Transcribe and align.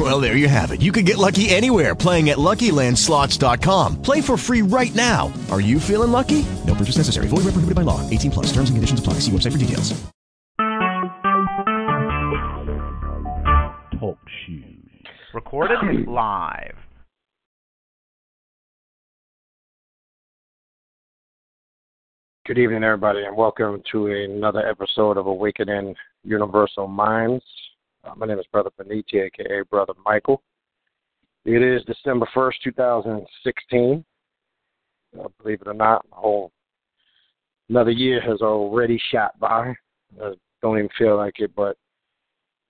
Well, 0.00 0.18
there 0.18 0.34
you 0.34 0.48
have 0.48 0.70
it. 0.70 0.80
You 0.80 0.92
can 0.92 1.04
get 1.04 1.18
lucky 1.18 1.50
anywhere 1.50 1.94
playing 1.94 2.30
at 2.30 2.38
LuckyLandSlots.com. 2.38 4.00
Play 4.00 4.22
for 4.22 4.38
free 4.38 4.62
right 4.62 4.94
now. 4.94 5.30
Are 5.50 5.60
you 5.60 5.78
feeling 5.78 6.10
lucky? 6.10 6.46
No 6.66 6.74
purchase 6.74 6.96
necessary. 6.96 7.28
Void 7.28 7.44
where 7.44 7.52
prohibited 7.52 7.74
by 7.74 7.82
law. 7.82 8.00
18 8.08 8.30
plus. 8.30 8.46
Terms 8.46 8.70
and 8.70 8.78
conditions 8.78 8.98
apply. 8.98 9.14
See 9.20 9.30
website 9.30 9.52
for 9.52 9.58
details. 9.58 9.92
Talk 14.00 14.16
shoes. 14.46 15.04
Recorded 15.34 15.78
live. 16.08 16.76
Good 22.46 22.56
evening, 22.56 22.84
everybody, 22.84 23.22
and 23.24 23.36
welcome 23.36 23.82
to 23.92 24.06
another 24.06 24.66
episode 24.66 25.18
of 25.18 25.26
Awakening 25.26 25.94
Universal 26.24 26.88
Minds. 26.88 27.44
Uh, 28.02 28.14
my 28.16 28.26
name 28.26 28.38
is 28.38 28.46
Brother 28.50 28.70
Beniti, 28.80 29.26
aka 29.26 29.62
Brother 29.70 29.92
Michael. 30.06 30.42
It 31.44 31.62
is 31.62 31.84
December 31.84 32.26
1st, 32.34 32.54
2016. 32.64 34.04
Uh, 35.18 35.28
believe 35.42 35.60
it 35.60 35.68
or 35.68 35.74
not, 35.74 36.04
a 36.12 36.14
whole 36.14 36.50
another 37.68 37.90
year 37.90 38.20
has 38.22 38.40
already 38.40 39.00
shot 39.12 39.38
by. 39.38 39.74
I 40.22 40.32
don't 40.62 40.78
even 40.78 40.88
feel 40.96 41.16
like 41.16 41.40
it, 41.40 41.54
but 41.54 41.76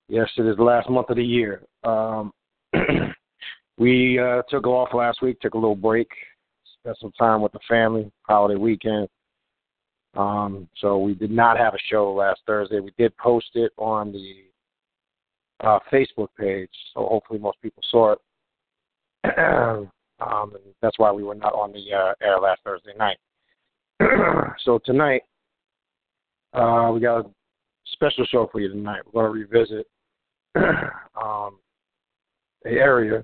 yes, 0.09 0.29
it 0.37 0.45
is 0.45 0.57
the 0.57 0.63
last 0.63 0.89
month 0.89 1.09
of 1.09 1.15
the 1.15 1.23
year. 1.23 1.61
Um, 1.83 2.33
we 3.77 4.19
uh, 4.19 4.41
took 4.49 4.67
off 4.67 4.93
last 4.93 5.21
week, 5.21 5.39
took 5.39 5.53
a 5.53 5.57
little 5.57 5.75
break, 5.75 6.09
spent 6.79 6.97
some 6.99 7.11
time 7.13 7.41
with 7.41 7.53
the 7.53 7.59
family, 7.69 8.11
holiday 8.23 8.59
weekend. 8.59 9.07
Um, 10.13 10.67
so 10.77 10.97
we 10.97 11.13
did 11.13 11.31
not 11.31 11.57
have 11.57 11.73
a 11.73 11.79
show 11.89 12.11
last 12.11 12.41
Thursday. 12.45 12.81
We 12.81 12.91
did 12.97 13.15
post 13.17 13.51
it 13.53 13.71
on 13.77 14.11
the 14.11 14.50
uh, 15.61 15.79
Facebook 15.91 16.29
page, 16.37 16.69
so 16.93 17.05
hopefully 17.05 17.39
most 17.39 17.61
people 17.61 17.83
saw 17.89 18.13
it. 18.13 18.19
um, 19.37 20.55
and 20.55 20.73
that's 20.81 20.97
why 20.97 21.11
we 21.11 21.23
were 21.23 21.35
not 21.35 21.53
on 21.53 21.71
the 21.71 21.93
uh, 21.93 22.13
air 22.21 22.39
last 22.39 22.61
Thursday 22.63 22.93
night. 22.97 23.17
so 24.65 24.79
tonight, 24.85 25.21
uh, 26.53 26.91
we 26.93 26.99
got 26.99 27.19
a 27.19 27.29
special 27.93 28.25
show 28.25 28.49
for 28.51 28.59
you 28.59 28.69
tonight. 28.69 29.01
We're 29.05 29.23
going 29.23 29.33
to 29.33 29.47
revisit 29.47 29.87
um, 31.21 31.59
the 32.63 32.71
area 32.71 33.23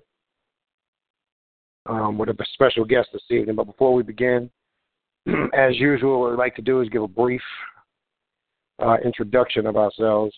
um, 1.88 2.18
with 2.18 2.30
a 2.30 2.36
special 2.54 2.86
guest 2.86 3.10
this 3.14 3.24
evening. 3.30 3.56
But 3.56 3.66
before 3.66 3.94
we 3.94 4.04
begin, 4.04 4.50
as 5.54 5.78
usual, 5.78 6.22
what 6.22 6.32
we 6.32 6.38
like 6.38 6.56
to 6.56 6.62
do 6.62 6.82
is 6.82 6.90
give 6.90 7.04
a 7.04 7.08
brief 7.08 7.42
uh, 8.80 8.98
introduction 9.04 9.66
of 9.66 9.76
ourselves, 9.76 10.34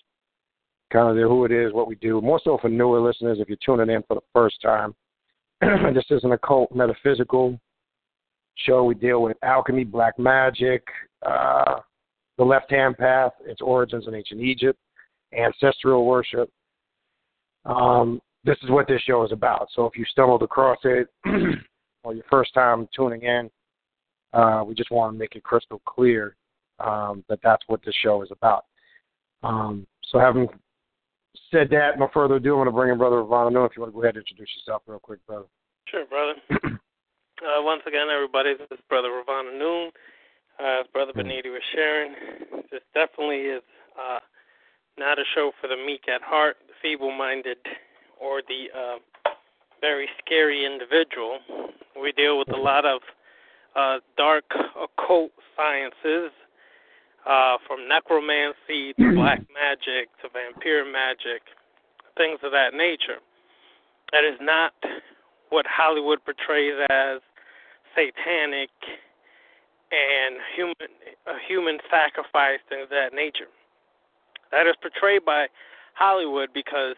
kind 0.91 1.09
of 1.09 1.29
who 1.29 1.45
it 1.45 1.51
is, 1.51 1.73
what 1.73 1.87
we 1.87 1.95
do. 1.95 2.21
More 2.21 2.39
so 2.43 2.57
for 2.61 2.69
newer 2.69 2.99
listeners, 2.99 3.37
if 3.39 3.47
you're 3.47 3.57
tuning 3.63 3.93
in 3.93 4.03
for 4.07 4.15
the 4.15 4.21
first 4.33 4.61
time, 4.61 4.95
this 5.61 6.05
is 6.09 6.23
an 6.23 6.31
occult 6.31 6.73
metaphysical 6.73 7.59
show. 8.55 8.83
We 8.83 8.95
deal 8.95 9.21
with 9.21 9.37
alchemy, 9.43 9.83
black 9.83 10.17
magic, 10.17 10.83
uh, 11.25 11.79
the 12.37 12.43
left 12.43 12.71
hand 12.71 12.97
path, 12.97 13.33
its 13.45 13.61
origins 13.61 14.07
in 14.07 14.15
ancient 14.15 14.41
Egypt, 14.41 14.79
ancestral 15.37 16.05
worship. 16.05 16.49
Um, 17.65 18.21
this 18.45 18.57
is 18.63 18.69
what 18.69 18.87
this 18.87 19.01
show 19.01 19.23
is 19.25 19.31
about. 19.31 19.67
So 19.75 19.85
if 19.85 19.97
you 19.97 20.05
stumbled 20.05 20.43
across 20.43 20.77
it 20.83 21.07
or 22.03 22.13
your 22.13 22.23
first 22.29 22.53
time 22.53 22.87
tuning 22.95 23.23
in, 23.23 23.49
uh, 24.33 24.63
we 24.65 24.73
just 24.75 24.91
want 24.91 25.13
to 25.13 25.19
make 25.19 25.35
it 25.35 25.43
crystal 25.43 25.81
clear 25.85 26.35
um, 26.79 27.23
that 27.27 27.39
that's 27.43 27.63
what 27.67 27.81
this 27.85 27.95
show 28.01 28.21
is 28.21 28.29
about. 28.31 28.65
Um, 29.43 29.87
so, 30.09 30.19
having 30.19 30.47
said 31.51 31.69
that, 31.71 31.97
no 31.97 32.09
further 32.13 32.35
ado, 32.35 32.51
I'm 32.53 32.57
going 32.57 32.65
to 32.67 32.71
bring 32.71 32.91
in 32.91 32.97
Brother 32.97 33.17
Ravana 33.23 33.51
Noon. 33.51 33.65
If 33.65 33.75
you 33.75 33.81
want 33.81 33.93
to 33.93 33.95
go 33.95 34.03
ahead 34.03 34.15
and 34.15 34.23
introduce 34.23 34.49
yourself 34.57 34.83
real 34.87 34.99
quick, 34.99 35.25
brother. 35.25 35.45
Sure, 35.87 36.05
brother. 36.05 36.35
uh, 36.51 37.61
once 37.61 37.81
again, 37.87 38.07
everybody, 38.13 38.53
this 38.53 38.67
is 38.71 38.79
Brother 38.87 39.11
Ravana 39.11 39.57
Noon. 39.57 39.91
Uh, 40.59 40.81
as 40.81 40.87
Brother 40.91 41.13
Beniti 41.13 41.51
was 41.51 41.61
sharing, 41.73 42.13
this 42.71 42.81
definitely 42.93 43.47
is 43.47 43.63
uh, 43.97 44.19
not 44.97 45.17
a 45.17 45.23
show 45.33 45.51
for 45.61 45.67
the 45.67 45.77
meek 45.77 46.07
at 46.13 46.21
heart, 46.21 46.57
the 46.67 46.73
feeble 46.81 47.11
minded, 47.11 47.57
or 48.21 48.41
the 48.47 48.67
uh, 48.77 48.97
very 49.81 50.07
scary 50.23 50.65
individual. 50.65 51.39
We 51.99 52.11
deal 52.11 52.37
with 52.37 52.51
a 52.53 52.57
lot 52.57 52.85
of 52.85 53.01
uh, 53.75 53.99
dark 54.17 54.45
occult 54.75 55.31
sciences, 55.55 56.31
uh, 57.29 57.57
from 57.67 57.87
necromancy 57.87 58.93
to 58.97 59.13
black 59.13 59.39
magic 59.53 60.09
to 60.21 60.29
vampire 60.33 60.83
magic, 60.89 61.43
things 62.17 62.39
of 62.43 62.51
that 62.51 62.73
nature. 62.73 63.21
That 64.11 64.23
is 64.25 64.37
not 64.41 64.73
what 65.49 65.65
Hollywood 65.67 66.19
portrays 66.25 66.73
as 66.89 67.21
satanic 67.95 68.69
and 69.91 70.37
human 70.55 70.89
a 71.27 71.33
human 71.47 71.77
sacrifice, 71.89 72.59
things 72.67 72.83
of 72.83 72.89
that 72.89 73.13
nature. 73.13 73.49
That 74.51 74.65
is 74.65 74.73
portrayed 74.81 75.25
by 75.25 75.47
Hollywood 75.93 76.49
because 76.53 76.95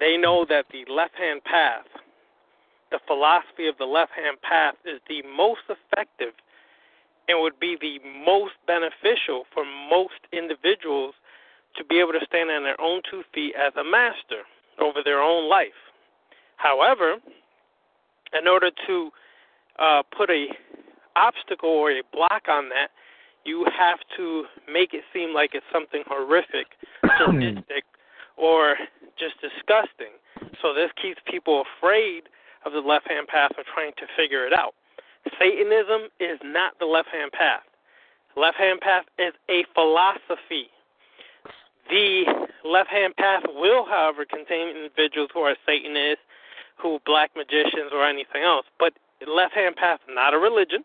they 0.00 0.16
know 0.16 0.44
that 0.48 0.66
the 0.72 0.90
left 0.90 1.14
hand 1.14 1.42
path 1.44 1.86
the 2.90 3.00
philosophy 3.06 3.68
of 3.68 3.76
the 3.78 3.84
left 3.84 4.12
hand 4.12 4.40
path 4.42 4.74
is 4.84 5.00
the 5.08 5.22
most 5.36 5.60
effective 5.68 6.32
and 7.28 7.40
would 7.40 7.60
be 7.60 7.76
the 7.80 7.98
most 8.24 8.54
beneficial 8.66 9.44
for 9.52 9.64
most 9.90 10.20
individuals 10.32 11.14
to 11.76 11.84
be 11.84 12.00
able 12.00 12.12
to 12.12 12.24
stand 12.26 12.50
on 12.50 12.64
their 12.64 12.80
own 12.80 13.02
two 13.08 13.22
feet 13.34 13.54
as 13.54 13.72
a 13.76 13.84
master 13.84 14.42
over 14.80 15.00
their 15.04 15.20
own 15.20 15.48
life. 15.48 15.76
However, 16.56 17.16
in 18.32 18.48
order 18.48 18.70
to 18.86 19.10
uh, 19.78 20.02
put 20.16 20.30
a 20.30 20.46
obstacle 21.16 21.70
or 21.70 21.90
a 21.90 22.02
block 22.12 22.48
on 22.48 22.68
that, 22.70 22.88
you 23.44 23.64
have 23.78 23.98
to 24.16 24.44
make 24.70 24.92
it 24.92 25.04
seem 25.12 25.32
like 25.32 25.50
it's 25.54 25.66
something 25.72 26.02
horrific, 26.06 26.66
sadistic, 27.18 27.84
or 28.36 28.76
just 29.18 29.34
disgusting. 29.40 30.12
So 30.60 30.74
this 30.74 30.90
keeps 31.00 31.20
people 31.26 31.64
afraid 31.78 32.24
of 32.64 32.72
the 32.72 32.80
left 32.80 33.08
hand 33.08 33.28
path 33.28 33.52
are 33.56 33.64
trying 33.72 33.92
to 33.98 34.06
figure 34.16 34.46
it 34.46 34.52
out. 34.52 34.74
Satanism 35.38 36.08
is 36.20 36.38
not 36.44 36.78
the 36.78 36.86
left 36.86 37.08
hand 37.08 37.32
path. 37.32 37.62
Left 38.36 38.56
hand 38.56 38.80
path 38.80 39.04
is 39.18 39.32
a 39.50 39.64
philosophy. 39.74 40.70
The 41.90 42.46
left 42.64 42.90
hand 42.90 43.16
path 43.16 43.42
will, 43.48 43.84
however, 43.86 44.24
contain 44.24 44.68
individuals 44.76 45.30
who 45.32 45.40
are 45.40 45.56
Satanists, 45.66 46.22
who 46.80 46.98
black 47.06 47.30
magicians, 47.34 47.90
or 47.92 48.06
anything 48.06 48.42
else. 48.42 48.66
But 48.78 48.92
left 49.26 49.54
hand 49.54 49.76
path 49.76 50.00
is 50.06 50.14
not 50.14 50.34
a 50.34 50.38
religion. 50.38 50.84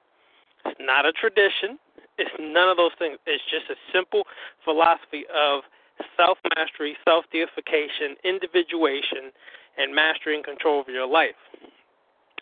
It's 0.66 0.80
not 0.80 1.06
a 1.06 1.12
tradition. 1.12 1.78
It's 2.18 2.32
none 2.40 2.70
of 2.70 2.78
those 2.78 2.96
things. 2.98 3.18
It's 3.26 3.44
just 3.52 3.70
a 3.70 3.76
simple 3.92 4.24
philosophy 4.64 5.26
of 5.34 5.62
self 6.18 6.38
mastery, 6.56 6.96
self 7.06 7.26
deification, 7.32 8.16
individuation, 8.24 9.30
and 9.78 9.94
mastery 9.94 10.36
and 10.36 10.44
control 10.44 10.80
over 10.80 10.92
your 10.92 11.08
life. 11.08 11.38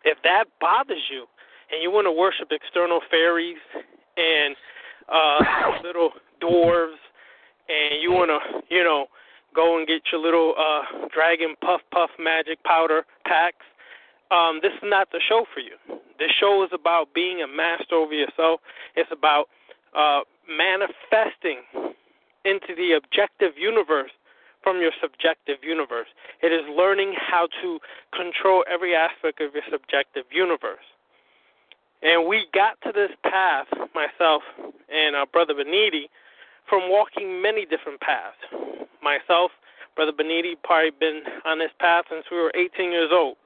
If 0.04 0.18
that 0.24 0.46
bothers 0.60 1.04
you 1.10 1.26
and 1.72 1.82
you 1.82 1.92
want 1.92 2.06
to 2.06 2.12
worship 2.12 2.50
external 2.52 3.00
fairies 3.10 3.58
and 4.18 4.56
uh 5.10 5.40
little 5.84 6.12
dwarves 6.42 7.00
and 7.70 8.02
you 8.02 8.12
want 8.12 8.30
to, 8.30 8.62
you 8.74 8.84
know, 8.84 9.06
go 9.56 9.78
and 9.78 9.88
get 9.88 10.02
your 10.12 10.22
little 10.22 10.54
uh 10.58 11.08
dragon 11.14 11.56
puff 11.62 11.82
puff 11.92 12.10
magic 12.20 12.62
powder 12.64 13.04
packs, 13.26 13.66
um 14.32 14.60
this 14.62 14.74
is 14.74 14.84
not 14.84 15.10
the 15.12 15.22
show 15.28 15.46
for 15.54 15.60
you. 15.60 15.76
This 16.20 16.32
show 16.40 16.64
is 16.64 16.70
about 16.74 17.14
being 17.14 17.42
a 17.42 17.48
master 17.48 17.96
over 17.96 18.14
yourself. 18.14 18.60
It's 18.96 19.12
about 19.12 19.46
uh 19.96 20.22
manifesting 20.48 21.64
into 22.44 22.76
the 22.76 22.94
objective 22.98 23.54
universe 23.58 24.12
from 24.64 24.80
your 24.80 24.92
subjective 25.02 25.58
universe. 25.64 26.08
It 26.42 26.52
is 26.52 26.62
learning 26.70 27.14
how 27.18 27.48
to 27.62 27.80
control 28.14 28.64
every 28.72 28.96
aspect 28.96 29.42
of 29.42 29.54
your 29.54 29.64
subjective 29.72 30.26
universe. 30.32 30.86
And 32.04 32.28
we 32.28 32.46
got 32.54 32.80
to 32.84 32.92
this 32.92 33.12
path, 33.24 33.68
myself 33.94 34.44
and 34.94 35.16
our 35.16 35.26
brother 35.26 35.54
Beniti, 35.54 36.10
from 36.70 36.90
walking 36.90 37.42
many 37.42 37.66
different 37.66 38.00
paths. 38.02 38.38
Myself, 39.04 39.52
brother 39.96 40.12
Beniti, 40.12 40.54
probably 40.64 40.92
been 41.00 41.22
on 41.46 41.60
this 41.60 41.72
path 41.80 42.06
since 42.10 42.26
we 42.32 42.38
were 42.38 42.52
18 42.56 42.92
years 42.92 43.10
old, 43.12 43.38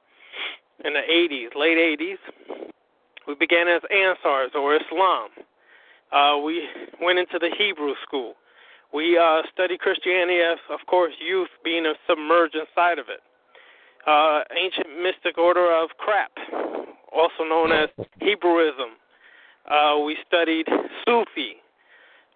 in 0.84 0.92
the 0.94 1.00
80s, 1.00 1.54
late 1.54 1.78
80s. 1.78 2.18
We 3.26 3.34
began 3.34 3.68
as 3.68 3.82
Ansars 3.92 4.54
or 4.54 4.76
Islam. 4.76 5.30
Uh, 6.12 6.38
we 6.44 6.68
went 7.02 7.18
into 7.18 7.38
the 7.38 7.50
Hebrew 7.58 7.94
school 8.06 8.34
We 8.94 9.18
uh, 9.18 9.42
study 9.52 9.76
Christianity 9.76 10.38
as, 10.38 10.58
of 10.70 10.86
course, 10.86 11.12
youth 11.20 11.48
being 11.64 11.84
submerged 12.08 12.54
inside 12.54 12.98
of 12.98 13.06
it. 13.08 13.20
Uh, 14.06 14.42
ancient 14.56 15.02
mystic 15.02 15.36
order 15.36 15.72
of 15.74 15.90
crap, 15.98 16.30
also 17.12 17.44
known 17.44 17.72
as 17.72 17.88
Hebrewism. 18.20 18.94
Uh, 19.68 19.98
we 20.04 20.16
studied 20.26 20.66
Sufi, 21.04 21.56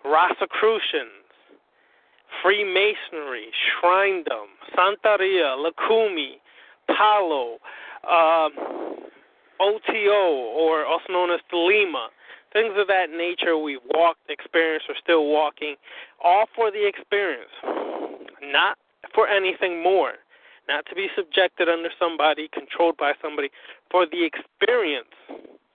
Rosicrucians, 0.04 1.24
Freemasonry, 2.42 3.48
Shrinedom, 3.82 4.46
Santeria, 4.76 5.56
Lucumi, 5.56 6.34
Palo, 6.88 7.58
uh, 8.08 8.48
OTO, 9.60 10.32
or 10.58 10.86
also 10.86 11.12
known 11.12 11.30
as 11.30 11.40
Thelema, 11.52 12.08
things 12.52 12.72
of 12.76 12.86
that 12.88 13.10
nature 13.10 13.56
we've 13.58 13.78
walked, 13.94 14.20
experienced, 14.28 14.86
or 14.88 14.94
still 15.02 15.26
walking, 15.26 15.76
all 16.22 16.46
for 16.56 16.70
the 16.70 16.86
experience, 16.86 17.50
not 18.42 18.78
for 19.14 19.28
anything 19.28 19.82
more, 19.82 20.14
not 20.70 20.86
to 20.86 20.94
be 20.94 21.08
subjected 21.16 21.68
under 21.68 21.90
somebody, 21.98 22.48
controlled 22.54 22.96
by 22.96 23.12
somebody, 23.20 23.50
for 23.90 24.06
the 24.06 24.22
experience 24.22 25.10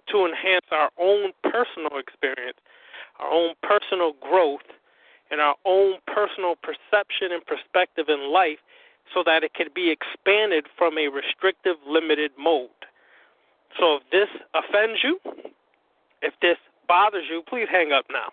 to 0.07 0.25
enhance 0.25 0.65
our 0.71 0.89
own 0.97 1.33
personal 1.43 1.99
experience, 1.99 2.57
our 3.19 3.29
own 3.29 3.55
personal 3.61 4.13
growth, 4.21 4.63
and 5.31 5.41
our 5.41 5.55
own 5.65 5.95
personal 6.07 6.55
perception 6.55 7.35
and 7.35 7.43
perspective 7.45 8.05
in 8.07 8.31
life 8.31 8.59
so 9.13 9.21
that 9.25 9.43
it 9.43 9.53
can 9.53 9.67
be 9.75 9.91
expanded 9.91 10.65
from 10.77 10.97
a 10.97 11.09
restrictive, 11.09 11.75
limited 11.85 12.31
mode. 12.39 12.69
So 13.77 13.99
if 13.99 14.03
this 14.11 14.29
offends 14.55 15.03
you, 15.03 15.19
if 16.21 16.33
this 16.41 16.57
bothers 16.87 17.25
you, 17.29 17.43
please 17.49 17.67
hang 17.69 17.91
up 17.91 18.05
now. 18.09 18.31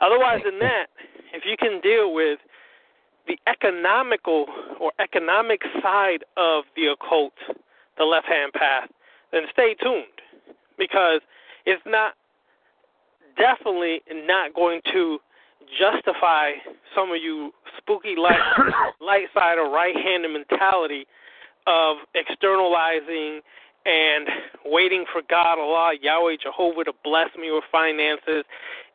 Otherwise 0.00 0.40
than 0.44 0.58
that, 0.60 0.86
if 1.32 1.44
you 1.44 1.56
can 1.56 1.80
deal 1.80 2.14
with 2.14 2.38
the 3.26 3.38
economical 3.46 4.46
or 4.80 4.92
economic 4.98 5.62
side 5.82 6.24
of 6.36 6.64
the 6.76 6.86
occult, 6.86 7.32
the 7.98 8.04
left 8.04 8.26
hand 8.26 8.52
path, 8.52 8.88
then 9.32 9.42
stay 9.52 9.74
tuned 9.74 10.04
because 10.78 11.20
it's 11.66 11.82
not 11.86 12.14
definitely 13.36 14.02
not 14.26 14.54
going 14.54 14.80
to 14.92 15.18
justify 15.78 16.52
some 16.94 17.10
of 17.10 17.16
you 17.22 17.52
spooky 17.78 18.14
light 18.16 18.38
light 19.00 19.26
side 19.34 19.58
or 19.58 19.70
right 19.70 19.96
handed 19.96 20.30
mentality 20.30 21.06
of 21.66 21.96
externalizing 22.14 23.40
and 23.86 24.28
waiting 24.64 25.04
for 25.12 25.22
God, 25.28 25.58
Allah, 25.58 25.92
Yahweh, 26.00 26.36
Jehovah 26.42 26.84
to 26.84 26.92
bless 27.04 27.28
me 27.38 27.50
with 27.50 27.64
finances 27.70 28.44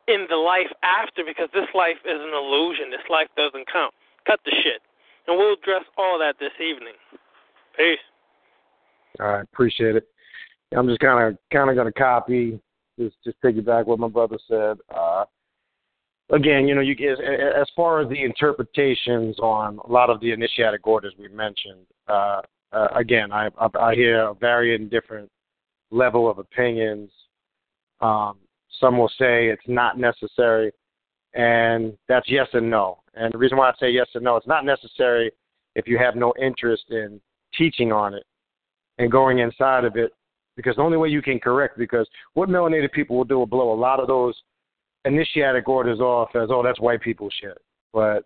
in 0.08 0.26
the 0.28 0.36
life 0.36 0.70
after 0.82 1.22
because 1.24 1.48
this 1.54 1.68
life 1.74 1.98
is 2.04 2.18
an 2.20 2.34
illusion. 2.34 2.90
This 2.90 3.06
life 3.08 3.28
doesn't 3.36 3.70
count. 3.70 3.94
Cut 4.26 4.40
the 4.44 4.52
shit. 4.62 4.82
And 5.26 5.38
we'll 5.38 5.54
address 5.54 5.84
all 5.96 6.18
that 6.18 6.34
this 6.40 6.52
evening. 6.60 6.94
Peace. 7.76 7.98
All 9.20 9.26
right, 9.26 9.42
appreciate 9.42 9.96
it. 9.96 10.08
I'm 10.76 10.88
just 10.88 11.00
kind 11.00 11.32
of 11.32 11.38
kind 11.52 11.68
of 11.68 11.76
going 11.76 11.92
to 11.92 11.98
copy, 11.98 12.60
just 12.98 13.16
just 13.24 13.40
piggyback 13.42 13.86
what 13.86 13.98
my 13.98 14.08
brother 14.08 14.38
said. 14.48 14.78
Uh, 14.94 15.24
again, 16.32 16.68
you 16.68 16.74
know, 16.74 16.80
you 16.80 16.94
as, 17.10 17.18
as 17.60 17.68
far 17.74 18.00
as 18.00 18.08
the 18.08 18.22
interpretations 18.22 19.38
on 19.40 19.78
a 19.84 19.90
lot 19.90 20.10
of 20.10 20.20
the 20.20 20.32
initiatic 20.32 20.86
orders 20.86 21.14
we 21.18 21.28
mentioned, 21.28 21.86
uh, 22.08 22.40
uh, 22.72 22.88
again, 22.94 23.32
I, 23.32 23.48
I, 23.58 23.68
I 23.78 23.94
hear 23.94 24.28
a 24.28 24.34
varying 24.34 24.88
different 24.88 25.28
level 25.90 26.30
of 26.30 26.38
opinions. 26.38 27.10
Um, 28.00 28.38
some 28.80 28.96
will 28.96 29.10
say 29.18 29.48
it's 29.48 29.62
not 29.66 29.98
necessary, 29.98 30.72
and 31.34 31.96
that's 32.08 32.30
yes 32.30 32.46
and 32.52 32.70
no. 32.70 32.99
And 33.14 33.32
the 33.32 33.38
reason 33.38 33.58
why 33.58 33.70
I 33.70 33.72
say 33.80 33.90
yes 33.90 34.06
and 34.14 34.24
no, 34.24 34.36
it's 34.36 34.46
not 34.46 34.64
necessary 34.64 35.30
if 35.74 35.86
you 35.86 35.98
have 35.98 36.16
no 36.16 36.32
interest 36.40 36.84
in 36.90 37.20
teaching 37.56 37.92
on 37.92 38.14
it 38.14 38.24
and 38.98 39.10
going 39.10 39.38
inside 39.38 39.84
of 39.84 39.96
it, 39.96 40.12
because 40.56 40.76
the 40.76 40.82
only 40.82 40.96
way 40.96 41.08
you 41.08 41.22
can 41.22 41.40
correct, 41.40 41.78
because 41.78 42.08
what 42.34 42.48
melanated 42.48 42.92
people 42.92 43.16
will 43.16 43.24
do 43.24 43.38
will 43.38 43.46
blow 43.46 43.72
a 43.72 43.74
lot 43.74 43.98
of 44.00 44.06
those 44.06 44.34
initiatic 45.04 45.68
orders 45.68 46.00
off 46.00 46.30
as, 46.34 46.48
oh, 46.50 46.62
that's 46.62 46.80
white 46.80 47.00
people 47.00 47.28
shit. 47.40 47.58
But 47.92 48.24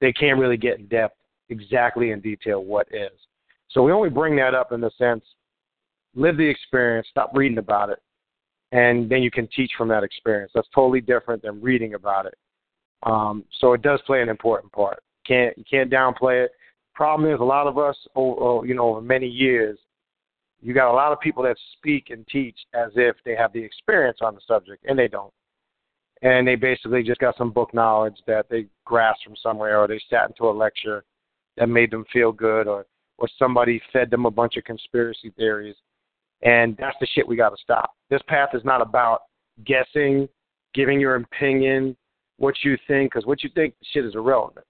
they 0.00 0.12
can't 0.12 0.38
really 0.38 0.56
get 0.56 0.78
in 0.78 0.86
depth 0.86 1.16
exactly 1.48 2.10
in 2.12 2.20
detail 2.20 2.62
what 2.62 2.86
is. 2.92 3.10
So 3.70 3.82
we 3.82 3.92
only 3.92 4.10
bring 4.10 4.36
that 4.36 4.54
up 4.54 4.72
in 4.72 4.80
the 4.80 4.90
sense 4.96 5.24
live 6.14 6.36
the 6.36 6.48
experience, 6.48 7.06
stop 7.10 7.30
reading 7.34 7.58
about 7.58 7.90
it, 7.90 7.98
and 8.70 9.08
then 9.08 9.22
you 9.22 9.30
can 9.30 9.48
teach 9.54 9.72
from 9.76 9.88
that 9.88 10.02
experience. 10.02 10.52
That's 10.54 10.68
totally 10.74 11.00
different 11.00 11.42
than 11.42 11.60
reading 11.62 11.94
about 11.94 12.26
it. 12.26 12.34
Um, 13.04 13.44
so 13.60 13.72
it 13.72 13.82
does 13.82 14.00
play 14.06 14.22
an 14.22 14.28
important 14.28 14.72
part. 14.72 15.02
Can't 15.26 15.56
you 15.56 15.64
can't 15.68 15.90
downplay 15.90 16.44
it. 16.44 16.52
Problem 16.94 17.32
is, 17.32 17.40
a 17.40 17.44
lot 17.44 17.66
of 17.66 17.78
us, 17.78 17.96
oh, 18.14 18.64
you 18.64 18.74
know, 18.74 18.90
over 18.90 19.00
many 19.00 19.26
years, 19.26 19.78
you 20.60 20.74
got 20.74 20.92
a 20.92 20.94
lot 20.94 21.10
of 21.10 21.20
people 21.20 21.42
that 21.44 21.56
speak 21.78 22.10
and 22.10 22.26
teach 22.28 22.56
as 22.74 22.90
if 22.96 23.16
they 23.24 23.34
have 23.34 23.52
the 23.52 23.62
experience 23.62 24.18
on 24.20 24.34
the 24.34 24.40
subject, 24.46 24.84
and 24.86 24.98
they 24.98 25.08
don't. 25.08 25.32
And 26.20 26.46
they 26.46 26.54
basically 26.54 27.02
just 27.02 27.20
got 27.20 27.36
some 27.36 27.50
book 27.50 27.74
knowledge 27.74 28.16
that 28.26 28.46
they 28.48 28.66
grasped 28.84 29.24
from 29.24 29.34
somewhere, 29.42 29.80
or 29.80 29.88
they 29.88 30.00
sat 30.08 30.28
into 30.28 30.48
a 30.48 30.52
lecture 30.52 31.02
that 31.56 31.68
made 31.68 31.90
them 31.90 32.04
feel 32.12 32.30
good, 32.30 32.66
or 32.66 32.86
or 33.18 33.28
somebody 33.38 33.80
fed 33.92 34.10
them 34.10 34.26
a 34.26 34.30
bunch 34.30 34.56
of 34.56 34.64
conspiracy 34.64 35.30
theories. 35.36 35.76
And 36.42 36.76
that's 36.76 36.96
the 37.00 37.06
shit 37.14 37.26
we 37.26 37.36
got 37.36 37.50
to 37.50 37.62
stop. 37.62 37.92
This 38.10 38.22
path 38.26 38.50
is 38.52 38.64
not 38.64 38.82
about 38.82 39.22
guessing, 39.64 40.28
giving 40.74 40.98
your 40.98 41.14
opinion, 41.16 41.96
what 42.42 42.56
you 42.64 42.76
think, 42.88 43.12
because 43.12 43.24
what 43.24 43.44
you 43.44 43.50
think 43.54 43.72
shit 43.92 44.04
is 44.04 44.16
irrelevant. 44.16 44.66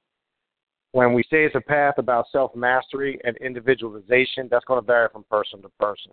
When 0.93 1.15
we 1.15 1.23
say 1.23 1.45
it's 1.45 1.55
a 1.55 1.61
path 1.61 1.95
about 1.97 2.27
self 2.31 2.55
mastery 2.55 3.19
and 3.25 3.35
individualization, 3.39 4.47
that's 4.51 4.67
going 4.67 4.79
to 4.79 4.87
vary 4.87 5.09
from 5.11 5.25
person 5.31 5.63
to 5.63 5.71
person. 5.81 6.13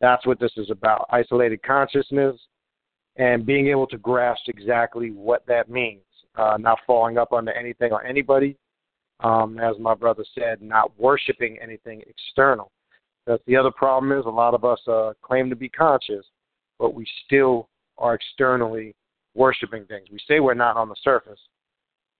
That's 0.00 0.26
what 0.26 0.40
this 0.40 0.50
is 0.56 0.70
about 0.70 1.06
isolated 1.10 1.62
consciousness 1.62 2.36
and 3.16 3.46
being 3.46 3.68
able 3.68 3.86
to 3.86 3.96
grasp 3.96 4.42
exactly 4.48 5.12
what 5.12 5.46
that 5.46 5.70
means, 5.70 6.02
uh, 6.36 6.56
not 6.58 6.78
falling 6.84 7.16
up 7.16 7.32
under 7.32 7.52
anything 7.52 7.92
or 7.92 8.04
anybody, 8.04 8.56
um, 9.20 9.60
as 9.60 9.76
my 9.78 9.94
brother 9.94 10.24
said, 10.34 10.60
not 10.60 10.90
worshiping 10.98 11.58
anything 11.62 12.02
external. 12.08 12.72
That's 13.24 13.42
the 13.46 13.56
other 13.56 13.70
problem 13.70 14.10
is 14.18 14.26
a 14.26 14.30
lot 14.30 14.54
of 14.54 14.64
us 14.64 14.80
uh, 14.88 15.12
claim 15.22 15.48
to 15.48 15.56
be 15.56 15.68
conscious, 15.68 16.26
but 16.76 16.92
we 16.92 17.06
still 17.24 17.68
are 17.98 18.14
externally 18.14 18.96
worshiping 19.38 19.84
things. 19.84 20.08
We 20.10 20.18
say 20.26 20.40
we're 20.40 20.54
not 20.54 20.76
on 20.76 20.88
the 20.88 20.96
surface, 21.02 21.38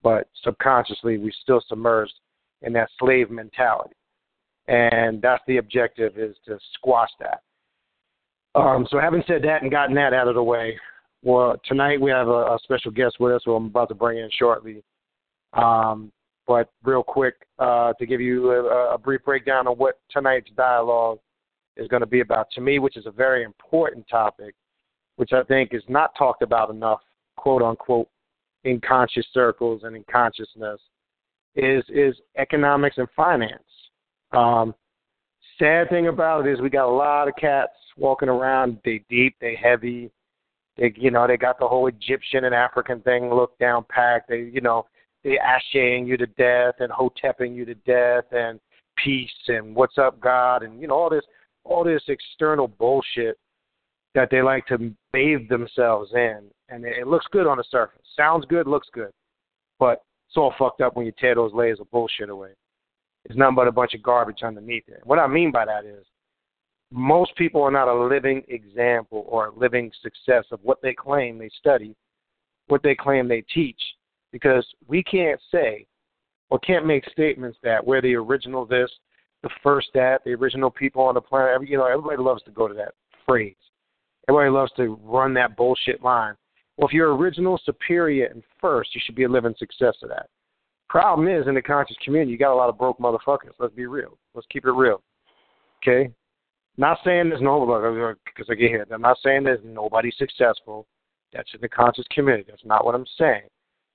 but 0.02 0.28
subconsciously 0.44 1.18
we're 1.18 1.32
still 1.42 1.60
submerged 1.68 2.14
in 2.62 2.72
that 2.74 2.88
slave 2.98 3.30
mentality. 3.30 3.94
And 4.68 5.20
that's 5.20 5.42
the 5.46 5.56
objective 5.56 6.16
is 6.16 6.36
to 6.46 6.58
squash 6.74 7.10
that. 7.20 7.42
Um, 8.54 8.86
so 8.90 8.98
having 8.98 9.22
said 9.26 9.42
that 9.42 9.62
and 9.62 9.70
gotten 9.70 9.94
that 9.96 10.12
out 10.12 10.28
of 10.28 10.34
the 10.34 10.42
way, 10.42 10.78
well, 11.22 11.56
tonight 11.66 12.00
we 12.00 12.10
have 12.10 12.28
a, 12.28 12.54
a 12.54 12.58
special 12.62 12.90
guest 12.90 13.16
with 13.18 13.32
us 13.34 13.42
who 13.44 13.54
I'm 13.54 13.66
about 13.66 13.88
to 13.88 13.94
bring 13.94 14.18
in 14.18 14.30
shortly. 14.38 14.82
Um, 15.54 16.12
but 16.46 16.70
real 16.84 17.02
quick, 17.02 17.34
uh, 17.58 17.92
to 17.98 18.06
give 18.06 18.20
you 18.20 18.50
a, 18.52 18.94
a 18.94 18.98
brief 18.98 19.24
breakdown 19.24 19.66
of 19.66 19.78
what 19.78 19.98
tonight's 20.10 20.50
dialogue 20.56 21.18
is 21.76 21.88
going 21.88 22.00
to 22.00 22.06
be 22.06 22.20
about, 22.20 22.48
to 22.52 22.60
me, 22.60 22.78
which 22.78 22.96
is 22.96 23.06
a 23.06 23.10
very 23.10 23.42
important 23.44 24.06
topic, 24.08 24.54
which 25.18 25.32
I 25.32 25.42
think 25.42 25.74
is 25.74 25.82
not 25.88 26.12
talked 26.16 26.42
about 26.42 26.70
enough, 26.70 27.00
quote 27.36 27.60
unquote, 27.60 28.08
in 28.62 28.80
conscious 28.80 29.26
circles 29.34 29.82
and 29.82 29.96
in 29.96 30.04
consciousness, 30.10 30.80
is 31.56 31.82
is 31.88 32.14
economics 32.36 32.98
and 32.98 33.08
finance. 33.16 33.62
Um, 34.32 34.74
sad 35.58 35.88
thing 35.88 36.06
about 36.06 36.46
it 36.46 36.52
is 36.52 36.60
we 36.60 36.70
got 36.70 36.88
a 36.88 36.96
lot 36.96 37.26
of 37.26 37.34
cats 37.34 37.72
walking 37.96 38.28
around. 38.28 38.78
They 38.84 39.02
deep, 39.10 39.34
they 39.40 39.58
heavy. 39.60 40.12
They 40.76 40.94
you 40.96 41.10
know 41.10 41.26
they 41.26 41.36
got 41.36 41.58
the 41.58 41.66
whole 41.66 41.88
Egyptian 41.88 42.44
and 42.44 42.54
African 42.54 43.00
thing 43.00 43.28
look 43.28 43.58
down 43.58 43.86
packed. 43.88 44.28
They 44.28 44.50
you 44.52 44.60
know 44.60 44.86
they 45.24 45.36
ashaying 45.36 46.06
you 46.06 46.16
to 46.16 46.26
death 46.26 46.76
and 46.78 46.92
hotepping 46.92 47.56
you 47.56 47.64
to 47.64 47.74
death 47.74 48.24
and 48.30 48.60
peace 49.04 49.30
and 49.48 49.74
what's 49.74 49.98
up 49.98 50.20
God 50.20 50.62
and 50.62 50.80
you 50.80 50.86
know 50.86 50.94
all 50.94 51.10
this 51.10 51.24
all 51.64 51.82
this 51.82 52.02
external 52.06 52.68
bullshit 52.68 53.36
that 54.18 54.30
they 54.30 54.42
like 54.42 54.66
to 54.66 54.92
bathe 55.12 55.48
themselves 55.48 56.10
in 56.14 56.42
and 56.68 56.84
it 56.84 57.06
looks 57.06 57.26
good 57.30 57.46
on 57.46 57.56
the 57.56 57.64
surface 57.70 58.02
sounds 58.16 58.44
good 58.46 58.66
looks 58.66 58.88
good 58.92 59.10
but 59.78 60.02
it's 60.28 60.36
all 60.36 60.52
fucked 60.58 60.80
up 60.80 60.96
when 60.96 61.06
you 61.06 61.12
tear 61.18 61.34
those 61.34 61.54
layers 61.54 61.78
of 61.78 61.90
bullshit 61.90 62.28
away 62.28 62.50
it's 63.24 63.36
nothing 63.36 63.54
but 63.54 63.68
a 63.68 63.72
bunch 63.72 63.94
of 63.94 64.02
garbage 64.02 64.42
underneath 64.42 64.84
it 64.88 65.00
what 65.04 65.18
i 65.18 65.26
mean 65.26 65.52
by 65.52 65.64
that 65.64 65.84
is 65.84 66.04
most 66.90 67.36
people 67.36 67.62
are 67.62 67.70
not 67.70 67.86
a 67.86 68.06
living 68.08 68.42
example 68.48 69.24
or 69.28 69.46
a 69.46 69.54
living 69.54 69.90
success 70.02 70.44
of 70.50 70.58
what 70.62 70.78
they 70.82 70.92
claim 70.92 71.38
they 71.38 71.50
study 71.58 71.94
what 72.66 72.82
they 72.82 72.94
claim 72.94 73.28
they 73.28 73.42
teach 73.54 73.80
because 74.32 74.66
we 74.88 75.02
can't 75.02 75.40
say 75.52 75.86
or 76.50 76.58
can't 76.60 76.86
make 76.86 77.08
statements 77.10 77.58
that 77.62 77.84
we're 77.84 78.00
the 78.00 78.14
original 78.14 78.64
this, 78.64 78.90
the 79.42 79.50
first 79.62 79.88
that, 79.94 80.22
the 80.24 80.32
original 80.32 80.70
people 80.70 81.02
on 81.02 81.14
the 81.14 81.20
planet. 81.20 81.52
Every, 81.54 81.68
you 81.70 81.76
know, 81.76 81.86
everybody 81.86 82.16
loves 82.16 82.42
to 82.44 82.50
go 82.50 82.68
to 82.68 82.74
that 82.74 82.94
phrase. 83.26 83.54
Everybody 84.28 84.50
loves 84.50 84.72
to 84.76 84.98
run 85.02 85.32
that 85.34 85.56
bullshit 85.56 86.02
line. 86.02 86.34
Well, 86.76 86.88
if 86.88 86.94
you're 86.94 87.16
original, 87.16 87.60
superior, 87.64 88.26
and 88.26 88.42
first, 88.60 88.94
you 88.94 89.00
should 89.04 89.14
be 89.14 89.24
a 89.24 89.28
living 89.28 89.54
success 89.58 89.94
of 90.02 90.10
that. 90.10 90.28
Problem 90.88 91.28
is, 91.28 91.46
in 91.46 91.54
the 91.54 91.62
conscious 91.62 91.96
community, 92.04 92.32
you 92.32 92.38
got 92.38 92.52
a 92.52 92.54
lot 92.54 92.68
of 92.68 92.78
broke 92.78 92.98
motherfuckers. 92.98 93.52
Let's 93.58 93.74
be 93.74 93.86
real. 93.86 94.16
Let's 94.34 94.46
keep 94.50 94.64
it 94.64 94.70
real. 94.70 95.02
Okay? 95.82 96.12
Not 96.76 96.98
saying 97.04 97.28
there's 97.28 97.42
no, 97.42 97.60
because 98.24 98.48
I 98.50 98.54
get 98.54 98.70
here. 98.70 98.86
I'm 98.92 99.02
not 99.02 99.18
saying 99.24 99.44
there's 99.44 99.60
nobody 99.64 100.10
successful. 100.16 100.86
That's 101.32 101.52
in 101.52 101.60
the 101.60 101.68
conscious 101.68 102.06
community. 102.10 102.44
That's 102.48 102.64
not 102.64 102.84
what 102.84 102.94
I'm 102.94 103.06
saying. 103.18 103.48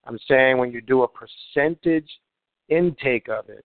I'm 0.05 0.19
saying 0.27 0.57
when 0.57 0.71
you 0.71 0.81
do 0.81 1.03
a 1.03 1.07
percentage 1.07 2.09
intake 2.69 3.29
of 3.29 3.49
it, 3.49 3.63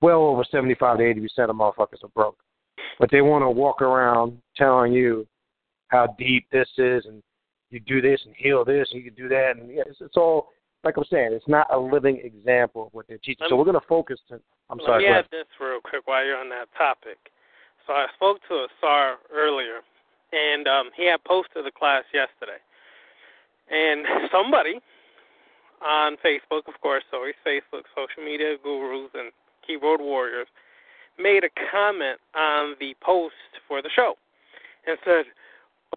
well 0.00 0.24
over 0.24 0.44
75 0.50 0.98
to 0.98 1.04
80 1.04 1.20
percent 1.20 1.50
of 1.50 1.56
motherfuckers 1.56 2.04
are 2.04 2.08
broke. 2.14 2.38
But 3.00 3.10
they 3.10 3.22
want 3.22 3.42
to 3.42 3.50
walk 3.50 3.80
around 3.80 4.38
telling 4.56 4.92
you 4.92 5.26
how 5.92 6.14
deep 6.18 6.46
this 6.50 6.68
is, 6.78 7.04
and 7.04 7.22
you 7.70 7.78
do 7.80 8.00
this 8.00 8.20
and 8.24 8.34
heal 8.36 8.64
this, 8.64 8.88
and 8.90 9.02
you 9.02 9.10
can 9.10 9.22
do 9.22 9.28
that, 9.28 9.52
and 9.58 9.70
yeah, 9.70 9.82
it's, 9.86 10.00
it's 10.00 10.16
all 10.16 10.48
like 10.82 10.96
I'm 10.96 11.04
saying. 11.10 11.30
It's 11.32 11.46
not 11.46 11.72
a 11.72 11.78
living 11.78 12.20
example 12.24 12.86
of 12.86 12.94
what 12.94 13.06
they're 13.06 13.18
teaching. 13.18 13.46
so 13.48 13.56
we're 13.56 13.64
going 13.64 13.78
to 13.78 13.86
focus. 13.86 14.18
To, 14.30 14.40
I'm 14.70 14.78
let 14.78 14.86
sorry. 14.86 15.04
Let 15.04 15.10
me 15.10 15.16
add 15.18 15.26
this 15.30 15.46
real 15.60 15.80
quick 15.80 16.06
while 16.06 16.24
you're 16.24 16.38
on 16.38 16.48
that 16.48 16.66
topic. 16.76 17.18
So 17.86 17.92
I 17.92 18.06
spoke 18.16 18.38
to 18.48 18.66
Asar 18.66 19.16
earlier, 19.32 19.80
and 20.32 20.66
um, 20.66 20.90
he 20.96 21.06
had 21.06 21.22
posted 21.24 21.64
the 21.64 21.70
class 21.70 22.04
yesterday, 22.12 22.58
and 23.70 24.06
somebody 24.32 24.80
on 25.84 26.16
Facebook, 26.24 26.68
of 26.68 26.80
course, 26.80 27.04
always 27.12 27.34
Facebook, 27.46 27.84
social 27.94 28.24
media 28.24 28.56
gurus, 28.62 29.10
and 29.14 29.30
keyboard 29.66 30.00
warriors, 30.00 30.46
made 31.18 31.44
a 31.44 31.50
comment 31.70 32.18
on 32.34 32.74
the 32.80 32.94
post 33.02 33.34
for 33.68 33.82
the 33.82 33.90
show, 33.94 34.14
and 34.86 34.96
said, 35.04 35.24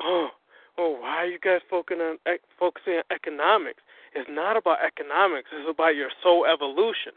"Oh, 0.02 0.30
oh, 0.78 0.98
why 1.02 1.18
are 1.18 1.26
you 1.26 1.40
guys 1.40 1.62
focusing 1.70 2.02
on 2.02 2.18
focusing 2.60 2.98
on 2.98 3.04
economics? 3.12 3.82
It's 4.14 4.30
not 4.30 4.58
about 4.58 4.78
economics. 4.86 5.50
It's 5.52 5.70
about 5.70 5.96
your 5.96 6.10
soul 6.24 6.46
evolution." 6.46 7.14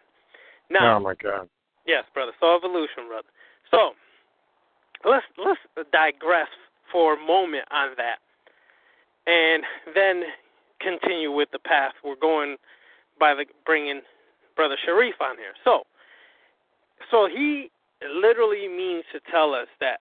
Now, 0.71 0.97
oh 0.97 1.01
my 1.01 1.15
God. 1.15 1.49
Yes, 1.87 2.05
brother. 2.13 2.33
Soul 2.41 2.57
evolution, 2.57 3.09
brother. 3.09 3.29
So 3.71 3.93
let's 5.05 5.27
let's 5.37 5.61
digress 5.93 6.49
for 6.93 7.15
a 7.15 7.21
moment 7.21 7.65
on 7.71 7.91
that, 7.97 8.19
and 9.27 9.63
then 9.95 10.25
continue 10.81 11.33
with 11.33 11.51
the 11.53 11.59
path 11.59 11.93
we're 12.05 12.17
going 12.17 12.57
by 13.19 13.35
the 13.35 13.45
bringing 13.67 14.01
brother 14.57 14.77
Sharif 14.85 15.15
on 15.21 15.37
here. 15.37 15.55
So, 15.65 15.83
so 17.11 17.29
he 17.29 17.71
literally 18.15 18.69
means 18.69 19.05
to 19.13 19.21
tell 19.31 19.55
us 19.55 19.67
that 19.81 20.01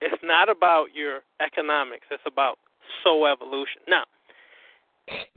it's 0.00 0.22
not 0.22 0.48
about 0.48 0.94
your 0.94 1.20
economics; 1.40 2.06
it's 2.10 2.22
about 2.26 2.58
soul 3.04 3.26
evolution. 3.26 3.82
Now, 3.88 4.04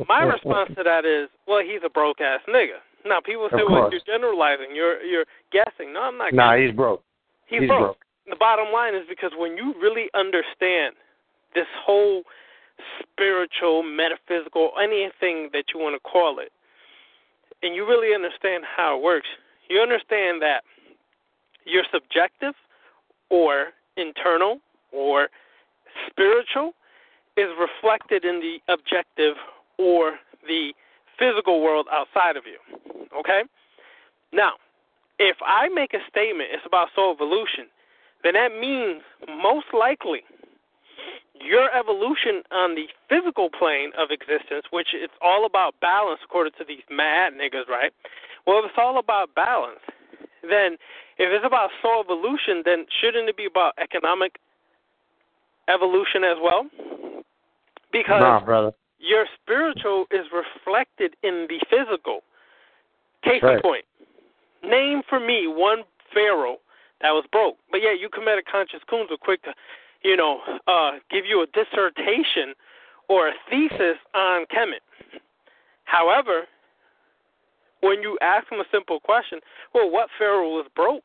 my 0.07 0.23
response 0.23 0.71
to 0.77 0.83
that 0.83 1.05
is, 1.05 1.29
well, 1.47 1.61
he's 1.61 1.81
a 1.85 1.89
broke 1.89 2.21
ass 2.21 2.41
nigga. 2.47 2.79
Now, 3.05 3.19
people 3.19 3.49
say, 3.51 3.63
well, 3.67 3.91
you're 3.91 4.05
generalizing, 4.05 4.75
you're 4.75 5.01
you're 5.03 5.25
guessing. 5.51 5.93
No, 5.93 6.03
I'm 6.03 6.17
not. 6.17 6.33
Nah, 6.33 6.53
guessing. 6.53 6.67
he's 6.67 6.75
broke. 6.75 7.03
He's, 7.47 7.61
he's 7.61 7.67
broke. 7.67 7.81
broke. 7.81 7.97
The 8.27 8.37
bottom 8.39 8.71
line 8.71 8.95
is 8.95 9.03
because 9.09 9.31
when 9.37 9.57
you 9.57 9.73
really 9.81 10.07
understand 10.13 10.95
this 11.53 11.67
whole 11.83 12.23
spiritual, 13.01 13.83
metaphysical, 13.83 14.71
anything 14.81 15.49
that 15.51 15.65
you 15.73 15.79
want 15.79 15.95
to 15.95 16.09
call 16.09 16.39
it, 16.39 16.51
and 17.61 17.75
you 17.75 17.85
really 17.85 18.15
understand 18.15 18.63
how 18.63 18.97
it 18.97 19.03
works, 19.03 19.27
you 19.69 19.79
understand 19.79 20.41
that 20.41 20.63
you're 21.65 21.85
subjective 21.91 22.53
or 23.29 23.67
internal 23.97 24.59
or 24.91 25.29
spiritual 26.09 26.73
is 27.37 27.49
reflected 27.59 28.25
in 28.25 28.39
the 28.39 28.57
objective 28.71 29.35
or 29.77 30.15
the 30.47 30.73
physical 31.17 31.61
world 31.61 31.87
outside 31.91 32.37
of 32.37 32.43
you. 32.45 32.57
Okay? 33.17 33.43
Now, 34.31 34.53
if 35.19 35.37
I 35.45 35.69
make 35.69 35.93
a 35.93 35.99
statement, 36.09 36.49
it's 36.51 36.65
about 36.65 36.89
soul 36.95 37.13
evolution, 37.13 37.67
then 38.23 38.33
that 38.33 38.51
means 38.59 39.01
most 39.27 39.67
likely 39.73 40.21
your 41.39 41.69
evolution 41.75 42.43
on 42.51 42.75
the 42.75 42.87
physical 43.09 43.49
plane 43.49 43.91
of 43.97 44.09
existence, 44.11 44.65
which 44.71 44.89
it's 44.93 45.13
all 45.21 45.45
about 45.45 45.75
balance 45.81 46.19
according 46.23 46.53
to 46.57 46.65
these 46.65 46.83
mad 46.89 47.33
niggas, 47.33 47.67
right? 47.67 47.91
Well, 48.47 48.59
if 48.59 48.65
it's 48.65 48.77
all 48.77 48.97
about 48.97 49.35
balance, 49.35 49.81
then 50.41 50.77
if 51.17 51.29
it's 51.31 51.45
about 51.45 51.69
soul 51.81 52.03
evolution, 52.03 52.63
then 52.65 52.85
shouldn't 53.01 53.29
it 53.29 53.37
be 53.37 53.45
about 53.45 53.73
economic 53.81 54.39
evolution 55.69 56.23
as 56.23 56.37
well? 56.41 56.67
Because 57.91 58.21
nah, 58.21 58.43
brother. 58.43 58.71
your 58.99 59.25
spiritual 59.41 60.05
is 60.11 60.25
reflected 60.33 61.15
in 61.23 61.47
the 61.47 61.59
physical. 61.69 62.21
Case 63.23 63.41
right. 63.43 63.57
in 63.57 63.61
point. 63.61 63.85
Name 64.63 65.01
for 65.07 65.19
me 65.19 65.45
one 65.47 65.83
pharaoh 66.13 66.57
that 67.01 67.11
was 67.11 67.25
broke. 67.31 67.57
But 67.69 67.81
yeah, 67.81 67.93
you 67.93 68.09
committed 68.09 68.45
conscious 68.49 68.79
coons 68.89 69.09
are 69.11 69.17
quick 69.17 69.43
to, 69.43 69.53
you 70.03 70.17
know, 70.17 70.39
uh, 70.67 70.93
give 71.11 71.25
you 71.25 71.43
a 71.43 71.47
dissertation 71.47 72.55
or 73.09 73.27
a 73.27 73.33
thesis 73.49 73.97
on 74.15 74.45
Kemet. 74.47 74.83
However, 75.83 76.47
when 77.83 78.01
you 78.01 78.17
ask 78.21 78.49
them 78.49 78.61
a 78.61 78.69
simple 78.71 79.01
question, 79.01 79.39
well, 79.73 79.91
what 79.91 80.07
pharaoh 80.17 80.55
was 80.55 80.65
broke? 80.73 81.03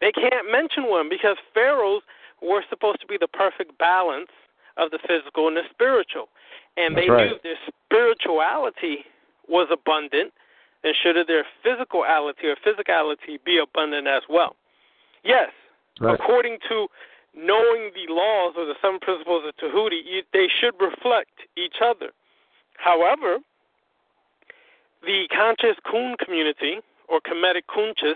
They 0.00 0.12
can't 0.12 0.50
mention 0.50 0.88
one 0.88 1.08
because 1.08 1.36
pharaohs 1.52 2.02
were 2.40 2.62
supposed 2.70 3.00
to 3.00 3.06
be 3.06 3.18
the 3.18 3.26
perfect 3.26 3.76
balance 3.78 4.30
of 4.76 4.90
the 4.90 4.98
physical 4.98 5.48
and 5.48 5.56
the 5.56 5.62
spiritual. 5.70 6.28
And 6.76 6.96
That's 6.96 7.06
they 7.06 7.10
right. 7.10 7.30
knew 7.30 7.36
their 7.42 7.58
spirituality 7.66 9.04
was 9.48 9.68
abundant, 9.70 10.32
and 10.84 10.94
should 11.02 11.16
their 11.26 11.44
physicality 11.66 12.44
or 12.44 12.56
physicality 12.64 13.42
be 13.44 13.58
abundant 13.58 14.06
as 14.06 14.22
well? 14.30 14.54
Yes, 15.24 15.50
right. 16.00 16.14
according 16.14 16.58
to 16.68 16.86
knowing 17.34 17.90
the 17.94 18.06
laws 18.12 18.54
or 18.56 18.66
the 18.66 18.74
seven 18.80 18.98
principles 19.00 19.42
of 19.46 19.56
Tahuti, 19.56 20.22
they 20.32 20.46
should 20.60 20.74
reflect 20.80 21.42
each 21.56 21.76
other. 21.84 22.10
However, 22.78 23.38
the 25.04 25.28
conscious 25.34 25.76
Kun 25.90 26.16
community 26.24 26.78
or 27.08 27.20
Kemetic 27.20 27.62
Kunchis, 27.68 28.14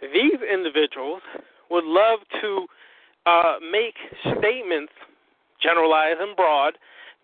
these 0.00 0.40
individuals 0.52 1.22
would 1.70 1.84
love 1.84 2.20
to 2.40 2.66
uh, 3.26 3.54
make 3.72 3.94
statements, 4.38 4.92
generalized 5.60 6.20
and 6.20 6.36
broad, 6.36 6.74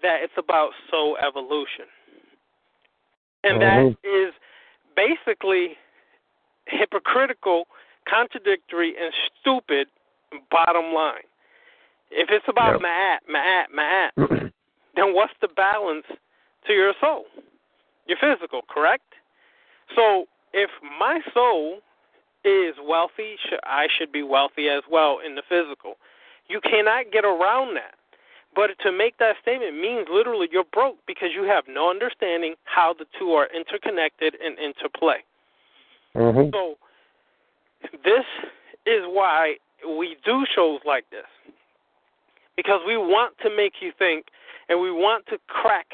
that 0.03 0.19
it's 0.23 0.33
about 0.37 0.71
soul 0.91 1.17
evolution. 1.27 1.87
And 3.45 3.61
mm-hmm. 3.61 3.89
that 3.89 4.09
is 4.09 4.35
basically 4.97 5.77
hypocritical, 6.67 7.67
contradictory, 8.09 8.95
and 9.01 9.13
stupid 9.41 9.87
bottom 10.51 10.93
line. 10.93 11.23
If 12.11 12.29
it's 12.31 12.45
about 12.49 12.81
yep. 12.81 12.83
ma'at, 12.83 13.19
ma'at, 13.33 13.65
ma'at, 13.75 14.53
then 14.97 15.15
what's 15.15 15.33
the 15.41 15.49
balance 15.49 16.05
to 16.67 16.73
your 16.73 16.93
soul? 17.01 17.25
Your 18.07 18.19
physical, 18.21 18.63
correct? 18.69 19.15
So 19.95 20.27
if 20.53 20.71
my 20.99 21.21
soul 21.33 21.79
is 22.45 22.75
wealthy, 22.83 23.37
I 23.65 23.87
should 23.97 24.13
be 24.13 24.23
wealthy 24.23 24.69
as 24.69 24.83
well 24.91 25.19
in 25.25 25.35
the 25.35 25.43
physical. 25.49 25.95
You 26.49 26.61
cannot 26.61 27.13
get 27.13 27.25
around 27.25 27.75
that. 27.77 27.95
But 28.55 28.71
to 28.83 28.93
make 28.93 29.17
that 29.19 29.37
statement 29.41 29.81
means 29.81 30.09
literally 30.13 30.49
you're 30.51 30.65
broke 30.73 30.99
because 31.07 31.31
you 31.35 31.45
have 31.45 31.65
no 31.69 31.89
understanding 31.89 32.55
how 32.65 32.95
the 32.99 33.07
two 33.19 33.33
are 33.33 33.49
interconnected 33.55 34.35
and 34.45 34.59
interplay. 34.59 35.19
Mm-hmm. 36.15 36.51
So 36.53 36.75
this 38.05 38.25
is 38.85 39.03
why 39.07 39.55
we 39.89 40.17
do 40.25 40.45
shows 40.55 40.81
like 40.85 41.05
this. 41.11 41.25
Because 42.57 42.81
we 42.87 42.99
want 42.99 43.35
to 43.43 43.57
make 43.57 43.75
you 43.81 43.93
think 43.99 44.27
and 44.69 44.81
we 44.81 44.91
want 44.91 45.25
to 45.27 45.39
crack 45.49 45.87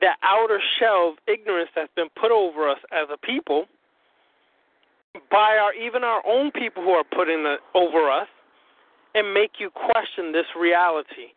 that 0.00 0.16
outer 0.22 0.60
shell 0.78 1.10
of 1.10 1.14
ignorance 1.26 1.70
that's 1.74 1.92
been 1.94 2.08
put 2.20 2.30
over 2.30 2.68
us 2.68 2.78
as 2.92 3.08
a 3.12 3.16
people 3.18 3.66
by 5.30 5.56
our 5.56 5.72
even 5.74 6.02
our 6.02 6.22
own 6.26 6.50
people 6.50 6.82
who 6.82 6.90
are 6.90 7.04
putting 7.04 7.38
in 7.38 7.44
the, 7.44 7.56
over 7.74 8.10
us 8.10 8.28
and 9.14 9.32
make 9.32 9.52
you 9.58 9.70
question 9.70 10.32
this 10.32 10.46
reality. 10.58 11.32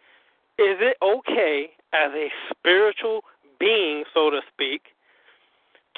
Is 0.58 0.78
it 0.82 0.98
okay 1.02 1.70
as 1.94 2.12
a 2.16 2.28
spiritual 2.50 3.22
being, 3.60 4.04
so 4.14 4.32
to 4.32 4.40
speak, 4.52 4.82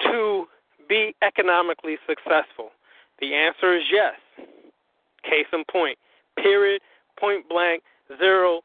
to 0.04 0.46
be 0.89 1.16
economically 1.24 1.98
successful? 2.06 2.72
The 3.22 3.34
answer 3.34 3.75
is 3.75 3.84
yes. 3.92 4.16
Case 5.24 5.48
in 5.54 5.63
point. 5.72 5.98
Period. 6.38 6.82
Point 7.18 7.48
blank. 7.48 7.84
Zero. 8.18 8.62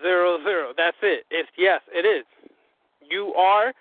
Zero. 0.00 0.38
Zero. 0.44 0.72
That's 0.76 0.96
it. 1.02 1.24
It's 1.30 1.48
yes. 1.58 1.80
It 1.92 2.06
is. 2.06 2.24
You 3.08 3.34
are 3.34 3.72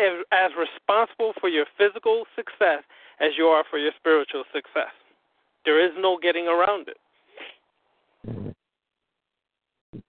as 0.00 0.50
responsible 0.58 1.32
for 1.40 1.48
your 1.48 1.66
physical 1.76 2.24
success 2.34 2.82
as 3.20 3.30
you 3.36 3.44
are 3.44 3.64
for 3.70 3.78
your 3.78 3.92
spiritual 3.98 4.44
success. 4.52 4.92
There 5.64 5.84
is 5.84 5.92
no 5.98 6.18
getting 6.20 6.46
around 6.46 6.88
it. 6.88 6.96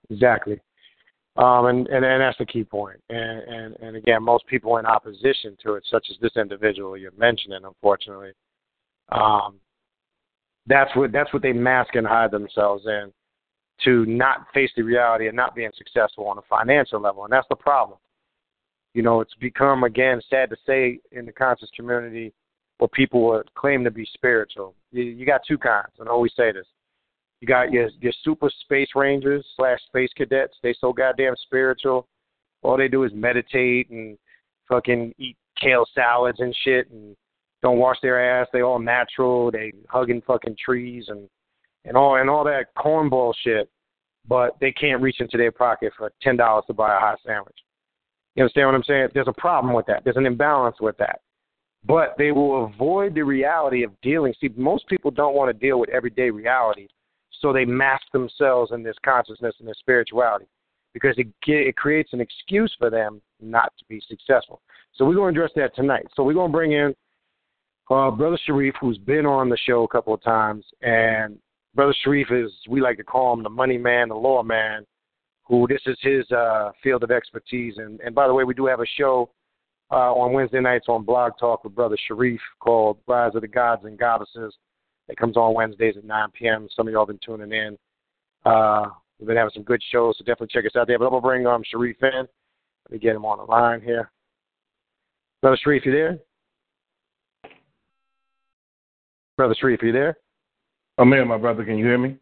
Exactly. 0.10 0.60
Um, 1.38 1.68
and, 1.68 1.88
and 1.88 2.04
and 2.04 2.22
that's 2.22 2.38
the 2.38 2.46
key 2.46 2.64
point. 2.64 3.02
And, 3.10 3.42
and 3.42 3.76
and 3.82 3.96
again, 3.96 4.24
most 4.24 4.46
people 4.48 4.78
in 4.78 4.86
opposition 4.86 5.56
to 5.64 5.76
it, 5.76 5.84
such 5.90 6.08
as 6.10 6.18
this 6.22 6.36
individual 6.36 6.98
you're 6.98 7.12
mentioning, 7.18 7.62
unfortunately, 7.64 8.32
um, 9.12 9.56
that's 10.68 10.94
what 10.96 11.12
that's 11.12 11.32
what 11.32 11.42
they 11.42 11.54
mask 11.54 11.96
and 11.96 12.06
hide 12.06 12.32
themselves 12.32 12.86
in 12.86 13.12
to 13.86 14.06
not 14.06 14.48
face 14.54 14.72
the 14.76 14.82
reality 14.82 15.28
of 15.28 15.36
not 15.36 15.56
being 15.56 15.72
successful 15.78 16.26
on 16.28 16.38
a 16.38 16.42
financial 16.50 17.00
level, 17.00 17.24
and 17.24 17.32
that's 17.32 17.48
the 17.50 17.56
problem. 17.56 17.98
You 18.94 19.04
know, 19.04 19.22
it's 19.22 19.36
become 19.36 19.84
again 19.84 20.22
sad 20.30 20.50
to 20.50 20.58
say 20.66 21.00
in 21.12 21.26
the 21.26 21.32
conscious 21.32 21.70
community 21.76 22.34
where 22.80 22.88
people 22.88 23.24
would 23.28 23.54
claim 23.54 23.84
to 23.84 23.92
be 23.92 24.08
spiritual. 24.14 24.74
You, 24.92 25.04
you 25.04 25.26
got 25.26 25.42
two 25.48 25.58
kinds, 25.58 25.94
and 26.00 26.10
I 26.10 26.12
always 26.12 26.34
say 26.36 26.52
this. 26.52 26.66
You 27.42 27.48
got 27.48 27.72
your 27.72 27.90
your 28.02 28.14
super 28.24 28.50
space 28.62 28.90
rangers 28.96 29.46
slash 29.56 29.80
space 29.88 30.10
cadets. 30.18 30.58
They 30.64 30.76
so 30.80 30.92
goddamn 30.92 31.36
spiritual. 31.44 32.08
All 32.62 32.78
they 32.78 32.88
do 32.88 33.04
is 33.04 33.12
meditate 33.14 33.90
and 33.90 34.18
fucking 34.68 35.14
eat 35.18 35.38
kale 35.62 35.86
salads 35.94 36.40
and 36.40 36.56
shit, 36.64 36.90
and 36.90 37.16
don't 37.62 37.80
wash 37.80 37.98
their 38.02 38.42
ass. 38.42 38.48
They 38.52 38.62
all 38.62 38.80
natural. 38.80 39.52
They 39.52 39.72
hugging 39.88 40.22
fucking 40.26 40.58
trees 40.64 41.06
and 41.08 41.30
and 41.86 41.96
all 41.96 42.16
and 42.16 42.30
all 42.30 42.44
that 42.46 42.76
cornball 42.78 43.34
shit. 43.44 43.70
But 44.28 44.58
they 44.60 44.72
can't 44.72 45.02
reach 45.02 45.22
into 45.22 45.38
their 45.38 45.52
pocket 45.52 45.94
for 45.98 46.12
ten 46.22 46.36
dollars 46.36 46.66
to 46.68 46.74
buy 46.74 46.96
a 46.96 47.00
hot 47.00 47.20
sandwich. 47.26 47.58
You 48.36 48.44
understand 48.44 48.68
what 48.68 48.76
I'm 48.76 48.84
saying? 48.84 49.10
There's 49.14 49.28
a 49.28 49.34
problem 49.34 49.74
with 49.74 49.86
that. 49.88 50.04
There's 50.04 50.18
an 50.18 50.26
imbalance 50.26 50.78
with 50.80 50.98
that. 50.98 51.22
But 51.86 52.16
they 52.18 52.32
will 52.32 52.66
avoid 52.66 53.16
the 53.16 53.24
reality 53.24 53.84
of 53.84 53.92
dealing. 54.02 54.34
See, 54.40 54.50
most 54.56 54.88
people 54.88 55.12
don't 55.12 55.36
want 55.36 55.50
to 55.50 55.66
deal 55.68 55.80
with 55.80 55.90
everyday 55.90 56.30
reality, 56.30 56.88
so 57.42 57.54
they 57.54 57.66
mask 57.66 58.04
themselves 58.12 58.72
in 58.72 58.84
this 58.84 58.98
consciousness 59.04 59.56
and 59.60 59.68
this 59.68 59.78
spirituality 59.80 60.46
because 60.94 61.16
it 61.18 61.28
it 61.48 61.76
creates 61.78 62.14
an 62.14 62.22
excuse 62.22 62.74
for 62.78 62.90
them 62.90 63.22
not 63.42 63.72
to 63.78 63.86
be 63.88 64.02
successful. 64.08 64.62
So 64.96 65.06
we're 65.06 65.16
going 65.16 65.34
to 65.34 65.40
address 65.40 65.54
that 65.56 65.76
tonight. 65.76 66.08
So 66.16 66.24
we're 66.24 66.34
going 66.34 66.52
to 66.52 66.58
bring 66.58 66.74
in 66.74 66.94
uh, 67.90 68.12
Brother 68.12 68.40
Sharif, 68.46 68.76
who's 68.80 68.98
been 68.98 69.26
on 69.26 69.50
the 69.50 69.58
show 69.58 69.84
a 69.84 69.88
couple 69.88 70.14
of 70.14 70.22
times, 70.22 70.66
and 70.82 71.38
Brother 71.76 71.96
Sharif 72.04 72.32
is 72.32 72.52
we 72.68 72.82
like 72.82 72.98
to 72.98 73.04
call 73.04 73.34
him 73.34 73.44
the 73.44 73.50
money 73.50 73.78
man, 73.78 74.10
the 74.10 74.16
law 74.16 74.44
man, 74.44 74.86
who 75.50 75.68
this 75.68 75.82
is 75.88 75.98
his 76.02 76.30
uh, 76.32 76.72
field 76.82 77.04
of 77.04 77.12
expertise. 77.12 77.76
And, 77.78 78.00
and 78.02 78.14
by 78.14 78.28
the 78.28 78.34
way, 78.34 78.44
we 78.44 78.54
do 78.54 78.68
have 78.68 78.80
a 78.80 78.86
show 78.98 79.32
uh, 79.92 80.14
on 80.14 80.32
Wednesday 80.32 80.62
nights 80.62 80.86
on 80.88 81.04
Blog 81.04 81.34
Talk 81.40 81.64
with 81.64 81.76
Brother 81.76 81.98
Sharif 82.08 82.40
called 82.60 82.98
Rise 83.08 83.34
of 83.34 83.42
the 83.42 83.48
Gods 83.48 83.84
and 83.86 83.98
Goddesses. 83.98 84.54
It 85.08 85.18
comes 85.18 85.36
on 85.36 85.56
Wednesdays 85.56 85.98
at 85.98 86.06
9 86.06 86.30
p.m. 86.38 86.68
Some 86.76 86.88
of 86.88 86.94
y'all 86.94 87.02
have 87.02 87.08
been 87.08 87.20
tuning 87.26 87.52
in. 87.52 87.78
Uh, 88.46 88.90
we've 89.18 89.28
been 89.28 89.38
having 89.38 89.52
some 89.56 89.64
good 89.64 89.82
shows, 89.92 90.16
so 90.18 90.24
definitely 90.24 90.50
check 90.54 90.66
us 90.66 90.80
out 90.80 90.86
there. 90.86 91.00
But 91.00 91.06
I'm 91.06 91.12
going 91.12 91.24
to 91.24 91.28
bring 91.28 91.48
um, 91.48 91.64
Sharif 91.66 91.98
in. 92.04 92.12
Let 92.12 92.92
me 92.92 93.00
get 93.00 93.16
him 93.16 93.26
on 93.26 93.40
the 93.40 93.46
line 93.46 93.82
here. 93.82 94.12
Brother 95.42 95.58
Sharif, 95.64 95.86
you 95.86 95.92
there? 95.92 96.20
Brother 99.36 99.56
Sharif, 99.60 99.82
are 99.82 99.88
you 99.88 99.94
there? 99.94 100.18
I'm 101.00 101.12
here, 101.12 101.26
my 101.26 101.38
brother. 101.38 101.66
Can 101.66 101.78
you 101.78 101.86
hear 101.86 101.98
me? 101.98 102.18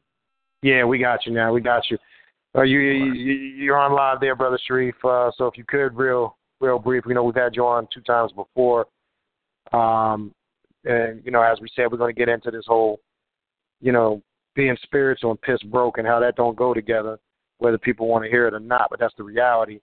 Yeah, 0.61 0.85
we 0.85 0.97
got 0.99 1.25
you 1.25 1.33
now. 1.33 1.51
We 1.51 1.61
got 1.61 1.89
you. 1.89 1.97
Uh, 2.57 2.63
you, 2.63 2.79
you 2.79 3.33
you're 3.33 3.77
on 3.77 3.93
live 3.93 4.19
there, 4.19 4.35
brother 4.35 4.59
Sharif. 4.65 4.95
Uh, 5.03 5.29
so 5.37 5.45
if 5.45 5.57
you 5.57 5.63
could, 5.67 5.95
real 5.95 6.37
real 6.59 6.79
brief. 6.79 7.03
You 7.07 7.13
know, 7.13 7.23
we've 7.23 7.35
had 7.35 7.55
you 7.55 7.65
on 7.65 7.87
two 7.93 8.01
times 8.01 8.31
before. 8.31 8.87
Um, 9.73 10.33
and 10.83 11.21
you 11.23 11.31
know, 11.31 11.41
as 11.41 11.59
we 11.61 11.67
said, 11.75 11.91
we're 11.91 11.97
going 11.97 12.13
to 12.13 12.19
get 12.19 12.29
into 12.29 12.49
this 12.49 12.65
whole, 12.67 12.99
you 13.79 13.91
know, 13.91 14.21
being 14.55 14.75
spiritual 14.81 15.31
and 15.31 15.41
piss 15.41 15.61
broke 15.63 15.99
and 15.99 16.07
how 16.07 16.19
that 16.19 16.35
don't 16.35 16.57
go 16.57 16.73
together, 16.73 17.19
whether 17.59 17.77
people 17.77 18.07
want 18.07 18.23
to 18.23 18.29
hear 18.29 18.47
it 18.47 18.53
or 18.55 18.59
not. 18.59 18.87
But 18.89 18.99
that's 18.99 19.13
the 19.17 19.23
reality. 19.23 19.79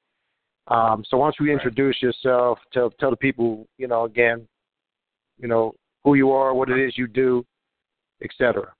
Um, 0.69 1.04
so 1.09 1.19
once 1.19 1.37
you 1.38 1.52
introduce 1.52 2.02
yourself, 2.02 2.59
tell 2.73 2.90
tell 2.99 3.11
the 3.11 3.16
people, 3.16 3.69
you 3.78 3.87
know, 3.87 4.04
again, 4.04 4.49
you 5.38 5.47
know, 5.47 5.75
who 6.02 6.14
you 6.14 6.33
are, 6.33 6.54
what 6.54 6.71
it 6.71 6.85
is 6.85 6.99
you 6.99 7.07
do, 7.07 7.45
etc. 8.23 8.73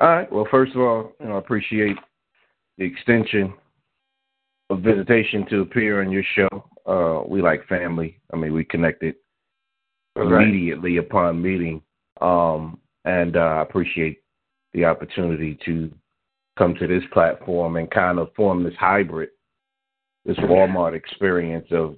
All 0.00 0.08
right. 0.08 0.32
Well, 0.32 0.48
first 0.50 0.74
of 0.74 0.80
all, 0.80 1.12
you 1.20 1.26
know, 1.26 1.36
I 1.36 1.38
appreciate 1.38 1.96
the 2.78 2.84
extension 2.84 3.52
of 4.70 4.80
visitation 4.80 5.44
to 5.50 5.60
appear 5.60 6.00
on 6.00 6.10
your 6.10 6.22
show. 6.34 6.64
Uh, 6.86 7.22
we 7.28 7.42
like 7.42 7.66
family. 7.66 8.18
I 8.32 8.36
mean, 8.36 8.54
we 8.54 8.64
connected 8.64 9.16
immediately 10.16 10.98
right. 10.98 11.06
upon 11.06 11.42
meeting, 11.42 11.82
um, 12.20 12.78
and 13.04 13.36
uh, 13.36 13.40
I 13.40 13.62
appreciate 13.62 14.22
the 14.72 14.84
opportunity 14.84 15.58
to 15.64 15.92
come 16.56 16.74
to 16.76 16.86
this 16.86 17.02
platform 17.12 17.76
and 17.76 17.90
kind 17.90 18.18
of 18.18 18.32
form 18.34 18.64
this 18.64 18.74
hybrid, 18.78 19.30
this 20.24 20.36
Walmart 20.38 20.94
experience 20.94 21.68
of 21.70 21.96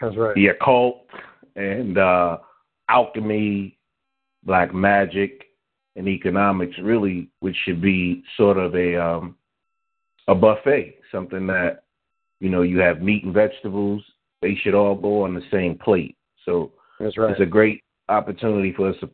That's 0.00 0.16
right. 0.16 0.34
the 0.34 0.48
occult 0.48 1.06
and 1.56 1.98
uh, 1.98 2.38
alchemy, 2.88 3.78
black 4.44 4.74
magic, 4.74 5.44
and 5.96 6.08
economics. 6.08 6.76
Really, 6.82 7.30
which 7.40 7.56
should 7.64 7.80
be 7.80 8.22
sort 8.36 8.58
of 8.58 8.74
a 8.74 9.00
um, 9.00 9.36
a 10.28 10.34
buffet, 10.34 10.98
something 11.12 11.46
that 11.46 11.84
you 12.40 12.48
know 12.50 12.62
you 12.62 12.78
have 12.78 13.02
meat 13.02 13.24
and 13.24 13.34
vegetables. 13.34 14.02
They 14.42 14.54
should 14.62 14.74
all 14.74 14.94
go 14.94 15.22
on 15.22 15.34
the 15.34 15.42
same 15.50 15.78
plate. 15.78 16.16
So 16.44 16.72
That's 17.00 17.16
right. 17.16 17.30
it's 17.30 17.40
a 17.40 17.46
great 17.46 17.82
opportunity 18.08 18.72
for 18.72 18.90
us 18.90 18.96
to 19.00 19.08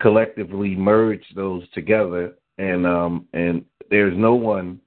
collectively 0.00 0.74
merge 0.74 1.24
those 1.34 1.68
together. 1.70 2.34
And 2.58 2.86
um, 2.86 3.26
and 3.32 3.64
there's 3.90 4.16
no 4.16 4.34
one 4.34 4.80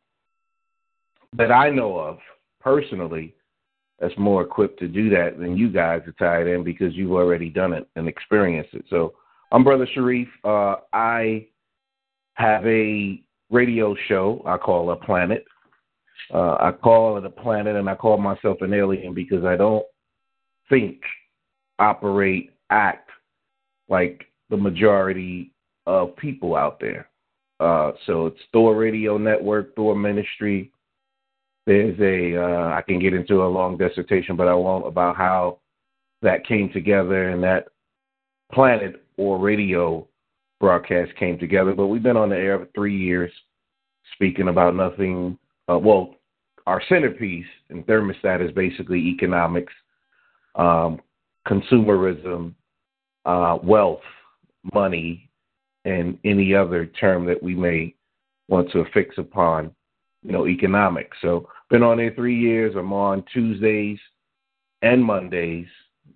that 1.38 1.52
I 1.52 1.70
know 1.70 1.98
of 1.98 2.20
personally 2.60 3.36
that's 4.00 4.18
more 4.18 4.42
equipped 4.42 4.80
to 4.80 4.88
do 4.88 5.10
that 5.10 5.40
than 5.40 5.58
you 5.58 5.70
guys 5.70 6.02
to 6.06 6.12
tie 6.14 6.42
it 6.42 6.48
in 6.48 6.64
because 6.64 6.94
you've 6.94 7.12
already 7.12 7.50
done 7.50 7.74
it 7.74 7.88
and 7.96 8.08
experienced 8.08 8.74
it. 8.74 8.86
So 8.90 9.14
I'm 9.52 9.64
Brother 9.64 9.88
Sharif. 9.94 10.28
Uh, 10.44 10.76
I 10.92 11.48
have 12.34 12.66
a 12.66 13.22
radio 13.52 13.96
show 14.08 14.42
I 14.46 14.58
call 14.58 14.92
a 14.92 14.96
planet. 14.96 15.46
Uh, 16.34 16.56
I 16.60 16.72
call 16.72 17.18
it 17.18 17.26
a 17.26 17.30
planet 17.30 17.76
and 17.76 17.90
I 17.90 17.96
call 17.96 18.18
myself 18.18 18.58
an 18.62 18.74
alien 18.74 19.14
because 19.14 19.46
I 19.46 19.56
don't 19.56 19.86
think, 20.70 21.02
operate, 21.78 22.52
act 22.70 23.10
like 23.90 24.26
the 24.50 24.58
majority 24.58 25.52
of 25.86 26.16
people 26.16 26.56
out 26.56 26.80
there. 26.80 27.10
Uh, 27.60 27.92
so 28.06 28.28
it's 28.28 28.40
Thor 28.52 28.76
Radio 28.76 29.18
Network, 29.18 29.76
Thor 29.76 29.96
Ministry. 29.96 30.72
There's 31.66 32.00
a 32.00 32.42
uh, 32.42 32.76
I 32.76 32.82
can 32.82 33.00
get 33.00 33.14
into 33.14 33.44
a 33.44 33.48
long 33.48 33.78
dissertation, 33.78 34.36
but 34.36 34.48
I 34.48 34.54
won't 34.54 34.88
about 34.88 35.16
how 35.16 35.60
that 36.22 36.46
came 36.46 36.72
together 36.72 37.30
and 37.30 37.44
that 37.44 37.68
planet 38.52 39.04
or 39.18 39.40
radio 39.40 40.08
broadcast 40.66 41.16
came 41.20 41.38
together. 41.38 41.74
But 41.76 41.88
we've 41.88 42.02
been 42.02 42.18
on 42.18 42.30
the 42.30 42.36
air 42.36 42.58
for 42.58 42.68
three 42.74 42.98
years, 42.98 43.32
speaking 44.16 44.48
about 44.48 44.76
nothing. 44.76 45.38
Uh, 45.72 45.78
well, 45.78 46.16
our 46.66 46.82
centerpiece 46.90 47.46
and 47.70 47.86
thermostat 47.86 48.44
is 48.44 48.52
basically 48.52 48.98
economics, 48.98 49.72
um, 50.56 51.00
consumerism, 51.48 52.56
uh, 53.26 53.60
wealth, 53.62 54.02
money, 54.74 55.30
and 55.86 56.18
any 56.26 56.56
other 56.56 56.88
term 56.88 57.28
that 57.28 57.44
we 57.44 57.54
may 57.54 57.94
want 58.48 58.72
to 58.72 58.80
affix 58.80 59.20
upon, 59.20 59.70
you 60.24 60.32
know, 60.32 60.48
economics. 60.48 61.16
So, 61.22 61.48
been 61.70 61.84
on 61.84 61.98
there 61.98 62.12
three 62.16 62.40
years. 62.40 62.74
I'm 62.76 62.92
on 62.92 63.24
Tuesdays 63.32 64.00
and 64.82 65.06
Mondays 65.06 65.68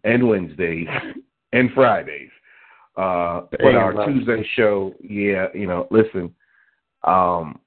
and 0.04 0.28
Wednesdays 0.28 0.88
and 1.54 1.70
Fridays. 1.76 2.32
Uh, 3.00 3.46
but 3.52 3.76
our 3.76 4.06
Tuesday 4.06 4.46
show, 4.58 4.94
yeah, 5.00 5.46
you 5.54 5.66
know, 5.66 5.88
listen, 5.90 6.36
um, 7.06 7.58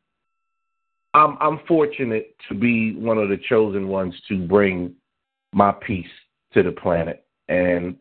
I'm 1.14 1.38
I'm 1.40 1.60
fortunate 1.66 2.36
to 2.50 2.54
be 2.54 2.94
one 2.96 3.16
of 3.16 3.30
the 3.30 3.38
chosen 3.48 3.88
ones 3.88 4.14
to 4.28 4.46
bring 4.46 4.94
my 5.54 5.72
piece 5.72 6.04
to 6.52 6.62
the 6.62 6.72
planet, 6.72 7.24
and 7.48 7.96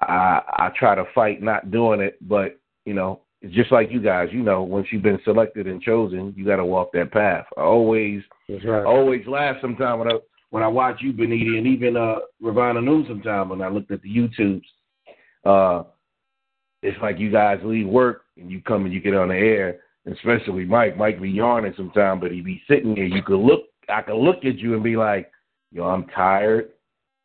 I 0.00 0.42
I 0.46 0.70
try 0.78 0.94
to 0.94 1.04
fight 1.14 1.40
not 1.40 1.70
doing 1.70 2.00
it, 2.00 2.18
but 2.28 2.60
you 2.84 2.92
know, 2.92 3.22
it's 3.40 3.54
just 3.54 3.72
like 3.72 3.90
you 3.90 4.02
guys, 4.02 4.28
you 4.30 4.42
know, 4.42 4.62
once 4.62 4.88
you've 4.92 5.02
been 5.02 5.20
selected 5.24 5.66
and 5.66 5.80
chosen, 5.80 6.34
you 6.36 6.44
got 6.44 6.56
to 6.56 6.64
walk 6.66 6.92
that 6.92 7.10
path. 7.10 7.46
I 7.56 7.62
always 7.62 8.20
right. 8.50 8.84
always 8.84 9.26
laugh 9.26 9.56
sometimes 9.62 10.00
when 10.00 10.12
I 10.12 10.18
when 10.50 10.62
I 10.62 10.68
watch 10.68 10.98
you, 11.00 11.14
Beniti, 11.14 11.56
and 11.56 11.66
even 11.66 11.96
uh 11.96 12.16
Ravana 12.38 12.82
Noon 12.82 13.06
sometimes 13.08 13.48
when 13.48 13.62
I 13.62 13.68
looked 13.68 13.92
at 13.92 14.02
the 14.02 14.14
YouTubes. 14.14 14.66
Uh, 15.42 15.84
it's 16.82 17.00
like 17.00 17.18
you 17.18 17.30
guys 17.30 17.58
leave 17.64 17.86
work 17.86 18.22
and 18.36 18.50
you 18.50 18.60
come 18.62 18.84
and 18.84 18.92
you 18.94 19.00
get 19.00 19.14
on 19.14 19.28
the 19.28 19.34
air, 19.34 19.80
especially 20.10 20.64
Mike. 20.64 20.96
Mike 20.96 21.20
be 21.20 21.30
yawning 21.30 21.74
sometime, 21.76 22.20
but 22.20 22.30
he 22.30 22.40
be 22.40 22.62
sitting 22.68 22.94
there. 22.94 23.04
You 23.04 23.22
could 23.22 23.40
look, 23.40 23.64
I 23.88 24.02
could 24.02 24.16
look 24.16 24.44
at 24.44 24.58
you 24.58 24.74
and 24.74 24.82
be 24.82 24.96
like, 24.96 25.30
yo, 25.72 25.84
I'm 25.84 26.06
tired, 26.08 26.70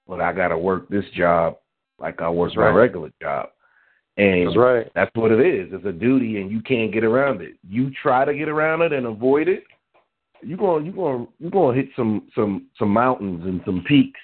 but 0.07 0.21
I 0.21 0.33
got 0.33 0.49
to 0.49 0.57
work 0.57 0.89
this 0.89 1.05
job 1.15 1.57
like 1.99 2.21
I 2.21 2.29
work 2.29 2.51
That's 2.51 2.57
my 2.57 2.69
regular 2.69 3.11
job. 3.21 3.49
And 4.17 4.47
That's 4.47 4.57
right. 4.57 4.91
that's 4.93 5.11
what 5.15 5.31
it 5.31 5.39
is. 5.39 5.69
It's 5.71 5.85
a 5.85 5.91
duty, 5.91 6.41
and 6.41 6.51
you 6.51 6.61
can't 6.61 6.91
get 6.91 7.03
around 7.03 7.41
it. 7.41 7.53
You 7.67 7.91
try 8.01 8.25
to 8.25 8.33
get 8.33 8.49
around 8.49 8.81
it 8.81 8.91
and 8.91 9.05
avoid 9.05 9.47
it, 9.47 9.63
you're 10.43 10.57
going 10.57 10.85
you're 10.85 10.93
going 10.93 11.27
you're 11.39 11.51
going 11.51 11.75
to 11.75 11.81
hit 11.81 11.91
some 11.95 12.27
some 12.35 12.67
some 12.77 12.89
mountains 12.89 13.43
and 13.45 13.61
some 13.65 13.83
peaks 13.87 14.19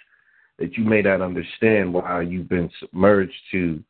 that 0.59 0.75
you 0.75 0.83
may 0.83 1.01
not 1.01 1.21
understand 1.21 1.93
why 1.93 2.21
you've 2.21 2.49
been 2.49 2.69
submerged 2.79 3.33
to 3.51 3.81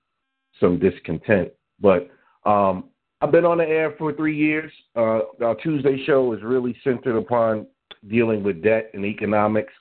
some 0.60 0.80
discontent. 0.80 1.50
But 1.80 2.10
um, 2.46 2.86
I've 3.22 3.32
been 3.32 3.46
on 3.46 3.58
the 3.58 3.67
air 3.67 3.96
for 3.98 4.13
three 4.13 4.36
years. 4.36 4.72
Uh, 4.96 5.20
our 5.43 5.56
Tuesday 5.62 6.04
show 6.06 6.34
is 6.34 6.43
really 6.43 6.76
centered 6.84 7.17
upon 7.17 7.67
dealing 8.08 8.43
with 8.43 8.63
debt 8.63 8.91
and 8.93 9.06
economics. 9.06 9.74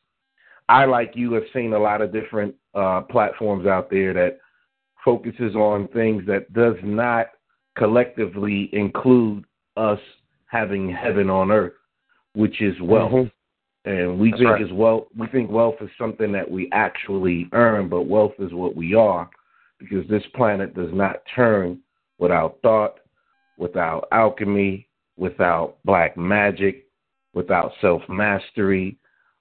I, 0.68 0.84
like 0.84 1.12
you, 1.14 1.32
have 1.34 1.44
seen 1.52 1.72
a 1.74 1.78
lot 1.78 2.00
of 2.00 2.12
different 2.12 2.54
uh, 2.74 3.02
platforms 3.02 3.66
out 3.66 3.90
there 3.90 4.12
that 4.14 4.38
focuses 5.04 5.54
on 5.54 5.86
things 5.88 6.24
that 6.26 6.52
does 6.52 6.74
not 6.82 7.26
collectively 7.76 8.70
include 8.72 9.44
us 9.76 10.00
having 10.46 10.90
heaven 10.90 11.30
on 11.30 11.50
earth, 11.50 11.74
which 12.34 12.60
is 12.60 12.74
wealth. 12.80 13.12
Mm-hmm. 13.12 13.90
And 13.90 14.18
we 14.18 14.30
That's 14.30 14.40
think 14.40 14.50
right. 14.50 14.62
is 14.62 14.72
wealth 14.72 15.04
we 15.16 15.28
think 15.28 15.48
wealth 15.48 15.76
is 15.80 15.90
something 15.96 16.32
that 16.32 16.50
we 16.50 16.68
actually 16.72 17.48
earn, 17.52 17.88
but 17.88 18.02
wealth 18.02 18.32
is 18.40 18.52
what 18.52 18.74
we 18.74 18.94
are 18.94 19.30
because 19.78 20.08
this 20.08 20.22
planet 20.34 20.74
does 20.74 20.90
not 20.92 21.16
turn 21.34 21.80
without 22.18 22.58
thought, 22.62 23.00
without 23.58 24.08
alchemy, 24.12 24.88
without 25.16 25.76
black 25.84 26.16
magic, 26.16 26.86
without 27.34 27.72
self 27.80 28.02
mastery. 28.08 28.98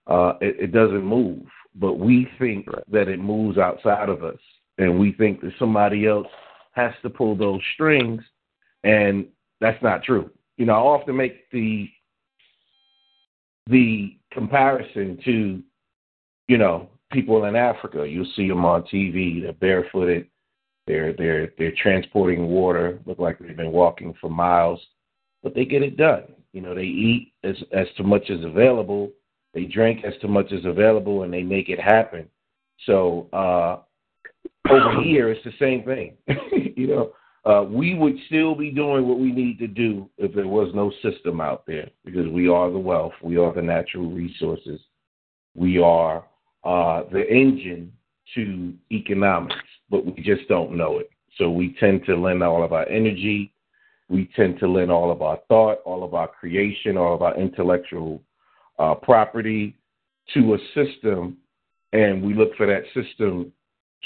Uh, 0.07 0.33
it, 0.39 0.55
it, 0.59 0.71
doesn't 0.71 1.03
move, 1.03 1.41
but 1.73 1.93
we 1.93 2.27
think 2.37 2.67
that 2.91 3.07
it 3.07 3.19
moves 3.19 3.57
outside 3.57 4.07
of 4.07 4.23
us, 4.23 4.37
and 4.77 4.99
we 4.99 5.13
think 5.13 5.41
that 5.41 5.51
somebody 5.57 6.05
else 6.05 6.27
has 6.73 6.93
to 7.01 7.09
pull 7.09 7.35
those 7.35 7.59
strings, 7.73 8.21
and 8.83 9.25
that's 9.59 9.81
not 9.81 10.03
true. 10.03 10.29
You 10.57 10.67
know, 10.67 10.73
I 10.73 10.77
often 10.77 11.15
make 11.15 11.49
the 11.51 11.89
the 13.67 14.15
comparison 14.31 15.17
to, 15.25 15.63
you 16.47 16.57
know, 16.59 16.89
people 17.11 17.45
in 17.45 17.55
Africa. 17.55 18.05
You'll 18.07 18.31
see 18.35 18.47
them 18.47 18.65
on 18.65 18.83
TV. 18.83 19.41
They're 19.41 19.53
barefooted. 19.53 20.27
They're 20.87 21.13
they're 21.13 21.51
they're 21.57 21.73
transporting 21.81 22.47
water. 22.47 22.99
Look 23.05 23.19
like 23.19 23.39
they've 23.39 23.57
been 23.57 23.71
walking 23.71 24.13
for 24.21 24.29
miles, 24.29 24.79
but 25.41 25.55
they 25.55 25.65
get 25.65 25.81
it 25.81 25.97
done. 25.97 26.23
You 26.53 26.61
know, 26.61 26.75
they 26.75 26.83
eat 26.83 27.33
as 27.43 27.55
as 27.71 27.87
too 27.97 28.03
much 28.03 28.29
as 28.29 28.43
available. 28.43 29.11
They 29.53 29.65
drink 29.65 30.03
as 30.05 30.13
too 30.21 30.27
much 30.27 30.51
as 30.51 30.65
available, 30.65 31.23
and 31.23 31.33
they 31.33 31.41
make 31.41 31.69
it 31.69 31.79
happen. 31.79 32.29
So 32.85 33.29
uh, 33.33 33.77
over 34.69 35.01
here, 35.03 35.29
it's 35.29 35.43
the 35.43 35.53
same 35.59 35.83
thing. 35.83 36.17
you 36.75 36.87
know, 36.87 37.13
uh, 37.45 37.63
we 37.63 37.95
would 37.95 38.15
still 38.27 38.55
be 38.55 38.71
doing 38.71 39.07
what 39.07 39.19
we 39.19 39.31
need 39.31 39.57
to 39.59 39.67
do 39.67 40.09
if 40.17 40.33
there 40.33 40.47
was 40.47 40.69
no 40.73 40.91
system 41.01 41.39
out 41.39 41.65
there, 41.65 41.89
because 42.03 42.27
we 42.27 42.47
are 42.47 42.71
the 42.71 42.77
wealth, 42.77 43.13
we 43.21 43.37
are 43.37 43.53
the 43.53 43.61
natural 43.61 44.11
resources, 44.11 44.79
we 45.55 45.79
are 45.79 46.25
uh, 46.65 47.03
the 47.11 47.25
engine 47.29 47.91
to 48.33 48.73
economics 48.91 49.55
but 49.89 50.05
we 50.05 50.13
just 50.23 50.47
don't 50.47 50.75
know 50.75 50.99
it. 50.99 51.09
So 51.37 51.49
we 51.49 51.75
tend 51.79 52.05
to 52.05 52.15
lend 52.15 52.43
all 52.43 52.63
of 52.63 52.73
our 52.73 52.87
energy, 52.87 53.53
we 54.09 54.29
tend 54.35 54.59
to 54.59 54.67
lend 54.67 54.91
all 54.91 55.11
of 55.11 55.21
our 55.21 55.39
thought, 55.47 55.79
all 55.85 56.03
of 56.03 56.13
our 56.13 56.27
creation, 56.27 56.97
all 56.97 57.13
of 57.13 57.21
our 57.21 57.35
intellectual 57.37 58.21
uh, 58.79 58.95
property 58.95 59.75
to 60.33 60.55
a 60.55 60.57
system, 60.73 61.37
and 61.93 62.21
we 62.21 62.33
look 62.33 62.55
for 62.55 62.65
that 62.65 62.83
system 62.93 63.51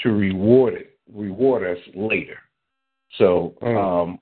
to 0.02 0.10
reward 0.10 0.74
it, 0.74 0.98
reward 1.12 1.64
us 1.64 1.82
later. 1.94 2.38
So 3.18 3.54
mm. 3.62 3.76
um, 3.76 4.18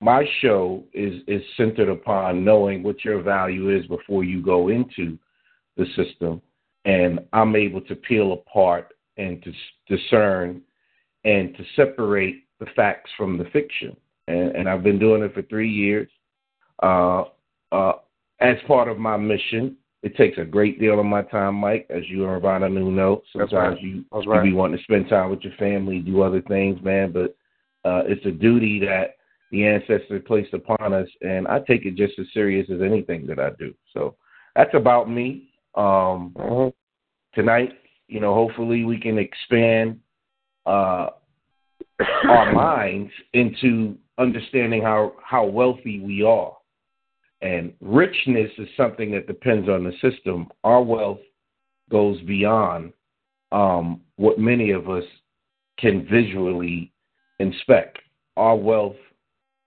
my 0.00 0.24
show 0.40 0.84
is 0.92 1.22
is 1.26 1.42
centered 1.56 1.88
upon 1.88 2.44
knowing 2.44 2.82
what 2.82 3.04
your 3.04 3.22
value 3.22 3.76
is 3.76 3.86
before 3.86 4.24
you 4.24 4.42
go 4.42 4.68
into 4.68 5.18
the 5.76 5.86
system, 5.96 6.42
and 6.88 7.20
I'm 7.34 7.54
able 7.54 7.82
to 7.82 7.94
peel 7.94 8.32
apart 8.32 8.94
and 9.18 9.42
to 9.42 9.52
discern 9.94 10.62
and 11.24 11.54
to 11.56 11.64
separate 11.76 12.44
the 12.60 12.66
facts 12.74 13.10
from 13.16 13.36
the 13.36 13.44
fiction. 13.52 13.94
And, 14.26 14.56
and 14.56 14.68
I've 14.68 14.82
been 14.82 14.98
doing 14.98 15.22
it 15.22 15.34
for 15.34 15.42
three 15.42 15.70
years. 15.70 16.08
Uh, 16.82 17.24
uh, 17.72 17.92
as 18.40 18.56
part 18.66 18.88
of 18.88 18.98
my 18.98 19.18
mission, 19.18 19.76
it 20.02 20.16
takes 20.16 20.38
a 20.38 20.44
great 20.44 20.80
deal 20.80 20.98
of 20.98 21.04
my 21.04 21.22
time, 21.22 21.56
Mike, 21.56 21.86
as 21.90 22.08
you 22.08 22.24
and 22.24 22.32
Ravana 22.32 22.70
knew 22.70 22.90
know. 22.90 23.22
Sometimes 23.32 23.52
right. 23.52 23.82
you, 23.82 24.04
right. 24.12 24.44
you 24.44 24.52
be 24.52 24.56
wanting 24.56 24.78
to 24.78 24.84
spend 24.84 25.10
time 25.10 25.28
with 25.28 25.40
your 25.40 25.54
family, 25.58 25.98
do 25.98 26.22
other 26.22 26.40
things, 26.42 26.82
man. 26.82 27.12
But 27.12 27.36
uh, 27.84 28.04
it's 28.06 28.24
a 28.24 28.30
duty 28.30 28.80
that 28.80 29.16
the 29.50 29.66
ancestors 29.66 30.22
placed 30.26 30.54
upon 30.54 30.94
us, 30.94 31.08
and 31.20 31.46
I 31.48 31.58
take 31.60 31.84
it 31.84 31.96
just 31.96 32.18
as 32.18 32.26
serious 32.32 32.70
as 32.72 32.80
anything 32.80 33.26
that 33.26 33.38
I 33.38 33.50
do. 33.58 33.74
So 33.92 34.16
that's 34.56 34.74
about 34.74 35.10
me. 35.10 35.47
Um, 35.78 36.34
uh-huh. 36.36 36.70
Tonight, 37.34 37.72
you 38.08 38.20
know, 38.20 38.34
hopefully 38.34 38.84
we 38.84 38.98
can 38.98 39.16
expand 39.16 40.00
uh, 40.66 41.10
our 42.28 42.52
minds 42.52 43.12
into 43.32 43.96
understanding 44.18 44.82
how, 44.82 45.14
how 45.22 45.46
wealthy 45.46 46.00
we 46.00 46.24
are. 46.24 46.52
And 47.40 47.72
richness 47.80 48.50
is 48.58 48.68
something 48.76 49.12
that 49.12 49.28
depends 49.28 49.68
on 49.68 49.84
the 49.84 49.92
system. 50.02 50.48
Our 50.64 50.82
wealth 50.82 51.20
goes 51.90 52.20
beyond 52.22 52.92
um, 53.52 54.00
what 54.16 54.40
many 54.40 54.72
of 54.72 54.90
us 54.90 55.04
can 55.78 56.06
visually 56.10 56.92
inspect. 57.38 57.98
Our 58.36 58.56
wealth 58.56 58.96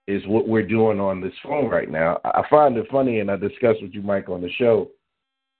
is 0.07 0.21
what 0.27 0.49
we're 0.49 0.67
doing 0.67 0.99
on 0.99 1.21
this 1.21 1.33
phone 1.41 1.69
right 1.69 1.89
now. 1.89 2.19
I 2.25 2.43
find 2.49 2.75
it 2.75 2.87
funny, 2.91 3.21
and 3.21 3.31
I 3.31 3.37
discussed 3.37 3.81
with 3.81 3.93
you, 3.93 4.01
Mike, 4.01 4.27
on 4.27 4.41
the 4.41 4.51
show, 4.51 4.89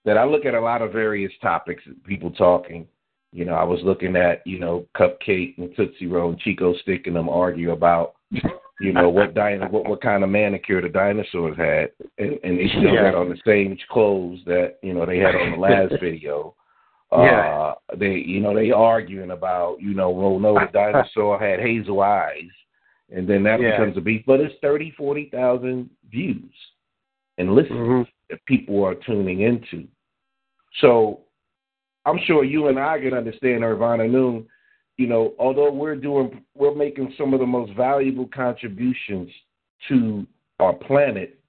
that 0.05 0.17
I 0.17 0.25
look 0.25 0.45
at 0.45 0.53
a 0.53 0.61
lot 0.61 0.81
of 0.81 0.91
various 0.91 1.31
topics, 1.41 1.83
people 2.05 2.31
talking, 2.31 2.87
you 3.31 3.45
know, 3.45 3.53
I 3.53 3.63
was 3.63 3.79
looking 3.83 4.15
at, 4.15 4.45
you 4.45 4.59
know, 4.59 4.85
Cupcake 4.95 5.57
and 5.57 5.73
Tootsie 5.75 6.07
Roll 6.07 6.31
and 6.31 6.39
Chico 6.39 6.73
Stick 6.81 7.07
and 7.07 7.15
them 7.15 7.29
argue 7.29 7.71
about, 7.71 8.15
you 8.29 8.91
know, 8.93 9.09
what 9.09 9.33
dino- 9.35 9.69
what 9.69 9.87
what 9.87 10.01
kind 10.01 10.23
of 10.23 10.29
manicure 10.29 10.81
the 10.81 10.89
dinosaurs 10.89 11.57
had, 11.57 11.91
and, 12.17 12.37
and 12.43 12.59
they 12.59 12.67
still 12.67 12.93
yeah. 12.93 13.05
had 13.05 13.15
on 13.15 13.29
the 13.29 13.39
same 13.45 13.77
clothes 13.89 14.39
that 14.45 14.77
you 14.81 14.93
know 14.93 15.05
they 15.05 15.19
had 15.19 15.35
on 15.35 15.51
the 15.51 15.57
last 15.57 15.93
video. 16.01 16.55
Yeah. 17.13 17.73
Uh, 17.91 17.95
they, 17.97 18.13
you 18.13 18.39
know, 18.39 18.55
they 18.55 18.71
arguing 18.71 19.31
about, 19.31 19.81
you 19.81 19.93
know, 19.93 20.11
well, 20.11 20.39
no, 20.39 20.53
the 20.53 20.67
dinosaur 20.73 21.37
had 21.37 21.59
hazel 21.59 21.99
eyes, 21.99 22.49
and 23.13 23.27
then 23.27 23.43
that 23.43 23.59
yeah. 23.59 23.71
becomes 23.71 23.97
a 23.97 24.01
beef. 24.01 24.23
But 24.25 24.39
it's 24.39 24.55
thirty, 24.61 24.93
forty 24.97 25.29
thousand 25.29 25.89
views 26.09 26.53
and 27.37 27.53
listens 27.55 27.79
mm-hmm. 27.79 28.01
That 28.31 28.43
people 28.45 28.83
are 28.83 28.95
tuning 28.95 29.41
into. 29.41 29.87
So 30.79 31.19
I'm 32.05 32.19
sure 32.25 32.43
you 32.43 32.67
and 32.67 32.79
I 32.79 32.99
can 32.99 33.13
understand, 33.13 33.63
Ravana 33.63 34.07
Noon. 34.07 34.47
You 34.97 35.07
know, 35.07 35.33
although 35.37 35.71
we're 35.71 35.95
doing, 35.95 36.43
we're 36.55 36.75
making 36.75 37.13
some 37.17 37.33
of 37.33 37.39
the 37.39 37.45
most 37.45 37.73
valuable 37.75 38.29
contributions 38.33 39.29
to 39.89 40.25
our 40.59 40.73
planet. 40.73 41.39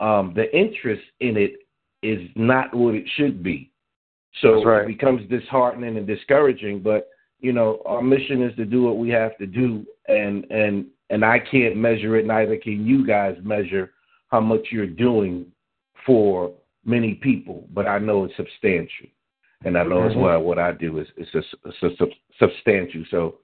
Um, 0.00 0.32
the 0.34 0.54
interest 0.56 1.02
in 1.20 1.36
it 1.36 1.54
is 2.02 2.28
not 2.34 2.74
what 2.74 2.94
it 2.94 3.04
should 3.16 3.42
be. 3.42 3.70
So 4.40 4.64
right. 4.64 4.82
it 4.82 4.86
becomes 4.88 5.28
disheartening 5.28 5.96
and 5.96 6.06
discouraging. 6.06 6.82
But 6.82 7.08
you 7.40 7.52
know, 7.52 7.82
our 7.84 8.02
mission 8.02 8.42
is 8.42 8.54
to 8.56 8.64
do 8.64 8.82
what 8.82 8.98
we 8.98 9.08
have 9.10 9.36
to 9.38 9.46
do, 9.46 9.84
and 10.08 10.44
and 10.50 10.86
and 11.10 11.24
I 11.24 11.38
can't 11.38 11.76
measure 11.76 12.16
it. 12.16 12.26
Neither 12.26 12.56
can 12.56 12.86
you 12.86 13.06
guys 13.06 13.36
measure 13.42 13.92
how 14.28 14.40
much 14.40 14.68
you're 14.70 14.86
doing 14.86 15.46
for 16.06 16.52
many 16.84 17.14
people. 17.14 17.68
But 17.72 17.86
I 17.86 17.98
know 17.98 18.24
it's 18.24 18.36
substantial 18.36 19.08
and 19.64 19.76
I 19.78 19.82
know 19.84 19.96
mm-hmm. 19.96 20.10
as 20.10 20.16
well 20.16 20.40
what 20.40 20.58
I 20.58 20.72
do 20.72 20.98
is 20.98 21.06
is 21.16 21.28
a, 21.34 21.68
a, 21.68 21.86
a 21.86 22.06
substantial. 22.38 23.04
So 23.10 23.34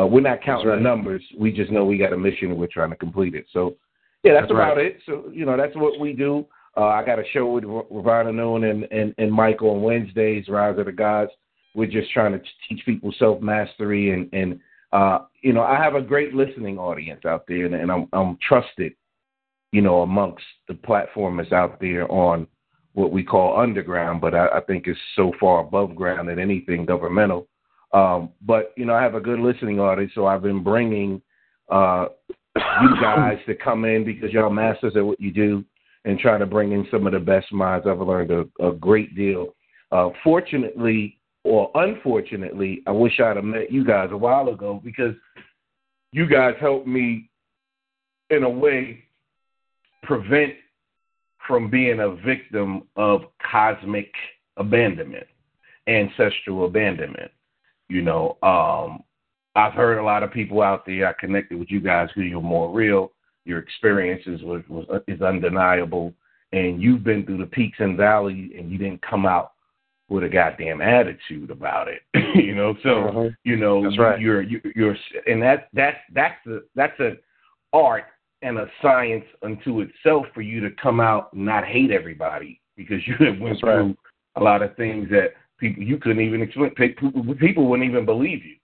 uh, 0.00 0.06
we're 0.06 0.20
not 0.20 0.42
counting 0.42 0.68
right. 0.68 0.76
the 0.76 0.82
numbers. 0.82 1.22
We 1.38 1.52
just 1.52 1.70
know 1.70 1.84
we 1.84 1.98
got 1.98 2.12
a 2.12 2.18
mission 2.18 2.50
and 2.50 2.58
we're 2.58 2.68
trying 2.68 2.90
to 2.90 2.96
complete 2.96 3.34
it. 3.34 3.46
So 3.52 3.76
yeah, 4.22 4.32
that's, 4.34 4.44
that's 4.44 4.52
about 4.52 4.76
right. 4.76 4.86
it. 4.86 4.98
So 5.06 5.30
you 5.32 5.44
know 5.44 5.56
that's 5.56 5.76
what 5.76 6.00
we 6.00 6.12
do. 6.12 6.46
Uh, 6.76 6.86
I 6.88 7.04
got 7.04 7.18
a 7.18 7.24
show 7.32 7.50
with 7.52 7.64
Ravana 7.64 8.32
Noon 8.32 8.64
and, 8.64 8.84
and 8.90 9.14
and 9.18 9.32
Michael 9.32 9.70
on 9.70 9.82
Wednesdays, 9.82 10.48
Rise 10.48 10.78
of 10.78 10.86
the 10.86 10.92
Gods. 10.92 11.30
We're 11.74 11.90
just 11.90 12.10
trying 12.12 12.32
to 12.32 12.40
teach 12.68 12.84
people 12.84 13.12
self 13.18 13.40
mastery 13.40 14.10
and 14.10 14.32
and 14.32 14.60
uh, 14.92 15.20
you 15.42 15.52
know 15.52 15.62
I 15.62 15.82
have 15.82 15.94
a 15.94 16.02
great 16.02 16.34
listening 16.34 16.78
audience 16.78 17.24
out 17.24 17.44
there, 17.46 17.66
and, 17.66 17.74
and 17.74 17.90
I'm 17.90 18.08
I'm 18.12 18.38
trusted, 18.46 18.94
you 19.76 19.82
know, 19.82 20.00
amongst 20.00 20.42
the 20.68 20.74
platform 20.74 21.36
that's 21.36 21.52
out 21.52 21.78
there 21.82 22.10
on 22.10 22.46
what 22.94 23.12
we 23.12 23.22
call 23.22 23.60
underground, 23.60 24.22
but 24.22 24.34
I, 24.34 24.48
I 24.48 24.60
think 24.62 24.86
it's 24.86 24.98
so 25.14 25.32
far 25.38 25.60
above 25.60 25.94
ground 25.94 26.30
than 26.30 26.38
anything 26.38 26.86
governmental. 26.86 27.46
Um, 27.92 28.30
but 28.40 28.72
you 28.78 28.86
know, 28.86 28.94
I 28.94 29.02
have 29.02 29.16
a 29.16 29.20
good 29.20 29.38
listening 29.38 29.78
audience, 29.78 30.12
so 30.14 30.24
I've 30.24 30.40
been 30.40 30.62
bringing 30.62 31.20
uh, 31.70 32.06
you 32.56 33.00
guys 33.02 33.36
to 33.46 33.54
come 33.54 33.84
in 33.84 34.02
because 34.06 34.32
y'all 34.32 34.48
masters 34.48 34.94
at 34.96 35.04
what 35.04 35.20
you 35.20 35.30
do, 35.30 35.62
and 36.06 36.18
trying 36.18 36.40
to 36.40 36.46
bring 36.46 36.72
in 36.72 36.88
some 36.90 37.06
of 37.06 37.12
the 37.12 37.20
best 37.20 37.52
minds. 37.52 37.86
I've 37.86 38.00
learned 38.00 38.30
a, 38.30 38.66
a 38.66 38.72
great 38.72 39.14
deal. 39.14 39.54
Uh, 39.92 40.08
fortunately, 40.24 41.18
or 41.44 41.70
unfortunately, 41.74 42.82
I 42.86 42.92
wish 42.92 43.20
I'd 43.20 43.36
have 43.36 43.44
met 43.44 43.70
you 43.70 43.84
guys 43.84 44.08
a 44.10 44.16
while 44.16 44.48
ago 44.48 44.80
because 44.82 45.14
you 46.12 46.26
guys 46.26 46.54
helped 46.58 46.86
me, 46.86 47.28
in 48.30 48.42
a 48.42 48.48
way, 48.48 49.02
prevent 50.06 50.54
from 51.46 51.70
being 51.70 52.00
a 52.00 52.10
victim 52.10 52.84
of 52.96 53.22
cosmic 53.50 54.10
abandonment, 54.56 55.26
ancestral 55.86 56.64
abandonment. 56.64 57.30
You 57.88 58.02
know, 58.02 58.38
um, 58.42 59.02
I've 59.54 59.74
heard 59.74 59.98
a 59.98 60.04
lot 60.04 60.22
of 60.22 60.32
people 60.32 60.62
out 60.62 60.84
there. 60.86 61.06
I 61.06 61.12
connected 61.12 61.58
with 61.58 61.70
you 61.70 61.80
guys 61.80 62.08
who 62.14 62.22
you're 62.22 62.40
more 62.40 62.72
real. 62.72 63.12
Your 63.44 63.58
experiences 63.58 64.42
was, 64.42 64.62
was 64.68 64.86
is 65.06 65.22
undeniable, 65.22 66.12
and 66.52 66.82
you've 66.82 67.04
been 67.04 67.24
through 67.24 67.38
the 67.38 67.46
peaks 67.46 67.78
and 67.80 67.96
valleys, 67.96 68.50
and 68.58 68.70
you 68.70 68.78
didn't 68.78 69.02
come 69.02 69.24
out 69.24 69.52
with 70.08 70.24
a 70.24 70.28
goddamn 70.28 70.80
attitude 70.80 71.50
about 71.50 71.88
it. 71.88 72.02
you 72.34 72.54
know, 72.54 72.74
so 72.82 72.88
Mhm. 72.88 73.36
you 73.44 73.56
know 73.56 73.82
That's 73.84 73.98
right. 73.98 74.20
you're 74.20 74.42
you're, 74.42 74.60
you're 74.74 74.96
and 75.26 75.40
that 75.42 75.68
that's 75.72 75.98
that's 76.12 76.44
a 76.46 76.60
that's 76.74 76.98
an 76.98 77.18
art 77.72 78.04
and 78.42 78.58
a 78.58 78.66
science 78.82 79.24
unto 79.42 79.80
itself 79.80 80.26
for 80.34 80.42
you 80.42 80.60
to 80.60 80.70
come 80.82 81.00
out 81.00 81.32
and 81.32 81.44
not 81.44 81.64
hate 81.64 81.90
everybody 81.90 82.60
because 82.76 83.00
you 83.06 83.14
have 83.26 83.38
went 83.40 83.56
That's 83.56 83.62
right. 83.62 83.74
through 83.76 83.96
a 84.36 84.42
lot 84.42 84.62
of 84.62 84.76
things 84.76 85.08
that 85.10 85.30
people 85.58 85.82
you 85.82 85.98
couldn't 85.98 86.20
even 86.20 86.42
explain. 86.42 86.70
People, 86.74 87.10
wouldn't 87.66 87.88
even 87.88 88.04
believe 88.04 88.44
you. 88.44 88.56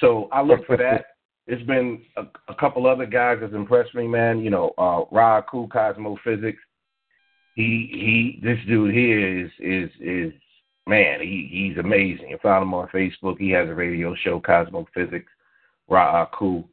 So 0.00 0.28
I 0.32 0.42
look 0.42 0.66
for 0.66 0.76
that. 0.76 1.06
It's 1.50 1.62
been 1.62 2.02
a, 2.18 2.24
a 2.48 2.54
couple 2.54 2.86
other 2.86 3.06
guys 3.06 3.38
that's 3.40 3.54
impressed 3.54 3.94
me, 3.94 4.06
man. 4.06 4.40
You 4.40 4.50
know, 4.50 4.74
uh, 4.76 5.04
Ra 5.10 5.40
Cool 5.40 5.66
Cosmo 5.66 6.18
Physics. 6.22 6.58
He 7.54 7.88
he, 7.90 8.46
this 8.46 8.58
dude 8.68 8.92
here 8.92 9.46
is 9.46 9.50
is 9.58 9.90
is 9.98 10.32
man. 10.86 11.22
He 11.22 11.48
he's 11.50 11.78
amazing. 11.78 12.28
You 12.28 12.38
found 12.42 12.64
him 12.64 12.74
on 12.74 12.88
Facebook. 12.88 13.38
He 13.38 13.48
has 13.52 13.66
a 13.66 13.74
radio 13.74 14.14
show, 14.14 14.40
Cosmo 14.40 14.86
Physics. 14.92 15.32
Ra 15.88 16.26
Cool. 16.34 16.68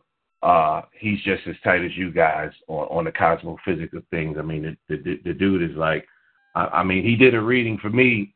Uh, 0.46 0.84
he's 1.00 1.20
just 1.24 1.42
as 1.48 1.56
tight 1.64 1.84
as 1.84 1.98
you 1.98 2.12
guys 2.12 2.52
on, 2.68 2.86
on 2.90 3.06
the 3.06 3.12
cosmo 3.12 3.58
physics 3.66 3.96
of 3.96 4.04
things. 4.12 4.38
I 4.38 4.44
mean, 4.44 4.78
the, 4.88 4.98
the, 4.98 5.20
the 5.26 5.34
dude 5.34 5.68
is 5.68 5.76
like, 5.76 6.06
I, 6.54 6.66
I 6.66 6.84
mean, 6.84 7.04
he 7.04 7.16
did 7.16 7.34
a 7.34 7.42
reading 7.42 7.80
for 7.82 7.90
me 7.90 8.36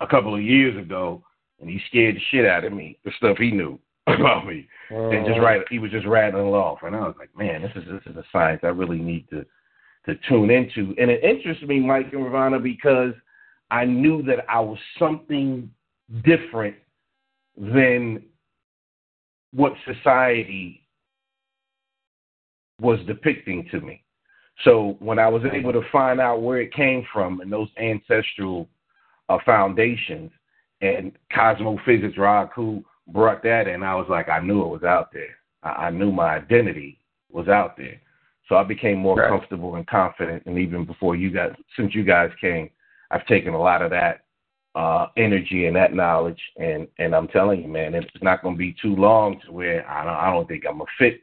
a 0.00 0.06
couple 0.06 0.32
of 0.32 0.40
years 0.40 0.80
ago, 0.80 1.24
and 1.60 1.68
he 1.68 1.80
scared 1.88 2.14
the 2.14 2.20
shit 2.30 2.46
out 2.46 2.64
of 2.64 2.72
me, 2.72 3.00
the 3.04 3.10
stuff 3.16 3.36
he 3.38 3.50
knew 3.50 3.80
about 4.06 4.46
me, 4.46 4.68
and 4.90 5.26
just 5.26 5.40
right, 5.40 5.62
he 5.70 5.80
was 5.80 5.90
just 5.90 6.06
rattling 6.06 6.46
it 6.46 6.50
off, 6.50 6.78
and 6.84 6.94
I 6.94 7.00
was 7.00 7.16
like, 7.18 7.36
man, 7.36 7.62
this 7.62 7.72
is 7.74 7.82
this 7.90 8.02
is 8.06 8.16
a 8.16 8.24
science 8.30 8.60
I 8.62 8.68
really 8.68 8.98
need 8.98 9.28
to 9.30 9.44
to 10.06 10.14
tune 10.28 10.50
into, 10.50 10.94
and 10.98 11.10
it 11.10 11.24
interests 11.24 11.64
me, 11.64 11.80
Mike 11.80 12.12
and 12.12 12.24
Ravana, 12.24 12.60
because 12.60 13.14
I 13.72 13.86
knew 13.86 14.22
that 14.22 14.44
I 14.48 14.60
was 14.60 14.78
something 15.00 15.68
different 16.24 16.76
than 17.56 18.22
what 19.52 19.72
society 19.84 20.81
was 22.82 22.98
depicting 23.06 23.66
to 23.70 23.80
me. 23.80 24.02
So 24.64 24.96
when 24.98 25.18
I 25.18 25.28
was 25.28 25.42
able 25.50 25.72
to 25.72 25.82
find 25.90 26.20
out 26.20 26.42
where 26.42 26.60
it 26.60 26.74
came 26.74 27.06
from 27.12 27.40
and 27.40 27.50
those 27.50 27.68
ancestral 27.78 28.68
uh, 29.28 29.38
foundations, 29.46 30.30
and 30.82 31.12
Cosmo 31.34 31.78
Physics 31.86 32.18
Raku 32.18 32.84
brought 33.08 33.42
that 33.44 33.68
in, 33.68 33.82
I 33.82 33.94
was 33.94 34.06
like, 34.10 34.28
I 34.28 34.40
knew 34.40 34.62
it 34.62 34.68
was 34.68 34.82
out 34.82 35.12
there. 35.12 35.36
I, 35.62 35.86
I 35.86 35.90
knew 35.90 36.12
my 36.12 36.34
identity 36.36 36.98
was 37.30 37.48
out 37.48 37.76
there. 37.76 38.00
So 38.48 38.56
I 38.56 38.64
became 38.64 38.98
more 38.98 39.16
Right. 39.16 39.28
comfortable 39.28 39.76
and 39.76 39.86
confident. 39.86 40.42
And 40.46 40.58
even 40.58 40.84
before 40.84 41.16
you 41.16 41.30
guys, 41.30 41.54
since 41.76 41.94
you 41.94 42.04
guys 42.04 42.30
came, 42.40 42.68
I've 43.10 43.26
taken 43.26 43.54
a 43.54 43.60
lot 43.60 43.82
of 43.82 43.90
that 43.90 44.24
uh, 44.74 45.06
energy 45.16 45.66
and 45.66 45.76
that 45.76 45.94
knowledge. 45.94 46.40
And 46.58 46.88
and 46.98 47.14
I'm 47.14 47.28
telling 47.28 47.62
you, 47.62 47.68
man, 47.68 47.94
it's 47.94 48.10
not 48.22 48.42
going 48.42 48.54
to 48.54 48.58
be 48.58 48.74
too 48.82 48.96
long 48.96 49.40
to 49.46 49.52
where 49.52 49.88
I 49.88 50.04
don't 50.04 50.14
I 50.14 50.30
don't 50.30 50.48
think 50.48 50.64
I'm 50.68 50.80
a 50.80 50.86
fit, 50.98 51.20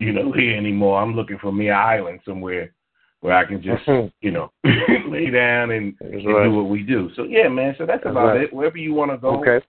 you 0.00 0.12
know, 0.12 0.32
here 0.36 0.56
anymore. 0.56 1.00
I'm 1.00 1.14
looking 1.14 1.38
for 1.38 1.52
me 1.52 1.68
an 1.68 1.76
island 1.76 2.20
somewhere 2.24 2.74
where 3.20 3.36
I 3.36 3.44
can 3.44 3.62
just 3.62 3.84
Mhm. 3.86 4.12
you 4.22 4.30
know 4.32 4.50
lay 5.06 5.30
down 5.30 5.70
and, 5.70 5.94
and 6.00 6.26
right. 6.26 6.44
do 6.44 6.54
what 6.54 6.68
we 6.68 6.82
do. 6.82 7.10
So 7.14 7.22
yeah, 7.22 7.48
man. 7.48 7.74
So 7.78 7.86
that's 7.86 8.02
That's 8.02 8.12
about 8.12 8.34
right. 8.34 8.42
it. 8.42 8.52
Wherever 8.52 8.78
you 8.78 8.94
want 8.94 9.10
to 9.12 9.18
go, 9.18 9.38
Okay. 9.40 9.64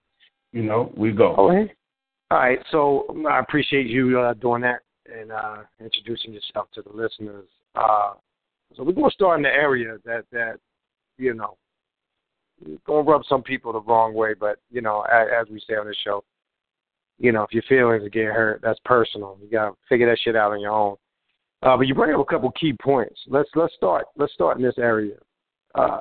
you 0.54 0.64
know, 0.64 0.92
we 0.96 1.12
go. 1.12 1.36
Okay. 1.36 1.72
All 2.32 2.38
right. 2.40 2.60
So 2.72 3.06
um, 3.10 3.28
I 3.28 3.40
appreciate 3.40 3.88
you 3.88 4.20
uh, 4.20 4.34
doing 4.36 4.62
that 4.62 4.80
and 5.14 5.32
uh, 5.32 5.58
introducing 5.80 6.34
yourself 6.34 6.70
to 6.74 6.82
the 6.82 6.92
listeners. 6.94 7.48
Uh, 7.76 8.14
so 8.74 8.84
we're 8.84 8.94
gonna 8.94 9.12
start 9.12 9.38
in 9.38 9.44
the 9.44 9.50
area 9.50 9.98
that 10.06 10.24
that 10.32 10.58
you 11.18 11.34
know 11.34 11.58
gonna 12.86 13.02
rub 13.02 13.24
some 13.28 13.44
people 13.44 13.74
the 13.74 13.82
wrong 13.82 14.14
way, 14.14 14.34
but 14.34 14.60
you 14.70 14.82
know, 14.82 15.02
as, 15.02 15.28
as 15.42 15.50
we 15.50 15.60
say 15.68 15.76
on 15.76 15.88
the 15.88 15.96
show, 16.04 16.24
you 17.18 17.32
know, 17.32 17.44
if 17.44 17.54
your 17.54 17.64
feelings 17.70 18.10
get 18.12 18.26
hurt, 18.26 18.62
that's 18.64 18.80
personal. 18.86 19.38
You 19.42 19.50
gotta 19.50 19.76
figure 19.88 20.10
that 20.10 20.20
shit 20.24 20.36
out 20.36 20.52
on 20.52 20.62
your 20.62 20.72
own. 20.72 20.96
Uh, 21.64 21.78
but 21.78 21.88
you 21.88 21.94
bring 21.94 22.14
up 22.14 22.20
a 22.20 22.26
couple 22.26 22.52
key 22.52 22.74
points. 22.82 23.20
Let's 23.28 23.50
let's 23.56 23.74
start 23.76 24.06
let's 24.18 24.34
start 24.34 24.58
in 24.58 24.64
this 24.64 24.78
area. 24.78 25.16
Uh, 25.76 26.00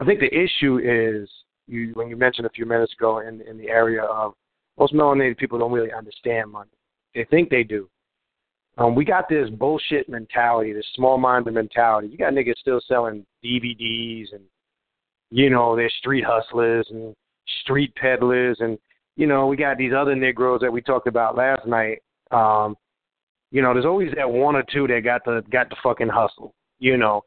I 0.00 0.04
think 0.04 0.20
the 0.20 0.34
issue 0.34 0.78
is 0.78 1.28
you 1.66 1.92
when 1.94 2.08
you 2.08 2.16
mentioned 2.16 2.46
a 2.46 2.50
few 2.50 2.64
minutes 2.64 2.94
ago 2.98 3.20
in 3.20 3.42
in 3.42 3.58
the 3.58 3.68
area 3.68 4.02
of 4.02 4.34
most 4.78 4.94
melanated 4.94 5.36
people 5.36 5.58
don't 5.58 5.72
really 5.72 5.92
understand 5.92 6.50
money. 6.50 6.70
They 7.14 7.24
think 7.24 7.50
they 7.50 7.64
do. 7.64 7.88
Um, 8.78 8.94
we 8.94 9.04
got 9.04 9.28
this 9.28 9.50
bullshit 9.50 10.08
mentality, 10.08 10.72
this 10.72 10.86
small-minded 10.94 11.52
mentality. 11.52 12.06
You 12.08 12.16
got 12.16 12.32
niggas 12.32 12.58
still 12.60 12.80
selling 12.86 13.26
DVDs 13.44 14.32
and 14.32 14.44
you 15.30 15.50
know 15.50 15.76
they're 15.76 15.90
street 15.98 16.24
hustlers 16.24 16.86
and 16.90 17.14
street 17.62 17.92
peddlers 17.96 18.58
and 18.60 18.78
you 19.18 19.26
know 19.26 19.48
we 19.48 19.56
got 19.56 19.76
these 19.76 19.92
other 19.92 20.14
Negroes 20.14 20.60
that 20.62 20.72
we 20.72 20.80
talked 20.80 21.08
about 21.08 21.36
last 21.36 21.66
night. 21.66 22.02
Um, 22.30 22.76
you 23.50 23.60
know, 23.60 23.74
there's 23.74 23.84
always 23.84 24.10
that 24.16 24.30
one 24.30 24.54
or 24.54 24.62
two 24.72 24.86
that 24.86 25.00
got 25.04 25.24
the 25.24 25.42
got 25.50 25.68
the 25.68 25.76
fucking 25.82 26.08
hustle. 26.08 26.54
You 26.78 26.96
know, 26.96 27.22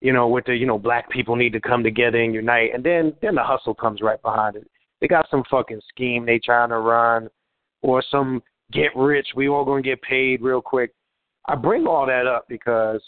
you 0.00 0.12
know, 0.12 0.28
with 0.28 0.46
the 0.46 0.54
you 0.54 0.64
know 0.64 0.78
black 0.78 1.10
people 1.10 1.34
need 1.34 1.52
to 1.52 1.60
come 1.60 1.82
together 1.82 2.22
and 2.22 2.32
unite, 2.32 2.70
and 2.72 2.84
then 2.84 3.12
then 3.20 3.34
the 3.34 3.42
hustle 3.42 3.74
comes 3.74 4.00
right 4.00 4.22
behind 4.22 4.54
it. 4.54 4.70
They 5.00 5.08
got 5.08 5.28
some 5.28 5.42
fucking 5.50 5.80
scheme 5.88 6.24
they 6.24 6.38
trying 6.38 6.68
to 6.68 6.78
run, 6.78 7.28
or 7.82 8.02
some 8.12 8.40
get 8.72 8.94
rich. 8.94 9.26
We 9.34 9.48
all 9.48 9.64
gonna 9.64 9.82
get 9.82 10.00
paid 10.02 10.40
real 10.40 10.62
quick. 10.62 10.92
I 11.46 11.56
bring 11.56 11.84
all 11.84 12.06
that 12.06 12.28
up 12.28 12.46
because 12.48 13.02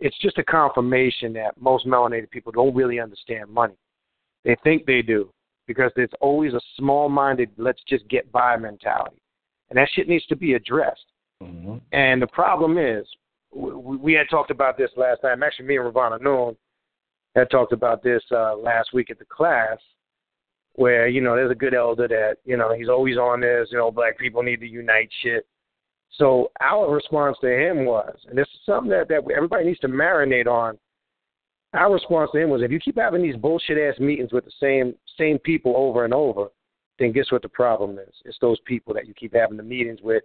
it's 0.00 0.18
just 0.20 0.38
a 0.38 0.44
confirmation 0.44 1.34
that 1.34 1.60
most 1.60 1.86
melanated 1.86 2.30
people 2.30 2.52
don't 2.52 2.74
really 2.74 2.98
understand 3.00 3.50
money. 3.50 3.76
They 4.46 4.56
think 4.64 4.86
they 4.86 5.02
do 5.02 5.30
because 5.66 5.92
there's 5.94 6.10
always 6.20 6.54
a 6.54 6.60
small-minded 6.76 7.50
"let's 7.56 7.82
just 7.88 8.08
get 8.08 8.30
by" 8.32 8.56
mentality, 8.56 9.22
and 9.70 9.76
that 9.76 9.88
shit 9.92 10.08
needs 10.08 10.26
to 10.26 10.36
be 10.36 10.54
addressed. 10.54 11.06
hmm 11.42 11.76
And 11.92 12.20
the 12.20 12.26
problem 12.28 12.78
is, 12.78 13.06
we, 13.54 13.96
we 13.96 14.12
had 14.12 14.28
talked 14.30 14.50
about 14.50 14.76
this 14.76 14.90
last 14.96 15.22
time. 15.22 15.42
Actually, 15.42 15.66
me 15.66 15.76
and 15.76 15.84
Ravana 15.86 16.18
Noon 16.20 16.56
had 17.34 17.50
talked 17.50 17.72
about 17.72 18.02
this 18.02 18.22
uh, 18.32 18.56
last 18.56 18.92
week 18.92 19.10
at 19.10 19.18
the 19.18 19.24
class, 19.24 19.78
where 20.74 21.08
you 21.08 21.20
know 21.20 21.34
there's 21.34 21.50
a 21.50 21.54
good 21.54 21.74
elder 21.74 22.08
that 22.08 22.36
you 22.44 22.56
know 22.56 22.74
he's 22.74 22.88
always 22.88 23.16
on 23.16 23.40
this. 23.40 23.68
You 23.70 23.78
know, 23.78 23.90
black 23.90 24.18
people 24.18 24.42
need 24.42 24.60
to 24.60 24.66
unite 24.68 25.10
shit. 25.22 25.46
So 26.18 26.50
our 26.60 26.92
response 26.92 27.36
to 27.40 27.48
him 27.48 27.84
was, 27.84 28.16
and 28.28 28.36
this 28.36 28.48
is 28.48 28.60
something 28.66 28.90
that 28.90 29.08
that 29.08 29.22
everybody 29.34 29.64
needs 29.64 29.80
to 29.80 29.88
marinate 29.88 30.46
on. 30.46 30.78
Our 31.72 31.92
response 31.92 32.30
to 32.32 32.38
him 32.38 32.50
was, 32.50 32.62
if 32.62 32.72
you 32.72 32.80
keep 32.80 32.98
having 32.98 33.22
these 33.22 33.36
bullshit 33.36 33.78
ass 33.78 33.98
meetings 34.00 34.32
with 34.32 34.44
the 34.44 34.50
same 34.60 34.94
same 35.20 35.38
people 35.38 35.74
over 35.76 36.04
and 36.04 36.14
over, 36.14 36.48
then 36.98 37.12
guess 37.12 37.30
what 37.30 37.42
the 37.42 37.48
problem 37.48 37.98
is? 37.98 38.14
It's 38.24 38.38
those 38.40 38.58
people 38.66 38.94
that 38.94 39.06
you 39.06 39.14
keep 39.14 39.34
having 39.34 39.56
the 39.56 39.62
meetings 39.62 40.00
with 40.02 40.22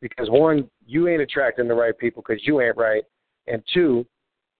because 0.00 0.28
one, 0.28 0.70
you 0.86 1.08
ain't 1.08 1.22
attracting 1.22 1.66
the 1.66 1.74
right 1.74 1.96
people 1.96 2.22
because 2.26 2.46
you 2.46 2.60
ain't 2.60 2.76
right, 2.76 3.02
and 3.46 3.62
two, 3.72 4.06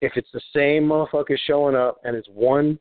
if 0.00 0.12
it's 0.16 0.28
the 0.32 0.40
same 0.54 0.84
motherfuckers 0.84 1.38
showing 1.46 1.76
up 1.76 1.98
and 2.04 2.16
it's 2.16 2.28
one 2.32 2.78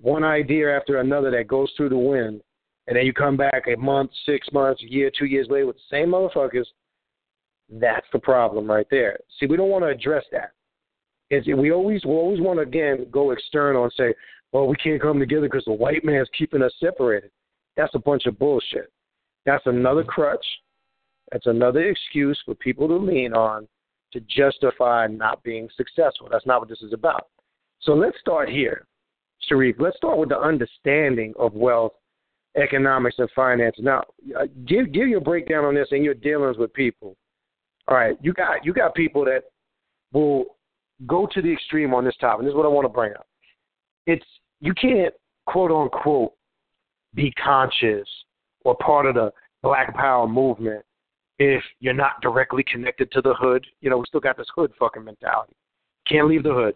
one 0.00 0.24
idea 0.24 0.76
after 0.76 1.00
another 1.00 1.30
that 1.30 1.48
goes 1.48 1.72
through 1.76 1.88
the 1.88 1.96
wind, 1.96 2.42
and 2.86 2.96
then 2.96 3.06
you 3.06 3.12
come 3.12 3.36
back 3.36 3.64
a 3.66 3.76
month, 3.78 4.10
six 4.26 4.46
months, 4.52 4.82
a 4.82 4.86
year, 4.86 5.10
two 5.16 5.24
years 5.24 5.46
later 5.48 5.66
with 5.66 5.76
the 5.76 5.82
same 5.90 6.10
motherfuckers, 6.10 6.66
that's 7.70 8.06
the 8.12 8.18
problem 8.18 8.70
right 8.70 8.86
there. 8.90 9.18
See, 9.40 9.46
we 9.46 9.56
don't 9.56 9.70
want 9.70 9.84
to 9.84 9.88
address 9.88 10.24
that. 10.32 10.52
It's, 11.30 11.46
we 11.46 11.72
always 11.72 12.04
we 12.04 12.12
always 12.12 12.40
want 12.40 12.58
to 12.58 12.62
again 12.62 13.06
go 13.10 13.32
external 13.32 13.84
and 13.84 13.92
say, 13.96 14.14
well, 14.52 14.66
we 14.66 14.76
can't 14.76 15.02
come 15.02 15.18
together 15.18 15.48
because 15.48 15.64
the 15.64 15.72
white 15.72 16.04
man's 16.04 16.28
keeping 16.36 16.62
us 16.62 16.72
separated. 16.80 17.30
That's 17.76 17.94
a 17.94 17.98
bunch 17.98 18.26
of 18.26 18.38
bullshit. 18.38 18.90
That's 19.44 19.66
another 19.66 20.04
crutch. 20.04 20.44
That's 21.32 21.46
another 21.46 21.84
excuse 21.84 22.40
for 22.44 22.54
people 22.54 22.88
to 22.88 22.96
lean 22.96 23.34
on 23.34 23.66
to 24.12 24.20
justify 24.20 25.06
not 25.08 25.42
being 25.42 25.68
successful. 25.76 26.28
That's 26.30 26.46
not 26.46 26.60
what 26.60 26.68
this 26.68 26.80
is 26.80 26.92
about. 26.92 27.28
So 27.80 27.92
let's 27.92 28.18
start 28.20 28.48
here, 28.48 28.86
Sharif. 29.40 29.76
Let's 29.78 29.96
start 29.96 30.18
with 30.18 30.30
the 30.30 30.38
understanding 30.38 31.34
of 31.38 31.52
wealth, 31.54 31.92
economics, 32.56 33.16
and 33.18 33.28
finance. 33.34 33.76
Now, 33.78 34.04
uh, 34.38 34.46
give 34.66 34.92
give 34.92 35.08
your 35.08 35.20
breakdown 35.20 35.64
on 35.64 35.74
this 35.74 35.88
and 35.90 36.04
your 36.04 36.14
dealings 36.14 36.56
with 36.56 36.72
people. 36.72 37.16
All 37.88 37.96
right, 37.96 38.16
you 38.22 38.32
got 38.32 38.64
you 38.64 38.72
got 38.72 38.94
people 38.94 39.24
that 39.26 39.42
will 40.12 40.56
go 41.06 41.28
to 41.32 41.42
the 41.42 41.52
extreme 41.52 41.92
on 41.92 42.04
this 42.04 42.16
topic. 42.20 42.40
And 42.40 42.46
This 42.46 42.52
is 42.52 42.56
what 42.56 42.64
I 42.66 42.70
want 42.70 42.86
to 42.86 42.92
bring 42.92 43.12
up. 43.12 43.26
It's 44.06 44.24
you 44.60 44.72
can't 44.74 45.14
quote 45.46 45.70
unquote 45.70 46.32
be 47.14 47.32
conscious 47.32 48.08
or 48.64 48.76
part 48.76 49.06
of 49.06 49.14
the 49.14 49.32
Black 49.62 49.94
Power 49.94 50.28
movement 50.28 50.84
if 51.38 51.62
you're 51.80 51.94
not 51.94 52.20
directly 52.22 52.64
connected 52.70 53.10
to 53.12 53.20
the 53.20 53.34
hood. 53.34 53.66
You 53.80 53.90
know, 53.90 53.98
we 53.98 54.04
still 54.06 54.20
got 54.20 54.36
this 54.36 54.46
hood 54.54 54.72
fucking 54.78 55.04
mentality. 55.04 55.54
Can't 56.08 56.28
leave 56.28 56.42
the 56.42 56.52
hood. 56.54 56.74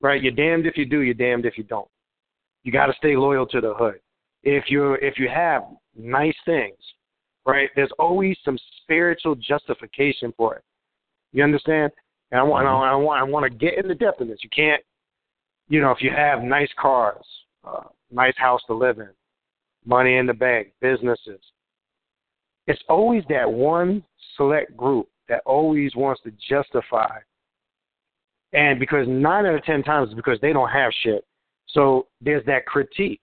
right? 0.00 0.22
You're 0.22 0.32
damned 0.32 0.66
if 0.66 0.76
you 0.76 0.84
do, 0.84 1.00
you're 1.00 1.14
damned 1.14 1.46
if 1.46 1.56
you 1.56 1.64
don't. 1.64 1.88
You 2.64 2.72
got 2.72 2.86
to 2.86 2.92
stay 2.94 3.16
loyal 3.16 3.46
to 3.46 3.60
the 3.60 3.74
hood. 3.74 4.00
If 4.44 4.64
you 4.68 4.94
if 4.94 5.18
you 5.18 5.28
have 5.28 5.62
nice 5.96 6.34
things, 6.44 6.76
right? 7.46 7.70
There's 7.76 7.92
always 7.98 8.36
some 8.44 8.58
spiritual 8.82 9.36
justification 9.36 10.32
for 10.36 10.56
it. 10.56 10.64
You 11.32 11.44
understand? 11.44 11.92
And 12.30 12.40
I 12.40 12.42
want 12.42 12.66
I 12.66 12.94
want 12.96 13.20
I 13.20 13.24
want 13.24 13.50
to 13.50 13.58
get 13.58 13.78
in 13.78 13.88
the 13.88 13.94
depth 13.94 14.20
of 14.20 14.28
this. 14.28 14.38
You 14.42 14.50
can't, 14.54 14.82
you 15.68 15.80
know, 15.80 15.90
if 15.90 16.02
you 16.02 16.10
have 16.14 16.42
nice 16.42 16.70
cars, 16.80 17.24
uh, 17.64 17.84
nice 18.10 18.34
house 18.36 18.60
to 18.66 18.74
live 18.74 18.98
in, 18.98 19.08
money 19.86 20.16
in 20.16 20.26
the 20.26 20.34
bank, 20.34 20.72
businesses. 20.80 21.40
It's 22.66 22.82
always 22.88 23.24
that 23.28 23.50
one 23.50 24.04
select 24.36 24.76
group 24.76 25.08
that 25.28 25.42
always 25.46 25.94
wants 25.96 26.20
to 26.22 26.32
justify. 26.48 27.18
And 28.52 28.78
because 28.78 29.06
nine 29.08 29.46
out 29.46 29.54
of 29.54 29.64
ten 29.64 29.82
times 29.82 30.10
is 30.10 30.14
because 30.14 30.38
they 30.40 30.52
don't 30.52 30.68
have 30.68 30.92
shit. 31.02 31.24
So 31.68 32.06
there's 32.20 32.44
that 32.46 32.66
critique. 32.66 33.20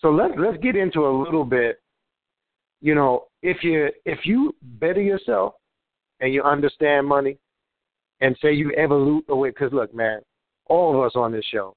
So 0.00 0.10
let's 0.10 0.32
let's 0.38 0.56
get 0.58 0.76
into 0.76 1.06
a 1.06 1.12
little 1.22 1.44
bit. 1.44 1.80
You 2.80 2.94
know, 2.94 3.26
if 3.42 3.62
you 3.62 3.88
if 4.04 4.20
you 4.24 4.54
better 4.62 5.02
yourself 5.02 5.54
and 6.20 6.32
you 6.32 6.42
understand 6.42 7.06
money, 7.06 7.36
and 8.20 8.36
say 8.40 8.52
you 8.52 8.72
evolve 8.76 9.22
away, 9.28 9.50
because 9.50 9.72
look, 9.72 9.94
man, 9.94 10.20
all 10.68 10.98
of 10.98 11.04
us 11.04 11.12
on 11.14 11.32
this 11.32 11.44
show, 11.50 11.74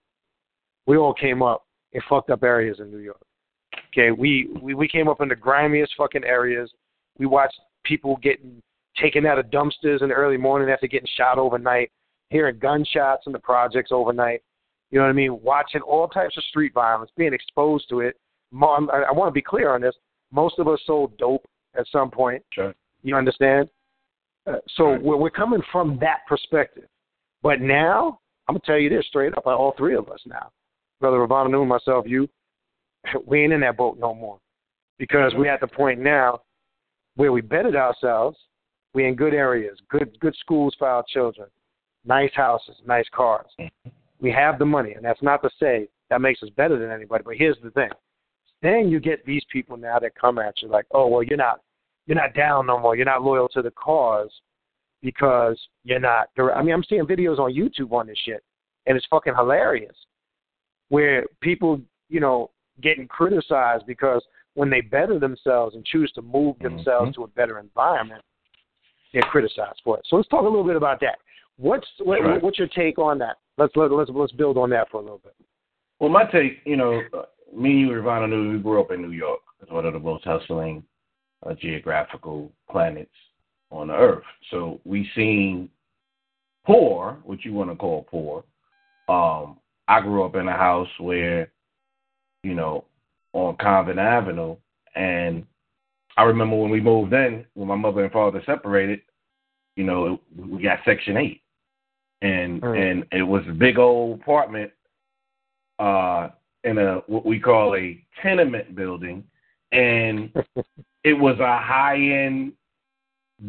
we 0.86 0.98
all 0.98 1.14
came 1.14 1.42
up 1.42 1.66
in 1.94 2.02
fucked 2.10 2.30
up 2.30 2.44
areas 2.44 2.80
in 2.80 2.92
New 2.92 3.00
York. 3.00 3.22
Okay, 3.90 4.12
we 4.12 4.50
we 4.62 4.74
we 4.74 4.88
came 4.88 5.08
up 5.08 5.22
in 5.22 5.30
the 5.30 5.36
grimiest 5.36 5.94
fucking 5.98 6.24
areas. 6.24 6.72
We 7.18 7.26
watched 7.26 7.60
people 7.84 8.18
getting 8.22 8.62
taken 9.02 9.26
out 9.26 9.40
of 9.40 9.46
dumpsters 9.48 10.02
in 10.02 10.10
the 10.10 10.14
early 10.16 10.38
morning 10.38 10.70
after 10.70 10.88
getting 10.88 11.08
shot 11.18 11.38
overnight, 11.38 11.92
hearing 12.30 12.60
gunshots 12.60 13.24
in 13.28 13.34
the 13.34 13.40
projects 13.40 13.92
overnight. 13.92 14.42
You 14.92 15.00
know 15.00 15.06
what 15.06 15.12
I 15.12 15.14
mean? 15.14 15.40
Watching 15.42 15.82
all 15.82 16.08
types 16.08 16.38
of 16.38 16.44
street 16.46 16.74
violence, 16.74 17.12
being 17.18 17.34
exposed 17.34 17.88
to 17.90 18.02
it. 18.02 18.18
I, 18.54 19.06
I 19.08 19.12
want 19.12 19.30
to 19.30 19.32
be 19.32 19.42
clear 19.42 19.74
on 19.74 19.82
this. 19.82 19.96
Most 20.34 20.60
of 20.60 20.68
us 20.68 20.80
sold 20.86 21.18
dope 21.18 21.46
at 21.78 21.86
some 21.92 22.12
point. 22.12 22.44
Sure. 22.52 22.74
You 23.04 23.16
understand? 23.16 23.70
Uh, 24.46 24.58
so 24.76 24.92
right. 24.92 25.02
we're, 25.02 25.18
we're 25.18 25.30
coming 25.30 25.62
from 25.72 25.98
that 26.02 26.20
perspective. 26.28 26.86
But 27.42 27.62
now, 27.62 28.20
I'm 28.48 28.56
gonna 28.56 28.62
tell 28.66 28.78
you 28.78 28.90
this 28.90 29.06
straight 29.08 29.34
up. 29.38 29.46
All 29.46 29.74
three 29.78 29.96
of 29.96 30.10
us 30.10 30.20
now, 30.26 30.52
brother 31.00 31.20
Ravana, 31.20 31.50
you, 31.50 31.66
myself, 31.66 32.06
you, 32.08 32.30
we 33.26 33.44
ain't 33.44 33.54
in 33.54 33.62
that 33.62 33.78
boat 33.78 33.98
no 34.00 34.14
more, 34.14 34.40
because 34.98 35.34
we're 35.36 35.52
at 35.52 35.62
the 35.62 35.68
point 35.68 36.00
now 36.00 36.42
where 37.16 37.32
we 37.32 37.42
bettered 37.42 37.76
ourselves. 37.76 38.38
We 38.94 39.08
in 39.08 39.16
good 39.16 39.34
areas, 39.34 39.78
good 39.90 40.20
good 40.20 40.36
schools 40.40 40.76
for 40.78 40.88
our 40.88 41.06
children, 41.08 41.48
nice 42.06 42.32
houses, 42.34 42.76
nice 42.86 43.06
cars. 43.14 43.48
We 44.20 44.32
have 44.32 44.60
the 44.60 44.66
money, 44.66 44.94
and 44.94 45.06
that's 45.06 45.22
not 45.22 45.42
to 45.44 45.50
say 45.60 45.88
that 46.10 46.20
makes 46.20 46.44
us 46.44 46.50
better 46.58 46.78
than 46.78 46.92
anybody. 46.92 47.24
But 47.26 47.38
here's 47.38 47.58
the 47.64 47.72
thing: 47.72 47.90
then 48.62 48.90
you 48.90 49.00
get 49.00 49.26
these 49.26 49.44
people 49.50 49.78
now 49.78 49.98
that 50.00 50.14
come 50.20 50.40
at 50.40 50.62
you 50.62 50.68
like, 50.68 50.86
oh 50.92 51.08
well, 51.08 51.24
you're 51.24 51.38
not 51.38 51.62
you're 52.06 52.18
not 52.18 52.34
down 52.34 52.66
no 52.66 52.78
more. 52.80 52.98
You're 52.98 53.06
not 53.06 53.24
loyal 53.24 53.48
to 53.50 53.62
the 53.62 53.72
cause 53.72 54.30
because 55.02 55.60
you're 55.84 56.00
not. 56.00 56.30
I 56.38 56.62
mean, 56.62 56.74
I'm 56.74 56.84
seeing 56.84 57.06
videos 57.06 57.40
on 57.40 57.54
YouTube 57.54 57.92
on 57.92 58.08
this 58.08 58.18
shit, 58.24 58.44
and 58.86 58.96
it's 58.96 59.08
fucking 59.10 59.36
hilarious, 59.36 59.96
where 60.90 61.26
people, 61.42 61.80
you 62.10 62.20
know, 62.20 62.52
getting 62.82 63.08
criticized 63.08 63.86
because 63.86 64.24
when 64.54 64.70
they 64.70 64.82
better 64.82 65.20
themselves 65.20 65.76
and 65.76 65.86
choose 65.86 66.12
to 66.14 66.22
move 66.22 66.58
themselves 66.60 67.12
mm-hmm. 67.12 67.22
to 67.22 67.24
a 67.24 67.28
better 67.28 67.60
environment, 67.60 68.22
they're 69.14 69.22
criticized 69.24 69.82
for 69.84 69.98
it. 69.98 70.06
So 70.08 70.16
let's 70.16 70.28
talk 70.30 70.42
a 70.42 70.50
little 70.50 70.64
bit 70.64 70.76
about 70.76 71.00
that. 71.02 71.20
What's 71.58 71.88
what, 72.00 72.22
right. 72.22 72.42
what's 72.42 72.58
your 72.58 72.68
take 72.70 72.98
on 72.98 73.20
that? 73.20 73.38
Let's 73.58 73.76
let, 73.76 73.92
let's 73.92 74.10
let's 74.14 74.32
build 74.32 74.58
on 74.58 74.70
that 74.72 74.90
for 74.90 74.98
a 74.98 75.04
little 75.04 75.22
bit. 75.24 75.36
Well, 76.00 76.10
my 76.10 76.26
take, 76.26 76.60
you 76.66 76.78
know, 76.78 77.02
me 77.56 77.72
and 77.72 77.80
you, 77.82 77.94
Ravana, 77.94 78.28
knew 78.28 78.54
we 78.54 78.60
grew 78.60 78.82
up 78.82 78.92
in 78.92 79.02
New 79.02 79.12
York. 79.12 79.42
It's 79.62 79.72
one 79.72 79.86
of 79.86 79.94
the 79.94 80.00
most 80.00 80.24
hustling 80.24 80.84
uh, 81.46 81.54
geographical 81.54 82.52
planets 82.70 83.12
on 83.72 83.88
the 83.88 83.94
Earth. 83.94 84.24
So 84.50 84.80
we 84.86 85.10
seen 85.16 85.70
poor, 86.66 87.18
what 87.24 87.44
you 87.44 87.54
want 87.54 87.70
to 87.70 87.76
call 87.76 88.04
poor. 88.04 88.44
Um, 89.10 89.58
I 89.88 90.02
grew 90.02 90.24
up 90.24 90.36
in 90.36 90.48
a 90.48 90.54
house 90.54 90.88
where, 91.00 91.52
you 92.44 92.54
know, 92.54 92.86
on 93.34 93.56
Convent 93.58 94.00
Avenue, 94.00 94.56
and 94.96 95.46
I 96.18 96.24
remember 96.24 96.58
when 96.58 96.70
we 96.70 96.82
moved 96.82 97.14
in, 97.14 97.46
when 97.54 97.68
my 97.68 97.76
mother 97.76 98.04
and 98.04 98.12
father 98.12 98.42
separated, 98.46 99.02
you 99.76 99.86
know, 99.86 100.20
we 100.38 100.62
got 100.62 100.80
Section 100.86 101.18
Eight, 101.18 101.42
and 102.22 102.62
mm. 102.62 102.92
and 102.92 103.06
it 103.12 103.24
was 103.24 103.44
a 103.48 103.54
big 103.54 103.80
old 103.80 104.20
apartment, 104.20 104.72
uh, 105.80 106.30
in 106.64 106.78
a 106.78 106.96
what 107.08 107.26
we 107.26 107.40
call 107.40 107.76
a 107.76 108.04
tenement 108.22 108.76
building, 108.76 109.24
and 109.72 110.32
it 111.04 111.14
was 111.14 111.40
a 111.40 111.58
high 111.58 111.96
end 111.96 112.54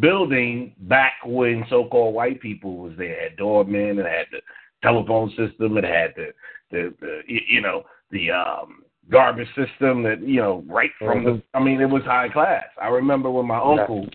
building 0.01 0.75
back 0.81 1.15
when 1.25 1.65
so 1.69 1.87
called 1.87 2.15
white 2.15 2.41
people 2.41 2.79
was 2.79 2.93
there. 2.97 3.13
It 3.13 3.31
had 3.31 3.37
doormen, 3.37 3.99
it 3.99 4.07
had 4.07 4.27
the 4.31 4.41
telephone 4.83 5.31
system, 5.31 5.77
it 5.77 5.85
had 5.85 6.13
the 6.17 6.33
the, 6.71 6.95
the 7.01 7.21
you 7.27 7.61
know, 7.61 7.85
the 8.11 8.31
um 8.31 8.83
garbage 9.11 9.49
system 9.49 10.03
that, 10.05 10.23
you 10.23 10.41
know, 10.41 10.65
right 10.67 10.91
from 10.99 11.19
mm-hmm. 11.19 11.37
the 11.37 11.43
I 11.55 11.63
mean, 11.63 11.81
it 11.81 11.91
was 11.91 12.03
high 12.05 12.29
class. 12.29 12.65
I 12.81 12.89
remember 12.89 13.31
when 13.31 13.47
my 13.47 13.59
uncle 13.59 14.07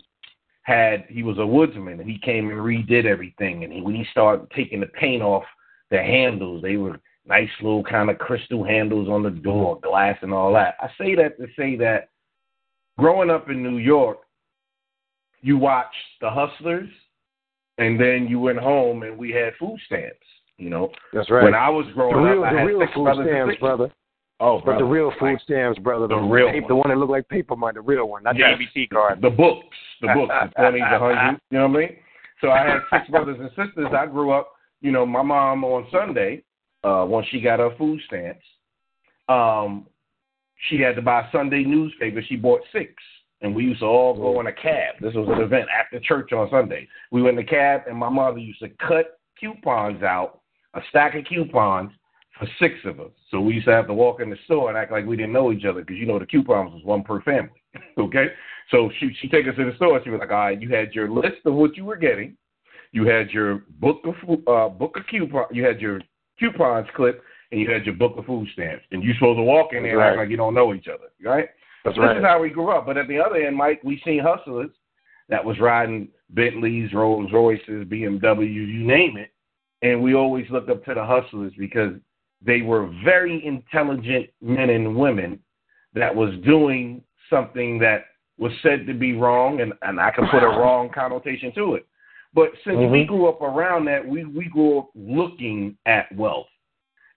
had 0.64 1.06
he 1.10 1.24
was 1.24 1.38
a 1.38 1.46
woodsman 1.46 2.00
and 2.00 2.10
he 2.10 2.20
came 2.20 2.50
and 2.50 2.60
redid 2.60 3.06
everything 3.06 3.64
and 3.64 3.72
he, 3.72 3.82
when 3.82 3.96
he 3.96 4.06
started 4.12 4.50
taking 4.56 4.80
the 4.80 4.88
paint 4.88 5.22
off 5.22 5.44
the 5.92 5.98
handles, 5.98 6.62
they 6.62 6.78
were 6.78 7.00
nice 7.26 7.50
little 7.62 7.84
kind 7.84 8.10
of 8.10 8.18
crystal 8.18 8.64
handles 8.64 9.10
on 9.10 9.22
the 9.24 9.30
door, 9.30 9.80
glass 9.82 10.18
and 10.22 10.34
all 10.34 10.54
that. 10.54 10.76
I 10.80 10.88
say 10.98 11.16
that 11.16 11.38
to 11.38 11.48
say 11.58 11.76
that 11.78 12.10
growing 12.98 13.30
up 13.30 13.50
in 13.50 13.62
New 13.62 13.78
York, 13.78 14.20
you 15.42 15.58
watched 15.58 15.96
the 16.22 16.30
hustlers, 16.30 16.90
and 17.78 18.00
then 18.00 18.28
you 18.28 18.40
went 18.40 18.60
home 18.60 19.04
and 19.04 19.18
we 19.18 19.32
had 19.32 19.54
food 19.60 19.78
stamps. 19.86 20.16
You 20.58 20.70
know, 20.70 20.90
that's 21.14 21.30
right. 21.30 21.44
When 21.44 21.54
I 21.54 21.70
was 21.70 21.86
growing 21.94 22.16
the 22.16 22.32
real, 22.32 22.44
up, 22.44 22.52
the 22.52 22.64
real 22.64 22.88
food 22.94 23.26
stamps, 23.28 23.60
brother. 23.60 23.92
Oh, 24.40 24.60
brother. 24.60 24.80
but 24.80 24.86
the 24.86 24.90
real 24.90 25.12
food 25.20 25.40
stamps, 25.44 25.80
brother. 25.80 26.08
The, 26.08 26.16
the 26.16 26.22
real, 26.22 26.52
paper, 26.52 26.68
the 26.68 26.76
one 26.76 26.90
that 26.90 26.98
looked 26.98 27.12
like 27.12 27.30
paper 27.30 27.56
money, 27.56 27.76
the 27.76 27.82
real 27.82 28.08
one, 28.10 28.24
not 28.24 28.38
yes. 28.38 28.58
the 28.58 28.82
ABC 28.82 28.90
card. 28.90 29.22
The 29.22 29.30
books, 29.30 29.76
the 30.02 30.08
books, 30.16 30.34
the 30.42 30.54
twenties, 30.62 30.84
the 30.92 31.00
hundreds. 31.00 31.42
You 31.52 31.60
know 31.60 31.68
what 31.68 31.78
I 31.78 31.80
mean? 31.80 31.96
So 32.42 32.50
I 32.50 32.60
had 32.60 32.80
six 32.92 33.10
brothers 33.10 33.38
and 33.40 33.50
sisters. 33.50 33.88
I 33.96 34.08
grew 34.08 34.32
up. 34.32 34.52
You 34.82 34.92
know, 34.92 35.06
my 35.06 35.22
mom 35.22 35.64
on 35.64 35.88
Sunday, 35.92 36.44
uh, 36.84 37.06
once 37.08 37.28
she 37.32 37.42
got 37.42 37.60
her 37.60 37.76
food 37.78 38.00
stamps, 38.08 38.46
um, 39.30 39.88
she 40.70 40.80
had 40.80 40.96
to 40.96 41.02
buy 41.02 41.28
Sunday 41.32 41.64
newspaper. 41.64 42.22
She 42.28 42.36
bought 42.36 42.62
six 42.72 42.94
and 43.42 43.56
we 43.56 43.64
used 43.64 43.82
to 43.82 43.86
all 43.86 44.16
go 44.16 44.40
in 44.40 44.48
a 44.48 44.54
cab. 44.54 44.96
This 45.00 45.14
was 45.14 45.28
an 45.30 45.42
event 45.42 45.68
after 45.78 46.00
church 46.00 46.32
on 46.34 46.50
Sunday. 46.50 46.88
We 47.12 47.22
went 47.22 47.40
in 47.40 47.46
the 47.46 47.50
cab, 47.50 47.82
and 47.88 47.98
my 47.98 48.10
mother 48.10 48.40
used 48.40 48.60
to 48.60 48.70
cut 48.70 49.20
coupons 49.40 50.04
out, 50.04 50.42
a 50.74 50.82
stack 50.90 51.16
of 51.16 51.26
coupons 51.26 51.92
for 52.40 52.48
six 52.60 52.76
of 52.86 53.00
us. 53.00 53.12
So 53.32 53.40
we 53.40 53.56
used 53.56 53.68
to 53.68 53.74
have 53.74 53.88
to 53.88 53.94
walk 53.94 54.22
in 54.22 54.30
the 54.30 54.38
store 54.46 54.70
and 54.70 54.78
act 54.78 54.92
like 54.92 55.06
we 55.06 55.16
didn't 55.16 55.34
know 55.34 55.52
each 55.52 55.66
other 55.66 55.82
because 55.82 55.98
you 55.98 56.06
know 56.06 56.20
the 56.20 56.26
coupons 56.26 56.74
was 56.74 56.84
one 56.84 57.04
per 57.04 57.22
family. 57.22 57.62
okay, 57.98 58.28
so 58.72 58.90
she 59.00 59.16
she 59.22 59.28
take 59.28 59.48
us 59.48 59.56
to 59.58 59.70
the 59.70 59.76
store. 59.76 60.00
She 60.04 60.10
was 60.10 60.20
like, 60.20 60.32
"All 60.32 60.38
right, 60.38 60.62
you 60.62 60.70
had 60.70 60.94
your 60.94 61.10
list 61.10 61.46
of 61.46 61.54
what 61.54 61.76
you 61.78 61.86
were 61.86 61.96
getting, 61.96 62.38
you 62.92 63.08
had 63.08 63.30
your 63.32 63.64
book 63.80 64.02
of 64.06 64.16
uh, 64.48 64.70
book 64.70 64.98
of 64.98 65.04
coupon, 65.10 65.46
you 65.52 65.64
had 65.64 65.80
your 65.80 66.02
coupons 66.40 66.88
clip, 66.96 67.22
and 67.52 67.62
you 67.62 67.70
had 67.70 67.86
your 67.86 67.96
book 67.96 68.18
of 68.18 68.26
food 68.26 68.48
stamps, 68.54 68.86
and 68.92 69.04
you're 69.04 69.16
supposed 69.16 69.38
to 69.38 69.44
walk 69.44 69.74
in 69.74 69.84
there 69.84 69.98
right. 69.98 70.12
and 70.12 70.20
act 70.20 70.26
like 70.26 70.32
you 70.32 70.38
don't 70.38 70.54
know 70.54 70.74
each 70.74 70.88
other, 70.88 71.10
right?" 71.24 71.50
That's 71.88 71.98
right. 72.00 72.14
This 72.16 72.22
is 72.22 72.26
how 72.26 72.42
we 72.42 72.50
grew 72.50 72.72
up. 72.72 72.86
But 72.86 72.98
at 72.98 73.08
the 73.08 73.20
other 73.20 73.38
end, 73.38 73.56
Mike, 73.56 73.82
we 73.84 74.02
seen 74.04 74.20
hustlers 74.20 74.70
that 75.30 75.44
was 75.44 75.60
riding 75.60 76.10
Bentleys, 76.30 76.94
Rolls 76.94 77.32
Royces, 77.32 77.86
BMW, 77.86 78.54
you 78.54 78.86
name 78.86 79.18
it. 79.18 79.32
And 79.82 80.02
we 80.02 80.16
always 80.16 80.46
looked 80.50 80.70
up 80.70 80.84
to 80.86 80.94
the 80.94 81.06
hustlers 81.06 81.54
because 81.58 81.94
they 82.46 82.62
were 82.62 82.92
very 83.04 83.46
intelligent 83.46 84.28
men 84.42 84.70
and 84.70 84.96
women 84.96 85.40
that 85.94 86.14
was 86.14 86.34
doing 86.46 87.04
something 87.30 87.80
that 87.80 88.06
was 88.38 88.52
said 88.62 88.86
to 88.86 88.94
be 88.94 89.14
wrong, 89.14 89.62
and, 89.62 89.74
and 89.82 90.00
I 90.00 90.12
can 90.12 90.28
put 90.28 90.44
a 90.44 90.48
wrong 90.48 90.90
connotation 90.94 91.54
to 91.56 91.76
it. 91.76 91.88
But 92.34 92.50
since 92.64 92.78
mm-hmm. 92.78 92.92
we 92.92 93.06
grew 93.06 93.28
up 93.28 93.42
around 93.42 93.86
that, 93.86 94.06
we, 94.06 94.26
we 94.26 94.46
grew 94.46 94.80
up 94.80 94.90
looking 94.96 95.78
at 95.86 96.14
wealth. 96.16 96.48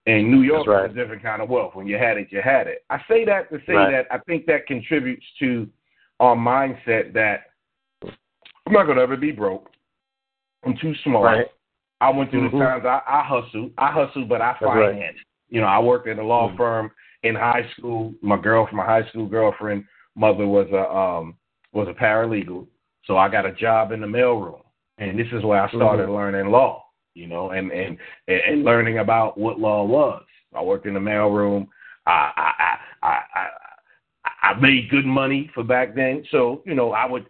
And 0.07 0.31
New 0.31 0.41
York 0.41 0.65
right. 0.65 0.89
is 0.89 0.91
a 0.91 0.95
different 0.95 1.21
kind 1.21 1.41
of 1.41 1.49
wealth. 1.49 1.75
When 1.75 1.85
you 1.85 1.97
had 1.97 2.17
it, 2.17 2.27
you 2.31 2.41
had 2.43 2.67
it. 2.67 2.83
I 2.89 2.97
say 3.07 3.23
that 3.25 3.51
to 3.51 3.59
say 3.67 3.73
right. 3.73 3.91
that 3.91 4.13
I 4.13 4.17
think 4.19 4.47
that 4.47 4.65
contributes 4.65 5.25
to 5.39 5.67
our 6.19 6.35
mindset 6.35 7.13
that 7.13 7.51
I'm 8.03 8.73
not 8.73 8.87
gonna 8.87 9.01
ever 9.01 9.17
be 9.17 9.31
broke. 9.31 9.69
I'm 10.65 10.75
too 10.81 10.93
smart. 11.03 11.37
Right. 11.37 11.47
I 11.99 12.09
went 12.09 12.31
through 12.31 12.47
mm-hmm. 12.47 12.57
the 12.57 12.65
times 12.65 12.83
I, 12.85 13.01
I 13.07 13.23
hustle. 13.23 13.69
I 13.77 13.91
hustle, 13.91 14.25
but 14.25 14.41
I 14.41 14.55
finance. 14.59 15.17
You 15.49 15.61
know, 15.61 15.67
I 15.67 15.79
worked 15.79 16.07
at 16.07 16.17
a 16.17 16.23
law 16.23 16.47
mm-hmm. 16.47 16.57
firm 16.57 16.91
in 17.23 17.35
high 17.35 17.67
school. 17.77 18.13
My 18.21 18.39
girl, 18.39 18.67
my 18.73 18.85
high 18.85 19.07
school 19.09 19.27
girlfriend, 19.27 19.83
mother 20.15 20.47
was 20.47 20.67
a 20.73 20.89
um 20.89 21.35
was 21.73 21.87
a 21.87 21.93
paralegal, 21.93 22.65
so 23.05 23.17
I 23.17 23.29
got 23.29 23.45
a 23.45 23.53
job 23.53 23.91
in 23.91 24.01
the 24.01 24.07
mailroom, 24.07 24.61
and 24.97 25.17
this 25.17 25.27
is 25.31 25.43
where 25.43 25.61
I 25.61 25.69
started 25.69 26.03
mm-hmm. 26.03 26.13
learning 26.13 26.51
law. 26.51 26.85
You 27.13 27.27
know, 27.27 27.51
and 27.51 27.71
and 27.71 27.97
and 28.27 28.63
learning 28.63 28.99
about 28.99 29.37
what 29.37 29.59
law 29.59 29.83
was. 29.83 30.23
I 30.53 30.61
worked 30.61 30.85
in 30.85 30.93
the 30.93 30.99
mailroom. 30.99 31.67
I 32.05 32.31
I 32.35 32.77
I 33.03 33.19
I 33.33 33.47
I 34.43 34.59
made 34.59 34.89
good 34.89 35.05
money 35.05 35.49
for 35.53 35.63
back 35.63 35.95
then, 35.95 36.23
so 36.31 36.61
you 36.65 36.75
know 36.75 36.91
I 36.91 37.05
would 37.05 37.25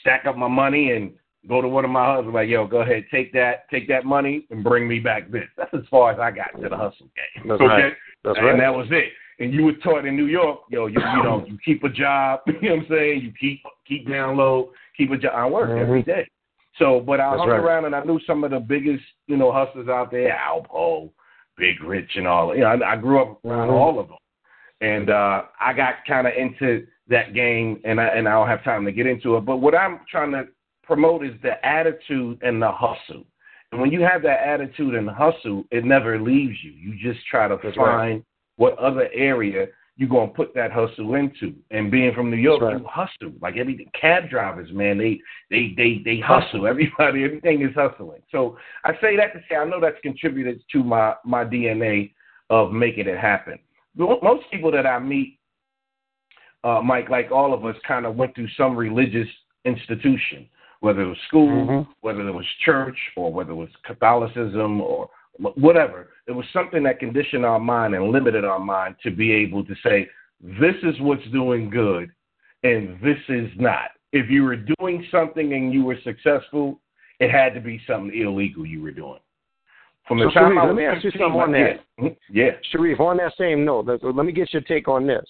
stack 0.00 0.26
up 0.26 0.36
my 0.36 0.48
money 0.48 0.92
and 0.92 1.12
go 1.48 1.60
to 1.60 1.68
one 1.68 1.84
of 1.84 1.90
my 1.90 2.06
husbands 2.06 2.34
like, 2.34 2.48
yo, 2.48 2.66
go 2.66 2.78
ahead, 2.78 3.04
take 3.10 3.32
that, 3.32 3.68
take 3.70 3.88
that 3.88 4.04
money 4.04 4.46
and 4.50 4.62
bring 4.62 4.86
me 4.86 4.98
back 4.98 5.30
this. 5.30 5.44
That's 5.56 5.74
as 5.74 5.80
far 5.90 6.12
as 6.12 6.18
I 6.18 6.30
got 6.30 6.60
to 6.60 6.68
the 6.68 6.76
hustle 6.76 7.08
game. 7.16 7.48
That's 7.48 7.60
okay, 7.60 7.66
right. 7.66 7.92
That's 8.24 8.38
and 8.38 8.46
right. 8.46 8.58
that 8.58 8.74
was 8.74 8.86
it. 8.90 9.12
And 9.38 9.52
you 9.52 9.64
were 9.64 9.72
taught 9.82 10.06
in 10.06 10.16
New 10.16 10.26
York, 10.26 10.60
yo, 10.70 10.86
you, 10.86 11.00
you 11.00 11.22
know, 11.22 11.44
you 11.48 11.58
keep 11.64 11.82
a 11.84 11.88
job. 11.88 12.40
You 12.46 12.68
know 12.68 12.76
what 12.76 12.82
I'm 12.84 12.86
saying? 12.90 13.22
You 13.22 13.32
keep 13.40 13.62
keep 13.86 14.08
down 14.08 14.36
low, 14.36 14.70
keep 14.96 15.10
a 15.10 15.16
job. 15.16 15.32
I 15.34 15.46
work 15.48 15.70
Mhm. 15.70 15.80
every 15.80 16.02
day. 16.02 16.28
So, 16.78 17.00
but 17.00 17.20
I 17.20 17.30
That's 17.30 17.40
hung 17.40 17.48
right. 17.50 17.60
around 17.60 17.84
and 17.84 17.94
I 17.94 18.02
knew 18.04 18.18
some 18.26 18.44
of 18.44 18.50
the 18.50 18.60
biggest, 18.60 19.04
you 19.26 19.36
know, 19.36 19.52
hustlers 19.52 19.88
out 19.88 20.10
there, 20.10 20.34
Alpo, 20.38 21.10
Big 21.58 21.82
Rich, 21.82 22.12
and 22.16 22.26
all. 22.26 22.54
You 22.54 22.62
know, 22.62 22.68
I, 22.68 22.92
I 22.92 22.96
grew 22.96 23.20
up 23.20 23.44
around 23.44 23.68
Mhm. 23.68 23.72
all 23.72 23.98
of 23.98 24.08
them, 24.08 24.16
and 24.80 25.10
uh, 25.10 25.42
I 25.60 25.72
got 25.74 26.04
kind 26.06 26.26
of 26.26 26.32
into 26.34 26.86
that 27.08 27.34
game, 27.34 27.80
and 27.84 28.00
I 28.00 28.06
and 28.06 28.26
I 28.26 28.32
don't 28.32 28.48
have 28.48 28.64
time 28.64 28.84
to 28.86 28.92
get 28.92 29.06
into 29.06 29.36
it. 29.36 29.44
But 29.44 29.58
what 29.58 29.74
I'm 29.74 30.00
trying 30.10 30.32
to 30.32 30.48
promote 30.82 31.24
is 31.24 31.34
the 31.42 31.64
attitude 31.64 32.42
and 32.42 32.60
the 32.60 32.70
hustle. 32.70 33.24
And 33.70 33.80
when 33.80 33.90
you 33.90 34.02
have 34.02 34.22
that 34.22 34.46
attitude 34.46 34.94
and 34.94 35.08
hustle, 35.08 35.64
it 35.70 35.84
never 35.84 36.18
leaves 36.20 36.56
you. 36.62 36.72
You 36.72 36.94
just 36.98 37.24
try 37.26 37.48
to 37.48 37.58
That's 37.62 37.76
right. 37.76 37.96
find 37.96 38.24
what 38.56 38.78
other 38.78 39.08
area 39.14 39.66
you're 40.02 40.08
gonna 40.08 40.32
put 40.32 40.52
that 40.52 40.72
hustle 40.72 41.14
into. 41.14 41.54
And 41.70 41.88
being 41.88 42.12
from 42.12 42.28
New 42.28 42.36
York, 42.36 42.60
right. 42.60 42.76
you 42.76 42.84
hustle. 42.90 43.32
Like 43.40 43.56
every 43.56 43.88
cab 43.98 44.28
drivers, 44.28 44.68
man, 44.72 44.98
they 44.98 45.20
they 45.48 45.74
they 45.76 46.02
they 46.04 46.18
hustle. 46.18 46.66
Everybody, 46.72 47.22
everything 47.22 47.62
is 47.62 47.72
hustling. 47.76 48.20
So 48.32 48.58
I 48.84 48.94
say 49.00 49.16
that 49.16 49.32
to 49.34 49.40
say 49.48 49.54
I 49.54 49.64
know 49.64 49.80
that's 49.80 50.00
contributed 50.02 50.60
to 50.72 50.82
my 50.82 51.14
my 51.24 51.44
DNA 51.44 52.14
of 52.50 52.72
making 52.72 53.06
it 53.06 53.16
happen. 53.16 53.60
Most 53.94 54.44
people 54.50 54.72
that 54.72 54.86
I 54.88 54.98
meet, 54.98 55.38
uh, 56.64 56.80
Mike, 56.82 57.08
like 57.08 57.30
all 57.30 57.54
of 57.54 57.64
us, 57.64 57.76
kind 57.86 58.04
of 58.04 58.16
went 58.16 58.34
through 58.34 58.48
some 58.56 58.74
religious 58.74 59.28
institution, 59.64 60.48
whether 60.80 61.02
it 61.02 61.06
was 61.06 61.18
school, 61.28 61.48
Mhm. 61.48 61.86
whether 62.00 62.26
it 62.26 62.32
was 62.32 62.46
church, 62.64 62.98
or 63.14 63.32
whether 63.32 63.52
it 63.52 63.54
was 63.54 63.70
Catholicism 63.84 64.80
or 64.80 65.08
whatever. 65.38 66.10
It 66.26 66.32
was 66.32 66.46
something 66.52 66.82
that 66.84 66.98
conditioned 66.98 67.44
our 67.44 67.58
mind 67.58 67.94
and 67.94 68.10
limited 68.10 68.44
our 68.44 68.58
mind 68.58 68.96
to 69.02 69.10
be 69.10 69.32
able 69.32 69.64
to 69.64 69.74
say, 69.84 70.08
this 70.40 70.74
is 70.82 71.00
what's 71.00 71.26
doing 71.32 71.70
good 71.70 72.10
and 72.62 73.00
this 73.00 73.18
is 73.28 73.50
not. 73.56 73.90
If 74.12 74.30
you 74.30 74.44
were 74.44 74.56
doing 74.56 75.06
something 75.10 75.54
and 75.54 75.72
you 75.72 75.84
were 75.84 75.96
successful, 76.04 76.80
it 77.18 77.30
had 77.30 77.54
to 77.54 77.60
be 77.60 77.80
something 77.86 78.16
illegal 78.16 78.66
you 78.66 78.82
were 78.82 78.90
doing. 78.90 79.20
From 80.06 80.18
the 80.18 80.24
So, 80.34 80.40
time 80.40 80.52
Shariff, 80.52 80.62
I 80.62 80.66
let 80.66 80.74
me 80.74 80.84
ask 80.84 81.04
you 81.04 81.10
15, 81.12 81.20
something 81.20 81.40
on 81.40 81.52
that. 81.52 81.80
Yeah, 81.98 82.04
Mhm. 82.04 82.16
yeah. 82.30 82.50
Shariff, 82.72 83.00
on 83.00 83.16
that 83.18 83.34
same 83.36 83.64
note, 83.64 83.86
let, 83.86 84.02
let 84.02 84.26
me 84.26 84.32
get 84.32 84.52
your 84.52 84.62
take 84.62 84.88
on 84.88 85.06
this. 85.06 85.24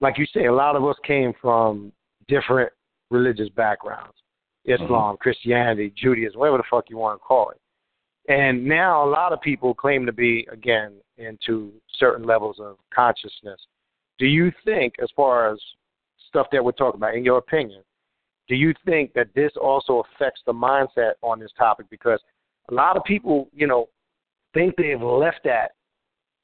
Like 0.00 0.18
you 0.18 0.26
say, 0.26 0.46
a 0.46 0.52
lot 0.52 0.76
of 0.76 0.84
us 0.84 0.96
came 1.04 1.32
from 1.40 1.92
different 2.26 2.72
religious 3.10 3.48
backgrounds 3.50 4.14
Islam, 4.64 5.16
Christianity, 5.18 5.92
Judaism, 5.96 6.38
whatever 6.38 6.58
the 6.58 6.64
fuck 6.70 6.88
you 6.88 6.96
want 6.96 7.20
to 7.20 7.24
call 7.24 7.50
it. 7.50 7.60
And 8.28 8.64
now 8.64 9.04
a 9.04 9.10
lot 9.10 9.32
of 9.32 9.40
people 9.40 9.74
claim 9.74 10.06
to 10.06 10.12
be, 10.12 10.46
again, 10.52 10.94
into 11.18 11.72
certain 11.98 12.24
levels 12.24 12.56
of 12.60 12.76
consciousness. 12.94 13.60
Do 14.18 14.26
you 14.26 14.52
think, 14.64 14.94
as 15.02 15.08
far 15.16 15.52
as 15.52 15.58
stuff 16.28 16.46
that 16.52 16.64
we're 16.64 16.72
talking 16.72 16.98
about, 16.98 17.14
in 17.14 17.24
your 17.24 17.38
opinion, 17.38 17.82
do 18.48 18.54
you 18.54 18.74
think 18.84 19.12
that 19.14 19.28
this 19.34 19.52
also 19.60 20.02
affects 20.14 20.42
the 20.46 20.52
mindset 20.52 21.12
on 21.22 21.40
this 21.40 21.50
topic? 21.58 21.86
Because 21.90 22.20
a 22.70 22.74
lot 22.74 22.96
of 22.96 23.04
people, 23.04 23.48
you 23.52 23.66
know, 23.66 23.88
think 24.54 24.74
they've 24.76 25.00
left 25.00 25.40
that 25.44 25.72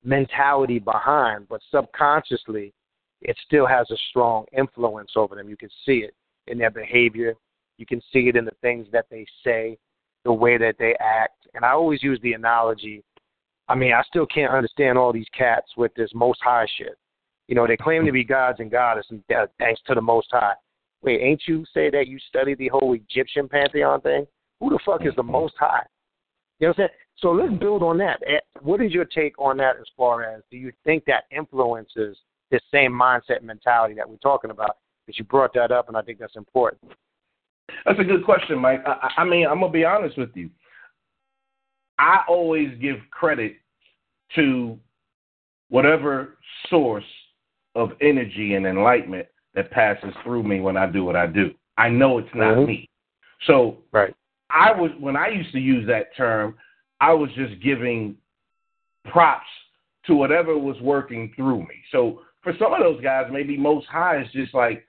mentality 0.05 0.79
behind, 0.79 1.49
but 1.49 1.61
subconsciously, 1.71 2.73
it 3.21 3.37
still 3.47 3.67
has 3.67 3.91
a 3.91 3.97
strong 4.11 4.45
influence 4.57 5.13
over 5.17 5.35
them. 5.35 5.49
You 5.49 5.57
can 5.57 5.71
see 5.85 5.99
it 5.99 6.15
in 6.47 6.59
their 6.59 6.71
behavior. 6.71 7.35
You 7.77 7.87
can 7.87 8.01
see 8.13 8.29
it 8.29 8.37
in 8.37 8.45
the 8.45 8.53
things 8.63 8.87
that 8.93 9.07
they 9.11 9.27
say, 9.45 9.77
the 10.25 10.33
way 10.33 10.59
that 10.59 10.77
they 10.79 10.95
act. 11.01 11.47
And 11.55 11.65
I 11.65 11.71
always 11.71 12.03
use 12.03 12.19
the 12.23 12.33
analogy. 12.35 13.03
I 13.69 13.75
mean, 13.75 13.93
I 13.93 14.03
still 14.03 14.27
can't 14.27 14.53
understand 14.53 14.99
all 14.99 15.13
these 15.13 15.29
cats 15.37 15.69
with 15.77 15.95
this 15.95 16.11
Most 16.15 16.41
High 16.43 16.67
shit. 16.77 16.97
You 17.49 17.55
know, 17.55 17.67
they 17.67 17.77
claim 17.77 18.05
to 18.05 18.13
be 18.13 18.25
gods 18.25 18.61
and 18.61 18.71
goddesses, 18.71 19.21
and 19.29 19.49
thanks 19.59 19.81
to 19.87 19.95
the 19.95 20.01
Most 20.01 20.29
High. 20.31 20.55
Wait, 21.03 21.21
ain't 21.23 21.43
you 21.47 21.65
say 21.73 21.91
that 21.91 22.09
you 22.09 22.19
study 22.29 22.55
the 22.55 22.69
whole 22.69 22.95
Egyptian 22.95 23.49
pantheon 23.49 24.01
thing? 24.01 24.27
Who 24.61 24.71
the 24.71 24.79
fuck 24.85 25.07
is 25.07 25.15
the 25.17 25.23
Most 25.23 25.55
High? 25.59 25.83
You 26.59 26.67
know 26.67 26.71
what 26.71 26.83
I'm 26.83 26.89
saying? 26.89 26.99
So 27.19 27.31
let's 27.33 27.55
build 27.61 27.83
on 27.83 27.99
that. 27.99 28.21
Eh, 28.27 28.41
What 28.61 28.83
is 28.83 28.93
your 28.93 29.05
take 29.05 29.39
on 29.39 29.57
that 29.59 29.77
as 29.77 29.87
far 29.97 30.25
as 30.25 30.43
do 30.51 30.57
you 30.57 30.73
think 30.85 31.05
that 31.07 31.25
influences 31.31 32.19
this 32.51 32.63
same 32.73 32.93
mindset 32.93 33.39
and 33.39 33.47
mentality 33.47 33.95
that 33.95 34.09
we're 34.09 34.17
talking 34.17 34.51
about? 34.51 34.77
Because 35.07 35.19
you 35.19 35.25
brought 35.25 35.55
that 35.55 35.73
up, 35.73 35.89
and 35.89 35.97
I 35.97 36.03
think 36.03 36.19
that's 36.19 36.37
important. 36.37 36.93
That's 37.85 38.01
a 38.01 38.05
good 38.05 38.25
question, 38.25 38.59
Mike. 38.59 38.83
I, 38.87 39.11
I 39.19 39.25
mean, 39.25 39.47
I'm 39.47 39.61
gonna 39.61 39.73
be 39.73 39.85
honest 39.85 40.17
with 40.19 40.31
you. 40.35 40.51
I 41.99 42.21
always 42.29 42.77
give 42.81 42.97
credit 43.11 43.57
to 44.35 44.79
whatever 45.69 46.39
source 46.71 47.05
of 47.75 47.91
energy 48.01 48.55
and 48.55 48.67
enlightenment 48.67 49.27
that 49.55 49.71
passes 49.71 50.15
through 50.23 50.43
me 50.43 50.61
when 50.61 50.77
I 50.77 50.87
do 50.87 51.05
what 51.05 51.17
I 51.17 51.27
do. 51.27 51.55
I 51.77 51.89
know 51.89 52.19
it's 52.19 52.35
not 52.35 52.57
Mhm. 52.57 52.67
me. 52.67 52.89
So 53.43 53.79
Right. 53.93 54.15
I 54.51 54.73
was 54.73 54.93
when 54.99 55.17
I 55.17 55.29
used 55.29 55.53
to 55.53 55.61
use 55.61 55.87
that 55.87 56.15
term, 56.17 56.59
I 57.01 57.13
was 57.13 57.33
just 57.35 57.61
giving 57.61 58.17
props 59.05 59.49
to 60.05 60.15
whatever 60.15 60.57
was 60.57 60.81
working 60.81 61.33
through 61.35 61.61
me. 61.61 61.83
So 61.91 62.23
for 62.41 62.55
some 62.55 62.73
of 62.73 62.81
those 62.81 63.01
guys, 63.01 63.31
maybe 63.31 63.57
most 63.57 63.87
high 63.89 64.19
is 64.19 64.33
just 64.33 64.55
like, 64.55 64.88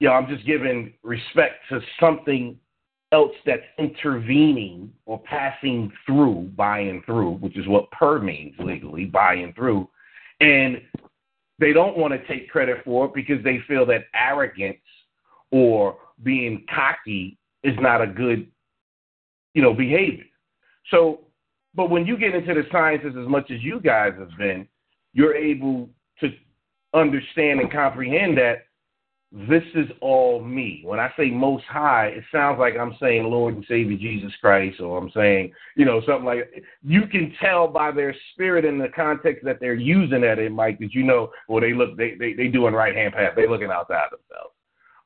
yo, 0.00 0.12
I'm 0.12 0.28
just 0.28 0.46
giving 0.46 0.92
respect 1.02 1.54
to 1.70 1.80
something 2.00 2.58
else 3.12 3.32
that's 3.46 3.62
intervening 3.78 4.92
or 5.06 5.20
passing 5.20 5.92
through, 6.04 6.50
buying 6.56 7.02
through, 7.06 7.34
which 7.34 7.56
is 7.56 7.66
what 7.68 7.90
per 7.92 8.18
means 8.18 8.54
legally, 8.58 9.04
buying 9.04 9.52
through. 9.54 9.88
And 10.40 10.82
they 11.58 11.72
don't 11.72 11.96
want 11.96 12.12
to 12.12 12.26
take 12.26 12.50
credit 12.50 12.78
for 12.84 13.06
it 13.06 13.14
because 13.14 13.42
they 13.44 13.60
feel 13.68 13.86
that 13.86 14.06
arrogance 14.14 14.78
or 15.52 15.96
being 16.22 16.66
cocky 16.74 17.38
is 17.62 17.74
not 17.80 18.02
a 18.02 18.06
good, 18.06 18.48
you 19.54 19.62
know, 19.62 19.72
behavior. 19.72 20.24
So, 20.90 21.20
but 21.74 21.90
when 21.90 22.06
you 22.06 22.16
get 22.16 22.34
into 22.34 22.54
the 22.54 22.64
sciences 22.70 23.14
as 23.20 23.28
much 23.28 23.50
as 23.50 23.62
you 23.62 23.80
guys 23.80 24.12
have 24.18 24.36
been, 24.36 24.66
you're 25.12 25.34
able 25.34 25.88
to 26.20 26.28
understand 26.92 27.60
and 27.60 27.70
comprehend 27.70 28.36
that 28.38 28.66
this 29.36 29.64
is 29.74 29.88
all 30.00 30.40
me. 30.40 30.82
When 30.84 31.00
I 31.00 31.12
say 31.16 31.28
most 31.28 31.64
high, 31.64 32.06
it 32.06 32.22
sounds 32.30 32.60
like 32.60 32.74
I'm 32.76 32.96
saying 33.00 33.24
Lord 33.24 33.56
and 33.56 33.64
Savior 33.68 33.96
Jesus 33.96 34.32
Christ, 34.40 34.80
or 34.80 34.96
I'm 34.96 35.10
saying, 35.10 35.52
you 35.74 35.84
know, 35.84 36.00
something 36.06 36.24
like 36.24 36.64
you 36.84 37.08
can 37.08 37.34
tell 37.40 37.66
by 37.66 37.90
their 37.90 38.14
spirit 38.32 38.64
in 38.64 38.78
the 38.78 38.88
context 38.94 39.44
that 39.44 39.58
they're 39.58 39.74
using 39.74 40.20
that 40.20 40.38
in 40.38 40.52
Mike 40.52 40.78
that 40.78 40.94
you 40.94 41.02
know, 41.02 41.32
well 41.48 41.60
they 41.60 41.72
look 41.72 41.96
they 41.96 42.14
they, 42.14 42.34
they 42.34 42.46
doing 42.46 42.74
right 42.74 42.94
hand 42.94 43.14
path, 43.14 43.32
they 43.34 43.48
looking 43.48 43.72
outside 43.72 44.06
themselves. 44.12 44.54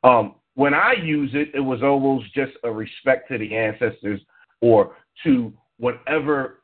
Um, 0.04 0.34
when 0.56 0.74
I 0.74 0.92
use 0.92 1.30
it, 1.32 1.48
it 1.54 1.60
was 1.60 1.82
almost 1.82 2.34
just 2.34 2.52
a 2.64 2.70
respect 2.70 3.28
to 3.30 3.38
the 3.38 3.56
ancestors 3.56 4.20
or 4.60 4.94
to 5.24 5.54
whatever 5.78 6.60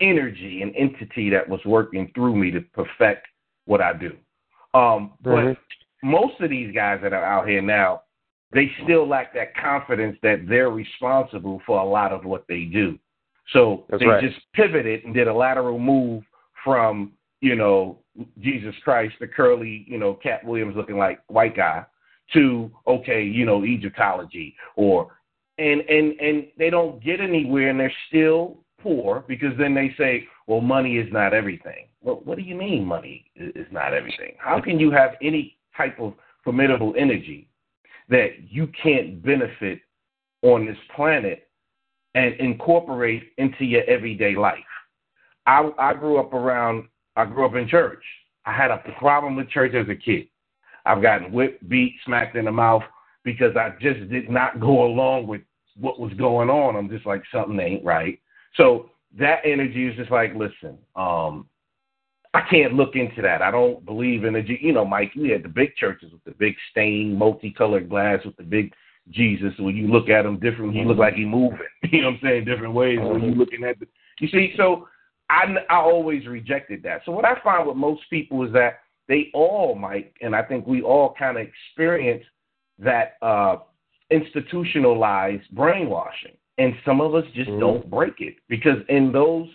energy 0.00 0.62
and 0.62 0.74
entity 0.76 1.28
that 1.28 1.46
was 1.46 1.60
working 1.66 2.10
through 2.14 2.36
me 2.36 2.50
to 2.52 2.62
perfect 2.72 3.26
what 3.66 3.82
I 3.82 3.92
do. 3.92 4.16
Um, 4.72 5.12
but 5.20 5.44
Mhm. 5.44 5.56
Most 6.02 6.40
of 6.40 6.50
these 6.50 6.74
guys 6.74 7.00
that 7.02 7.12
are 7.12 7.24
out 7.24 7.48
here 7.48 7.62
now, 7.62 8.02
they 8.52 8.70
still 8.84 9.08
lack 9.08 9.32
that 9.34 9.56
confidence 9.56 10.16
that 10.22 10.46
they're 10.48 10.70
responsible 10.70 11.62
for 11.66 11.80
a 11.80 11.84
lot 11.84 12.12
of 12.12 12.24
what 12.24 12.44
they 12.48 12.64
do. 12.64 12.98
So 13.52 13.84
That's 13.88 14.00
they 14.00 14.06
right. 14.06 14.22
just 14.22 14.40
pivoted 14.52 15.04
and 15.04 15.14
did 15.14 15.28
a 15.28 15.34
lateral 15.34 15.78
move 15.78 16.22
from, 16.64 17.12
you 17.40 17.56
know, 17.56 17.98
Jesus 18.40 18.74
Christ, 18.84 19.14
the 19.20 19.26
curly, 19.26 19.84
you 19.88 19.98
know, 19.98 20.14
Katt 20.14 20.44
Williams 20.44 20.76
looking 20.76 20.98
like 20.98 21.20
white 21.28 21.56
guy, 21.56 21.84
to 22.34 22.70
okay, 22.86 23.22
you 23.22 23.44
know, 23.44 23.64
Egyptology 23.64 24.54
or 24.76 25.16
and 25.58 25.80
and 25.82 26.18
and 26.20 26.46
they 26.58 26.70
don't 26.70 27.02
get 27.02 27.20
anywhere 27.20 27.70
and 27.70 27.80
they're 27.80 27.92
still 28.08 28.58
poor 28.80 29.24
because 29.28 29.52
then 29.58 29.74
they 29.74 29.94
say, 29.98 30.26
well, 30.46 30.60
money 30.60 30.98
is 30.98 31.10
not 31.12 31.34
everything. 31.34 31.86
Well, 32.00 32.20
what 32.24 32.36
do 32.36 32.42
you 32.42 32.54
mean 32.54 32.84
money 32.84 33.30
is 33.36 33.66
not 33.70 33.94
everything? 33.94 34.34
How 34.38 34.60
can 34.60 34.78
you 34.78 34.90
have 34.90 35.12
any 35.22 35.56
type 35.76 35.98
of 36.00 36.14
formidable 36.44 36.94
energy 36.96 37.48
that 38.08 38.30
you 38.48 38.68
can't 38.82 39.22
benefit 39.22 39.80
on 40.42 40.66
this 40.66 40.76
planet 40.94 41.48
and 42.14 42.34
incorporate 42.34 43.32
into 43.38 43.64
your 43.64 43.84
everyday 43.84 44.34
life? 44.36 44.58
I 45.46 45.70
I 45.78 45.94
grew 45.94 46.18
up 46.18 46.32
around 46.32 46.88
I 47.16 47.24
grew 47.24 47.46
up 47.46 47.54
in 47.54 47.68
church. 47.68 48.02
I 48.44 48.52
had 48.52 48.70
a 48.70 48.82
problem 48.98 49.36
with 49.36 49.48
church 49.50 49.74
as 49.74 49.88
a 49.88 49.94
kid. 49.94 50.26
I've 50.84 51.02
gotten 51.02 51.32
whipped, 51.32 51.68
beat, 51.68 51.94
smacked 52.04 52.36
in 52.36 52.46
the 52.46 52.52
mouth 52.52 52.82
because 53.24 53.56
I 53.56 53.70
just 53.80 54.08
did 54.10 54.28
not 54.28 54.58
go 54.60 54.84
along 54.84 55.26
with 55.26 55.42
what 55.78 56.00
was 56.00 56.12
going 56.14 56.50
on. 56.50 56.76
I'm 56.76 56.90
just 56.90 57.06
like 57.06 57.22
something 57.32 57.58
ain't 57.60 57.84
right. 57.84 58.18
So 58.56 58.90
that 59.18 59.40
energy 59.44 59.86
is 59.86 59.96
just 59.96 60.10
like, 60.10 60.34
listen, 60.34 60.78
um, 60.96 61.46
I 62.34 62.40
can't 62.50 62.74
look 62.74 62.96
into 62.96 63.20
that. 63.22 63.42
I 63.42 63.50
don't 63.50 63.84
believe 63.84 64.24
in 64.24 64.32
the, 64.32 64.42
you 64.60 64.72
know, 64.72 64.86
Mike, 64.86 65.12
we 65.14 65.30
had 65.30 65.42
the 65.42 65.48
big 65.48 65.76
churches 65.76 66.12
with 66.12 66.24
the 66.24 66.30
big 66.32 66.54
stained, 66.70 67.18
multicolored 67.18 67.90
glass 67.90 68.24
with 68.24 68.36
the 68.36 68.42
big 68.42 68.72
Jesus. 69.10 69.52
When 69.58 69.76
you 69.76 69.88
look 69.88 70.08
at 70.08 70.24
him 70.24 70.38
different, 70.40 70.74
he 70.74 70.84
look 70.84 70.98
like 70.98 71.14
he 71.14 71.24
moving. 71.24 71.58
You 71.92 72.00
know 72.00 72.08
what 72.08 72.14
I'm 72.14 72.20
saying? 72.22 72.44
Different 72.46 72.72
ways 72.72 72.98
when 73.02 73.22
you 73.22 73.34
looking 73.34 73.64
at 73.64 73.78
the, 73.78 73.86
you 74.18 74.28
see. 74.28 74.54
So 74.56 74.88
I, 75.28 75.42
I 75.68 75.76
always 75.76 76.26
rejected 76.26 76.82
that. 76.84 77.02
So 77.04 77.12
what 77.12 77.26
I 77.26 77.34
find 77.44 77.68
with 77.68 77.76
most 77.76 78.02
people 78.08 78.46
is 78.46 78.52
that 78.54 78.80
they 79.08 79.30
all, 79.34 79.74
Mike, 79.74 80.14
and 80.22 80.34
I 80.34 80.42
think 80.42 80.66
we 80.66 80.80
all 80.80 81.14
kind 81.18 81.36
of 81.36 81.46
experience 81.46 82.24
that 82.78 83.16
uh, 83.20 83.56
institutionalized 84.10 85.50
brainwashing, 85.52 86.36
and 86.56 86.72
some 86.84 87.02
of 87.02 87.14
us 87.14 87.24
just 87.34 87.50
mm-hmm. 87.50 87.60
don't 87.60 87.90
break 87.90 88.14
it 88.20 88.36
because 88.48 88.78
in 88.88 89.12
those 89.12 89.48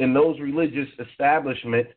in 0.00 0.12
those 0.12 0.40
religious 0.40 0.88
establishments 0.98 1.90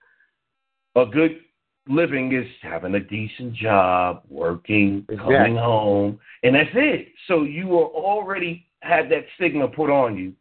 a 0.97 1.05
good 1.05 1.39
living 1.87 2.33
is 2.33 2.47
having 2.61 2.95
a 2.95 2.99
decent 2.99 3.53
job, 3.53 4.23
working, 4.29 5.05
exactly. 5.09 5.35
coming 5.35 5.55
home, 5.55 6.19
and 6.43 6.55
that's 6.55 6.69
it. 6.73 7.09
So 7.27 7.43
you 7.43 7.77
are 7.77 7.87
already 7.87 8.65
had 8.81 9.09
that 9.09 9.25
stigma 9.35 9.67
put 9.67 9.89
on 9.89 10.17
you 10.17 10.33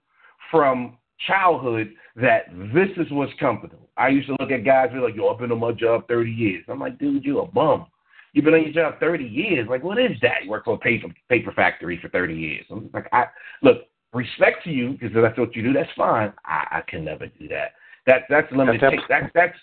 from 0.50 0.98
childhood 1.26 1.92
that 2.16 2.46
this 2.74 2.88
is 2.96 3.10
what's 3.10 3.32
comfortable. 3.38 3.88
I 3.96 4.08
used 4.08 4.28
to 4.28 4.36
look 4.40 4.50
at 4.50 4.64
guys 4.64 4.90
be 4.92 4.98
like, 4.98 5.14
"Yo, 5.14 5.28
I've 5.28 5.38
been 5.38 5.52
on 5.52 5.60
my 5.60 5.72
job 5.72 6.06
30 6.08 6.30
years." 6.30 6.64
I'm 6.68 6.80
like, 6.80 6.98
"Dude, 6.98 7.24
you 7.24 7.40
a 7.40 7.46
bum. 7.46 7.86
You've 8.32 8.44
been 8.44 8.54
on 8.54 8.62
your 8.64 8.72
job 8.72 9.00
30 9.00 9.24
years. 9.24 9.68
Like, 9.68 9.82
what 9.82 9.98
is 9.98 10.18
that? 10.20 10.44
You 10.44 10.50
work 10.50 10.64
for 10.64 10.74
a 10.74 10.78
paper 10.78 11.08
paper 11.28 11.52
factory 11.52 11.98
for 11.98 12.08
30 12.08 12.34
years." 12.34 12.66
I'm 12.70 12.90
like, 12.92 13.08
"I 13.12 13.26
look, 13.62 13.86
respect 14.12 14.64
to 14.64 14.70
you 14.70 14.92
because 14.92 15.10
that's 15.14 15.38
what 15.38 15.54
you 15.56 15.62
do. 15.62 15.72
That's 15.72 15.92
fine. 15.96 16.32
I, 16.44 16.78
I 16.78 16.80
can 16.88 17.04
never 17.04 17.26
do 17.26 17.48
that. 17.48 17.74
That 18.06 18.22
that's 18.28 18.50
limited. 18.52 18.80
That's 18.80 19.02
that's 19.08 19.30
that's 19.34 19.58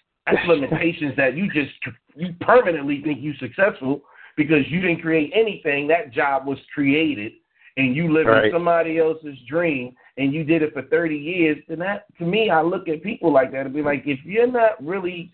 limitations 0.48 1.14
that 1.18 1.36
you 1.36 1.48
just 1.52 1.72
you 2.16 2.34
permanently 2.42 3.02
think 3.04 3.22
you 3.22 3.34
successful 3.36 4.02
because 4.38 4.70
you 4.70 4.82
didn't 4.82 5.02
create 5.02 5.32
anything. 5.36 5.88
That 5.88 6.12
job 6.12 6.48
was 6.48 6.58
created, 6.74 7.34
and 7.78 7.96
you 7.96 8.14
live 8.14 8.28
right. 8.28 8.46
in 8.46 8.52
somebody 8.52 9.00
else's 9.00 9.38
dream, 9.48 9.96
and 10.18 10.34
you 10.34 10.44
did 10.44 10.62
it 10.62 10.74
for 10.74 10.84
thirty 10.84 11.18
years. 11.18 11.58
And 11.68 11.82
that, 11.82 12.06
to 12.18 12.26
me, 12.26 12.50
I 12.50 12.62
look 12.62 12.88
at 12.88 13.04
people 13.04 13.32
like 13.32 13.52
that 13.52 13.66
and 13.66 13.74
be 13.74 13.82
like, 13.82 14.04
if 14.06 14.20
you're 14.24 14.52
not 14.52 14.84
really 14.84 15.32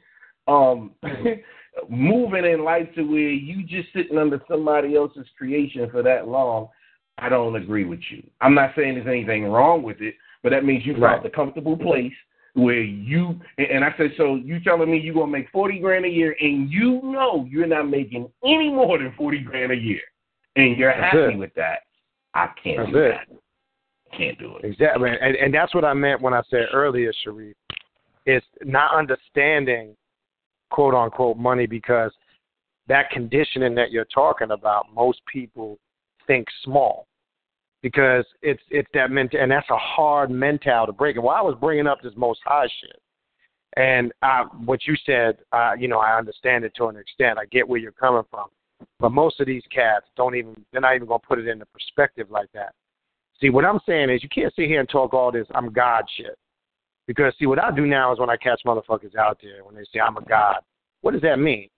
um 0.47 0.91
moving 1.89 2.45
in 2.45 2.63
life 2.63 2.87
to 2.95 3.03
where 3.03 3.29
you 3.29 3.63
just 3.63 3.93
sitting 3.93 4.17
under 4.17 4.41
somebody 4.49 4.95
else's 4.95 5.27
creation 5.37 5.89
for 5.91 6.01
that 6.01 6.27
long, 6.27 6.67
I 7.19 7.29
don't 7.29 7.55
agree 7.55 7.85
with 7.85 7.99
you. 8.09 8.23
I'm 8.41 8.55
not 8.55 8.71
saying 8.75 8.95
there's 8.95 9.07
anything 9.07 9.45
wrong 9.45 9.83
with 9.83 10.01
it, 10.01 10.15
but 10.41 10.49
that 10.49 10.65
means 10.65 10.85
you 10.85 10.93
found 10.93 11.03
right. 11.03 11.25
a 11.25 11.29
comfortable 11.29 11.77
place 11.77 12.13
where 12.53 12.81
you 12.81 13.39
and 13.57 13.83
I 13.83 13.93
said, 13.97 14.11
so 14.17 14.35
you 14.35 14.59
telling 14.59 14.91
me 14.91 14.99
you're 14.99 15.13
gonna 15.13 15.27
make 15.27 15.49
forty 15.51 15.79
grand 15.79 16.05
a 16.05 16.09
year, 16.09 16.35
and 16.39 16.69
you 16.71 17.01
know 17.03 17.47
you're 17.49 17.67
not 17.67 17.89
making 17.89 18.29
any 18.43 18.69
more 18.69 18.97
than 18.97 19.13
forty 19.17 19.39
grand 19.39 19.71
a 19.71 19.75
year, 19.75 20.01
and 20.55 20.77
you're 20.77 20.91
that's 20.91 21.15
happy 21.15 21.33
it. 21.33 21.37
with 21.37 21.53
that. 21.55 21.79
I 22.33 22.47
can't 22.61 22.77
that's 22.77 22.91
do 22.91 22.97
it. 22.97 23.11
that. 23.11 24.17
Can't 24.17 24.39
do 24.39 24.57
it. 24.57 24.65
Exactly, 24.65 25.09
and, 25.09 25.35
and 25.35 25.53
that's 25.53 25.73
what 25.75 25.85
I 25.85 25.93
meant 25.93 26.21
when 26.21 26.33
I 26.33 26.41
said 26.49 26.67
earlier, 26.73 27.13
Shariff. 27.25 27.53
It's 28.25 28.45
not 28.63 28.95
understanding, 28.95 29.95
quote 30.71 30.93
unquote, 30.93 31.37
money 31.37 31.67
because 31.67 32.11
that 32.87 33.09
conditioning 33.11 33.75
that 33.75 33.91
you're 33.91 34.05
talking 34.05 34.51
about, 34.51 34.87
most 34.93 35.21
people 35.31 35.77
think 36.27 36.47
small 36.63 37.07
because 37.81 38.25
it's 38.41 38.61
it's 38.69 38.89
that 38.93 39.11
ment 39.11 39.33
and 39.33 39.51
that's 39.51 39.69
a 39.69 39.77
hard 39.77 40.29
mental 40.29 40.85
to 40.85 40.91
break. 40.91 41.15
And 41.15 41.23
while 41.23 41.37
I 41.37 41.41
was 41.41 41.55
bringing 41.59 41.87
up 41.87 41.99
this 42.01 42.13
most 42.15 42.39
high 42.45 42.67
shit, 42.81 42.99
and 43.77 44.11
I, 44.21 44.43
what 44.65 44.85
you 44.85 44.95
said, 45.05 45.37
uh, 45.51 45.73
you 45.77 45.87
know, 45.87 45.99
I 45.99 46.17
understand 46.17 46.65
it 46.65 46.73
to 46.77 46.87
an 46.87 46.97
extent. 46.97 47.37
I 47.37 47.45
get 47.45 47.67
where 47.67 47.79
you're 47.79 47.91
coming 47.91 48.23
from, 48.29 48.47
but 48.99 49.11
most 49.11 49.39
of 49.39 49.47
these 49.47 49.63
cats 49.73 50.05
don't 50.17 50.35
even 50.35 50.55
they're 50.71 50.81
not 50.81 50.95
even 50.95 51.07
gonna 51.07 51.19
put 51.19 51.39
it 51.39 51.47
into 51.47 51.65
perspective 51.67 52.27
like 52.29 52.49
that. 52.53 52.73
See, 53.39 53.49
what 53.49 53.65
I'm 53.65 53.79
saying 53.85 54.09
is 54.09 54.21
you 54.21 54.29
can't 54.29 54.53
sit 54.55 54.67
here 54.67 54.81
and 54.81 54.89
talk 54.89 55.13
all 55.13 55.31
this 55.31 55.47
I'm 55.55 55.71
God 55.71 56.05
shit. 56.17 56.37
Because 57.07 57.33
see, 57.39 57.47
what 57.47 57.63
I 57.63 57.71
do 57.71 57.87
now 57.87 58.13
is 58.13 58.19
when 58.19 58.29
I 58.29 58.37
catch 58.37 58.61
motherfuckers 58.65 59.15
out 59.15 59.39
there 59.41 59.63
when 59.63 59.75
they 59.75 59.83
say 59.91 59.99
I'm 59.99 60.17
a 60.17 60.21
god, 60.25 60.57
what 61.01 61.11
does 61.11 61.21
that 61.21 61.39
mean? 61.39 61.69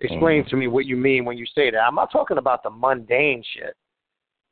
Explain 0.00 0.44
mm. 0.44 0.48
to 0.48 0.56
me 0.56 0.66
what 0.66 0.84
you 0.84 0.96
mean 0.96 1.24
when 1.24 1.38
you 1.38 1.46
say 1.54 1.70
that. 1.70 1.78
I'm 1.78 1.94
not 1.94 2.12
talking 2.12 2.36
about 2.36 2.62
the 2.62 2.68
mundane 2.68 3.42
shit 3.54 3.74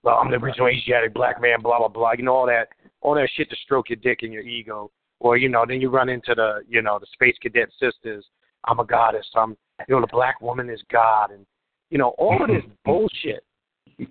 well, 0.04 0.16
I'm 0.16 0.30
the 0.30 0.36
original 0.36 0.68
Asiatic 0.68 1.14
black 1.14 1.40
man, 1.40 1.62
blah 1.62 1.78
blah 1.78 1.88
blah. 1.88 2.12
You 2.12 2.24
know 2.24 2.34
all 2.34 2.46
that 2.46 2.68
all 3.00 3.14
that 3.14 3.28
shit 3.34 3.48
to 3.50 3.56
stroke 3.64 3.88
your 3.88 3.96
dick 3.96 4.20
and 4.22 4.32
your 4.32 4.42
ego. 4.42 4.90
Or 5.18 5.36
you 5.38 5.48
know, 5.48 5.64
then 5.66 5.80
you 5.80 5.88
run 5.88 6.10
into 6.10 6.34
the 6.34 6.60
you 6.68 6.82
know 6.82 6.98
the 6.98 7.06
space 7.12 7.36
cadet 7.40 7.70
sisters. 7.80 8.24
I'm 8.66 8.78
a 8.78 8.84
goddess. 8.84 9.26
I'm 9.34 9.56
you 9.88 9.94
know 9.94 10.02
the 10.02 10.06
black 10.12 10.40
woman 10.40 10.68
is 10.68 10.82
God, 10.92 11.30
and 11.30 11.46
you 11.90 11.98
know 11.98 12.14
all 12.18 12.42
of 12.42 12.48
this 12.48 12.62
bullshit. 12.84 13.44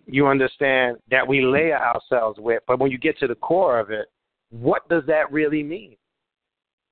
You 0.05 0.27
understand 0.27 0.97
that 1.11 1.27
we 1.27 1.41
layer 1.41 1.77
ourselves 1.77 2.39
with, 2.39 2.63
but 2.67 2.79
when 2.79 2.89
you 2.89 2.97
get 2.97 3.17
to 3.19 3.27
the 3.27 3.35
core 3.35 3.79
of 3.79 3.91
it, 3.91 4.05
what 4.49 4.87
does 4.87 5.03
that 5.07 5.29
really 5.29 5.61
mean? 5.61 5.97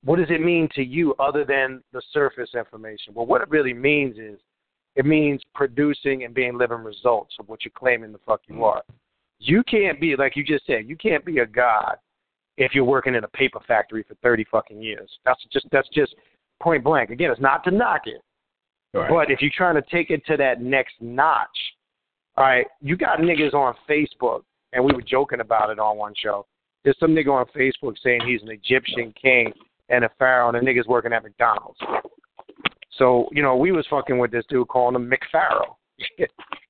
What 0.04 0.18
does 0.18 0.30
it 0.30 0.41
mean 0.41 0.68
to 0.76 0.84
you 0.84 1.16
other 1.16 1.45
than 1.45 1.82
the 1.93 2.02
surface 2.12 2.49
information? 2.54 3.14
Well, 3.14 3.28
what 3.28 3.41
it 3.41 3.49
really 3.49 3.74
means 3.74 4.18
is 4.18 4.39
it 4.96 5.06
means 5.06 5.42
producing 5.56 6.24
and 6.24 6.34
being 6.34 6.58
living 6.58 6.84
results 6.84 7.36
of 7.39 7.48
what 7.48 7.64
you're 7.64 7.72
claiming 7.76 8.12
the 8.12 8.20
fuck 8.26 8.42
you 8.48 8.56
mm-hmm. 8.56 8.64
are. 8.64 8.84
You 9.39 9.64
can't 9.64 10.00
be 10.00 10.16
like 10.16 10.36
you 10.36 10.44
just 10.44 10.66
said. 10.66 10.88
You 10.88 10.96
can't 10.96 11.26
be 11.26 11.39
a 11.39 11.46
god 11.46 11.96
if 12.58 12.76
you're 12.76 12.84
working 12.84 13.16
in 13.16 13.24
a 13.24 13.30
paper 13.30 13.60
factory 13.68 14.04
for 14.08 14.16
thirty 14.16 14.46
fucking 14.52 14.82
years. 14.82 15.10
That's 15.26 15.44
just 15.52 15.66
that's 15.72 15.89
just 15.89 16.16
point 16.62 16.84
blank. 16.84 17.10
Again, 17.10 17.32
it's 17.32 17.42
not 17.42 17.64
to 17.64 17.72
knock 17.72 18.02
it, 18.06 18.22
right. 18.94 19.10
but 19.10 19.32
if 19.32 19.42
you're 19.42 19.52
trying 19.56 19.76
to 19.76 19.82
take 19.89 20.12
it 20.12 20.24
to 20.28 20.38
that 20.38 20.62
next 20.62 20.94
notch, 21.00 21.48
all 22.38 22.46
right, 22.46 22.68
you 22.82 22.96
got 22.96 23.20
niggas 23.20 23.54
on 23.54 23.74
Facebook, 23.89 24.44
and 24.74 24.84
we 24.84 24.94
were 24.94 25.02
joking 25.02 25.39
about 25.39 25.70
it 25.72 25.80
on 25.80 25.98
one 25.98 26.14
show. 26.22 26.46
There's 26.84 26.98
some 27.00 27.12
nigga 27.12 27.30
on 27.30 27.46
Facebook 27.56 27.96
saying 28.04 28.22
he's 28.26 28.42
an 28.42 28.50
Egyptian 28.50 29.14
king 29.20 29.52
and 29.89 30.06
a 30.06 30.10
pharaoh, 30.20 30.50
and 30.50 30.56
the 30.56 30.72
nigga's 30.72 30.88
working 30.88 31.14
at 31.14 31.24
McDonald's. 31.24 31.80
So, 32.98 33.28
you 33.32 33.42
know, 33.42 33.56
we 33.56 33.72
was 33.72 33.86
fucking 33.89 34.18
with 34.18 34.32
this 34.32 34.46
dude 34.50 34.68
calling 34.68 34.96
him 34.96 35.10
McPharaoh. 35.10 35.76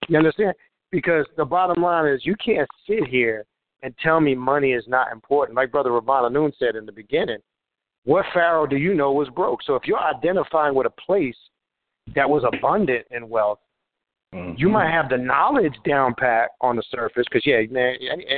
you 0.07 0.17
understand? 0.17 0.53
Because 0.91 1.25
the 1.37 1.45
bottom 1.45 1.81
line 1.81 2.11
is 2.11 2.25
you 2.25 2.35
can't 2.43 2.67
sit 2.87 3.07
here 3.07 3.45
and 3.81 3.93
tell 4.03 4.19
me 4.19 4.35
money 4.35 4.73
is 4.73 4.83
not 4.87 5.11
important. 5.11 5.55
Like 5.55 5.71
Brother 5.71 5.91
Ravana 5.91 6.29
Noon 6.29 6.51
said 6.59 6.75
in 6.75 6.85
the 6.85 6.91
beginning, 6.91 7.39
what 8.03 8.25
Pharaoh 8.33 8.67
do 8.67 8.77
you 8.77 8.93
know 8.93 9.11
was 9.11 9.29
broke? 9.29 9.63
So 9.63 9.75
if 9.75 9.83
you're 9.85 9.99
identifying 9.99 10.75
with 10.75 10.87
a 10.87 11.01
place 11.05 11.35
that 12.15 12.29
was 12.29 12.43
abundant 12.51 13.05
in 13.11 13.29
wealth, 13.29 13.59
mm-hmm. 14.33 14.53
you 14.57 14.69
might 14.69 14.91
have 14.91 15.09
the 15.09 15.17
knowledge 15.17 15.75
down 15.87 16.13
pat 16.17 16.51
on 16.61 16.75
the 16.75 16.83
surface. 16.91 17.25
Because 17.29 17.45
yeah, 17.45 17.61
man, 17.69 17.95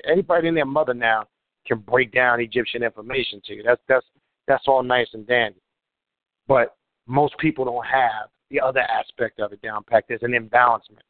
anybody 0.10 0.48
in 0.48 0.56
their 0.56 0.66
mother 0.66 0.94
now 0.94 1.26
can 1.66 1.80
break 1.80 2.12
down 2.12 2.42
Egyptian 2.42 2.84
information 2.84 3.42
to 3.46 3.54
you. 3.54 3.64
That's 3.64 3.82
that's 3.88 4.06
that's 4.48 4.66
all 4.68 4.84
nice 4.84 5.08
and 5.14 5.26
dandy. 5.26 5.62
But 6.48 6.76
most 7.08 7.38
people 7.38 7.66
don't 7.66 7.86
have 7.86 8.30
the 8.50 8.62
other 8.62 8.82
aspect 8.82 9.40
of 9.40 9.52
it 9.54 9.62
down 9.62 9.84
packed. 9.84 10.10
There's 10.10 10.24
an 10.24 10.32
imbalancement. 10.32 11.02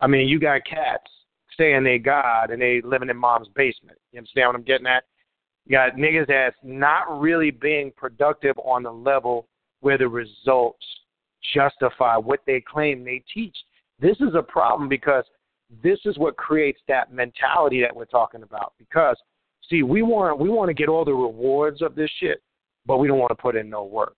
I 0.00 0.06
mean, 0.06 0.28
you 0.28 0.40
got 0.40 0.64
cats 0.64 1.10
saying 1.58 1.84
they 1.84 1.98
God 1.98 2.50
and 2.50 2.60
they 2.60 2.80
living 2.82 3.10
in 3.10 3.16
mom's 3.16 3.48
basement. 3.54 3.98
You 4.12 4.18
understand 4.18 4.48
what 4.48 4.56
I'm 4.56 4.62
getting 4.62 4.86
at? 4.86 5.04
You 5.66 5.72
got 5.72 5.96
niggas 5.96 6.26
that's 6.28 6.56
not 6.62 7.20
really 7.20 7.50
being 7.50 7.92
productive 7.96 8.56
on 8.58 8.82
the 8.82 8.92
level 8.92 9.46
where 9.80 9.98
the 9.98 10.08
results 10.08 10.84
justify 11.54 12.16
what 12.16 12.40
they 12.46 12.60
claim 12.60 13.04
they 13.04 13.22
teach. 13.32 13.56
This 14.00 14.16
is 14.20 14.34
a 14.34 14.42
problem 14.42 14.88
because 14.88 15.24
this 15.82 15.98
is 16.04 16.18
what 16.18 16.36
creates 16.36 16.80
that 16.88 17.12
mentality 17.12 17.80
that 17.82 17.94
we're 17.94 18.06
talking 18.06 18.42
about. 18.42 18.72
Because 18.78 19.16
see, 19.68 19.82
we 19.82 20.02
want 20.02 20.38
we 20.38 20.48
want 20.48 20.68
to 20.68 20.74
get 20.74 20.88
all 20.88 21.04
the 21.04 21.14
rewards 21.14 21.82
of 21.82 21.94
this 21.94 22.10
shit, 22.18 22.42
but 22.86 22.98
we 22.98 23.06
don't 23.06 23.18
want 23.18 23.30
to 23.30 23.40
put 23.40 23.56
in 23.56 23.68
no 23.70 23.84
work. 23.84 24.16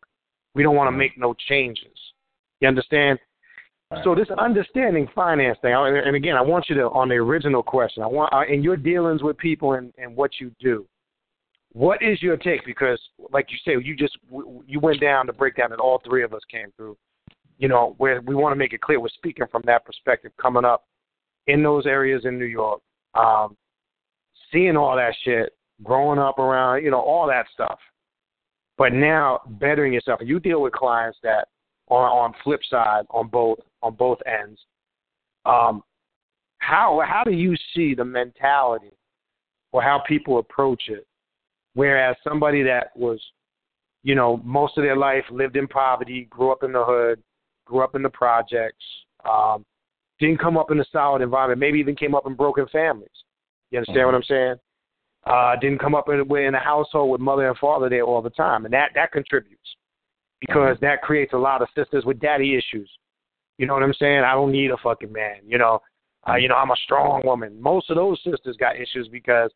We 0.54 0.62
don't 0.62 0.76
want 0.76 0.88
to 0.88 0.96
make 0.96 1.18
no 1.18 1.34
changes. 1.48 1.98
You 2.60 2.68
understand? 2.68 3.18
Right. 3.90 4.04
So 4.04 4.14
this 4.14 4.28
understanding 4.38 5.08
finance 5.14 5.58
thing, 5.60 5.72
and 5.72 6.16
again, 6.16 6.36
I 6.36 6.40
want 6.40 6.66
you 6.68 6.74
to 6.76 6.84
on 6.90 7.08
the 7.08 7.16
original 7.16 7.62
question. 7.62 8.02
I 8.02 8.06
want 8.06 8.32
uh, 8.32 8.42
in 8.48 8.62
your 8.62 8.76
dealings 8.76 9.22
with 9.22 9.36
people 9.38 9.74
and, 9.74 9.92
and 9.98 10.16
what 10.16 10.32
you 10.40 10.50
do. 10.60 10.86
What 11.72 12.02
is 12.02 12.22
your 12.22 12.36
take? 12.36 12.64
Because, 12.66 13.00
like 13.32 13.48
you 13.50 13.56
say, 13.64 13.82
you 13.82 13.96
just 13.96 14.16
you 14.66 14.80
went 14.80 15.00
down 15.00 15.26
the 15.26 15.32
breakdown 15.32 15.70
that 15.70 15.80
all 15.80 16.00
three 16.04 16.22
of 16.22 16.32
us 16.34 16.42
came 16.50 16.68
through. 16.76 16.96
You 17.58 17.68
know, 17.68 17.94
where 17.98 18.20
we 18.22 18.34
want 18.34 18.52
to 18.52 18.56
make 18.56 18.72
it 18.72 18.80
clear 18.80 19.00
we're 19.00 19.08
speaking 19.08 19.46
from 19.50 19.62
that 19.66 19.84
perspective, 19.84 20.32
coming 20.40 20.64
up 20.64 20.84
in 21.46 21.62
those 21.62 21.86
areas 21.86 22.22
in 22.24 22.38
New 22.38 22.46
York, 22.46 22.80
um, 23.14 23.56
seeing 24.52 24.76
all 24.76 24.96
that 24.96 25.14
shit, 25.24 25.52
growing 25.82 26.18
up 26.18 26.38
around, 26.38 26.82
you 26.84 26.90
know, 26.90 27.00
all 27.00 27.26
that 27.26 27.46
stuff 27.52 27.78
but 28.82 28.92
now 28.92 29.40
bettering 29.60 29.92
yourself. 29.92 30.20
You 30.22 30.40
deal 30.40 30.60
with 30.60 30.72
clients 30.72 31.18
that 31.22 31.48
are 31.88 32.08
on 32.08 32.34
flip 32.42 32.60
side 32.68 33.04
on 33.10 33.28
both 33.28 33.58
on 33.82 33.94
both 33.94 34.18
ends. 34.26 34.60
Um, 35.44 35.82
how 36.58 37.02
how 37.06 37.22
do 37.24 37.32
you 37.32 37.54
see 37.74 37.94
the 37.94 38.04
mentality 38.04 38.92
or 39.72 39.82
how 39.82 40.02
people 40.06 40.38
approach 40.38 40.84
it 40.88 41.06
Whereas 41.74 42.16
somebody 42.22 42.62
that 42.62 42.88
was, 42.96 43.20
you 44.02 44.14
know, 44.14 44.38
most 44.44 44.76
of 44.76 44.84
their 44.84 44.96
life 44.96 45.24
lived 45.30 45.56
in 45.56 45.66
poverty, 45.66 46.26
grew 46.28 46.52
up 46.52 46.62
in 46.62 46.72
the 46.72 46.84
hood, 46.84 47.22
grew 47.64 47.82
up 47.82 47.94
in 47.94 48.02
the 48.02 48.10
projects, 48.10 48.84
um, 49.24 49.64
didn't 50.18 50.40
come 50.40 50.58
up 50.58 50.70
in 50.70 50.80
a 50.80 50.84
solid 50.92 51.22
environment, 51.22 51.60
maybe 51.60 51.78
even 51.78 51.96
came 51.96 52.14
up 52.14 52.26
in 52.26 52.34
broken 52.34 52.66
families. 52.70 53.08
You 53.70 53.78
understand 53.78 53.98
mm-hmm. 53.98 54.06
what 54.06 54.14
I'm 54.14 54.22
saying? 54.24 54.54
Uh, 55.24 55.54
didn't 55.60 55.78
come 55.78 55.94
up 55.94 56.08
in, 56.08 56.36
in 56.36 56.54
a 56.54 56.58
household 56.58 57.12
with 57.12 57.20
mother 57.20 57.46
and 57.46 57.56
father 57.58 57.88
there 57.88 58.02
all 58.02 58.20
the 58.20 58.30
time, 58.30 58.64
and 58.64 58.74
that 58.74 58.90
that 58.94 59.12
contributes 59.12 59.76
because 60.40 60.76
that 60.80 61.00
creates 61.00 61.32
a 61.32 61.38
lot 61.38 61.62
of 61.62 61.68
sisters 61.76 62.04
with 62.04 62.18
daddy 62.18 62.56
issues. 62.56 62.90
You 63.56 63.66
know 63.66 63.74
what 63.74 63.84
I'm 63.84 63.94
saying? 63.94 64.24
I 64.24 64.32
don't 64.32 64.50
need 64.50 64.72
a 64.72 64.76
fucking 64.82 65.12
man. 65.12 65.36
You 65.46 65.58
know, 65.58 65.80
uh, 66.28 66.34
you 66.34 66.48
know 66.48 66.56
I'm 66.56 66.72
a 66.72 66.76
strong 66.84 67.22
woman. 67.24 67.62
Most 67.62 67.88
of 67.88 67.94
those 67.94 68.18
sisters 68.24 68.56
got 68.58 68.74
issues 68.74 69.06
because 69.12 69.52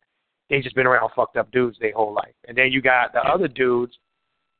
they 0.49 0.61
just 0.61 0.75
been 0.75 0.87
around 0.87 1.09
fucked 1.13 1.35
up 1.35 1.51
dudes 1.51 1.77
their 1.81 1.93
whole 1.93 2.13
life, 2.13 2.35
and 2.47 2.57
then 2.57 2.71
you 2.71 2.81
got 2.81 3.11
the 3.11 3.19
other 3.19 3.49
dudes, 3.49 3.93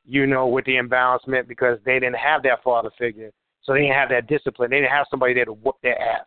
you 0.04 0.28
know, 0.28 0.48
with 0.48 0.66
the 0.66 0.74
imbalancement 0.74 1.48
because 1.48 1.80
they 1.86 1.94
didn't 1.94 2.16
have 2.16 2.44
that 2.44 2.62
father 2.66 2.90
figure, 3.00 3.32
so 3.64 3.72
they 3.72 3.80
didn't 3.80 3.96
have 3.96 4.10
that 4.10 4.28
discipline. 4.28 4.70
They 4.72 4.82
didn't 4.82 4.92
have 4.92 5.08
somebody 5.10 5.34
there 5.36 5.46
to 5.46 5.54
whoop 5.54 5.76
their 5.82 6.02
ass. 6.02 6.26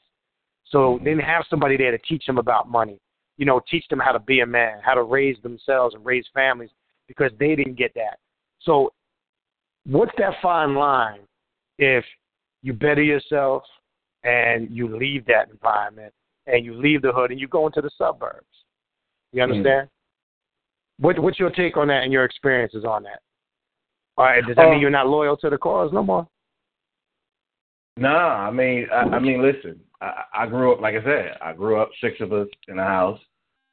So 0.64 0.98
they 1.00 1.10
didn't 1.10 1.24
have 1.24 1.44
somebody 1.50 1.76
there 1.76 1.90
to 1.90 1.98
teach 1.98 2.24
them 2.24 2.38
about 2.38 2.70
money 2.70 2.98
you 3.40 3.46
know, 3.46 3.58
teach 3.70 3.86
them 3.88 3.98
how 3.98 4.12
to 4.12 4.18
be 4.18 4.40
a 4.40 4.46
man, 4.46 4.80
how 4.84 4.92
to 4.92 5.02
raise 5.02 5.38
themselves 5.42 5.94
and 5.94 6.04
raise 6.04 6.26
families 6.34 6.68
because 7.08 7.32
they 7.40 7.56
didn't 7.56 7.78
get 7.78 7.90
that. 7.94 8.18
So, 8.60 8.92
what's 9.86 10.12
that 10.18 10.34
fine 10.42 10.74
line 10.74 11.20
if 11.78 12.04
you 12.62 12.74
better 12.74 13.02
yourself 13.02 13.62
and 14.24 14.68
you 14.70 14.94
leave 14.94 15.24
that 15.24 15.48
environment 15.50 16.12
and 16.46 16.66
you 16.66 16.74
leave 16.74 17.00
the 17.00 17.12
hood 17.12 17.30
and 17.30 17.40
you 17.40 17.48
go 17.48 17.66
into 17.66 17.80
the 17.80 17.90
suburbs? 17.96 18.44
You 19.32 19.40
mm. 19.40 19.44
understand? 19.44 19.88
Mm. 19.88 19.90
What 20.98 21.18
What's 21.18 21.40
your 21.40 21.50
take 21.50 21.78
on 21.78 21.88
that 21.88 22.02
and 22.02 22.12
your 22.12 22.26
experiences 22.26 22.84
on 22.84 23.04
that? 23.04 23.20
All 24.18 24.26
right, 24.26 24.44
does 24.46 24.56
that 24.56 24.66
mean 24.66 24.74
um, 24.74 24.80
you're 24.82 24.90
not 24.90 25.08
loyal 25.08 25.38
to 25.38 25.48
the 25.48 25.56
cause 25.56 25.90
no 25.94 26.02
more? 26.02 26.28
Nah, 27.96 28.46
I 28.46 28.50
mean, 28.50 28.86
I, 28.92 29.16
I 29.16 29.18
mean, 29.18 29.40
listen, 29.40 29.80
I, 30.02 30.24
I 30.34 30.46
grew 30.46 30.74
up, 30.74 30.82
like 30.82 30.94
I 30.94 31.02
said, 31.02 31.38
I 31.40 31.54
grew 31.54 31.80
up 31.80 31.88
six 32.02 32.20
of 32.20 32.34
us 32.34 32.46
in 32.68 32.78
a 32.78 32.84
house. 32.84 33.18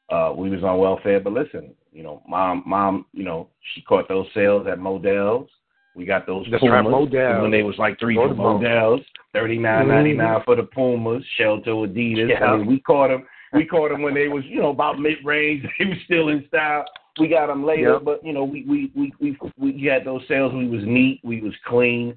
Uh, 0.09 0.33
we 0.35 0.49
was 0.49 0.63
on 0.63 0.77
welfare, 0.77 1.19
but 1.19 1.33
listen, 1.33 1.73
you 1.91 2.01
know, 2.01 2.21
mom, 2.27 2.63
mom, 2.65 3.05
you 3.11 3.23
know, 3.23 3.49
she 3.73 3.81
caught 3.81 4.07
those 4.07 4.27
sales 4.33 4.67
at 4.67 4.79
Modell's. 4.79 5.49
We 5.95 6.05
got 6.05 6.27
those 6.27 6.45
That's 6.51 6.61
Pumas 6.61 7.11
right, 7.11 7.41
when 7.41 7.49
they 7.49 7.63
was 7.63 7.75
like 7.79 7.99
three 7.99 8.15
for 8.15 8.33
Modell's, 8.33 9.01
thirty 9.33 9.57
nine 9.57 9.87
ninety 9.87 10.13
nine 10.13 10.35
mm-hmm. 10.35 10.43
for 10.45 10.55
the 10.55 10.63
Pumas, 10.63 11.23
Shelter, 11.37 11.71
Adidas. 11.71 12.29
Yeah. 12.29 12.45
I 12.45 12.57
mean, 12.57 12.67
we 12.67 12.79
caught 12.79 13.09
them. 13.09 13.25
We 13.53 13.65
caught 13.65 13.89
them 13.89 14.03
when 14.03 14.13
they 14.13 14.27
was, 14.27 14.43
you 14.45 14.61
know, 14.61 14.69
about 14.69 14.99
mid 14.99 15.17
range. 15.25 15.65
They 15.79 15.85
was 15.85 15.97
still 16.05 16.29
in 16.29 16.45
style. 16.47 16.85
We 17.19 17.27
got 17.27 17.47
them 17.47 17.65
later, 17.65 17.93
yep. 17.93 18.03
but 18.05 18.23
you 18.23 18.31
know, 18.31 18.43
we 18.43 18.63
we 18.65 18.91
we 18.95 19.11
we 19.19 19.37
we 19.57 19.85
had 19.85 20.05
those 20.05 20.21
sales. 20.27 20.53
We 20.53 20.67
was 20.67 20.83
neat. 20.85 21.19
We 21.23 21.41
was 21.41 21.53
clean. 21.65 22.15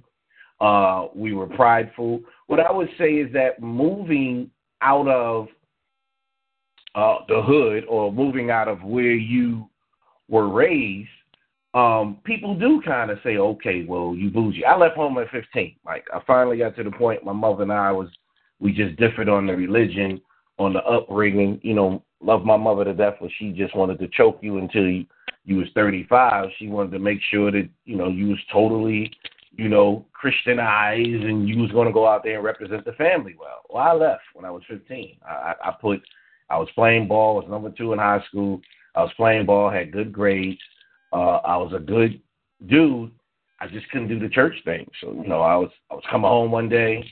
Uh, 0.60 1.06
we 1.14 1.32
were 1.32 1.46
prideful. 1.46 2.20
What 2.48 2.60
I 2.60 2.70
would 2.70 2.90
say 2.98 3.14
is 3.14 3.32
that 3.32 3.62
moving 3.62 4.50
out 4.82 5.08
of 5.08 5.48
uh, 6.94 7.18
the 7.28 7.42
hood 7.42 7.84
or 7.88 8.12
moving 8.12 8.50
out 8.50 8.68
of 8.68 8.82
where 8.82 9.12
you 9.12 9.68
were 10.28 10.48
raised, 10.48 11.08
um, 11.74 12.18
people 12.24 12.58
do 12.58 12.82
kind 12.84 13.10
of 13.10 13.18
say, 13.22 13.36
okay, 13.36 13.84
well, 13.88 14.14
you 14.16 14.30
bougie. 14.30 14.64
I 14.64 14.76
left 14.76 14.96
home 14.96 15.18
at 15.18 15.30
15. 15.30 15.76
Like, 15.84 16.04
I 16.12 16.20
finally 16.26 16.58
got 16.58 16.74
to 16.76 16.84
the 16.84 16.90
point 16.90 17.24
my 17.24 17.32
mother 17.32 17.62
and 17.62 17.72
I 17.72 17.92
was, 17.92 18.08
we 18.58 18.72
just 18.72 18.96
differed 18.96 19.28
on 19.28 19.46
the 19.46 19.54
religion, 19.54 20.20
on 20.58 20.72
the 20.72 20.80
upbringing. 20.80 21.60
You 21.62 21.74
know, 21.74 22.02
love 22.20 22.44
my 22.44 22.56
mother 22.56 22.84
to 22.84 22.94
death, 22.94 23.14
but 23.20 23.30
she 23.38 23.52
just 23.52 23.76
wanted 23.76 24.00
to 24.00 24.08
choke 24.08 24.38
you 24.42 24.58
until 24.58 24.86
you, 24.86 25.06
you 25.44 25.56
was 25.56 25.68
35. 25.74 26.48
She 26.58 26.66
wanted 26.66 26.90
to 26.90 26.98
make 26.98 27.20
sure 27.30 27.52
that, 27.52 27.68
you 27.84 27.96
know, 27.96 28.08
you 28.08 28.28
was 28.28 28.38
totally, 28.52 29.12
you 29.52 29.68
know, 29.68 30.04
Christianized 30.12 31.22
and 31.22 31.48
you 31.48 31.58
was 31.58 31.70
going 31.70 31.86
to 31.86 31.94
go 31.94 32.06
out 32.06 32.24
there 32.24 32.36
and 32.36 32.44
represent 32.44 32.84
the 32.84 32.92
family 32.92 33.36
well. 33.38 33.62
Well, 33.70 33.84
I 33.84 33.92
left 33.92 34.22
when 34.34 34.44
I 34.44 34.50
was 34.50 34.62
15. 34.68 35.18
I, 35.24 35.54
I 35.64 35.70
put– 35.80 36.00
I 36.50 36.58
was 36.58 36.68
playing 36.74 37.08
ball. 37.08 37.36
Was 37.36 37.48
number 37.48 37.70
two 37.70 37.92
in 37.92 37.98
high 37.98 38.22
school. 38.28 38.60
I 38.94 39.02
was 39.02 39.12
playing 39.16 39.46
ball. 39.46 39.70
Had 39.70 39.92
good 39.92 40.12
grades. 40.12 40.60
Uh, 41.12 41.38
I 41.44 41.56
was 41.56 41.72
a 41.74 41.78
good 41.78 42.20
dude. 42.66 43.10
I 43.60 43.68
just 43.68 43.88
couldn't 43.90 44.08
do 44.08 44.18
the 44.18 44.28
church 44.28 44.54
thing. 44.64 44.90
So 45.00 45.12
you 45.12 45.28
know, 45.28 45.40
I 45.40 45.56
was 45.56 45.70
I 45.90 45.94
was 45.94 46.04
coming 46.10 46.28
home 46.28 46.50
one 46.50 46.68
day. 46.68 47.04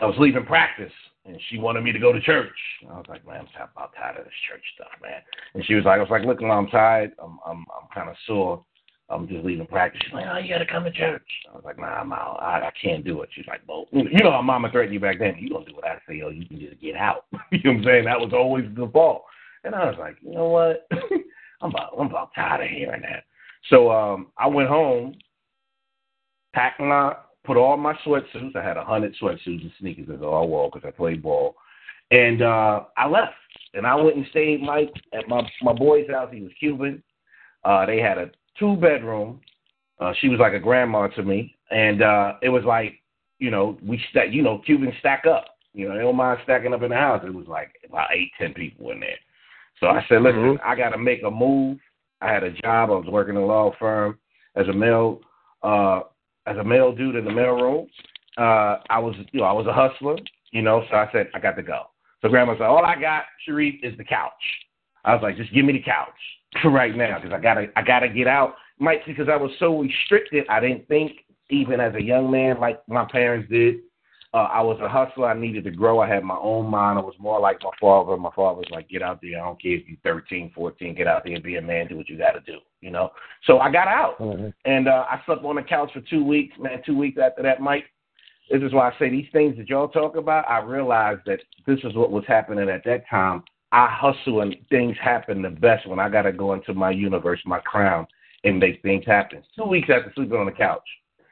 I 0.00 0.06
was 0.06 0.16
leaving 0.18 0.44
practice, 0.44 0.92
and 1.24 1.40
she 1.48 1.58
wanted 1.58 1.82
me 1.82 1.92
to 1.92 1.98
go 1.98 2.12
to 2.12 2.20
church. 2.20 2.50
I 2.88 2.96
was 2.96 3.06
like, 3.08 3.26
man, 3.26 3.46
I'm 3.58 3.88
tired 3.96 4.18
of 4.18 4.24
this 4.24 4.34
church 4.48 4.62
stuff, 4.74 4.90
man. 5.02 5.22
And 5.54 5.64
she 5.64 5.74
was 5.74 5.84
like, 5.84 5.98
I 5.98 6.02
was 6.02 6.10
like, 6.10 6.24
look, 6.24 6.42
I'm 6.42 6.66
tired. 6.68 7.12
I'm 7.22 7.38
I'm 7.46 7.64
I'm 7.74 7.88
kind 7.94 8.10
of 8.10 8.16
sore. 8.26 8.64
I'm 9.08 9.28
just 9.28 9.44
leaving 9.44 9.66
practice. 9.66 10.02
She's 10.04 10.12
like, 10.12 10.26
oh, 10.28 10.38
you 10.38 10.52
got 10.52 10.58
to 10.58 10.66
come 10.66 10.82
to 10.84 10.90
church. 10.90 11.22
I 11.48 11.54
was 11.54 11.64
like, 11.64 11.78
nah, 11.78 11.86
I'm 11.86 12.12
out. 12.12 12.38
I, 12.42 12.66
I 12.66 12.72
can't 12.80 13.04
do 13.04 13.22
it. 13.22 13.28
She's 13.32 13.46
like, 13.46 13.60
well, 13.68 13.86
you 13.92 14.24
know 14.24 14.32
how 14.32 14.42
mama 14.42 14.70
threatened 14.70 14.94
you 14.94 15.00
back 15.00 15.20
then. 15.20 15.36
You 15.38 15.48
don't 15.48 15.66
do 15.66 15.76
what 15.76 15.86
I 15.86 15.98
say, 16.08 16.20
or 16.22 16.32
you 16.32 16.44
can 16.46 16.58
just 16.58 16.80
get 16.80 16.96
out. 16.96 17.26
you 17.52 17.60
know 17.64 17.70
what 17.72 17.78
I'm 17.78 17.84
saying? 17.84 18.04
That 18.06 18.20
was 18.20 18.32
always 18.32 18.64
the 18.76 18.90
fault. 18.92 19.22
And 19.62 19.74
I 19.74 19.86
was 19.86 19.96
like, 19.98 20.16
you 20.22 20.32
know 20.32 20.48
what? 20.48 20.88
I'm 21.60 21.70
about, 21.70 21.92
I'm 21.98 22.06
about 22.06 22.34
tired 22.34 22.64
of 22.64 22.70
hearing 22.70 23.02
that. 23.02 23.24
So 23.70 23.90
um, 23.90 24.28
I 24.36 24.48
went 24.48 24.68
home, 24.68 25.14
packed 26.52 26.80
my, 26.80 27.14
put 27.44 27.56
all 27.56 27.76
my 27.76 27.94
sweatsuits. 28.04 28.56
I 28.56 28.62
had 28.62 28.76
a 28.76 28.84
hundred 28.84 29.14
sweatsuits 29.20 29.62
and 29.62 29.72
sneakers 29.78 30.08
that 30.08 30.16
I 30.16 30.44
wore 30.44 30.70
because 30.72 30.86
I 30.86 30.90
played 30.90 31.22
ball. 31.22 31.54
And 32.10 32.42
uh, 32.42 32.84
I 32.96 33.06
left. 33.06 33.34
And 33.74 33.86
I 33.86 33.94
went 33.94 34.16
and 34.16 34.26
stayed 34.30 34.62
Mike 34.62 34.92
at 35.12 35.28
my 35.28 35.42
my 35.62 35.72
boy's 35.72 36.08
house. 36.08 36.30
He 36.32 36.40
was 36.40 36.52
Cuban. 36.58 37.02
Uh, 37.64 37.84
they 37.84 37.98
had 37.98 38.16
a 38.16 38.30
two 38.58 38.76
bedroom. 38.76 39.40
Uh, 39.98 40.12
she 40.20 40.28
was 40.28 40.38
like 40.38 40.52
a 40.52 40.58
grandma 40.58 41.06
to 41.08 41.22
me, 41.22 41.54
and 41.70 42.02
uh, 42.02 42.34
it 42.42 42.48
was 42.48 42.64
like, 42.64 42.94
you 43.38 43.50
know, 43.50 43.78
we 43.82 44.00
stack, 44.10 44.28
you 44.30 44.42
know, 44.42 44.60
Cubans 44.64 44.94
stack 45.00 45.24
up. 45.26 45.46
You 45.72 45.88
know, 45.88 45.94
they 45.94 46.02
don't 46.02 46.16
mind 46.16 46.40
stacking 46.44 46.72
up 46.72 46.82
in 46.82 46.90
the 46.90 46.96
house. 46.96 47.22
It 47.26 47.34
was 47.34 47.46
like 47.46 47.70
about 47.88 48.08
eight, 48.12 48.30
ten 48.38 48.54
people 48.54 48.90
in 48.90 49.00
there. 49.00 49.18
So 49.80 49.88
I 49.88 50.04
said, 50.08 50.22
listen, 50.22 50.40
mm-hmm. 50.40 50.68
I 50.68 50.74
got 50.74 50.90
to 50.90 50.98
make 50.98 51.22
a 51.22 51.30
move. 51.30 51.78
I 52.22 52.32
had 52.32 52.44
a 52.44 52.50
job. 52.50 52.90
I 52.90 52.94
was 52.94 53.06
working 53.08 53.36
in 53.36 53.42
a 53.42 53.46
law 53.46 53.72
firm 53.78 54.18
as 54.54 54.66
a 54.68 54.72
male, 54.72 55.20
uh, 55.62 56.00
as 56.46 56.56
a 56.56 56.64
male 56.64 56.94
dude 56.94 57.16
in 57.16 57.24
the 57.26 57.30
mailroom. 57.30 57.88
Uh, 58.38 58.80
I 58.88 58.98
was, 58.98 59.14
you 59.32 59.40
know, 59.40 59.46
I 59.46 59.52
was 59.52 59.66
a 59.66 59.72
hustler. 59.72 60.16
You 60.52 60.62
know, 60.62 60.82
so 60.90 60.96
I 60.96 61.08
said, 61.12 61.28
I 61.34 61.40
got 61.40 61.56
to 61.56 61.62
go. 61.62 61.82
So 62.22 62.28
grandma 62.28 62.54
said, 62.54 62.62
all 62.62 62.84
I 62.84 62.98
got, 62.98 63.24
Shariff, 63.46 63.78
is 63.82 63.96
the 63.98 64.04
couch. 64.04 64.32
I 65.04 65.12
was 65.12 65.22
like, 65.22 65.36
just 65.36 65.52
give 65.52 65.64
me 65.64 65.74
the 65.74 65.82
couch 65.82 66.08
right 66.64 66.96
now 66.96 67.18
because 67.18 67.34
I 67.36 67.40
gotta 67.40 67.66
I 67.76 67.82
gotta 67.82 68.08
get 68.08 68.26
out. 68.26 68.54
Might 68.78 69.06
because 69.06 69.28
I 69.28 69.36
was 69.36 69.50
so 69.58 69.80
restricted, 69.80 70.44
I 70.48 70.60
didn't 70.60 70.86
think 70.88 71.12
even 71.50 71.80
as 71.80 71.94
a 71.94 72.02
young 72.02 72.30
man 72.30 72.60
like 72.60 72.80
my 72.88 73.04
parents 73.10 73.48
did. 73.50 73.76
Uh, 74.34 74.48
I 74.52 74.60
was 74.60 74.78
a 74.82 74.88
hustler. 74.88 75.28
I 75.28 75.38
needed 75.38 75.64
to 75.64 75.70
grow. 75.70 76.00
I 76.00 76.08
had 76.08 76.22
my 76.22 76.36
own 76.36 76.66
mind. 76.66 76.98
I 76.98 77.02
was 77.02 77.14
more 77.18 77.40
like 77.40 77.58
my 77.62 77.70
father. 77.80 78.18
My 78.18 78.32
father 78.36 78.58
was 78.58 78.68
like, 78.70 78.86
get 78.86 79.00
out 79.00 79.20
there. 79.22 79.40
I 79.40 79.44
don't 79.44 79.62
care 79.62 79.72
if 79.72 79.88
you're 79.88 79.96
13, 80.02 80.52
14. 80.54 80.94
Get 80.94 81.06
out 81.06 81.24
there 81.24 81.34
and 81.34 81.42
be 81.42 81.56
a 81.56 81.62
man. 81.62 81.86
Do 81.86 81.96
what 81.96 82.08
you 82.10 82.18
got 82.18 82.32
to 82.32 82.40
do, 82.40 82.58
you 82.82 82.90
know? 82.90 83.12
So 83.44 83.60
I 83.60 83.72
got 83.72 83.88
out. 83.88 84.18
Mm-hmm. 84.18 84.48
And 84.66 84.88
uh, 84.88 85.06
I 85.08 85.22
slept 85.24 85.42
on 85.42 85.56
the 85.56 85.62
couch 85.62 85.90
for 85.94 86.02
two 86.02 86.22
weeks. 86.22 86.54
Man, 86.58 86.82
two 86.84 86.98
weeks 86.98 87.18
after 87.22 87.42
that, 87.44 87.62
Mike, 87.62 87.84
this 88.50 88.60
is 88.60 88.74
why 88.74 88.90
I 88.90 88.98
say 88.98 89.08
these 89.08 89.28
things 89.32 89.56
that 89.56 89.70
y'all 89.70 89.88
talk 89.88 90.16
about, 90.16 90.50
I 90.50 90.58
realized 90.58 91.22
that 91.24 91.40
this 91.66 91.78
is 91.84 91.94
what 91.94 92.10
was 92.10 92.24
happening 92.28 92.68
at 92.68 92.84
that 92.84 93.08
time 93.08 93.42
I 93.72 93.88
hustle 93.90 94.42
and 94.42 94.56
things 94.70 94.96
happen 95.02 95.42
the 95.42 95.50
best 95.50 95.88
when 95.88 95.98
I 95.98 96.08
got 96.08 96.22
to 96.22 96.32
go 96.32 96.54
into 96.54 96.72
my 96.74 96.90
universe, 96.90 97.40
my 97.44 97.58
crown, 97.60 98.06
and 98.44 98.58
make 98.58 98.80
things 98.82 99.04
happen. 99.06 99.42
Two 99.56 99.64
weeks 99.64 99.88
after 99.90 100.12
sleeping 100.14 100.38
on 100.38 100.46
the 100.46 100.52
couch, 100.52 100.86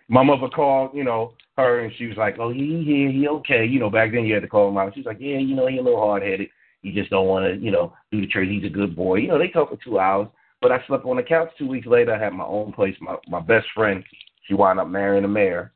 my 0.08 0.22
mother 0.22 0.48
called, 0.48 0.90
you 0.94 1.04
know, 1.04 1.34
her, 1.56 1.80
and 1.80 1.92
she 1.96 2.06
was 2.06 2.16
like, 2.16 2.38
"Oh, 2.38 2.50
he 2.50 2.82
here, 2.84 3.10
he 3.10 3.28
okay." 3.28 3.64
You 3.64 3.78
know, 3.78 3.90
back 3.90 4.12
then 4.12 4.24
you 4.24 4.34
had 4.34 4.42
to 4.42 4.48
call 4.48 4.68
him 4.68 4.76
out. 4.76 4.92
She's 4.94 5.06
like, 5.06 5.18
"Yeah, 5.20 5.38
you 5.38 5.54
know, 5.54 5.68
he 5.68 5.78
a 5.78 5.82
little 5.82 6.00
hard 6.00 6.22
headed. 6.22 6.48
He 6.82 6.90
just 6.90 7.10
don't 7.10 7.28
want 7.28 7.46
to, 7.46 7.64
you 7.64 7.70
know, 7.70 7.92
do 8.10 8.20
the 8.20 8.26
church. 8.26 8.48
He's 8.48 8.64
a 8.64 8.68
good 8.68 8.96
boy." 8.96 9.16
You 9.16 9.28
know, 9.28 9.38
they 9.38 9.48
talk 9.48 9.70
for 9.70 9.78
two 9.82 9.98
hours. 9.98 10.28
But 10.60 10.72
I 10.72 10.84
slept 10.86 11.04
on 11.04 11.16
the 11.16 11.22
couch. 11.22 11.50
Two 11.56 11.68
weeks 11.68 11.86
later, 11.86 12.14
I 12.14 12.18
had 12.18 12.32
my 12.32 12.44
own 12.44 12.72
place. 12.72 12.96
My 13.00 13.16
my 13.28 13.40
best 13.40 13.66
friend, 13.74 14.02
she 14.46 14.54
wound 14.54 14.80
up 14.80 14.88
marrying 14.88 15.24
a 15.24 15.28
mayor 15.28 15.72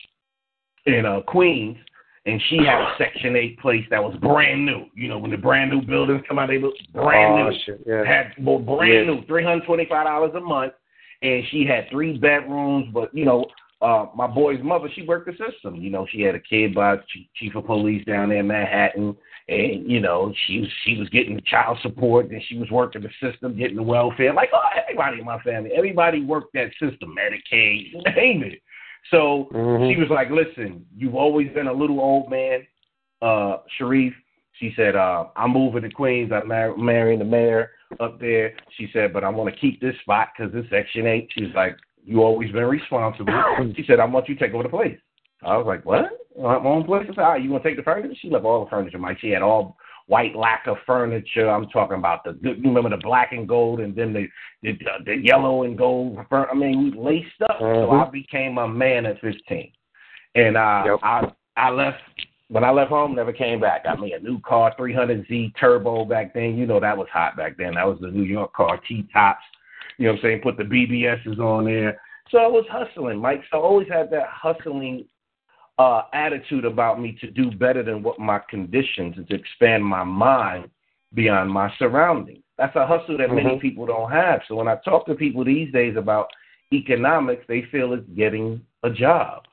in 0.87 1.07
uh, 1.07 1.21
Queens 1.21 1.77
and 2.29 2.43
she 2.51 2.59
had 2.59 2.79
a 2.81 2.95
Section 2.99 3.37
Eight 3.37 3.59
place 3.59 3.85
that 3.91 4.03
was 4.03 4.14
brand 4.20 4.66
new. 4.66 4.85
You 4.95 5.09
know, 5.09 5.18
when 5.18 5.31
the 5.31 5.39
brand 5.39 5.70
new 5.70 5.81
buildings 5.81 6.22
come 6.29 6.39
out, 6.39 6.49
they 6.49 6.59
look 6.59 6.74
brand 6.93 7.41
oh, 7.41 7.49
new. 7.49 7.59
Shit, 7.64 7.81
yeah. 7.87 8.05
Had 8.05 8.33
well, 8.45 8.59
brand 8.59 9.07
yeah. 9.07 9.14
new, 9.14 9.24
three 9.26 9.43
hundred 9.43 9.64
twenty-five 9.64 10.07
dollars 10.07 10.33
a 10.37 10.41
month, 10.41 10.74
and 11.22 11.43
she 11.51 11.64
had 11.64 11.89
three 11.91 12.18
bedrooms. 12.18 12.89
But 12.93 13.14
you 13.14 13.24
know, 13.24 13.47
uh, 13.81 14.07
my 14.14 14.26
boy's 14.26 14.62
mother, 14.62 14.89
she 14.95 15.03
worked 15.03 15.26
the 15.26 15.33
system. 15.33 15.76
You 15.76 15.89
know, 15.89 16.07
she 16.11 16.20
had 16.20 16.35
a 16.35 16.41
kid 16.41 16.74
by 16.74 16.97
chief 17.37 17.55
of 17.55 17.64
police 17.64 18.05
down 18.05 18.29
there 18.29 18.41
in 18.41 18.47
Manhattan, 18.47 19.16
and 19.49 19.91
you 19.91 20.01
know, 20.01 20.35
she 20.47 20.61
was 20.61 20.68
she 20.85 20.97
was 20.99 21.09
getting 21.09 21.35
the 21.35 21.43
child 21.43 21.79
support, 21.81 22.31
and 22.31 22.43
she 22.47 22.59
was 22.59 22.70
working 22.70 23.03
the 23.03 23.31
system, 23.31 23.57
getting 23.57 23.76
the 23.76 23.83
welfare. 23.83 24.35
Like 24.35 24.51
oh, 24.53 24.61
everybody 24.83 25.20
in 25.20 25.24
my 25.24 25.41
family, 25.41 25.70
everybody 25.74 26.22
worked 26.22 26.53
that 26.53 26.72
system, 26.72 27.16
Medicaid, 27.16 27.95
name 28.16 28.43
it. 28.43 28.61
So 29.11 29.49
mm-hmm. 29.53 29.91
she 29.91 29.99
was 29.99 30.09
like, 30.11 30.29
"Listen, 30.31 30.85
you've 30.97 31.15
always 31.15 31.53
been 31.53 31.67
a 31.67 31.73
little 31.73 32.01
old 32.01 32.31
man, 32.31 32.67
uh, 33.23 33.59
Shariff. 33.79 34.13
She 34.59 34.73
said, 34.75 34.97
uh, 34.97 35.27
I'm 35.37 35.53
moving 35.53 35.83
to 35.83 35.91
Queens. 35.91 36.33
I'm 36.33 36.49
mar- 36.49 36.77
marrying 36.77 37.21
the 37.21 37.25
mayor 37.25 37.71
up 38.01 38.21
there. 38.21 38.55
She 38.77 38.89
said, 38.93 39.13
but 39.13 39.23
I 39.23 39.29
want 39.29 39.55
to 39.55 39.61
keep 39.61 39.81
this 39.81 39.95
spot 40.03 40.29
because 40.37 40.53
it's 40.55 40.69
Section 40.69 41.07
8. 41.07 41.29
She's 41.33 41.55
like, 41.55 41.77
you 42.05 42.23
always 42.23 42.51
been 42.51 42.65
responsible. 42.65 43.33
she 43.77 43.85
said, 43.87 44.01
I 44.01 44.05
want 44.05 44.29
you 44.29 44.35
to 44.35 44.41
take 44.41 44.55
over 44.55 44.65
the 44.65 44.69
place. 44.69 44.99
I 45.43 45.57
was 45.57 45.67
like, 45.67 45.85
what? 45.85 46.07
My 46.37 46.57
own 46.57 46.85
place? 46.85 47.07
I 47.11 47.15
said, 47.15 47.19
all 47.21 47.33
right, 47.33 47.43
you 47.43 47.51
want 47.51 47.63
to 47.63 47.69
take 47.69 47.77
the 47.77 47.85
furniture? 47.85 48.15
She 48.21 48.31
left 48.31 48.45
all 48.45 48.65
the 48.65 48.71
furniture. 48.71 48.99
Mike, 48.99 49.19
she 49.21 49.31
had 49.31 49.43
all 49.43 49.77
white 50.09 50.35
lacquer 50.35 50.75
furniture. 50.85 51.49
I'm 51.49 51.69
talking 51.69 51.99
about 51.99 52.25
the 52.25 52.37
you 52.43 52.57
remember 52.65 52.91
the 52.91 52.97
black 52.97 53.33
and 53.33 53.47
gold, 53.47 53.81
and 53.81 53.95
then 53.95 54.13
the 54.13 54.27
the, 54.63 54.77
the 55.05 55.17
yellow 55.23 55.63
and 55.63 55.79
gold. 55.79 56.19
I 56.31 56.55
mean, 56.55 56.85
we 56.85 57.01
laced 57.01 57.41
up. 57.49 57.61
Mm-hmm. 57.61 57.91
So 57.91 57.91
I 57.93 58.11
became 58.11 58.59
a 58.59 58.67
man 58.67 59.07
at 59.07 59.21
15, 59.21 59.71
and 60.35 60.57
uh, 60.57 60.83
yep. 60.85 60.99
I 61.03 61.33
I 61.57 61.71
left 61.71 62.03
when 62.49 62.65
I 62.65 62.71
left 62.71 62.89
home, 62.89 63.15
never 63.15 63.33
came 63.33 63.61
back. 63.61 63.85
Got 63.85 64.01
me 64.01 64.15
a 64.15 64.19
new 64.19 64.41
car, 64.41 64.75
300Z 64.79 65.53
turbo 65.61 66.05
back 66.07 66.33
then. 66.33 66.57
You 66.57 66.67
know 66.67 66.81
that 66.81 66.97
was 66.97 67.09
hot 67.13 67.37
back 67.37 67.59
then. 67.59 67.75
That 67.75 67.87
was 67.87 67.99
the 68.01 68.09
New 68.09 68.25
York 68.25 68.55
car, 68.55 68.81
T 68.89 69.07
tops. 69.13 69.45
You 69.99 70.07
know 70.07 70.13
what 70.13 70.19
I'm 70.19 70.23
saying? 70.23 70.41
Put 70.43 70.57
the 70.57 70.65
BBSs 70.65 71.39
on 71.39 71.67
there. 71.67 72.01
So 72.31 72.39
I 72.39 72.47
was 72.47 72.65
hustling, 72.71 73.19
Mike. 73.19 73.43
So 73.51 73.59
I 73.59 73.63
always 73.63 73.89
had 73.89 74.11
that 74.11 74.29
hustling 74.31 75.07
uh, 75.79 76.03
attitude 76.12 76.64
about 76.64 77.01
me 77.01 77.16
to 77.20 77.31
do 77.31 77.51
better 77.51 77.83
than 77.83 78.03
what 78.03 78.18
my 78.18 78.41
conditions 78.51 79.14
and 79.16 79.29
to 79.29 79.35
expand 79.35 79.85
my 79.85 80.05
mind 80.05 80.68
beyond 81.14 81.51
my 81.51 81.72
surroundings. 81.79 82.43
That's 82.57 82.74
a 82.74 82.87
hustle 82.87 83.16
that 83.18 83.29
mm-hmm. 83.29 83.37
many 83.37 83.59
people 83.61 83.87
don't 83.87 84.11
have. 84.11 84.41
So 84.49 84.57
when 84.57 84.68
I 84.68 84.76
talk 84.85 85.07
to 85.07 85.14
people 85.14 85.45
these 85.45 85.72
days 85.72 85.97
about 85.97 86.29
economics, 86.72 87.45
they 87.49 87.64
feel 87.70 87.93
it's 87.93 88.09
getting 88.16 88.61
a 88.83 88.91
job. 88.91 89.45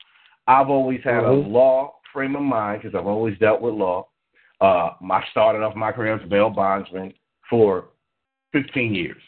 I've 0.48 0.70
always 0.70 1.02
had 1.04 1.24
mm-hmm. 1.24 1.48
a 1.48 1.54
law 1.54 1.96
frame 2.12 2.36
of 2.36 2.42
mind 2.42 2.82
because 2.82 2.98
I've 2.98 3.08
always 3.08 3.38
dealt 3.38 3.62
with 3.62 3.76
law. 3.76 4.08
Uh, 4.62 4.92
I 5.12 5.24
started 5.32 5.62
off 5.62 5.76
my 5.76 5.92
career 5.92 6.16
as 6.16 6.24
a 6.24 6.28
bail 6.28 6.50
bondsman 6.50 7.14
for 7.50 7.90
15 8.54 8.96
years. 8.96 9.22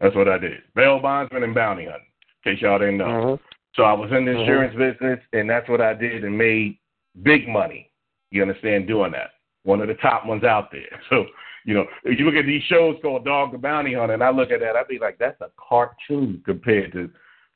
That's 0.00 0.14
what 0.14 0.28
I 0.28 0.38
did. 0.38 0.58
Bail 0.74 1.00
bondsman 1.00 1.44
and 1.44 1.54
bounty 1.54 1.84
hunting, 1.84 2.02
in 2.44 2.52
case 2.52 2.62
y'all 2.62 2.78
didn't 2.78 2.98
know. 2.98 3.04
Mm-hmm. 3.04 3.44
So 3.74 3.84
I 3.84 3.92
was 3.92 4.10
in 4.16 4.24
the 4.24 4.32
insurance 4.32 4.74
mm-hmm. 4.74 4.92
business, 4.98 5.20
and 5.32 5.48
that's 5.48 5.68
what 5.68 5.80
I 5.80 5.94
did 5.94 6.24
and 6.24 6.36
made 6.36 6.78
big 7.22 7.48
money. 7.48 7.90
You 8.30 8.42
understand 8.42 8.86
doing 8.86 9.12
that? 9.12 9.30
One 9.64 9.80
of 9.80 9.88
the 9.88 9.94
top 9.94 10.26
ones 10.26 10.44
out 10.44 10.70
there. 10.70 11.00
So, 11.10 11.26
you 11.64 11.74
know, 11.74 11.84
if 12.02 12.18
you 12.18 12.24
look 12.24 12.34
at 12.34 12.44
these 12.44 12.62
shows 12.64 12.96
called 13.02 13.24
Dog 13.24 13.52
the 13.52 13.58
Bounty 13.58 13.94
Hunter, 13.94 14.14
and 14.14 14.24
I 14.24 14.30
look 14.30 14.50
at 14.50 14.58
that, 14.58 14.74
I'd 14.74 14.88
be 14.88 14.98
like, 14.98 15.16
that's 15.18 15.40
a 15.40 15.50
cartoon 15.56 16.42
compared 16.44 16.92
to 16.92 17.08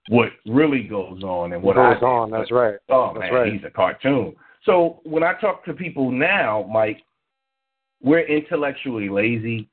what 0.08 0.28
really 0.46 0.84
goes 0.84 1.24
on 1.24 1.52
and 1.52 1.62
what 1.62 1.74
goes 1.74 1.96
I 2.00 2.04
on. 2.04 2.30
That's 2.30 2.52
right. 2.52 2.76
Oh 2.88 3.12
that's 3.12 3.32
man, 3.32 3.32
right. 3.32 3.52
he's 3.52 3.64
a 3.64 3.70
cartoon. 3.70 4.36
So 4.64 5.00
when 5.04 5.24
I 5.24 5.32
talk 5.40 5.64
to 5.64 5.72
people 5.72 6.12
now, 6.12 6.68
Mike, 6.72 7.02
we're 8.00 8.26
intellectually 8.26 9.08
lazy. 9.08 9.68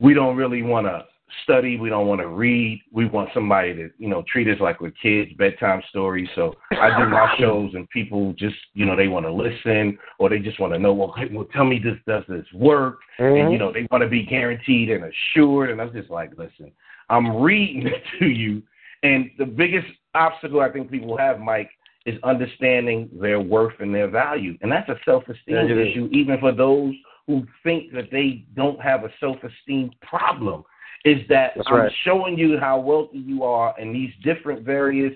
We 0.00 0.14
don't 0.14 0.36
really 0.36 0.62
want 0.62 0.86
to 0.86 1.04
study. 1.42 1.78
We 1.78 1.88
don't 1.88 2.06
want 2.06 2.20
to 2.20 2.28
read. 2.28 2.82
We 2.92 3.06
want 3.06 3.30
somebody 3.34 3.74
to, 3.74 3.90
you 3.98 4.08
know, 4.08 4.24
treat 4.30 4.48
us 4.48 4.60
like 4.60 4.80
we're 4.80 4.90
kids, 4.90 5.32
bedtime 5.38 5.82
stories. 5.88 6.28
So 6.34 6.54
I 6.72 6.98
do 6.98 7.08
my 7.08 7.34
shows, 7.38 7.72
and 7.74 7.88
people 7.90 8.32
just, 8.34 8.56
you 8.74 8.86
know, 8.86 8.96
they 8.96 9.08
want 9.08 9.26
to 9.26 9.32
listen, 9.32 9.98
or 10.18 10.28
they 10.28 10.38
just 10.38 10.60
want 10.60 10.72
to 10.72 10.78
know, 10.78 10.92
well, 10.92 11.14
hey, 11.16 11.28
well, 11.32 11.46
tell 11.52 11.64
me 11.64 11.78
this 11.78 11.98
does 12.06 12.24
this 12.28 12.46
work, 12.54 13.00
mm-hmm. 13.18 13.40
and 13.40 13.52
you 13.52 13.58
know, 13.58 13.72
they 13.72 13.86
want 13.90 14.02
to 14.02 14.08
be 14.08 14.24
guaranteed 14.24 14.90
and 14.90 15.04
assured. 15.04 15.70
And 15.70 15.80
I'm 15.80 15.92
just 15.92 16.10
like, 16.10 16.32
listen, 16.36 16.72
I'm 17.08 17.36
reading 17.36 17.86
it 17.86 18.02
to 18.20 18.26
you, 18.26 18.62
and 19.02 19.30
the 19.38 19.46
biggest 19.46 19.88
obstacle 20.14 20.60
I 20.60 20.70
think 20.70 20.90
people 20.90 21.16
have, 21.16 21.40
Mike, 21.40 21.70
is 22.06 22.18
understanding 22.22 23.08
their 23.20 23.40
worth 23.40 23.74
and 23.80 23.94
their 23.94 24.08
value, 24.08 24.56
and 24.62 24.72
that's 24.72 24.88
a 24.88 24.96
self-esteem 25.04 25.70
issue, 25.70 26.08
even 26.12 26.38
for 26.40 26.52
those 26.52 26.94
who 27.26 27.46
think 27.62 27.92
that 27.92 28.10
they 28.10 28.46
don't 28.56 28.80
have 28.80 29.04
a 29.04 29.10
self-esteem 29.20 29.90
problem 30.00 30.64
is 31.04 31.20
that 31.28 31.52
That's 31.56 31.68
I'm 31.70 31.76
right. 31.76 31.92
showing 32.04 32.38
you 32.38 32.58
how 32.58 32.78
wealthy 32.78 33.18
you 33.18 33.44
are 33.44 33.74
and 33.78 33.94
these 33.94 34.12
different 34.22 34.62
various 34.62 35.14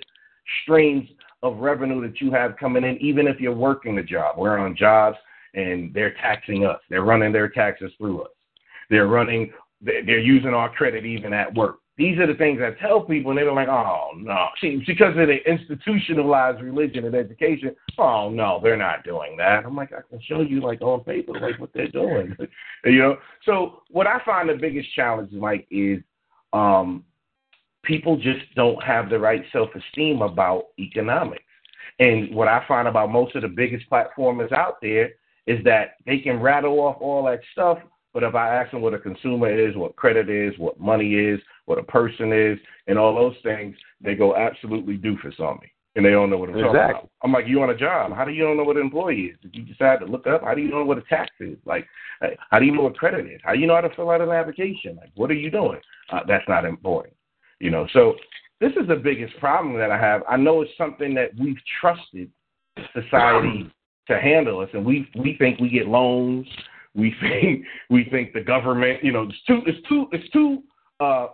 streams 0.62 1.09
of 1.43 1.59
revenue 1.59 2.01
that 2.03 2.20
you 2.20 2.30
have 2.30 2.57
coming 2.57 2.85
in, 2.85 2.97
even 2.99 3.26
if 3.26 3.41
you're 3.41 3.55
working 3.55 3.99
a 3.99 4.03
job. 4.03 4.37
We're 4.39 4.59
on 4.59 4.76
jobs 4.76 5.16
and 5.55 5.93
they're 5.93 6.14
taxing 6.14 6.64
us. 6.64 6.80
They're 6.89 7.03
running 7.03 7.33
their 7.33 7.49
taxes 7.49 7.93
through 7.99 8.22
us. 8.22 8.30
They're 8.91 9.09
running, 9.09 9.53
they're 9.80 10.18
using 10.18 10.55
our 10.55 10.72
credit 10.72 11.05
even 11.05 11.33
at 11.33 11.53
work. 11.55 11.78
These 11.99 12.18
are 12.18 12.26
the 12.26 12.34
things 12.34 12.61
I 12.62 12.78
tell 12.80 13.03
people, 13.03 13.30
and 13.30 13.38
they're 13.38 13.53
like, 13.53 13.68
oh, 13.68 14.12
no. 14.16 14.47
See, 14.61 14.82
because 14.86 15.11
of 15.11 15.28
the 15.28 15.38
institutionalized 15.47 16.62
religion 16.62 17.05
and 17.05 17.14
education, 17.14 17.76
oh, 17.99 18.30
no, 18.30 18.61
they're 18.62 18.78
not 18.78 19.05
doing 19.05 19.36
that. 19.36 19.66
I'm 19.66 19.76
like, 19.76 19.93
I 19.93 20.01
can 20.09 20.18
show 20.22 20.40
you, 20.40 20.62
like, 20.62 20.80
on 20.80 21.05
paper, 21.05 21.32
like, 21.38 21.61
what 21.61 21.70
they're 21.74 21.88
doing. 21.88 22.34
you 22.84 22.99
know? 22.99 23.16
So, 23.45 23.82
what 23.90 24.07
I 24.07 24.20
find 24.24 24.49
the 24.49 24.55
biggest 24.55 24.88
challenge, 24.95 25.32
like, 25.34 25.66
is 25.70 26.01
um, 26.55 27.05
people 27.82 28.16
just 28.16 28.55
don't 28.55 28.82
have 28.82 29.11
the 29.11 29.18
right 29.18 29.45
self 29.53 29.68
esteem 29.74 30.22
about 30.22 30.68
economics. 30.78 31.45
And 31.99 32.34
what 32.34 32.49
I 32.49 32.64
find 32.66 32.88
about 32.88 33.11
most 33.11 33.36
of 33.36 33.43
the 33.43 33.49
biggest 33.49 33.88
platformers 33.90 34.53
out 34.53 34.76
there 34.80 35.11
is 35.47 35.62
that 35.64 35.97
they 36.07 36.18
can 36.18 36.40
rattle 36.40 36.80
off 36.80 36.97
all 37.01 37.24
that 37.24 37.40
stuff, 37.53 37.78
but 38.14 38.22
if 38.22 38.34
I 38.34 38.55
ask 38.55 38.70
them 38.70 38.80
what 38.80 38.95
a 38.95 38.99
consumer 38.99 39.51
is, 39.51 39.76
what 39.76 39.97
credit 39.97 40.30
is, 40.30 40.57
what 40.59 40.78
money 40.78 41.14
is, 41.14 41.40
what 41.66 41.78
a 41.78 41.82
person 41.82 42.32
is, 42.32 42.58
and 42.86 42.98
all 42.98 43.14
those 43.14 43.36
things, 43.42 43.76
they 44.00 44.14
go 44.14 44.36
absolutely 44.36 44.98
doofus 44.98 45.38
on 45.40 45.58
me. 45.60 45.72
And 45.94 46.04
they 46.04 46.10
don't 46.10 46.30
know 46.30 46.38
what 46.38 46.48
I'm 46.48 46.56
exactly. 46.56 46.78
talking 46.78 46.90
about. 46.90 47.10
I'm 47.22 47.32
like, 47.32 47.46
you 47.46 47.62
on 47.62 47.68
a 47.68 47.76
job. 47.76 48.12
How 48.14 48.24
do 48.24 48.32
you 48.32 48.42
don't 48.42 48.56
know 48.56 48.64
what 48.64 48.76
an 48.76 48.82
employee 48.82 49.32
is? 49.32 49.36
Did 49.42 49.54
you 49.54 49.62
decide 49.62 50.00
to 50.00 50.06
look 50.06 50.26
up? 50.26 50.42
How 50.42 50.54
do 50.54 50.62
you 50.62 50.70
know 50.70 50.84
what 50.84 50.96
a 50.96 51.02
tax 51.02 51.30
is? 51.38 51.58
Like, 51.66 51.86
how 52.50 52.58
do 52.58 52.64
you 52.64 52.72
know 52.72 52.82
what 52.82 52.96
credit 52.96 53.26
is? 53.26 53.40
How 53.44 53.52
do 53.52 53.58
you 53.58 53.66
know 53.66 53.74
how 53.74 53.82
to 53.82 53.94
fill 53.94 54.10
out 54.10 54.22
an 54.22 54.30
application? 54.30 54.96
Like, 54.96 55.10
what 55.16 55.30
are 55.30 55.34
you 55.34 55.50
doing? 55.50 55.80
Uh, 56.10 56.20
that's 56.26 56.48
not 56.48 56.64
important. 56.64 57.14
You 57.60 57.70
know, 57.70 57.86
so 57.92 58.14
this 58.60 58.72
is 58.80 58.88
the 58.88 58.96
biggest 58.96 59.36
problem 59.38 59.76
that 59.76 59.90
I 59.90 59.98
have. 59.98 60.22
I 60.28 60.36
know 60.36 60.62
it's 60.62 60.70
something 60.78 61.14
that 61.14 61.30
we've 61.38 61.58
trusted 61.80 62.30
society 62.94 63.70
to 64.08 64.20
handle 64.20 64.60
us, 64.60 64.68
and 64.72 64.84
we 64.84 65.08
we 65.18 65.36
think 65.38 65.60
we 65.60 65.68
get 65.68 65.88
loans. 65.88 66.46
We 66.94 67.14
think 67.20 67.64
we 67.90 68.04
think 68.10 68.32
the 68.32 68.40
government. 68.40 69.04
You 69.04 69.12
know, 69.12 69.22
it's 69.22 69.42
too 69.46 69.60
it's 69.66 69.88
too 69.88 70.06
it's 70.12 70.30
too 70.30 70.62
uh, 71.00 71.28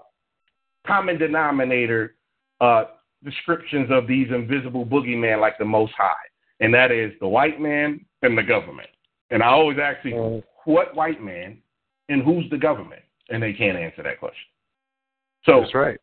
common 0.88 1.18
denominator 1.18 2.16
uh, 2.60 2.84
descriptions 3.22 3.88
of 3.90 4.06
these 4.06 4.28
invisible 4.34 4.84
boogeyman 4.84 5.40
like 5.40 5.58
the 5.58 5.64
Most 5.64 5.92
High, 5.96 6.14
and 6.60 6.72
that 6.74 6.90
is 6.90 7.12
the 7.20 7.28
white 7.28 7.60
man 7.60 8.04
and 8.22 8.36
the 8.36 8.42
government. 8.42 8.88
And 9.30 9.42
I 9.42 9.48
always 9.48 9.78
ask 9.80 10.02
people, 10.02 10.42
what 10.64 10.94
white 10.94 11.22
man 11.22 11.58
and 12.08 12.22
who's 12.22 12.48
the 12.50 12.56
government? 12.56 13.02
And 13.28 13.42
they 13.42 13.52
can't 13.52 13.76
answer 13.76 14.02
that 14.02 14.18
question. 14.18 14.48
So 15.44 15.60
that's 15.60 15.74
right. 15.74 15.98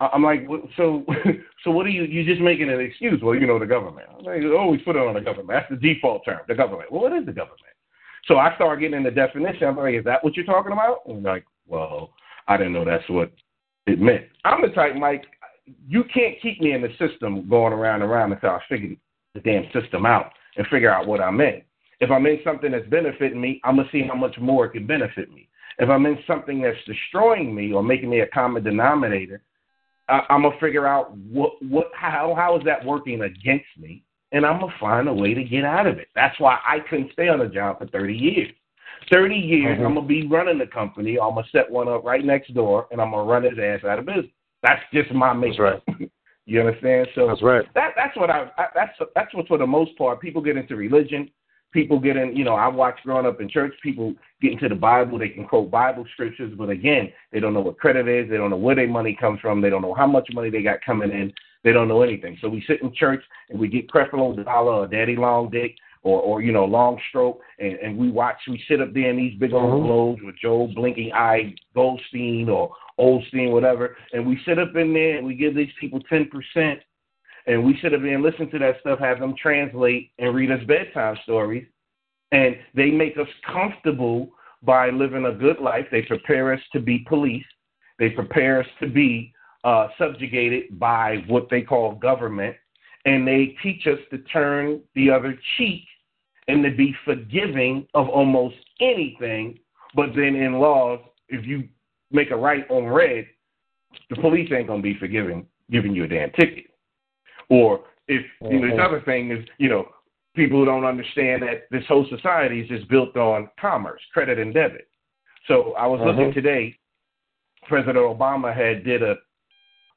I'm 0.00 0.22
like, 0.22 0.46
so, 0.76 1.04
so 1.64 1.70
what 1.70 1.86
are 1.86 1.90
you? 1.90 2.04
You're 2.04 2.26
just 2.26 2.40
making 2.40 2.68
an 2.68 2.80
excuse. 2.80 3.20
Well, 3.22 3.34
you 3.34 3.46
know, 3.46 3.58
the 3.58 3.66
government. 3.66 4.08
I'm 4.18 4.24
like, 4.24 4.42
always 4.52 4.82
put 4.82 4.96
it 4.96 5.02
on 5.02 5.14
the 5.14 5.20
government. 5.20 5.50
That's 5.50 5.70
the 5.70 5.94
default 5.94 6.24
term, 6.24 6.40
the 6.48 6.54
government. 6.54 6.90
Well, 6.92 7.02
what 7.02 7.12
is 7.12 7.24
the 7.24 7.32
government? 7.32 7.60
So 8.26 8.36
I 8.36 8.54
start 8.54 8.80
getting 8.80 8.96
in 8.96 9.02
the 9.02 9.10
definition. 9.10 9.66
I'm 9.66 9.76
like, 9.76 9.94
is 9.94 10.04
that 10.04 10.22
what 10.22 10.36
you're 10.36 10.44
talking 10.44 10.72
about? 10.72 11.00
And 11.06 11.22
like, 11.22 11.44
well, 11.66 12.10
I 12.48 12.56
didn't 12.56 12.72
know 12.72 12.84
that's 12.84 13.08
what 13.08 13.32
it 13.86 14.00
meant. 14.00 14.24
I'm 14.44 14.62
the 14.62 14.68
type, 14.68 14.94
Mike, 14.96 15.24
you 15.86 16.04
can't 16.04 16.40
keep 16.40 16.60
me 16.60 16.72
in 16.72 16.82
the 16.82 16.90
system 16.98 17.48
going 17.48 17.72
around 17.72 18.02
and 18.02 18.10
around 18.10 18.32
until 18.32 18.50
I 18.50 18.60
figure 18.68 18.96
the 19.34 19.40
damn 19.40 19.64
system 19.72 20.06
out 20.06 20.32
and 20.56 20.66
figure 20.68 20.92
out 20.92 21.06
what 21.06 21.20
I'm 21.20 21.40
in. 21.40 21.62
If 22.00 22.10
I'm 22.10 22.26
in 22.26 22.40
something 22.44 22.72
that's 22.72 22.88
benefiting 22.88 23.40
me, 23.40 23.60
I'm 23.64 23.76
gonna 23.76 23.88
see 23.92 24.02
how 24.02 24.14
much 24.14 24.36
more 24.38 24.66
it 24.66 24.72
can 24.72 24.86
benefit 24.86 25.32
me. 25.32 25.48
If 25.78 25.88
I'm 25.88 26.04
in 26.06 26.18
something 26.26 26.60
that's 26.60 26.76
destroying 26.86 27.54
me 27.54 27.72
or 27.72 27.82
making 27.82 28.10
me 28.10 28.20
a 28.20 28.26
common 28.26 28.62
denominator, 28.64 29.42
I, 30.08 30.22
I'm 30.28 30.42
gonna 30.42 30.58
figure 30.60 30.86
out 30.86 31.16
what 31.16 31.52
what 31.62 31.90
how 31.94 32.34
how 32.36 32.58
is 32.58 32.64
that 32.64 32.84
working 32.84 33.22
against 33.22 33.66
me, 33.78 34.04
and 34.32 34.44
I'm 34.44 34.60
gonna 34.60 34.72
find 34.80 35.08
a 35.08 35.14
way 35.14 35.32
to 35.34 35.44
get 35.44 35.64
out 35.64 35.86
of 35.86 35.98
it. 35.98 36.08
That's 36.14 36.38
why 36.40 36.58
I 36.66 36.80
couldn't 36.90 37.12
stay 37.12 37.28
on 37.28 37.40
a 37.40 37.48
job 37.48 37.78
for 37.78 37.86
30 37.86 38.14
years. 38.14 38.50
30 39.10 39.34
years, 39.34 39.76
mm-hmm. 39.76 39.86
I'm 39.86 39.94
gonna 39.94 40.06
be 40.06 40.26
running 40.26 40.58
the 40.58 40.66
company. 40.66 41.18
I'm 41.18 41.34
gonna 41.34 41.46
set 41.52 41.70
one 41.70 41.88
up 41.88 42.04
right 42.04 42.24
next 42.24 42.54
door, 42.54 42.86
and 42.90 43.00
I'm 43.00 43.10
gonna 43.10 43.24
run 43.24 43.44
his 43.44 43.58
ass 43.58 43.84
out 43.84 43.98
of 43.98 44.06
business. 44.06 44.26
That's 44.62 44.82
just 44.92 45.12
my 45.12 45.32
makeup. 45.32 45.82
That's 45.86 46.00
right. 46.00 46.10
you 46.46 46.60
understand? 46.60 47.08
So 47.14 47.26
that's 47.28 47.42
right. 47.42 47.64
That 47.74 47.90
that's 47.96 48.16
what 48.16 48.30
I, 48.30 48.50
I 48.58 48.66
that's 48.74 48.92
that's 49.14 49.34
what 49.34 49.48
for 49.48 49.58
the 49.58 49.66
most 49.66 49.96
part 49.96 50.20
people 50.20 50.42
get 50.42 50.56
into 50.56 50.76
religion. 50.76 51.30
People 51.72 51.98
get 51.98 52.18
in, 52.18 52.36
you 52.36 52.44
know, 52.44 52.54
I 52.54 52.68
watched 52.68 53.02
growing 53.02 53.24
up 53.24 53.40
in 53.40 53.48
church, 53.48 53.72
people 53.82 54.12
get 54.42 54.52
into 54.52 54.68
the 54.68 54.74
Bible, 54.74 55.18
they 55.18 55.30
can 55.30 55.46
quote 55.46 55.70
Bible 55.70 56.04
scriptures, 56.12 56.52
but 56.54 56.68
again, 56.68 57.10
they 57.32 57.40
don't 57.40 57.54
know 57.54 57.62
what 57.62 57.78
credit 57.78 58.06
is, 58.08 58.28
they 58.28 58.36
don't 58.36 58.50
know 58.50 58.58
where 58.58 58.74
their 58.74 58.86
money 58.86 59.16
comes 59.18 59.40
from, 59.40 59.62
they 59.62 59.70
don't 59.70 59.80
know 59.80 59.94
how 59.94 60.06
much 60.06 60.28
money 60.34 60.50
they 60.50 60.62
got 60.62 60.84
coming 60.84 61.10
in, 61.10 61.32
they 61.64 61.72
don't 61.72 61.88
know 61.88 62.02
anything. 62.02 62.36
So 62.42 62.50
we 62.50 62.62
sit 62.66 62.82
in 62.82 62.92
church 62.94 63.24
and 63.48 63.58
we 63.58 63.68
get 63.68 63.88
Creflo 63.88 64.44
Dollar 64.44 64.72
or 64.72 64.86
Daddy 64.86 65.16
Long 65.16 65.48
Dick 65.48 65.74
or, 66.02 66.20
or 66.20 66.42
you 66.42 66.52
know, 66.52 66.64
long 66.64 66.98
stroke, 67.08 67.40
and, 67.58 67.74
and 67.74 67.96
we 67.96 68.10
watch, 68.10 68.36
we 68.48 68.62
sit 68.68 68.80
up 68.80 68.92
there 68.92 69.10
in 69.10 69.16
these 69.16 69.38
big 69.38 69.52
old 69.52 69.72
mm-hmm. 69.72 69.86
globes 69.86 70.22
with 70.24 70.34
Joe 70.40 70.68
Blinking 70.74 71.12
Eye 71.12 71.54
Goldstein 71.74 72.48
or 72.48 72.74
Osteen, 72.98 73.52
whatever, 73.52 73.96
and 74.12 74.26
we 74.26 74.38
sit 74.44 74.58
up 74.58 74.74
in 74.76 74.92
there 74.92 75.18
and 75.18 75.26
we 75.26 75.34
give 75.34 75.54
these 75.54 75.72
people 75.80 76.00
10%, 76.10 76.26
and 77.46 77.64
we 77.64 77.78
sit 77.82 77.94
up 77.94 78.00
there 78.02 78.14
and 78.14 78.22
listen 78.22 78.50
to 78.50 78.58
that 78.58 78.76
stuff, 78.80 78.98
have 78.98 79.20
them 79.20 79.34
translate 79.40 80.10
and 80.18 80.34
read 80.34 80.50
us 80.50 80.60
bedtime 80.66 81.16
stories, 81.22 81.66
And 82.30 82.56
they 82.74 82.90
make 82.90 83.16
us 83.18 83.28
comfortable 83.52 84.30
by 84.62 84.90
living 84.90 85.26
a 85.26 85.32
good 85.32 85.58
life. 85.58 85.86
They 85.90 86.02
prepare 86.02 86.52
us 86.52 86.60
to 86.72 86.80
be 86.80 87.04
police. 87.08 87.44
They 87.98 88.10
prepare 88.10 88.60
us 88.60 88.66
to 88.80 88.88
be 88.88 89.32
uh, 89.64 89.88
subjugated 89.98 90.78
by 90.78 91.24
what 91.26 91.48
they 91.50 91.62
call 91.62 91.96
government. 91.96 92.56
And 93.04 93.26
they 93.26 93.56
teach 93.62 93.86
us 93.86 93.98
to 94.10 94.18
turn 94.18 94.80
the 94.94 95.10
other 95.10 95.36
cheek 95.56 95.82
and 96.48 96.62
to 96.64 96.70
be 96.70 96.94
forgiving 97.04 97.86
of 97.94 98.08
almost 98.08 98.56
anything. 98.80 99.58
But 99.94 100.10
then 100.14 100.36
in 100.36 100.54
laws, 100.54 101.00
if 101.28 101.46
you 101.46 101.68
make 102.10 102.30
a 102.30 102.36
right 102.36 102.68
on 102.70 102.86
red, 102.86 103.26
the 104.10 104.16
police 104.16 104.50
ain't 104.52 104.68
gonna 104.68 104.82
be 104.82 104.98
forgiving 104.98 105.46
giving 105.70 105.94
you 105.94 106.04
a 106.04 106.08
damn 106.08 106.30
ticket. 106.32 106.66
Or 107.48 107.84
if 108.08 108.24
you 108.42 108.60
know, 108.60 108.68
this 108.68 108.78
other 108.82 109.00
thing 109.02 109.30
is, 109.30 109.44
you 109.58 109.68
know, 109.68 109.88
people 110.34 110.58
who 110.58 110.64
don't 110.64 110.84
understand 110.84 111.42
that 111.42 111.66
this 111.70 111.84
whole 111.88 112.06
society 112.08 112.60
is 112.60 112.68
just 112.68 112.88
built 112.88 113.16
on 113.16 113.48
commerce, 113.60 114.00
credit 114.12 114.38
and 114.38 114.52
debit. 114.52 114.88
So 115.48 115.74
I 115.74 115.86
was 115.86 116.00
mm-hmm. 116.00 116.18
looking 116.18 116.34
today, 116.34 116.76
President 117.68 117.96
Obama 117.96 118.54
had 118.54 118.84
did 118.84 119.02
a 119.02 119.16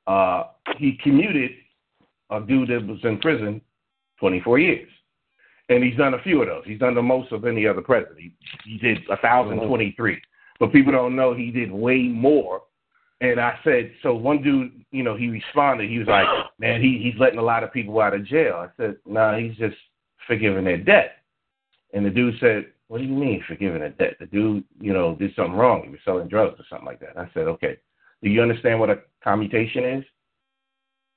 uh, 0.08 0.48
he 0.78 1.00
commuted 1.02 1.52
a 2.30 2.40
dude 2.40 2.70
that 2.70 2.86
was 2.86 3.00
in 3.04 3.20
prison 3.20 3.62
24 4.20 4.60
years. 4.60 4.90
And 5.70 5.84
he's 5.84 5.98
done 5.98 6.14
a 6.14 6.22
few 6.22 6.42
of 6.42 6.48
those. 6.48 6.64
He's 6.66 6.80
done 6.80 6.94
the 6.94 7.02
most 7.02 7.32
of 7.32 7.46
any 7.46 7.66
other 7.66 7.82
president. 7.82 8.20
He, 8.20 8.34
he 8.66 8.78
did 8.78 9.00
1,023. 9.08 10.12
Mm-hmm. 10.12 10.20
But 10.60 10.72
people 10.72 10.92
don't 10.92 11.16
know 11.16 11.34
he 11.34 11.52
did 11.52 11.72
way 11.72 12.04
more 12.04 12.62
and 13.22 13.40
I 13.40 13.58
said, 13.64 13.92
so 14.04 14.14
one 14.14 14.42
dude, 14.42 14.86
you 14.92 15.04
know, 15.04 15.16
he 15.16 15.30
responded. 15.30 15.90
He 15.90 16.00
was 16.00 16.08
like, 16.08 16.28
man, 16.60 16.82
he, 16.82 17.00
he's 17.02 17.20
letting 17.20 17.40
a 17.40 17.44
lot 17.44 17.64
of 17.64 17.72
people 17.72 18.00
out 18.02 18.14
of 18.14 18.26
jail. 18.26 18.56
I 18.56 18.68
said, 18.76 18.98
no, 19.06 19.32
nah, 19.32 19.38
he's 19.38 19.56
just 19.56 19.78
forgiving 20.28 20.66
their 20.66 20.78
debt. 20.78 21.18
And 21.94 22.06
the 22.06 22.10
dude 22.10 22.36
said, 22.40 22.68
what 22.88 22.98
do 22.98 23.06
you 23.06 23.14
mean 23.14 23.44
forgiving 23.48 23.84
a 23.84 23.90
debt? 23.90 24.18
The 24.20 24.26
dude, 24.26 24.66
you 24.82 24.94
know, 24.94 25.16
did 25.16 25.34
something 25.36 25.56
wrong. 25.56 25.84
He 25.86 25.90
was 25.90 26.00
selling 26.04 26.28
drugs 26.28 26.60
or 26.60 26.66
something 26.70 26.86
like 26.86 27.00
that. 27.00 27.18
I 27.18 27.30
said, 27.34 27.48
okay, 27.48 27.78
do 28.22 28.30
you 28.30 28.42
understand 28.42 28.80
what 28.80 28.90
a 28.90 29.00
commutation 29.24 29.86
is? 29.86 30.06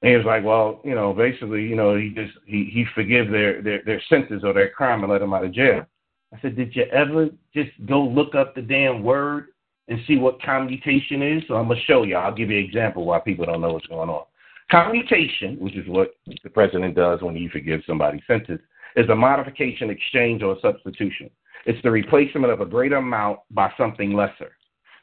And 0.03 0.11
he 0.11 0.17
was 0.17 0.27
like, 0.27 0.45
well, 0.45 0.81
you 0.85 0.95
know, 0.95 1.13
basically, 1.13 1.63
you 1.63 1.75
know, 1.75 1.97
he 1.97 2.11
just 2.11 2.33
he 2.47 2.71
he 2.73 2.85
forgive 2.95 3.31
their 3.31 3.63
their 3.63 3.83
their 3.85 4.03
sentence 4.09 4.43
or 4.45 4.53
their 4.53 4.71
crime 4.71 5.03
and 5.03 5.13
let 5.13 5.21
them 5.21 5.35
out 5.35 5.45
of 5.45 5.53
jail. 5.53 5.85
I 6.33 6.41
said, 6.41 6.57
did 6.57 6.77
you 6.77 6.85
ever 6.85 7.29
just 7.55 7.71
go 7.87 8.03
look 8.03 8.35
up 8.35 8.55
the 8.55 8.63
damn 8.63 9.03
word 9.03 9.49
and 9.89 9.99
see 10.07 10.17
what 10.17 10.41
commutation 10.43 11.23
is. 11.23 11.43
So 11.49 11.55
I'm 11.55 11.69
to 11.69 11.77
show 11.87 12.03
you. 12.05 12.17
I'll 12.17 12.35
give 12.35 12.51
you 12.51 12.59
an 12.59 12.65
example 12.65 13.05
why 13.05 13.21
people 13.21 13.47
don't 13.47 13.61
know 13.61 13.73
what's 13.73 13.87
going 13.87 14.11
on. 14.11 14.25
Commutation, 14.71 15.57
which 15.59 15.75
is 15.75 15.89
what 15.89 16.11
the 16.27 16.51
president 16.51 16.95
does 16.95 17.23
when 17.23 17.35
he 17.35 17.49
forgives 17.49 17.87
somebody's 17.87 18.21
sentence, 18.27 18.61
is 18.97 19.09
a 19.09 19.15
modification, 19.15 19.89
exchange, 19.89 20.43
or 20.43 20.57
substitution. 20.61 21.31
It's 21.65 21.83
the 21.83 21.91
replacement 21.91 22.53
of 22.53 22.61
a 22.61 22.67
greater 22.67 22.97
amount 22.97 23.41
by 23.51 23.73
something 23.79 24.13
lesser. 24.13 24.53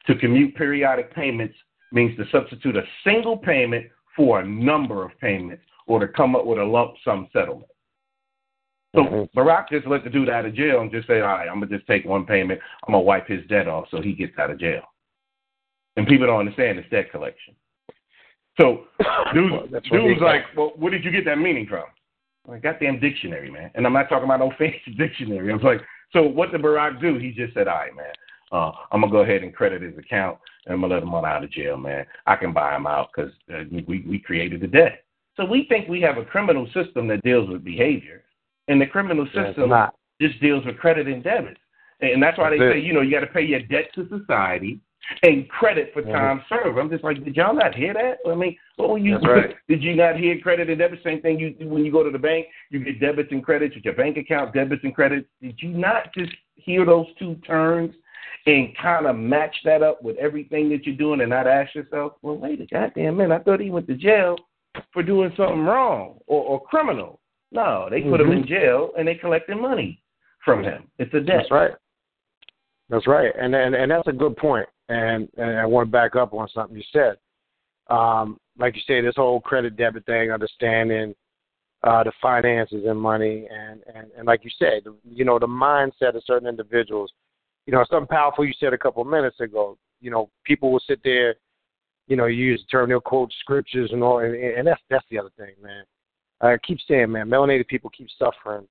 To 0.06 0.14
commute 0.14 0.54
periodic 0.54 1.12
payments 1.14 1.56
means 1.92 2.16
to 2.16 2.24
substitute 2.30 2.76
a 2.76 2.84
single 3.02 3.36
payment 3.36 3.86
for 4.16 4.40
a 4.40 4.46
number 4.46 5.04
of 5.04 5.10
payments 5.20 5.62
or 5.86 6.00
to 6.00 6.08
come 6.08 6.34
up 6.34 6.46
with 6.46 6.58
a 6.58 6.64
lump 6.64 6.94
sum 7.04 7.28
settlement. 7.32 7.70
So 8.94 9.02
mm-hmm. 9.02 9.38
Barack 9.38 9.68
just 9.68 9.86
let 9.86 10.04
the 10.04 10.10
dude 10.10 10.30
out 10.30 10.46
of 10.46 10.54
jail 10.54 10.80
and 10.80 10.90
just 10.90 11.06
say, 11.06 11.20
all 11.20 11.28
right, 11.28 11.48
I'm 11.48 11.60
gonna 11.60 11.76
just 11.76 11.86
take 11.86 12.04
one 12.04 12.24
payment. 12.24 12.60
I'm 12.86 12.92
gonna 12.92 13.04
wipe 13.04 13.28
his 13.28 13.46
debt 13.46 13.68
off 13.68 13.88
so 13.90 14.00
he 14.00 14.14
gets 14.14 14.38
out 14.38 14.50
of 14.50 14.58
jail. 14.58 14.82
And 15.96 16.06
people 16.06 16.26
don't 16.26 16.40
understand 16.40 16.78
it's 16.78 16.88
debt 16.90 17.10
collection. 17.10 17.54
So 18.58 18.84
dude, 19.34 19.52
well, 19.52 19.66
dude 19.66 19.92
was 19.92 20.18
like, 20.22 20.42
well, 20.56 20.72
where 20.76 20.90
did 20.90 21.04
you 21.04 21.10
get 21.10 21.24
that 21.26 21.38
meaning 21.38 21.66
from? 21.66 21.84
Like, 22.48 22.62
goddamn 22.62 23.00
dictionary, 23.00 23.50
man. 23.50 23.70
And 23.74 23.86
I'm 23.86 23.92
not 23.92 24.08
talking 24.08 24.24
about 24.24 24.40
no 24.40 24.52
fancy 24.58 24.94
dictionary. 24.96 25.50
I 25.50 25.54
was 25.54 25.64
like, 25.64 25.80
so 26.12 26.22
what 26.22 26.52
did 26.52 26.62
Barack 26.62 27.00
do? 27.00 27.18
He 27.18 27.32
just 27.32 27.54
said, 27.54 27.68
all 27.68 27.76
right, 27.76 27.94
man, 27.94 28.12
uh, 28.52 28.72
I'm 28.92 29.00
gonna 29.00 29.12
go 29.12 29.20
ahead 29.20 29.42
and 29.42 29.54
credit 29.54 29.82
his 29.82 29.98
account 29.98 30.38
and 30.64 30.74
I'm 30.74 30.80
gonna 30.80 30.94
let 30.94 31.02
him 31.02 31.14
on 31.14 31.24
out 31.24 31.44
of 31.44 31.50
jail, 31.50 31.76
man. 31.76 32.06
I 32.26 32.36
can 32.36 32.52
buy 32.52 32.76
him 32.76 32.86
out 32.86 33.08
because 33.14 33.32
uh, 33.52 33.64
we 33.86 34.04
we 34.06 34.18
created 34.18 34.60
the 34.60 34.66
debt. 34.66 35.04
So 35.36 35.44
we 35.44 35.66
think 35.68 35.88
we 35.88 36.00
have 36.00 36.16
a 36.16 36.24
criminal 36.24 36.66
system 36.72 37.06
that 37.08 37.22
deals 37.22 37.48
with 37.48 37.62
behavior. 37.62 38.24
And 38.68 38.80
the 38.80 38.86
criminal 38.86 39.26
system 39.26 39.70
just 40.20 40.40
deals 40.40 40.64
with 40.64 40.78
credit 40.78 41.06
and 41.06 41.22
debit. 41.22 41.58
And 42.00 42.22
that's 42.22 42.38
why 42.38 42.50
they 42.50 42.58
say, 42.58 42.80
you 42.80 42.92
know, 42.92 43.00
you 43.00 43.12
got 43.12 43.20
to 43.20 43.26
pay 43.26 43.42
your 43.42 43.60
debt 43.60 43.90
to 43.94 44.08
society 44.08 44.80
and 45.22 45.48
credit 45.48 45.90
for 45.92 46.02
time 46.02 46.40
mm-hmm. 46.40 46.54
served. 46.54 46.78
I'm 46.78 46.90
just 46.90 47.04
like, 47.04 47.22
did 47.24 47.36
y'all 47.36 47.54
not 47.54 47.74
hear 47.74 47.94
that? 47.94 48.18
I 48.28 48.34
mean, 48.34 48.56
what 48.76 48.90
were 48.90 48.98
you? 48.98 49.18
Right. 49.18 49.54
Did 49.68 49.82
you 49.82 49.94
not 49.94 50.16
hear 50.16 50.38
credit 50.40 50.68
and 50.68 50.78
debit? 50.78 50.98
Same 51.04 51.22
thing. 51.22 51.38
You 51.38 51.54
when 51.68 51.84
you 51.84 51.92
go 51.92 52.02
to 52.02 52.10
the 52.10 52.18
bank, 52.18 52.46
you 52.70 52.84
get 52.84 53.00
debits 53.00 53.30
and 53.30 53.44
credits 53.44 53.74
with 53.74 53.84
your 53.84 53.94
bank 53.94 54.16
account, 54.16 54.52
debits 54.52 54.82
and 54.84 54.94
credits. 54.94 55.26
Did 55.40 55.56
you 55.60 55.70
not 55.70 56.12
just 56.12 56.32
hear 56.56 56.84
those 56.84 57.06
two 57.18 57.36
terms 57.46 57.94
and 58.46 58.76
kind 58.80 59.06
of 59.06 59.16
match 59.16 59.54
that 59.64 59.82
up 59.82 60.02
with 60.02 60.16
everything 60.18 60.68
that 60.70 60.86
you're 60.86 60.96
doing 60.96 61.20
and 61.20 61.30
not 61.30 61.46
ask 61.46 61.74
yourself, 61.74 62.12
well, 62.22 62.36
wait 62.36 62.60
a 62.60 62.66
goddamn 62.66 63.16
minute, 63.16 63.34
I 63.34 63.42
thought 63.42 63.60
he 63.60 63.70
went 63.70 63.88
to 63.88 63.94
jail 63.94 64.36
for 64.92 65.02
doing 65.02 65.32
something 65.36 65.64
wrong 65.64 66.18
or, 66.26 66.42
or 66.42 66.64
criminal. 66.64 67.20
No, 67.50 67.88
they 67.90 68.02
put 68.02 68.20
mm-hmm. 68.20 68.32
him 68.32 68.38
in 68.38 68.46
jail 68.46 68.90
and 68.96 69.06
they 69.06 69.14
collected 69.14 69.56
money 69.56 70.00
from 70.44 70.62
him. 70.62 70.88
It's 70.98 71.12
a 71.14 71.20
debt. 71.20 71.36
That's 71.38 71.50
right. 71.50 71.72
That's 72.88 73.06
right, 73.08 73.32
and 73.36 73.52
and 73.54 73.74
and 73.74 73.90
that's 73.90 74.06
a 74.06 74.12
good 74.12 74.36
point. 74.36 74.68
And 74.88 75.28
and 75.36 75.58
I 75.58 75.66
want 75.66 75.88
to 75.88 75.90
back 75.90 76.14
up 76.14 76.32
on 76.32 76.48
something 76.54 76.76
you 76.76 76.84
said. 76.92 77.16
Um, 77.88 78.38
like 78.58 78.76
you 78.76 78.82
say, 78.86 79.00
this 79.00 79.16
whole 79.16 79.40
credit 79.40 79.76
debit 79.76 80.06
thing, 80.06 80.30
understanding 80.30 81.14
uh, 81.82 82.04
the 82.04 82.12
finances 82.22 82.84
and 82.86 83.00
money, 83.00 83.48
and 83.50 83.82
and 83.92 84.06
and 84.16 84.26
like 84.26 84.44
you 84.44 84.50
said, 84.56 84.84
you 85.04 85.24
know, 85.24 85.40
the 85.40 85.48
mindset 85.48 86.14
of 86.14 86.22
certain 86.24 86.48
individuals. 86.48 87.12
You 87.66 87.72
know, 87.72 87.84
something 87.90 88.06
powerful 88.06 88.44
you 88.44 88.54
said 88.58 88.72
a 88.72 88.78
couple 88.78 89.02
of 89.02 89.08
minutes 89.08 89.40
ago. 89.40 89.76
You 90.00 90.10
know, 90.10 90.30
people 90.44 90.70
will 90.70 90.82
sit 90.86 91.00
there. 91.04 91.34
You 92.06 92.16
know, 92.16 92.26
you 92.26 92.44
use 92.44 92.62
the 92.62 92.70
term, 92.70 92.88
they'll 92.88 93.00
quote 93.00 93.32
scriptures 93.40 93.90
and 93.92 94.02
all, 94.02 94.20
and, 94.20 94.34
and 94.34 94.66
that's 94.66 94.80
that's 94.88 95.04
the 95.10 95.18
other 95.18 95.32
thing, 95.36 95.54
man 95.60 95.82
I 96.40 96.56
keep 96.58 96.78
saying, 96.86 97.12
man, 97.12 97.28
melanated 97.28 97.66
people 97.66 97.90
keep 97.90 98.08
suffering 98.18 98.66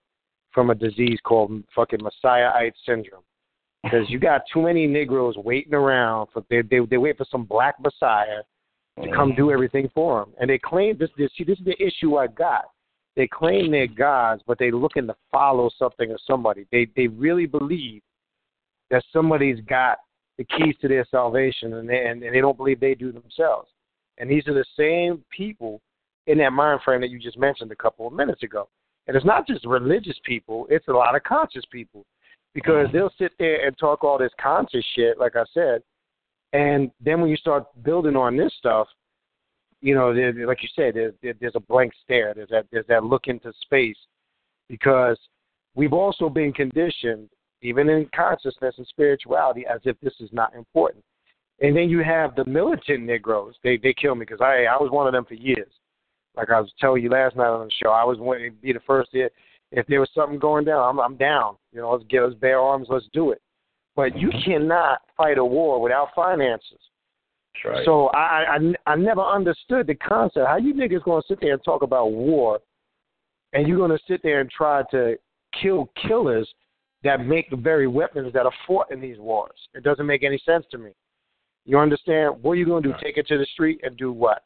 from 0.52 0.70
a 0.70 0.76
disease 0.76 1.20
called 1.24 1.64
fucking 1.76 2.00
Messiahite 2.02 2.74
syndrome. 2.86 3.24
Because 3.84 4.10
you 4.10 4.20
got 4.20 4.42
too 4.52 4.64
many 4.64 4.88
Negroes 4.88 5.36
waiting 5.38 5.74
around 5.74 6.28
for 6.34 6.44
they 6.50 6.62
they 6.64 6.80
they 6.90 6.98
wait 6.98 7.18
for 7.18 7.26
some 7.30 7.44
black 7.44 7.76
Messiah 7.80 8.42
to 9.02 9.12
come 9.12 9.36
do 9.36 9.44
mm-hmm. 9.44 9.54
everything 9.54 9.90
for 9.94 10.22
them, 10.22 10.34
and 10.40 10.50
they 10.50 10.58
claim 10.58 10.98
this. 10.98 11.10
this 11.18 11.30
see, 11.38 11.44
this 11.44 11.60
is 11.60 11.66
the 11.66 11.84
issue 11.84 12.18
I 12.18 12.28
got. 12.28 12.66
They 13.16 13.28
claim 13.28 13.72
they're 13.72 13.86
gods, 13.86 14.42
but 14.48 14.58
they're 14.58 14.72
looking 14.72 15.06
to 15.08 15.16
follow 15.32 15.70
something 15.78 16.10
or 16.10 16.18
somebody. 16.26 16.66
They 16.72 16.88
they 16.96 17.08
really 17.08 17.46
believe 17.46 18.02
that 18.92 19.04
somebody's 19.12 19.60
got 19.62 19.98
the 20.38 20.44
keys 20.44 20.76
to 20.82 20.88
their 20.88 21.06
salvation, 21.10 21.76
and 21.76 21.90
they, 21.90 22.06
and, 22.06 22.22
and 22.24 22.36
they 22.36 22.42
don't 22.42 22.58
believe 22.58 22.80
they 22.80 22.96
do 22.96 23.12
themselves. 23.12 23.70
And 24.18 24.30
these 24.30 24.48
are 24.48 24.54
the 24.54 24.66
same 24.78 25.24
people 25.36 25.82
in 26.28 26.38
that 26.40 26.52
mind 26.52 26.82
frame 26.84 27.02
that 27.02 27.10
you 27.10 27.20
just 27.20 27.38
mentioned 27.38 27.72
a 27.72 27.76
couple 27.76 28.08
of 28.08 28.14
minutes 28.14 28.44
ago. 28.44 28.68
And 29.08 29.16
it's 29.16 29.26
not 29.26 29.48
just 29.48 29.66
religious 29.66 30.18
people, 30.24 30.68
it's 30.70 30.88
a 30.88 30.92
lot 30.92 31.16
of 31.16 31.24
conscious 31.24 31.64
people. 31.72 32.06
Because 32.54 32.88
they'll 32.94 33.12
sit 33.20 33.34
there 33.38 33.68
and 33.68 33.78
talk 33.78 34.06
all 34.06 34.18
this 34.18 34.32
conscious 34.42 34.86
shit, 34.96 35.20
like 35.20 35.36
I 35.36 35.44
said, 35.54 35.82
and 36.54 36.90
then 37.04 37.20
when 37.20 37.30
you 37.30 37.36
start 37.36 37.66
building 37.84 38.16
on 38.16 38.38
this 38.38 38.54
stuff, 38.58 38.88
you 39.82 39.94
know, 39.94 40.12
like 40.48 40.64
you 40.64 40.70
said, 40.74 40.94
there's, 40.94 41.14
there's 41.22 41.56
a 41.56 41.60
blank 41.60 41.92
stare. 42.02 42.34
There's 42.34 42.48
that 42.50 42.66
there's 42.72 42.88
that 42.88 43.04
look 43.04 43.28
into 43.28 43.52
space, 43.62 43.98
because 44.70 45.18
we've 45.76 45.92
also 45.92 46.30
been 46.30 46.54
conditioned, 46.54 47.30
even 47.66 47.90
in 47.90 48.10
consciousness 48.16 48.76
and 48.78 48.88
spirituality, 48.88 49.66
as 49.66 49.82
if 49.86 50.00
this 50.02 50.14
is 50.20 50.30
not 50.32 50.54
important. 50.56 51.04
And 51.62 51.76
then 51.76 51.90
you 51.90 52.04
have 52.04 52.36
the 52.36 52.46
militant 52.46 53.04
Negroes. 53.04 53.56
They 53.64 53.78
they 53.78 53.94
kill 53.94 54.16
me 54.16 54.26
because 54.26 54.42
I 54.42 54.66
I 54.66 54.76
was 54.76 54.92
one 54.92 55.08
of 55.08 55.14
them 55.14 55.26
for 55.26 55.36
years 55.36 55.72
like 56.38 56.50
I 56.50 56.60
was 56.60 56.72
telling 56.80 57.04
you 57.04 57.10
last 57.10 57.36
night 57.36 57.48
on 57.48 57.68
the 57.68 57.74
show, 57.82 57.90
I 57.90 58.04
was 58.04 58.18
wanting 58.20 58.52
to 58.52 58.58
be 58.58 58.74
the 58.74 58.80
first 58.86 59.12
to, 59.12 59.30
if 59.72 59.88
there 59.88 60.00
was 60.00 60.10
something 60.14 60.40
going 60.40 60.66
down, 60.66 60.84
I'm 60.84 61.00
I'm 61.00 61.18
down. 61.18 61.56
You 61.74 61.82
know, 61.82 61.92
let's 61.92 62.04
get 62.10 62.24
us 62.24 62.34
bare 62.40 62.60
arms, 62.60 62.88
let's 62.90 63.08
do 63.14 63.32
it. 63.32 63.42
But 63.96 64.18
you 64.18 64.30
mm-hmm. 64.30 64.52
cannot 64.52 65.02
fight 65.18 65.38
a 65.38 65.46
war 65.46 65.82
without 65.82 66.10
finances. 66.16 66.80
Right. 67.64 67.86
So 67.86 68.08
I, 68.08 68.58
I 68.58 68.92
I 68.92 68.96
never 68.96 69.22
understood 69.22 69.88
the 69.88 69.96
concept. 69.96 70.48
How 70.48 70.58
you 70.58 70.74
niggas 70.74 71.04
gonna 71.04 71.22
sit 71.28 71.40
there 71.42 71.54
and 71.54 71.64
talk 71.64 71.84
about 71.84 72.12
war, 72.12 72.60
and 73.54 73.68
you're 73.68 73.78
gonna 73.78 74.00
sit 74.08 74.22
there 74.24 74.42
and 74.42 74.50
try 74.50 74.84
to 74.92 75.16
kill 75.62 75.90
killers 76.08 76.50
that 77.06 77.26
make 77.26 77.50
the 77.50 77.56
very 77.56 77.88
weapons 77.88 78.34
that 78.34 78.46
are 78.46 78.52
fought 78.68 78.92
in 78.92 79.00
these 79.00 79.18
wars? 79.18 79.58
It 79.74 79.84
doesn't 79.84 80.06
make 80.06 80.24
any 80.24 80.42
sense 80.46 80.66
to 80.72 80.78
me. 80.78 80.92
You 81.64 81.80
understand? 81.80 82.36
What 82.42 82.52
are 82.52 82.56
you 82.56 82.66
gonna 82.66 82.82
do? 82.82 82.94
Take 83.02 83.18
it 83.18 83.28
to 83.28 83.38
the 83.38 83.46
street 83.54 83.80
and 83.84 83.96
do 83.96 84.12
what? 84.12 84.44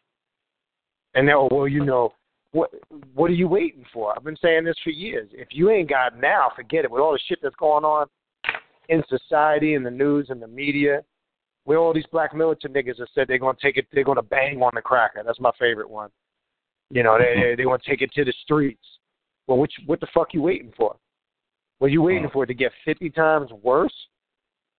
And 1.15 1.25
now, 1.25 1.47
well, 1.51 1.67
you 1.67 1.83
know, 1.83 2.13
what 2.51 2.69
what 3.13 3.29
are 3.29 3.35
you 3.35 3.47
waiting 3.47 3.85
for? 3.93 4.15
I've 4.15 4.23
been 4.23 4.37
saying 4.41 4.65
this 4.65 4.77
for 4.83 4.89
years. 4.91 5.29
If 5.33 5.49
you 5.51 5.69
ain't 5.69 5.89
got 5.89 6.19
now, 6.19 6.51
forget 6.55 6.85
it. 6.85 6.91
With 6.91 7.01
all 7.01 7.13
the 7.13 7.19
shit 7.27 7.39
that's 7.41 7.55
going 7.55 7.83
on 7.83 8.07
in 8.89 9.03
society, 9.07 9.73
in 9.73 9.83
the 9.83 9.91
news, 9.91 10.27
in 10.29 10.39
the 10.39 10.47
media, 10.47 11.01
where 11.65 11.77
all 11.77 11.93
these 11.93 12.05
black 12.11 12.35
militant 12.35 12.73
niggas 12.73 12.99
have 12.99 13.07
said 13.13 13.27
they're 13.27 13.37
gonna 13.37 13.57
take 13.61 13.77
it, 13.77 13.87
they're 13.91 14.03
gonna 14.03 14.21
bang 14.21 14.61
on 14.61 14.71
the 14.75 14.81
cracker. 14.81 15.21
That's 15.25 15.39
my 15.39 15.51
favorite 15.59 15.89
one. 15.89 16.09
You 16.89 17.03
know, 17.03 17.17
they 17.17 17.25
mm-hmm. 17.25 17.41
they, 17.41 17.55
they 17.55 17.65
want 17.65 17.83
to 17.83 17.89
take 17.89 18.01
it 18.01 18.11
to 18.13 18.25
the 18.25 18.33
streets. 18.43 18.85
Well, 19.47 19.57
which 19.57 19.73
what 19.85 19.99
the 19.99 20.07
fuck 20.13 20.33
you 20.33 20.41
waiting 20.41 20.73
for? 20.75 20.95
Well, 21.79 21.89
you 21.89 22.01
waiting 22.01 22.23
Mm. 22.27 22.31
for 22.33 22.43
it 22.43 22.47
to 22.47 22.53
get 22.53 22.73
50 22.85 23.09
times 23.09 23.51
worse? 23.53 23.93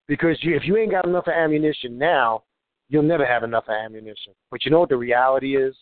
Because 0.06 0.42
you, 0.42 0.54
if 0.56 0.66
you 0.66 0.76
ain't 0.76 0.90
got 0.90 1.06
enough 1.06 1.28
ammunition 1.28 1.96
now, 1.96 2.42
you'll 2.88 3.02
never 3.04 3.24
have 3.24 3.44
enough 3.44 3.68
ammunition. 3.68 4.34
But 4.50 4.64
you 4.64 4.70
know 4.70 4.80
what 4.80 4.88
the 4.88 4.96
reality 4.96 5.56
is? 5.56 5.76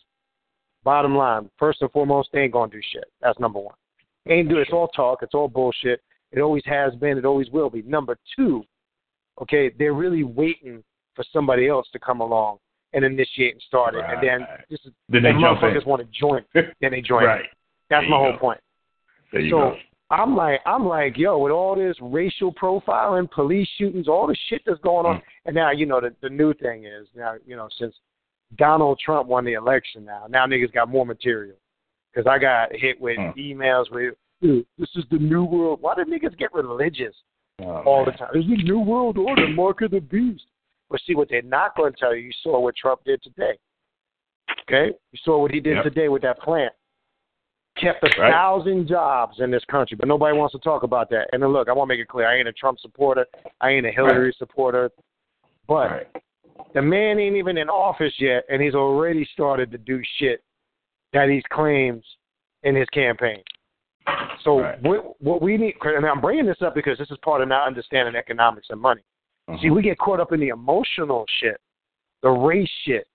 Bottom 0.83 1.15
line, 1.17 1.49
first 1.57 1.81
and 1.81 1.91
foremost, 1.91 2.29
they 2.31 2.41
ain't 2.43 2.53
gonna 2.53 2.71
do 2.71 2.81
shit. 2.93 3.05
That's 3.21 3.39
number 3.39 3.59
one. 3.59 3.75
Ain't 4.27 4.47
do 4.49 4.59
it's 4.59 4.71
all 4.71 4.87
talk, 4.89 5.23
it's 5.23 5.33
all 5.33 5.47
bullshit. 5.49 6.01
It 6.31 6.39
always 6.39 6.63
has 6.65 6.93
been, 6.95 7.17
it 7.17 7.25
always 7.25 7.49
will 7.49 7.69
be. 7.69 7.81
Number 7.81 8.17
two, 8.35 8.63
okay, 9.41 9.69
they're 9.77 9.93
really 9.93 10.23
waiting 10.23 10.83
for 11.15 11.25
somebody 11.33 11.67
else 11.67 11.89
to 11.91 11.99
come 11.99 12.21
along 12.21 12.59
and 12.93 13.03
initiate 13.03 13.53
and 13.53 13.61
start 13.63 13.95
it. 13.95 14.05
And 14.07 14.21
then 14.21 14.41
Right. 14.41 14.65
this 14.69 14.79
is 14.85 14.93
Then 15.09 15.23
they 15.23 15.31
motherfuckers 15.33 15.85
want 15.85 16.01
to 16.01 16.07
join. 16.17 16.45
Then 16.53 16.91
they 16.91 17.01
join. 17.01 17.23
Right. 17.25 17.49
That's 17.89 18.03
my 18.07 18.15
you 18.17 18.23
whole 18.23 18.31
go. 18.33 18.37
point. 18.37 18.59
There 19.31 19.41
you 19.41 19.49
so 19.49 19.57
go. 19.57 19.77
I'm 20.11 20.35
like, 20.35 20.61
I'm 20.65 20.87
like, 20.87 21.17
yo, 21.17 21.37
with 21.37 21.51
all 21.51 21.75
this 21.75 21.95
racial 22.01 22.51
profiling, 22.53 23.29
police 23.29 23.67
shootings, 23.77 24.07
all 24.07 24.25
the 24.27 24.35
shit 24.49 24.61
that's 24.65 24.79
going 24.81 25.05
on, 25.05 25.17
Mm. 25.17 25.23
and 25.45 25.55
now 25.55 25.71
you 25.71 25.85
know 25.85 26.01
the 26.01 26.15
the 26.21 26.29
new 26.29 26.53
thing 26.55 26.85
is 26.85 27.07
now 27.15 27.35
you 27.45 27.55
know 27.55 27.69
since 27.77 27.95
Donald 28.55 28.99
Trump 28.99 29.27
won 29.27 29.45
the 29.45 29.53
election, 29.53 30.03
now 30.05 30.25
now 30.27 30.47
niggas 30.47 30.73
got 30.73 30.89
more 30.89 31.05
material 31.05 31.55
because 32.11 32.25
I 32.27 32.39
got 32.39 32.73
hit 32.73 32.99
with 32.99 33.19
Mm. 33.19 33.35
emails 33.37 33.91
with, 33.91 34.15
"Dude, 34.41 34.65
this 34.79 34.89
is 34.95 35.05
the 35.09 35.19
new 35.19 35.43
world. 35.43 35.79
Why 35.81 35.93
do 35.93 36.03
niggas 36.05 36.35
get 36.37 36.51
religious 36.53 37.15
Oh, 37.61 37.83
all 37.83 38.05
the 38.05 38.11
man. 38.11 38.17
time? 38.17 38.35
is 38.35 38.47
the 38.47 38.57
new 38.63 38.79
world 38.79 39.17
order, 39.19 39.47
mark 39.47 39.81
of 39.81 39.91
the 39.91 39.99
beast. 40.01 40.45
But 40.89 41.01
see 41.01 41.13
what 41.13 41.29
they're 41.29 41.43
not 41.43 41.75
going 41.75 41.93
to 41.93 41.99
tell 41.99 42.15
you. 42.15 42.23
You 42.23 42.31
saw 42.41 42.59
what 42.59 42.75
Trump 42.75 43.03
did 43.03 43.21
today. 43.21 43.59
Okay, 44.61 44.87
you 45.11 45.19
saw 45.23 45.39
what 45.39 45.51
he 45.51 45.59
did 45.59 45.75
Yep. 45.75 45.83
today 45.83 46.09
with 46.09 46.23
that 46.23 46.39
plant 46.39 46.73
kept 47.79 48.03
a 48.03 48.21
Right. 48.21 48.31
thousand 48.31 48.87
jobs 48.87 49.39
in 49.39 49.51
this 49.51 49.63
country, 49.65 49.95
but 49.97 50.07
nobody 50.07 50.37
wants 50.37 50.53
to 50.53 50.59
talk 50.59 50.83
about 50.83 51.09
that. 51.09 51.29
And 51.33 51.41
then 51.41 51.51
look, 51.51 51.69
I 51.69 51.73
want 51.73 51.89
to 51.89 51.93
make 51.95 52.01
it 52.01 52.07
clear: 52.07 52.27
I 52.27 52.35
ain't 52.35 52.47
a 52.47 52.53
Trump 52.53 52.79
supporter, 52.79 53.25
I 53.61 53.69
ain't 53.71 53.85
a 53.85 53.91
Hillary 53.91 54.33
supporter, 54.37 54.91
but 55.67 55.91
Right. 55.91 56.07
the 56.73 56.81
man 56.81 57.19
ain't 57.19 57.35
even 57.35 57.57
in 57.57 57.69
office 57.69 58.13
yet, 58.19 58.43
and 58.49 58.61
he's 58.61 58.75
already 58.75 59.25
started 59.25 59.71
to 59.71 59.77
do 59.77 60.01
shit 60.17 60.41
that 61.13 61.29
he 61.29 61.41
claims 61.49 62.05
in 62.63 62.75
his 62.75 62.89
campaign. 62.89 63.41
So 64.43 64.61
Right. 64.61 64.81
what, 64.81 65.21
what 65.21 65.41
we 65.41 65.57
need, 65.57 65.75
and 65.83 66.05
I'm 66.05 66.21
bringing 66.21 66.45
this 66.45 66.61
up 66.61 66.75
because 66.75 66.97
this 66.97 67.11
is 67.11 67.17
part 67.19 67.41
of 67.41 67.47
not 67.47 67.67
understanding 67.67 68.15
economics 68.15 68.69
and 68.69 68.79
money. 68.79 69.01
Mhm. 69.49 69.61
See, 69.61 69.69
we 69.69 69.81
get 69.81 69.97
caught 69.97 70.19
up 70.19 70.31
in 70.31 70.39
the 70.39 70.49
emotional 70.49 71.25
shit, 71.27 71.59
the 72.21 72.29
race 72.29 72.69
shit. 72.83 73.07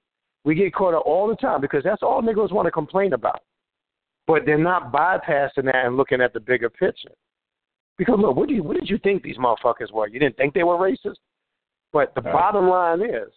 We 0.45 0.55
get 0.55 0.75
caught 0.75 0.95
up 0.95 1.05
all 1.07 1.27
the 1.27 1.37
time 1.37 1.61
because 1.61 1.83
that's 1.85 2.03
all 2.03 2.21
niggas 2.21 2.53
want 2.53 2.67
to 2.67 2.71
complain 2.71 3.13
about. 3.15 3.43
But 4.27 4.47
they're 4.47 4.59
not 4.59 4.93
bypassing 4.93 5.65
that 5.65 5.85
and 5.85 5.97
looking 5.97 6.21
at 6.21 6.33
the 6.33 6.41
bigger 6.41 6.71
picture. 6.71 7.13
Because 7.99 8.19
look, 8.19 8.37
what 8.37 8.49
do 8.49 8.55
you 8.55 8.63
what 8.63 8.79
did 8.79 8.89
you 8.89 8.99
think 8.99 9.23
these 9.23 9.37
motherfuckers 9.37 9.93
were? 9.93 10.09
You 10.09 10.19
didn't 10.19 10.37
think 10.37 10.55
they 10.55 10.65
were 10.65 10.77
racist? 10.77 11.17
But 11.93 12.15
the 12.15 12.23
Right. 12.23 12.33
bottom 12.33 12.69
line 12.69 13.03
is, 13.03 13.33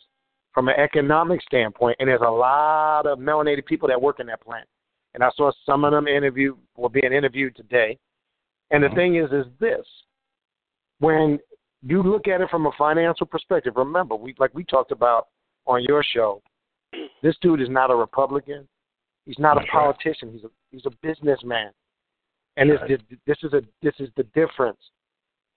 from 0.54 0.68
an 0.68 0.76
economic 0.78 1.42
standpoint, 1.44 1.98
and 2.00 2.10
there's 2.10 2.22
a 2.22 2.30
lot 2.30 3.06
of 3.06 3.20
melanated 3.20 3.66
people 3.66 3.88
that 3.90 4.02
work 4.02 4.20
in 4.20 4.26
that 4.28 4.42
plant. 4.42 4.68
And 5.14 5.24
I 5.24 5.30
saw 5.32 5.52
some 5.66 5.84
of 5.84 5.92
them 5.92 6.08
interview 6.08 6.56
were 6.76 6.90
being 6.90 7.14
interviewed 7.14 7.56
today. 7.56 8.00
And 8.72 8.84
the 8.84 8.88
Mhm. 8.90 8.96
thing 8.96 9.16
is 9.16 9.32
is 9.32 9.46
this. 9.60 9.86
When 11.00 11.40
you 11.84 12.02
look 12.02 12.28
at 12.28 12.42
it 12.42 12.50
from 12.50 12.66
a 12.66 12.72
financial 12.72 13.28
perspective, 13.28 13.78
remember, 13.78 14.16
we 14.16 14.34
like 14.40 14.54
we 14.54 14.64
talked 14.64 14.92
about 14.92 15.28
on 15.68 15.84
your 15.84 16.02
show, 16.02 16.42
this 17.22 17.38
dude 17.40 17.62
is 17.62 17.70
not 17.70 17.92
a 17.92 17.96
Republican. 17.96 18.68
He's 19.28 19.38
not 19.38 19.56
That's 19.56 19.68
a 19.72 19.78
right. 19.78 19.84
politician. 19.84 20.32
He's 20.32 20.44
a 20.46 20.50
he's 20.72 20.86
a 20.86 20.92
businessman. 21.04 21.72
And 22.56 22.72
this 22.72 22.80
Right. 22.82 23.00
this 23.28 23.38
is 23.44 23.54
a 23.54 23.62
this 23.82 23.94
is 24.00 24.10
the 24.16 24.24
difference. 24.34 24.80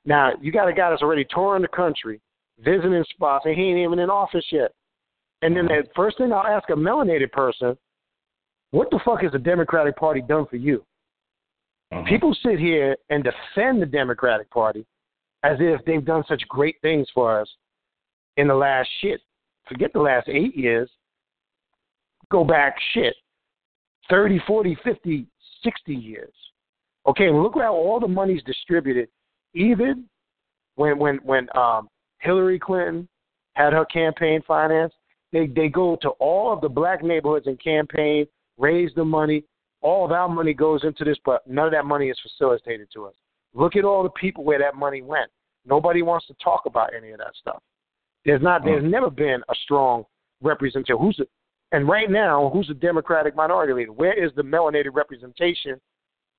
Now 0.04 0.32
you 0.40 0.50
got 0.50 0.68
a 0.68 0.72
guy 0.72 0.90
that's 0.90 1.02
already 1.02 1.24
touring 1.24 1.62
the 1.62 1.68
country, 1.68 2.20
visiting 2.58 3.04
spots, 3.10 3.46
and 3.46 3.54
he 3.54 3.62
ain't 3.68 3.78
even 3.78 4.00
in 4.00 4.10
office 4.10 4.44
yet. 4.50 4.72
And 5.42 5.56
then 5.56 5.66
the 5.66 5.88
first 5.94 6.18
thing 6.18 6.32
I'll 6.32 6.44
ask 6.46 6.68
a 6.68 6.74
melanated 6.74 7.30
person, 7.32 7.78
what 8.72 8.90
the 8.90 8.98
fuck 9.04 9.22
has 9.22 9.32
the 9.32 9.38
Democratic 9.38 9.96
Party 9.96 10.20
done 10.20 10.46
for 10.46 10.56
you? 10.56 10.84
Mhm. 11.92 12.06
People 12.08 12.34
sit 12.34 12.58
here 12.58 12.96
and 13.08 13.24
defend 13.24 13.80
the 13.80 13.86
Democratic 13.86 14.50
Party 14.50 14.84
as 15.44 15.58
if 15.60 15.82
they've 15.84 16.04
done 16.04 16.24
such 16.24 16.46
great 16.48 16.78
things 16.82 17.08
for 17.10 17.40
us 17.40 17.56
in 18.36 18.48
the 18.48 18.54
last 18.54 18.88
shit. 19.00 19.22
Forget 19.66 19.92
the 19.92 20.00
last 20.00 20.28
eight 20.28 20.56
years. 20.56 20.90
Go 22.30 22.44
back 22.44 22.78
shit. 22.92 23.16
30, 24.10 24.40
40, 24.46 24.76
50, 24.84 25.26
60 25.62 25.94
years. 25.94 26.32
Okay, 27.06 27.28
and 27.28 27.42
look 27.42 27.54
how 27.54 27.74
all 27.74 27.98
the 27.98 28.08
money's 28.08 28.42
distributed. 28.42 29.08
Even 29.54 30.04
when 30.76 30.98
when 30.98 31.16
when 31.24 31.48
um 31.56 31.88
Hillary 32.18 32.58
Clinton 32.58 33.08
had 33.54 33.72
her 33.72 33.84
campaign 33.86 34.42
finance, 34.46 34.92
they 35.32 35.46
they 35.46 35.68
go 35.68 35.96
to 36.02 36.10
all 36.20 36.52
of 36.52 36.60
the 36.60 36.68
black 36.68 37.02
neighborhoods 37.02 37.46
and 37.46 37.62
campaign, 37.62 38.26
raise 38.58 38.90
the 38.94 39.04
money. 39.04 39.44
All 39.82 40.04
of 40.04 40.12
our 40.12 40.28
money 40.28 40.52
goes 40.52 40.84
into 40.84 41.04
this, 41.04 41.16
but 41.24 41.46
none 41.46 41.66
of 41.66 41.72
that 41.72 41.86
money 41.86 42.10
is 42.10 42.18
facilitated 42.22 42.88
to 42.92 43.06
us. 43.06 43.14
Look 43.54 43.76
at 43.76 43.84
all 43.84 44.02
the 44.02 44.10
people 44.10 44.44
where 44.44 44.58
that 44.58 44.76
money 44.76 45.00
went. 45.00 45.30
Nobody 45.66 46.02
wants 46.02 46.26
to 46.26 46.34
talk 46.42 46.62
about 46.66 46.94
any 46.94 47.12
of 47.12 47.18
that 47.18 47.32
stuff. 47.40 47.62
There's 48.24 48.42
not. 48.42 48.64
There's 48.64 48.84
never 48.84 49.10
been 49.10 49.42
a 49.48 49.54
strong 49.64 50.04
representative. 50.42 50.98
Who's 51.00 51.16
the, 51.16 51.26
and 51.72 51.88
right 51.88 52.10
now, 52.10 52.50
who's 52.52 52.68
the 52.68 52.74
Democratic 52.74 53.34
minority 53.36 53.72
leader? 53.72 53.92
Where 53.92 54.12
is 54.12 54.32
the 54.36 54.42
melanated 54.42 54.90
representation 54.94 55.80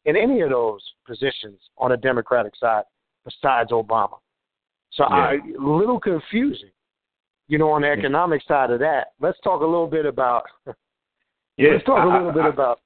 in 0.05 0.15
any 0.15 0.41
of 0.41 0.49
those 0.49 0.81
positions 1.07 1.59
on 1.77 1.91
the 1.91 1.97
Democratic 1.97 2.55
side 2.55 2.83
besides 3.23 3.71
Obama? 3.71 4.17
So 4.91 5.05
I 5.05 5.35
a 5.35 5.61
little 5.61 5.99
confusing. 5.99 6.71
You 7.47 7.57
know, 7.57 7.71
on 7.71 7.81
the 7.81 7.89
economic 7.89 8.41
side 8.47 8.71
of 8.71 8.79
that, 8.79 9.13
let's 9.19 9.37
talk 9.43 9.61
a 9.61 9.65
little 9.65 9.87
bit 9.87 10.05
about. 10.05 10.43
Yeah, 11.57 11.71
let's 11.73 11.83
talk 11.85 11.97
a 11.97 12.09
I- 12.09 12.17
little 12.17 12.31
bit 12.31 12.43
I- 12.43 12.49
about. 12.49 12.79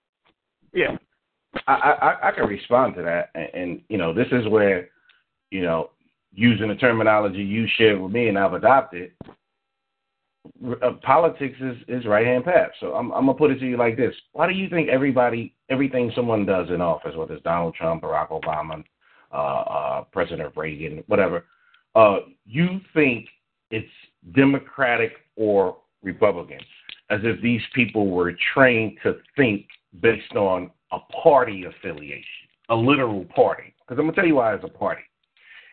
Yeah. 0.73 0.97
I, 1.67 1.73
I, 1.73 2.27
I 2.27 2.31
can 2.31 2.47
respond 2.47 2.95
to 2.95 3.01
that, 3.03 3.29
and, 3.33 3.49
and 3.53 3.81
you 3.87 3.97
know, 3.97 4.13
this 4.13 4.27
is 4.33 4.45
where, 4.49 4.89
you 5.51 5.61
know, 5.61 5.91
using 6.33 6.67
the 6.67 6.75
terminology 6.75 7.37
you 7.41 7.65
shared 7.77 8.01
with 8.01 8.11
me 8.11 8.27
and 8.27 8.37
I've 8.37 8.53
adopted, 8.53 9.13
politics 11.01 11.57
is 11.61 11.77
is 11.87 12.05
right 12.05 12.25
hand 12.25 12.45
path. 12.45 12.69
So 12.79 12.93
I'm 12.93 13.11
I'm 13.11 13.25
gonna 13.25 13.37
put 13.37 13.51
it 13.51 13.59
to 13.59 13.65
you 13.65 13.77
like 13.77 13.97
this: 13.97 14.13
Why 14.33 14.47
do 14.47 14.53
you 14.53 14.69
think 14.69 14.89
everybody, 14.89 15.55
everything 15.69 16.11
someone 16.15 16.45
does 16.45 16.69
in 16.69 16.81
office, 16.81 17.15
whether 17.15 17.33
it's 17.33 17.43
Donald 17.43 17.75
Trump, 17.75 18.03
Barack 18.03 18.29
Obama, 18.29 18.83
uh, 19.33 19.35
uh, 19.35 20.03
President 20.11 20.53
Reagan, 20.55 21.03
whatever, 21.07 21.45
uh, 21.95 22.17
you 22.45 22.79
think 22.93 23.27
it's 23.71 23.89
Democratic 24.33 25.13
or 25.35 25.77
Republican, 26.03 26.59
as 27.09 27.19
if 27.23 27.41
these 27.41 27.61
people 27.73 28.07
were 28.07 28.33
trained 28.53 28.97
to 29.03 29.17
think 29.35 29.65
based 30.01 30.35
on 30.35 30.69
a 30.91 30.99
party 31.21 31.65
affiliation, 31.65 32.23
a 32.69 32.75
literal 32.75 33.25
party. 33.25 33.73
Because 33.81 33.99
I'm 33.99 34.07
to 34.07 34.15
tell 34.15 34.25
you 34.25 34.35
why 34.35 34.53
it's 34.53 34.63
a 34.63 34.67
party. 34.67 35.03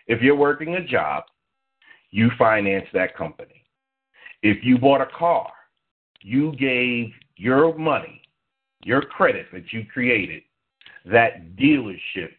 If 0.06 0.20
you're 0.20 0.36
working 0.36 0.74
a 0.74 0.84
job, 0.84 1.24
you 2.10 2.30
finance 2.38 2.86
that 2.92 3.16
company. 3.16 3.61
If 4.42 4.64
you 4.64 4.78
bought 4.78 5.00
a 5.00 5.06
car, 5.06 5.50
you 6.20 6.52
gave 6.56 7.12
your 7.36 7.76
money, 7.76 8.22
your 8.84 9.02
credit 9.02 9.46
that 9.52 9.72
you 9.72 9.84
created, 9.92 10.42
that 11.04 11.56
dealership 11.56 12.30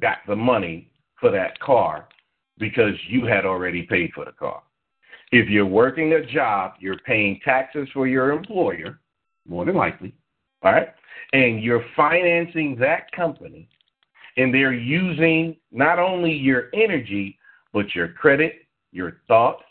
got 0.00 0.18
the 0.26 0.36
money 0.36 0.90
for 1.20 1.30
that 1.30 1.58
car 1.60 2.08
because 2.58 2.94
you 3.08 3.26
had 3.26 3.44
already 3.44 3.82
paid 3.82 4.12
for 4.14 4.24
the 4.24 4.32
car. 4.32 4.62
If 5.32 5.48
you're 5.48 5.66
working 5.66 6.12
a 6.12 6.24
job, 6.24 6.74
you're 6.78 6.98
paying 6.98 7.40
taxes 7.44 7.88
for 7.92 8.06
your 8.06 8.30
employer, 8.30 9.00
more 9.48 9.64
than 9.64 9.74
likely, 9.74 10.14
all 10.62 10.72
right? 10.72 10.88
And 11.32 11.62
you're 11.62 11.84
financing 11.96 12.76
that 12.80 13.10
company, 13.12 13.68
and 14.36 14.52
they're 14.52 14.74
using 14.74 15.56
not 15.70 15.98
only 15.98 16.32
your 16.32 16.68
energy, 16.74 17.38
but 17.72 17.94
your 17.94 18.08
credit, 18.08 18.66
your 18.92 19.22
thought, 19.26 19.62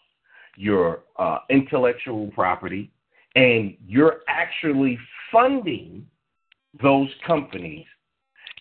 your 0.56 1.04
uh, 1.18 1.40
intellectual 1.50 2.30
property, 2.32 2.92
and 3.36 3.76
you're 3.86 4.22
actually 4.28 4.98
funding 5.32 6.06
those 6.82 7.10
companies, 7.26 7.86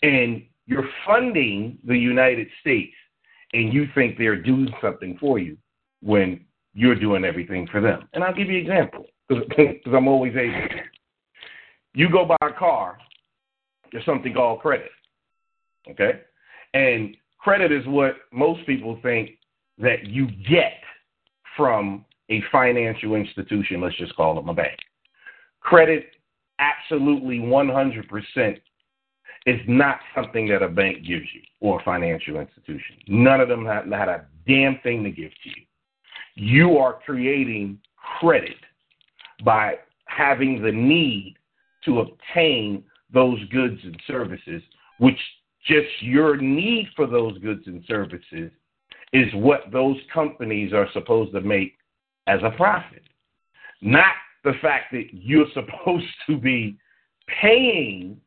and 0.03 0.43
you're 0.67 0.89
funding 1.07 1.79
the 1.85 1.97
United 1.97 2.49
States, 2.61 2.95
and 3.53 3.73
you 3.73 3.87
think 3.95 4.17
they're 4.17 4.41
doing 4.41 4.73
something 4.81 5.17
for 5.19 5.39
you 5.39 5.57
when 6.03 6.45
you're 6.75 6.95
doing 6.95 7.25
everything 7.25 7.67
for 7.71 7.81
them. 7.81 8.09
And 8.13 8.23
I'll 8.23 8.35
give 8.35 8.49
you 8.49 8.59
an 8.59 8.63
example 8.63 9.07
because 9.29 9.77
I'm 9.95 10.09
always 10.09 10.35
able. 10.37 10.69
You 11.95 12.09
go 12.11 12.25
buy 12.25 12.37
a 12.41 12.53
car, 12.53 12.99
there's 13.91 14.05
something 14.05 14.33
called 14.33 14.61
credit. 14.61 14.91
Okay? 15.91 16.21
And 16.75 17.17
credit 17.39 17.73
is 17.73 17.87
what 17.87 18.17
most 18.33 18.65
people 18.67 18.99
think 19.03 19.31
that 19.79 20.07
you 20.07 20.29
get 20.49 20.75
from 21.61 22.07
a 22.31 22.43
financial 22.51 23.17
institution, 23.17 23.83
let's 23.83 23.99
just 23.99 24.17
call 24.17 24.35
them 24.35 24.49
a 24.49 24.55
bank. 24.55 24.79
Credit 25.61 26.07
absolutely 26.59 27.39
100% 27.39 28.57
is 29.45 29.61
not 29.69 29.99
something 30.15 30.49
that 30.49 30.63
a 30.63 30.69
bank 30.69 31.05
gives 31.07 31.27
you 31.35 31.43
or 31.61 31.79
a 31.79 31.85
financial 31.85 32.41
institution. 32.41 32.97
None 33.09 33.43
of 33.43 33.51
them 33.51 33.67
have, 33.67 33.85
had 33.93 34.09
a 34.09 34.25
damn 34.49 34.79
thing 34.83 35.05
to 35.05 35.11
give 35.11 35.33
to 35.43 35.49
you. 35.51 35.67
You 36.35 36.79
are 36.79 36.99
creating 37.05 37.79
credit 38.19 38.57
by 39.45 39.75
having 40.07 40.63
the 40.63 40.73
need 40.73 41.35
to 41.85 42.01
obtain 42.01 42.83
those 43.13 43.39
goods 43.51 43.81
and 43.85 44.01
services, 44.07 44.63
which 44.99 45.19
just 45.67 45.89
your 46.01 46.39
need 46.39 46.89
for 46.97 47.07
those 47.07 47.37
goods 47.39 47.65
and 47.67 47.85
services 47.87 48.51
is 49.13 49.33
what 49.35 49.63
those 49.73 49.97
companies 50.13 50.73
are 50.73 50.87
supposed 50.93 51.33
to 51.33 51.41
make 51.41 51.75
as 52.27 52.41
a 52.45 52.51
profit, 52.57 53.03
not 53.83 54.15
the 54.45 54.53
fact 54.63 54.93
that 54.93 55.07
you're 55.13 55.47
supposed 55.55 56.07
to 56.27 56.37
be 56.37 56.77
paying 57.41 58.21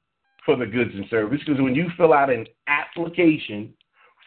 for 0.46 0.56
the 0.56 0.66
goods 0.66 0.92
and 0.94 1.06
services. 1.10 1.44
Because 1.46 1.62
when 1.62 1.76
you 1.76 1.88
fill 1.98 2.14
out 2.14 2.30
an 2.30 2.46
application 2.68 3.74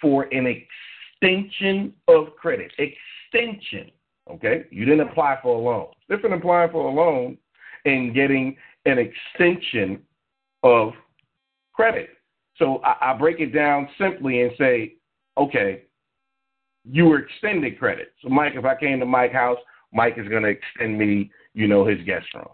for 0.01 0.25
an 0.33 0.47
extension 0.47 1.93
of 2.09 2.35
credit, 2.37 2.73
extension, 2.79 3.91
okay, 4.31 4.65
you 4.71 4.85
didn't 4.85 5.09
apply 5.09 5.39
for 5.43 5.57
a 5.57 5.61
loan. 5.61 5.89
different 6.09 6.35
applying 6.35 6.71
for 6.71 6.89
a 6.89 6.93
loan 6.93 7.37
and 7.85 8.15
getting 8.15 8.57
an 8.87 8.99
extension 8.99 10.03
of 10.63 10.93
credit. 11.75 12.11
So 12.59 12.79
I, 12.79 13.13
I 13.13 13.19
break 13.19 13.41
it 13.41 13.53
down 13.55 13.89
simply 13.99 14.43
and 14.43 14.53
say, 14.59 14.95
okay, 15.37 15.83
you 16.91 17.07
were 17.07 17.19
extended 17.19 17.79
credit. 17.79 18.13
So 18.23 18.29
Mike, 18.29 18.53
if 18.55 18.65
I 18.65 18.77
came 18.77 19.01
to 19.01 19.07
Mike's 19.07 19.35
house, 19.35 19.59
Mike 19.93 20.15
is 20.17 20.29
going 20.29 20.43
to 20.43 20.51
extend 20.51 20.99
me, 20.99 21.31
you 21.55 21.67
know, 21.67 21.85
his 21.87 22.01
guest 22.07 22.27
room, 22.35 22.49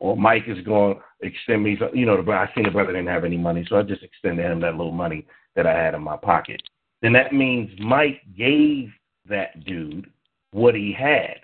or 0.00 0.16
Mike 0.16 0.44
is 0.46 0.64
going 0.64 0.96
to 0.96 1.26
extend 1.26 1.62
me, 1.62 1.78
you 1.94 2.06
know, 2.06 2.20
the 2.20 2.32
I 2.32 2.50
seen 2.54 2.64
the 2.64 2.70
brother 2.70 2.92
didn't 2.92 3.08
have 3.08 3.24
any 3.24 3.36
money, 3.36 3.66
so 3.68 3.76
I 3.76 3.82
just 3.82 4.02
extended 4.02 4.44
him 4.44 4.60
that 4.60 4.76
little 4.76 4.92
money 4.92 5.26
that 5.54 5.66
I 5.66 5.72
had 5.72 5.94
in 5.94 6.02
my 6.02 6.16
pocket. 6.16 6.62
Then 7.02 7.12
that 7.12 7.32
means 7.32 7.70
Mike 7.78 8.22
gave 8.36 8.90
that 9.28 9.64
dude 9.64 10.10
what 10.52 10.74
he 10.74 10.92
had. 10.92 11.40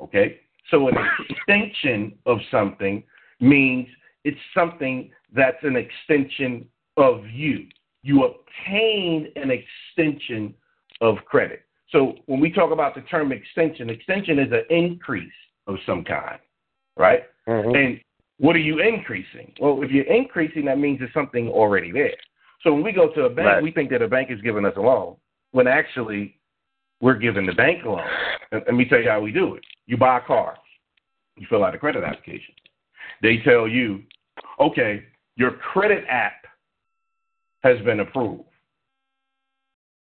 Okay, 0.00 0.40
so 0.70 0.88
an 0.88 0.96
extension 1.28 2.16
of 2.26 2.38
something 2.50 3.02
means 3.40 3.86
it's 4.24 4.38
something 4.54 5.10
that's 5.34 5.62
an 5.62 5.76
extension 5.76 6.66
of 6.96 7.26
you. 7.26 7.66
You 8.02 8.24
obtained 8.24 9.28
an 9.36 9.50
extension 9.50 10.54
of 11.00 11.16
credit. 11.26 11.62
So 11.92 12.14
when 12.26 12.40
we 12.40 12.50
talk 12.50 12.72
about 12.72 12.94
the 12.94 13.02
term 13.02 13.32
extension, 13.32 13.90
extension 13.90 14.38
is 14.38 14.50
an 14.50 14.64
increase 14.70 15.32
of 15.66 15.76
some 15.86 16.02
kind, 16.02 16.38
right? 16.96 17.24
Mm-hmm. 17.46 17.74
And 17.74 18.00
what 18.38 18.56
are 18.56 18.60
you 18.60 18.80
increasing? 18.80 19.52
Well, 19.60 19.82
if 19.82 19.90
you're 19.90 20.04
increasing, 20.06 20.64
that 20.64 20.78
means 20.78 20.98
there's 20.98 21.12
something 21.12 21.48
already 21.48 21.92
there. 21.92 22.14
So 22.62 22.72
when 22.72 22.82
we 22.82 22.92
go 22.92 23.12
to 23.12 23.24
a 23.24 23.30
bank, 23.30 23.46
Right. 23.46 23.62
we 23.62 23.70
think 23.70 23.90
that 23.90 24.02
a 24.02 24.08
bank 24.08 24.30
is 24.30 24.40
giving 24.40 24.64
us 24.64 24.72
a 24.76 24.80
loan, 24.80 25.16
when 25.50 25.66
actually 25.66 26.38
we're 27.00 27.18
giving 27.18 27.44
the 27.44 27.52
bank 27.52 27.84
a 27.84 27.90
loan. 27.90 28.06
And 28.52 28.62
let 28.66 28.74
me 28.74 28.84
tell 28.86 29.00
you 29.00 29.10
how 29.10 29.20
we 29.20 29.32
do 29.32 29.54
it. 29.56 29.64
You 29.86 29.96
buy 29.96 30.18
a 30.18 30.20
car, 30.20 30.56
you 31.36 31.46
fill 31.50 31.64
out 31.64 31.74
a 31.74 31.78
credit 31.78 32.04
application. 32.04 32.54
They 33.20 33.38
tell 33.44 33.68
you, 33.68 34.02
okay, 34.58 35.04
your 35.36 35.52
credit 35.52 36.04
app 36.08 36.44
has 37.62 37.78
been 37.84 38.00
approved. 38.00 38.44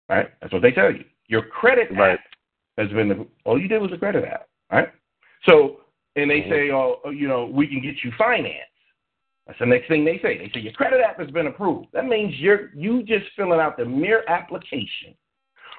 Right? 0.09 0.28
That's 0.41 0.53
what 0.53 0.62
they 0.62 0.72
tell 0.72 0.93
you. 0.93 1.05
Your 1.30 1.42
credit 1.42 1.88
Right. 1.92 2.18
app 2.18 2.24
has 2.76 2.88
been 2.90 3.26
all 3.44 3.58
you 3.58 3.68
did 3.68 3.80
was 3.80 3.92
a 3.92 3.98
credit 3.98 4.24
app, 4.24 4.48
right? 4.70 4.90
So 5.48 5.80
and 6.16 6.28
they 6.28 6.42
Mhm. 6.42 6.48
say, 6.48 6.70
oh, 6.72 7.00
you 7.10 7.28
know, 7.28 7.46
we 7.46 7.68
can 7.68 7.80
get 7.80 8.02
you 8.02 8.10
finance. 8.12 8.66
That's 9.46 9.58
the 9.60 9.66
next 9.66 9.86
thing 9.86 10.04
they 10.04 10.18
say. 10.18 10.36
They 10.38 10.48
say 10.48 10.60
your 10.60 10.72
credit 10.72 11.00
app 11.00 11.18
has 11.18 11.30
been 11.30 11.46
approved. 11.46 11.92
That 11.92 12.06
means 12.06 12.38
you're 12.40 12.70
you 12.74 13.04
just 13.04 13.30
filling 13.36 13.60
out 13.60 13.76
the 13.76 13.84
mere 13.84 14.24
application 14.26 15.16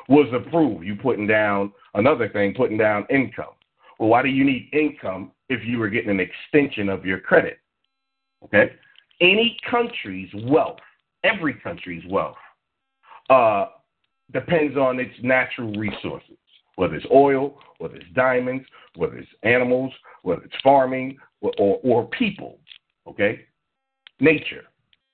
was 0.08 0.32
approved. 0.32 0.86
You 0.86 0.96
putting 0.96 1.28
down 1.28 1.74
another 1.96 2.30
thing, 2.30 2.54
putting 2.54 2.78
down 2.78 3.06
income. 3.10 3.54
Well, 4.00 4.10
why 4.10 4.22
do 4.22 4.30
you 4.30 4.46
need 4.46 4.70
income 4.72 5.34
if 5.50 5.66
you 5.66 5.80
were 5.80 5.90
getting 5.90 6.10
an 6.10 6.22
extension 6.22 6.88
of 6.88 7.06
your 7.06 7.20
credit? 7.20 7.60
Okay? 8.46 8.74
Any 9.20 9.58
country's 9.70 10.34
wealth, 10.46 10.80
every 11.24 11.54
country's 11.56 12.06
wealth, 12.06 12.38
uh, 13.30 13.68
depends 14.34 14.78
on 14.78 15.00
its 15.00 15.14
natural 15.22 15.74
resources, 15.74 16.38
whether 16.76 16.96
it's 16.96 17.06
oil, 17.12 17.60
whether 17.80 17.96
it's 17.96 18.12
diamonds, 18.14 18.66
whether 18.96 19.18
it's 19.18 19.30
animals, 19.44 19.92
whether 20.24 20.42
it's 20.44 20.56
farming, 20.64 21.18
or, 21.42 21.52
or, 21.58 21.80
or 21.84 22.08
people. 22.08 22.60
Okay? 23.08 23.42
Nature. 24.20 24.64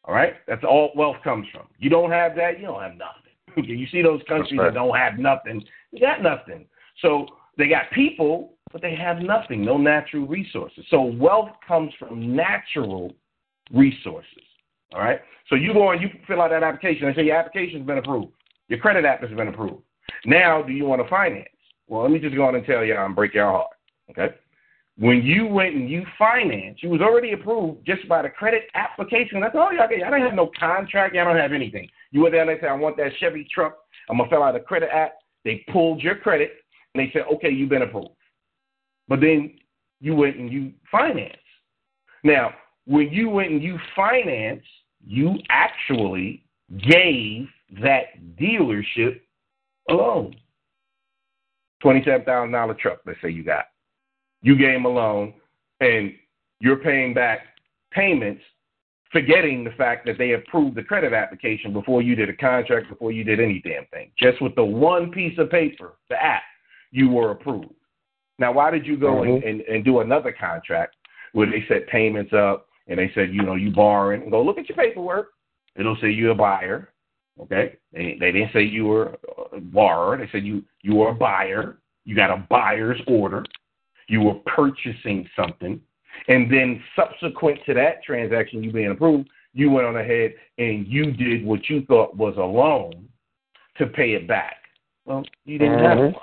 All 0.03 0.13
right? 0.13 0.36
That's 0.47 0.63
all 0.63 0.91
wealth 0.95 1.18
comes 1.24 1.47
from. 1.51 1.68
You 1.80 1.89
don't 1.89 2.11
have 2.11 2.36
that, 2.36 2.59
you 2.59 2.65
don't 2.65 2.82
have 2.82 2.95
nothing. 2.95 3.13
Okay, 3.57 3.70
you 3.74 3.88
see 3.88 4.03
those 4.03 4.22
countries 4.28 4.59
right. 4.59 4.65
that 4.65 4.76
don't 4.76 4.95
have 4.95 5.18
nothing, 5.18 5.63
you 5.91 5.99
got 5.99 6.22
nothing. 6.22 6.68
So 7.01 7.26
they 7.57 7.68
got 7.68 7.89
people, 7.91 8.53
but 8.72 8.84
they 8.84 8.93
have 8.93 9.18
nothing, 9.18 9.65
no 9.65 9.78
natural 9.78 10.28
resources. 10.28 10.86
So 10.91 11.01
wealth 11.01 11.49
comes 11.68 11.91
from 11.97 12.36
natural 12.36 13.15
resources. 13.74 14.43
All 14.93 15.01
right? 15.01 15.20
So 15.49 15.55
you 15.55 15.74
go 15.74 15.89
and 15.89 15.99
you 16.01 16.09
fill 16.28 16.41
out 16.41 16.51
that 16.51 16.61
application 16.61 17.07
and 17.07 17.15
say 17.15 17.24
your 17.24 17.38
application's 17.38 17.86
been 17.88 17.97
approved. 17.97 18.34
Your 18.68 18.80
credit 18.80 19.05
app 19.05 19.22
has 19.22 19.30
been 19.32 19.47
approved. 19.47 19.84
Now, 20.26 20.61
do 20.61 20.72
you 20.72 20.86
want 20.86 21.01
to 21.01 21.09
finance? 21.09 21.47
Well, 21.88 22.03
let 22.03 22.11
me 22.11 22.20
just 22.20 22.36
go 22.36 22.45
on 22.45 22.55
and 22.55 22.65
tell 22.65 22.84
you 22.84 22.95
and 22.95 23.15
break 23.15 23.34
your 23.34 23.49
heart. 23.49 23.72
Okay? 24.11 24.36
When 24.97 25.22
you 25.22 25.45
went 25.45 25.76
and 25.76 25.89
you 25.89 26.03
financed, 26.18 26.82
you 26.82 26.89
was 26.89 27.01
already 27.01 27.34
approved 27.34 27.86
just 27.86 28.07
by 28.09 28.24
the 28.24 28.30
credit 28.30 28.63
application. 28.74 29.39
That's 29.39 29.55
all 29.55 29.72
y'all 29.72 29.88
get. 29.88 29.99
Y'all 29.99 30.11
don't 30.11 30.22
have 30.22 30.34
no 30.34 30.49
contract. 30.59 31.13
Y'all 31.13 31.26
don't 31.26 31.38
have 31.38 31.53
anything. 31.53 31.88
You 32.11 32.22
went 32.22 32.34
there 32.34 32.41
and 32.41 32.49
they 32.49 32.59
said, 32.59 32.70
I 32.70 32.74
want 32.74 32.97
that 32.97 33.11
Chevy 33.20 33.47
truck. 33.53 33.78
I'm 34.09 34.18
going 34.18 34.30
to 34.30 34.36
fill 34.36 34.43
out 34.43 34.55
a 34.55 34.59
credit 34.59 34.89
app. 34.91 35.13
They 35.45 35.63
pulled 35.72 36.01
your 36.01 36.15
credit 36.15 36.53
and 36.93 37.05
they 37.05 37.11
said, 37.13 37.24
okay, 37.36 37.49
you've 37.49 37.70
been 37.70 37.84
approved. 37.84 38.09
But 39.07 39.22
then 39.22 39.53
you 40.01 40.15
went 40.15 40.38
and 40.38 40.51
you 40.51 40.74
financed. 40.91 41.38
Now, 42.24 42.53
when 42.86 43.09
you 43.09 43.30
went 43.30 43.51
and 43.51 43.61
you 43.61 43.78
financed, 43.95 44.68
you 45.05 45.36
actually 45.49 46.43
gave 46.78 47.47
that 47.82 48.05
dealership 48.39 49.20
a 49.89 49.93
loan. 49.93 50.36
Twenty-seven 51.82 52.26
thousand 52.26 52.51
dollar 52.51 52.74
truck, 52.74 52.99
let's 53.05 53.20
say 53.22 53.30
you 53.30 53.43
got. 53.43 53.65
You 54.41 54.57
gave 54.57 54.74
them 54.74 54.86
a 54.86 54.89
loan, 54.89 55.34
and 55.80 56.13
you're 56.59 56.78
paying 56.78 57.13
back 57.13 57.39
payments, 57.91 58.41
forgetting 59.11 59.63
the 59.63 59.72
fact 59.72 60.05
that 60.05 60.18
they 60.18 60.34
approved 60.34 60.76
the 60.76 60.84
credit 60.84 61.13
application 61.13 61.72
before 61.74 62.01
you 62.01 62.15
did 62.15 62.30
a 62.30 62.36
contract, 62.36 62.89
before 62.89 63.11
you 63.11 63.24
did 63.24 63.39
any 63.39 63.61
damn 63.63 63.86
thing. 63.88 64.11
Just 64.20 64.41
with 64.41 64.55
the 64.55 64.63
one 64.63 65.11
piece 65.11 65.38
of 65.38 65.49
paper, 65.49 65.93
the 66.09 66.22
app, 66.22 66.41
you 66.91 67.09
were 67.09 67.32
approved. 67.32 67.74
Now, 68.39 68.51
why 68.51 68.72
did 68.72 68.86
you 68.86 68.97
go 68.97 69.24
and, 69.24 69.41
mm-hmm. 69.41 69.47
and, 69.47 69.61
and 69.61 69.86
do 69.86 69.99
another 69.99 70.31
contract 70.31 70.95
where 71.34 71.48
they 71.48 71.64
set 71.68 71.88
payments 71.88 72.34
up 72.34 72.68
and 72.88 72.99
they 72.99 73.11
said, 73.15 73.34
you 73.34 73.44
know, 73.44 73.56
you 73.56 73.72
borrowing? 73.72 74.22
And 74.23 74.31
go 74.31 74.44
look 74.44 74.57
at 74.57 74.69
your 74.69 74.77
paperwork. 74.77 75.30
It'll 75.78 75.98
say 75.98 76.10
you're 76.10 76.32
a 76.32 76.36
buyer. 76.36 76.90
Okay, 77.40 77.78
they 77.94 78.18
they 78.20 78.32
didn't 78.32 78.52
say 78.52 78.64
you 78.64 78.86
were 78.86 79.18
a 79.54 79.60
borrower. 79.60 80.18
They 80.18 80.28
said 80.32 80.44
you 80.44 80.64
you 80.82 80.95
were 80.95 81.10
a 81.10 81.16
buyer. 81.16 81.78
You 82.04 82.16
got 82.16 82.32
a 82.32 82.45
buyer's 82.49 82.99
order. 83.08 83.45
You 84.08 84.22
were 84.22 84.36
purchasing 84.45 85.28
something, 85.36 85.80
and 86.28 86.52
then 86.52 86.82
subsequent 86.95 87.60
to 87.66 87.74
that 87.76 88.04
transaction, 88.04 88.64
you 88.64 88.72
being 88.72 88.91
approved, 88.91 89.30
you 89.54 89.72
went 89.72 89.88
on 89.88 89.98
ahead 89.98 90.34
and 90.58 90.88
you 90.88 91.12
did 91.12 91.45
what 91.45 91.70
you 91.70 91.84
thought 91.86 92.16
was 92.16 92.36
a 92.38 92.41
loan 92.41 93.08
to 93.78 93.88
pay 93.88 94.14
it 94.14 94.28
back. 94.28 94.56
Well, 95.06 95.24
you 95.45 95.58
didn't 95.58 95.80
have 95.80 95.98
a 95.98 96.02
loan. 96.02 96.16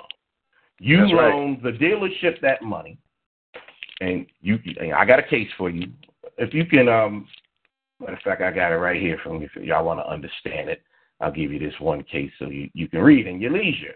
You 0.79 1.01
That's 1.01 1.13
right. 1.13 1.33
loaned 1.33 1.59
the 1.63 1.71
dealership 1.71 2.41
that 2.41 2.61
money, 2.61 2.97
and 4.01 4.25
you. 4.41 4.59
and 4.79 4.93
I 4.93 5.05
got 5.05 5.19
a 5.19 5.23
case 5.23 5.49
for 5.57 5.69
you. 5.69 5.87
If 6.37 6.53
you 6.53 6.65
can, 6.65 6.89
um, 6.89 7.27
matter 8.05 8.17
of 8.17 8.23
fact, 8.23 8.41
I 8.41 8.51
got 8.51 8.71
it 8.71 8.77
right 8.77 9.01
here 9.01 9.19
from 9.23 9.41
you. 9.41 9.49
If 9.55 9.63
y'all 9.63 9.85
want 9.85 9.99
to 9.99 10.07
understand 10.07 10.69
it, 10.69 10.81
I'll 11.21 11.31
give 11.31 11.51
you 11.51 11.59
this 11.59 11.73
one 11.79 12.03
case 12.03 12.31
so 12.39 12.49
you, 12.49 12.69
you 12.73 12.87
can 12.87 13.01
read 13.01 13.27
in 13.27 13.39
your 13.39 13.51
leisure. 13.51 13.95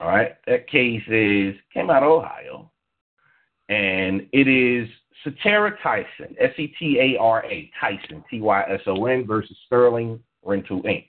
All 0.00 0.08
right, 0.08 0.32
that 0.46 0.68
case 0.68 1.02
is 1.08 1.54
came 1.72 1.88
out 1.88 2.02
of 2.02 2.10
Ohio, 2.10 2.70
and 3.68 4.26
it 4.32 4.48
is 4.48 4.88
Setara 5.24 5.72
Tyson, 5.82 6.34
S 6.40 6.50
E 6.58 6.74
T 6.78 6.98
A 7.00 7.20
R 7.20 7.44
A 7.44 7.70
Tyson, 7.80 8.24
T 8.28 8.40
Y 8.40 8.62
S 8.68 8.80
O 8.86 9.06
N 9.06 9.24
versus 9.26 9.56
Sterling 9.66 10.18
Rental 10.44 10.82
Inc. 10.82 11.06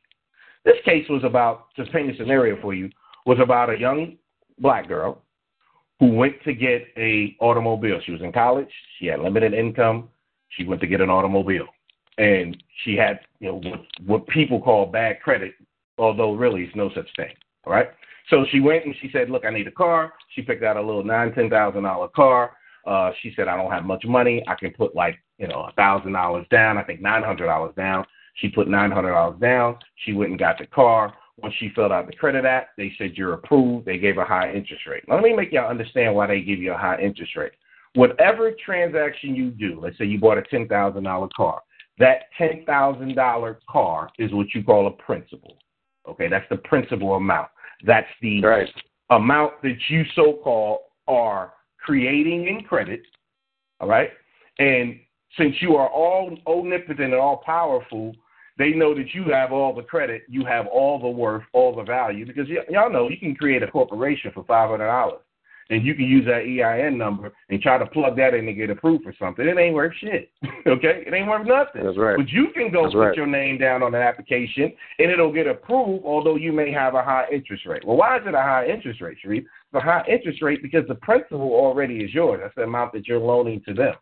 This 0.64 0.78
case 0.86 1.06
was 1.10 1.24
about 1.24 1.68
just 1.76 1.92
paint 1.92 2.12
a 2.12 2.18
scenario 2.18 2.62
for 2.62 2.74
you 2.74 2.90
was 3.26 3.40
about 3.42 3.72
a 3.72 3.78
young 3.78 4.18
black 4.60 4.88
girl 4.88 5.24
who 6.00 6.14
went 6.14 6.36
to 6.44 6.54
get 6.54 6.88
a 6.98 7.36
automobile. 7.40 8.00
She 8.06 8.12
was 8.12 8.22
in 8.22 8.32
college. 8.32 8.70
She 9.00 9.08
had 9.08 9.20
limited 9.20 9.54
income. 9.54 10.10
She 10.56 10.66
went 10.66 10.82
to 10.82 10.88
get 10.88 11.02
an 11.02 11.10
automobile, 11.10 11.68
and 12.18 12.56
she 12.84 12.96
had 12.96 13.20
you 13.40 13.50
know 13.50 13.62
what, 13.70 13.82
what 14.06 14.28
people 14.28 14.62
call 14.62 14.86
bad 14.86 15.22
credit, 15.22 15.54
although 15.98 16.34
really 16.34 16.64
it's 16.64 16.76
no 16.76 16.90
such 16.94 17.08
thing. 17.16 17.34
All 17.66 17.74
right. 17.74 17.90
So 18.30 18.46
she 18.52 18.60
went 18.60 18.86
and 18.86 18.96
she 19.02 19.10
said, 19.12 19.30
"Look, 19.30 19.46
I 19.46 19.52
need 19.52 19.68
a 19.68 19.72
car." 19.72 20.14
She 20.34 20.42
picked 20.42 20.64
out 20.64 20.78
a 20.78 20.82
little 20.82 21.04
nine 21.04 21.34
ten 21.34 21.50
thousand 21.50 21.84
dollar 21.84 22.08
car. 22.10 22.56
Uh, 22.86 23.12
she 23.22 23.34
said, 23.36 23.48
"I 23.48 23.58
don't 23.58 23.72
have 23.72 23.86
much 23.86 24.06
money. 24.06 24.44
I 24.48 24.56
can 24.56 24.72
put 24.72 24.96
like 24.96 25.20
you 25.38 25.48
know 25.48 25.68
a 25.70 25.72
thousand 25.74 26.14
dollars 26.14 26.46
down. 26.50 26.78
I 26.78 26.84
think 26.84 27.02
nine 27.02 27.24
hundred 27.24 27.46
dollars 27.48 27.74
down." 27.76 28.06
She 28.36 28.50
put 28.50 28.68
nine 28.68 28.92
hundred 28.92 29.12
dollars 29.12 29.40
down. 29.40 29.78
She 30.04 30.14
went 30.14 30.32
and 30.32 30.40
got 30.40 30.58
the 30.58 30.68
car. 30.68 31.14
Once 31.38 31.54
she 31.60 31.70
filled 31.76 31.92
out 31.92 32.08
the 32.08 32.14
credit 32.14 32.46
app, 32.46 32.70
they 32.78 32.94
said 32.98 33.12
you're 33.16 33.34
approved. 33.34 33.86
They 33.86 33.98
gave 33.98 34.18
a 34.18 34.24
high 34.24 34.54
interest 34.54 34.86
rate. 34.88 35.04
Let 35.08 35.22
me 35.22 35.34
make 35.34 35.52
y'all 35.52 35.70
understand 35.70 36.16
why 36.16 36.28
they 36.28 36.42
give 36.42 36.60
you 36.60 36.74
a 36.74 36.78
high 36.78 37.00
interest 37.00 37.36
rate. 37.36 37.52
Whatever 37.96 38.52
transaction 38.64 39.36
you 39.36 39.52
do, 39.52 39.80
let's 39.82 39.98
say 39.98 40.06
you 40.06 40.20
bought 40.20 40.38
a 40.38 40.44
ten 40.44 40.68
thousand 40.68 41.04
dollar 41.04 41.28
car, 41.36 41.62
that 41.98 42.24
ten 42.38 42.64
thousand 42.66 43.16
dollar 43.16 43.60
car 43.70 44.10
is 44.20 44.32
what 44.34 44.54
you 44.54 44.64
call 44.64 44.88
a 44.88 44.92
principal. 44.92 45.58
Okay, 46.08 46.28
that's 46.28 46.48
the 46.50 46.58
principal 46.58 47.16
amount. 47.16 47.48
That's 47.86 48.08
the 48.22 48.42
Right. 48.44 48.70
amount 49.10 49.62
that 49.64 49.78
you 49.90 50.04
so 50.16 50.34
called 50.44 50.80
are 51.08 51.54
creating 51.80 52.48
in 52.48 52.64
credit. 52.64 53.02
All 53.80 53.88
right. 53.88 54.12
And 54.60 55.00
since 55.38 55.62
you 55.62 55.76
are 55.76 55.90
all 55.90 56.38
omnipotent 56.48 57.00
and 57.00 57.14
all 57.14 57.38
powerful, 57.38 58.14
they 58.58 58.72
know 58.72 58.94
that 58.96 59.14
you 59.14 59.26
have 59.26 59.52
all 59.52 59.74
the 59.74 59.84
credit, 59.84 60.24
you 60.30 60.46
have 60.46 60.66
all 60.68 61.00
the 61.00 61.10
worth, 61.10 61.44
all 61.54 61.76
the 61.76 61.84
value. 61.84 62.26
Because 62.26 62.48
y- 62.50 62.66
y'all 62.70 62.90
know 62.92 63.10
you 63.10 63.18
can 63.18 63.36
create 63.36 63.64
a 63.64 63.68
corporation 63.68 64.32
for 64.34 64.44
five 64.46 64.70
hundred 64.70 64.88
dollars, 64.88 65.20
and 65.70 65.86
you 65.86 65.96
can 65.96 66.06
use 66.06 66.26
that 66.26 66.44
EIN 66.44 66.98
number 66.98 67.32
and 67.50 67.62
try 67.62 67.78
to 67.78 67.86
plug 67.88 68.16
that 68.18 68.34
in 68.34 68.46
to 68.46 68.54
get 68.54 68.70
approved 68.70 69.04
for 69.04 69.14
something. 69.18 69.48
It 69.48 69.58
ain't 69.58 69.74
worth 69.74 69.94
shit. 70.00 70.32
okay, 70.68 71.04
it 71.06 71.14
ain't 71.14 71.28
worth 71.28 71.48
nothing. 71.48 71.84
That's 71.84 71.98
right. 71.98 72.18
But 72.18 72.30
you 72.30 72.50
can 72.54 72.72
go 72.72 72.84
That's 72.84 72.94
put 72.94 73.00
right. 73.00 73.18
your 73.18 73.28
name 73.28 73.58
down 73.58 73.82
on 73.82 73.96
an 73.96 74.02
application, 74.02 74.72
and 75.00 75.12
it'll 75.12 75.34
get 75.34 75.48
approved, 75.48 76.06
although 76.06 76.36
you 76.36 76.52
may 76.52 76.72
have 76.72 76.94
a 76.96 77.04
high 77.04 77.26
interest 77.32 77.66
rate. 77.66 77.86
Well, 77.86 77.98
why 77.98 78.18
is 78.18 78.24
it 78.26 78.34
a 78.34 78.42
high 78.42 78.68
interest 78.68 79.02
rate, 79.02 79.18
Shariff? 79.24 79.40
It's 79.40 79.48
a 79.74 79.80
high 79.80 80.04
interest 80.08 80.42
rate 80.42 80.62
because 80.62 80.88
the 80.88 80.96
principal 80.96 81.54
already 81.54 81.98
is 81.98 82.14
yours. 82.14 82.40
That's 82.44 82.56
the 82.56 82.64
amount 82.64 82.94
that 82.94 83.08
you're 83.08 83.20
loaning 83.20 83.62
to 83.68 83.74
them. 83.74 83.96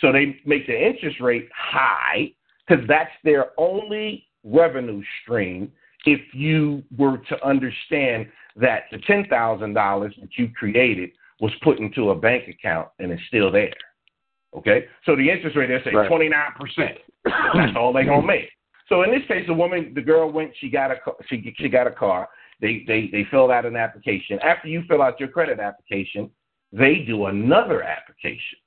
So 0.00 0.12
they 0.12 0.36
make 0.44 0.66
the 0.66 0.78
interest 0.78 1.20
rate 1.20 1.48
high 1.54 2.32
because 2.66 2.84
that's 2.86 3.10
their 3.24 3.46
only 3.56 4.26
revenue 4.44 5.02
stream. 5.22 5.72
If 6.06 6.20
you 6.32 6.82
were 6.96 7.18
to 7.18 7.46
understand 7.46 8.26
that 8.56 8.84
the 8.90 8.98
ten 9.06 9.26
thousand 9.28 9.74
dollars 9.74 10.14
that 10.20 10.30
you 10.36 10.48
created 10.58 11.10
was 11.40 11.52
put 11.62 11.78
into 11.78 12.10
a 12.10 12.14
bank 12.14 12.48
account 12.48 12.88
and 12.98 13.12
it's 13.12 13.22
still 13.28 13.50
there. 13.50 13.74
Okay, 14.56 14.86
so 15.04 15.14
the 15.16 15.28
interest 15.28 15.56
rate 15.56 15.68
they 15.68 15.90
say 15.90 15.94
Right. 15.94 16.08
twenty 16.08 16.28
nine 16.28 16.52
percent. 16.58 16.98
That's 17.24 17.76
all 17.76 17.92
they're 17.92 18.04
gonna 18.04 18.26
make. 18.26 18.48
So 18.88 19.02
in 19.02 19.10
this 19.10 19.26
case, 19.26 19.46
the 19.46 19.54
woman, 19.54 19.92
the 19.94 20.00
girl 20.00 20.30
went. 20.30 20.52
She 20.58 20.70
got 20.70 20.90
a 20.90 20.96
she 21.28 21.54
she 21.58 21.68
got 21.68 21.86
a 21.86 21.90
car. 21.90 22.28
They 22.60 22.84
they 22.86 23.08
they 23.12 23.24
filled 23.30 23.50
out 23.50 23.66
an 23.66 23.76
application. 23.76 24.38
After 24.40 24.68
you 24.68 24.82
fill 24.88 25.02
out 25.02 25.20
your 25.20 25.28
credit 25.28 25.58
application, 25.58 26.30
they 26.72 27.04
do 27.06 27.26
another 27.26 27.82
application. 27.82 28.58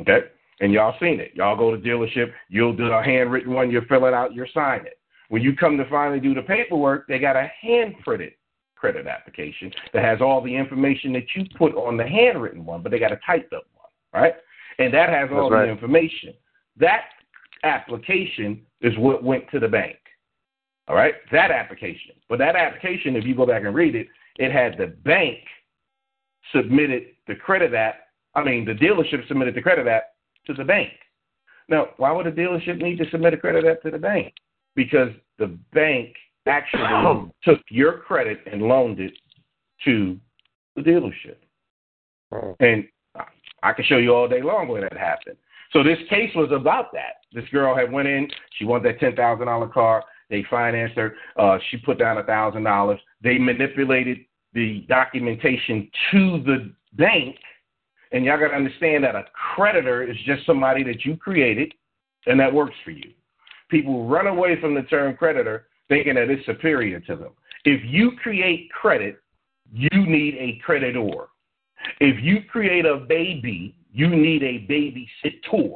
Okay, 0.00 0.20
and 0.60 0.72
y'all 0.72 0.96
seen 0.98 1.20
it. 1.20 1.32
Y'all 1.34 1.56
go 1.56 1.74
to 1.74 1.80
dealership. 1.80 2.32
You'll 2.48 2.74
do 2.74 2.86
a 2.86 3.02
handwritten 3.02 3.52
one. 3.52 3.70
You 3.70 3.82
fill 3.88 4.06
it 4.06 4.14
out. 4.14 4.34
You 4.34 4.46
sign 4.54 4.86
it. 4.86 4.97
When 5.28 5.42
you 5.42 5.54
come 5.54 5.76
to 5.76 5.88
finally 5.88 6.20
do 6.20 6.34
the 6.34 6.42
paperwork, 6.42 7.06
they 7.06 7.18
got 7.18 7.36
a 7.36 7.50
hand 7.60 7.94
printed 8.02 8.32
credit 8.76 9.06
application 9.06 9.72
that 9.92 10.04
has 10.04 10.20
all 10.20 10.40
the 10.40 10.54
information 10.54 11.12
that 11.12 11.24
you 11.34 11.44
put 11.56 11.74
on 11.74 11.96
the 11.96 12.06
handwritten 12.06 12.64
one, 12.64 12.82
but 12.82 12.90
they 12.90 12.98
got 12.98 13.12
a 13.12 13.18
typed 13.26 13.52
up 13.52 13.66
one, 13.74 14.22
right? 14.22 14.34
And 14.78 14.94
that 14.94 15.10
has 15.10 15.28
all 15.32 15.50
That's 15.50 15.52
right. 15.52 15.66
the 15.66 15.72
information. 15.72 16.34
That 16.76 17.02
application 17.64 18.62
is 18.80 18.96
what 18.98 19.24
went 19.24 19.50
to 19.50 19.58
the 19.58 19.68
bank. 19.68 19.96
All 20.86 20.94
right? 20.94 21.14
That 21.32 21.50
application. 21.50 22.12
But 22.28 22.38
that 22.38 22.56
application, 22.56 23.16
if 23.16 23.24
you 23.24 23.34
go 23.34 23.44
back 23.44 23.64
and 23.64 23.74
read 23.74 23.94
it, 23.94 24.06
it 24.38 24.52
had 24.52 24.78
the 24.78 24.86
bank 24.86 25.38
submitted 26.54 27.08
the 27.26 27.34
credit 27.34 27.74
app. 27.74 27.96
I 28.34 28.44
mean, 28.44 28.64
the 28.64 28.72
dealership 28.72 29.26
submitted 29.26 29.54
the 29.54 29.62
credit 29.62 29.86
app 29.86 30.04
to 30.46 30.54
the 30.54 30.64
bank. 30.64 30.92
Now, 31.68 31.88
why 31.98 32.12
would 32.12 32.26
a 32.26 32.32
dealership 32.32 32.80
need 32.80 32.96
to 32.98 33.10
submit 33.10 33.34
a 33.34 33.36
credit 33.36 33.66
app 33.66 33.82
to 33.82 33.90
the 33.90 33.98
bank? 33.98 34.32
Because 34.78 35.08
the 35.40 35.58
bank 35.72 36.14
actually 36.46 37.32
took 37.42 37.58
your 37.68 37.98
credit 37.98 38.38
and 38.50 38.62
loaned 38.62 39.00
it 39.00 39.12
to 39.84 40.16
the 40.76 40.82
dealership. 40.82 41.36
Oh. 42.30 42.54
And 42.60 42.86
I- 43.64 43.72
can 43.72 43.84
show 43.86 43.96
you 43.96 44.14
all 44.14 44.28
day 44.28 44.40
long 44.40 44.68
where 44.68 44.82
that 44.82 44.96
happened. 44.96 45.36
So 45.72 45.82
this 45.82 45.98
case 46.08 46.30
was 46.36 46.50
about 46.52 46.92
that. 46.92 47.22
This 47.32 47.44
girl 47.50 47.74
had 47.74 47.90
went 47.90 48.06
in. 48.06 48.28
She 48.56 48.64
wanted 48.64 48.84
that 48.84 49.00
ten 49.00 49.16
thousand 49.16 49.46
dollar 49.46 49.66
car. 49.66 50.04
They 50.30 50.44
financed 50.48 50.96
her. 50.96 51.16
Uh, 51.36 51.58
she 51.70 51.76
put 51.78 51.98
down 51.98 52.18
a 52.18 52.22
thousand 52.22 52.62
dollars. 52.62 53.00
They 53.20 53.36
manipulated 53.36 54.18
the 54.52 54.84
documentation 54.88 55.90
to 56.12 56.42
the 56.44 56.72
bank. 56.92 57.36
And 58.12 58.24
y'all 58.24 58.38
got 58.38 58.48
to 58.48 58.54
understand 58.54 59.02
that 59.04 59.16
a 59.16 59.24
creditor 59.54 60.08
is 60.08 60.16
just 60.24 60.46
somebody 60.46 60.84
that 60.84 61.04
you 61.04 61.16
created 61.16 61.74
and 62.26 62.38
that 62.38 62.52
works 62.52 62.76
for 62.84 62.92
you. 62.92 63.10
People 63.68 64.06
run 64.06 64.26
away 64.26 64.60
from 64.60 64.74
the 64.74 64.82
term 64.82 65.16
creditor 65.16 65.66
thinking 65.88 66.14
that 66.14 66.30
it's 66.30 66.44
superior 66.46 67.00
to 67.00 67.16
them. 67.16 67.30
If 67.64 67.80
you 67.84 68.12
create 68.22 68.70
credit, 68.70 69.20
you 69.72 69.90
need 69.92 70.34
a 70.34 70.60
creditor. 70.64 71.26
If 72.00 72.22
you 72.22 72.38
create 72.50 72.86
a 72.86 72.96
baby, 72.96 73.74
you 73.92 74.08
need 74.08 74.42
a 74.42 74.66
babysitter. 74.66 75.74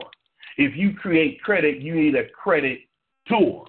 If 0.56 0.77
you 0.77 0.94
create 0.94 1.43
credit, 1.43 1.81
you 1.81 1.94
need 1.94 2.14
a 2.14 2.28
credit 2.31 2.81
tour. 3.27 3.66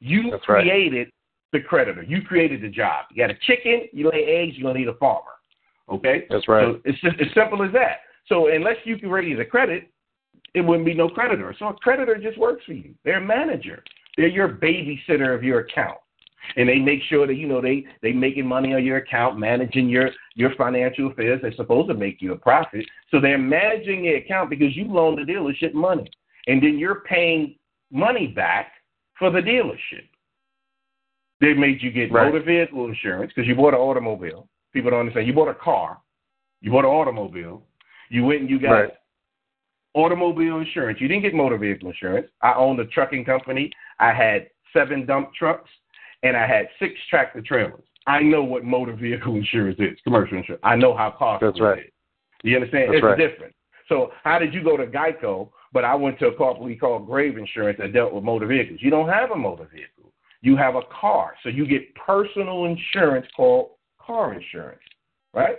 You 0.00 0.30
That's 0.30 0.48
right. 0.48 0.62
created 0.62 1.08
the 1.52 1.60
creditor. 1.60 2.02
You 2.02 2.22
created 2.22 2.62
the 2.62 2.68
job. 2.68 3.06
You 3.10 3.22
got 3.22 3.30
a 3.30 3.38
chicken, 3.46 3.88
you 3.92 4.10
lay 4.10 4.24
eggs, 4.24 4.56
you're 4.56 4.68
gonna 4.68 4.78
need 4.78 4.88
a 4.88 4.94
farmer. 4.94 5.30
Okay? 5.88 6.26
That's 6.28 6.48
right. 6.48 6.64
So 6.64 6.80
it's 6.84 7.00
just 7.00 7.16
as 7.20 7.28
simple 7.34 7.62
as 7.64 7.72
that. 7.72 8.00
So 8.26 8.48
unless 8.48 8.76
you 8.84 8.98
can 8.98 9.08
raise 9.08 9.38
a 9.38 9.44
credit, 9.44 9.90
it 10.54 10.60
wouldn't 10.60 10.86
be 10.86 10.94
no 10.94 11.08
creditor. 11.08 11.54
So 11.58 11.66
a 11.66 11.74
creditor 11.74 12.16
just 12.16 12.38
works 12.38 12.64
for 12.64 12.72
you. 12.72 12.94
They're 13.04 13.22
a 13.22 13.26
manager. 13.26 13.82
They're 14.16 14.28
your 14.28 14.48
babysitter 14.48 15.34
of 15.34 15.44
your 15.44 15.60
account. 15.60 15.98
And 16.56 16.68
they 16.68 16.78
make 16.78 17.02
sure 17.08 17.26
that 17.26 17.34
you 17.34 17.48
know 17.48 17.60
they 17.60 17.84
they 18.02 18.12
making 18.12 18.46
money 18.46 18.72
on 18.72 18.84
your 18.84 18.98
account, 18.98 19.38
managing 19.38 19.88
your 19.88 20.10
your 20.36 20.54
financial 20.54 21.08
affairs. 21.10 21.40
They're 21.42 21.52
supposed 21.54 21.88
to 21.88 21.94
make 21.94 22.22
you 22.22 22.32
a 22.32 22.36
profit. 22.36 22.86
So 23.10 23.20
they're 23.20 23.36
managing 23.36 24.02
the 24.02 24.14
account 24.14 24.50
because 24.50 24.76
you 24.76 24.84
loaned 24.84 25.18
the 25.18 25.30
dealership 25.30 25.74
money, 25.74 26.08
and 26.46 26.62
then 26.62 26.78
you're 26.78 27.00
paying 27.00 27.56
money 27.90 28.28
back 28.28 28.72
for 29.18 29.30
the 29.30 29.40
dealership. 29.40 30.06
They 31.40 31.52
made 31.52 31.82
you 31.82 31.90
get 31.90 32.12
Right. 32.12 32.32
motor 32.32 32.44
vehicle 32.44 32.86
insurance 32.86 33.32
because 33.34 33.48
you 33.48 33.54
bought 33.54 33.74
an 33.74 33.80
automobile. 33.80 34.48
People 34.72 34.90
don't 34.90 35.00
understand. 35.00 35.26
You 35.26 35.32
bought 35.32 35.48
a 35.48 35.54
car. 35.54 35.98
You 36.60 36.70
bought 36.70 36.84
an 36.84 36.90
automobile. 36.90 37.62
You 38.08 38.24
went 38.24 38.42
and 38.42 38.50
you 38.50 38.58
got 38.58 38.72
Right. 38.72 38.94
Automobile 39.96 40.58
insurance. 40.58 41.00
You 41.00 41.08
didn't 41.08 41.22
get 41.22 41.34
motor 41.34 41.56
vehicle 41.56 41.88
insurance. 41.88 42.28
I 42.42 42.52
owned 42.52 42.78
a 42.78 42.86
trucking 42.86 43.24
company. 43.24 43.70
I 43.98 44.12
had 44.12 44.48
seven 44.72 45.06
dump 45.06 45.34
trucks 45.34 45.70
and 46.22 46.36
I 46.36 46.46
had 46.46 46.68
six 46.78 46.92
tractor 47.08 47.40
trailers. 47.40 47.82
I 48.06 48.20
know 48.20 48.44
what 48.44 48.62
motor 48.62 48.94
vehicle 48.94 49.34
insurance 49.36 49.78
is, 49.80 49.98
commercial 50.04 50.36
insurance. 50.36 50.60
I 50.62 50.76
know 50.76 50.96
how 50.96 51.14
costly 51.18 51.48
That's 51.48 51.60
right. 51.60 51.78
it 51.78 51.86
is. 51.86 51.92
You 52.42 52.56
understand? 52.56 52.90
That's 52.90 52.98
it's 52.98 53.04
right. 53.04 53.18
different. 53.18 53.54
So 53.88 54.12
how 54.22 54.38
did 54.38 54.52
you 54.52 54.62
go 54.62 54.76
to 54.76 54.86
Geico, 54.86 55.48
but 55.72 55.84
I 55.84 55.94
went 55.94 56.18
to 56.18 56.26
a 56.26 56.36
company 56.36 56.76
called 56.76 57.06
Grave 57.06 57.38
Insurance 57.38 57.78
that 57.80 57.92
dealt 57.94 58.12
with 58.12 58.22
motor 58.22 58.46
vehicles? 58.46 58.80
You 58.82 58.90
don't 58.90 59.08
have 59.08 59.30
a 59.30 59.36
motor 59.36 59.68
vehicle. 59.72 60.12
You 60.42 60.56
have 60.56 60.74
a 60.74 60.82
car. 61.00 61.34
So 61.42 61.48
you 61.48 61.66
get 61.66 61.94
personal 61.94 62.66
insurance 62.66 63.26
called 63.34 63.70
car 63.98 64.34
insurance, 64.34 64.82
right? 65.32 65.56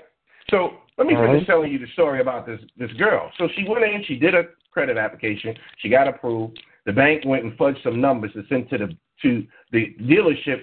So 0.50 0.78
let 0.98 1.08
me 1.08 1.16
finish 1.16 1.46
telling 1.46 1.72
you 1.72 1.80
the 1.80 1.88
story 1.94 2.22
about 2.22 2.46
this 2.46 2.60
this 2.78 2.92
girl. 2.94 3.32
So 3.38 3.48
she 3.56 3.66
went 3.68 3.84
in, 3.84 4.04
she 4.08 4.18
did 4.18 4.34
a 4.34 4.44
credit 4.72 4.98
application, 4.98 5.56
she 5.80 5.90
got 5.90 6.08
approved. 6.08 6.60
The 6.86 6.94
bank 6.94 7.24
went 7.26 7.44
and 7.44 7.58
fudged 7.58 7.84
some 7.84 8.00
numbers 8.00 8.32
to 8.34 8.44
send 8.48 8.70
to 8.70 8.78
the 8.78 8.98
to 9.24 9.46
the 9.72 9.96
dealership, 10.02 10.62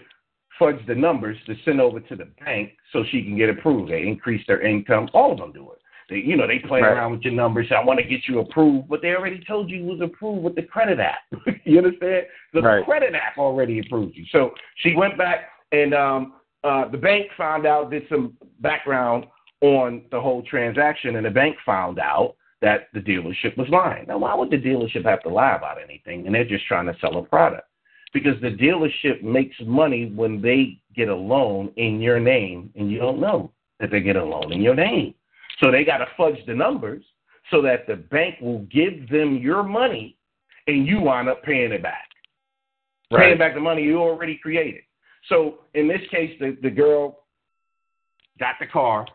fudged 0.61 0.87
the 0.87 0.95
numbers 0.95 1.37
to 1.47 1.55
send 1.65 1.81
over 1.81 2.01
to 2.01 2.17
the 2.17 2.27
bank 2.45 2.73
so 2.93 3.05
she 3.11 3.23
can 3.23 3.37
get 3.37 3.51
approved. 3.51 3.91
They 3.91 4.03
increased 4.03 4.47
their 4.47 4.63
income. 4.63 5.09
All 5.13 5.33
of 5.33 5.39
them 5.39 5.53
do 5.53 5.71
it. 5.73 5.79
They, 6.09 6.17
you 6.17 6.37
know, 6.37 6.47
they 6.47 6.59
play 6.59 6.83
Right. 6.83 6.93
around 6.93 7.13
with 7.13 7.23
your 7.23 7.33
numbers. 7.33 7.73
I 7.73 7.83
want 7.83 7.99
to 7.99 8.05
get 8.05 8.29
you 8.29 8.41
approved, 8.41 8.89
but 8.89 9.01
they 9.01 9.15
already 9.15 9.43
told 9.45 9.71
you 9.71 9.79
you 9.79 9.85
was 9.85 10.01
approved 10.03 10.43
with 10.43 10.55
the 10.55 10.63
credit 10.63 11.01
app. 11.01 11.21
you 11.65 11.79
understand? 11.79 12.27
The 12.53 12.61
Right. 12.61 12.85
credit 12.85 13.15
app 13.15 13.39
already 13.39 13.79
approved 13.81 14.15
you. 14.17 14.25
So 14.31 14.55
she 14.77 14.95
went 14.95 15.17
back, 15.17 15.49
and 15.73 15.95
um, 15.95 16.35
uh, 16.63 16.89
the 16.89 16.99
bank 16.99 17.29
found 17.37 17.67
out, 17.67 17.91
did 17.91 18.07
some 18.09 18.37
background 18.61 19.27
on 19.65 20.03
the 20.11 20.21
whole 20.21 20.43
transaction, 20.43 21.17
and 21.17 21.27
the 21.27 21.31
bank 21.31 21.57
found 21.65 21.99
out 21.99 22.37
that 22.61 22.89
the 22.95 23.01
dealership 23.01 23.57
was 23.57 23.69
lying. 23.69 24.07
Now, 24.07 24.19
why 24.19 24.35
would 24.35 24.51
the 24.51 24.57
dealership 24.57 25.05
have 25.05 25.23
to 25.23 25.29
lie 25.29 25.57
about 25.57 25.83
anything? 25.83 26.27
And 26.27 26.35
they're 26.35 26.45
just 26.45 26.67
trying 26.67 26.87
to 26.87 26.97
sell 27.01 27.19
a 27.19 27.23
product. 27.23 27.69
Because 28.13 28.41
the 28.41 28.51
dealership 28.51 29.23
makes 29.23 29.57
money 29.65 30.13
when 30.15 30.41
they 30.41 30.79
get 30.95 31.09
a 31.09 31.15
loan 31.15 31.73
in 31.77 32.01
your 32.01 32.21
name, 32.21 32.71
and 32.77 32.91
you 32.91 32.99
don't 32.99 33.21
know 33.21 33.51
that 33.81 33.91
they 33.91 34.01
get 34.01 34.17
a 34.17 34.25
loan 34.25 34.53
in 34.53 34.63
your 34.63 34.75
name. 34.75 35.15
So 35.61 35.71
they 35.71 35.85
got 35.85 35.99
to 35.99 36.07
fudge 36.17 36.39
the 36.47 36.55
numbers 36.55 37.05
so 37.51 37.61
that 37.63 37.87
the 37.87 37.97
bank 37.97 38.37
will 38.41 38.61
give 38.73 39.09
them 39.11 39.39
your 39.39 39.63
money, 39.63 40.17
and 40.67 40.87
you 40.87 41.01
wind 41.01 41.29
up 41.29 41.43
paying 41.43 41.73
it 41.73 41.83
back 41.83 42.09
paying 43.17 43.39
back 43.39 43.55
the 43.55 43.61
money 43.61 43.83
you 43.83 43.99
already 43.99 44.37
created. 44.37 44.83
So 45.29 45.61
in 45.75 45.89
this 45.89 46.01
case, 46.11 46.37
the, 46.41 46.57
the 46.63 46.71
girl 46.71 47.21
got 48.39 48.57
the 48.61 48.67
car. 48.67 49.07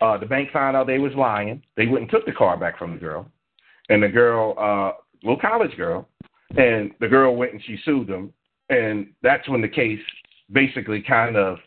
Uh, 0.00 0.16
the 0.16 0.26
bank 0.26 0.50
found 0.52 0.76
out 0.76 0.86
they 0.86 0.98
was 0.98 1.12
lying. 1.14 1.62
They 1.76 1.86
went 1.86 2.02
and 2.02 2.10
took 2.10 2.24
the 2.24 2.32
car 2.32 2.56
back 2.56 2.78
from 2.78 2.92
the 2.92 2.98
girl, 2.98 3.26
and 3.88 4.02
the 4.02 4.08
girl, 4.08 4.54
uh, 4.58 4.92
little 5.22 5.40
college 5.40 5.76
girl, 5.76 6.08
and 6.56 6.92
the 7.00 7.08
girl 7.08 7.36
went 7.36 7.52
and 7.52 7.62
she 7.64 7.78
sued 7.84 8.06
them, 8.06 8.32
And 8.70 9.08
that's 9.22 9.48
when 9.48 9.60
the 9.60 9.68
case 9.68 10.00
basically 10.52 11.02
kind 11.02 11.36
of 11.36 11.58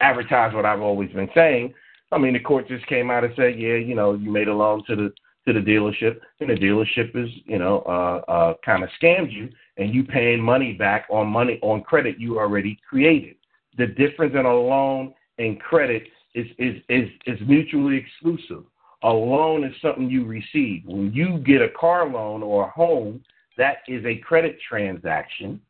advertised 0.00 0.54
what 0.54 0.66
I've 0.66 0.80
always 0.80 1.10
been 1.12 1.30
saying. 1.34 1.74
I 2.12 2.18
mean, 2.18 2.32
the 2.32 2.40
court 2.40 2.66
just 2.68 2.86
came 2.86 3.10
out 3.10 3.24
and 3.24 3.32
said, 3.36 3.58
yeah, 3.58 3.76
you 3.76 3.94
know, 3.94 4.14
you 4.14 4.30
made 4.30 4.48
a 4.48 4.54
loan 4.54 4.82
to 4.86 4.96
the 4.96 5.12
to 5.46 5.54
the 5.54 5.60
dealership, 5.60 6.20
and 6.40 6.50
the 6.50 6.54
dealership 6.54 7.16
is, 7.16 7.30
you 7.46 7.58
know, 7.58 7.78
uh, 7.86 8.30
uh, 8.30 8.54
kind 8.62 8.84
of 8.84 8.90
scammed 9.02 9.32
you, 9.32 9.48
and 9.78 9.94
you 9.94 10.04
paying 10.04 10.38
money 10.38 10.74
back 10.74 11.06
on 11.10 11.26
money 11.28 11.58
on 11.62 11.82
credit 11.82 12.20
you 12.20 12.38
already 12.38 12.78
created. 12.88 13.36
The 13.78 13.86
difference 13.86 14.34
in 14.34 14.44
a 14.44 14.54
loan 14.54 15.14
and 15.38 15.58
credit 15.58 16.02
is 16.34 16.46
is 16.58 16.82
is 16.88 17.08
is 17.26 17.38
mutually 17.46 17.96
exclusive. 17.96 18.64
A 19.02 19.08
loan 19.08 19.64
is 19.64 19.74
something 19.80 20.10
you 20.10 20.24
receive. 20.26 20.84
When 20.84 21.12
you 21.12 21.38
get 21.38 21.62
a 21.62 21.70
car 21.70 22.06
loan 22.06 22.42
or 22.42 22.66
a 22.66 22.70
home, 22.70 23.22
that 23.56 23.78
is 23.88 24.04
a 24.04 24.16
credit 24.16 24.58
transaction, 24.68 25.60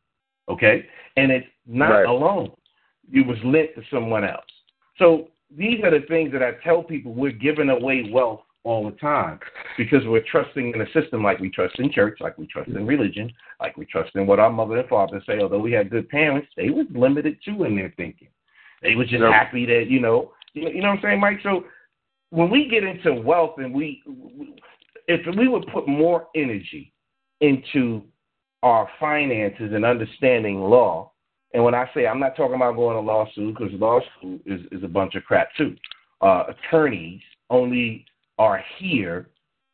okay? 0.49 0.85
And 1.15 1.31
it's 1.31 1.47
not 1.65 1.91
Right. 1.91 2.05
a 2.07 2.11
loan. 2.11 2.51
It 3.11 3.25
was 3.25 3.41
lent 3.43 3.73
to 3.75 3.83
someone 3.89 4.23
else. 4.25 4.45
So 4.97 5.29
these 5.49 5.81
are 5.83 5.91
the 5.91 6.01
things 6.07 6.31
that 6.33 6.43
I 6.43 6.53
tell 6.63 6.83
people 6.83 7.13
we're 7.13 7.31
giving 7.31 7.69
away 7.69 8.09
wealth 8.11 8.43
all 8.63 8.89
the 8.89 8.95
time 8.97 9.39
because 9.77 10.05
we're 10.05 10.23
trusting 10.29 10.73
in 10.73 10.81
a 10.81 10.91
system 10.91 11.23
like 11.23 11.39
we 11.39 11.49
trust 11.49 11.79
in 11.79 11.89
church, 11.91 12.19
like 12.21 12.37
we 12.37 12.45
trust 12.47 12.69
in 12.69 12.85
religion, 12.85 13.31
like 13.59 13.75
we 13.77 13.85
trust 13.85 14.15
in 14.15 14.27
what 14.27 14.39
our 14.39 14.51
mother 14.51 14.77
and 14.77 14.87
father 14.87 15.21
say. 15.25 15.39
Although 15.39 15.59
we 15.59 15.71
had 15.71 15.89
good 15.89 16.07
parents, 16.09 16.47
they 16.55 16.69
was 16.69 16.85
limited 16.91 17.37
too 17.43 17.63
in 17.63 17.75
their 17.75 17.93
thinking. 17.97 18.27
They 18.81 18.95
was 18.95 19.07
just 19.09 19.21
Yep. 19.21 19.31
happy 19.31 19.65
that 19.65 19.87
you 19.87 19.99
know, 19.99 20.33
you 20.53 20.81
know, 20.81 20.89
what 20.89 20.97
I'm 20.97 21.01
saying, 21.01 21.19
Mike. 21.19 21.39
So 21.43 21.63
when 22.29 22.49
we 22.49 22.67
get 22.67 22.83
into 22.83 23.21
wealth 23.21 23.55
and 23.57 23.73
we, 23.73 24.03
if 25.07 25.21
we 25.37 25.47
would 25.47 25.65
put 25.73 25.87
more 25.87 26.27
energy 26.35 26.93
into 27.41 28.03
our 28.63 28.87
finances 28.99 29.71
and 29.73 29.85
understanding 29.85 30.61
law, 30.61 31.11
and 31.53 31.63
when 31.63 31.75
I 31.75 31.89
say 31.93 32.07
I'm 32.07 32.19
not 32.19 32.35
talking 32.35 32.55
about 32.55 32.75
going 32.75 32.95
to 32.95 33.01
law 33.01 33.29
school 33.31 33.53
because 33.53 33.73
law 33.73 33.99
school 34.17 34.39
is, 34.45 34.61
is 34.71 34.83
a 34.83 34.87
bunch 34.87 35.15
of 35.15 35.23
crap 35.23 35.49
too. 35.57 35.75
Uh, 36.21 36.43
attorneys 36.49 37.21
only 37.49 38.05
are 38.37 38.63
here 38.77 39.27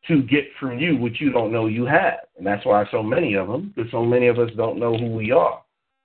to 0.08 0.22
get 0.24 0.46
from 0.60 0.80
you 0.80 0.96
what 0.98 1.20
you 1.20 1.32
don't 1.32 1.52
know 1.52 1.68
you 1.68 1.86
have, 1.86 2.20
and 2.38 2.48
that's 2.48 2.66
why 2.66 2.86
so 2.92 3.04
many 3.04 3.36
of 3.36 3.48
them, 3.48 3.74
because 3.76 3.92
so 3.92 4.04
many 4.04 4.28
of 4.28 4.40
us 4.40 4.50
don't 4.56 4.80
know 4.80 4.98
who 4.98 5.12
we 5.12 5.32
are. 5.32 5.62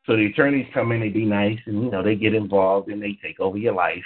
So 0.07 0.17
the 0.17 0.27
attorneys 0.27 0.67
come 0.75 0.91
in, 0.91 1.01
they 1.01 1.09
be 1.09 1.25
nice, 1.25 1.59
and 1.67 1.85
you 1.85 1.91
know 1.91 2.03
they 2.03 2.17
get 2.17 2.35
involved 2.35 2.89
and 2.89 3.01
they 3.01 3.17
take 3.23 3.39
over 3.39 3.57
your 3.57 3.75
life. 3.75 4.03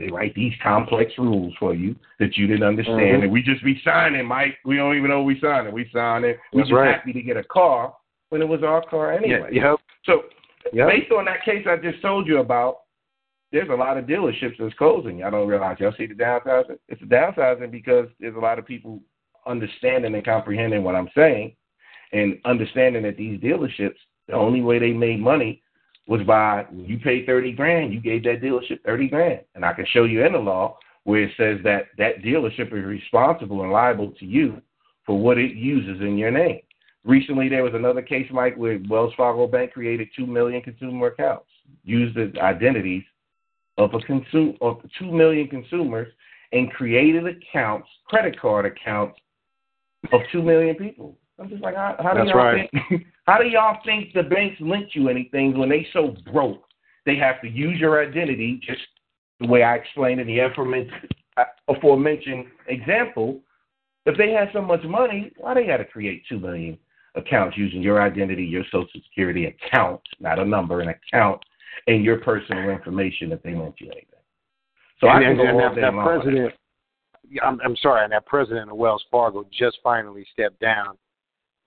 They 0.00 0.08
write 0.08 0.34
these 0.34 0.54
complex 0.62 1.12
rules 1.18 1.52
for 1.60 1.74
you 1.74 1.94
that 2.20 2.38
you 2.38 2.46
didn't 2.46 2.62
understand, 2.62 3.18
Mhm. 3.18 3.22
and 3.24 3.30
we 3.30 3.42
just 3.42 3.62
be 3.62 3.78
signing, 3.84 4.24
Mike. 4.24 4.58
We 4.64 4.76
don't 4.76 4.96
even 4.96 5.10
know 5.10 5.22
we 5.22 5.38
signing. 5.40 5.74
We 5.74 5.90
sign 5.90 6.24
it. 6.24 6.40
We 6.54 6.62
just 6.62 6.72
right. 6.72 6.94
happy 6.94 7.12
to 7.12 7.20
get 7.20 7.36
a 7.36 7.44
car 7.44 7.94
when 8.30 8.40
it 8.40 8.48
was 8.48 8.62
our 8.62 8.80
car 8.80 9.12
anyway. 9.12 9.50
Yeah, 9.52 9.72
yep. 9.72 9.80
So 10.04 10.24
Yep. 10.72 10.88
based 10.88 11.12
on 11.12 11.26
that 11.26 11.44
case 11.44 11.66
I 11.66 11.76
just 11.76 12.00
told 12.00 12.26
you 12.26 12.38
about, 12.38 12.78
there's 13.52 13.68
a 13.68 13.74
lot 13.74 13.98
of 13.98 14.06
dealerships 14.06 14.56
that's 14.56 14.72
closing. 14.74 15.18
Y'all 15.18 15.32
don't 15.32 15.46
realize. 15.46 15.78
Y'all 15.80 15.92
see 15.92 16.06
the 16.06 16.14
downsizing? 16.14 16.78
It's 16.88 17.02
a 17.02 17.06
downsizing 17.06 17.70
because 17.70 18.08
there's 18.20 18.36
a 18.36 18.40
lot 18.40 18.58
of 18.58 18.64
people 18.64 19.02
understanding 19.46 20.14
and 20.14 20.24
comprehending 20.24 20.82
what 20.82 20.94
I'm 20.94 21.10
saying 21.10 21.54
and 22.12 22.40
understanding 22.46 23.02
that 23.02 23.18
these 23.18 23.38
dealerships, 23.38 23.98
the 24.28 24.34
only 24.34 24.62
way 24.62 24.78
they 24.78 24.92
made 24.92 25.20
money 25.20 25.62
was 26.06 26.22
by 26.26 26.66
you 26.72 26.98
paid 26.98 27.26
30 27.26 27.52
grand, 27.52 27.92
you 27.92 28.00
gave 28.00 28.24
that 28.24 28.40
dealership 28.42 28.82
30 28.84 29.08
grand. 29.08 29.40
And 29.54 29.64
I 29.64 29.72
can 29.72 29.86
show 29.92 30.04
you 30.04 30.24
in 30.24 30.32
the 30.32 30.38
law 30.38 30.78
where 31.04 31.22
it 31.22 31.30
says 31.36 31.58
that 31.64 31.86
that 31.98 32.22
dealership 32.22 32.66
is 32.66 32.84
responsible 32.84 33.62
and 33.62 33.72
liable 33.72 34.12
to 34.18 34.26
you 34.26 34.60
for 35.06 35.18
what 35.18 35.38
it 35.38 35.54
uses 35.54 36.00
in 36.00 36.18
your 36.18 36.30
name. 36.30 36.60
Recently, 37.04 37.48
there 37.48 37.64
was 37.64 37.74
another 37.74 38.02
case, 38.02 38.26
Mike, 38.30 38.56
where 38.56 38.78
Wells 38.88 39.14
Fargo 39.16 39.46
Bank 39.46 39.72
created 39.72 40.08
2 40.14 40.26
million 40.26 40.60
consumer 40.60 41.06
accounts, 41.06 41.46
used 41.82 42.14
the 42.14 42.38
identities 42.40 43.02
of 43.78 43.94
a 43.94 43.98
consum- 43.98 44.58
of 44.60 44.78
2 44.98 45.10
million 45.10 45.48
consumers 45.48 46.12
and 46.52 46.70
created 46.72 47.26
accounts, 47.26 47.88
credit 48.06 48.38
card 48.38 48.66
accounts 48.66 49.18
of 50.12 50.20
2 50.32 50.42
million 50.42 50.74
people. 50.74 51.16
I'm 51.40 51.48
just 51.48 51.62
like, 51.62 51.74
how, 51.74 51.96
how 51.98 52.12
do 52.12 52.18
That's 52.18 52.30
y'all 52.30 52.38
right. 52.38 52.70
think? 52.88 53.06
How 53.26 53.38
do 53.38 53.48
y'all 53.48 53.78
think 53.84 54.12
the 54.12 54.24
banks 54.24 54.56
lent 54.60 54.94
you 54.94 55.08
anything 55.08 55.56
when 55.56 55.68
they 55.68 55.86
so 55.92 56.16
broke? 56.32 56.64
They 57.06 57.14
have 57.16 57.40
to 57.42 57.48
use 57.48 57.78
your 57.78 58.02
identity, 58.02 58.60
just 58.66 58.80
the 59.38 59.46
way 59.46 59.62
I 59.62 59.76
explained 59.76 60.20
in 60.20 60.26
the 60.26 60.40
aforementioned, 61.68 62.46
example. 62.66 63.40
If 64.04 64.18
they 64.18 64.32
had 64.32 64.48
so 64.52 64.60
much 64.60 64.82
money, 64.82 65.32
why 65.36 65.54
they 65.54 65.64
got 65.64 65.76
to 65.76 65.84
create 65.84 66.24
two 66.28 66.40
million 66.40 66.76
accounts 67.14 67.56
using 67.56 67.82
your 67.82 68.02
identity, 68.02 68.44
your 68.44 68.64
social 68.64 69.00
security 69.08 69.46
account, 69.46 70.00
not 70.18 70.38
a 70.38 70.44
number, 70.44 70.80
an 70.80 70.88
account, 70.88 71.40
and 71.86 72.04
your 72.04 72.18
personal 72.18 72.68
information 72.70 73.32
if 73.32 73.42
they 73.42 73.54
lent 73.54 73.74
you 73.78 73.92
anything. 73.92 74.06
So 75.00 75.08
and, 75.08 75.18
I 75.18 75.20
can 75.20 75.28
and, 75.30 75.38
go 75.38 75.46
and 75.46 75.52
all 75.52 75.68
that, 75.68 75.74
day 75.74 75.80
that 75.82 75.94
long 75.94 76.08
on 76.08 76.16
that. 76.16 76.22
president, 76.22 76.54
I'm, 77.42 77.60
I'm 77.64 77.76
sorry, 77.76 78.04
and 78.04 78.12
that 78.12 78.26
president 78.26 78.70
of 78.70 78.76
Wells 78.76 79.04
Fargo 79.10 79.46
just 79.56 79.78
finally 79.82 80.26
stepped 80.32 80.60
down. 80.60 80.96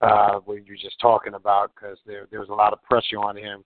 Uh, 0.04 0.40
what 0.44 0.54
you 0.66 0.72
were 0.72 0.76
just 0.76 0.98
talking 1.00 1.34
about, 1.34 1.72
because 1.74 1.98
there 2.06 2.26
there 2.30 2.40
was 2.40 2.50
a 2.50 2.52
lot 2.54 2.72
of 2.72 2.82
pressure 2.82 3.18
on 3.18 3.36
him 3.36 3.64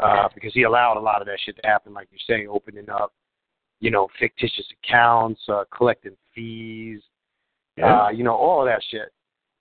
uh, 0.00 0.28
because 0.34 0.52
he 0.54 0.62
allowed 0.62 0.96
a 0.96 1.00
lot 1.00 1.20
of 1.20 1.26
that 1.26 1.38
shit 1.44 1.56
to 1.56 1.68
happen, 1.68 1.92
like 1.92 2.08
you 2.10 2.18
say, 2.26 2.46
opening 2.46 2.88
up, 2.88 3.12
you 3.80 3.90
know, 3.90 4.08
fictitious 4.18 4.66
accounts, 4.82 5.40
uh, 5.48 5.64
collecting 5.76 6.16
fees, 6.34 7.02
Yeah. 7.76 8.04
uh, 8.04 8.08
you 8.08 8.24
know, 8.24 8.34
all 8.34 8.60
of 8.62 8.66
that 8.68 8.82
shit. 8.90 9.12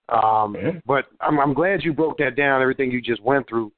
Um, 0.07 0.55
Yeah. 0.55 0.79
But 0.85 1.05
I'm, 1.21 1.39
I'm 1.39 1.53
glad 1.53 1.83
you 1.83 1.93
broke 1.93 2.17
that 2.19 2.35
down, 2.35 2.61
everything 2.61 2.91
you 2.91 3.01
just 3.01 3.21
went 3.21 3.47
through, 3.47 3.71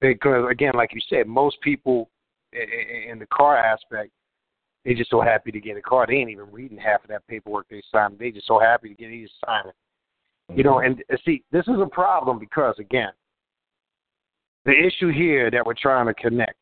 because 0.00 0.50
again, 0.50 0.72
like 0.74 0.94
you 0.94 1.00
said, 1.08 1.26
most 1.26 1.60
people 1.60 2.10
in 2.52 3.18
the 3.18 3.26
car 3.26 3.56
aspect, 3.56 4.10
they 4.84 4.94
just 4.94 5.10
so 5.10 5.20
happy 5.20 5.52
to 5.52 5.60
get 5.60 5.76
a 5.76 5.82
car. 5.82 6.06
They 6.06 6.14
ain't 6.14 6.30
even 6.30 6.50
reading 6.50 6.78
half 6.78 7.04
of 7.04 7.10
that 7.10 7.26
paperwork 7.28 7.68
they 7.68 7.82
signed. 7.92 8.18
They 8.18 8.30
just 8.30 8.46
so 8.46 8.58
happy 8.58 8.88
to 8.88 8.94
get 8.94 9.10
it, 9.10 9.22
just 9.22 9.34
sign 9.46 9.68
it. 9.68 9.74
You 10.56 10.64
know, 10.64 10.80
and 10.80 11.02
uh, 11.12 11.16
see, 11.24 11.42
this 11.52 11.66
is 11.68 11.80
a 11.80 11.86
problem 11.86 12.38
because 12.38 12.74
again, 12.78 13.10
the 14.64 14.72
issue 14.72 15.10
here 15.10 15.50
that 15.50 15.64
we're 15.64 15.74
trying 15.74 16.06
to 16.06 16.14
connect 16.14 16.56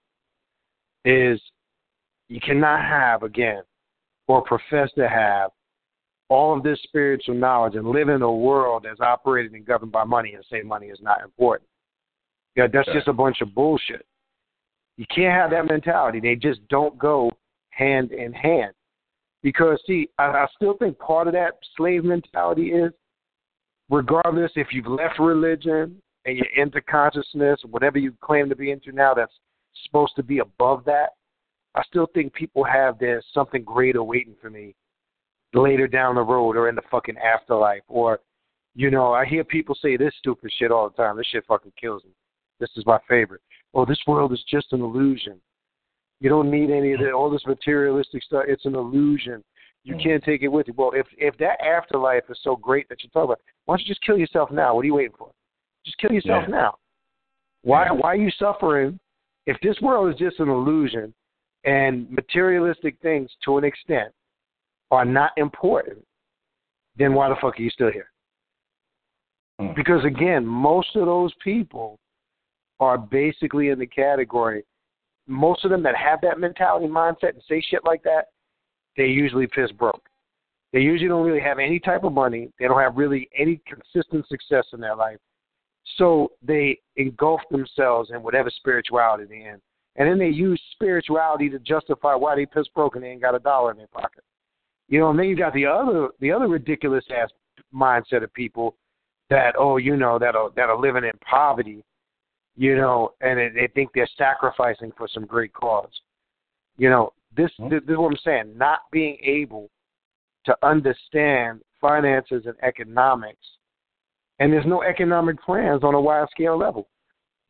is 1.05 1.40
you 2.28 2.40
cannot 2.40 2.82
have 2.82 3.23
again 3.23 3.62
or 4.27 4.43
profess 4.43 4.90
to 4.97 5.09
have 5.09 5.51
all 6.28 6.56
of 6.56 6.62
this 6.62 6.78
spiritual 6.82 7.35
knowledge 7.35 7.74
and 7.74 7.89
live 7.89 8.09
in 8.10 8.20
a 8.23 8.32
world 8.32 8.85
that's 8.85 9.01
operated 9.01 9.52
and 9.55 9.65
governed 9.65 9.93
by 9.93 10.05
money 10.05 10.35
and 10.35 10.44
say 10.51 10.60
money 10.60 10.89
is 10.89 10.98
not 11.01 11.23
important. 11.23 11.69
Yeah, 12.55 12.66
that's 12.66 12.89
Okay. 12.89 12.98
just 12.98 13.09
a 13.09 13.12
bunch 13.12 13.40
of 13.40 13.55
bullshit. 13.55 14.05
You 14.98 15.06
can't 15.15 15.32
have 15.32 15.51
that 15.51 15.66
mentality. 15.66 16.20
They 16.20 16.35
just 16.35 16.66
don't 16.69 16.98
go 16.98 17.31
hand 17.70 18.12
in 18.12 18.32
hand. 18.32 18.74
Because 19.43 19.81
see, 19.86 20.09
I, 20.19 20.24
I 20.27 20.47
still 20.56 20.74
think 20.77 20.98
part 20.98 21.28
of 21.28 21.32
that 21.32 21.55
slave 21.77 22.05
mentality 22.05 22.73
is 22.73 22.93
regardless 23.90 24.52
if 24.56 24.69
you've 24.73 24.86
left 24.86 25.19
religion 25.19 26.01
and 26.24 26.36
you're 26.36 26.65
into 26.65 26.81
consciousness, 26.82 27.60
whatever 27.70 27.98
you 27.98 28.12
claim 28.23 28.48
to 28.48 28.56
be 28.56 28.70
into 28.70 28.93
now 28.93 29.15
that's 29.15 29.32
supposed 29.85 30.15
to 30.16 30.23
be 30.23 30.39
above 30.39 30.85
that, 30.85 31.10
I 31.74 31.82
still 31.85 32.09
think 32.12 32.32
people 32.32 32.65
have 32.65 32.98
there's 32.98 33.24
something 33.32 33.62
greater 33.62 34.02
waiting 34.02 34.35
for 34.40 34.51
me 34.51 34.74
later 35.55 35.86
down 35.86 36.16
the 36.16 36.23
road 36.23 36.56
or 36.56 36.69
in 36.69 36.74
the 36.74 36.82
fucking 36.90 37.16
afterlife. 37.19 37.82
Or, 37.89 38.20
you 38.74 38.90
know, 38.90 39.12
I 39.12 39.24
hear 39.24 39.44
people 39.44 39.74
say 39.81 39.97
this 39.97 40.15
stupid 40.19 40.51
shit 40.59 40.70
all 40.70 40.89
the 40.89 40.97
time. 40.97 41.16
This 41.16 41.27
shit 41.27 41.44
fucking 41.47 41.73
kills 41.81 42.05
me. 42.05 42.10
This 42.60 42.70
is 42.77 42.85
my 42.86 42.98
favorite. 43.09 43.43
Oh, 43.74 43.85
this 43.85 44.01
world 44.06 44.32
is 44.32 44.43
just 44.51 44.73
an 44.73 44.81
illusion. 44.81 45.40
You 46.20 46.28
don't 46.28 46.51
need 46.51 46.70
any 46.70 46.93
of 46.94 47.01
that, 47.01 47.12
all 47.12 47.31
this 47.31 47.47
materialistic 47.47 48.24
stuff. 48.24 48.44
It's 48.48 48.65
an 48.65 48.74
illusion. 48.74 49.44
You 49.89 49.97
can't 49.97 50.23
take 50.23 50.43
it 50.43 50.48
with 50.48 50.69
you. 50.69 50.74
Well, 50.77 50.93
if 50.94 51.06
if 51.16 51.36
that 51.39 51.60
afterlife 51.65 52.24
is 52.28 52.39
so 52.43 52.56
great 52.56 52.86
that 52.90 53.02
you 53.02 53.09
talk 53.09 53.24
about, 53.24 53.40
why 53.65 53.73
don't 53.73 53.81
you 53.81 53.86
just 53.86 54.02
kill 54.02 54.19
yourself 54.19 54.51
now? 54.51 54.74
What 54.74 54.82
are 54.82 54.86
you 54.86 54.94
waiting 54.94 55.16
for? 55.16 55.31
Just 55.86 55.97
kill 55.97 56.12
yourself 56.12 56.44
Yeah. 56.47 56.55
now. 56.55 56.78
Why 57.62 57.85
Yeah. 57.86 57.93
why 57.93 58.09
are 58.12 58.16
you 58.16 58.31
suffering? 58.32 59.01
If 59.47 59.59
this 59.60 59.81
world 59.81 60.12
is 60.12 60.19
just 60.19 60.40
an 60.40 60.51
illusion 60.51 61.15
and 61.65 62.10
materialistic 62.10 62.98
things 63.01 63.35
to 63.44 63.56
an 63.56 63.65
extent 63.65 64.12
are 64.90 65.06
not 65.06 65.32
important, 65.39 66.06
then 66.97 67.15
why 67.15 67.31
the 67.31 67.36
fuck 67.36 67.59
are 67.59 67.62
you 67.62 67.70
still 67.70 67.90
here? 67.90 68.10
Mm. 69.59 69.74
Because 69.74 70.05
again, 70.05 70.44
most 70.44 70.94
of 70.97 71.06
those 71.06 71.32
people 71.43 71.98
are 72.78 72.98
basically 72.98 73.70
in 73.70 73.78
the 73.78 73.86
category. 73.86 74.65
Most 75.27 75.65
of 75.65 75.70
them 75.70 75.82
that 75.82 75.97
have 75.97 76.20
that 76.20 76.39
mentality 76.39 76.86
mindset 76.86 77.31
and 77.31 77.43
say 77.44 77.60
shit 77.62 77.85
like 77.85 78.02
that, 78.02 78.28
they 78.98 79.06
usually 79.06 79.46
piss 79.46 79.70
broke. 79.70 80.02
They 80.72 80.80
usually 80.80 81.08
don't 81.08 81.24
really 81.24 81.40
have 81.40 81.58
any 81.58 81.78
type 81.78 82.04
of 82.04 82.12
money. 82.12 82.50
They 82.58 82.66
don't 82.66 82.80
have 82.80 82.96
really 82.96 83.30
any 83.38 83.62
consistent 83.66 84.28
success 84.28 84.66
in 84.74 84.80
their 84.80 84.96
life. 84.96 85.16
So 85.96 86.32
they 86.42 86.78
engulf 86.96 87.40
themselves 87.50 88.10
in 88.12 88.22
whatever 88.22 88.50
spirituality 88.50 89.24
they're 89.26 89.54
in. 89.54 89.60
And 89.96 90.08
then 90.08 90.18
they 90.18 90.28
use 90.28 90.60
spirituality 90.72 91.48
to 91.48 91.58
justify 91.60 92.14
why 92.14 92.36
they 92.36 92.44
piss 92.44 92.66
broke 92.74 92.96
and 92.96 93.04
they 93.04 93.08
ain't 93.08 93.22
got 93.22 93.34
a 93.34 93.38
dollar 93.38 93.70
in 93.70 93.78
their 93.78 93.86
pocket. 93.86 94.22
You 94.88 95.00
know, 95.00 95.10
and 95.10 95.18
then 95.18 95.26
you 95.26 95.36
got 95.36 95.54
the 95.54 95.66
other 95.66 96.08
the 96.20 96.32
other 96.32 96.48
ridiculous 96.48 97.04
ass 97.16 97.30
mindset 97.74 98.22
of 98.22 98.32
people 98.32 98.74
that, 99.30 99.54
oh, 99.58 99.76
you 99.76 99.96
know, 99.96 100.18
that 100.18 100.34
are 100.34 100.50
that 100.56 100.68
are 100.68 100.78
living 100.78 101.04
in 101.04 101.12
poverty, 101.28 101.84
you 102.56 102.76
know, 102.76 103.12
and 103.20 103.38
they, 103.38 103.48
they 103.48 103.66
think 103.74 103.90
they're 103.94 104.08
sacrificing 104.16 104.92
for 104.96 105.08
some 105.12 105.24
great 105.24 105.52
cause. 105.52 105.90
You 106.76 106.90
know, 106.90 107.12
this, 107.39 107.51
mm-hmm. 107.59 107.70
this, 107.70 107.81
this 107.86 107.94
is 107.94 107.98
what 107.98 108.12
I'm 108.12 108.19
saying. 108.24 108.59
Not 108.59 108.81
being 108.93 109.16
able 109.23 109.70
to 110.44 110.55
understand 110.62 111.60
finances 111.81 112.44
and 112.44 112.55
economics, 112.62 113.47
and 114.40 114.52
there's 114.52 114.66
no 114.66 114.82
economic 114.82 115.40
plans 115.43 115.85
on 115.85 115.94
a 115.94 116.01
wide 116.01 116.28
scale 116.31 116.59
level. 116.59 116.89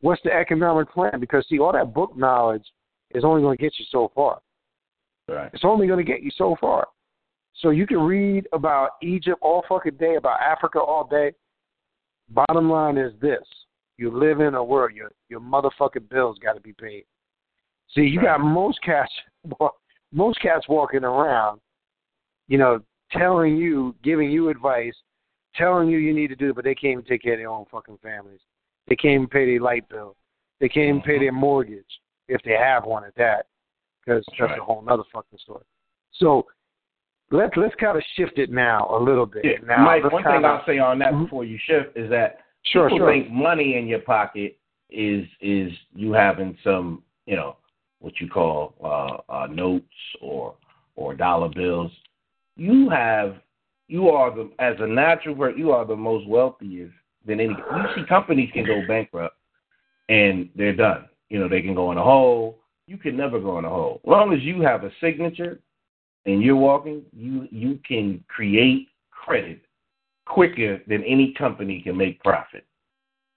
What's 0.01 0.21
the 0.23 0.31
economic 0.31 0.89
plan? 0.91 1.19
Because 1.19 1.45
see, 1.49 1.59
all 1.59 1.73
that 1.73 1.93
book 1.93 2.15
knowledge 2.15 2.65
is 3.11 3.25
only 3.25 3.41
going 3.41 3.57
to 3.57 3.61
get 3.61 3.73
you 3.77 3.85
so 3.91 4.11
far. 4.15 4.39
Right. 5.27 5.49
It's 5.53 5.65
only 5.65 5.87
going 5.87 6.03
to 6.03 6.09
get 6.09 6.23
you 6.23 6.31
so 6.37 6.55
far. 6.61 6.87
So 7.55 7.71
you 7.71 7.85
can 7.85 7.99
read 7.99 8.47
about 8.53 8.91
Egypt 9.01 9.37
all 9.41 9.65
fucking 9.67 9.95
day, 9.95 10.15
about 10.15 10.39
Africa 10.39 10.79
all 10.79 11.07
day. 11.09 11.33
Bottom 12.29 12.69
line 12.69 12.97
is 12.97 13.11
this: 13.19 13.43
you 13.97 14.17
live 14.17 14.39
in 14.39 14.53
a 14.53 14.63
world 14.63 14.91
your 14.95 15.11
your 15.29 15.41
motherfucking 15.41 16.09
bills 16.09 16.37
got 16.41 16.53
to 16.53 16.61
be 16.61 16.73
paid. 16.73 17.03
See, 17.93 18.01
you 18.01 18.21
got 18.21 18.39
most 18.39 18.79
cats, 18.83 19.11
most 20.11 20.41
cats 20.41 20.67
walking 20.67 21.03
around, 21.03 21.59
you 22.47 22.57
know, 22.57 22.79
telling 23.11 23.57
you, 23.57 23.95
giving 24.03 24.31
you 24.31 24.49
advice, 24.49 24.93
telling 25.55 25.89
you 25.89 25.97
you 25.97 26.13
need 26.13 26.27
to 26.27 26.35
do, 26.35 26.49
it, 26.49 26.55
but 26.55 26.63
they 26.63 26.75
can't 26.75 26.93
even 26.93 27.05
take 27.05 27.23
care 27.23 27.33
of 27.33 27.39
their 27.39 27.49
own 27.49 27.65
fucking 27.71 27.99
families. 28.01 28.39
They 28.87 28.95
can't 28.95 29.15
even 29.15 29.27
pay 29.27 29.45
their 29.45 29.61
light 29.61 29.87
bill. 29.89 30.15
They 30.59 30.69
can't 30.69 30.89
even 30.89 31.01
pay 31.01 31.13
mm-hmm. 31.13 31.23
their 31.23 31.31
mortgage 31.31 31.85
if 32.27 32.41
they 32.43 32.53
have 32.53 32.85
one 32.85 33.03
at 33.03 33.15
that, 33.15 33.47
because 34.03 34.23
that's, 34.27 34.39
that's 34.39 34.51
right. 34.51 34.59
a 34.59 34.63
whole 34.63 34.83
other 34.89 35.03
fucking 35.13 35.39
story. 35.39 35.63
So 36.13 36.45
let's 37.31 37.55
let's 37.55 37.75
kind 37.75 37.97
of 37.97 38.03
shift 38.15 38.37
it 38.37 38.51
now 38.51 38.87
a 38.91 38.99
little 39.01 39.25
bit. 39.25 39.45
Yeah. 39.45 39.65
Now, 39.65 39.85
Mike, 39.85 40.11
one 40.11 40.23
thing 40.23 40.45
I'll 40.45 40.63
say 40.65 40.79
on 40.79 40.99
that 40.99 41.13
mm-hmm. 41.13 41.23
before 41.23 41.45
you 41.45 41.57
shift 41.65 41.95
is 41.95 42.09
that 42.09 42.39
sure, 42.63 42.89
people 42.89 43.07
sure. 43.07 43.13
think 43.13 43.31
money 43.31 43.77
in 43.77 43.87
your 43.87 43.99
pocket 43.99 44.57
is 44.89 45.25
is 45.41 45.71
you 45.93 46.13
having 46.13 46.57
some 46.63 47.03
you 47.25 47.35
know 47.35 47.57
what 47.99 48.19
you 48.19 48.29
call 48.29 48.75
uh, 48.83 49.31
uh, 49.31 49.47
notes 49.47 49.85
or 50.21 50.55
or 50.95 51.15
dollar 51.15 51.49
bills. 51.49 51.91
You 52.55 52.89
have 52.89 53.35
you 53.87 54.09
are 54.09 54.33
the 54.33 54.51
as 54.59 54.75
a 54.79 54.87
natural 54.87 55.35
person 55.35 55.59
you 55.59 55.71
are 55.71 55.85
the 55.85 55.95
most 55.95 56.27
wealthiest 56.27 56.93
than 57.25 57.39
any. 57.39 57.53
You 57.53 57.83
see 57.95 58.03
companies 58.07 58.49
can 58.53 58.65
go 58.65 58.81
bankrupt 58.87 59.35
and 60.09 60.49
they're 60.55 60.75
done. 60.75 61.05
You 61.29 61.39
know 61.39 61.49
they 61.49 61.61
can 61.61 61.75
go 61.75 61.91
in 61.91 61.97
a 61.97 62.03
hole. 62.03 62.59
You 62.87 62.97
can 62.97 63.15
never 63.15 63.39
go 63.39 63.59
in 63.59 63.65
a 63.65 63.69
hole. 63.69 64.01
As 64.03 64.09
long 64.09 64.33
as 64.33 64.41
you 64.41 64.61
have 64.61 64.83
a 64.83 64.91
signature 64.99 65.59
and 66.25 66.41
you're 66.41 66.55
walking, 66.55 67.03
you 67.13 67.47
you 67.51 67.79
can 67.87 68.23
create 68.27 68.87
credit 69.11 69.61
quicker 70.25 70.81
than 70.87 71.03
any 71.03 71.33
company 71.33 71.81
can 71.81 71.97
make 71.97 72.21
profit. 72.21 72.65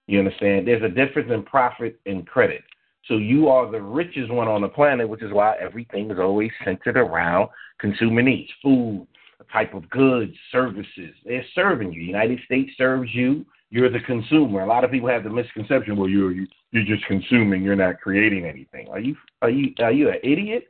You 0.07 0.19
understand? 0.19 0.67
There's 0.67 0.83
a 0.83 0.89
difference 0.89 1.31
in 1.31 1.43
profit 1.43 1.99
and 2.05 2.25
credit. 2.27 2.63
So 3.07 3.17
you 3.17 3.49
are 3.49 3.69
the 3.69 3.81
richest 3.81 4.31
one 4.31 4.47
on 4.47 4.61
the 4.61 4.69
planet, 4.69 5.07
which 5.07 5.21
is 5.21 5.33
why 5.33 5.55
everything 5.59 6.09
is 6.09 6.19
always 6.19 6.51
centered 6.63 6.97
around 6.97 7.49
consumer 7.79 8.21
needs, 8.21 8.49
food, 8.61 9.05
type 9.51 9.73
of 9.73 9.89
goods, 9.89 10.33
services. 10.51 11.13
They're 11.25 11.45
serving 11.53 11.91
you. 11.91 12.01
United 12.01 12.39
States 12.45 12.71
serves 12.77 13.13
you. 13.13 13.45
You're 13.69 13.89
the 13.89 13.99
consumer. 14.01 14.61
A 14.61 14.67
lot 14.67 14.83
of 14.83 14.91
people 14.91 15.09
have 15.09 15.23
the 15.23 15.29
misconception, 15.29 15.97
well, 15.97 16.07
you're 16.07 16.31
you, 16.31 16.47
you're 16.71 16.85
just 16.85 17.05
consuming. 17.05 17.63
You're 17.63 17.75
not 17.75 17.99
creating 17.99 18.45
anything. 18.45 18.87
Are 18.89 18.99
you 18.99 19.15
are 19.41 19.49
you 19.49 19.73
are 19.79 19.91
you 19.91 20.09
an 20.09 20.19
idiot? 20.23 20.67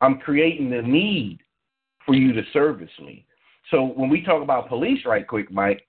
I'm 0.00 0.18
creating 0.18 0.70
the 0.70 0.82
need 0.82 1.38
for 2.04 2.14
you 2.14 2.32
to 2.32 2.42
service 2.52 2.90
me. 3.00 3.24
So 3.70 3.84
when 3.84 4.10
we 4.10 4.22
talk 4.22 4.42
about 4.42 4.68
police, 4.68 4.98
right 5.06 5.26
quick, 5.26 5.50
Mike, 5.50 5.86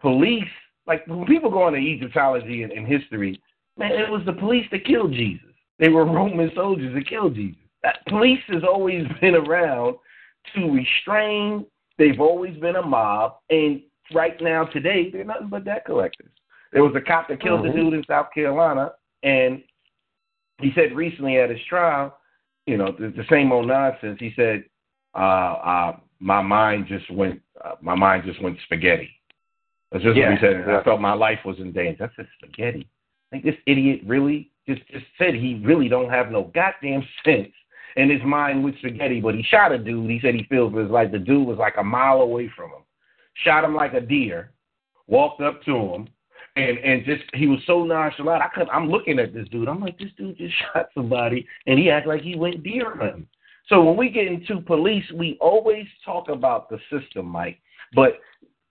police, 0.00 0.48
like 0.86 1.06
when 1.06 1.26
people 1.26 1.50
go 1.50 1.68
into 1.68 1.78
Egyptology 1.78 2.62
and, 2.62 2.72
and 2.72 2.86
history, 2.86 3.40
man, 3.80 3.92
it 3.92 4.08
was 4.08 4.22
the 4.26 4.32
police 4.32 4.66
that 4.70 4.84
killed 4.84 5.12
Jesus. 5.12 5.48
They 5.80 5.88
were 5.88 6.04
Roman 6.04 6.50
soldiers 6.54 6.94
that 6.94 7.08
killed 7.08 7.34
Jesus. 7.34 7.60
That 7.82 8.06
police 8.06 8.40
has 8.48 8.62
always 8.62 9.04
been 9.20 9.34
around 9.34 9.96
to 10.54 10.70
restrain. 10.70 11.66
They've 11.98 12.20
always 12.20 12.56
been 12.58 12.76
a 12.76 12.82
mob, 12.82 13.36
and 13.50 13.82
right 14.14 14.40
now, 14.40 14.64
today, 14.64 15.10
they're 15.10 15.24
nothing 15.24 15.48
but 15.48 15.64
debt 15.64 15.84
collectors. 15.84 16.30
There 16.72 16.84
was 16.84 16.94
a 16.94 17.00
cop 17.00 17.28
that 17.28 17.42
killed 17.42 17.60
mm-hmm. 17.60 17.78
a 17.78 17.82
dude 17.82 17.94
in 17.94 18.04
South 18.08 18.28
Carolina, 18.32 18.92
and 19.22 19.62
he 20.60 20.70
said 20.74 20.94
recently 20.94 21.38
at 21.38 21.50
his 21.50 21.58
trial, 21.68 22.16
you 22.66 22.76
know, 22.76 22.94
the, 22.98 23.08
the 23.08 23.24
same 23.28 23.50
old 23.50 23.66
nonsense. 23.66 24.18
He 24.20 24.32
said, 24.36 24.64
uh, 25.14 25.18
uh, 25.18 25.96
my 26.20 26.40
mind 26.42 26.86
just 26.86 27.10
went 27.10 27.40
uh, 27.64 27.74
my 27.80 27.94
mind 27.94 28.24
just 28.24 28.42
went 28.42 28.58
spaghetti. 28.64 29.10
That's 29.90 30.04
just 30.04 30.16
yeah, 30.16 30.30
what 30.30 30.38
he 30.38 30.46
said. 30.46 30.68
I 30.68 30.84
felt 30.84 31.00
my 31.00 31.14
life 31.14 31.40
was 31.44 31.58
in 31.58 31.72
danger. 31.72 31.96
That's 31.98 32.14
said 32.16 32.28
spaghetti. 32.38 32.86
Think 33.30 33.44
this 33.44 33.54
idiot 33.66 34.00
really 34.06 34.50
just 34.66 34.86
just 34.88 35.06
said 35.18 35.34
he 35.34 35.62
really 35.64 35.88
don't 35.88 36.10
have 36.10 36.30
no 36.30 36.50
goddamn 36.54 37.02
sense. 37.24 37.52
And 37.96 38.10
his 38.10 38.22
mind 38.24 38.62
with 38.62 38.78
spaghetti, 38.78 39.20
but 39.20 39.34
he 39.34 39.42
shot 39.42 39.72
a 39.72 39.78
dude. 39.78 40.10
He 40.10 40.20
said 40.22 40.34
he 40.34 40.44
feels 40.44 40.72
for 40.72 40.80
his 40.80 40.90
life. 40.90 41.10
The 41.10 41.18
dude 41.18 41.46
was 41.46 41.58
like 41.58 41.74
a 41.76 41.82
mile 41.82 42.20
away 42.20 42.48
from 42.56 42.70
him. 42.70 42.84
Shot 43.44 43.64
him 43.64 43.74
like 43.74 43.94
a 43.94 44.00
deer. 44.00 44.52
Walked 45.08 45.40
up 45.40 45.60
to 45.64 45.74
him, 45.74 46.08
and 46.54 46.78
and 46.78 47.04
just 47.04 47.24
he 47.34 47.48
was 47.48 47.58
so 47.66 47.84
nonchalant. 47.84 48.42
I 48.42 48.48
could 48.54 48.68
I'm 48.68 48.88
looking 48.88 49.18
at 49.18 49.34
this 49.34 49.48
dude. 49.48 49.68
I'm 49.68 49.80
like, 49.80 49.98
this 49.98 50.10
dude 50.16 50.38
just 50.38 50.54
shot 50.72 50.88
somebody, 50.94 51.46
and 51.66 51.78
he 51.78 51.90
acted 51.90 52.08
like 52.08 52.22
he 52.22 52.36
went 52.36 52.62
deer 52.62 52.96
hunting. 52.96 53.26
So 53.68 53.82
when 53.82 53.96
we 53.96 54.08
get 54.08 54.26
into 54.26 54.60
police, 54.60 55.04
we 55.14 55.36
always 55.40 55.86
talk 56.04 56.28
about 56.28 56.68
the 56.68 56.78
system, 56.90 57.26
Mike. 57.26 57.58
But 57.94 58.20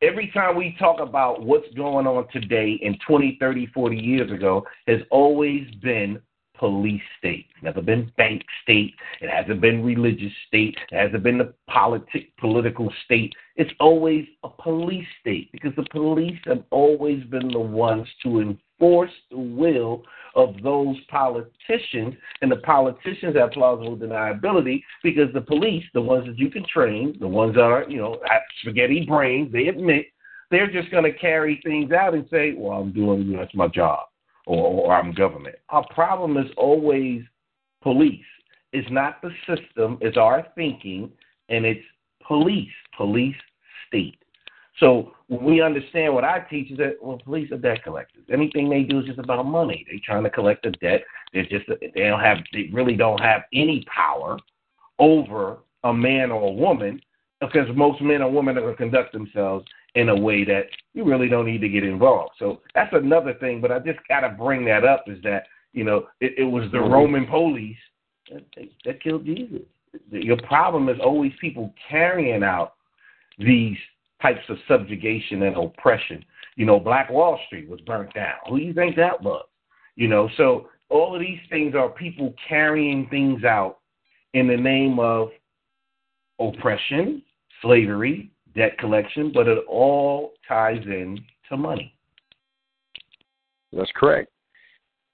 every 0.01 0.31
time 0.33 0.55
we 0.55 0.75
talk 0.79 0.99
about 0.99 1.43
what's 1.43 1.71
going 1.75 2.07
on 2.07 2.27
today 2.31 2.79
and 2.83 2.97
20, 3.05 3.37
30, 3.39 3.67
40 3.67 3.97
years 3.97 4.31
ago 4.31 4.65
has 4.87 4.99
always 5.11 5.67
been 5.81 6.21
police 6.57 7.01
state. 7.17 7.47
Never 7.61 7.81
been 7.81 8.11
bank 8.17 8.43
state. 8.63 8.93
It 9.21 9.29
hasn't 9.29 9.61
been 9.61 9.83
religious 9.83 10.31
state. 10.47 10.77
It 10.91 10.95
hasn't 10.95 11.23
been 11.23 11.37
the 11.37 11.53
politic 11.69 12.35
political 12.37 12.91
state. 13.05 13.33
It's 13.55 13.71
always 13.79 14.25
a 14.43 14.49
police 14.49 15.07
state 15.21 15.51
because 15.53 15.71
the 15.75 15.85
police 15.91 16.39
have 16.45 16.63
always 16.69 17.23
been 17.25 17.47
the 17.47 17.59
ones 17.59 18.07
to 18.23 18.39
enforce 18.79 19.11
the 19.31 19.37
will 19.37 20.03
of 20.35 20.55
those 20.61 20.95
politicians, 21.09 22.15
and 22.41 22.51
the 22.51 22.57
politicians 22.57 23.35
have 23.35 23.51
plausible 23.51 23.97
deniability 23.97 24.83
because 25.03 25.31
the 25.33 25.41
police, 25.41 25.83
the 25.93 26.01
ones 26.01 26.25
that 26.27 26.37
you 26.37 26.49
can 26.49 26.63
train, 26.71 27.17
the 27.19 27.27
ones 27.27 27.55
that 27.55 27.61
are, 27.61 27.85
you 27.89 27.97
know, 27.97 28.19
spaghetti 28.61 29.05
brains, 29.07 29.51
they 29.51 29.67
admit 29.67 30.05
they're 30.51 30.71
just 30.71 30.91
going 30.91 31.03
to 31.03 31.13
carry 31.17 31.59
things 31.63 31.91
out 31.91 32.13
and 32.13 32.25
say, 32.29 32.53
well, 32.55 32.79
I'm 32.79 32.93
doing, 32.93 33.23
you 33.23 33.33
know, 33.33 33.39
that's 33.39 33.55
my 33.55 33.67
job, 33.67 34.07
or, 34.45 34.85
or 34.85 34.93
I'm 34.93 35.13
government. 35.13 35.55
Our 35.69 35.85
problem 35.93 36.37
is 36.37 36.49
always 36.57 37.21
police. 37.81 38.23
It's 38.71 38.89
not 38.91 39.21
the 39.21 39.31
system, 39.47 39.97
it's 39.99 40.17
our 40.17 40.45
thinking, 40.55 41.11
and 41.49 41.65
it's 41.65 41.83
police, 42.25 42.69
police 42.95 43.35
state. 43.87 44.17
So 44.79 45.11
when 45.27 45.43
we 45.43 45.61
understand 45.61 46.13
what 46.13 46.23
I 46.23 46.39
teach 46.49 46.71
is 46.71 46.77
that 46.77 46.97
well, 47.01 47.19
police 47.23 47.51
are 47.51 47.57
debt 47.57 47.83
collectors. 47.83 48.23
Anything 48.31 48.69
they 48.69 48.83
do 48.83 48.99
is 48.99 49.05
just 49.05 49.19
about 49.19 49.45
money. 49.45 49.85
They're 49.87 49.99
trying 50.03 50.23
to 50.23 50.29
collect 50.29 50.63
the 50.63 50.71
debt. 50.71 51.01
They're 51.33 51.45
just 51.45 51.65
they 51.67 52.01
don't 52.01 52.21
have 52.21 52.37
they 52.53 52.69
really 52.71 52.95
don't 52.95 53.21
have 53.21 53.43
any 53.53 53.85
power 53.93 54.37
over 54.97 55.59
a 55.83 55.93
man 55.93 56.31
or 56.31 56.49
a 56.49 56.51
woman 56.51 57.01
because 57.41 57.67
most 57.75 58.01
men 58.01 58.21
or 58.21 58.31
women 58.31 58.57
are 58.57 58.61
going 58.61 58.73
to 58.73 58.77
conduct 58.77 59.13
themselves 59.13 59.65
in 59.95 60.09
a 60.09 60.15
way 60.15 60.43
that 60.43 60.63
you 60.93 61.03
really 61.03 61.29
don't 61.29 61.45
need 61.45 61.61
to 61.61 61.69
get 61.69 61.83
involved. 61.83 62.33
So 62.37 62.61
that's 62.75 62.93
another 62.93 63.33
thing. 63.35 63.61
But 63.61 63.71
I 63.71 63.79
just 63.79 63.99
got 64.07 64.21
to 64.21 64.29
bring 64.29 64.65
that 64.65 64.83
up 64.83 65.05
is 65.07 65.21
that 65.23 65.43
you 65.73 65.83
know 65.83 66.07
it, 66.21 66.33
it 66.37 66.43
was 66.43 66.71
the 66.71 66.77
mm-hmm. 66.77 66.91
Roman 66.91 67.25
police 67.27 67.77
that, 68.31 68.43
that 68.85 69.03
killed 69.03 69.25
Jesus. 69.25 69.61
Your 70.11 70.37
problem 70.37 70.87
is 70.89 70.97
always 71.03 71.31
people 71.41 71.73
carrying 71.89 72.43
out 72.43 72.73
these 73.39 73.77
types 74.21 74.43
of 74.49 74.57
subjugation 74.67 75.43
and 75.43 75.55
oppression. 75.57 76.23
You 76.55 76.65
know, 76.65 76.79
Black 76.79 77.09
Wall 77.09 77.39
Street 77.47 77.69
was 77.69 77.79
burnt 77.81 78.13
down. 78.13 78.35
Who 78.49 78.57
do 78.57 78.63
you 78.63 78.73
think 78.73 78.95
that 78.97 79.21
was? 79.21 79.45
You 79.95 80.07
know, 80.07 80.29
so 80.37 80.67
all 80.89 81.15
of 81.15 81.21
these 81.21 81.39
things 81.49 81.75
are 81.75 81.89
people 81.89 82.33
carrying 82.47 83.07
things 83.09 83.43
out 83.43 83.79
in 84.33 84.47
the 84.47 84.57
name 84.57 84.99
of 84.99 85.29
oppression, 86.39 87.21
slavery, 87.61 88.31
debt 88.55 88.77
collection, 88.77 89.31
but 89.33 89.47
it 89.47 89.63
all 89.67 90.33
ties 90.47 90.81
in 90.85 91.19
to 91.49 91.57
money. 91.57 91.93
That's 93.71 93.91
correct. 93.95 94.31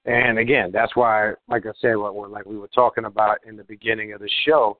And 0.05 0.37
again, 0.37 0.69
that's 0.71 0.95
why, 0.95 1.33
like 1.49 1.65
I 1.65 1.71
said, 1.81 1.95
what, 1.95 2.15
what 2.15 2.29
like 2.29 2.45
we 2.45 2.57
were 2.57 2.69
talking 2.69 3.05
about 3.05 3.39
in 3.45 3.57
the 3.57 3.63
beginning 3.63 4.13
of 4.13 4.21
the 4.21 4.29
show, 4.45 4.77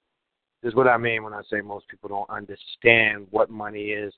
this 0.65 0.71
is 0.71 0.75
what 0.75 0.87
I 0.87 0.97
mean 0.97 1.23
when 1.23 1.33
I 1.33 1.43
say 1.47 1.61
most 1.61 1.87
people 1.87 2.09
don't 2.09 2.27
understand 2.27 3.27
what 3.29 3.51
money 3.51 3.89
is 3.91 4.11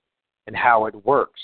and 0.47 0.55
how 0.55 0.85
it 0.85 0.95
works. 1.05 1.41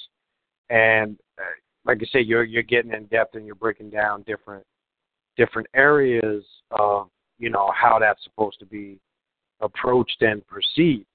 And 0.70 1.18
uh, 1.38 1.44
like 1.84 2.00
I 2.02 2.06
say, 2.06 2.22
you're 2.22 2.46
you're 2.46 2.64
getting 2.64 2.94
in 2.94 3.06
depth 3.08 3.36
and 3.36 3.46
you're 3.46 3.56
breaking 3.56 3.90
down 3.90 4.24
different 4.24 4.66
different 5.36 5.68
areas 5.76 6.46
of 6.72 7.10
you 7.38 7.50
know 7.50 7.70
how 7.76 8.00
that's 8.00 8.24
supposed 8.24 8.60
to 8.60 8.66
be 8.66 8.98
approached 9.60 10.22
and 10.22 10.42
perceived. 10.48 11.06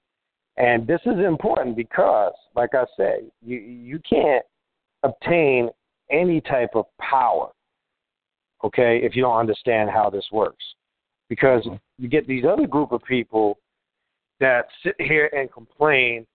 And 0.57 0.85
this 0.85 1.01
is 1.07 1.17
important 1.25 1.75
because, 1.75 2.33
like 2.55 2.75
I 2.75 2.85
say, 2.95 3.23
you 3.43 3.57
you 3.57 3.99
can't 4.07 4.45
obtain 5.01 5.69
any 6.11 6.41
type 6.41 6.71
of 6.75 6.85
power 7.01 7.49
okay, 8.63 8.99
if 9.03 9.15
you 9.15 9.21
don't 9.21 9.37
understand 9.37 9.89
how 9.89 10.09
this 10.09 10.25
works. 10.31 10.63
Because 11.29 11.63
mm-hmm. 11.63 11.75
you 11.97 12.09
get 12.09 12.27
these 12.27 12.43
other 12.45 12.67
group 12.67 12.91
of 12.91 13.03
people 13.03 13.57
that 14.39 14.65
sit 14.83 14.95
here 14.99 15.29
and 15.33 15.51
complain 15.51 16.25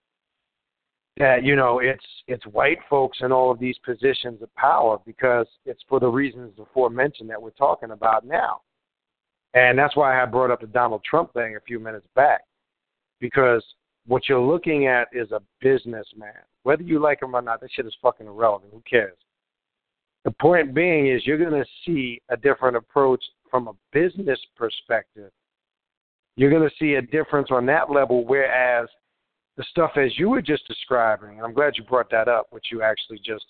that 1.16 1.44
you 1.44 1.54
know 1.54 1.78
it's 1.78 2.04
it's 2.26 2.44
white 2.46 2.78
folks 2.90 3.18
in 3.20 3.30
all 3.30 3.50
of 3.50 3.58
these 3.58 3.78
positions 3.84 4.42
of 4.42 4.54
power 4.56 4.98
because 5.06 5.46
it's 5.64 5.82
for 5.88 6.00
the 6.00 6.08
reasons 6.08 6.52
aforementioned 6.58 7.30
that 7.30 7.40
we're 7.40 7.50
talking 7.50 7.92
about 7.92 8.26
now. 8.26 8.60
And 9.54 9.78
that's 9.78 9.96
why 9.96 10.20
I 10.20 10.26
brought 10.26 10.50
up 10.50 10.60
the 10.60 10.66
Donald 10.66 11.04
Trump 11.08 11.32
thing 11.32 11.56
a 11.56 11.60
few 11.60 11.78
minutes 11.78 12.06
back. 12.16 12.42
Because 13.20 13.64
what 14.06 14.28
you're 14.28 14.40
looking 14.40 14.88
at 14.88 15.08
is 15.12 15.30
a 15.30 15.40
businessman. 15.60 16.34
Whether 16.64 16.82
you 16.82 16.98
like 16.98 17.22
him 17.22 17.36
or 17.36 17.42
not, 17.42 17.60
that 17.60 17.70
shit 17.72 17.86
is 17.86 17.96
fucking 18.02 18.26
irrelevant. 18.26 18.72
Who 18.72 18.82
cares? 18.88 19.16
The 20.24 20.32
point 20.32 20.74
being 20.74 21.06
is 21.06 21.26
you're 21.26 21.38
going 21.38 21.52
to 21.52 21.68
see 21.86 22.20
a 22.30 22.36
different 22.36 22.76
approach 22.76 23.22
from 23.50 23.68
a 23.68 23.72
business 23.92 24.40
perspective. 24.56 25.30
You're 26.36 26.50
going 26.50 26.68
to 26.68 26.74
see 26.78 26.94
a 26.94 27.02
difference 27.02 27.48
on 27.50 27.66
that 27.66 27.90
level, 27.90 28.26
whereas 28.26 28.88
the 29.56 29.64
stuff 29.70 29.92
as 29.96 30.18
you 30.18 30.28
were 30.28 30.42
just 30.42 30.66
describing, 30.66 31.42
I'm 31.42 31.54
glad 31.54 31.74
you 31.76 31.84
brought 31.84 32.10
that 32.10 32.28
up, 32.28 32.48
which 32.50 32.66
you 32.72 32.82
actually 32.82 33.18
just, 33.18 33.44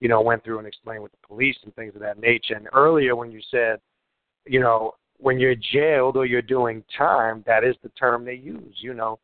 you 0.00 0.08
know, 0.08 0.20
went 0.20 0.44
through 0.44 0.58
and 0.58 0.66
explained 0.66 1.02
with 1.02 1.12
the 1.12 1.26
police 1.26 1.56
and 1.64 1.74
things 1.74 1.94
of 1.94 2.00
that 2.00 2.20
nature. 2.20 2.54
And 2.54 2.68
earlier 2.72 3.16
when 3.16 3.32
you 3.32 3.40
said, 3.50 3.80
you 4.46 4.60
know, 4.60 4.92
when 5.18 5.38
you're 5.38 5.54
jailed 5.72 6.16
or 6.16 6.26
you're 6.26 6.42
doing 6.42 6.84
time, 6.96 7.42
that 7.46 7.64
is 7.64 7.76
the 7.82 7.88
term 7.90 8.24
they 8.24 8.34
use. 8.34 8.76
You 8.80 8.94
know, 8.94 9.18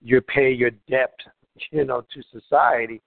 you 0.00 0.20
pay 0.20 0.52
your 0.52 0.70
debt, 0.88 1.14
you 1.70 1.84
know, 1.84 2.02
to 2.14 2.22
society. 2.40 3.00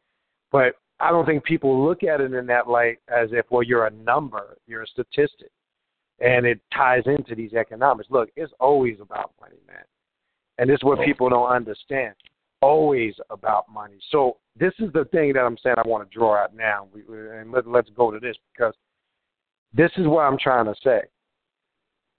But 0.51 0.75
I 0.99 1.09
don't 1.09 1.25
think 1.25 1.43
people 1.43 1.85
look 1.85 2.03
at 2.03 2.21
it 2.21 2.33
in 2.33 2.45
that 2.47 2.67
light 2.69 2.99
as 3.09 3.29
if, 3.31 3.45
well, 3.49 3.63
you're 3.63 3.87
a 3.87 3.91
number, 3.91 4.57
you're 4.67 4.83
a 4.83 4.87
statistic, 4.87 5.49
and 6.23 6.45
it 6.45 6.59
ties 6.73 7.03
into 7.05 7.35
these 7.35 7.53
economics. 7.53 8.09
Look, 8.09 8.29
it's 8.35 8.53
always 8.59 8.95
about 9.01 9.33
money, 9.39 9.59
man, 9.67 9.83
and 10.57 10.69
this 10.69 10.75
is 10.75 10.83
what 10.83 10.99
people 11.05 11.29
don't 11.29 11.49
understand. 11.49 12.15
Always 12.61 13.13
about 13.29 13.65
money. 13.71 13.95
So 14.09 14.37
this 14.57 14.73
is 14.79 14.91
the 14.93 15.03
thing 15.11 15.33
that 15.33 15.41
I'm 15.41 15.57
saying 15.61 15.75
I 15.77 15.87
want 15.87 16.09
to 16.09 16.17
draw 16.17 16.41
out 16.41 16.55
now, 16.55 16.87
we, 16.93 17.01
and 17.07 17.51
let, 17.51 17.67
let's 17.67 17.89
go 17.95 18.09
to 18.09 18.19
this 18.19 18.37
because 18.53 18.73
this 19.73 19.91
is 19.97 20.07
what 20.07 20.21
I'm 20.21 20.37
trying 20.37 20.65
to 20.65 20.75
say. 20.81 21.01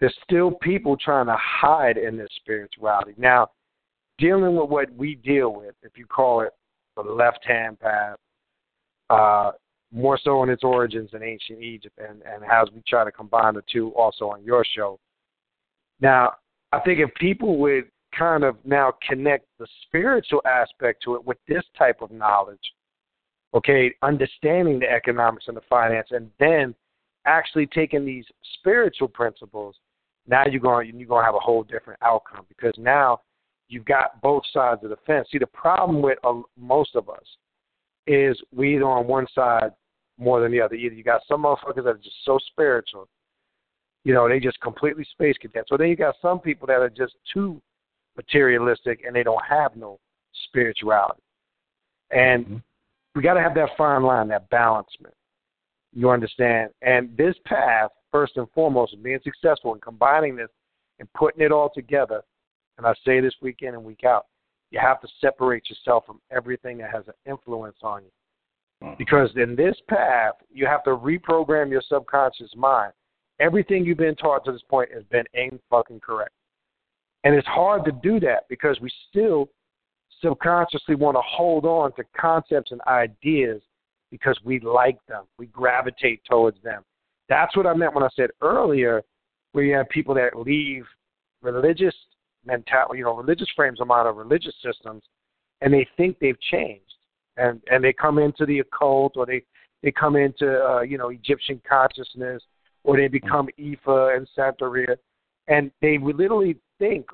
There's 0.01 0.15
still 0.23 0.51
people 0.51 0.99
trying 0.99 1.27
to 1.27 1.37
hide 1.41 1.97
in 1.97 2.19
this 2.19 2.29
spirituality. 2.37 3.15
Now, 3.17 3.49
dealing 4.19 4.55
with 4.55 4.69
what 4.69 4.93
we 4.95 5.15
deal 5.15 5.55
with, 5.55 5.75
if 5.83 5.97
you 5.97 6.05
call 6.05 6.43
it 6.43 6.51
the 6.97 7.03
left 7.03 7.45
hand 7.47 7.81
path, 7.81 8.19
uh, 9.09 9.53
more 9.95 10.19
so 10.23 10.43
in 10.43 10.51
its 10.51 10.65
origins 10.65 11.11
in 11.13 11.23
ancient 11.23 11.63
Egypt, 11.63 11.97
and, 11.99 12.21
and 12.23 12.43
as 12.51 12.69
we 12.75 12.83
try 12.87 13.05
to 13.05 13.13
combine 13.13 13.55
the 13.55 13.63
two 13.73 13.91
also 13.91 14.29
on 14.29 14.43
your 14.43 14.65
show. 14.77 14.99
Now, 16.01 16.33
I 16.73 16.81
think 16.81 16.99
if 16.99 17.15
people 17.15 17.59
would 17.59 17.85
kind 18.17 18.43
of 18.43 18.57
now 18.65 18.95
connect 19.09 19.47
the 19.59 19.67
spiritual 19.87 20.43
aspect 20.47 21.03
to 21.05 21.15
it 21.15 21.25
with 21.25 21.39
this 21.47 21.63
type 21.79 22.03
of 22.03 22.11
knowledge, 22.11 22.59
okay, 23.55 23.95
understanding 24.03 24.81
the 24.81 24.91
economics 24.91 25.45
and 25.47 25.57
the 25.57 25.63
finance, 25.71 26.09
and 26.11 26.29
then 26.41 26.75
actually 27.25 27.67
taking 27.67 28.05
these 28.05 28.25
spiritual 28.55 29.09
principles, 29.09 29.77
now 30.27 30.43
you're 30.51 30.61
going 30.61 30.91
you're 30.99 31.07
going 31.07 31.23
to 31.23 31.27
have 31.27 31.37
a 31.37 31.39
whole 31.39 31.63
different 31.63 32.01
outcome 32.03 32.45
because 32.49 32.75
now 32.79 33.21
you've 33.69 33.85
got 33.85 34.21
both 34.23 34.43
sides 34.53 34.83
of 34.83 34.91
the 34.91 34.97
fence. 35.07 35.29
See, 35.31 35.39
the 35.39 35.47
problem 35.47 36.03
with 36.03 36.19
uh, 36.25 36.41
most 36.59 36.97
of 36.97 37.09
us 37.09 37.25
is 38.09 38.37
we 38.53 38.75
either 38.75 38.87
on 38.87 39.07
one 39.07 39.27
side 39.33 39.71
more 40.19 40.41
than 40.41 40.53
the 40.53 40.61
other. 40.61 40.75
Either 40.75 40.95
you 40.95 41.05
got 41.05 41.23
some 41.27 41.43
motherfuckers 41.43 41.77
that 41.77 41.87
are 41.87 41.95
just 41.95 42.25
so 42.25 42.39
spiritual, 42.51 43.09
you 44.05 44.13
know, 44.13 44.29
they 44.29 44.39
just 44.39 44.61
completely 44.61 45.05
space 45.13 45.37
cadets. 45.41 45.69
So 45.69 45.77
then 45.77 45.89
you 45.89 45.97
got 45.97 46.15
some 46.21 46.39
people 46.39 46.67
that 46.67 46.81
are 46.81 46.91
just 46.91 47.15
too 47.33 47.61
materialistic 48.17 49.03
and 49.07 49.17
they 49.17 49.23
don't 49.23 49.45
have 49.49 49.77
no 49.77 49.99
spirituality. 50.49 51.23
And 52.11 52.45
mm-hmm. 52.45 52.57
we 53.15 53.23
got 53.23 53.35
to 53.35 53.43
have 53.43 53.55
that 53.55 53.71
fine 53.77 54.03
line, 54.03 54.29
that 54.29 54.49
balancement. 54.51 55.15
You 55.93 56.11
understand? 56.11 56.71
And 56.83 57.17
this 57.17 57.35
path, 57.45 57.91
first 58.11 58.37
and 58.37 58.47
foremost, 58.55 59.01
being 59.03 59.21
successful 59.25 59.75
in 59.75 59.81
combining 59.81 60.37
this 60.37 60.49
and 60.99 61.13
putting 61.15 61.45
it 61.45 61.53
all 61.53 61.71
together, 61.75 62.23
and 62.79 62.87
I 62.87 62.95
say 63.05 63.21
this 63.21 63.35
week 63.41 63.59
in 63.63 63.75
and 63.75 63.85
week 63.85 64.05
out, 64.05 64.27
you 64.71 64.81
have 64.81 65.01
to 65.01 65.09
separate 65.21 65.71
yourself 65.71 66.05
from 66.07 66.21
everything 66.31 66.79
that 66.79 66.91
has 66.91 67.05
an 67.07 67.15
influence 67.27 67.77
on 67.83 68.03
you. 68.03 68.11
Mm-hmm. 68.85 68.95
Because 68.99 69.31
in 69.37 69.57
this 69.57 69.77
path, 69.89 70.35
you 70.53 70.67
have 70.67 70.85
to 70.85 70.91
reprogram 70.91 71.71
your 71.71 71.83
subconscious 71.89 72.51
mind. 72.57 72.93
Everything 73.41 73.85
you've 73.85 73.99
been 73.99 74.15
taught 74.15 74.45
to 74.45 74.53
this 74.53 74.63
point 74.69 74.91
has 74.95 75.03
been 75.05 75.25
ain't 75.35 75.61
fucking 75.71 76.01
correct. 76.01 76.33
And 77.25 77.35
it's 77.35 77.49
hard 77.49 77.85
to 77.87 77.93
do 78.03 78.21
that 78.21 78.45
because 78.49 78.79
we 78.81 78.91
still 79.09 79.49
subconsciously 80.21 80.95
want 80.95 81.17
to 81.17 81.23
hold 81.25 81.65
on 81.65 81.93
to 81.95 82.05
concepts 82.19 82.71
and 82.71 82.81
ideas 82.87 83.61
because 84.11 84.39
we 84.45 84.61
like 84.61 84.99
them. 85.09 85.25
We 85.39 85.47
gravitate 85.47 86.21
towards 86.29 86.63
them. 86.63 86.83
That's 87.29 87.57
what 87.57 87.67
I 87.67 87.75
meant 87.75 87.95
when 87.95 88.05
I 88.05 88.09
said 88.15 88.31
earlier, 88.43 89.03
where 89.53 89.65
you 89.65 89.75
have 89.75 89.89
people 89.89 90.15
that 90.15 90.39
leave 90.39 90.85
religious 91.43 91.95
mentality, 92.45 92.99
you 92.99 93.05
know, 93.05 93.17
religious 93.17 93.49
frames 93.57 93.81
of 93.81 93.87
mind 93.87 94.07
or 94.07 94.13
religious 94.13 94.55
systems, 94.63 95.03
and 95.61 95.73
they 95.73 95.87
think 95.97 96.19
they've 96.19 96.41
changed, 96.53 96.84
and 97.37 97.61
and 97.71 97.83
they 97.83 97.93
come 97.93 98.19
into 98.19 98.47
the 98.47 98.61
occult 98.61 99.17
or 99.17 99.27
they 99.27 99.43
they 99.83 99.93
come 99.93 100.17
into 100.17 100.63
uh, 100.63 100.81
you 100.81 100.99
know 100.99 101.11
Egyptian 101.11 101.61
consciousness 101.69 102.43
or 102.85 102.97
they 102.97 103.09
become 103.09 103.49
Ifa 103.59 104.17
and 104.17 104.29
Santeria, 104.37 104.97
and 105.49 105.71
they 105.81 105.99
literally 105.99 106.57
think 106.79 107.07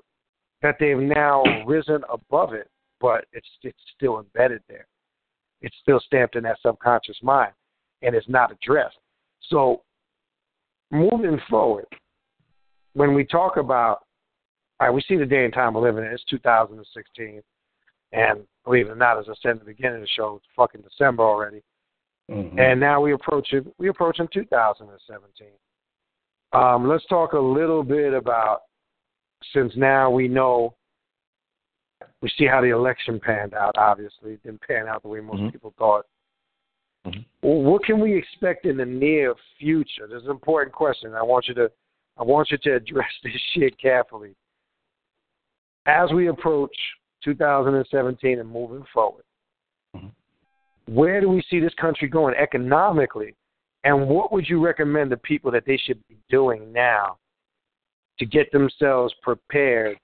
that 0.63 0.77
they've 0.79 0.99
now 0.99 1.43
risen 1.65 2.03
above 2.13 2.53
it, 2.53 2.69
but 3.01 3.25
it's 3.33 3.49
it's 3.63 3.79
still 3.97 4.19
embedded 4.19 4.63
there. 4.69 4.87
It's 5.63 5.77
still 5.81 6.01
stamped 6.01 6.37
in 6.37 6.43
that 6.45 6.59
subconscious 6.63 7.19
mind, 7.23 7.53
and 8.03 8.15
it's 8.15 8.29
not 8.29 8.53
addressed. 8.53 8.97
So, 9.49 9.83
moving 10.91 11.41
forward, 11.49 11.87
when 12.95 13.15
we 13.15 13.25
talk 13.25 13.57
about 13.57 14.03
all 14.81 14.87
right, 14.87 14.95
we 14.95 15.03
see 15.03 15.17
the 15.17 15.27
day 15.27 15.45
and 15.45 15.53
time 15.53 15.75
we're 15.75 15.83
living 15.83 16.05
in. 16.05 16.11
It's 16.11 16.25
2016, 16.25 17.43
and 18.13 18.41
believe 18.71 18.87
it 18.87 18.91
or 18.91 18.97
not, 18.97 19.19
as 19.19 19.25
I 19.29 19.35
said 19.43 19.53
in 19.53 19.59
the 19.59 19.65
beginning 19.65 19.97
of 19.97 20.03
the 20.03 20.09
show, 20.17 20.37
it's 20.37 20.47
fucking 20.55 20.83
December 20.83 21.25
already, 21.25 21.63
mm-hmm. 22.31 22.59
and 22.59 22.79
now 22.79 23.01
we 23.01 23.13
approach 23.13 23.49
it. 23.53 23.67
We 23.79 23.89
approach 23.89 24.21
in 24.21 24.29
2017. 24.33 25.49
Um, 26.53 26.89
let's 26.89 27.05
talk 27.07 27.33
a 27.33 27.39
little 27.39 27.83
bit 27.83 28.15
about 28.15 28.63
since 29.53 29.73
now 29.77 30.11
we 30.11 30.29
know 30.29 30.75
we 32.23 32.31
see 32.39 32.47
how 32.47 32.61
the 32.61 32.69
election 32.69 33.19
panned 33.19 33.55
out. 33.55 33.77
Obviously, 33.77 34.33
it 34.33 34.43
didn't 34.45 34.63
pan 34.63 34.87
out 34.87 35.03
the 35.03 35.09
way 35.09 35.21
most 35.21 35.39
mm-hmm. 35.39 35.49
people 35.49 35.75
thought. 35.77 36.07
Mm-hmm. 37.07 37.21
Well, 37.43 37.63
what 37.63 37.85
can 37.85 37.99
we 37.99 38.17
expect 38.17 38.67
in 38.67 38.77
the 38.77 38.85
near 38.85 39.35
future? 39.59 40.07
This 40.09 40.19
is 40.19 40.27
an 40.27 40.31
important 40.31 40.75
question. 40.75 41.15
I 41.15 41.23
want 41.23 41.49
you 41.49 41.55
to 41.55 41.71
I 42.19 42.23
want 42.23 42.51
you 42.53 42.59
to 42.59 42.77
address 42.77 43.11
this 43.25 43.33
shit 43.53 43.81
carefully 43.81 44.37
as 45.87 46.13
we 46.13 46.29
approach 46.29 46.77
2017 47.25 48.39
and 48.39 48.51
moving 48.51 48.85
forward, 48.93 49.25
mm-hmm. 49.97 50.09
where 50.93 51.21
do 51.21 51.29
we 51.29 51.43
see 51.51 51.61
this 51.61 51.75
country 51.81 52.09
going 52.09 52.35
economically? 52.35 53.35
And 53.85 54.09
what 54.09 54.33
would 54.33 54.49
you 54.49 54.63
recommend 54.65 55.11
to 55.11 55.17
people 55.17 55.51
that 55.53 55.65
they 55.67 55.79
should 55.79 56.07
be 56.09 56.19
doing 56.29 56.73
now 56.73 57.17
to 58.19 58.27
get 58.27 58.53
themselves 58.53 59.15
prepared, 59.23 59.97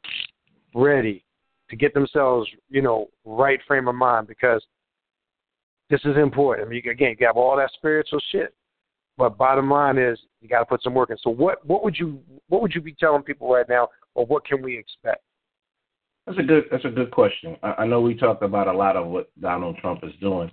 ready, 0.74 1.24
to 1.68 1.76
get 1.76 1.92
themselves, 1.92 2.48
you 2.70 2.80
know, 2.80 3.08
right 3.24 3.60
frame 3.66 3.88
of 3.88 3.94
mind? 3.94 4.28
Because 4.28 4.64
this 5.90 6.00
is 6.04 6.16
important. 6.16 6.66
I 6.66 6.70
mean, 6.70 6.88
again, 6.88 7.16
you 7.18 7.26
have 7.26 7.36
all 7.36 7.56
that 7.56 7.70
spiritual 7.74 8.20
shit, 8.32 8.54
but 9.18 9.38
bottom 9.38 9.70
line 9.70 9.98
is 9.98 10.18
you 10.40 10.48
got 10.48 10.60
to 10.60 10.64
put 10.64 10.82
some 10.82 10.94
work 10.94 11.10
in. 11.10 11.16
So, 11.22 11.30
what 11.30 11.64
what 11.66 11.84
would 11.84 11.96
you 11.98 12.20
what 12.48 12.62
would 12.62 12.74
you 12.74 12.80
be 12.80 12.92
telling 12.92 13.22
people 13.22 13.52
right 13.52 13.68
now, 13.68 13.88
or 14.14 14.26
what 14.26 14.44
can 14.44 14.62
we 14.62 14.76
expect? 14.78 15.22
That's 16.26 16.38
a 16.38 16.42
good. 16.42 16.64
That's 16.70 16.84
a 16.84 16.90
good 16.90 17.10
question. 17.10 17.56
I, 17.62 17.74
I 17.78 17.86
know 17.86 18.00
we 18.00 18.14
talked 18.14 18.42
about 18.42 18.66
a 18.66 18.72
lot 18.72 18.96
of 18.96 19.06
what 19.06 19.30
Donald 19.40 19.76
Trump 19.78 20.00
is 20.02 20.12
doing. 20.20 20.50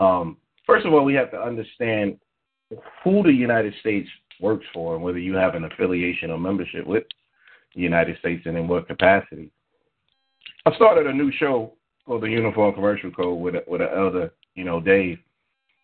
Um, 0.00 0.38
first 0.66 0.86
of 0.86 0.92
all, 0.92 1.04
we 1.04 1.14
have 1.14 1.30
to 1.30 1.40
understand 1.40 2.18
who 3.02 3.22
the 3.22 3.32
United 3.32 3.74
States 3.80 4.08
works 4.40 4.66
for 4.74 4.96
and 4.96 5.04
whether 5.04 5.18
you 5.18 5.34
have 5.34 5.54
an 5.54 5.64
affiliation 5.64 6.30
or 6.30 6.38
membership 6.38 6.84
with 6.86 7.04
the 7.74 7.80
United 7.80 8.18
States 8.18 8.42
and 8.46 8.56
in 8.56 8.66
what 8.66 8.88
capacity. 8.88 9.50
I 10.66 10.74
started 10.74 11.06
a 11.06 11.12
new 11.12 11.30
show 11.30 11.74
called 12.06 12.22
the 12.22 12.28
Uniform 12.28 12.74
Commercial 12.74 13.12
Code 13.12 13.40
with 13.40 13.54
with 13.68 13.82
an 13.82 13.88
elder, 13.96 14.32
you 14.56 14.64
know, 14.64 14.80
Dave, 14.80 15.18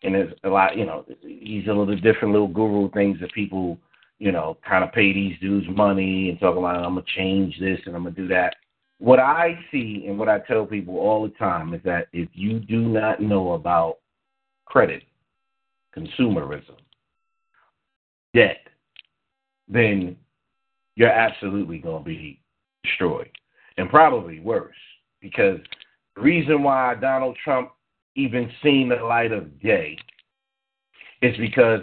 and 0.02 0.14
there's 0.14 0.32
a 0.42 0.48
lot, 0.48 0.76
you 0.76 0.86
know, 0.86 1.04
he's 1.22 1.68
a 1.68 1.72
little 1.72 1.94
different 1.96 2.32
little 2.32 2.48
guru 2.48 2.90
things 2.90 3.20
that 3.20 3.32
people, 3.32 3.78
you 4.18 4.32
know, 4.32 4.56
kind 4.68 4.82
of 4.82 4.92
pay 4.92 5.12
these 5.12 5.38
dudes 5.38 5.66
money 5.70 6.30
and 6.30 6.40
talk 6.40 6.56
about 6.56 6.76
I'm 6.76 6.94
gonna 6.94 7.02
change 7.16 7.60
this 7.60 7.78
and 7.86 7.94
I'm 7.94 8.02
gonna 8.02 8.16
do 8.16 8.26
that 8.28 8.56
what 9.00 9.18
I 9.18 9.58
see 9.72 10.04
and 10.06 10.18
what 10.18 10.28
I 10.28 10.40
tell 10.40 10.66
people 10.66 10.98
all 10.98 11.22
the 11.22 11.34
time 11.34 11.72
is 11.72 11.80
that 11.84 12.08
if 12.12 12.28
you 12.34 12.60
do 12.60 12.80
not 12.82 13.20
know 13.20 13.54
about 13.54 13.98
credit, 14.66 15.02
consumerism, 15.96 16.76
debt, 18.34 18.58
then 19.68 20.16
you're 20.96 21.08
absolutely 21.08 21.78
going 21.78 22.04
to 22.04 22.08
be 22.08 22.40
destroyed. 22.84 23.30
And 23.78 23.88
probably 23.88 24.38
worse, 24.40 24.76
because 25.22 25.58
the 26.14 26.20
reason 26.20 26.62
why 26.62 26.94
Donald 26.96 27.38
Trump 27.42 27.70
even 28.16 28.50
seen 28.62 28.90
the 28.90 28.96
light 28.96 29.32
of 29.32 29.62
day 29.62 29.96
is 31.22 31.34
because 31.38 31.80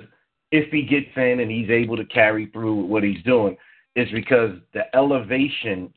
if 0.52 0.72
he 0.72 0.84
gets 0.84 1.10
in 1.16 1.40
and 1.40 1.50
he's 1.50 1.72
able 1.72 1.98
to 1.98 2.06
carry 2.06 2.46
through 2.48 2.86
what 2.86 3.04
he's 3.04 3.24
doing, 3.24 3.58
is 3.96 4.08
because 4.12 4.52
the 4.76 4.84
elevation 4.96 5.92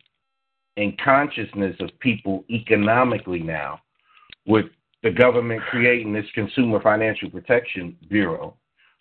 and 0.76 0.98
consciousness 0.98 1.76
of 1.80 1.90
people 2.00 2.44
economically 2.50 3.42
now, 3.42 3.80
with 4.46 4.66
the 5.02 5.10
government 5.10 5.62
creating 5.70 6.12
this 6.12 6.26
Consumer 6.34 6.80
Financial 6.80 7.30
Protection 7.30 7.96
Bureau, 8.08 8.56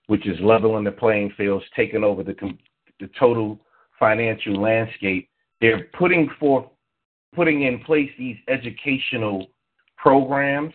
which 0.07 0.27
is 0.27 0.37
leveling 0.41 0.83
the 0.83 0.91
playing 0.91 1.31
fields, 1.37 1.65
taking 1.75 2.03
over 2.03 2.23
the 2.23 2.35
the 2.99 3.09
total 3.17 3.59
financial 3.97 4.61
landscape. 4.61 5.29
They're 5.61 5.87
putting 5.97 6.29
forth, 6.39 6.65
putting 7.35 7.63
in 7.63 7.79
place 7.83 8.09
these 8.17 8.37
educational 8.47 9.47
programs 9.97 10.73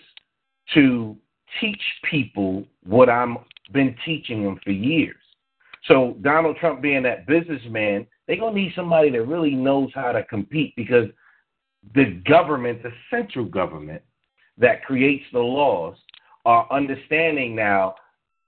to 0.75 1.17
teach 1.61 1.81
people 2.11 2.65
what 2.85 3.09
I've 3.09 3.37
been 3.73 3.97
teaching 4.05 4.45
them 4.45 4.59
for 4.65 4.71
years. 4.71 5.17
So 5.87 6.17
Donald 6.23 6.57
Trump 6.57 6.81
being 6.81 7.03
that 7.03 7.27
businessman, 7.27 8.07
they're 8.27 8.39
gonna 8.39 8.55
need 8.55 8.73
somebody 8.75 9.11
that 9.11 9.23
really 9.23 9.55
knows 9.55 9.91
how 9.95 10.13
to 10.13 10.25
compete 10.25 10.75
because 10.77 11.09
the 11.95 12.23
government, 12.27 12.83
the 12.83 12.93
central 13.11 13.45
government 13.45 14.03
that 14.57 14.85
creates 14.85 15.25
the 15.33 15.39
laws, 15.39 15.97
are 16.47 16.67
understanding 16.71 17.55
now 17.55 17.95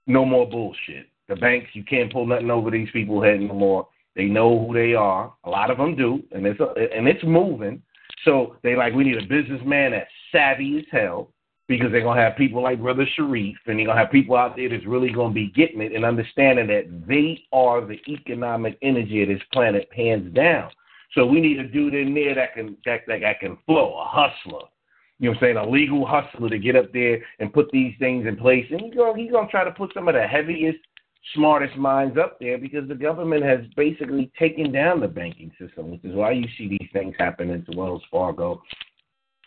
no 0.05 0.23
more 0.23 0.47
bullshit. 0.49 1.07
The 1.27 1.35
banks, 1.35 1.69
you 1.73 1.83
can't 1.83 2.11
pull 2.11 2.25
nothing 2.25 2.51
over 2.51 2.71
these 2.71 2.89
people's 2.91 3.25
head 3.25 3.41
no 3.41 3.53
more. 3.53 3.87
They 4.15 4.25
know 4.25 4.65
who 4.65 4.73
they 4.73 4.93
are. 4.93 5.33
A 5.43 5.49
lot 5.49 5.69
of 5.69 5.77
them 5.77 5.95
do, 5.95 6.23
and 6.31 6.45
it's 6.45 6.59
and 6.59 7.07
it's 7.07 7.23
moving. 7.23 7.81
So 8.23 8.55
they 8.63 8.75
like 8.75 8.93
we 8.93 9.03
need 9.03 9.21
a 9.21 9.27
businessman 9.27 9.91
that's 9.91 10.09
savvy 10.31 10.79
as 10.79 10.85
hell 10.91 11.31
because 11.67 11.91
they're 11.91 12.01
gonna 12.01 12.21
have 12.21 12.37
people 12.37 12.63
like 12.63 12.81
Brother 12.81 13.05
Shariff, 13.17 13.55
and 13.65 13.77
they're 13.77 13.85
gonna 13.85 13.99
have 13.99 14.11
people 14.11 14.37
out 14.37 14.55
there 14.55 14.69
that's 14.69 14.85
really 14.85 15.11
gonna 15.11 15.33
be 15.33 15.51
getting 15.51 15.81
it 15.81 15.91
and 15.91 16.05
understanding 16.05 16.67
that 16.67 17.07
they 17.07 17.43
are 17.51 17.85
the 17.85 17.99
economic 18.07 18.77
energy 18.81 19.21
of 19.21 19.29
this 19.29 19.41
planet, 19.51 19.89
hands 19.95 20.33
down. 20.33 20.71
So 21.13 21.25
we 21.25 21.41
need 21.41 21.59
a 21.59 21.67
dude 21.67 21.93
in 21.93 22.13
there 22.13 22.35
that 22.35 22.53
can 22.53 22.77
that, 22.85 23.01
that, 23.07 23.21
that 23.21 23.39
can 23.39 23.57
flow, 23.65 23.99
a 23.99 24.05
hustler. 24.05 24.67
You 25.19 25.29
know 25.29 25.31
what 25.31 25.37
I'm 25.37 25.55
saying? 25.55 25.57
A 25.57 25.69
legal 25.69 26.05
hustler 26.05 26.49
to 26.49 26.59
get 26.59 26.75
up 26.75 26.93
there 26.93 27.19
and 27.39 27.51
put 27.51 27.69
these 27.71 27.95
things 27.99 28.27
in 28.27 28.37
place. 28.37 28.65
And 28.71 28.81
he's 28.81 28.93
gonna 28.93 29.17
he's 29.17 29.31
gonna 29.31 29.49
try 29.49 29.63
to 29.63 29.71
put 29.71 29.93
some 29.93 30.07
of 30.07 30.15
the 30.15 30.25
heaviest, 30.25 30.79
smartest 31.33 31.75
minds 31.75 32.17
up 32.17 32.39
there 32.39 32.57
because 32.57 32.87
the 32.87 32.95
government 32.95 33.43
has 33.43 33.61
basically 33.75 34.31
taken 34.39 34.71
down 34.71 35.01
the 35.01 35.07
banking 35.07 35.51
system, 35.59 35.91
which 35.91 36.05
is 36.05 36.15
why 36.15 36.31
you 36.31 36.47
see 36.57 36.69
these 36.69 36.89
things 36.93 37.15
happening 37.19 37.65
to 37.65 37.77
Wells 37.77 38.03
Fargo 38.09 38.61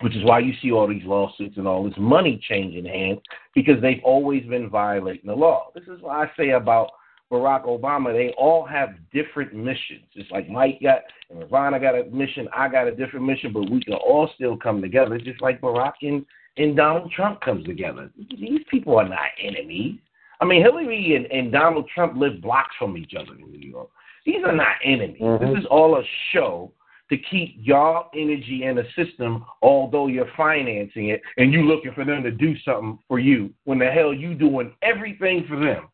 which 0.01 0.16
is 0.16 0.24
why 0.24 0.39
you 0.39 0.52
see 0.62 0.72
all 0.72 0.89
these 0.89 1.05
lawsuits 1.05 1.56
and 1.56 1.68
all 1.68 1.85
this 1.85 1.94
money 1.98 2.40
changing 2.48 2.85
hands 2.85 3.20
because 3.55 3.81
they've 3.82 4.01
always 4.05 4.44
been 4.47 4.68
violating 4.68 5.27
the 5.27 5.35
law. 5.35 5.68
This 5.74 5.85
is 5.85 6.01
why 6.01 6.24
I 6.24 6.31
say 6.36 6.51
about 6.51 6.90
Barack 7.31 7.64
Obama, 7.64 8.12
they 8.12 8.35
all 8.36 8.64
have 8.66 8.90
different 9.12 9.55
missions. 9.55 10.05
It's 10.14 10.31
like 10.31 10.48
Mike 10.48 10.81
got 10.82 11.02
and 11.31 11.39
Ravana 11.39 11.78
got 11.78 11.94
a 11.94 12.05
mission, 12.06 12.48
I 12.55 12.68
got 12.68 12.89
a 12.89 12.94
different 12.94 13.24
mission, 13.24 13.52
but 13.52 13.70
we 13.70 13.81
can 13.81 13.94
all 13.94 14.28
still 14.35 14.56
come 14.56 14.82
together, 14.82 15.16
just 15.18 15.40
like 15.40 15.60
Barack 15.60 15.93
and, 16.02 16.27
and 16.56 16.77
Donald 16.77 17.12
Trump 17.12 17.40
comes 17.40 17.64
together. 17.66 18.10
These 18.36 18.62
people 18.68 18.98
are 18.98 19.09
not 19.09 19.18
enemies. 19.40 19.98
I 20.40 20.44
mean, 20.44 20.62
Hillary 20.62 21.14
and, 21.14 21.27
and 21.27 21.52
Donald 21.52 21.89
Trump 21.94 22.16
live 22.16 22.40
blocks 22.40 22.74
from 22.78 22.97
each 22.97 23.12
other 23.14 23.35
in 23.35 23.52
New 23.52 23.68
York. 23.68 23.90
These 24.27 24.43
are 24.44 24.55
not 24.55 24.77
enemies. 24.85 25.20
Mm-hmm. 25.20 25.44
This 25.44 25.60
is 25.60 25.66
all 25.70 25.98
a 25.98 26.02
show 26.32 26.72
to 27.11 27.19
keep 27.19 27.57
your 27.59 28.07
energy 28.15 28.62
in 28.65 28.78
a 28.78 28.85
system, 28.95 29.45
although 29.62 30.07
you're 30.07 30.31
financing 30.37 31.09
it 31.09 31.20
and 31.37 31.53
you're 31.53 31.65
looking 31.65 31.93
for 31.93 32.05
them 32.05 32.23
to 32.23 32.31
do 32.31 32.55
something 32.65 32.99
for 33.09 33.19
you. 33.19 33.53
When 33.65 33.78
the 33.78 33.87
hell 33.87 34.15
you 34.15 34.35
doing 34.35 34.73
everything 34.82 35.45
for 35.49 35.59
them, 35.59 35.89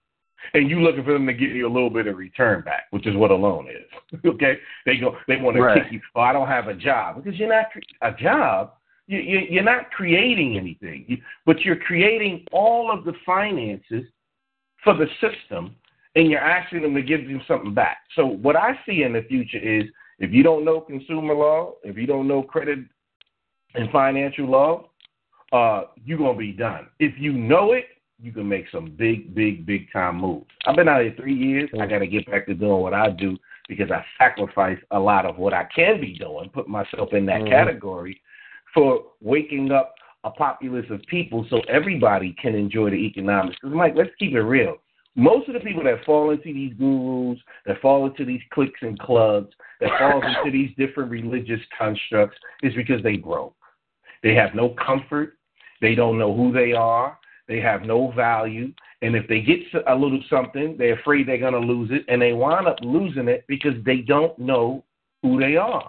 and 0.54 0.70
you 0.70 0.80
looking 0.80 1.04
for 1.04 1.12
them 1.12 1.26
to 1.26 1.32
give 1.32 1.50
you 1.50 1.66
a 1.66 1.72
little 1.72 1.90
bit 1.90 2.06
of 2.06 2.16
return 2.16 2.62
back, 2.62 2.84
which 2.90 3.06
is 3.06 3.16
what 3.16 3.30
a 3.30 3.34
loan 3.34 3.68
is. 3.68 4.20
okay, 4.26 4.58
they 4.84 4.96
go, 4.96 5.16
they 5.26 5.36
want 5.36 5.56
to 5.56 5.74
kick 5.74 5.92
you. 5.92 6.00
Oh, 6.14 6.20
I 6.20 6.32
don't 6.32 6.48
have 6.48 6.68
a 6.68 6.74
job 6.74 7.16
because 7.16 7.38
you're 7.38 7.48
not 7.48 7.66
a 8.02 8.12
job. 8.12 8.72
You, 9.08 9.18
you, 9.18 9.40
you're 9.50 9.62
not 9.62 9.90
creating 9.90 10.56
anything, 10.56 11.04
you, 11.08 11.18
but 11.44 11.60
you're 11.60 11.76
creating 11.76 12.44
all 12.52 12.90
of 12.92 13.04
the 13.04 13.12
finances 13.24 14.04
for 14.82 14.94
the 14.94 15.06
system, 15.20 15.76
and 16.16 16.30
you're 16.30 16.40
asking 16.40 16.82
them 16.82 16.94
to 16.94 17.02
give 17.02 17.22
you 17.22 17.40
something 17.46 17.72
back. 17.72 17.98
So 18.16 18.26
what 18.26 18.56
I 18.56 18.78
see 18.84 19.02
in 19.02 19.12
the 19.12 19.22
future 19.22 19.58
is 19.58 19.84
if 20.18 20.32
you 20.32 20.42
don't 20.42 20.64
know 20.64 20.80
consumer 20.80 21.34
law, 21.34 21.72
if 21.84 21.96
you 21.96 22.06
don't 22.06 22.28
know 22.28 22.42
credit 22.42 22.78
and 23.74 23.90
financial 23.90 24.46
law, 24.46 24.88
uh, 25.52 25.84
you're 26.04 26.18
gonna 26.18 26.38
be 26.38 26.52
done. 26.52 26.88
If 26.98 27.14
you 27.18 27.32
know 27.32 27.72
it, 27.72 27.86
you 28.20 28.32
can 28.32 28.48
make 28.48 28.66
some 28.70 28.94
big, 28.96 29.34
big, 29.34 29.66
big 29.66 29.92
time 29.92 30.16
moves. 30.20 30.46
I've 30.66 30.76
been 30.76 30.88
out 30.88 31.02
here 31.02 31.14
three 31.16 31.34
years. 31.34 31.68
I 31.78 31.86
got 31.86 31.98
to 31.98 32.06
get 32.06 32.30
back 32.30 32.46
to 32.46 32.54
doing 32.54 32.80
what 32.80 32.94
I 32.94 33.10
do 33.10 33.36
because 33.68 33.90
I 33.90 34.04
sacrifice 34.16 34.78
a 34.90 34.98
lot 34.98 35.26
of 35.26 35.36
what 35.36 35.52
I 35.52 35.64
can 35.64 36.00
be 36.00 36.16
doing, 36.18 36.48
put 36.48 36.68
myself 36.68 37.12
in 37.12 37.26
that 37.26 37.42
mm-hmm. 37.42 37.50
category 37.50 38.20
for 38.72 39.04
waking 39.20 39.70
up 39.70 39.94
a 40.24 40.30
populace 40.30 40.86
of 40.90 41.02
people 41.02 41.46
so 41.50 41.60
everybody 41.68 42.34
can 42.40 42.54
enjoy 42.54 42.90
the 42.90 42.96
economics. 42.96 43.56
Because, 43.60 43.76
Mike, 43.76 43.94
let's 43.96 44.10
keep 44.18 44.32
it 44.32 44.40
real. 44.40 44.76
Most 45.16 45.48
of 45.48 45.54
the 45.54 45.60
people 45.60 45.82
that 45.84 46.04
fall 46.04 46.30
into 46.30 46.52
these 46.52 46.74
gurus, 46.74 47.38
that 47.64 47.80
fall 47.80 48.06
into 48.06 48.26
these 48.26 48.42
cliques 48.52 48.80
and 48.82 48.98
clubs, 48.98 49.48
that 49.80 49.90
fall 49.98 50.22
into 50.44 50.50
these 50.52 50.70
different 50.76 51.10
religious 51.10 51.60
constructs 51.76 52.38
is 52.62 52.74
because 52.74 53.02
they 53.02 53.16
broke. 53.16 53.54
They 54.22 54.34
have 54.34 54.54
no 54.54 54.74
comfort. 54.84 55.38
They 55.80 55.94
don't 55.94 56.18
know 56.18 56.34
who 56.34 56.52
they 56.52 56.72
are. 56.72 57.18
They 57.48 57.60
have 57.60 57.82
no 57.82 58.12
value. 58.12 58.72
And 59.02 59.14
if 59.14 59.26
they 59.28 59.40
get 59.40 59.60
a 59.86 59.94
little 59.94 60.22
something, 60.28 60.76
they're 60.76 60.98
afraid 60.98 61.28
they're 61.28 61.38
going 61.38 61.52
to 61.52 61.58
lose 61.60 61.90
it. 61.92 62.04
And 62.08 62.20
they 62.20 62.32
wind 62.32 62.66
up 62.66 62.78
losing 62.82 63.28
it 63.28 63.44
because 63.46 63.74
they 63.84 63.98
don't 63.98 64.38
know 64.38 64.84
who 65.22 65.40
they 65.40 65.56
are. 65.56 65.88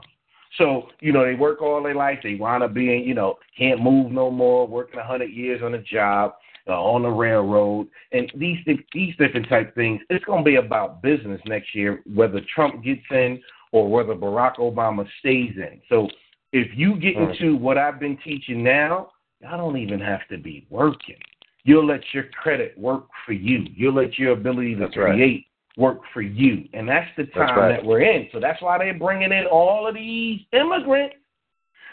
So, 0.58 0.88
you 1.02 1.12
know, 1.12 1.26
they 1.26 1.36
work 1.36 1.62
all 1.62 1.84
their 1.84 1.95
life. 1.95 2.20
They 2.24 2.36
wind 2.36 2.64
up 2.64 2.74
being, 2.74 3.04
you 3.04 3.14
know, 3.14 3.36
can't 3.58 3.82
move 3.82 4.12
no 4.12 4.32
more, 4.32 4.68
working 4.68 4.99
a 4.99 5.04
100 5.04 5.26
years 5.26 5.62
on 5.64 5.74
a 5.74 5.82
job 5.82 6.34
uh, 6.68 6.81
on 6.81 7.03
the 7.03 7.10
railroad, 7.10 7.88
and 8.11 8.31
these 8.35 8.57
these 8.94 9.15
different 9.18 9.48
type 9.49 9.73
things. 9.76 10.02
It's 10.10 10.26
going 10.26 10.44
to 10.44 10.49
be 10.49 10.56
about 10.57 11.02
business 11.02 11.41
next 11.45 11.73
year, 11.73 12.02
whether 12.14 12.41
Trump 12.53 12.84
gets 12.84 13.02
in 13.11 13.41
or 13.72 13.89
whether 13.89 14.15
Barack 14.15 14.57
Obama 14.57 15.06
stays 15.19 15.53
in. 15.56 15.81
So 15.89 16.07
if 16.53 16.68
you 16.76 16.99
get 16.99 17.15
mm. 17.15 17.31
into 17.31 17.56
what 17.56 17.77
I've 17.77 17.99
been 17.99 18.18
teaching 18.23 18.64
now, 18.64 19.11
I 19.48 19.57
don't 19.57 19.77
even 19.77 19.99
have 19.99 20.27
to 20.30 20.38
be 20.38 20.65
working. 20.69 21.18
You'll 21.64 21.85
let 21.85 22.02
your 22.14 22.23
credit 22.41 22.77
work 22.77 23.07
for 23.26 23.34
you. 23.34 23.65
You'll 23.76 23.95
let 23.95 24.18
your 24.18 24.31
ability 24.31 24.76
to 24.76 24.81
that's 24.81 24.94
create 24.94 25.45
right. 25.77 25.84
work 25.84 25.99
for 26.14 26.22
you, 26.22 26.68
and 26.73 26.88
that's 26.88 27.10
the 27.18 27.26
time 27.26 27.57
right. 27.57 27.69
that 27.69 27.85
we're 27.85 28.02
in. 28.02 28.30
So 28.31 28.39
that's 28.39 28.61
why 28.61 28.77
they're 28.77 28.98
bringing 28.98 29.31
in 29.31 29.45
all 29.45 29.88
of 29.88 29.95
these 29.95 30.39
immigrants 30.53 31.15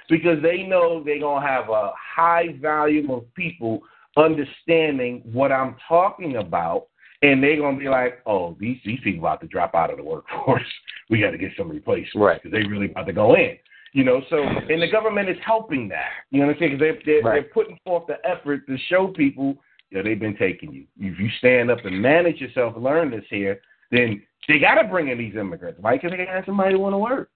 because 0.09 0.43
they 0.43 0.63
know 0.63 1.03
they're 1.03 1.21
gonna 1.21 1.47
have 1.47 1.69
a 1.71 1.93
high 1.97 2.57
volume 2.61 3.11
of 3.11 3.33
people 3.35 3.81
understanding 4.17 5.23
what 5.33 5.53
I'm 5.53 5.77
talking 5.89 6.37
about, 6.37 6.87
and 7.23 7.43
they're 7.43 7.57
gonna 7.57 7.79
be 7.79 7.89
like, 7.89 8.21
"Oh, 8.27 8.57
these 8.59 8.79
these 8.85 9.01
people 9.03 9.21
about 9.21 9.41
to 9.41 9.47
drop 9.47 9.75
out 9.75 9.91
of 9.91 9.97
the 9.97 10.05
workforce. 10.05 10.63
we 11.11 11.21
got 11.21 11.31
to 11.31 11.39
get 11.39 11.53
some 11.57 11.69
replacements 11.69 12.17
right. 12.17 12.43
because 12.43 12.53
they 12.53 12.69
really 12.69 12.91
about 12.91 13.07
to 13.07 13.13
go 13.13 13.35
in." 13.35 13.57
You 13.93 14.03
know, 14.03 14.23
so 14.29 14.43
and 14.43 14.83
the 14.83 14.91
government 14.91 15.29
is 15.29 15.37
helping 15.45 15.89
that. 15.89 16.11
You 16.31 16.41
know 16.41 16.47
what 16.47 16.55
I'm 16.55 16.59
saying? 16.61 16.79
Because 16.79 16.97
they 17.05 17.13
they're, 17.13 17.23
right. 17.23 17.43
they're 17.43 17.53
putting 17.53 17.79
forth 17.85 18.05
the 18.09 18.17
effort 18.29 18.67
to 18.67 18.77
show 18.89 19.09
people, 19.09 19.57
yeah, 19.91 20.03
they've 20.03 20.19
been 20.19 20.37
taking 20.37 20.73
you. 20.73 20.85
If 20.99 21.19
you 21.19 21.29
stand 21.39 21.71
up 21.71 21.85
and 21.85 22.03
manage 22.03 22.41
yourself, 22.41 22.75
learn 22.77 23.13
this 23.13 23.25
here, 23.31 23.61
then 23.93 24.21
they 24.49 24.59
got 24.59 24.75
to 24.83 24.89
bring 24.89 25.09
in 25.09 25.19
these 25.19 25.37
immigrants, 25.37 25.81
right? 25.81 26.01
Because 26.01 26.11
they 26.11 26.25
got 26.25 26.31
to 26.31 26.37
have 26.37 26.45
somebody 26.47 26.75
want 26.75 26.95
to 26.95 26.99
work. 26.99 27.31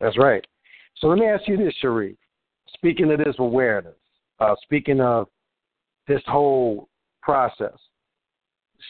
That's 0.00 0.16
right. 0.18 0.44
So 0.96 1.08
let 1.08 1.18
me 1.18 1.26
ask 1.26 1.46
you 1.46 1.58
this, 1.58 1.74
Shariff. 1.82 2.16
Speaking 2.74 3.10
of 3.12 3.18
this 3.18 3.36
awareness, 3.38 3.96
uh, 4.40 4.54
speaking 4.62 5.00
of 5.00 5.28
this 6.06 6.22
whole 6.26 6.88
process. 7.22 7.76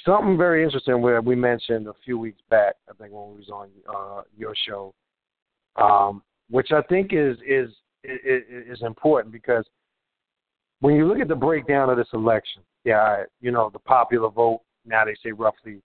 Something 0.04 0.36
very 0.36 0.64
interesting 0.64 1.00
where 1.00 1.20
we 1.20 1.34
mentioned 1.34 1.86
a 1.86 1.94
few 2.04 2.18
weeks 2.18 2.40
back, 2.50 2.74
I 2.88 2.92
think 2.94 3.12
when 3.12 3.30
we 3.30 3.38
was 3.38 3.48
on 3.50 3.68
uh, 3.88 4.22
your 4.36 4.54
show, 4.68 4.94
um, 5.76 6.22
which 6.50 6.72
I 6.72 6.82
think 6.82 7.12
is, 7.12 7.36
is 7.46 7.70
is 8.04 8.42
is 8.68 8.82
important 8.82 9.32
because 9.32 9.64
when 10.80 10.94
you 10.94 11.06
look 11.06 11.18
at 11.18 11.28
the 11.28 11.34
breakdown 11.34 11.90
of 11.90 11.96
this 11.96 12.08
election, 12.12 12.62
yeah, 12.84 13.24
you 13.40 13.50
know 13.50 13.70
the 13.72 13.78
popular 13.78 14.28
vote. 14.28 14.62
Now 14.84 15.04
they 15.04 15.16
say 15.22 15.32
roughly 15.32 15.80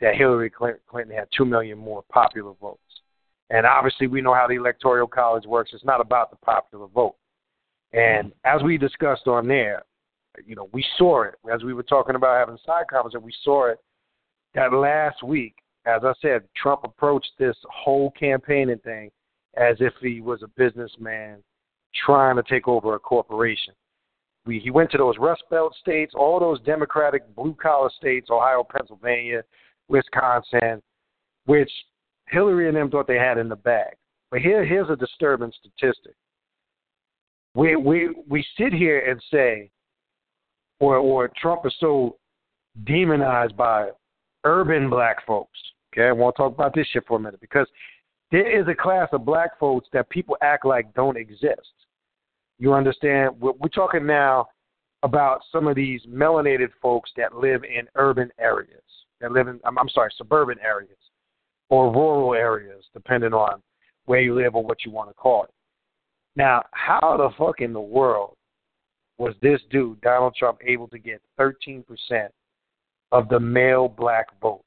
that 0.00 0.14
Hillary 0.14 0.50
Clinton 0.50 1.14
had 1.14 1.28
two 1.36 1.44
million 1.44 1.78
more 1.78 2.04
popular 2.10 2.52
votes, 2.60 2.80
and 3.50 3.66
obviously 3.66 4.06
we 4.06 4.20
know 4.20 4.34
how 4.34 4.46
the 4.46 4.54
electoral 4.54 5.06
college 5.06 5.44
works. 5.44 5.70
It's 5.72 5.84
not 5.84 6.00
about 6.00 6.30
the 6.30 6.36
popular 6.36 6.86
vote, 6.86 7.16
and 7.92 8.32
as 8.44 8.62
we 8.62 8.78
discussed 8.78 9.26
on 9.26 9.48
there, 9.48 9.82
you 10.46 10.54
know, 10.54 10.68
we 10.72 10.84
saw 10.96 11.22
it 11.22 11.34
as 11.52 11.62
we 11.62 11.74
were 11.74 11.82
talking 11.82 12.16
about 12.16 12.38
having 12.38 12.58
side 12.64 12.84
and 13.14 13.22
we 13.22 13.32
saw 13.44 13.66
it 13.66 13.78
that 14.54 14.72
last 14.72 15.22
week 15.22 15.54
as 15.88 16.02
I 16.04 16.12
said, 16.20 16.42
Trump 16.54 16.82
approached 16.84 17.30
this 17.38 17.56
whole 17.70 18.10
campaigning 18.10 18.78
thing 18.78 19.10
as 19.56 19.76
if 19.80 19.94
he 20.00 20.20
was 20.20 20.42
a 20.42 20.48
businessman 20.48 21.38
trying 22.04 22.36
to 22.36 22.42
take 22.42 22.68
over 22.68 22.94
a 22.94 22.98
corporation. 22.98 23.72
We, 24.44 24.58
he 24.58 24.70
went 24.70 24.90
to 24.92 24.98
those 24.98 25.16
Rust 25.18 25.44
Belt 25.50 25.74
states, 25.80 26.12
all 26.14 26.38
those 26.38 26.60
Democratic 26.60 27.34
blue 27.34 27.56
collar 27.60 27.90
states, 27.96 28.28
Ohio, 28.30 28.64
Pennsylvania, 28.70 29.42
Wisconsin, 29.88 30.82
which 31.46 31.70
Hillary 32.28 32.68
and 32.68 32.76
them 32.76 32.90
thought 32.90 33.06
they 33.06 33.16
had 33.16 33.38
in 33.38 33.48
the 33.48 33.56
bag. 33.56 33.94
But 34.30 34.40
here, 34.40 34.64
here's 34.64 34.90
a 34.90 34.96
disturbing 34.96 35.52
statistic. 35.58 36.14
We 37.54 37.76
we 37.76 38.10
we 38.28 38.44
sit 38.58 38.74
here 38.74 39.00
and 39.10 39.20
say, 39.30 39.70
or 40.80 40.96
or 40.96 41.30
Trump 41.40 41.66
is 41.66 41.74
so 41.80 42.16
demonized 42.84 43.56
by 43.56 43.90
urban 44.44 44.88
black 44.88 45.24
folks. 45.26 45.58
Okay, 45.92 46.06
I 46.06 46.12
want 46.12 46.36
to 46.36 46.42
talk 46.42 46.54
about 46.54 46.74
this 46.74 46.86
shit 46.92 47.04
for 47.06 47.16
a 47.16 47.20
minute 47.20 47.40
because 47.40 47.66
there 48.30 48.60
is 48.60 48.68
a 48.68 48.74
class 48.74 49.08
of 49.12 49.24
black 49.24 49.58
folks 49.58 49.88
that 49.92 50.08
people 50.10 50.36
act 50.42 50.64
like 50.64 50.92
don't 50.94 51.16
exist. 51.16 51.72
You 52.58 52.74
understand? 52.74 53.40
We're, 53.40 53.52
we're 53.52 53.68
talking 53.68 54.06
now 54.06 54.48
about 55.02 55.40
some 55.52 55.66
of 55.66 55.76
these 55.76 56.02
melanated 56.06 56.68
folks 56.82 57.10
that 57.16 57.36
live 57.36 57.62
in 57.64 57.86
urban 57.94 58.30
areas, 58.38 58.82
that 59.20 59.32
live 59.32 59.48
in, 59.48 59.60
I'm, 59.64 59.78
I'm 59.78 59.88
sorry, 59.88 60.10
suburban 60.16 60.58
areas 60.60 60.98
or 61.70 61.92
rural 61.92 62.34
areas, 62.34 62.84
depending 62.92 63.32
on 63.32 63.62
where 64.06 64.20
you 64.20 64.34
live 64.34 64.54
or 64.54 64.64
what 64.64 64.84
you 64.84 64.90
want 64.90 65.08
to 65.10 65.14
call 65.14 65.44
it. 65.44 65.50
Now, 66.34 66.64
how 66.72 67.16
the 67.16 67.30
fuck 67.38 67.60
in 67.60 67.72
the 67.72 67.80
world 67.80 68.36
was 69.18 69.34
this 69.42 69.60
dude, 69.70 70.00
Donald 70.00 70.34
Trump, 70.36 70.58
able 70.64 70.88
to 70.88 70.98
get 70.98 71.20
13% 71.38 71.84
of 73.12 73.28
the 73.28 73.40
male 73.40 73.88
black 73.88 74.26
vote? 74.40 74.62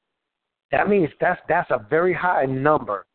That 0.70 0.88
means 0.88 1.10
that's 1.20 1.40
that's 1.48 1.70
a 1.70 1.86
very 1.90 2.14
high 2.14 2.46
number 2.46 3.06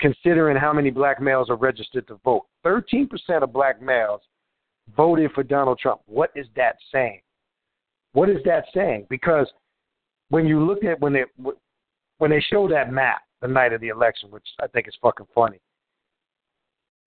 considering 0.00 0.56
how 0.56 0.72
many 0.72 0.90
black 0.90 1.20
males 1.20 1.50
are 1.50 1.56
registered 1.56 2.06
to 2.08 2.20
vote. 2.24 2.46
13% 2.64 3.08
of 3.42 3.52
black 3.52 3.82
males 3.82 4.20
voted 4.96 5.32
for 5.32 5.42
Donald 5.42 5.78
Trump. 5.78 6.00
What 6.06 6.30
is 6.34 6.46
that 6.56 6.76
saying? 6.92 7.20
What 8.12 8.30
is 8.30 8.38
that 8.44 8.64
saying? 8.74 9.06
Because 9.10 9.48
when 10.30 10.46
you 10.46 10.64
look 10.64 10.84
at 10.84 11.00
when 11.00 11.12
they 11.12 11.24
when 12.18 12.30
they 12.30 12.40
show 12.40 12.68
that 12.68 12.92
map 12.92 13.22
the 13.42 13.48
night 13.48 13.72
of 13.72 13.80
the 13.80 13.88
election, 13.88 14.30
which 14.30 14.46
I 14.60 14.66
think 14.68 14.88
is 14.88 14.96
fucking 15.02 15.26
funny, 15.34 15.58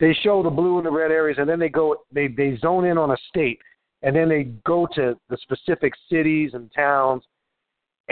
they 0.01 0.13
show 0.21 0.43
the 0.43 0.49
blue 0.49 0.77
and 0.77 0.85
the 0.85 0.91
red 0.91 1.11
areas, 1.11 1.37
and 1.39 1.47
then 1.47 1.59
they 1.59 1.69
go 1.69 1.95
they 2.11 2.27
they 2.27 2.57
zone 2.57 2.83
in 2.83 2.97
on 2.97 3.11
a 3.11 3.17
state, 3.29 3.59
and 4.01 4.13
then 4.13 4.27
they 4.27 4.43
go 4.65 4.85
to 4.95 5.17
the 5.29 5.37
specific 5.37 5.93
cities 6.09 6.51
and 6.53 6.69
towns 6.75 7.23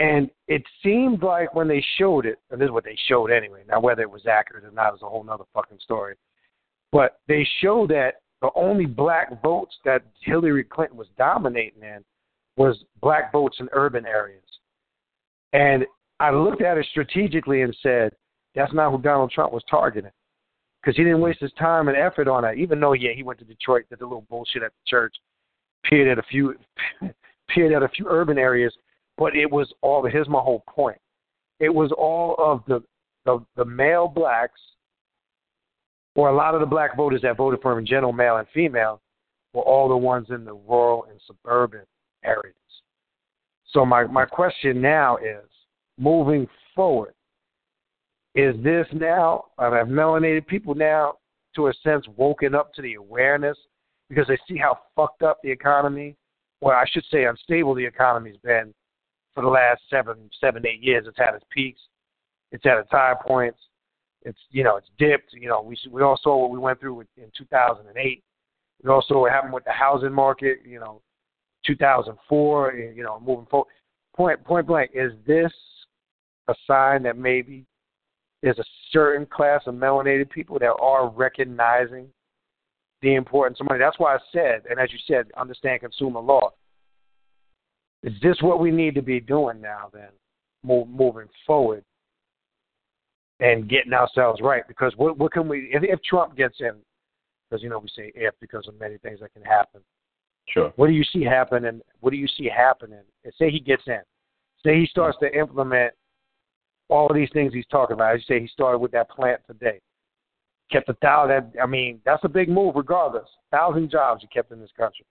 and 0.00 0.30
it 0.48 0.62
seemed 0.82 1.22
like 1.22 1.54
when 1.54 1.68
they 1.68 1.84
showed 1.98 2.24
it, 2.24 2.38
and 2.50 2.58
this 2.58 2.66
is 2.66 2.72
what 2.72 2.84
they 2.84 2.96
showed 3.06 3.30
anyway. 3.30 3.62
Now, 3.68 3.80
whether 3.80 4.00
it 4.00 4.10
was 4.10 4.26
accurate 4.26 4.64
or 4.64 4.70
not 4.70 4.94
is 4.94 5.02
a 5.02 5.08
whole 5.08 5.22
nother 5.22 5.44
fucking 5.52 5.78
story. 5.78 6.14
But 6.90 7.20
they 7.28 7.46
showed 7.60 7.90
that 7.90 8.14
the 8.40 8.48
only 8.54 8.86
black 8.86 9.42
votes 9.42 9.76
that 9.84 10.02
Hillary 10.22 10.64
Clinton 10.64 10.96
was 10.96 11.08
dominating 11.18 11.82
in 11.82 12.02
was 12.56 12.82
black 13.02 13.30
votes 13.30 13.58
in 13.60 13.68
urban 13.72 14.06
areas. 14.06 14.42
And 15.52 15.84
I 16.18 16.30
looked 16.30 16.62
at 16.62 16.78
it 16.78 16.86
strategically 16.90 17.60
and 17.60 17.76
said, 17.82 18.12
that's 18.54 18.72
not 18.72 18.92
who 18.92 19.02
Donald 19.02 19.30
Trump 19.30 19.52
was 19.52 19.62
targeting. 19.70 20.10
Because 20.80 20.96
he 20.96 21.04
didn't 21.04 21.20
waste 21.20 21.40
his 21.40 21.52
time 21.58 21.88
and 21.88 21.96
effort 21.96 22.26
on 22.26 22.42
that, 22.42 22.56
even 22.56 22.80
though, 22.80 22.94
yeah, 22.94 23.12
he 23.14 23.22
went 23.22 23.38
to 23.40 23.44
Detroit, 23.44 23.84
did 23.90 24.00
a 24.00 24.04
little 24.04 24.26
bullshit 24.30 24.62
at 24.62 24.72
the 24.72 24.88
church, 24.88 25.14
peered 25.84 26.08
at 26.08 26.18
a 26.18 26.26
few, 26.28 26.54
peered 27.48 27.72
at 27.72 27.82
a 27.82 27.88
few 27.88 28.06
urban 28.08 28.38
areas, 28.38 28.72
but 29.18 29.36
it 29.36 29.50
was 29.50 29.70
all. 29.82 30.06
Here's 30.06 30.28
my 30.28 30.40
whole 30.40 30.64
point. 30.68 30.98
It 31.58 31.68
was 31.68 31.92
all 31.92 32.34
of 32.38 32.62
the 32.66 32.82
the, 33.26 33.44
the 33.56 33.64
male 33.64 34.08
blacks, 34.08 34.60
or 36.14 36.30
a 36.30 36.34
lot 36.34 36.54
of 36.54 36.60
the 36.60 36.66
black 36.66 36.96
voters 36.96 37.20
that 37.22 37.36
voted 37.36 37.60
for 37.60 37.72
him, 37.72 37.80
in 37.80 37.86
general, 37.86 38.12
male 38.12 38.38
and 38.38 38.48
female, 38.54 39.02
were 39.52 39.62
all 39.62 39.88
the 39.88 39.96
ones 39.96 40.28
in 40.30 40.44
the 40.44 40.54
rural 40.54 41.06
and 41.10 41.20
suburban 41.26 41.82
areas. 42.24 42.54
So 43.66 43.84
my 43.84 44.04
my 44.04 44.24
question 44.24 44.80
now 44.80 45.18
is, 45.18 45.48
moving 45.98 46.48
forward, 46.74 47.12
is 48.34 48.54
this 48.62 48.86
now? 48.92 49.46
I 49.58 49.64
have 49.76 49.88
melanated 49.88 50.46
people 50.46 50.74
now, 50.74 51.14
to 51.56 51.68
a 51.68 51.72
sense, 51.82 52.06
woken 52.16 52.54
up 52.54 52.72
to 52.74 52.82
the 52.82 52.94
awareness 52.94 53.58
because 54.08 54.26
they 54.28 54.38
see 54.48 54.58
how 54.58 54.78
fucked 54.94 55.22
up 55.22 55.38
the 55.42 55.50
economy, 55.50 56.16
well, 56.60 56.76
I 56.76 56.84
should 56.90 57.04
say 57.10 57.24
unstable 57.24 57.74
the 57.74 57.84
economy's 57.84 58.36
been 58.44 58.74
for 59.34 59.42
the 59.42 59.48
last 59.48 59.80
seven, 59.88 60.30
seven, 60.40 60.66
eight 60.66 60.82
years. 60.82 61.06
It's 61.06 61.18
had 61.18 61.34
its 61.34 61.44
peaks, 61.50 61.80
it's 62.52 62.64
had 62.64 62.78
its 62.78 62.90
high 62.90 63.14
points. 63.26 63.58
It's 64.22 64.38
you 64.50 64.64
know 64.64 64.76
it's 64.76 64.90
dipped. 64.98 65.32
You 65.32 65.48
know 65.48 65.62
we 65.62 65.78
we 65.90 66.02
all 66.02 66.18
saw 66.22 66.36
what 66.36 66.50
we 66.50 66.58
went 66.58 66.78
through 66.78 67.00
in 67.00 67.30
2008. 67.38 68.22
We 68.82 68.90
also 68.90 69.20
what 69.20 69.32
happened 69.32 69.54
with 69.54 69.64
the 69.64 69.72
housing 69.72 70.12
market. 70.12 70.58
You 70.66 70.78
know, 70.78 71.00
2004. 71.66 72.74
You 72.74 73.02
know, 73.02 73.18
moving 73.20 73.46
forward. 73.46 73.68
Point 74.14 74.44
point 74.44 74.66
blank. 74.66 74.90
Is 74.92 75.12
this 75.26 75.52
a 76.48 76.54
sign 76.66 77.02
that 77.04 77.16
maybe 77.16 77.64
there's 78.42 78.58
a 78.58 78.64
certain 78.90 79.26
class 79.26 79.62
of 79.66 79.74
melanated 79.74 80.30
people 80.30 80.58
that 80.58 80.74
are 80.80 81.10
recognizing 81.10 82.08
the 83.02 83.14
importance 83.14 83.60
of 83.60 83.66
money. 83.66 83.78
That's 83.78 83.98
why 83.98 84.14
I 84.14 84.18
said, 84.32 84.62
and 84.68 84.78
as 84.78 84.90
you 84.92 84.98
said, 85.06 85.30
understand 85.36 85.80
consumer 85.80 86.20
law. 86.20 86.50
Is 88.02 88.14
this 88.22 88.36
what 88.40 88.60
we 88.60 88.70
need 88.70 88.94
to 88.94 89.02
be 89.02 89.20
doing 89.20 89.60
now 89.60 89.90
then, 89.92 90.08
move, 90.64 90.88
moving 90.88 91.28
forward 91.46 91.84
and 93.40 93.68
getting 93.68 93.92
ourselves 93.92 94.40
right? 94.42 94.66
Because 94.68 94.92
what, 94.96 95.18
what 95.18 95.32
can 95.32 95.48
we, 95.48 95.70
if, 95.72 95.82
if 95.82 96.02
Trump 96.02 96.36
gets 96.36 96.56
in, 96.60 96.72
because, 97.48 97.62
you 97.62 97.68
know, 97.68 97.78
we 97.78 97.88
say 97.88 98.12
if 98.14 98.34
because 98.40 98.68
of 98.68 98.78
many 98.78 98.96
things 98.98 99.20
that 99.20 99.32
can 99.32 99.42
happen. 99.42 99.80
Sure. 100.48 100.72
What 100.76 100.86
do 100.86 100.92
you 100.92 101.04
see 101.04 101.22
happening? 101.24 101.80
What 102.00 102.10
do 102.10 102.16
you 102.16 102.26
see 102.26 102.48
happening? 102.48 103.00
And 103.24 103.32
say 103.38 103.50
he 103.50 103.60
gets 103.60 103.82
in. 103.86 104.00
Say 104.64 104.78
he 104.78 104.86
starts 104.86 105.18
to 105.20 105.38
implement 105.38 105.92
all 106.90 107.08
of 107.08 107.14
these 107.14 107.30
things 107.32 107.52
he's 107.52 107.66
talking 107.70 107.94
about. 107.94 108.14
As 108.14 108.22
you 108.28 108.34
say, 108.34 108.40
he 108.40 108.48
started 108.48 108.78
with 108.78 108.92
that 108.92 109.10
plant 109.10 109.40
today. 109.46 109.80
Kept 110.70 110.88
a 110.88 110.94
thousand. 110.94 111.52
I 111.60 111.66
mean, 111.66 112.00
that's 112.04 112.24
a 112.24 112.28
big 112.28 112.48
move, 112.48 112.74
regardless. 112.76 113.28
Thousand 113.50 113.90
jobs 113.90 114.22
he 114.22 114.28
kept 114.28 114.52
in 114.52 114.60
this 114.60 114.70
country. 114.76 115.04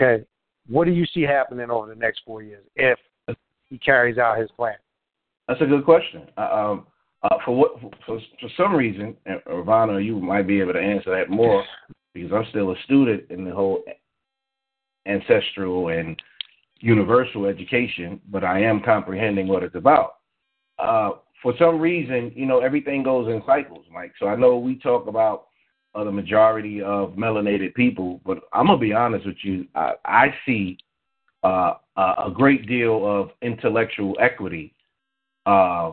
Okay, 0.00 0.24
what 0.68 0.86
do 0.86 0.92
you 0.92 1.06
see 1.06 1.22
happening 1.22 1.70
over 1.70 1.86
the 1.86 1.94
next 1.94 2.22
four 2.26 2.42
years 2.42 2.64
if 2.76 2.98
he 3.66 3.78
carries 3.78 4.18
out 4.18 4.38
his 4.38 4.50
plan? 4.52 4.76
That's 5.48 5.60
a 5.60 5.66
good 5.66 5.84
question. 5.84 6.22
Uh, 6.36 6.40
um, 6.40 6.86
uh, 7.22 7.36
for 7.44 7.56
what 7.56 7.80
for, 8.06 8.20
for 8.40 8.48
some 8.56 8.74
reason, 8.74 9.16
and 9.26 9.40
Ravana, 9.46 10.00
you 10.00 10.20
might 10.20 10.46
be 10.46 10.60
able 10.60 10.72
to 10.74 10.80
answer 10.80 11.10
that 11.10 11.30
more 11.30 11.64
because 12.12 12.32
I'm 12.32 12.46
still 12.50 12.70
a 12.70 12.76
student 12.84 13.24
in 13.30 13.44
the 13.44 13.52
whole 13.52 13.82
ancestral 15.06 15.88
and 15.88 16.20
universal 16.80 17.46
education, 17.46 18.20
but 18.30 18.44
I 18.44 18.62
am 18.62 18.82
comprehending 18.82 19.48
what 19.48 19.62
it's 19.62 19.74
about. 19.74 20.16
Uh, 20.78 21.10
for 21.42 21.54
some 21.58 21.78
reason, 21.78 22.32
you 22.34 22.46
know, 22.46 22.60
everything 22.60 23.02
goes 23.02 23.28
in 23.28 23.42
cycles, 23.46 23.84
Mike. 23.92 24.12
So 24.18 24.26
I 24.26 24.36
know 24.36 24.58
we 24.58 24.76
talk 24.76 25.06
about 25.06 25.46
uh, 25.94 26.04
the 26.04 26.12
majority 26.12 26.82
of 26.82 27.12
melanated 27.12 27.74
people. 27.74 28.20
But 28.24 28.40
I'm 28.52 28.66
gonna 28.66 28.78
be 28.78 28.92
honest 28.92 29.26
with 29.26 29.36
you, 29.42 29.66
I, 29.74 29.92
I 30.04 30.34
see 30.46 30.78
uh, 31.42 31.74
a 31.96 32.30
great 32.32 32.66
deal 32.66 33.06
of 33.06 33.30
intellectual 33.42 34.16
equity 34.20 34.74
uh, 35.46 35.92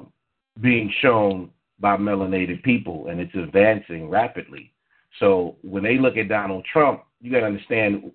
being 0.62 0.92
shown 1.02 1.52
by 1.80 1.98
melanated 1.98 2.64
people, 2.64 3.08
and 3.08 3.20
it's 3.20 3.36
advancing 3.36 4.10
rapidly. 4.10 4.72
So 5.20 5.58
when 5.62 5.84
they 5.84 5.98
look 5.98 6.16
at 6.18 6.30
Donald 6.30 6.66
Trump, 6.72 7.04
you 7.20 7.32
got 7.32 7.42
to 7.42 7.48
understand 7.48 8.12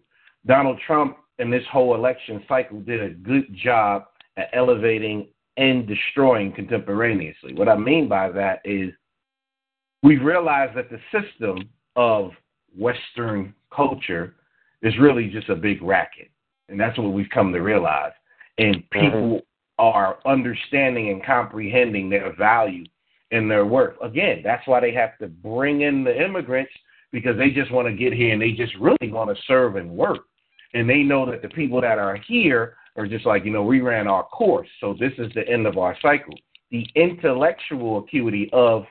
Donald 0.46 0.80
Trump 0.86 1.18
in 1.38 1.50
this 1.50 1.64
whole 1.70 1.94
election 1.94 2.42
cycle 2.48 2.80
did 2.80 3.02
a 3.02 3.10
good 3.10 3.54
job 3.54 4.04
at 4.36 4.48
elevating 4.52 5.28
and 5.56 5.86
destroying 5.86 6.52
contemporaneously. 6.52 7.54
What 7.54 7.68
I 7.68 7.76
mean 7.76 8.08
by 8.08 8.30
that 8.30 8.60
is 8.64 8.92
we've 10.02 10.22
realized 10.22 10.76
that 10.76 10.90
the 10.90 11.00
system 11.10 11.68
of 11.96 12.30
Western 12.76 13.54
culture 13.74 14.34
is 14.82 14.94
really 14.98 15.28
just 15.28 15.48
a 15.48 15.56
big 15.56 15.82
racket. 15.82 16.30
And 16.68 16.78
that's 16.78 16.98
what 16.98 17.12
we've 17.12 17.30
come 17.32 17.52
to 17.52 17.60
realize. 17.60 18.12
And 18.58 18.76
mm-hmm. 18.76 19.00
people 19.00 19.20
mm-hmm. 19.20 19.38
are 19.78 20.18
understanding 20.26 21.10
and 21.10 21.24
comprehending 21.24 22.10
their 22.10 22.34
value 22.36 22.84
and 23.30 23.50
their 23.50 23.66
worth. 23.66 23.96
Again, 24.02 24.42
that's 24.44 24.66
why 24.66 24.80
they 24.80 24.92
have 24.92 25.18
to 25.18 25.28
bring 25.28 25.82
in 25.82 26.04
the 26.04 26.24
immigrants 26.24 26.72
because 27.12 27.36
they 27.36 27.50
just 27.50 27.72
want 27.72 27.88
to 27.88 27.94
get 27.94 28.12
here 28.12 28.32
and 28.32 28.42
they 28.42 28.52
just 28.52 28.74
really 28.78 29.10
want 29.10 29.34
to 29.34 29.42
serve 29.46 29.76
and 29.76 29.90
work. 29.90 30.20
And 30.74 30.88
they 30.88 31.02
know 31.02 31.28
that 31.30 31.42
the 31.42 31.48
people 31.48 31.80
that 31.80 31.98
are 31.98 32.16
here 32.28 32.76
are 32.96 33.06
just 33.06 33.26
like, 33.26 33.44
you 33.44 33.50
know, 33.50 33.62
we 33.62 33.80
ran 33.80 34.06
our 34.06 34.24
course. 34.24 34.68
So 34.80 34.94
this 34.98 35.12
is 35.18 35.32
the 35.34 35.46
end 35.48 35.66
of 35.66 35.78
our 35.78 35.96
cycle. 36.00 36.34
The 36.70 36.86
intellectual 36.94 37.98
acuity 37.98 38.50
of 38.52 38.84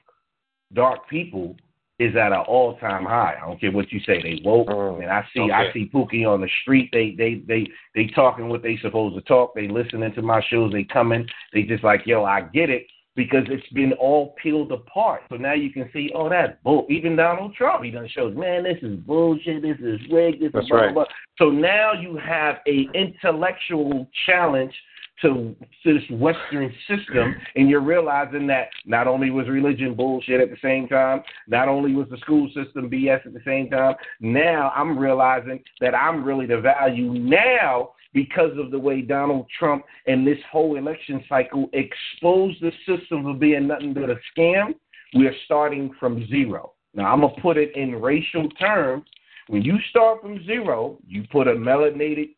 dark 0.74 1.08
people 1.10 1.56
is 1.98 2.16
at 2.16 2.34
an 2.34 2.44
all 2.48 2.78
time 2.78 3.06
high. 3.06 3.36
I 3.42 3.46
don't 3.48 3.60
care 3.60 3.72
what 3.72 3.92
you 3.92 4.00
say. 4.02 4.22
They 4.22 4.42
woke, 4.44 4.68
Mm. 4.68 5.04
and 5.04 5.12
I 5.12 5.26
see 5.34 5.42
Okay. 5.42 5.52
I 5.54 5.72
see 5.72 5.90
Pookie 5.90 6.28
on 6.28 6.42
the 6.42 6.50
street. 6.62 6.90
They 6.92 7.12
they 7.12 7.36
they 7.48 7.68
they 7.94 8.08
talking 8.08 8.50
what 8.50 8.62
they 8.62 8.78
supposed 8.78 9.16
to 9.16 9.22
talk. 9.22 9.56
They 9.56 9.68
listening 9.70 10.12
to 10.14 10.22
my 10.22 10.42
shows. 10.42 10.74
They 10.74 10.84
coming. 10.84 11.26
They 11.54 11.64
just 11.64 11.84
like 11.86 12.06
yo, 12.06 12.26
I 12.26 12.42
get 12.42 12.70
it 12.70 12.86
because 13.16 13.44
it's 13.50 13.68
been 13.70 13.94
all 13.94 14.36
peeled 14.42 14.72
apart. 14.72 15.22
So 15.30 15.36
now 15.36 15.54
you 15.54 15.72
can 15.72 15.90
see, 15.94 16.12
oh, 16.14 16.30
that's 16.30 16.54
bull. 16.64 16.86
Even 16.90 17.16
Donald 17.16 17.56
Trump, 17.56 17.84
he 17.84 17.92
done 17.92 18.10
shows, 18.14 18.36
man, 18.36 18.64
this 18.64 18.78
is 18.82 18.98
bullshit. 18.98 19.62
This 19.62 19.78
is 19.80 20.00
rigged. 20.12 20.42
This 20.42 20.52
That's 20.54 20.66
is 20.66 20.70
blah, 20.70 20.80
right. 20.80 20.94
blah, 20.94 21.06
blah. 21.06 21.14
So 21.38 21.50
now 21.50 21.94
you 21.94 22.18
have 22.18 22.58
a 22.68 22.88
intellectual 22.94 24.08
challenge 24.26 24.74
to, 25.22 25.56
to 25.84 25.94
this 25.94 26.04
Western 26.12 26.74
system, 26.90 27.36
and 27.56 27.70
you're 27.70 27.82
realizing 27.82 28.48
that 28.48 28.68
not 28.86 29.08
only 29.08 29.30
was 29.32 29.48
religion 29.48 29.96
bullshit 29.96 30.42
at 30.42 30.50
the 30.50 30.58
same 30.62 30.88
time, 30.88 31.24
not 31.48 31.70
only 31.70 31.94
was 31.94 32.08
the 32.10 32.18
school 32.18 32.48
system 32.48 32.90
BS 32.90 33.26
at 33.26 33.34
the 33.34 33.42
same 33.46 33.70
time, 33.70 33.96
now 34.20 34.74
I'm 34.76 34.98
realizing 34.98 35.64
that 35.80 35.96
I'm 35.96 36.24
really 36.24 36.46
the 36.46 36.60
value 36.60 37.14
now 37.14 37.92
because 38.16 38.58
of 38.58 38.72
the 38.72 38.80
way 38.80 39.02
Donald 39.02 39.46
Trump 39.60 39.84
and 40.08 40.26
this 40.26 40.38
whole 40.50 40.78
election 40.78 41.22
cycle 41.28 41.70
exposed 41.74 42.62
the 42.62 42.72
system 42.88 43.24
for 43.24 43.34
being 43.36 43.68
nothing 43.68 43.94
but 43.94 44.10
a 44.10 44.16
scam. 44.36 44.74
We 45.14 45.28
are 45.28 45.36
starting 45.44 45.92
from 46.00 46.26
zero. 46.28 46.72
Now, 46.94 47.12
I'm 47.12 47.20
going 47.20 47.36
to 47.36 47.42
put 47.42 47.58
it 47.58 47.76
in 47.76 48.02
racial 48.02 48.50
terms. 48.52 49.04
When 49.48 49.62
you 49.62 49.78
start 49.90 50.22
from 50.22 50.44
zero, 50.46 50.98
you 51.06 51.26
put 51.30 51.48
a 51.48 51.52
melanated, 51.52 52.30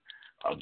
uh, 0.50 0.56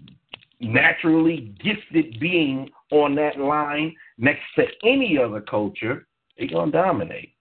naturally 0.59 1.55
gifted 1.63 2.19
being 2.19 2.69
on 2.91 3.15
that 3.15 3.39
line 3.39 3.95
next 4.17 4.43
to 4.57 4.65
any 4.83 5.17
other 5.17 5.39
culture, 5.39 6.07
they're 6.37 6.49
going 6.49 6.73
to 6.73 6.77
dominate. 6.77 7.31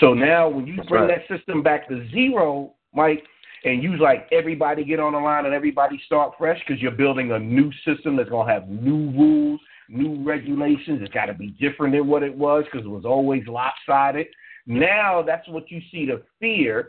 So 0.00 0.12
now 0.12 0.48
when 0.48 0.66
you 0.66 0.76
That's 0.76 0.88
bring 0.88 1.04
right. 1.04 1.24
that 1.28 1.38
system 1.38 1.62
back 1.62 1.88
to 1.88 2.06
zero, 2.10 2.74
Mike, 2.94 3.24
and 3.64 3.82
you 3.82 3.96
like 3.96 4.28
everybody 4.32 4.84
get 4.84 5.00
on 5.00 5.12
the 5.12 5.18
line 5.18 5.44
and 5.44 5.54
everybody 5.54 6.00
start 6.06 6.34
fresh 6.38 6.60
because 6.66 6.82
you're 6.82 6.90
building 6.90 7.32
a 7.32 7.38
new 7.38 7.70
system 7.84 8.16
that's 8.16 8.28
to 8.46 8.52
have 8.52 8.68
new 8.68 9.10
rules, 9.12 9.60
new 9.88 10.22
regulations. 10.24 11.00
It's 11.00 11.12
got 11.12 11.26
to 11.26 11.34
be 11.34 11.48
different 11.60 11.94
than 11.94 12.06
what 12.06 12.22
it 12.22 12.36
was 12.36 12.64
because 12.70 12.84
it 12.84 12.90
was 12.90 13.04
always 13.04 13.46
lopsided. 13.46 14.26
Now 14.66 15.22
that's 15.22 15.48
what 15.48 15.70
you 15.70 15.80
see 15.90 16.06
the 16.06 16.22
fear 16.40 16.88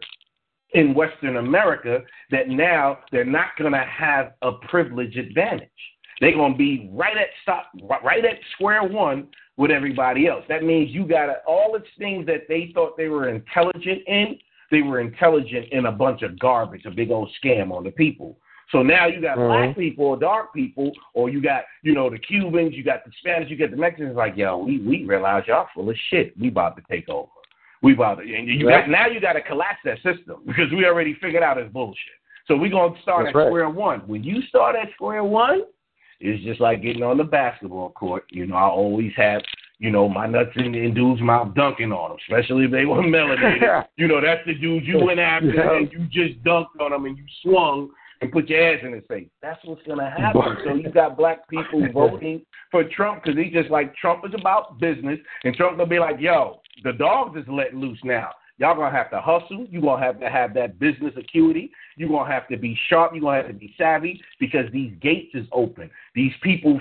in 0.73 0.93
Western 0.93 1.37
America 1.37 1.99
that 2.31 2.49
now 2.49 2.99
they're 3.11 3.25
not 3.25 3.55
to 3.71 3.85
have 3.85 4.33
a 4.41 4.53
privilege 4.69 5.15
advantage. 5.17 5.69
They're 6.19 6.33
to 6.53 6.57
be 6.57 6.89
right 6.91 7.17
at 7.17 7.27
stop, 7.41 7.71
right 8.03 8.23
at 8.23 8.37
square 8.53 8.83
one 8.83 9.27
with 9.57 9.71
everybody 9.71 10.27
else. 10.27 10.43
That 10.49 10.63
means 10.63 10.91
you 10.91 11.07
got 11.07 11.29
all 11.47 11.71
the 11.73 11.83
things 11.97 12.25
that 12.27 12.47
they 12.47 12.71
thought 12.73 12.97
they 12.97 13.07
were 13.07 13.29
intelligent 13.29 14.01
in. 14.07 14.37
They 14.73 14.81
were 14.81 14.99
intelligent 14.99 15.67
in 15.71 15.85
a 15.85 15.91
bunch 15.91 16.23
of 16.23 16.39
garbage, 16.39 16.85
a 16.85 16.89
big 16.89 17.11
old 17.11 17.29
scam 17.39 17.71
on 17.71 17.83
the 17.83 17.91
people. 17.91 18.39
So 18.71 18.81
now 18.81 19.05
you 19.05 19.21
got 19.21 19.37
Mhm. 19.37 19.47
black 19.47 19.75
people 19.77 20.05
or 20.05 20.17
dark 20.17 20.51
people, 20.51 20.91
or 21.13 21.29
you 21.29 21.41
got, 21.41 21.65
you 21.83 21.93
know, 21.93 22.09
the 22.09 22.17
Cubans, 22.17 22.73
you 22.73 22.81
got 22.81 23.05
the 23.05 23.11
Spanish, 23.19 23.51
you 23.51 23.55
got 23.55 23.69
the 23.69 23.77
Mexicans. 23.77 24.15
Like, 24.15 24.35
yo, 24.35 24.57
we 24.57 24.79
we 24.79 25.05
realize 25.05 25.43
y'all 25.45 25.67
full 25.75 25.91
of 25.91 25.97
shit. 26.09 26.35
We 26.39 26.47
about 26.47 26.75
to 26.77 26.83
take 26.89 27.07
over. 27.07 27.29
We 27.83 27.93
about 27.93 28.17
to, 28.17 28.23
and 28.23 28.47
you 28.47 28.67
Right. 28.67 28.79
got 28.81 28.89
now 28.89 29.05
you 29.05 29.19
got 29.19 29.33
to 29.33 29.41
collapse 29.41 29.81
that 29.83 30.01
system 30.01 30.41
because 30.47 30.71
we 30.71 30.87
already 30.87 31.13
figured 31.13 31.43
out 31.43 31.59
it's 31.59 31.71
bullshit. 31.71 32.17
So 32.47 32.57
we're 32.57 32.71
gonna 32.71 32.99
start 33.03 33.25
That's 33.25 33.35
at 33.35 33.39
right. 33.39 33.47
square 33.49 33.69
one. 33.69 33.99
When 34.07 34.23
you 34.23 34.41
start 34.41 34.75
at 34.75 34.91
square 34.93 35.23
one, 35.23 35.65
it's 36.19 36.43
just 36.43 36.59
like 36.59 36.81
getting 36.81 37.03
on 37.03 37.17
the 37.17 37.25
basketball 37.25 37.91
court. 37.91 38.25
You 38.31 38.47
know, 38.47 38.55
I 38.55 38.69
always 38.69 39.13
have, 39.17 39.43
you 39.83 39.91
know, 39.91 40.07
my 40.07 40.25
nuts 40.25 40.51
in, 40.55 40.73
in 40.73 40.93
dudes' 40.93 41.21
mouth 41.21 41.53
dunking 41.55 41.91
on 41.91 42.11
them, 42.11 42.17
especially 42.29 42.63
if 42.63 42.71
they 42.71 42.85
were 42.85 43.03
melanated. 43.03 43.83
you 43.97 44.07
know, 44.07 44.21
that's 44.21 44.39
the 44.45 44.53
dude 44.53 44.85
you 44.85 44.97
went 45.03 45.19
after 45.19 45.47
Yeah. 45.53 45.75
and 45.75 45.91
you 45.91 46.07
just 46.09 46.41
dunked 46.45 46.79
on 46.79 46.91
them 46.91 47.03
and 47.03 47.17
you 47.17 47.25
swung 47.41 47.89
and 48.21 48.31
put 48.31 48.47
your 48.47 48.63
ass 48.75 48.79
in 48.81 48.93
his 48.93 49.03
face. 49.09 49.27
That's 49.41 49.59
what's 49.65 49.85
gonna 49.85 50.09
happen. 50.09 50.41
so 50.63 50.73
you 50.75 50.89
got 50.89 51.17
black 51.17 51.49
people 51.49 51.85
voting 51.93 52.45
for 52.71 52.85
Trump 52.85 53.23
because 53.23 53.37
he's 53.37 53.51
just 53.51 53.69
like 53.69 53.93
Trump 53.97 54.23
is 54.25 54.33
about 54.33 54.79
business, 54.79 55.19
and 55.43 55.53
Trump 55.53 55.75
gonna 55.77 55.89
be 55.89 55.99
like, 55.99 56.15
yo, 56.17 56.61
the 56.85 56.93
dogs 56.93 57.37
is 57.37 57.43
let 57.49 57.73
loose 57.73 57.99
now. 58.05 58.29
Y'all 58.59 58.75
gonna 58.75 58.95
have 58.95 59.09
to 59.11 59.19
hustle. 59.19 59.67
You 59.69 59.81
gonna 59.81 60.01
have 60.01 60.17
to 60.21 60.29
have 60.29 60.53
that 60.53 60.79
business 60.79 61.11
acuity. 61.17 61.71
You 61.97 62.07
gonna 62.07 62.31
have 62.31 62.47
to 62.47 62.55
be 62.55 62.79
sharp. 62.87 63.13
You 63.13 63.19
gonna 63.19 63.35
have 63.37 63.47
to 63.47 63.53
be 63.53 63.73
savvy 63.77 64.21
because 64.39 64.71
these 64.71 64.93
gates 65.01 65.31
is 65.33 65.45
open. 65.51 65.89
These 66.15 66.31
people, 66.41 66.79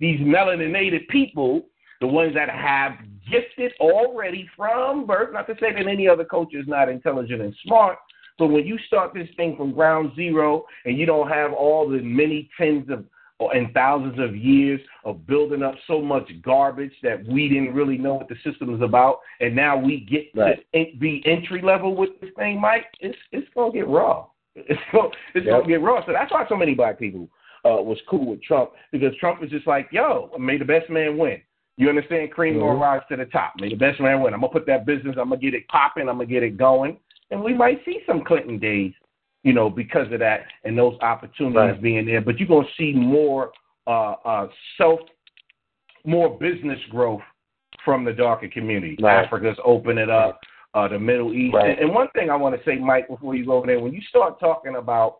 these 0.00 0.20
melaninated 0.20 1.08
people, 1.08 1.62
the 2.02 2.06
ones 2.08 2.34
that 2.34 2.50
have 2.50 2.94
gifted 3.30 3.72
already 3.80 4.50
from 4.56 5.06
birth. 5.06 5.32
Not 5.32 5.46
to 5.46 5.54
say 5.60 5.72
that 5.72 5.86
any 5.86 6.08
other 6.08 6.24
culture 6.24 6.58
is 6.58 6.66
not 6.66 6.88
intelligent 6.88 7.40
and 7.40 7.54
smart, 7.64 7.96
but 8.38 8.48
when 8.48 8.66
you 8.66 8.76
start 8.88 9.14
this 9.14 9.28
thing 9.36 9.56
from 9.56 9.72
ground 9.72 10.10
zero 10.16 10.64
and 10.84 10.98
you 10.98 11.06
don't 11.06 11.28
have 11.28 11.52
all 11.52 11.88
the 11.88 12.00
many 12.02 12.50
tens 12.58 12.90
of 12.90 13.04
and 13.52 13.74
thousands 13.74 14.20
of 14.20 14.36
years 14.36 14.80
of 15.04 15.26
building 15.26 15.64
up 15.64 15.74
so 15.88 16.00
much 16.00 16.30
garbage 16.44 16.92
that 17.02 17.26
we 17.26 17.48
didn't 17.48 17.74
really 17.74 17.98
know 17.98 18.14
what 18.14 18.28
the 18.28 18.36
system 18.44 18.72
is 18.72 18.80
about, 18.80 19.18
and 19.40 19.56
now 19.56 19.76
we 19.76 19.98
get 19.98 20.28
Right. 20.32 20.64
to 20.72 20.96
be 20.98 21.24
entry 21.26 21.60
level 21.60 21.96
with 21.96 22.20
this 22.20 22.30
thing, 22.34 22.60
Mike. 22.60 22.86
It's 23.00 23.18
it's 23.32 23.48
gonna 23.54 23.72
get 23.72 23.88
raw. 23.88 24.26
It's 24.54 24.80
gonna 24.92 25.08
it's 25.34 25.46
Yep. 25.46 25.54
gonna 25.54 25.66
get 25.66 25.80
raw. 25.82 26.06
So 26.06 26.12
that's 26.12 26.30
why 26.30 26.46
so 26.48 26.56
many 26.56 26.74
black 26.74 27.00
people 27.00 27.28
uh, 27.64 27.82
was 27.82 28.00
cool 28.08 28.26
with 28.26 28.42
Trump 28.42 28.70
because 28.92 29.12
Trump 29.16 29.40
was 29.40 29.50
just 29.50 29.66
like, 29.66 29.88
yo, 29.90 30.30
may 30.38 30.56
the 30.56 30.64
best 30.64 30.88
man 30.88 31.18
win. 31.18 31.40
You 31.82 31.88
understand? 31.88 32.30
Cream 32.30 32.60
gonna 32.60 32.78
Mhm. 32.78 32.80
rise 32.80 33.02
to 33.08 33.16
the 33.16 33.24
top. 33.26 33.54
May 33.60 33.70
the 33.70 33.74
best 33.74 33.98
man 33.98 34.20
win. 34.20 34.32
I'm 34.32 34.40
gonna 34.40 34.52
put 34.52 34.66
that 34.66 34.86
business. 34.86 35.16
I'm 35.18 35.30
gonna 35.30 35.40
get 35.40 35.52
it 35.52 35.66
popping. 35.66 36.08
I'm 36.08 36.18
gonna 36.18 36.26
get 36.26 36.44
it 36.44 36.56
going, 36.56 36.96
and 37.32 37.42
we 37.42 37.52
might 37.52 37.84
see 37.84 38.04
some 38.06 38.22
Clinton 38.22 38.58
days, 38.58 38.92
you 39.42 39.52
know, 39.52 39.68
because 39.68 40.10
of 40.12 40.20
that 40.20 40.46
and 40.62 40.78
those 40.78 40.96
opportunities 41.00 41.56
Right. 41.56 41.82
being 41.82 42.06
there. 42.06 42.20
But 42.20 42.38
you're 42.38 42.46
gonna 42.48 42.68
see 42.76 42.92
more 42.92 43.50
uh, 43.88 44.14
uh, 44.24 44.48
self, 44.76 45.00
more 46.04 46.38
business 46.38 46.78
growth 46.86 47.22
from 47.84 48.04
the 48.04 48.12
darker 48.12 48.46
community. 48.46 48.96
Right. 49.00 49.24
Africa's 49.24 49.58
opening 49.64 50.08
up. 50.08 50.40
Uh, 50.74 50.88
the 50.88 50.98
Middle 50.98 51.34
East. 51.34 51.52
Right. 51.54 51.70
And, 51.70 51.80
and 51.80 51.94
one 51.94 52.08
thing 52.14 52.30
I 52.30 52.36
want 52.36 52.56
to 52.56 52.64
say, 52.64 52.76
Mike, 52.78 53.06
before 53.06 53.34
you 53.34 53.44
go 53.44 53.54
over 53.54 53.66
there, 53.66 53.78
when 53.80 53.92
you 53.92 54.00
start 54.02 54.40
talking 54.40 54.76
about 54.76 55.18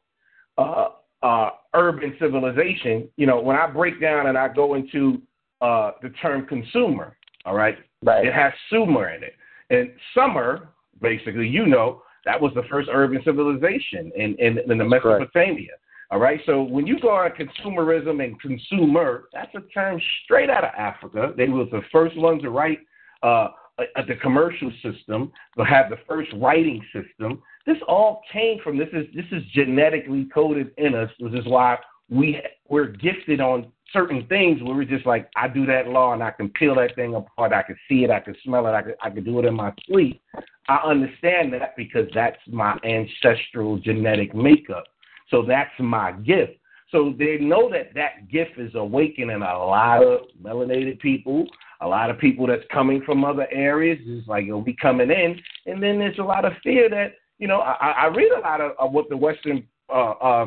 uh, 0.56 0.90
uh, 1.22 1.50
urban 1.74 2.16
civilization, 2.18 3.06
you 3.16 3.26
know, 3.26 3.38
when 3.38 3.56
I 3.56 3.66
break 3.66 4.00
down 4.00 4.28
and 4.28 4.38
I 4.38 4.48
go 4.48 4.74
into 4.76 5.20
uh, 5.62 5.92
the 6.02 6.10
term 6.20 6.46
consumer, 6.46 7.16
all 7.46 7.54
right, 7.54 7.78
Right. 8.04 8.26
it 8.26 8.34
has 8.34 8.52
sumer 8.68 9.10
in 9.14 9.22
it. 9.22 9.34
And 9.70 9.90
Sumer, 10.14 10.68
basically, 11.00 11.48
you 11.48 11.66
know, 11.66 12.02
that 12.24 12.40
was 12.40 12.52
the 12.54 12.64
first 12.70 12.88
urban 12.92 13.20
civilization 13.24 14.12
in, 14.16 14.34
in, 14.38 14.58
in 14.58 14.78
the 14.78 14.84
That's 14.90 15.02
correct. 15.02 15.20
Mesopotamia. 15.20 15.70
All 16.10 16.18
right, 16.18 16.40
so 16.44 16.62
when 16.62 16.86
you 16.86 17.00
go 17.00 17.08
on 17.08 17.30
consumerism 17.30 18.22
and 18.22 18.38
consumer, 18.38 19.24
that's 19.32 19.54
a 19.54 19.60
term 19.72 19.98
straight 20.24 20.50
out 20.50 20.62
of 20.62 20.70
Africa. 20.76 21.32
They 21.36 21.48
were 21.48 21.64
the 21.64 21.80
first 21.90 22.16
ones 22.18 22.42
to 22.42 22.50
write 22.50 22.80
uh, 23.22 23.48
uh, 23.78 24.02
the 24.06 24.16
commercial 24.16 24.70
system, 24.82 25.32
to 25.56 25.64
have 25.64 25.88
the 25.88 25.96
first 26.06 26.30
writing 26.36 26.84
system. 26.92 27.40
This 27.66 27.78
all 27.88 28.20
came 28.30 28.58
from 28.62 28.76
this 28.76 28.88
is 28.92 29.06
this 29.14 29.24
is 29.32 29.42
genetically 29.54 30.26
coded 30.34 30.72
in 30.76 30.94
us, 30.94 31.08
which 31.18 31.32
is 31.32 31.46
why 31.46 31.78
we 32.10 32.38
we're 32.68 32.88
gifted 32.88 33.40
on 33.40 33.72
certain 33.92 34.26
things 34.26 34.62
where 34.62 34.74
we're 34.74 34.84
just 34.84 35.06
like 35.06 35.28
I 35.36 35.48
do 35.48 35.66
that 35.66 35.88
law 35.88 36.12
and 36.12 36.22
I 36.22 36.30
can 36.30 36.48
peel 36.50 36.74
that 36.76 36.94
thing 36.94 37.14
apart, 37.14 37.52
I 37.52 37.62
can 37.62 37.76
see 37.88 38.04
it, 38.04 38.10
I 38.10 38.20
can 38.20 38.34
smell 38.44 38.66
it, 38.66 38.70
I 38.70 38.82
can 38.82 38.94
I 39.02 39.10
can 39.10 39.24
do 39.24 39.38
it 39.38 39.44
in 39.44 39.54
my 39.54 39.72
sleep. 39.86 40.22
I 40.68 40.76
understand 40.84 41.52
that 41.54 41.76
because 41.76 42.08
that's 42.14 42.38
my 42.46 42.78
ancestral 42.84 43.78
genetic 43.78 44.34
makeup. 44.34 44.84
So 45.28 45.44
that's 45.46 45.72
my 45.78 46.12
gift. 46.12 46.52
So 46.90 47.14
they 47.18 47.38
know 47.38 47.70
that 47.70 47.94
that 47.94 48.30
gift 48.30 48.58
is 48.58 48.74
awakening 48.74 49.42
a 49.42 49.58
lot 49.58 50.04
of 50.04 50.20
melanated 50.40 51.00
people, 51.00 51.46
a 51.80 51.88
lot 51.88 52.10
of 52.10 52.18
people 52.18 52.46
that's 52.46 52.64
coming 52.70 53.02
from 53.04 53.24
other 53.24 53.46
areas. 53.50 53.98
It's 54.04 54.28
like 54.28 54.44
you'll 54.44 54.60
be 54.60 54.76
coming 54.80 55.10
in, 55.10 55.40
and 55.66 55.82
then 55.82 55.98
there's 55.98 56.18
a 56.18 56.22
lot 56.22 56.44
of 56.44 56.52
fear 56.62 56.90
that 56.90 57.14
you 57.38 57.48
know. 57.48 57.60
I, 57.60 57.92
I 57.92 58.06
read 58.06 58.30
a 58.32 58.40
lot 58.40 58.60
of, 58.60 58.72
of 58.78 58.92
what 58.92 59.08
the 59.08 59.16
Western 59.16 59.66
uh, 59.88 60.10
uh, 60.10 60.46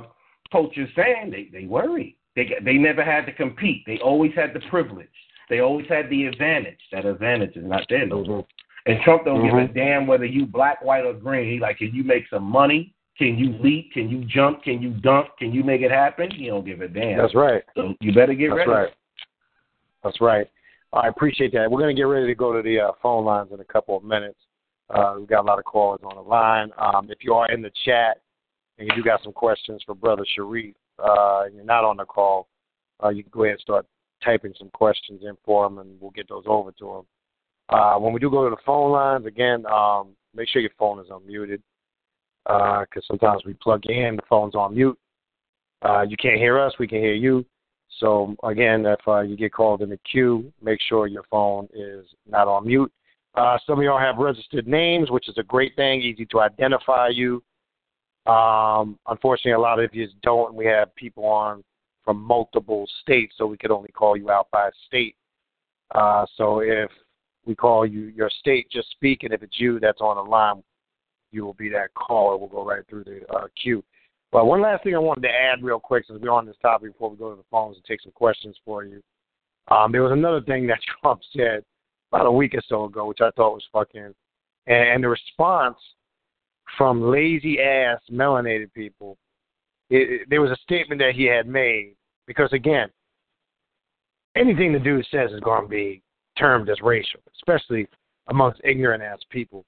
culture 0.51 0.87
saying. 0.95 1.31
They 1.31 1.49
they 1.51 1.65
worry. 1.65 2.15
They 2.35 2.53
they 2.63 2.73
never 2.73 3.03
had 3.03 3.25
to 3.25 3.31
compete. 3.31 3.83
They 3.85 3.99
always 3.99 4.31
had 4.35 4.53
the 4.53 4.61
privilege. 4.69 5.07
They 5.49 5.59
always 5.59 5.87
had 5.87 6.09
the 6.09 6.25
advantage. 6.25 6.79
That 6.91 7.05
advantage 7.05 7.55
is 7.55 7.65
not 7.65 7.85
there 7.89 8.05
no 8.05 8.23
more. 8.23 8.45
And 8.87 8.99
Trump 9.01 9.25
don't 9.25 9.43
give 9.43 9.55
a 9.55 9.67
damn 9.73 10.05
whether 10.05 10.25
you 10.25 10.45
black, 10.45 10.83
white, 10.83 11.05
or 11.05 11.13
green. 11.13 11.51
He 11.51 11.59
like, 11.59 11.79
can 11.79 11.93
you 11.93 12.03
make 12.03 12.23
some 12.29 12.43
money? 12.43 12.93
Can 13.17 13.37
you 13.37 13.55
leap? 13.63 13.91
Can 13.93 14.09
you 14.09 14.25
jump? 14.25 14.63
Can 14.63 14.81
you 14.81 14.91
dunk? 14.91 15.27
Can 15.39 15.53
you 15.53 15.63
make 15.63 15.81
it 15.81 15.89
happen? 15.89 16.29
He 16.31 16.47
don't 16.47 16.65
give 16.65 16.81
a 16.81 16.87
damn. 16.87 17.17
That's 17.17 17.33
right. 17.33 17.63
So 17.75 17.93
you 18.01 18.13
better 18.13 18.33
get 18.33 18.47
ready. 18.47 18.59
That's 18.59 18.67
ready. 18.67 18.81
right. 18.81 18.93
That's 20.03 20.21
right. 20.21 20.47
I 20.93 21.07
appreciate 21.07 21.51
that. 21.53 21.69
We're 21.69 21.79
going 21.79 21.95
to 21.95 21.99
get 21.99 22.07
ready 22.07 22.27
to 22.27 22.35
go 22.35 22.53
to 22.53 22.61
the 22.61 22.79
uh, 22.79 22.91
phone 23.01 23.25
lines 23.25 23.49
in 23.51 23.59
a 23.59 23.65
couple 23.65 23.97
of 23.97 24.03
minutes. 24.03 24.37
Uh, 24.89 25.15
we've 25.17 25.27
got 25.27 25.41
a 25.41 25.47
lot 25.47 25.57
of 25.57 25.65
callers 25.65 26.01
on 26.03 26.15
the 26.15 26.21
line. 26.21 26.69
Um, 26.77 27.09
if 27.09 27.19
you 27.21 27.33
are 27.33 27.49
in 27.51 27.61
the 27.61 27.71
chat 27.85 28.21
and 28.77 28.87
you 28.87 28.95
do 28.95 29.03
got 29.03 29.23
some 29.23 29.33
questions 29.33 29.81
for 29.85 29.95
Brother 29.95 30.25
Shariff, 30.37 30.75
uh, 30.99 31.43
and 31.45 31.55
you're 31.55 31.65
not 31.65 31.83
on 31.83 31.97
the 31.97 32.05
call, 32.05 32.47
uh, 33.03 33.09
you 33.09 33.23
can 33.23 33.31
go 33.31 33.43
ahead 33.43 33.53
and 33.53 33.61
start 33.61 33.85
typing 34.23 34.53
some 34.57 34.69
questions 34.69 35.21
in 35.23 35.35
for 35.43 35.65
him, 35.65 35.79
and 35.79 35.99
we'll 35.99 36.11
get 36.11 36.27
those 36.29 36.43
over 36.47 36.71
to 36.71 36.95
him. 36.95 37.05
Uh, 37.69 37.95
when 37.95 38.13
we 38.13 38.19
do 38.19 38.29
go 38.29 38.47
to 38.47 38.55
the 38.55 38.61
phone 38.65 38.91
lines, 38.91 39.25
again, 39.25 39.65
um, 39.65 40.09
make 40.35 40.47
sure 40.49 40.61
your 40.61 40.71
phone 40.77 40.99
is 40.99 41.07
unmuted 41.07 41.61
because 42.43 42.87
uh, 42.97 43.07
sometimes 43.07 43.43
we 43.45 43.53
plug 43.55 43.85
in, 43.87 44.15
the 44.15 44.21
phone's 44.29 44.55
on 44.55 44.75
mute. 44.75 44.97
Uh, 45.81 46.03
you 46.03 46.15
can't 46.17 46.37
hear 46.37 46.59
us, 46.59 46.73
we 46.79 46.87
can 46.87 46.99
hear 46.99 47.13
you. 47.13 47.45
So 47.99 48.35
again, 48.43 48.85
if 48.85 48.99
uh, 49.07 49.21
you 49.21 49.35
get 49.35 49.53
called 49.53 49.81
in 49.81 49.89
the 49.89 49.99
queue, 50.09 50.51
make 50.61 50.79
sure 50.87 51.07
your 51.07 51.23
phone 51.29 51.67
is 51.73 52.05
not 52.27 52.47
on 52.47 52.67
mute. 52.67 52.91
Uh, 53.35 53.57
some 53.65 53.79
of 53.79 53.83
y'all 53.83 53.99
have 53.99 54.17
registered 54.17 54.67
names, 54.67 55.11
which 55.11 55.27
is 55.27 55.37
a 55.37 55.43
great 55.43 55.75
thing, 55.75 56.01
easy 56.01 56.25
to 56.27 56.39
identify 56.39 57.09
you. 57.09 57.43
Um, 58.25 58.97
unfortunately, 59.07 59.51
a 59.51 59.59
lot 59.59 59.79
of 59.79 59.93
you 59.93 60.07
don't. 60.23 60.55
We 60.55 60.65
have 60.65 60.95
people 60.95 61.25
on 61.25 61.63
from 62.03 62.21
multiple 62.21 62.87
states, 63.01 63.33
so 63.37 63.45
we 63.45 63.57
could 63.57 63.71
only 63.71 63.91
call 63.91 64.15
you 64.15 64.29
out 64.29 64.47
by 64.51 64.69
state. 64.87 65.15
Uh, 65.93 66.25
so 66.35 66.59
if 66.59 66.89
we 67.45 67.55
call 67.55 67.85
you 67.85 68.05
your 68.15 68.29
state, 68.39 68.69
just 68.71 68.89
speak, 68.91 69.23
and 69.23 69.33
if 69.33 69.43
it's 69.43 69.59
you 69.59 69.79
that's 69.79 70.01
on 70.01 70.15
the 70.17 70.29
line, 70.29 70.63
you 71.31 71.43
will 71.43 71.53
be 71.53 71.69
that 71.69 71.93
caller. 71.93 72.37
We'll 72.37 72.47
go 72.47 72.65
right 72.65 72.83
through 72.89 73.03
the 73.03 73.21
uh, 73.33 73.47
queue. 73.61 73.83
But 74.31 74.45
one 74.45 74.61
last 74.61 74.83
thing 74.83 74.95
I 74.95 74.99
wanted 74.99 75.21
to 75.21 75.29
add 75.29 75.63
real 75.63 75.79
quick, 75.79 76.05
since 76.07 76.19
we're 76.21 76.31
on 76.31 76.45
this 76.45 76.57
topic, 76.61 76.93
before 76.93 77.09
we 77.09 77.17
go 77.17 77.29
to 77.29 77.35
the 77.35 77.45
phones 77.51 77.77
and 77.77 77.85
take 77.85 78.01
some 78.01 78.11
questions 78.11 78.55
for 78.65 78.83
you. 78.83 79.01
Um, 79.69 79.91
there 79.91 80.03
was 80.03 80.11
another 80.11 80.41
thing 80.41 80.67
that 80.67 80.79
Trump 81.01 81.21
said 81.35 81.63
about 82.11 82.25
a 82.25 82.31
week 82.31 82.53
or 82.55 82.61
so 82.67 82.85
ago, 82.85 83.05
which 83.05 83.21
I 83.21 83.31
thought 83.31 83.53
was 83.53 83.63
fucking, 83.71 84.13
and 84.67 85.03
the 85.03 85.09
response 85.09 85.77
from 86.77 87.01
lazy 87.01 87.59
ass 87.61 87.99
melanated 88.11 88.71
people. 88.73 89.17
It, 89.89 90.21
it, 90.21 90.29
there 90.29 90.41
was 90.41 90.51
a 90.51 90.57
statement 90.63 90.99
that 90.99 91.13
he 91.15 91.25
had 91.25 91.47
made 91.47 91.95
because 92.27 92.51
again, 92.53 92.89
anything 94.35 94.73
the 94.73 94.79
dude 94.79 95.05
says 95.11 95.31
is 95.31 95.39
going 95.41 95.63
to 95.63 95.69
be 95.69 96.01
termed 96.37 96.69
as 96.69 96.81
racial, 96.81 97.19
especially 97.35 97.87
amongst 98.27 98.61
ignorant 98.63 99.03
ass 99.03 99.19
people 99.29 99.63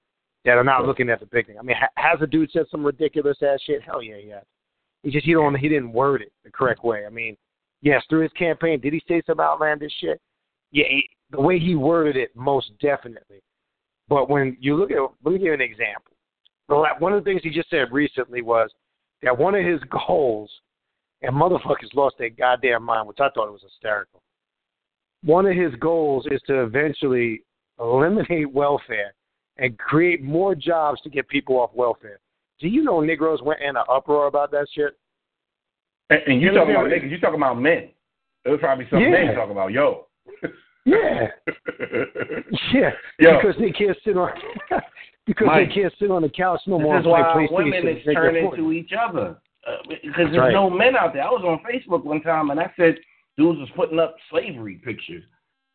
that 0.45 0.57
are 0.57 0.63
not 0.63 0.85
looking 0.85 1.09
at 1.09 1.19
the 1.19 1.25
big 1.27 1.45
thing. 1.47 1.57
I 1.59 1.61
mean, 1.61 1.77
ha- 1.79 1.89
has 1.95 2.19
the 2.19 2.27
dude 2.27 2.51
said 2.51 2.65
some 2.71 2.85
ridiculous 2.85 3.37
ass 3.41 3.59
shit? 3.65 3.81
Hell 3.83 4.01
yeah, 4.01 4.17
yeah. 4.17 4.39
He 5.03 5.11
just 5.11 5.25
he 5.25 5.33
don't 5.33 5.55
he 5.55 5.69
didn't 5.69 5.93
word 5.93 6.21
it 6.21 6.31
the 6.43 6.51
correct 6.51 6.83
way. 6.83 7.05
I 7.05 7.09
mean, 7.09 7.37
yes, 7.81 8.03
through 8.09 8.23
his 8.23 8.31
campaign, 8.33 8.79
did 8.79 8.93
he 8.93 9.01
say 9.07 9.21
some 9.25 9.39
outlandish 9.39 9.93
shit? 9.99 10.19
Yeah, 10.71 10.85
he, 10.89 11.07
the 11.31 11.41
way 11.41 11.59
he 11.59 11.75
worded 11.75 12.17
it, 12.17 12.35
most 12.35 12.71
definitely. 12.81 13.41
But 14.09 14.29
when 14.29 14.57
you 14.59 14.75
look 14.75 14.91
at, 14.91 14.99
let 15.23 15.33
me 15.33 15.39
give 15.39 15.47
you 15.47 15.53
an 15.53 15.61
example. 15.61 16.13
One 16.67 17.13
of 17.13 17.23
the 17.23 17.29
things 17.29 17.41
he 17.43 17.49
just 17.49 17.69
said 17.69 17.91
recently 17.91 18.41
was 18.41 18.69
that 19.23 19.37
one 19.37 19.55
of 19.55 19.65
his 19.65 19.79
goals, 19.89 20.51
and 21.21 21.33
motherfuckers 21.33 21.93
lost 21.95 22.15
their 22.19 22.29
goddamn 22.29 22.83
mind, 22.83 23.07
which 23.07 23.19
I 23.19 23.29
thought 23.29 23.51
was 23.51 23.63
hysterical. 23.63 24.21
One 25.23 25.45
of 25.45 25.55
his 25.55 25.73
goals 25.79 26.27
is 26.29 26.41
to 26.47 26.61
eventually 26.63 27.41
eliminate 27.79 28.51
welfare 28.51 29.13
and 29.57 29.77
create 29.77 30.21
more 30.21 30.53
jobs 30.55 31.01
to 31.01 31.09
get 31.09 31.27
people 31.27 31.55
off 31.55 31.71
welfare. 31.73 32.19
Do 32.59 32.67
you 32.67 32.83
know 32.83 32.99
Negroes 32.99 33.41
went 33.41 33.61
in 33.61 33.75
an 33.75 33.83
uproar 33.89 34.27
about 34.27 34.51
that 34.51 34.67
shit? 34.73 34.97
And, 36.09 36.19
and 36.27 36.41
you, 36.41 36.51
talking 36.51 36.75
about 36.75 36.87
niggas? 36.87 37.09
You 37.09 37.19
talking 37.19 37.39
about 37.39 37.59
men? 37.59 37.89
It 38.45 38.49
was 38.49 38.59
probably 38.59 38.87
some 38.89 38.99
yeah. 38.99 39.09
men 39.09 39.35
talking 39.35 39.51
about 39.51 39.71
yo. 39.71 40.07
yeah, 40.87 41.27
yeah, 42.73 42.91
Yo. 43.19 43.37
because 43.37 43.55
they 43.59 43.71
can't 43.71 43.97
sit 44.03 44.17
on 44.17 44.29
because 45.27 45.47
Mike, 45.47 45.69
they 45.69 45.75
can't 45.75 45.93
sit 45.99 46.09
on 46.09 46.21
the 46.21 46.29
couch 46.29 46.61
no 46.67 46.79
more. 46.79 46.95
This 46.95 47.01
is 47.01 47.07
why 47.07 47.47
women 47.51 47.87
is 47.87 48.03
turning 48.05 48.51
to 48.55 48.71
each 48.71 48.91
other 48.97 49.37
uh, 49.67 49.77
because 49.89 50.27
there's 50.31 50.37
right. 50.37 50.53
no 50.53 50.69
men 50.69 50.95
out 50.95 51.13
there. 51.13 51.23
I 51.23 51.29
was 51.29 51.43
on 51.43 51.59
Facebook 51.69 52.05
one 52.05 52.21
time 52.21 52.49
and 52.49 52.59
I 52.59 52.71
said 52.77 52.95
dudes 53.37 53.59
was 53.59 53.69
putting 53.75 53.99
up 53.99 54.15
slavery 54.29 54.81
pictures. 54.83 55.23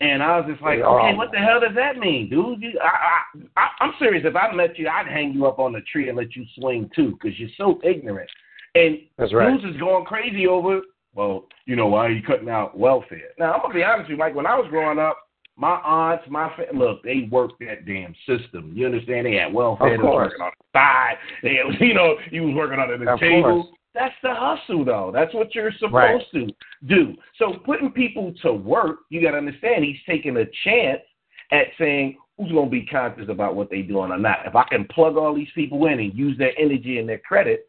And 0.01 0.21
I 0.21 0.37
was 0.39 0.47
just 0.51 0.63
like, 0.63 0.81
okay, 0.81 1.15
what 1.15 1.31
the 1.31 1.39
hell 1.39 1.61
does 1.61 1.77
that 1.77 1.97
mean, 1.97 2.29
dude? 2.29 2.61
You, 2.61 2.73
I, 2.83 2.87
I, 2.87 3.21
I, 3.57 3.69
I'm 3.85 3.93
serious. 4.01 4.25
If 4.27 4.35
I 4.35 4.53
met 4.53 4.77
you, 4.77 4.89
I'd 4.89 5.07
hang 5.07 5.33
you 5.33 5.47
up 5.47 5.61
on 5.61 5.73
the 5.73 5.81
tree 5.83 6.09
and 6.09 6.19
let 6.19 6.35
you 6.35 6.45
swing 6.59 6.91
too, 6.97 7.13
because 7.13 7.39
you're 7.39 7.51
so 7.57 7.79
ignorant. 7.85 8.29
And 8.75 8.99
That's 9.17 9.33
right. 9.33 9.49
dudes 9.49 9.77
is 9.77 9.81
going 9.81 10.05
crazy 10.05 10.49
over, 10.49 10.81
well, 11.15 11.47
you 11.67 11.77
know, 11.77 11.87
why 11.87 12.07
are 12.07 12.11
you 12.11 12.23
cutting 12.23 12.49
out 12.49 12.79
welfare? 12.79 13.31
Now, 13.39 13.53
I'm 13.53 13.63
gonna 13.63 13.75
be 13.75 13.85
honest 13.85 14.09
with 14.09 14.11
you, 14.11 14.17
Mike. 14.17 14.35
When 14.35 14.47
I 14.47 14.57
was 14.57 14.67
growing 14.71 14.99
up, 14.99 15.19
my 15.57 15.77
aunts, 15.81 16.25
my 16.29 16.51
fa- 16.57 16.75
look, 16.75 17.03
they 17.03 17.29
worked 17.31 17.61
that 17.61 17.87
damn 17.87 18.15
system. 18.27 18.73
You 18.75 18.87
understand? 18.87 19.27
They 19.27 19.35
had 19.35 19.53
welfare. 19.53 19.97
They 19.97 20.03
was 20.03 20.15
working 20.15 20.41
on 20.41 20.53
the 20.59 20.79
side. 20.79 21.17
They, 21.43 21.59
you 21.87 21.95
know, 21.95 22.17
you 22.31 22.45
was 22.45 22.55
working 22.55 22.79
under 22.79 22.97
the 22.97 23.11
of 23.11 23.21
table. 23.21 23.65
Course. 23.65 23.77
That's 23.95 24.15
the 24.23 24.35
hustle, 24.35 24.87
though. 24.87 25.11
That's 25.13 25.35
what 25.35 25.55
you're 25.55 25.73
supposed 25.73 25.95
right. 25.95 26.23
to 26.33 26.47
do. 26.87 27.15
So 27.39 27.57
putting 27.67 27.91
people 27.91 28.33
to 28.41 28.55
work, 28.55 29.01
you 29.11 29.21
got 29.21 29.33
to 29.33 29.37
understand 29.37 29.85
he's 29.85 29.99
taking 30.09 30.39
a 30.39 30.47
chance 30.65 31.03
at 31.51 31.67
saying 31.79 32.17
who's 32.39 32.51
going 32.51 32.67
to 32.67 32.71
be 32.71 32.87
conscious 32.87 33.29
about 33.29 33.55
what 33.55 33.69
they're 33.69 33.83
doing 33.83 34.11
or 34.11 34.19
not. 34.19 34.47
If 34.47 34.57
I 34.57 34.65
can 34.65 34.87
plug 34.87 35.19
all 35.19 35.35
these 35.35 35.51
people 35.55 35.87
in 35.87 36.01
and 36.01 36.15
use 36.15 36.39
their 36.39 36.59
energy 36.59 36.99
and 36.99 37.09
their 37.09 37.19
credit 37.19 37.69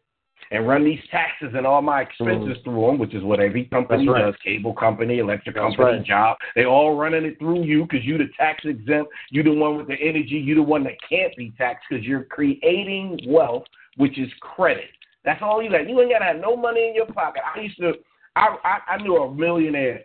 and 0.50 0.66
run 0.66 0.84
these 0.84 1.00
taxes 1.10 1.52
and 1.56 1.66
all 1.66 1.82
my 1.82 2.02
expenses 2.02 2.56
mm. 2.58 2.64
through 2.64 2.86
them, 2.86 2.98
which 2.98 3.14
is 3.14 3.22
what 3.22 3.40
every 3.40 3.64
company 3.66 4.08
right. 4.08 4.22
does, 4.22 4.34
cable 4.44 4.74
company, 4.74 5.18
electric 5.18 5.56
That's 5.56 5.76
company, 5.76 5.98
right. 5.98 6.04
job, 6.04 6.36
they 6.54 6.64
all 6.64 6.96
running 6.96 7.24
it 7.24 7.38
through 7.38 7.64
you 7.64 7.84
because 7.84 8.04
you're 8.04 8.18
the 8.18 8.30
tax 8.36 8.64
exempt. 8.64 9.10
You're 9.30 9.44
the 9.44 9.52
one 9.52 9.76
with 9.76 9.88
the 9.88 9.96
energy. 10.00 10.42
You're 10.44 10.56
the 10.56 10.62
one 10.62 10.84
that 10.84 10.94
can't 11.08 11.34
be 11.36 11.52
taxed 11.56 11.84
because 11.88 12.04
you're 12.04 12.24
creating 12.24 13.20
wealth, 13.26 13.64
which 13.96 14.18
is 14.18 14.28
credit. 14.40 14.90
That's 15.24 15.40
all 15.42 15.62
you 15.62 15.70
got. 15.70 15.88
You 15.88 16.00
ain't 16.00 16.10
gotta 16.10 16.24
have 16.24 16.40
no 16.40 16.56
money 16.56 16.88
in 16.88 16.94
your 16.94 17.06
pocket. 17.06 17.42
I 17.54 17.60
used 17.60 17.78
to, 17.78 17.92
I 18.36 18.56
I, 18.62 18.94
I 18.94 19.02
knew 19.02 19.16
a 19.16 19.34
millionaire, 19.34 20.04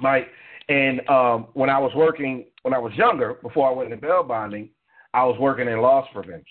Mike, 0.00 0.28
and 0.68 1.06
um, 1.08 1.48
when 1.54 1.70
I 1.70 1.78
was 1.78 1.92
working, 1.96 2.44
when 2.62 2.74
I 2.74 2.78
was 2.78 2.92
younger, 2.94 3.34
before 3.42 3.68
I 3.68 3.72
went 3.72 3.92
into 3.92 4.00
bail 4.00 4.22
bonding, 4.22 4.70
I 5.14 5.24
was 5.24 5.36
working 5.40 5.68
in 5.68 5.80
loss 5.80 6.06
prevention, 6.12 6.44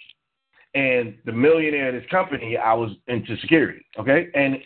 and 0.73 1.15
the 1.26 1.31
millionaire 1.31 1.89
in 1.89 1.95
his 1.95 2.10
company, 2.10 2.57
I 2.57 2.73
was 2.73 2.91
into 3.07 3.38
security. 3.38 3.85
Okay, 3.99 4.27
and 4.34 4.57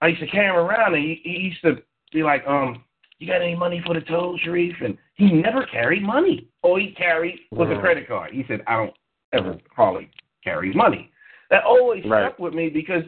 I 0.00 0.08
used 0.08 0.20
to 0.20 0.26
carry 0.28 0.48
him 0.48 0.56
around, 0.56 0.94
and 0.94 1.02
he, 1.02 1.20
he 1.24 1.38
used 1.38 1.62
to 1.62 1.76
be 2.12 2.22
like, 2.22 2.46
um. 2.46 2.84
You 3.20 3.26
got 3.26 3.42
any 3.42 3.56
money 3.56 3.82
for 3.84 3.94
the 3.94 4.00
toll, 4.02 4.38
Shariff? 4.46 4.80
And 4.80 4.96
he 5.14 5.32
never 5.32 5.66
carried 5.66 6.04
money. 6.04 6.46
All 6.62 6.78
he 6.78 6.92
carried 6.92 7.40
was 7.50 7.68
a 7.68 7.80
credit 7.80 8.06
card. 8.06 8.32
He 8.32 8.44
said, 8.46 8.60
I 8.68 8.76
don't 8.76 8.94
ever 9.32 9.58
hardly 9.74 10.08
carry 10.44 10.72
money. 10.72 11.10
That 11.50 11.64
always 11.64 12.04
right. 12.06 12.28
stuck 12.28 12.38
with 12.38 12.54
me 12.54 12.68
because 12.68 13.02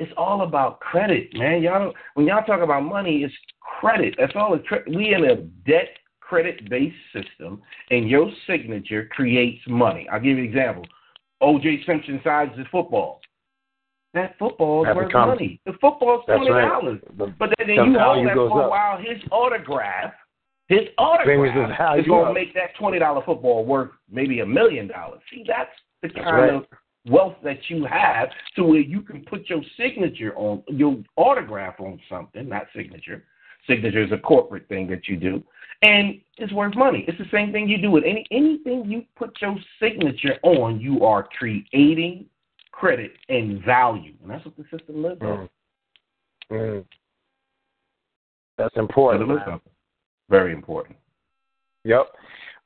it's 0.00 0.10
all 0.16 0.42
about 0.42 0.80
credit, 0.80 1.28
man. 1.34 1.62
Y'all 1.62 1.78
don't, 1.78 1.96
when 2.14 2.26
y'all 2.26 2.44
talk 2.44 2.62
about 2.62 2.82
money, 2.82 3.22
it's 3.22 3.32
credit. 3.60 4.16
That's 4.18 4.32
all. 4.34 4.54
It's 4.54 4.66
we 4.88 5.14
in 5.14 5.24
a 5.24 5.36
debt 5.70 5.90
credit 6.20 6.68
based 6.68 6.96
system, 7.12 7.62
and 7.90 8.10
your 8.10 8.32
signature 8.48 9.08
creates 9.12 9.62
money. 9.68 10.08
I'll 10.10 10.18
give 10.18 10.36
you 10.36 10.42
an 10.42 10.48
example. 10.48 10.84
O.J. 11.40 11.82
Simpson 11.86 12.20
signs 12.24 12.56
his 12.56 12.66
football. 12.70 13.20
That 14.14 14.36
football 14.38 14.88
is 14.88 14.94
worth 14.94 15.08
becomes, 15.08 15.28
money. 15.28 15.60
The 15.66 15.72
football's 15.80 16.24
twenty 16.26 16.48
dollars. 16.48 17.00
Right. 17.16 17.38
But 17.38 17.50
then, 17.58 17.66
then 17.66 17.76
you 17.90 17.98
hold 17.98 18.26
that 18.26 18.34
for 18.34 18.62
a 18.62 18.68
while. 18.68 18.96
His 18.96 19.20
autograph, 19.32 20.14
his 20.68 20.82
autograph 20.98 21.98
is 21.98 22.06
going 22.06 22.28
to 22.28 22.32
make 22.32 22.54
that 22.54 22.76
twenty 22.78 23.00
dollar 23.00 23.22
football 23.24 23.64
worth 23.64 23.90
maybe 24.08 24.40
a 24.40 24.46
million 24.46 24.86
dollars. 24.86 25.20
See, 25.32 25.44
that's 25.46 25.70
the 26.02 26.10
kind 26.10 26.36
right. 26.36 26.54
of 26.54 26.64
wealth 27.06 27.34
that 27.42 27.58
you 27.68 27.84
have 27.84 28.28
to 28.56 28.64
where 28.64 28.80
you 28.80 29.02
can 29.02 29.24
put 29.24 29.48
your 29.50 29.60
signature 29.76 30.32
on 30.36 30.62
your 30.68 30.96
autograph 31.16 31.80
on 31.80 32.00
something, 32.08 32.48
not 32.48 32.66
signature. 32.74 33.24
Signature 33.66 34.02
is 34.02 34.12
a 34.12 34.18
corporate 34.18 34.68
thing 34.68 34.86
that 34.88 35.08
you 35.08 35.16
do. 35.16 35.42
And 35.82 36.20
it's 36.38 36.52
worth 36.52 36.74
money. 36.76 37.04
It's 37.06 37.18
the 37.18 37.26
same 37.30 37.52
thing 37.52 37.68
you 37.68 37.78
do 37.78 37.90
with 37.90 38.04
any 38.04 38.26
anything 38.30 38.84
you 38.86 39.04
put 39.16 39.36
your 39.40 39.56
signature 39.80 40.38
on, 40.42 40.80
you 40.80 41.04
are 41.04 41.28
creating 41.38 42.26
credit 42.72 43.12
and 43.28 43.62
value. 43.64 44.14
And 44.22 44.30
that's 44.30 44.44
what 44.44 44.56
the 44.56 44.64
system 44.76 45.02
lives 45.02 45.20
on. 45.20 45.48
Mm. 46.50 46.56
Mm. 46.56 46.84
That's 48.56 48.76
important. 48.76 49.60
Very 50.30 50.52
important. 50.52 50.96
Yep. 51.84 52.06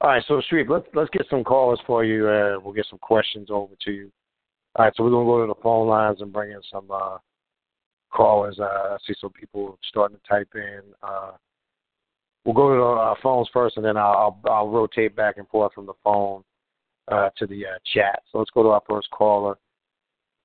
All 0.01 0.11
right, 0.11 0.23
so 0.29 0.41
Shariff, 0.49 0.69
let's 0.69 0.87
let's 0.95 1.11
get 1.11 1.27
some 1.29 1.43
callers 1.43 1.81
for 1.87 2.05
you. 2.05 2.29
Uh, 2.29 2.61
we'll 2.63 2.73
get 2.73 2.87
some 2.89 3.01
questions 3.01 3.49
over 3.51 3.75
to 3.85 3.91
you. 3.91 4.13
All 4.77 4.85
right, 4.85 4.95
so 4.97 5.03
we're 5.03 5.11
gonna 5.11 5.25
go 5.25 5.41
to 5.41 5.53
the 5.53 5.61
phone 5.61 5.89
lines 5.89 6.21
and 6.21 6.33
bring 6.33 6.53
in 6.53 6.61
some 6.71 6.89
uh, 6.89 7.19
callers. 8.11 8.59
Uh, 8.61 8.65
I 8.65 8.97
see 9.07 9.15
some 9.21 9.31
people 9.31 9.79
starting 9.89 10.17
to 10.17 10.29
type 10.29 10.49
in. 10.55 10.81
Uh, 11.03 11.33
we'll 12.45 12.55
go 12.55 12.71
to 12.71 12.81
the 12.81 12.87
uh, 12.87 13.15
phones 13.23 13.49
first, 13.53 13.77
and 13.77 13.85
then 13.85 13.97
I'll, 13.97 14.39
I'll, 14.45 14.53
I'll 14.53 14.69
rotate 14.69 15.15
back 15.15 15.37
and 15.37 15.49
forth 15.49 15.73
from 15.75 15.87
the 15.87 15.95
phone 16.03 16.43
uh, 17.09 17.31
to 17.39 17.47
the 17.47 17.67
uh, 17.67 17.79
chat. 17.95 18.23
So 18.31 18.39
let's 18.39 18.51
go 18.51 18.63
to 18.63 18.71
our 18.71 18.83
first 18.89 19.11
caller 19.11 19.59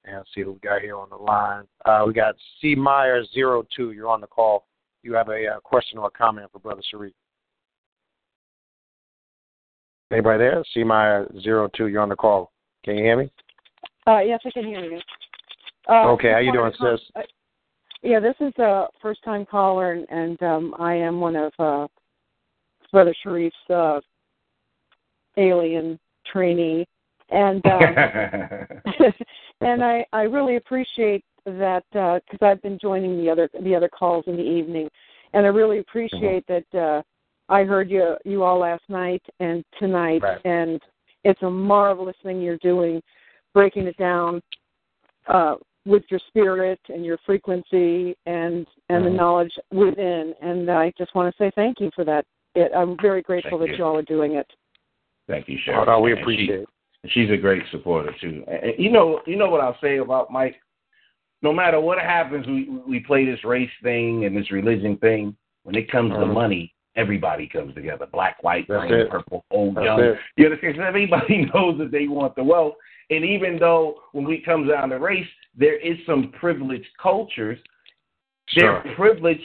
and 0.06 0.24
see 0.36 0.42
who 0.42 0.54
we 0.54 0.60
got 0.60 0.82
here 0.82 0.98
on 0.98 1.10
the 1.10 1.16
line. 1.16 1.64
Uh, 1.86 2.04
we 2.06 2.14
got 2.14 2.36
C 2.62 2.76
Meyer 2.76 3.24
zero 3.34 3.66
two. 3.76 3.92
You're 3.92 4.10
on 4.10 4.22
the 4.22 4.28
call. 4.28 4.66
You 5.02 5.14
have 5.14 5.30
a 5.30 5.48
uh, 5.48 5.60
question 5.62 5.98
or 5.98 6.08
a 6.08 6.12
comment 6.12 6.50
for 6.52 6.60
Brother 6.60 6.82
Shariff. 6.94 7.14
Anybody 10.12 10.40
there? 10.40 10.64
C 10.74 10.84
Meyer 10.84 11.32
zero 11.42 11.70
two. 11.76 11.88
You're 11.88 12.02
on 12.02 12.10
the 12.10 12.16
call. 12.16 12.52
Can 12.84 12.98
you 12.98 13.04
hear 13.04 13.18
me? 13.18 13.32
Uh, 14.06 14.20
yes, 14.20 14.42
I 14.46 14.52
can 14.52 14.66
hear 14.66 14.84
you. 14.84 15.00
Uh, 15.90 16.10
okay, 16.12 16.32
how 16.32 16.40
you 16.40 16.52
doing, 16.52 16.72
sis? 16.80 17.00
Yeah, 18.04 18.20
this 18.20 18.36
is 18.42 18.54
a 18.60 18.88
first-time 19.02 19.46
caller, 19.46 19.94
and, 19.94 20.06
and 20.10 20.44
um, 20.44 20.76
I 20.78 20.94
am 20.94 21.22
one 21.22 21.38
of 21.38 21.54
uh, 21.58 21.88
Brother 22.92 23.16
Shariff's 23.26 23.56
uh, 23.70 24.02
alien 25.38 25.98
trainee, 26.30 26.86
and 27.30 27.66
um, 27.66 27.82
and 29.62 29.84
I 29.84 30.06
I 30.12 30.24
really 30.24 30.58
appreciate 30.58 31.24
that 31.46 31.84
because 31.94 32.40
uh, 32.42 32.46
I've 32.46 32.62
been 32.62 32.78
joining 32.78 33.18
the 33.18 33.30
other 33.30 33.50
the 33.62 33.74
other 33.74 33.88
calls 33.90 34.26
in 34.28 34.36
the 34.36 34.44
evening, 34.44 34.90
and 35.34 35.46
I 35.46 35.50
really 35.50 35.80
appreciate 35.80 36.46
mm-hmm. 36.48 36.66
that 36.74 36.80
uh, 36.80 37.02
I 37.48 37.64
heard 37.64 37.90
you 37.90 38.16
you 38.26 38.44
all 38.44 38.60
last 38.60 38.84
night 38.90 39.24
and 39.40 39.64
tonight, 39.80 40.22
right. 40.22 40.42
and 40.46 40.82
it's 41.24 41.42
a 41.44 41.50
marvelous 41.50 42.18
thing 42.22 42.42
you're 42.42 42.58
doing, 42.58 43.02
breaking 43.54 43.88
it 43.88 43.96
down 43.96 44.42
uh, 45.28 45.56
with 45.86 46.04
your 46.10 46.20
spirit 46.28 46.80
and 46.90 47.06
your 47.06 47.18
frequency 47.26 48.16
and 48.26 48.66
and 48.90 49.04
mm-hmm. 49.04 49.06
the 49.06 49.10
knowledge 49.10 49.54
within. 49.72 50.34
And 50.42 50.70
I 50.70 50.94
just 50.98 51.14
want 51.16 51.34
to 51.34 51.44
say 51.44 51.52
thank 51.56 51.80
you 51.80 51.92
for 51.96 52.06
that. 52.06 52.26
It, 52.56 52.72
I'm 52.76 52.96
very 53.02 53.22
grateful 53.22 53.60
thank 53.60 53.72
that 53.72 53.78
you. 53.78 53.84
all 53.84 53.98
are 53.98 54.04
doing 54.04 54.36
it. 54.36 54.48
Thank 55.28 55.48
you, 55.48 55.58
Sharon. 55.64 55.88
Oh, 55.88 55.94
no, 55.94 56.00
we 56.02 56.14
appreciate 56.14 56.62
it. 56.62 56.70
She's 57.08 57.30
a 57.32 57.38
great 57.38 57.64
supporter 57.72 58.14
too. 58.22 58.44
And 58.48 58.74
you 58.78 58.92
know, 58.92 59.22
you 59.26 59.36
know 59.36 59.50
what 59.50 59.62
I'll 59.62 59.78
say 59.82 59.98
about 59.98 60.32
Mike. 60.32 60.56
No 61.42 61.52
matter 61.52 61.80
what 61.82 62.00
happens, 62.00 62.48
we 62.48 62.70
we 62.88 63.00
play 63.02 63.26
this 63.26 63.44
race 63.44 63.70
thing 63.82 64.26
and 64.26 64.36
this 64.36 64.52
religion 64.52 64.98
thing. 64.98 65.36
When 65.64 65.76
it 65.76 65.92
comes 65.92 66.12
mm-hmm. 66.12 66.22
to 66.22 66.28
money, 66.28 66.74
everybody 66.96 67.48
comes 67.48 67.74
together. 67.74 68.06
Black, 68.12 68.42
white, 68.44 68.66
That's 68.68 68.88
green, 68.88 69.02
it. 69.02 69.10
purple, 69.10 69.46
old, 69.52 69.76
That's 69.76 69.86
young. 69.86 70.00
It. 70.00 70.18
You 70.38 70.46
understand? 70.46 70.80
Everybody 70.80 71.46
knows 71.54 71.78
that 71.80 71.92
they 71.92 72.08
want 72.08 72.36
the 72.36 72.44
wealth. 72.44 72.76
And 73.10 73.26
even 73.26 73.58
though 73.60 74.02
when 74.14 74.26
we 74.26 74.42
comes 74.42 74.70
down 74.70 74.90
to 74.90 75.00
race, 75.00 75.28
there 75.56 75.80
is 75.80 75.98
some 76.06 76.32
privileged 76.40 76.88
cultures. 77.02 77.60
Sure. 78.48 78.82
They're 78.84 78.96
privileged 78.96 79.42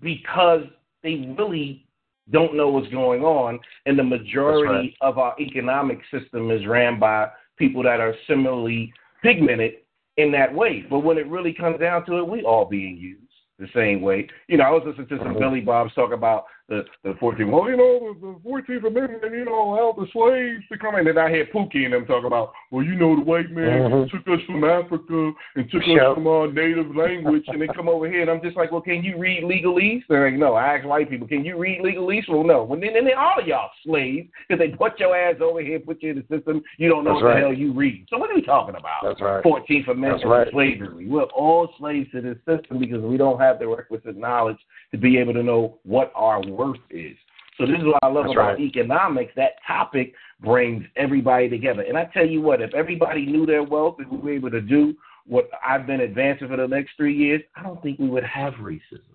because 0.00 0.62
they 1.02 1.34
really 1.38 1.86
don't 2.30 2.56
know 2.56 2.68
what's 2.68 2.88
going 2.88 3.22
on, 3.22 3.60
and 3.86 3.98
the 3.98 4.02
majority 4.02 4.66
right. 4.66 4.94
of 5.02 5.18
our 5.18 5.34
economic 5.38 5.98
system 6.10 6.50
is 6.50 6.66
ran 6.66 6.98
by 6.98 7.28
people 7.58 7.82
that 7.82 8.00
are 8.00 8.14
similarly 8.26 8.92
pigmented 9.22 9.74
in 10.16 10.32
that 10.32 10.52
way. 10.52 10.84
But 10.88 11.00
when 11.00 11.18
it 11.18 11.28
really 11.28 11.52
comes 11.52 11.80
down 11.80 12.06
to 12.06 12.18
it, 12.18 12.26
we 12.26 12.42
all 12.42 12.64
being 12.64 12.96
used 12.96 13.20
the 13.58 13.68
same 13.74 14.00
way. 14.00 14.28
You 14.48 14.56
know, 14.58 14.64
I 14.64 14.70
was 14.70 14.82
listening 14.86 15.08
to 15.08 15.18
some 15.18 15.28
mm-hmm. 15.28 15.38
Billy 15.38 15.60
Bob's 15.60 15.94
talk 15.94 16.12
about 16.12 16.46
the 16.68 16.82
the 17.02 17.10
14th. 17.20 17.50
Well, 17.50 17.68
you 17.68 17.76
know, 17.76 18.14
the, 18.20 18.48
14th 18.48 18.86
Amendment, 18.86 19.34
you 19.34 19.44
know, 19.44 19.74
allowed 19.74 19.96
the 19.96 20.06
slaves 20.12 20.64
to 20.72 20.78
come 20.78 20.96
in. 20.96 21.06
And 21.06 21.18
I 21.18 21.28
hear 21.28 21.46
Pookie 21.46 21.84
and 21.84 21.92
them 21.92 22.06
talk 22.06 22.24
about, 22.24 22.52
well, 22.70 22.84
you 22.84 22.96
know, 22.96 23.16
the 23.16 23.22
white 23.22 23.50
man 23.50 23.90
mm-hmm. 23.90 24.16
took 24.16 24.26
us 24.28 24.44
from 24.46 24.64
Africa 24.64 25.32
and 25.56 25.70
took 25.70 25.82
us 25.82 26.14
from 26.14 26.26
our 26.26 26.50
native 26.50 26.94
language, 26.96 27.44
and 27.48 27.60
they 27.60 27.66
come 27.68 27.88
over 27.88 28.08
here. 28.08 28.22
And 28.22 28.30
I'm 28.30 28.42
just 28.42 28.56
like, 28.56 28.72
well, 28.72 28.80
can 28.80 29.04
you 29.04 29.18
read 29.18 29.44
legalese? 29.44 30.02
They're 30.08 30.30
like, 30.30 30.38
no. 30.38 30.54
I 30.54 30.76
ask 30.76 30.86
white 30.86 31.10
people, 31.10 31.28
can 31.28 31.44
you 31.44 31.58
read 31.58 31.82
legalese? 31.82 32.28
Well, 32.28 32.44
no. 32.44 32.64
Well, 32.64 32.80
then, 32.80 32.94
then 32.94 33.04
they 33.04 33.12
all 33.12 33.38
of 33.38 33.46
y'all 33.46 33.70
slaves 33.84 34.28
because 34.48 34.58
they 34.58 34.74
put 34.74 34.98
your 34.98 35.16
ass 35.16 35.36
over 35.42 35.60
here, 35.60 35.78
put 35.80 36.02
you 36.02 36.12
in 36.12 36.16
the 36.16 36.36
system. 36.36 36.62
You 36.78 36.88
don't 36.88 37.04
know 37.04 37.14
That's 37.14 37.22
what 37.22 37.28
right. 37.28 37.40
the 37.40 37.46
hell 37.48 37.54
you 37.54 37.72
read. 37.74 38.06
So 38.08 38.18
what 38.18 38.30
are 38.30 38.34
we 38.34 38.42
talking 38.42 38.76
about? 38.76 39.02
That's 39.02 39.20
right. 39.20 39.44
14th 39.44 39.90
Amendment 39.90 40.24
right. 40.24 40.48
slavery. 40.50 41.06
We're 41.06 41.24
all 41.24 41.68
slaves 41.78 42.10
to 42.12 42.22
this 42.22 42.38
system 42.48 42.78
because 42.78 43.02
we 43.02 43.16
don't 43.16 43.38
have 43.38 43.58
the 43.58 43.68
requisite 43.68 44.16
knowledge 44.16 44.58
to 44.92 44.98
be 44.98 45.18
able 45.18 45.34
to 45.34 45.42
know 45.42 45.78
what 45.84 46.12
our 46.14 46.40
worth 46.56 46.80
is. 46.90 47.16
So 47.58 47.66
this 47.66 47.76
is 47.78 47.84
what 47.84 48.02
I 48.02 48.08
love 48.08 48.24
That's 48.24 48.34
about 48.34 48.54
right. 48.54 48.60
economics. 48.60 49.32
That 49.36 49.52
topic 49.66 50.12
brings 50.40 50.84
everybody 50.96 51.48
together. 51.48 51.82
And 51.82 51.96
I 51.96 52.06
tell 52.06 52.26
you 52.26 52.40
what, 52.40 52.60
if 52.60 52.74
everybody 52.74 53.26
knew 53.26 53.46
their 53.46 53.62
wealth 53.62 53.96
and 53.98 54.10
we 54.10 54.18
were 54.18 54.32
able 54.32 54.50
to 54.50 54.60
do 54.60 54.94
what 55.26 55.48
I've 55.64 55.86
been 55.86 56.00
advancing 56.00 56.48
for 56.48 56.56
the 56.56 56.66
next 56.66 56.92
three 56.96 57.16
years, 57.16 57.42
I 57.54 57.62
don't 57.62 57.80
think 57.82 57.98
we 57.98 58.08
would 58.08 58.24
have 58.24 58.54
racism. 58.54 59.14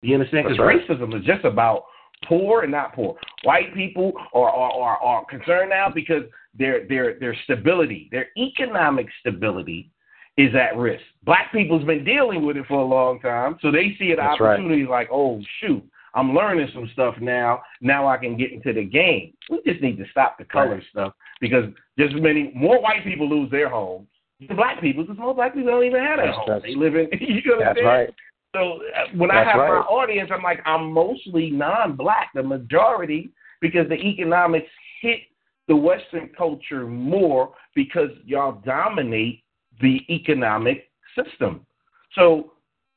You 0.00 0.14
understand? 0.14 0.46
Because 0.46 0.58
right. 0.58 0.78
racism 0.88 1.18
is 1.18 1.24
just 1.24 1.44
about 1.44 1.84
poor 2.26 2.62
and 2.62 2.72
not 2.72 2.94
poor. 2.94 3.16
White 3.44 3.74
people 3.74 4.12
are, 4.32 4.48
are, 4.50 4.72
are, 4.72 4.96
are 4.98 5.24
concerned 5.26 5.70
now 5.70 5.90
because 5.94 6.22
their 6.58 6.86
their 6.88 7.18
their 7.18 7.36
stability, 7.44 8.08
their 8.10 8.28
economic 8.36 9.06
stability 9.20 9.90
is 10.36 10.54
at 10.54 10.76
risk. 10.76 11.02
Black 11.24 11.52
people's 11.52 11.84
been 11.84 12.04
dealing 12.04 12.44
with 12.44 12.56
it 12.56 12.66
for 12.66 12.80
a 12.80 12.84
long 12.84 13.20
time, 13.20 13.56
so 13.62 13.70
they 13.70 13.94
see 13.98 14.10
an 14.10 14.16
That's 14.18 14.40
right. 14.40 14.54
opportunity 14.54 14.84
like, 14.84 15.08
oh 15.12 15.40
shoot, 15.60 15.82
I'm 16.14 16.34
learning 16.34 16.68
some 16.72 16.88
stuff 16.92 17.16
now. 17.20 17.62
Now 17.80 18.06
I 18.06 18.16
can 18.16 18.36
get 18.36 18.52
into 18.52 18.72
the 18.72 18.84
game. 18.84 19.34
We 19.50 19.60
just 19.66 19.82
need 19.82 19.98
to 19.98 20.04
stop 20.10 20.38
the 20.38 20.44
color 20.44 20.76
Right. 20.76 20.84
stuff 20.90 21.12
because 21.40 21.64
just 21.98 22.14
as 22.14 22.20
many 22.20 22.52
more 22.54 22.80
white 22.80 23.04
people 23.04 23.28
lose 23.28 23.50
their 23.50 23.68
homes 23.68 24.08
than 24.46 24.56
black 24.56 24.80
people 24.80 25.02
because 25.04 25.18
most 25.18 25.36
black 25.36 25.54
people 25.54 25.70
don't 25.70 25.84
even 25.84 26.00
have 26.02 26.18
a 26.20 26.22
that's- 26.46 26.62
They 26.62 26.74
live 26.74 26.94
in 26.94 27.08
you 27.20 27.42
That's 27.58 27.68
understand? 27.68 27.86
right. 27.86 28.14
So 28.54 28.80
uh, 28.96 29.06
when 29.16 29.30
I 29.32 29.42
That's 29.44 29.50
have 29.50 29.56
my 29.68 29.78
audience, 29.78 30.30
I'm 30.32 30.42
like, 30.42 30.60
I'm 30.64 30.92
mostly 30.92 31.50
non-black, 31.50 32.30
the 32.34 32.42
majority, 32.44 33.30
because 33.60 33.88
the 33.88 33.96
economics 33.96 34.68
hit 35.02 35.20
the 35.66 35.74
Western 35.74 36.28
culture 36.38 36.86
more 36.86 37.52
because 37.74 38.10
y'all 38.24 38.60
dominate 38.64 39.42
the 39.80 40.00
economic 40.08 40.88
system. 41.16 41.66
So 42.12 42.52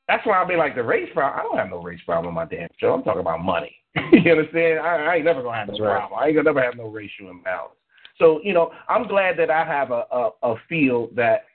that's 0.08 0.26
why 0.26 0.38
I'll 0.38 0.48
be 0.48 0.56
like 0.56 0.76
the 0.76 0.84
race 0.84 1.10
problem. 1.14 1.40
I 1.40 1.44
don't 1.44 1.58
have 1.58 1.70
no 1.70 1.82
race 1.82 2.02
problem 2.06 2.28
on 2.28 2.34
my 2.34 2.46
damn 2.46 2.70
show. 2.80 2.94
I'm 2.94 3.04
talking 3.04 3.22
about 3.22 3.44
money. 3.44 3.76
you 4.12 4.32
understand? 4.32 4.80
I, 4.80 5.06
I 5.06 5.16
ain't 5.16 5.26
never 5.26 5.42
gonna 5.42 5.58
have 5.58 5.68
no 5.68 5.78
right. 5.80 6.00
problem. 6.00 6.20
I 6.20 6.28
ain't 6.28 6.36
gonna 6.36 6.46
never 6.46 6.64
have 6.64 6.78
no 6.78 6.88
racial 6.88 7.30
imbalance. 7.30 7.74
So 8.18 8.40
you 8.44 8.54
know, 8.54 8.72
I'm 8.88 9.08
glad 9.08 9.38
that 9.38 9.50
I 9.50 9.66
have 9.66 9.92
a 9.92 10.06
a, 10.12 10.30
a 10.44 10.56
field 10.70 11.16
that 11.16 11.46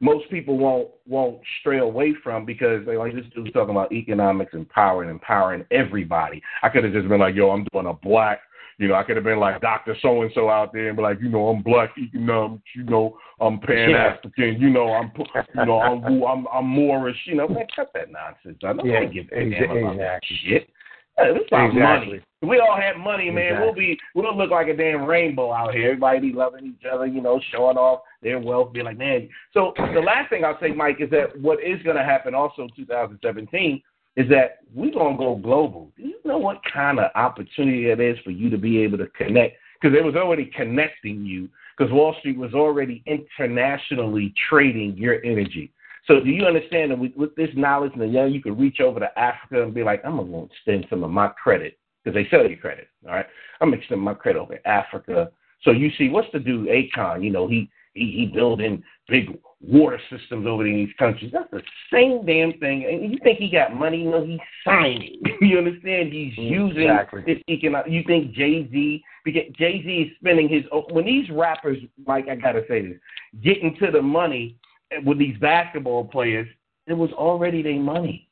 most 0.00 0.28
people 0.30 0.58
won't 0.58 0.88
won't 1.06 1.38
stray 1.60 1.78
away 1.78 2.12
from 2.22 2.44
because 2.44 2.84
they 2.84 2.96
like 2.96 3.14
this 3.14 3.24
dude's 3.34 3.52
talking 3.52 3.70
about 3.70 3.92
economics 3.92 4.52
and 4.52 4.68
power 4.68 5.02
and 5.02 5.10
empowering 5.10 5.64
everybody. 5.70 6.42
I 6.62 6.68
could 6.68 6.84
have 6.84 6.92
just 6.92 7.08
been 7.08 7.20
like, 7.20 7.36
yo, 7.36 7.50
I'm 7.50 7.66
doing 7.72 7.86
a 7.86 7.94
black. 7.94 8.40
You 8.82 8.88
know, 8.88 8.94
I 8.96 9.04
could 9.04 9.14
have 9.14 9.24
been 9.24 9.38
like 9.38 9.60
Doctor 9.60 9.96
So 10.02 10.22
and 10.22 10.30
So 10.34 10.50
out 10.50 10.72
there 10.72 10.88
and 10.88 10.96
be 10.96 11.04
like, 11.04 11.20
you 11.20 11.28
know, 11.28 11.46
I'm 11.46 11.62
black 11.62 11.90
economics. 11.96 12.32
Um, 12.52 12.62
you 12.74 12.82
know, 12.82 13.16
I'm 13.40 13.60
Pan 13.60 13.94
African. 13.94 14.60
You 14.60 14.70
know, 14.70 14.92
I'm 14.92 15.12
you 15.16 15.64
know, 15.66 15.80
I'm 15.80 16.04
I'm, 16.24 16.46
I'm 16.52 16.66
Moorish. 16.66 17.16
You 17.26 17.36
know, 17.36 17.46
man, 17.46 17.66
cut 17.76 17.92
that 17.94 18.10
nonsense. 18.10 18.58
I 18.64 18.72
don't 18.72 18.84
Yeah, 18.84 19.04
give 19.04 19.26
a 19.30 19.50
damn 19.50 19.76
about 19.76 19.98
that 19.98 20.20
shit. 20.44 20.68
This 21.16 21.42
about 21.46 21.68
Exactly. 21.70 22.06
money. 22.06 22.22
If 22.42 22.48
we 22.48 22.58
all 22.58 22.76
had 22.76 22.96
money, 22.96 23.30
man, 23.30 23.52
Exactly. 23.52 23.64
we'll 23.66 23.74
be 23.74 23.98
we'll 24.16 24.36
look 24.36 24.50
like 24.50 24.66
a 24.66 24.76
damn 24.76 25.04
rainbow 25.04 25.52
out 25.52 25.74
here. 25.74 25.90
Everybody 25.92 26.18
be 26.18 26.32
loving 26.32 26.66
each 26.66 26.84
other, 26.92 27.06
you 27.06 27.20
know, 27.20 27.40
showing 27.52 27.76
off 27.76 28.00
their 28.20 28.40
wealth, 28.40 28.72
be 28.72 28.82
like, 28.82 28.98
man. 28.98 29.28
So 29.54 29.74
the 29.94 30.00
last 30.00 30.28
thing 30.28 30.44
I'll 30.44 30.58
say, 30.60 30.72
Mike, 30.72 30.96
is 31.00 31.10
that 31.10 31.40
what 31.40 31.62
is 31.62 31.80
going 31.84 31.96
to 31.96 32.02
happen 32.02 32.34
also 32.34 32.62
in 32.62 32.70
2017 32.74 33.80
is 34.16 34.28
that 34.28 34.58
we're 34.74 34.92
going 34.92 35.16
to 35.16 35.18
go 35.18 35.36
global. 35.36 35.90
Do 35.96 36.02
you 36.02 36.18
know 36.24 36.38
what 36.38 36.60
kind 36.72 36.98
of 36.98 37.10
opportunity 37.14 37.90
it 37.90 38.00
is 38.00 38.18
for 38.24 38.30
you 38.30 38.50
to 38.50 38.58
be 38.58 38.78
able 38.82 38.98
to 38.98 39.06
connect? 39.08 39.56
Because 39.80 39.96
it 39.96 40.04
was 40.04 40.14
already 40.14 40.46
connecting 40.54 41.24
you 41.24 41.48
because 41.76 41.92
Wall 41.92 42.14
Street 42.18 42.38
was 42.38 42.54
already 42.54 43.02
internationally 43.06 44.34
trading 44.48 44.96
your 44.96 45.24
energy. 45.24 45.72
So 46.06 46.20
do 46.20 46.30
you 46.30 46.44
understand 46.44 46.90
that 46.90 46.98
with, 46.98 47.34
this 47.36 47.50
knowledge, 47.54 47.92
and 47.92 48.02
the 48.02 48.06
young, 48.06 48.32
you 48.32 48.42
can 48.42 48.58
reach 48.58 48.80
over 48.80 49.00
to 49.00 49.18
Africa 49.18 49.62
and 49.62 49.72
be 49.72 49.82
like, 49.82 50.02
I'm 50.04 50.16
going 50.16 50.30
to 50.30 50.52
extend 50.52 50.86
some 50.90 51.04
of 51.04 51.10
my 51.10 51.28
credit 51.28 51.78
because 52.02 52.14
they 52.14 52.28
sell 52.28 52.48
you 52.48 52.56
credit. 52.56 52.88
All 53.06 53.14
right, 53.14 53.26
I'm 53.60 53.68
going 53.68 53.78
to 53.78 53.82
extend 53.82 54.00
my 54.00 54.14
credit 54.14 54.40
over 54.40 54.58
Africa. 54.64 55.30
So 55.62 55.70
you 55.70 55.90
see, 55.96 56.08
what's 56.08 56.28
the 56.32 56.40
dude 56.40 56.68
Akon? 56.68 57.22
You 57.22 57.30
know, 57.30 57.46
he 57.46 57.70
he, 57.94 58.10
he 58.12 58.26
building 58.26 58.82
big 59.08 59.38
water 59.60 60.00
systems 60.10 60.46
over 60.46 60.66
in 60.66 60.76
these 60.76 60.94
countries. 60.98 61.30
That's 61.32 61.50
the 61.50 61.62
same 61.92 62.26
damn 62.26 62.58
thing. 62.58 62.84
And 62.84 63.12
you 63.12 63.18
think 63.22 63.38
he 63.38 63.48
got 63.48 63.74
money? 63.74 64.04
No, 64.04 64.24
he's 64.24 64.40
signing. 64.64 65.20
you 65.40 65.58
understand? 65.58 66.12
He's 66.12 66.36
using 66.36 66.82
Exactly. 66.82 67.22
this 67.26 67.38
economic. 67.48 67.90
You 67.90 68.02
think 68.06 68.32
Jay 68.32 68.68
Z? 68.70 69.02
Because 69.24 69.42
Jay 69.56 69.82
Z 69.84 69.88
is 69.88 70.16
spending 70.18 70.48
his 70.48 70.64
when 70.90 71.04
these 71.04 71.30
rappers, 71.30 71.78
like 72.06 72.28
I 72.28 72.34
gotta 72.34 72.62
say 72.68 72.86
this, 72.86 72.98
getting 73.42 73.76
to 73.76 73.90
the 73.90 74.02
money 74.02 74.56
with 75.04 75.18
these 75.18 75.38
basketball 75.38 76.04
players, 76.04 76.48
it 76.86 76.94
was 76.94 77.10
already 77.12 77.62
their 77.62 77.78
money. 77.80 78.28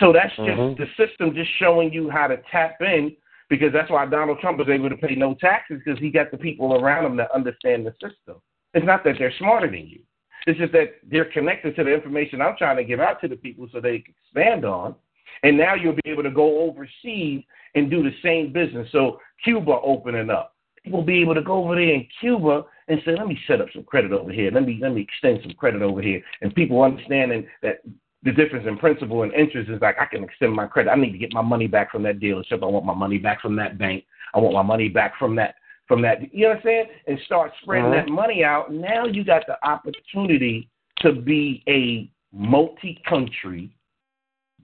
So 0.00 0.12
that's 0.12 0.34
just 0.36 0.48
Mhm. 0.48 0.76
the 0.76 0.86
system 0.96 1.34
just 1.34 1.50
showing 1.58 1.92
you 1.92 2.10
how 2.10 2.26
to 2.26 2.38
tap 2.50 2.80
in 2.80 3.14
because 3.48 3.72
that's 3.72 3.90
why 3.90 4.06
Donald 4.06 4.40
Trump 4.40 4.58
was 4.58 4.68
able 4.68 4.88
to 4.88 4.96
pay 4.96 5.14
no 5.14 5.34
taxes 5.34 5.80
because 5.84 6.00
he 6.00 6.10
got 6.10 6.30
the 6.30 6.38
people 6.38 6.74
around 6.82 7.04
him 7.04 7.16
that 7.16 7.30
understand 7.30 7.86
the 7.86 7.92
system. 7.92 8.40
It's 8.74 8.86
not 8.86 9.04
that 9.04 9.16
they're 9.18 9.32
smarter 9.38 9.70
than 9.70 9.86
you. 9.86 10.00
It's 10.46 10.58
just 10.58 10.72
that 10.72 10.94
they're 11.08 11.30
connected 11.30 11.76
to 11.76 11.84
the 11.84 11.94
information 11.94 12.40
I'm 12.40 12.56
trying 12.56 12.76
to 12.76 12.84
give 12.84 13.00
out 13.00 13.20
to 13.20 13.28
the 13.28 13.36
people 13.36 13.68
so 13.72 13.80
they 13.80 14.00
can 14.00 14.14
expand 14.24 14.64
on. 14.64 14.94
And 15.42 15.56
now 15.56 15.74
you'll 15.74 15.96
be 16.04 16.10
able 16.10 16.22
to 16.22 16.30
go 16.30 16.60
overseas 16.60 17.44
and 17.74 17.90
do 17.90 18.02
the 18.02 18.14
same 18.22 18.52
business. 18.52 18.88
So 18.92 19.18
Cuba 19.44 19.78
opening 19.82 20.30
up. 20.30 20.56
People 20.84 21.02
be 21.02 21.20
able 21.20 21.34
to 21.34 21.42
go 21.42 21.64
over 21.64 21.76
there 21.76 21.94
in 21.94 22.06
Cuba 22.20 22.64
and 22.88 23.00
say, 23.04 23.14
let 23.16 23.28
me 23.28 23.38
set 23.46 23.60
up 23.60 23.68
some 23.72 23.84
credit 23.84 24.12
over 24.12 24.32
here. 24.32 24.50
Let 24.50 24.64
me 24.64 24.78
let 24.82 24.92
me 24.92 25.02
extend 25.02 25.40
some 25.42 25.54
credit 25.54 25.80
over 25.80 26.02
here. 26.02 26.20
And 26.40 26.54
people 26.54 26.82
understanding 26.82 27.46
that 27.62 27.82
the 28.24 28.32
difference 28.32 28.66
in 28.66 28.78
principal 28.78 29.22
and 29.22 29.32
interest 29.32 29.70
is 29.70 29.80
like 29.80 29.96
I 30.00 30.06
can 30.06 30.24
extend 30.24 30.54
my 30.54 30.66
credit. 30.66 30.90
I 30.90 30.96
need 30.96 31.12
to 31.12 31.18
get 31.18 31.32
my 31.32 31.42
money 31.42 31.68
back 31.68 31.90
from 31.90 32.02
that 32.04 32.18
dealership. 32.18 32.62
I 32.62 32.66
want 32.66 32.84
my 32.84 32.94
money 32.94 33.18
back 33.18 33.40
from 33.40 33.56
that 33.56 33.78
bank. 33.78 34.04
I 34.34 34.38
want 34.38 34.54
my 34.54 34.62
money 34.62 34.88
back 34.88 35.12
from 35.18 35.36
that 35.36 35.54
from 35.92 36.00
that. 36.00 36.32
You 36.32 36.44
know 36.44 36.48
what 36.48 36.56
I'm 36.58 36.62
saying? 36.64 36.86
And 37.06 37.18
start 37.26 37.52
spreading 37.60 37.90
Mhm. 37.90 37.92
that 37.92 38.08
money 38.08 38.42
out. 38.42 38.72
Now 38.72 39.04
you 39.04 39.24
got 39.24 39.46
the 39.46 39.62
opportunity 39.62 40.70
to 41.00 41.12
be 41.12 41.62
a 41.68 42.10
multi-country 42.34 43.68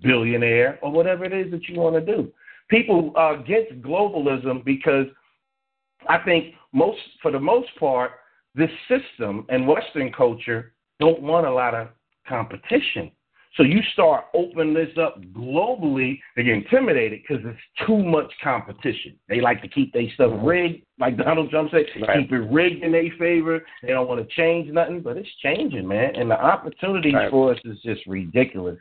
billionaire 0.00 0.78
or 0.80 0.90
whatever 0.90 1.26
it 1.26 1.34
is 1.34 1.50
that 1.50 1.68
you 1.68 1.78
want 1.78 1.96
to 1.96 2.00
do. 2.00 2.32
People 2.68 3.12
are 3.14 3.34
against 3.34 3.82
globalism 3.82 4.64
because 4.64 5.06
I 6.06 6.16
think 6.16 6.54
most, 6.72 7.20
for 7.20 7.30
the 7.30 7.40
most 7.40 7.76
part, 7.76 8.12
this 8.54 8.70
system 8.88 9.44
and 9.50 9.68
Western 9.68 10.10
culture 10.10 10.72
don't 10.98 11.20
want 11.20 11.46
a 11.46 11.52
lot 11.52 11.74
of 11.74 11.88
competition. 12.26 13.10
So 13.56 13.62
you 13.62 13.80
start 13.92 14.26
opening 14.34 14.74
this 14.74 14.96
up 14.98 15.20
globally, 15.32 16.20
they 16.36 16.44
get 16.44 16.54
intimidated 16.54 17.20
because 17.26 17.44
it's 17.44 17.86
too 17.86 17.98
much 17.98 18.30
competition. 18.42 19.18
They 19.28 19.40
like 19.40 19.62
to 19.62 19.68
keep 19.68 19.92
their 19.92 20.08
stuff 20.14 20.32
rigged, 20.42 20.84
like 20.98 21.16
Donald 21.16 21.50
Trump 21.50 21.70
said, 21.70 21.86
Right. 22.06 22.20
keep 22.20 22.32
it 22.32 22.50
rigged 22.50 22.84
in 22.84 22.92
their 22.92 23.10
favor. 23.18 23.64
They 23.82 23.88
don't 23.88 24.08
want 24.08 24.20
to 24.20 24.34
change 24.36 24.70
nothing, 24.70 25.00
but 25.00 25.16
it's 25.16 25.34
changing, 25.42 25.88
man. 25.88 26.14
And 26.14 26.30
the 26.30 26.40
opportunities 26.40 27.14
Right. 27.14 27.30
for 27.30 27.52
us 27.52 27.58
is 27.64 27.80
just 27.82 28.06
ridiculous 28.06 28.78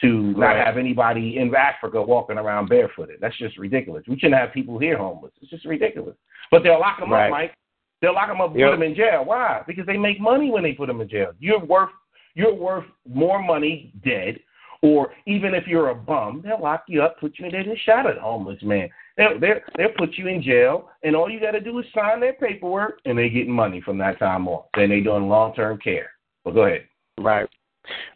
to 0.00 0.32
not 0.32 0.56
have 0.56 0.76
anybody 0.76 1.38
in 1.38 1.54
Africa 1.54 2.00
walking 2.02 2.38
around 2.38 2.68
barefooted. 2.68 3.18
That's 3.20 3.36
just 3.38 3.56
ridiculous. 3.58 4.04
We 4.06 4.18
shouldn't 4.18 4.40
have 4.40 4.52
people 4.52 4.78
here 4.78 4.98
homeless. 4.98 5.32
It's 5.40 5.50
just 5.50 5.64
ridiculous. 5.64 6.16
But 6.50 6.62
they'll 6.62 6.80
lock 6.80 7.00
them 7.00 7.12
Right. 7.12 7.26
up, 7.26 7.30
Mike. 7.30 7.54
They'll 8.00 8.14
lock 8.14 8.28
them 8.28 8.40
up, 8.40 8.50
and 8.50 8.58
Yep. 8.58 8.70
put 8.70 8.80
them 8.80 8.82
in 8.82 8.94
jail. 8.96 9.24
Why? 9.24 9.62
Because 9.64 9.86
they 9.86 9.96
make 9.96 10.20
money 10.20 10.50
when 10.50 10.64
they 10.64 10.72
put 10.72 10.88
them 10.88 11.00
in 11.00 11.08
jail. 11.08 11.32
You're 11.38 11.60
worth 11.60 11.90
you're 12.34 12.54
worth 12.54 12.84
more 13.08 13.42
money 13.42 13.92
dead, 14.04 14.38
or 14.82 15.12
even 15.26 15.54
if 15.54 15.66
you're 15.66 15.90
a 15.90 15.94
bum, 15.94 16.42
they'll 16.44 16.60
lock 16.60 16.84
you 16.88 17.02
up, 17.02 17.20
put 17.20 17.38
you 17.38 17.46
in. 17.46 17.52
They 17.52 17.62
just 17.62 17.84
shot 17.84 18.06
at 18.06 18.18
homeless 18.18 18.62
man. 18.62 18.88
They'll 19.16 19.38
they'll, 19.38 19.60
they'll 19.76 19.96
put 19.96 20.14
you 20.14 20.26
in 20.26 20.42
jail, 20.42 20.88
and 21.02 21.14
all 21.14 21.30
you 21.30 21.40
got 21.40 21.52
to 21.52 21.60
do 21.60 21.78
is 21.78 21.86
sign 21.94 22.20
their 22.20 22.34
paperwork, 22.34 23.00
and 23.04 23.16
they 23.16 23.28
getting 23.28 23.52
money 23.52 23.80
from 23.80 23.98
that 23.98 24.18
time 24.18 24.48
on. 24.48 24.64
Then 24.76 24.90
they 24.90 25.00
doing 25.00 25.28
long 25.28 25.54
term 25.54 25.78
care. 25.78 26.10
Well, 26.44 26.54
go 26.54 26.64
ahead. 26.64 26.86
Right. 27.18 27.48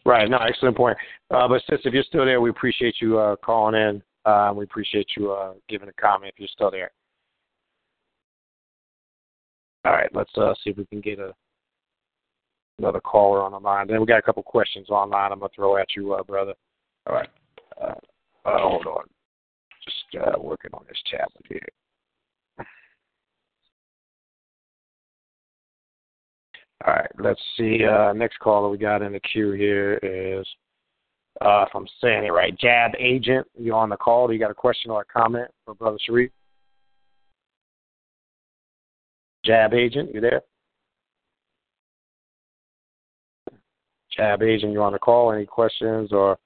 Right. 0.05 0.28
No, 0.28 0.38
excellent 0.38 0.76
point. 0.76 0.97
Uh, 1.30 1.47
but 1.48 1.62
sis, 1.68 1.80
if 1.84 1.93
you're 1.93 2.02
still 2.05 2.24
there, 2.24 2.40
we 2.40 2.51
appreciate 2.51 2.97
you 3.01 3.18
uh, 3.18 3.36
calling 3.36 3.74
in. 3.74 4.02
Uh, 4.24 4.52
we 4.55 4.64
appreciate 4.64 5.06
you 5.16 5.32
uh, 5.32 5.52
giving 5.68 5.88
a 5.88 5.93
comment 5.93 6.32
if 6.34 6.40
you're 6.40 6.48
still 6.48 6.70
there. 6.70 6.90
All 9.84 9.93
right, 9.93 10.10
let's 10.12 10.30
uh, 10.36 10.52
see 10.64 10.70
if 10.70 10.76
we 10.76 10.86
can 10.86 11.01
get 11.01 11.20
a 11.20 11.32
another 12.78 13.00
caller 13.00 13.42
on 13.42 13.52
the 13.52 13.58
line. 13.58 13.86
Then 13.86 14.00
we 14.00 14.06
got 14.06 14.18
a 14.18 14.22
couple 14.22 14.42
questions 14.42 14.90
online. 14.90 15.32
I'm 15.32 15.38
gonna 15.38 15.50
throw 15.54 15.76
at 15.76 15.88
you, 15.96 16.14
uh, 16.14 16.22
brother. 16.22 16.54
All 17.06 17.14
right. 17.14 17.28
Uh, 17.80 17.94
uh, 18.44 18.58
hold 18.58 18.86
on. 18.86 19.04
Just 19.84 20.22
uh, 20.22 20.40
working 20.40 20.70
on 20.74 20.84
this 20.88 20.98
tablet 21.10 21.44
here. 21.48 21.60
All 26.86 26.94
right, 26.94 27.10
let's 27.18 27.40
see. 27.56 27.84
Uh, 27.84 28.12
next 28.12 28.38
caller 28.38 28.68
we 28.68 28.76
got 28.78 29.02
in 29.02 29.12
the 29.12 29.20
queue 29.20 29.52
here 29.52 29.94
is, 30.02 30.46
uh, 31.40 31.64
if 31.66 31.74
I'm 31.74 31.86
saying 32.00 32.24
it 32.24 32.32
right, 32.32 32.56
Jab 32.58 32.92
Agent. 32.98 33.46
You 33.58 33.74
on 33.74 33.88
the 33.88 33.96
call? 33.96 34.26
Do 34.26 34.34
you 34.34 34.38
got 34.38 34.50
a 34.50 34.54
question 34.54 34.90
or 34.90 35.00
a 35.00 35.04
comment 35.04 35.48
for 35.64 35.74
Brother 35.74 35.98
Shariff? 36.08 36.30
Jab 39.44 39.72
Agent, 39.72 40.14
you 40.14 40.20
there? 40.20 40.42
Jab 44.16 44.43
Agent, 44.43 44.72
you 44.72 44.82
on 44.82 44.93
the 44.93 44.98
call? 44.98 45.32
Any 45.32 45.47
questions 45.47 46.12
or 46.12 46.38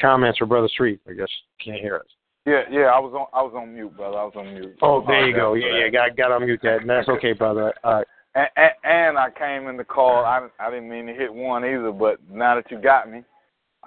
comments 0.00 0.38
for 0.38 0.46
Brother 0.46 0.68
Street? 0.68 1.00
I 1.08 1.12
guess 1.12 1.28
you 1.28 1.72
can't 1.72 1.82
hear 1.82 1.96
us. 1.96 2.06
Yeah, 2.46 2.62
yeah, 2.70 2.86
I 2.86 2.98
was 2.98 3.12
on 3.12 3.26
I 3.38 3.42
was 3.42 3.52
on 3.54 3.74
mute, 3.74 3.94
brother. 3.96 4.16
I 4.16 4.24
was 4.24 4.32
on 4.34 4.54
mute. 4.54 4.76
Oh, 4.80 5.04
there 5.06 5.28
you 5.28 5.36
go. 5.36 5.54
Yeah, 5.54 5.84
yeah, 5.84 5.88
got 5.90 6.16
got 6.16 6.32
on 6.32 6.46
mute 6.46 6.60
that. 6.62 6.80
That's 6.86 7.08
okay, 7.08 7.32
brother. 7.32 7.74
All 7.84 7.94
right. 7.94 8.06
And, 8.34 8.48
and, 8.56 8.70
and 8.84 9.18
I 9.18 9.28
came 9.30 9.68
in 9.68 9.76
the 9.76 9.84
call. 9.84 10.24
I 10.24 10.48
I 10.58 10.70
didn't 10.70 10.88
mean 10.88 11.06
to 11.06 11.12
hit 11.12 11.32
one 11.32 11.64
either, 11.64 11.92
but 11.92 12.18
now 12.30 12.54
that 12.54 12.70
you 12.70 12.80
got 12.80 13.10
me, 13.10 13.24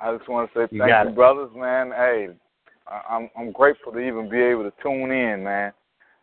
I 0.01 0.15
just 0.15 0.29
want 0.29 0.51
to 0.53 0.59
say 0.59 0.67
You 0.71 0.81
thank 0.81 1.03
you, 1.05 1.09
it. 1.09 1.15
brothers, 1.15 1.49
man. 1.55 1.91
Hey, 1.95 2.27
I, 2.87 3.15
I'm 3.15 3.29
I'm 3.35 3.51
grateful 3.51 3.91
to 3.93 3.99
even 3.99 4.29
be 4.29 4.39
able 4.39 4.63
to 4.63 4.73
tune 4.83 5.11
in, 5.11 5.43
man. 5.43 5.73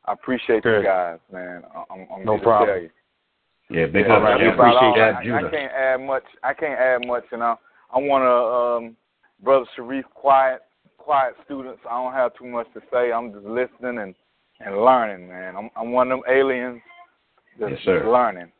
I 0.05 0.13
appreciate 0.13 0.63
Good. 0.63 0.79
you 0.79 0.85
guys, 0.85 1.19
man. 1.33 1.63
I'm, 1.91 2.07
I'm 2.15 2.25
No 2.25 2.39
problem. 2.39 2.89
Yeah, 3.71 3.87
big 3.87 4.07
Yeah, 4.07 4.17
up. 4.17 4.23
that's 4.25 4.41
We 4.41 4.49
about 4.49 4.77
all. 4.77 4.91
appreciate 4.91 5.03
I, 5.03 5.13
that, 5.13 5.17
I 5.21 5.25
Judah. 5.25 5.51
can't 5.51 5.73
add 5.73 6.01
much. 6.01 6.25
I 6.43 6.55
can't 6.55 6.79
add 6.79 7.07
much, 7.07 7.25
you 7.31 7.39
know. 7.39 7.59
I 7.95 7.99
want 7.99 8.23
to, 8.23 8.87
um, 8.87 8.97
brother 9.43 9.67
Shariff, 9.77 10.05
quiet, 10.15 10.63
quiet 10.99 11.35
students. 11.45 11.81
I 11.89 12.03
don't 12.03 12.13
have 12.13 12.35
too 12.35 12.47
much 12.47 12.67
to 12.75 12.81
say. 12.93 13.13
I'm 13.13 13.33
just 13.33 13.45
listening 13.47 13.99
and 13.99 14.15
and 14.63 14.77
learning, 14.85 15.27
man. 15.29 15.57
I'm 15.57 15.71
I'm 15.77 15.93
one 15.93 16.13
of 16.13 16.21
them 16.21 16.33
aliens 16.37 16.81
that's 17.59 17.73
Yes, 17.73 17.81
sir. 17.85 18.11
learning. 18.11 18.51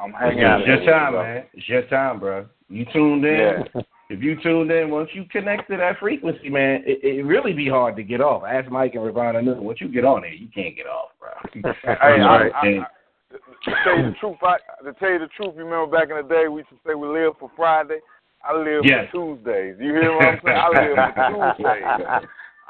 I'm 0.00 0.12
hanging 0.12 0.38
It's 0.38 0.44
out 0.46 0.58
your 0.60 0.66
here 0.66 0.76
with 0.76 0.84
you, 0.86 0.90
time, 0.92 1.12
man. 1.14 1.44
It's 1.54 1.68
your 1.68 1.82
time, 1.82 2.20
bro. 2.20 2.46
You 2.68 2.84
tuned 2.92 3.24
in. 3.24 3.64
If 4.10 4.22
you 4.22 4.40
tuned 4.42 4.70
in, 4.70 4.90
once 4.90 5.10
you 5.12 5.24
connect 5.30 5.70
to 5.70 5.76
that 5.76 5.98
frequency, 5.98 6.48
man, 6.48 6.82
it, 6.86 7.04
it 7.04 7.22
really 7.24 7.52
be 7.52 7.68
hard 7.68 7.94
to 7.96 8.02
get 8.02 8.20
off. 8.22 8.42
Ask 8.44 8.70
Mike 8.70 8.94
and 8.94 9.04
Ravana 9.04 9.42
know 9.42 9.54
Once 9.60 9.80
you 9.82 9.88
get 9.88 10.04
on 10.04 10.22
there, 10.22 10.32
you 10.32 10.48
can't 10.54 10.74
get 10.76 10.86
off, 10.86 11.10
bro. 11.20 11.30
Hey, 11.82 11.94
I, 12.00 12.48
I, 12.48 12.48
I, 12.48 12.86
to 13.30 13.38
tell 13.84 13.96
you 13.98 14.04
the 14.10 14.16
truth, 14.20 14.36
I, 14.42 14.56
to 14.84 14.92
tell 14.98 15.10
you 15.10 15.18
the 15.18 15.28
truth, 15.36 15.54
you 15.56 15.64
remember 15.64 15.86
back 15.98 16.08
in 16.10 16.16
the 16.16 16.22
day 16.28 16.48
we 16.48 16.60
used 16.60 16.70
to 16.70 16.76
say 16.86 16.94
we 16.94 17.08
live 17.08 17.32
for 17.38 17.50
Friday. 17.56 17.98
I 18.44 18.56
live 18.56 18.82
Yes. 18.84 19.08
for 19.10 19.36
Tuesdays. 19.36 19.76
You 19.80 19.92
hear 19.92 20.14
what 20.16 20.24
I'm 20.26 20.40
saying? 20.44 20.56
I 20.56 20.68
live 20.68 20.96
for 20.96 21.54
Tuesdays. 21.56 21.84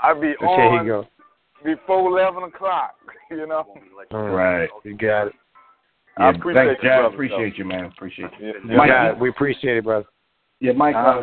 I 0.02 0.14
be 0.14 0.34
There 0.40 0.48
on 0.48 0.86
you 0.86 0.92
go. 0.92 1.06
before 1.64 2.08
eleven 2.10 2.42
o'clock. 2.44 2.94
You 3.30 3.46
know. 3.46 3.66
Right. 4.10 4.70
You 4.84 4.96
got 4.96 5.26
it. 5.26 5.34
I 6.16 6.30
appreciate 6.30 6.64
thanks, 6.66 6.82
you, 6.82 6.88
Jab. 6.88 7.00
brother, 7.02 7.14
Appreciate 7.14 7.58
you, 7.58 7.64
man. 7.66 7.84
Appreciate 7.84 8.30
you. 8.40 8.46
Yeah, 8.46 8.52
You 8.64 8.76
Mike, 8.78 8.88
got 8.88 9.10
it. 9.10 9.18
We 9.18 9.28
appreciate 9.28 9.76
it, 9.76 9.84
brother. 9.84 10.06
Yeah, 10.60 10.72
Mike, 10.72 10.96
Uh-huh. 10.96 11.20
uh, 11.20 11.22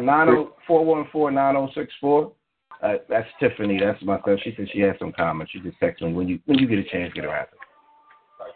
Uh, 2.82 2.98
that's 3.10 3.28
Tiffany. 3.40 3.80
That's 3.80 4.00
myself. 4.04 4.40
She 4.44 4.54
said 4.56 4.70
she 4.72 4.82
had 4.82 5.00
some 5.00 5.12
comments. 5.14 5.52
She 5.52 5.60
just 5.62 5.80
texted 5.82 6.04
me 6.04 6.14
when 6.14 6.28
you 6.28 6.40
when 6.46 6.60
you 6.60 6.68
get 6.68 6.78
a 6.78 6.84
chance, 6.84 7.12
get 7.14 7.24
her 7.24 7.36
answer. 7.36 7.56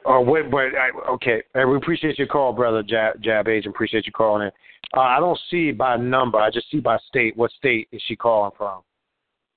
Oh, 0.05 0.21
wait, 0.21 0.49
wait. 0.51 0.73
I, 0.75 1.11
okay. 1.11 1.43
Hey, 1.53 1.65
we 1.65 1.77
appreciate 1.77 2.17
your 2.17 2.27
call, 2.27 2.53
brother 2.53 2.83
Jab, 2.83 3.21
Jab 3.21 3.47
Agent. 3.47 3.73
Appreciate 3.73 4.05
you 4.05 4.11
calling 4.11 4.43
in. 4.43 4.51
Uh, 4.95 5.01
I 5.01 5.19
don't 5.19 5.39
see 5.51 5.71
by 5.71 5.97
number. 5.97 6.39
I 6.39 6.49
just 6.49 6.69
see 6.71 6.79
by 6.79 6.97
state. 7.07 7.35
What 7.37 7.51
state 7.51 7.87
is 7.91 8.01
she 8.07 8.15
calling 8.15 8.51
from? 8.57 8.81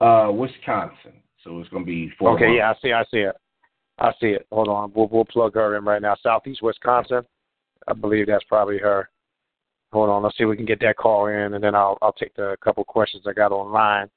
Uh, 0.01 0.31
Wisconsin. 0.33 1.13
So 1.45 1.61
it's 1.61 1.69
gonna 1.71 1.85
be 1.85 2.11
four. 2.19 2.35
Okay, 2.35 2.57
yeah, 2.57 2.71
I 2.71 2.75
see. 2.83 2.93
I 2.93 3.05
see 3.11 3.19
it. 3.19 3.35
I 3.99 4.13
see 4.21 4.29
it. 4.29 4.47
Hold 4.51 4.69
on. 4.69 4.93
We'll 4.95 5.09
we'll 5.11 5.25
plug 5.25 5.55
her 5.55 5.77
in 5.77 5.85
right 5.85 6.03
now. 6.03 6.17
Southeast 6.23 6.63
Wisconsin. 6.63 7.23
I 7.89 7.95
believe 7.95 8.27
that's 8.27 8.45
probably 8.45 8.79
her. 8.79 9.09
Hold 9.93 10.11
on. 10.11 10.23
Let's 10.23 10.37
see 10.37 10.45
if 10.45 10.51
we 10.51 10.57
can 10.57 10.67
get 10.67 10.81
that 10.81 10.97
call 10.97 11.27
in, 11.27 11.55
and 11.55 11.63
then 11.63 11.75
I'll 11.75 11.99
I'll 12.03 12.13
take 12.13 12.35
the 12.35 12.57
couple 12.63 12.85
questions 12.85 13.25
I 13.27 13.33
got 13.33 13.53
online. 13.53 14.09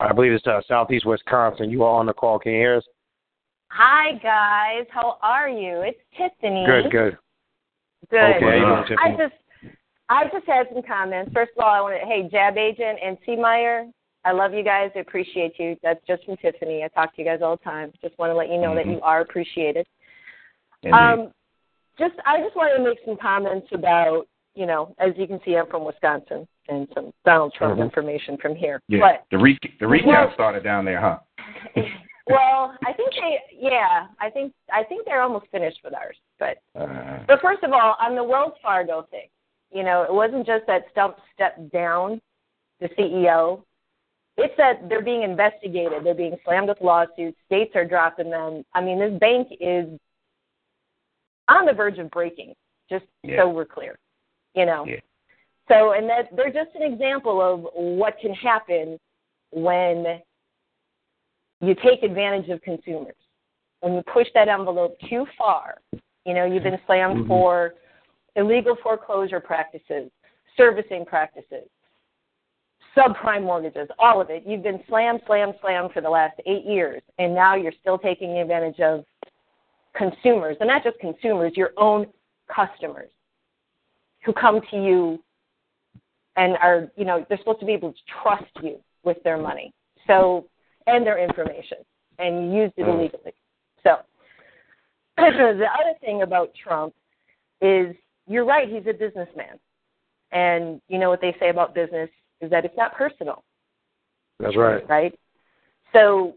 I 0.00 0.12
believe 0.12 0.32
it's 0.32 0.46
uh, 0.46 0.62
Southeast 0.66 1.04
Wisconsin. 1.04 1.70
You 1.70 1.82
are 1.84 1.98
on 1.98 2.06
the 2.06 2.12
call. 2.12 2.38
Can 2.38 2.52
you 2.52 2.58
hear 2.58 2.76
us? 2.76 2.84
Hi 3.72 4.12
guys, 4.22 4.86
how 4.90 5.16
are 5.22 5.48
you? 5.48 5.82
It's 5.82 5.98
Tiffany. 6.16 6.66
Good, 6.66 6.90
good. 6.90 7.18
Good. 8.10 8.18
Okay, 8.36 8.40
how 8.60 8.84
you 8.88 8.96
I 8.98 9.10
just 9.16 9.34
I 10.08 10.24
just 10.24 10.46
had 10.46 10.66
some 10.72 10.82
comments. 10.82 11.30
First 11.32 11.52
of 11.56 11.62
all, 11.64 11.70
I 11.72 11.80
want 11.80 11.94
to 12.00 12.06
hey 12.06 12.28
Jab 12.30 12.56
Agent 12.58 12.98
and 13.04 13.16
C 13.24 13.36
Meyer, 13.36 13.86
I 14.24 14.32
love 14.32 14.52
you 14.52 14.64
guys. 14.64 14.90
I 14.96 14.98
appreciate 15.00 15.52
you. 15.58 15.76
That's 15.84 16.04
just 16.06 16.24
from 16.24 16.36
Tiffany. 16.38 16.82
I 16.82 16.88
talk 16.88 17.14
to 17.14 17.22
you 17.22 17.28
guys 17.28 17.40
all 17.42 17.56
the 17.56 17.62
time. 17.64 17.92
Just 18.02 18.18
want 18.18 18.30
to 18.30 18.34
let 18.34 18.48
you 18.48 18.58
know 18.60 18.74
that 18.74 18.86
Mhm. 18.86 18.94
you 18.96 19.00
are 19.02 19.20
appreciated. 19.20 19.86
Indeed. 20.82 20.96
Um, 20.96 21.32
just 21.96 22.14
I 22.26 22.38
just 22.42 22.56
wanted 22.56 22.76
to 22.78 22.82
make 22.82 22.98
some 23.04 23.16
comments 23.16 23.68
about 23.72 24.26
you 24.56 24.66
know 24.66 24.94
as 24.98 25.16
you 25.16 25.28
can 25.28 25.40
see 25.44 25.56
I'm 25.56 25.66
from 25.68 25.84
Wisconsin 25.84 26.48
and 26.68 26.88
some 26.92 27.12
Donald 27.24 27.54
Trump 27.54 27.78
Mhm. 27.78 27.84
information 27.84 28.36
from 28.38 28.56
here. 28.56 28.80
yeah. 28.88 28.98
But 29.00 29.24
the 29.30 29.38
re- 29.38 29.58
the 29.78 29.86
recap 29.86 30.06
Well- 30.06 30.32
started 30.34 30.64
down 30.64 30.84
there, 30.84 30.98
huh? 31.00 31.18
well, 32.30 32.76
I 32.86 32.92
think 32.92 33.10
they 33.14 33.38
yeah 33.58 34.06
I 34.20 34.30
think 34.30 34.52
I 34.72 34.84
think 34.84 35.04
they're 35.06 35.22
almost 35.22 35.46
finished 35.50 35.80
with 35.84 35.94
ours, 35.94 36.16
but. 36.38 36.58
Uh, 36.78 37.18
But 37.26 37.40
first 37.40 37.62
of 37.62 37.72
all, 37.72 37.96
on 38.00 38.14
the 38.14 38.24
Wells 38.24 38.54
Fargo 38.62 39.06
thing, 39.10 39.28
you 39.72 39.82
know, 39.82 40.02
it 40.02 40.12
wasn't 40.12 40.46
just 40.46 40.66
that 40.66 40.92
Stumpf 40.94 41.14
stepped 41.34 41.70
down, 41.72 42.20
the 42.80 42.88
CEO. 42.98 43.62
It's 44.36 44.54
that 44.56 44.88
they're 44.88 45.02
being 45.02 45.22
investigated. 45.22 46.04
They're 46.04 46.14
being 46.14 46.36
slammed 46.44 46.68
with 46.68 46.80
lawsuits. 46.80 47.36
States 47.46 47.72
are 47.74 47.84
dropping 47.84 48.30
them. 48.30 48.64
I 48.74 48.80
mean, 48.80 48.98
this 48.98 49.18
bank 49.20 49.48
is 49.60 49.86
on 51.48 51.66
the 51.66 51.72
verge 51.72 51.98
of 51.98 52.10
breaking. 52.10 52.54
Just 52.88 53.04
Yeah. 53.22 53.42
so 53.42 53.48
we're 53.48 53.66
clear, 53.66 53.98
you 54.54 54.66
know. 54.66 54.84
Yeah. 54.86 55.00
So, 55.68 55.92
and 55.92 56.08
that 56.08 56.34
they're 56.34 56.52
just 56.52 56.74
an 56.74 56.82
example 56.82 57.40
of 57.40 57.68
what 57.74 58.18
can 58.18 58.34
happen 58.34 58.98
when 59.52 60.20
you 61.60 61.74
take 61.74 62.02
advantage 62.02 62.48
of 62.48 62.60
consumers. 62.62 63.14
When 63.80 63.94
you 63.94 64.02
push 64.12 64.28
that 64.34 64.48
envelope 64.48 64.98
too 65.08 65.26
far, 65.38 65.78
you 66.24 66.34
know, 66.34 66.44
you've 66.44 66.62
been 66.62 66.80
slammed 66.86 67.24
Mhm. 67.24 67.28
for 67.28 67.74
illegal 68.36 68.76
foreclosure 68.76 69.40
practices, 69.40 70.10
servicing 70.56 71.04
practices, 71.04 71.68
subprime 72.96 73.42
mortgages, 73.42 73.88
all 73.98 74.20
of 74.20 74.30
it. 74.30 74.42
You've 74.44 74.62
been 74.62 74.84
slammed, 74.86 75.22
slammed, 75.26 75.58
slammed 75.60 75.92
for 75.92 76.00
the 76.00 76.10
last 76.10 76.40
eight 76.46 76.64
years, 76.64 77.02
and 77.18 77.34
now 77.34 77.54
you're 77.54 77.72
still 77.72 77.98
taking 77.98 78.38
advantage 78.38 78.80
of 78.80 79.04
consumers, 79.94 80.56
and 80.60 80.68
not 80.68 80.82
just 80.82 80.98
consumers, 80.98 81.56
your 81.56 81.72
own 81.76 82.12
customers 82.48 83.10
who 84.22 84.32
come 84.32 84.60
to 84.70 84.76
you 84.76 85.22
and 86.36 86.56
are, 86.58 86.90
you 86.96 87.04
know, 87.04 87.24
they're 87.28 87.38
supposed 87.38 87.60
to 87.60 87.66
be 87.66 87.72
able 87.72 87.92
to 87.92 87.98
trust 88.22 88.50
you 88.62 88.82
with 89.02 89.22
their 89.22 89.36
money. 89.36 89.72
So, 90.06 90.46
and 90.86 91.06
their 91.06 91.18
information, 91.18 91.78
and 92.18 92.54
used 92.54 92.74
it 92.76 92.86
Mm. 92.86 92.94
illegally. 92.94 93.34
So, 93.82 93.98
the 95.16 95.68
other 95.72 95.94
thing 96.00 96.22
about 96.22 96.54
Trump 96.54 96.94
is 97.60 97.94
you're 98.26 98.44
right, 98.44 98.68
he's 98.68 98.86
a 98.86 98.92
businessman. 98.92 99.58
And 100.32 100.80
you 100.88 100.98
know 100.98 101.10
what 101.10 101.20
they 101.20 101.34
say 101.40 101.48
about 101.50 101.74
business 101.74 102.08
is 102.40 102.50
that 102.50 102.64
it's 102.64 102.76
not 102.76 102.94
personal. 102.94 103.42
That's 104.38 104.56
right. 104.56 104.88
Right? 104.88 105.18
So 105.92 106.34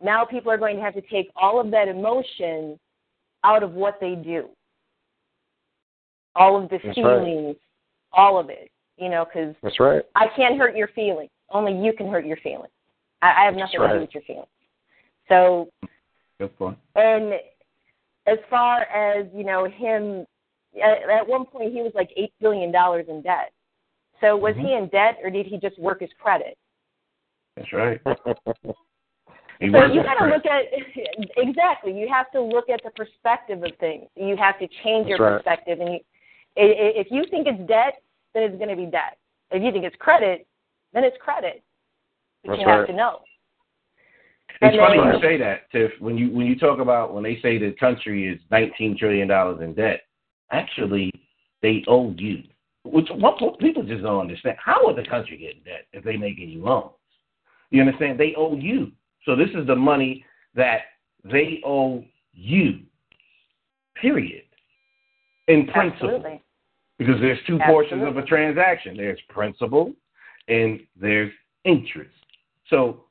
now 0.00 0.24
people 0.24 0.50
are 0.52 0.56
going 0.56 0.76
to 0.76 0.82
have 0.82 0.94
to 0.94 1.00
take 1.02 1.30
all 1.34 1.60
of 1.60 1.70
that 1.72 1.88
emotion 1.88 2.78
out 3.44 3.62
of 3.62 3.72
what 3.72 3.98
they 4.00 4.14
do. 4.14 4.48
All 6.34 6.62
of 6.62 6.68
the 6.70 6.78
That's 6.84 6.94
feelings, 6.94 7.46
right. 7.46 7.56
all 8.12 8.38
of 8.38 8.48
it. 8.50 8.70
You 8.96 9.08
know, 9.10 9.24
because 9.26 9.54
That's 9.62 9.80
right. 9.80 10.02
I 10.14 10.26
can't 10.36 10.56
hurt 10.56 10.76
your 10.76 10.88
feelings. 10.88 11.30
Only 11.50 11.72
you 11.84 11.92
can 11.92 12.08
hurt 12.08 12.24
your 12.24 12.38
feelings. 12.38 12.72
I, 13.26 13.42
I 13.42 13.44
have 13.44 13.54
nothing 13.54 13.80
to 13.80 13.88
do 13.88 14.00
with 14.00 14.14
your 14.14 14.22
feelings. 14.22 14.46
So 15.28 15.68
Good 16.38 16.56
point. 16.58 16.78
and 16.94 17.34
as 18.26 18.38
far 18.50 18.82
as 18.82 19.26
you 19.34 19.44
know, 19.44 19.64
him 19.64 20.26
at, 20.82 21.08
at 21.08 21.26
one 21.26 21.44
point 21.46 21.72
he 21.72 21.82
was 21.82 21.92
like 21.94 22.10
eight 22.16 22.32
billion 22.40 22.70
dollars 22.72 23.06
in 23.08 23.22
debt. 23.22 23.52
So 24.20 24.36
was 24.36 24.54
Mhm. 24.54 24.66
he 24.66 24.74
in 24.74 24.88
debt, 24.88 25.18
or 25.22 25.30
did 25.30 25.46
he 25.46 25.58
just 25.58 25.78
work 25.78 26.00
his 26.00 26.10
credit? 26.18 26.56
That's 27.56 27.72
right. 27.72 28.00
He 29.58 29.72
so 29.72 29.86
you 29.86 30.02
got 30.02 30.18
to 30.18 30.26
look 30.26 30.44
at 30.44 30.64
exactly. 31.38 31.98
You 31.98 32.08
have 32.08 32.30
to 32.32 32.42
look 32.42 32.68
at 32.68 32.82
the 32.84 32.90
perspective 32.90 33.62
of 33.64 33.72
things. 33.80 34.06
You 34.14 34.36
have 34.36 34.58
to 34.58 34.68
change 34.84 35.06
your 35.08 35.18
right. 35.18 35.36
perspective, 35.36 35.80
and 35.80 35.94
you, 35.94 36.00
if 36.56 37.06
you 37.10 37.24
think 37.30 37.46
it's 37.46 37.66
debt, 37.66 38.02
then 38.34 38.42
it's 38.42 38.56
going 38.56 38.68
to 38.68 38.76
be 38.76 38.84
debt. 38.84 39.16
If 39.50 39.62
you 39.62 39.72
think 39.72 39.84
it's 39.84 39.96
credit, 39.96 40.46
then 40.92 41.04
it's 41.04 41.16
credit. 41.20 41.62
But 42.46 42.52
That's 42.56 42.62
you 42.62 42.68
have 42.68 42.86
to 42.86 42.92
know. 42.92 43.20
It's 44.48 44.58
And 44.62 44.76
funny 44.78 44.98
then- 44.98 45.14
you 45.14 45.20
say 45.20 45.36
that, 45.38 45.70
Tiff. 45.70 45.92
When 46.00 46.16
you 46.16 46.30
when 46.30 46.46
you 46.46 46.56
talk 46.58 46.78
about 46.78 47.12
when 47.12 47.22
they 47.22 47.38
say 47.40 47.58
the 47.58 47.72
country 47.72 48.26
is 48.28 48.40
nineteen 48.50 48.96
trillion 48.96 49.28
dollars 49.28 49.60
in 49.60 49.74
debt, 49.74 50.02
actually 50.50 51.12
they 51.62 51.84
owe 51.86 52.12
you. 52.16 52.42
Which 52.84 53.08
what, 53.10 53.40
what 53.42 53.58
people 53.58 53.82
just 53.82 54.02
don't 54.02 54.20
understand. 54.20 54.56
How 54.64 54.86
would 54.86 54.96
the 54.96 55.08
country 55.08 55.36
get 55.36 55.56
in 55.56 55.62
debt 55.64 55.86
if 55.92 56.04
they 56.04 56.16
make 56.16 56.36
any 56.40 56.56
loans? 56.56 56.92
You 57.70 57.80
understand? 57.82 58.18
They 58.18 58.34
owe 58.36 58.56
you. 58.56 58.92
So 59.24 59.34
this 59.34 59.50
is 59.54 59.66
the 59.66 59.74
money 59.74 60.24
that 60.54 60.82
they 61.24 61.60
owe 61.64 62.04
you. 62.32 62.80
Period. 64.00 64.44
In 65.48 65.66
principle. 65.66 66.10
Absolutely. 66.14 66.42
Because 66.98 67.20
there's 67.20 67.38
two 67.46 67.58
portions 67.66 68.06
of 68.06 68.16
a 68.16 68.22
transaction. 68.22 68.96
There's 68.96 69.18
principal 69.28 69.92
and 70.48 70.80
there's 70.98 71.32
interest. 71.64 72.10
So 72.70 73.04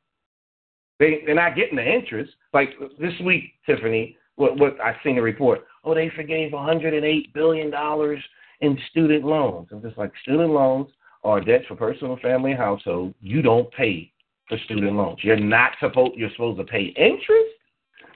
they 0.99 1.21
they're 1.25 1.35
not 1.35 1.55
getting 1.55 1.75
the 1.75 1.85
interest. 1.85 2.31
Like 2.53 2.69
this 2.99 3.13
week, 3.23 3.53
Tiffany, 3.65 4.17
what 4.35 4.57
what 4.57 4.79
I 4.79 4.95
seen 5.03 5.15
the 5.15 5.21
report. 5.21 5.65
Oh, 5.83 5.93
they 5.93 6.09
forgave 6.15 6.53
108 6.53 7.33
billion 7.33 7.69
dollars 7.69 8.23
in 8.61 8.77
student 8.89 9.23
loans. 9.23 9.67
I'm 9.71 9.81
just 9.81 9.97
like 9.97 10.11
student 10.21 10.51
loans 10.51 10.89
are 11.23 11.41
debt 11.41 11.61
for 11.67 11.75
personal, 11.75 12.17
family, 12.21 12.51
and 12.51 12.59
household. 12.59 13.13
You 13.21 13.41
don't 13.41 13.71
pay 13.71 14.11
for 14.47 14.57
student 14.65 14.93
loans. 14.93 15.19
You're 15.23 15.39
not 15.39 15.71
supposed 15.79 16.13
you're 16.15 16.31
supposed 16.31 16.59
to 16.59 16.65
pay 16.65 16.93
interest, 16.97 17.55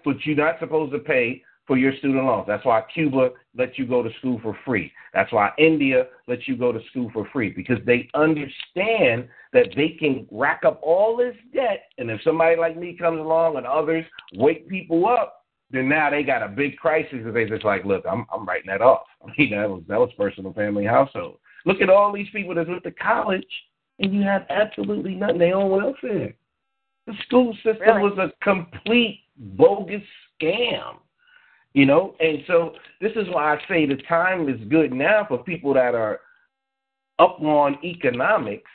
but 0.06 0.16
you're 0.26 0.36
not 0.36 0.60
supposed 0.60 0.92
to 0.94 1.00
pay 1.00 1.42
for 1.66 1.78
your 1.78 1.96
student 1.98 2.26
loans. 2.26 2.46
That's 2.48 2.66
why 2.66 2.82
Cuba 2.94 3.30
lets 3.60 3.78
you 3.78 3.86
go 3.86 4.02
to 4.02 4.10
school 4.18 4.40
for 4.42 4.58
free. 4.66 4.92
That's 5.14 5.32
why 5.32 5.52
India 5.60 6.08
lets 6.28 6.48
you 6.48 6.56
go 6.56 6.72
to 6.72 6.80
school 6.90 7.12
for 7.14 7.28
free 7.32 7.50
because 7.50 7.78
they 7.86 8.10
understand 8.16 9.28
that 9.54 9.68
they 9.76 9.90
can 10.00 10.26
rack 10.32 10.62
up 10.66 10.80
all 10.82 11.18
this 11.18 11.36
debt, 11.54 11.84
and 11.98 12.10
if 12.10 12.22
somebody 12.24 12.56
like 12.56 12.78
me 12.78 12.96
comes 12.98 13.20
along 13.20 13.58
and 13.58 13.68
others 13.68 14.06
wake 14.36 14.68
people 14.68 15.06
up, 15.08 15.46
then 15.72 15.88
now 15.88 16.10
they 16.10 16.24
got 16.24 16.42
a 16.42 16.48
big 16.48 16.78
crisis 16.78 17.12
because 17.14 17.34
they 17.34 17.46
just 17.46 17.66
like, 17.66 17.86
look, 17.86 18.04
I'm 18.10 18.26
I'm 18.34 18.48
writing 18.48 18.68
that 18.68 18.82
off. 18.82 19.04
I 19.24 19.32
mean, 19.38 19.52
that 19.52 19.70
was 19.70 19.84
that 19.88 20.00
was 20.00 20.10
personal, 20.18 20.54
family, 20.54 20.86
household. 20.86 21.38
Look 21.66 21.82
at 21.82 21.90
all 21.90 22.14
these 22.14 22.30
people 22.32 22.56
that's 22.56 22.70
went 22.70 22.84
to 22.84 22.92
college, 22.92 23.46
and 24.00 24.14
you 24.14 24.22
have 24.22 24.46
absolutely 24.50 25.16
nothing. 25.16 25.38
They 25.38 25.52
own 25.52 25.70
welfare. 25.70 26.34
The 27.06 27.14
school 27.26 27.54
system 27.56 27.98
Really? 27.98 28.02
was 28.04 28.18
a 28.18 28.44
complete 28.44 29.22
bogus 29.36 30.02
scam. 30.42 30.98
You 31.74 31.86
know, 31.86 32.16
and 32.20 32.40
so 32.48 32.74
this 33.00 33.12
is 33.16 33.28
why 33.30 33.54
I 33.54 33.60
say 33.68 33.86
the 33.86 33.98
time 34.08 34.50
is 34.50 34.60
good 34.70 34.92
now 34.92 35.26
for 35.28 35.44
people 35.44 35.74
that 35.76 35.94
are 35.94 36.20
up 37.20 37.40
on 37.42 37.78
economics. 37.84 38.70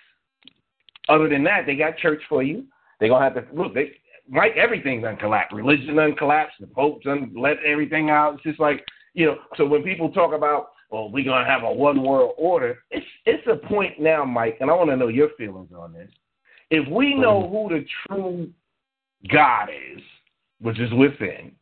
Other 1.08 1.28
than 1.28 1.42
that, 1.44 1.66
they 1.66 1.74
got 1.74 1.98
church 1.98 2.22
for 2.28 2.42
you. 2.42 2.64
They're 3.00 3.08
gonna 3.08 3.24
have 3.24 3.34
to 3.34 3.54
look. 3.54 3.74
They 3.74 3.92
like 4.32 4.56
everything's 4.56 5.02
done 5.02 5.16
collapse. 5.16 5.52
Religion 5.52 5.96
done 5.96 6.14
collapse. 6.14 6.52
The 6.60 6.66
Pope 6.66 7.02
done 7.02 7.32
let 7.36 7.56
everything 7.64 8.10
out. 8.10 8.34
It's 8.34 8.42
just 8.44 8.60
like 8.60 8.84
you 9.12 9.26
know. 9.26 9.38
So 9.56 9.66
when 9.66 9.82
people 9.82 10.10
talk 10.10 10.32
about, 10.32 10.68
oh, 10.90 11.02
well, 11.02 11.10
we're 11.10 11.24
gonna 11.24 11.44
have 11.44 11.64
a 11.64 11.72
one 11.72 12.02
world 12.02 12.34
order, 12.38 12.78
it's 12.90 13.06
it's 13.26 13.46
a 13.48 13.56
point 13.66 14.00
now, 14.00 14.24
Mike, 14.24 14.58
and 14.60 14.70
I 14.70 14.74
want 14.74 14.90
to 14.90 14.96
know 14.96 15.08
your 15.08 15.30
feelings 15.36 15.70
on 15.76 15.92
this. 15.92 16.10
If 16.70 16.88
we 16.88 17.14
know 17.14 17.42
mm-hmm. 17.42 17.52
who 17.52 17.80
the 17.80 17.86
true 18.06 18.50
God 19.30 19.68
is, 19.68 20.02
which 20.60 20.78
is 20.78 20.92
within, 20.94 21.52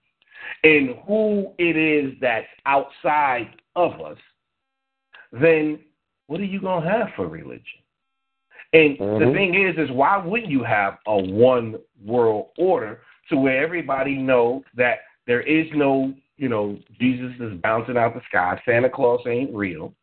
and 0.64 0.96
who 1.06 1.52
it 1.58 1.76
is 1.76 2.14
that's 2.20 2.46
outside 2.66 3.48
of 3.76 4.00
us, 4.00 4.18
then 5.32 5.80
what 6.26 6.40
are 6.40 6.44
you 6.44 6.60
going 6.60 6.82
to 6.82 6.90
have 6.90 7.08
for 7.16 7.26
religion? 7.26 7.80
And 8.72 8.98
the 8.98 9.26
Mhm. 9.26 9.34
thing 9.34 9.54
is, 9.54 9.76
is 9.76 9.90
why 9.90 10.16
wouldn't 10.16 10.50
you 10.50 10.62
have 10.62 10.98
a 11.06 11.16
one 11.16 11.78
world 12.02 12.50
order 12.56 13.02
to 13.28 13.36
where 13.36 13.62
everybody 13.62 14.16
knows 14.16 14.62
that 14.74 15.00
there 15.26 15.42
is 15.42 15.70
no, 15.72 16.14
you 16.36 16.48
know, 16.48 16.78
Jesus 16.98 17.38
is 17.38 17.54
bouncing 17.60 17.96
out 17.96 18.14
the 18.14 18.22
sky. 18.22 18.60
Santa 18.64 18.88
Claus 18.88 19.26
ain't 19.26 19.54
real. 19.54 19.94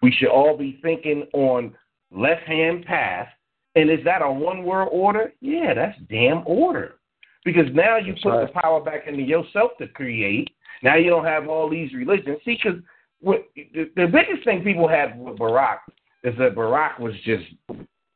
We 0.00 0.10
should 0.10 0.28
all 0.28 0.56
be 0.56 0.78
thinking 0.82 1.28
on 1.32 1.76
left 2.10 2.42
hand 2.44 2.84
path. 2.86 3.28
And 3.76 3.90
is 3.90 4.02
that 4.04 4.22
a 4.22 4.30
one 4.30 4.64
world 4.64 4.88
order? 4.92 5.32
Yeah, 5.40 5.74
that's 5.74 5.98
damn 6.08 6.42
order. 6.46 6.96
Because 7.44 7.66
now 7.74 7.96
you 7.98 8.12
That's 8.12 8.22
put 8.22 8.30
right. 8.30 8.46
the 8.52 8.60
power 8.60 8.80
back 8.80 9.06
into 9.06 9.22
yourself 9.22 9.72
to 9.78 9.88
create. 9.88 10.48
Now 10.82 10.96
you 10.96 11.10
don't 11.10 11.24
have 11.24 11.48
all 11.48 11.68
these 11.68 11.92
religions. 11.92 12.38
See, 12.44 12.58
because 12.62 12.80
the, 13.22 13.90
the 13.96 14.06
biggest 14.06 14.44
thing 14.44 14.62
people 14.62 14.88
had 14.88 15.18
with 15.18 15.38
Barack 15.38 15.78
is 16.24 16.34
that 16.38 16.54
Barack 16.54 16.98
was 17.00 17.14
just 17.24 17.44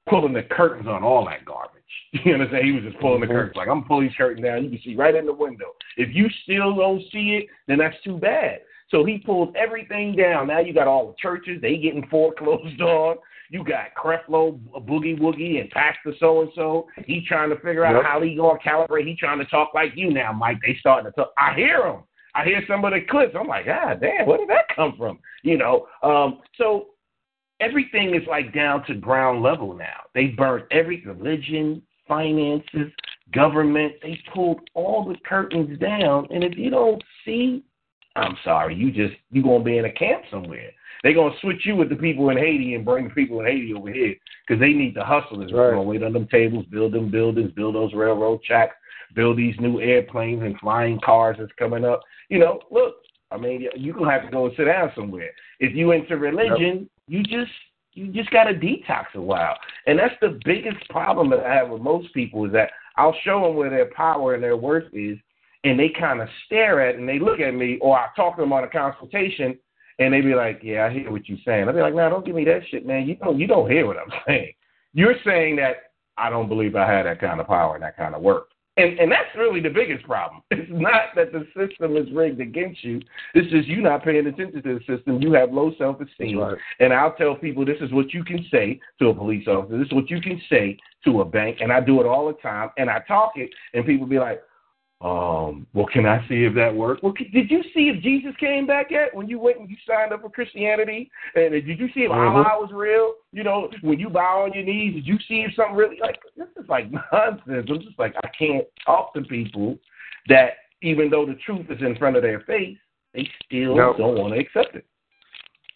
pulling 0.09 0.33
the 0.33 0.43
curtains 0.43 0.89
on 0.89 1.03
all 1.03 1.25
that 1.27 1.45
garbage. 1.45 1.75
You 2.25 2.35
understand? 2.35 2.65
He 2.65 2.73
was 2.73 2.83
just 2.85 2.99
pulling 3.01 3.21
the 3.21 3.27
Mhm. 3.27 3.31
curtains. 3.31 3.57
Like, 3.57 3.69
I'm 3.69 3.85
pulling 3.85 4.09
these 4.09 4.17
curtains 4.17 4.43
down. 4.43 4.65
You 4.65 4.71
can 4.71 4.81
see 4.83 4.97
right 4.97 5.15
in 5.15 5.27
the 5.27 5.33
window. 5.33 5.67
If 5.99 6.15
you 6.15 6.29
still 6.43 6.75
don't 6.75 7.03
see 7.13 7.37
it, 7.37 7.47
then 7.67 7.79
that's 7.79 7.97
too 8.03 8.17
bad. 8.17 8.61
So 8.91 9.05
he 9.05 9.19
pulled 9.19 9.55
everything 9.57 10.17
down. 10.17 10.47
Now 10.49 10.61
you 10.61 10.73
got 10.73 10.87
all 10.87 11.09
the 11.09 11.15
churches. 11.19 11.61
They 11.61 11.77
getting 11.77 12.07
foreclosed 12.09 12.81
on. 12.81 13.17
You 13.51 13.65
got 13.65 13.95
Creflo, 13.95 14.59
Boogie 14.87 15.19
Woogie, 15.19 15.61
and 15.61 15.71
Pastor 15.71 16.13
so 16.21 16.43
and 16.43 16.51
so. 16.55 16.87
He 17.07 17.25
trying 17.27 17.51
to 17.51 17.57
figure 17.57 17.85
out 17.85 17.95
Yep. 17.97 18.05
how 18.05 18.21
he 18.21 18.35
gonna 18.35 18.59
calibrate. 18.59 19.07
He 19.07 19.17
trying 19.17 19.39
to 19.39 19.47
talk 19.47 19.73
like 19.75 19.97
you 19.97 20.11
now, 20.11 20.33
Mike. 20.33 20.59
They 20.65 20.75
starting 20.81 21.11
to 21.11 21.17
talk. 21.17 21.33
I 21.39 21.55
hear 21.55 21.87
him. 21.87 22.03
I 22.35 22.45
hear 22.45 22.63
some 22.69 22.85
of 22.85 22.93
the 22.93 23.01
clips. 23.01 23.35
I'm 23.39 23.49
like, 23.49 23.67
ah, 23.69 23.95
damn, 23.95 24.27
where 24.27 24.39
did 24.39 24.51
that 24.51 24.69
come 24.75 24.95
from? 24.97 25.19
You 25.43 25.57
know. 25.57 25.87
Um, 26.03 26.41
so 26.57 26.89
everything 27.61 28.15
is 28.15 28.27
like 28.29 28.53
down 28.55 28.85
to 28.87 28.95
ground 28.95 29.43
level 29.43 29.75
now. 29.75 30.03
They 30.15 30.29
burnt 30.29 30.67
every 30.71 31.03
religion, 31.05 31.83
finances, 32.07 32.93
government. 33.33 33.95
They 34.03 34.21
pulled 34.33 34.61
all 34.75 35.05
the 35.05 35.17
curtains 35.27 35.79
down, 35.79 36.27
and 36.31 36.45
if 36.45 36.57
you 36.57 36.71
don't 36.71 37.03
see, 37.25 37.65
I'm 38.17 38.37
sorry, 38.45 38.75
you 38.75 38.91
just 38.91 39.15
you 39.31 39.43
gonna 39.43 39.65
be 39.65 39.79
in 39.79 39.85
a 39.85 39.93
camp 39.93 40.23
somewhere. 40.31 40.71
They're 41.03 41.15
gonna 41.15 41.35
switch 41.41 41.65
you 41.65 41.77
with 41.77 41.89
the 41.89 41.97
people 41.97 42.31
in 42.31 42.37
Haiti 42.37 42.75
and 42.75 42.85
bring 42.85 43.09
the 43.09 43.15
people 43.15 43.41
in 43.41 43.47
Haiti 43.47 43.75
over 43.75 43.93
here 43.93 44.15
because 44.47 44.61
they 44.61 44.73
need 44.73 44.95
to 44.95 45.05
hustle. 45.05 45.43
Is 45.43 45.53
Right. 45.53 45.71
gonna 45.71 45.83
wait 45.83 46.03
on 46.03 46.13
them 46.13 46.27
tables, 46.29 46.67
build 46.67 46.93
them 46.93 47.11
buildings, 47.11 47.53
build 47.53 47.75
those 47.75 47.95
railroad 47.95 48.43
tracks, 48.43 48.77
build 49.15 49.37
these 49.37 49.59
new 49.61 49.81
airplanes 49.81 50.43
and 50.43 50.59
flying 50.59 50.99
cars 51.01 51.37
that's 51.39 51.53
coming 51.53 51.85
up. 51.85 52.03
You 52.29 52.39
know, 52.39 52.61
look, 52.71 52.97
I 53.31 53.37
mean, 53.37 53.69
you 53.77 53.93
gonna 53.93 54.11
have 54.11 54.25
to 54.25 54.31
go 54.31 54.47
and 54.47 54.57
sit 54.57 54.65
down 54.65 54.93
somewhere. 54.95 55.31
If 55.61 55.75
you 55.75 55.93
into 55.93 56.17
religion, 56.17 56.89
you 57.07 57.23
just 57.23 57.53
you 57.95 58.13
just 58.13 58.31
got 58.31 58.45
to 58.45 58.55
detox 58.55 59.07
a 59.15 59.21
while, 59.21 59.59
and 59.87 59.99
that's 59.99 60.15
the 60.21 60.39
biggest 60.45 60.89
problem 60.89 61.31
that 61.31 61.41
I 61.41 61.53
have 61.55 61.69
with 61.69 61.83
most 61.83 62.13
people 62.15 62.45
is 62.45 62.53
that 62.53 62.71
I'll 62.97 63.17
show 63.25 63.43
them 63.43 63.57
where 63.57 63.71
their 63.71 63.87
power 63.87 64.35
and 64.35 64.43
their 64.43 64.57
worth 64.57 64.93
is, 64.93 65.19
and 65.65 65.79
they 65.79 65.89
kind 65.89 66.21
of 66.21 66.29
stare 66.47 66.81
at 66.81 66.95
it 66.95 67.01
and 67.01 67.09
they 67.09 67.19
look 67.19 67.41
at 67.41 67.55
me, 67.55 67.79
or 67.81 67.99
I 67.99 68.07
talk 68.15 68.37
to 68.37 68.43
them 68.43 68.53
on 68.53 68.65
a 68.65 68.69
consultation, 68.69 69.59
and 69.99 70.13
they 70.13 70.21
be 70.21 70.35
like, 70.35 70.61
"Yeah, 70.63 70.87
I 70.87 70.91
hear 70.91 71.11
what 71.11 71.29
you're 71.29 71.39
saying." 71.45 71.69
I'll 71.69 71.75
be 71.75 71.81
like, 71.81 71.95
"No, 71.95 72.09
don't 72.09 72.25
give 72.25 72.35
me 72.35 72.45
that 72.45 72.63
shit, 72.71 72.87
man. 72.87 73.07
You 73.09 73.17
don't 73.17 73.39
you 73.39 73.47
don't 73.47 73.71
hear 73.71 73.87
what 73.87 73.97
I'm 73.99 74.13
saying. 74.27 74.53
You're 74.95 75.17
saying 75.25 75.57
that 75.57 75.93
I 76.17 76.31
don't 76.31 76.49
believe 76.49 76.77
I 76.77 76.91
had 76.91 77.07
that 77.07 77.21
kind 77.21 77.41
of 77.41 77.47
power 77.47 77.75
and 77.75 77.83
that 77.83 77.97
kind 77.97 78.15
of 78.15 78.23
work." 78.23 78.49
And 78.79 78.99
and 79.01 79.11
that's 79.11 79.35
really 79.37 79.61
the 79.61 79.71
biggest 79.71 80.05
problem. 80.05 80.43
It's 80.51 80.71
not 80.71 81.15
that 81.17 81.33
the 81.33 81.47
system 81.57 81.97
is 81.97 82.11
rigged 82.13 82.41
against 82.41 82.85
you. 82.85 83.01
It's 83.35 83.51
just 83.51 83.67
you 83.69 83.81
not 83.81 84.05
paying 84.05 84.27
attention 84.27 84.63
to 84.63 84.79
the 84.79 84.97
system. 84.97 85.21
You 85.21 85.33
have 85.33 85.53
low 85.53 85.73
self 85.79 86.01
esteem. 86.01 86.39
Right. 86.39 86.57
And 86.79 86.93
I'll 86.93 87.15
tell 87.15 87.35
people 87.35 87.65
this 87.65 87.81
is 87.81 87.93
what 87.93 88.13
you 88.13 88.23
can 88.23 88.45
say 88.51 88.81
to 89.01 89.09
a 89.09 89.15
police 89.15 89.49
officer. 89.49 89.79
This 89.79 89.87
is 89.87 89.93
what 89.93 90.11
you 90.11 90.21
can 90.21 90.41
say 90.49 90.79
to 91.05 91.21
a 91.21 91.25
bank. 91.25 91.59
And 91.61 91.73
I 91.73 91.81
do 91.81 92.01
it 92.01 92.07
all 92.07 92.27
the 92.29 92.35
time. 92.35 92.71
And 92.77 92.89
I 92.91 93.01
talk 93.09 93.33
it, 93.37 93.51
and 93.75 93.85
people 93.85 94.07
be 94.07 94.19
like, 94.19 94.43
Um, 95.01 95.69
well, 95.75 95.87
can 95.93 96.07
I 96.07 96.27
see 96.29 96.43
if 96.43 96.55
that 96.57 96.75
worked? 96.75 97.05
Well, 97.05 97.13
did 97.13 97.51
you 97.51 97.63
see 97.73 97.89
if 97.89 98.03
Jesus 98.03 98.33
came 98.41 98.67
back 98.67 98.91
yet 98.91 99.15
when 99.15 99.29
you 99.29 99.39
went 99.39 99.61
and 99.61 99.71
you 99.71 99.77
signed 99.87 100.13
up 100.13 100.23
for 100.23 100.29
Christianity? 100.29 101.09
And 101.37 101.53
did 101.53 101.79
you 101.79 101.87
see 101.95 102.01
if 102.01 102.11
mm-hmm. 102.11 102.37
Allah 102.37 102.59
was 102.61 102.71
real? 102.73 103.15
You 103.31 103.45
know, 103.45 103.71
when 103.83 104.01
you 104.01 104.09
bow 104.09 104.45
on 104.45 104.53
your 104.55 104.65
knees, 104.65 104.95
did 104.95 105.07
you 105.07 105.17
see 105.29 105.47
if 105.47 105.55
something 105.55 105.77
really 105.77 105.99
like 106.01 106.19
this 106.37 106.49
is 106.57 106.69
like 106.69 106.91
nonsense? 107.13 107.69
I'm 107.71 107.81
just 107.81 107.99
like 107.99 108.15
I 108.25 108.29
can't 108.37 108.65
talk 108.85 109.15
to 109.15 109.23
people 109.23 109.79
that 110.29 110.51
even 110.83 111.11
though 111.11 111.27
the 111.27 111.39
truth 111.47 111.67
is 111.71 111.81
in 111.81 111.95
front 111.97 112.17
of 112.17 112.23
their 112.23 112.41
face, 112.41 112.77
they 113.15 113.29
still 113.45 113.77
nope. 113.77 113.99
don't 113.99 114.19
want 114.19 114.35
to 114.35 114.41
accept 114.41 114.75
it. 114.75 114.85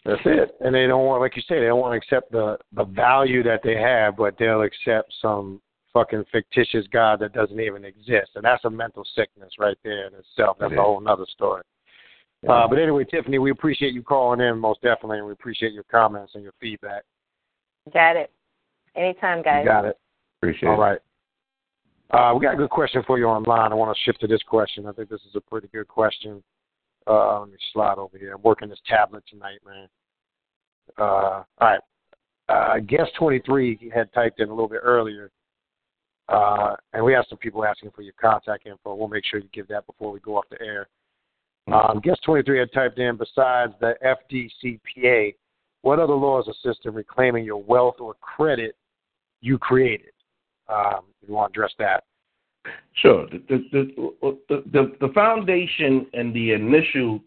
That's 0.05 0.21
it. 0.25 0.55
And 0.59 0.75
they 0.75 0.85
don't 0.85 1.05
want, 1.05 1.21
like 1.21 1.37
you 1.37 1.41
say, 1.43 1.61
they 1.61 1.67
don't 1.67 1.79
want 1.79 1.93
to 1.93 1.97
accept 1.97 2.29
the 2.33 2.57
the 2.73 2.83
value 2.83 3.41
that 3.43 3.61
they 3.63 3.77
have, 3.77 4.17
but 4.17 4.35
they'll 4.37 4.63
accept 4.63 5.13
some 5.21 5.61
fucking 5.93 6.25
fictitious 6.31 6.85
God 6.91 7.19
that 7.19 7.33
doesn't 7.33 7.59
even 7.59 7.85
exist, 7.85 8.31
and 8.35 8.43
that's 8.43 8.65
a 8.65 8.69
mental 8.69 9.03
sickness 9.15 9.51
right 9.59 9.77
there 9.83 10.07
in 10.07 10.13
itself. 10.15 10.57
That's 10.59 10.73
a 10.73 10.81
whole 10.81 11.07
other 11.07 11.25
story. 11.31 11.63
Yeah. 12.41 12.51
Uh, 12.51 12.67
but 12.67 12.79
anyway, 12.79 13.05
Tiffany, 13.05 13.39
we 13.39 13.51
appreciate 13.51 13.93
you 13.93 14.03
calling 14.03 14.41
in 14.41 14.59
most 14.59 14.81
definitely, 14.81 15.19
and 15.19 15.27
we 15.27 15.33
appreciate 15.33 15.71
your 15.71 15.83
comments 15.83 16.33
and 16.35 16.43
your 16.43 16.53
feedback. 16.59 17.03
Got 17.93 18.17
it. 18.17 18.31
Anytime, 18.95 19.41
guys. 19.41 19.63
You 19.63 19.69
got 19.69 19.85
it. 19.85 19.97
Appreciate 20.41 20.69
All 20.69 20.75
it. 20.75 20.77
All 20.77 20.81
right. 20.81 20.99
Uh, 22.11 22.35
we 22.35 22.41
got 22.41 22.53
a 22.53 22.57
good 22.57 22.69
question 22.69 23.01
for 23.07 23.17
you 23.17 23.25
online. 23.25 23.71
I 23.71 23.75
want 23.75 23.95
to 23.95 24.03
shift 24.03 24.19
to 24.21 24.27
this 24.27 24.43
question. 24.43 24.85
I 24.85 24.91
think 24.91 25.09
this 25.09 25.21
is 25.21 25.35
a 25.35 25.41
pretty 25.41 25.67
good 25.73 25.87
question. 25.87 26.43
Uh, 27.07 27.39
let 27.39 27.49
me 27.49 27.57
slide 27.71 27.97
over 27.97 28.17
here. 28.17 28.35
I'm 28.35 28.41
working 28.43 28.69
this 28.69 28.79
tablet 28.87 29.23
tonight, 29.29 29.59
man. 29.65 29.87
Uh, 30.97 31.03
all 31.03 31.45
right. 31.59 31.79
Uh, 32.49 32.79
guest 32.79 33.11
23 33.17 33.91
had 33.93 34.11
typed 34.13 34.39
in 34.39 34.49
a 34.49 34.51
little 34.51 34.67
bit 34.67 34.81
earlier, 34.83 35.31
uh, 36.29 36.75
and 36.93 37.03
we 37.03 37.13
have 37.13 37.25
some 37.29 37.37
people 37.37 37.65
asking 37.65 37.91
for 37.91 38.01
your 38.01 38.13
contact 38.19 38.65
info. 38.65 38.95
We'll 38.95 39.07
make 39.07 39.25
sure 39.25 39.39
you 39.39 39.49
give 39.53 39.67
that 39.67 39.85
before 39.85 40.11
we 40.11 40.19
go 40.19 40.37
off 40.37 40.45
the 40.49 40.61
air. 40.61 40.87
Um, 41.71 42.01
guest 42.03 42.21
23 42.25 42.59
had 42.59 42.73
typed 42.73 42.99
in, 42.99 43.17
besides 43.17 43.73
the 43.79 43.95
FDCPA, 44.03 45.35
what 45.81 45.99
other 45.99 46.13
laws 46.13 46.47
assist 46.47 46.85
in 46.85 46.93
reclaiming 46.93 47.45
your 47.45 47.61
wealth 47.61 47.95
or 47.99 48.15
credit 48.21 48.75
you 49.41 49.57
created? 49.57 50.11
Um, 50.69 51.01
if 51.21 51.27
you 51.27 51.35
want 51.35 51.53
to 51.53 51.59
address 51.59 51.73
that. 51.79 52.05
Sure. 52.93 53.27
The, 53.27 53.43
the, 53.49 54.13
the, 54.49 54.63
the, 54.71 54.95
the 55.01 55.13
foundation 55.13 56.07
and 56.13 56.33
the 56.33 56.53
initial 56.53 57.19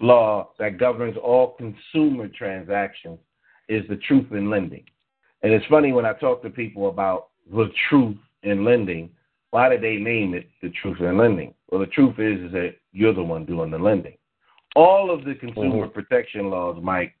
law 0.00 0.50
that 0.58 0.78
governs 0.78 1.16
all 1.16 1.56
consumer 1.56 2.28
transactions 2.28 3.18
is 3.68 3.84
the 3.88 3.96
truth 3.96 4.26
in 4.32 4.50
lending. 4.50 4.84
And 5.42 5.52
it's 5.52 5.66
funny 5.66 5.92
when 5.92 6.04
I 6.04 6.12
talk 6.14 6.42
to 6.42 6.50
people 6.50 6.88
about 6.88 7.28
the 7.52 7.68
truth 7.88 8.16
in 8.42 8.64
lending, 8.64 9.10
why 9.50 9.68
did 9.68 9.82
they 9.82 9.96
name 9.96 10.34
it 10.34 10.48
the 10.62 10.70
truth 10.70 11.00
in 11.00 11.16
lending? 11.18 11.54
Well, 11.70 11.80
the 11.80 11.86
truth 11.86 12.18
is, 12.18 12.46
is 12.46 12.52
that 12.52 12.76
you're 12.92 13.14
the 13.14 13.22
one 13.22 13.44
doing 13.44 13.70
the 13.70 13.78
lending. 13.78 14.16
All 14.74 15.10
of 15.10 15.24
the 15.24 15.34
consumer 15.34 15.86
mm-hmm. 15.86 15.92
protection 15.92 16.50
laws, 16.50 16.78
Mike, 16.82 17.14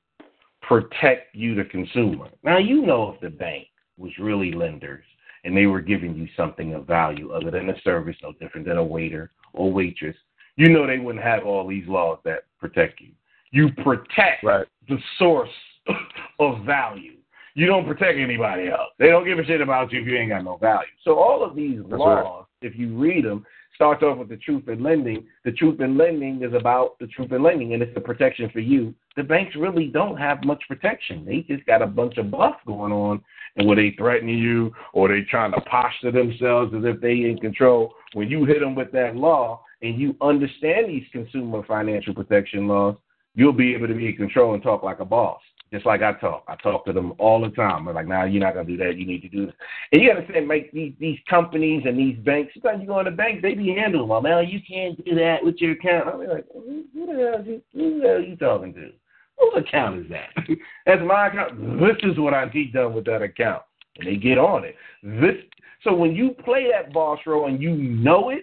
protect 0.62 1.34
you, 1.34 1.54
the 1.54 1.64
consumer. 1.64 2.28
Now, 2.42 2.58
you 2.58 2.86
know 2.86 3.12
if 3.12 3.20
the 3.20 3.30
bank 3.30 3.66
was 3.98 4.12
really 4.18 4.52
lenders 4.52 5.04
and 5.44 5.56
they 5.56 5.66
were 5.66 5.80
giving 5.80 6.14
you 6.14 6.26
something 6.36 6.72
of 6.74 6.86
value 6.86 7.32
other 7.32 7.50
than 7.50 7.68
a 7.68 7.80
service, 7.82 8.16
no 8.22 8.32
different 8.40 8.66
than 8.66 8.78
a 8.78 8.84
waiter 8.84 9.30
or 9.52 9.70
waitress, 9.70 10.16
you 10.56 10.68
know 10.68 10.86
they 10.86 10.98
wouldn't 10.98 11.24
have 11.24 11.44
all 11.44 11.66
these 11.66 11.86
laws 11.88 12.18
that 12.24 12.44
protect 12.58 13.00
you. 13.00 13.10
You 13.50 13.70
protect 13.82 14.44
right. 14.44 14.66
the 14.88 14.98
source 15.18 15.50
of 16.38 16.64
value. 16.64 17.16
You 17.54 17.66
don't 17.66 17.86
protect 17.86 18.18
anybody 18.18 18.68
else. 18.68 18.90
They 18.98 19.08
don't 19.08 19.24
give 19.24 19.38
a 19.38 19.44
shit 19.44 19.60
about 19.60 19.92
you 19.92 20.00
if 20.00 20.06
you 20.06 20.16
ain't 20.16 20.30
got 20.30 20.44
no 20.44 20.56
value. 20.56 20.88
So 21.04 21.18
all 21.18 21.44
of 21.44 21.54
these 21.54 21.80
That's 21.88 21.98
laws, 21.98 22.46
right. 22.62 22.70
if 22.70 22.78
you 22.78 22.96
read 22.96 23.24
them, 23.24 23.44
starts 23.74 24.02
off 24.02 24.18
with 24.18 24.28
the 24.28 24.36
truth 24.36 24.68
in 24.68 24.82
lending. 24.82 25.26
The 25.44 25.52
truth 25.52 25.80
in 25.80 25.98
lending 25.98 26.42
is 26.42 26.54
about 26.54 26.98
the 26.98 27.06
truth 27.08 27.32
in 27.32 27.42
lending, 27.42 27.74
and 27.74 27.82
it's 27.82 27.94
the 27.94 28.00
protection 28.00 28.48
for 28.50 28.60
you. 28.60 28.94
The 29.16 29.22
banks 29.22 29.54
really 29.56 29.88
don't 29.88 30.16
have 30.16 30.44
much 30.44 30.62
protection. 30.68 31.24
They 31.24 31.40
just 31.40 31.66
got 31.66 31.82
a 31.82 31.86
bunch 31.86 32.16
of 32.16 32.30
bluff 32.30 32.56
going 32.66 32.92
on, 32.92 33.20
and 33.56 33.66
where 33.66 33.76
they 33.76 33.94
threatening 33.98 34.38
you 34.38 34.72
or 34.94 35.08
they 35.08 35.22
trying 35.22 35.52
to 35.52 35.60
posture 35.62 36.10
themselves 36.10 36.72
as 36.74 36.84
if 36.84 37.00
they 37.00 37.28
in 37.28 37.38
control. 37.38 37.92
When 38.14 38.30
you 38.30 38.44
hit 38.44 38.60
them 38.60 38.74
with 38.74 38.92
that 38.92 39.16
law 39.16 39.62
and 39.82 39.98
you 39.98 40.16
understand 40.22 40.88
these 40.88 41.04
consumer 41.12 41.62
financial 41.66 42.14
protection 42.14 42.66
laws, 42.68 42.96
you'll 43.34 43.52
be 43.52 43.74
able 43.74 43.88
to 43.88 43.94
be 43.94 44.08
in 44.08 44.16
control 44.16 44.54
and 44.54 44.62
talk 44.62 44.82
like 44.82 45.00
a 45.00 45.04
boss 45.04 45.40
just 45.72 45.86
like 45.86 46.02
I 46.02 46.12
talk. 46.12 46.44
I 46.48 46.56
talk 46.56 46.84
to 46.84 46.92
them 46.92 47.14
all 47.18 47.40
the 47.40 47.48
time. 47.48 47.88
I'm 47.88 47.94
like, 47.94 48.06
nah, 48.06 48.24
you're 48.24 48.42
not 48.42 48.54
gonna 48.54 48.66
do 48.66 48.76
that. 48.76 48.96
You 48.96 49.06
need 49.06 49.22
to 49.22 49.28
do 49.28 49.46
this. 49.46 49.54
And 49.90 50.02
you 50.02 50.12
gotta 50.12 50.26
say, 50.30 50.40
make 50.40 50.70
these 50.72 50.92
these 51.00 51.18
companies 51.28 51.84
and 51.86 51.98
these 51.98 52.18
banks. 52.18 52.52
Sometimes 52.52 52.82
you 52.82 52.86
go 52.86 52.98
in 52.98 53.06
the 53.06 53.10
bank, 53.10 53.40
they 53.40 53.54
be 53.54 53.74
handling 53.74 54.08
them. 54.08 54.22
Well, 54.22 54.42
you 54.44 54.60
can't 54.68 55.02
do 55.02 55.14
that 55.14 55.38
with 55.42 55.56
your 55.58 55.72
account. 55.72 56.08
I'm 56.08 56.28
like, 56.28 56.44
who 56.52 56.84
the 56.94 57.12
hell 57.12 57.40
is 57.40 57.46
you, 57.46 57.62
who 57.72 58.00
the 58.00 58.06
hell 58.06 58.16
are 58.16 58.20
you 58.20 58.36
talking 58.36 58.74
to? 58.74 58.90
Whose 59.38 59.64
account 59.66 60.00
is 60.00 60.10
that? 60.10 60.28
That's 60.86 61.02
my 61.02 61.28
account. 61.28 61.80
This 61.80 61.96
is 62.02 62.18
what 62.18 62.34
I 62.34 62.44
need 62.52 62.74
done 62.74 62.92
with 62.92 63.06
that 63.06 63.22
account, 63.22 63.62
and 63.98 64.06
they 64.06 64.16
get 64.16 64.36
on 64.36 64.64
it. 64.64 64.76
This. 65.02 65.36
So 65.84 65.94
when 65.94 66.14
you 66.14 66.36
play 66.44 66.70
that 66.70 66.92
boss 66.92 67.18
role 67.26 67.48
and 67.48 67.60
you 67.60 67.74
know 67.74 68.28
it, 68.28 68.42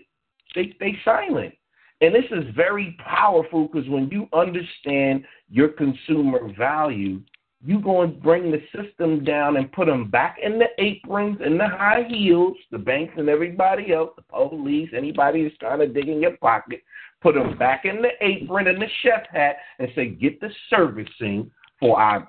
they 0.56 0.76
they 0.80 0.98
silent. 1.06 1.54
And 2.02 2.16
this 2.16 2.26
is 2.32 2.56
very 2.56 2.96
powerful 3.04 3.68
because 3.68 3.90
when 3.90 4.10
you 4.10 4.28
understand 4.34 5.26
your 5.50 5.70
consumer 5.70 6.54
value, 6.58 7.22
you 7.62 7.82
go 7.82 8.04
and 8.04 8.22
bring 8.22 8.52
the 8.52 8.62
system 8.74 9.24
down 9.26 9.58
and 9.58 9.70
put 9.74 9.88
them 9.88 10.10
back 10.10 10.38
in 10.42 10.60
the 10.60 10.68
aprons 10.78 11.40
and 11.44 11.60
the 11.60 11.68
high 11.68 12.06
heels, 12.08 12.56
the 12.72 12.78
banks 12.78 13.14
and 13.18 13.28
everybody 13.28 13.94
else, 13.94 14.12
the 14.16 14.22
police, 14.22 14.90
anybody 14.96 15.44
that's 15.44 15.58
trying 15.58 15.80
to 15.80 15.88
dig 15.88 16.08
in 16.08 16.22
your 16.22 16.38
pocket, 16.38 16.82
put 17.22 17.36
them 17.36 17.58
back 17.58 17.84
in 17.84 18.02
the 18.02 18.12
apron 18.22 18.68
and 18.68 18.82
the 18.82 18.88
chef 19.04 19.24
hat 19.30 19.58
and 19.80 19.90
say, 19.94 20.08
get 20.08 20.40
the 20.40 20.50
servicing 20.70 21.52
for 21.82 22.00
I 22.00 22.24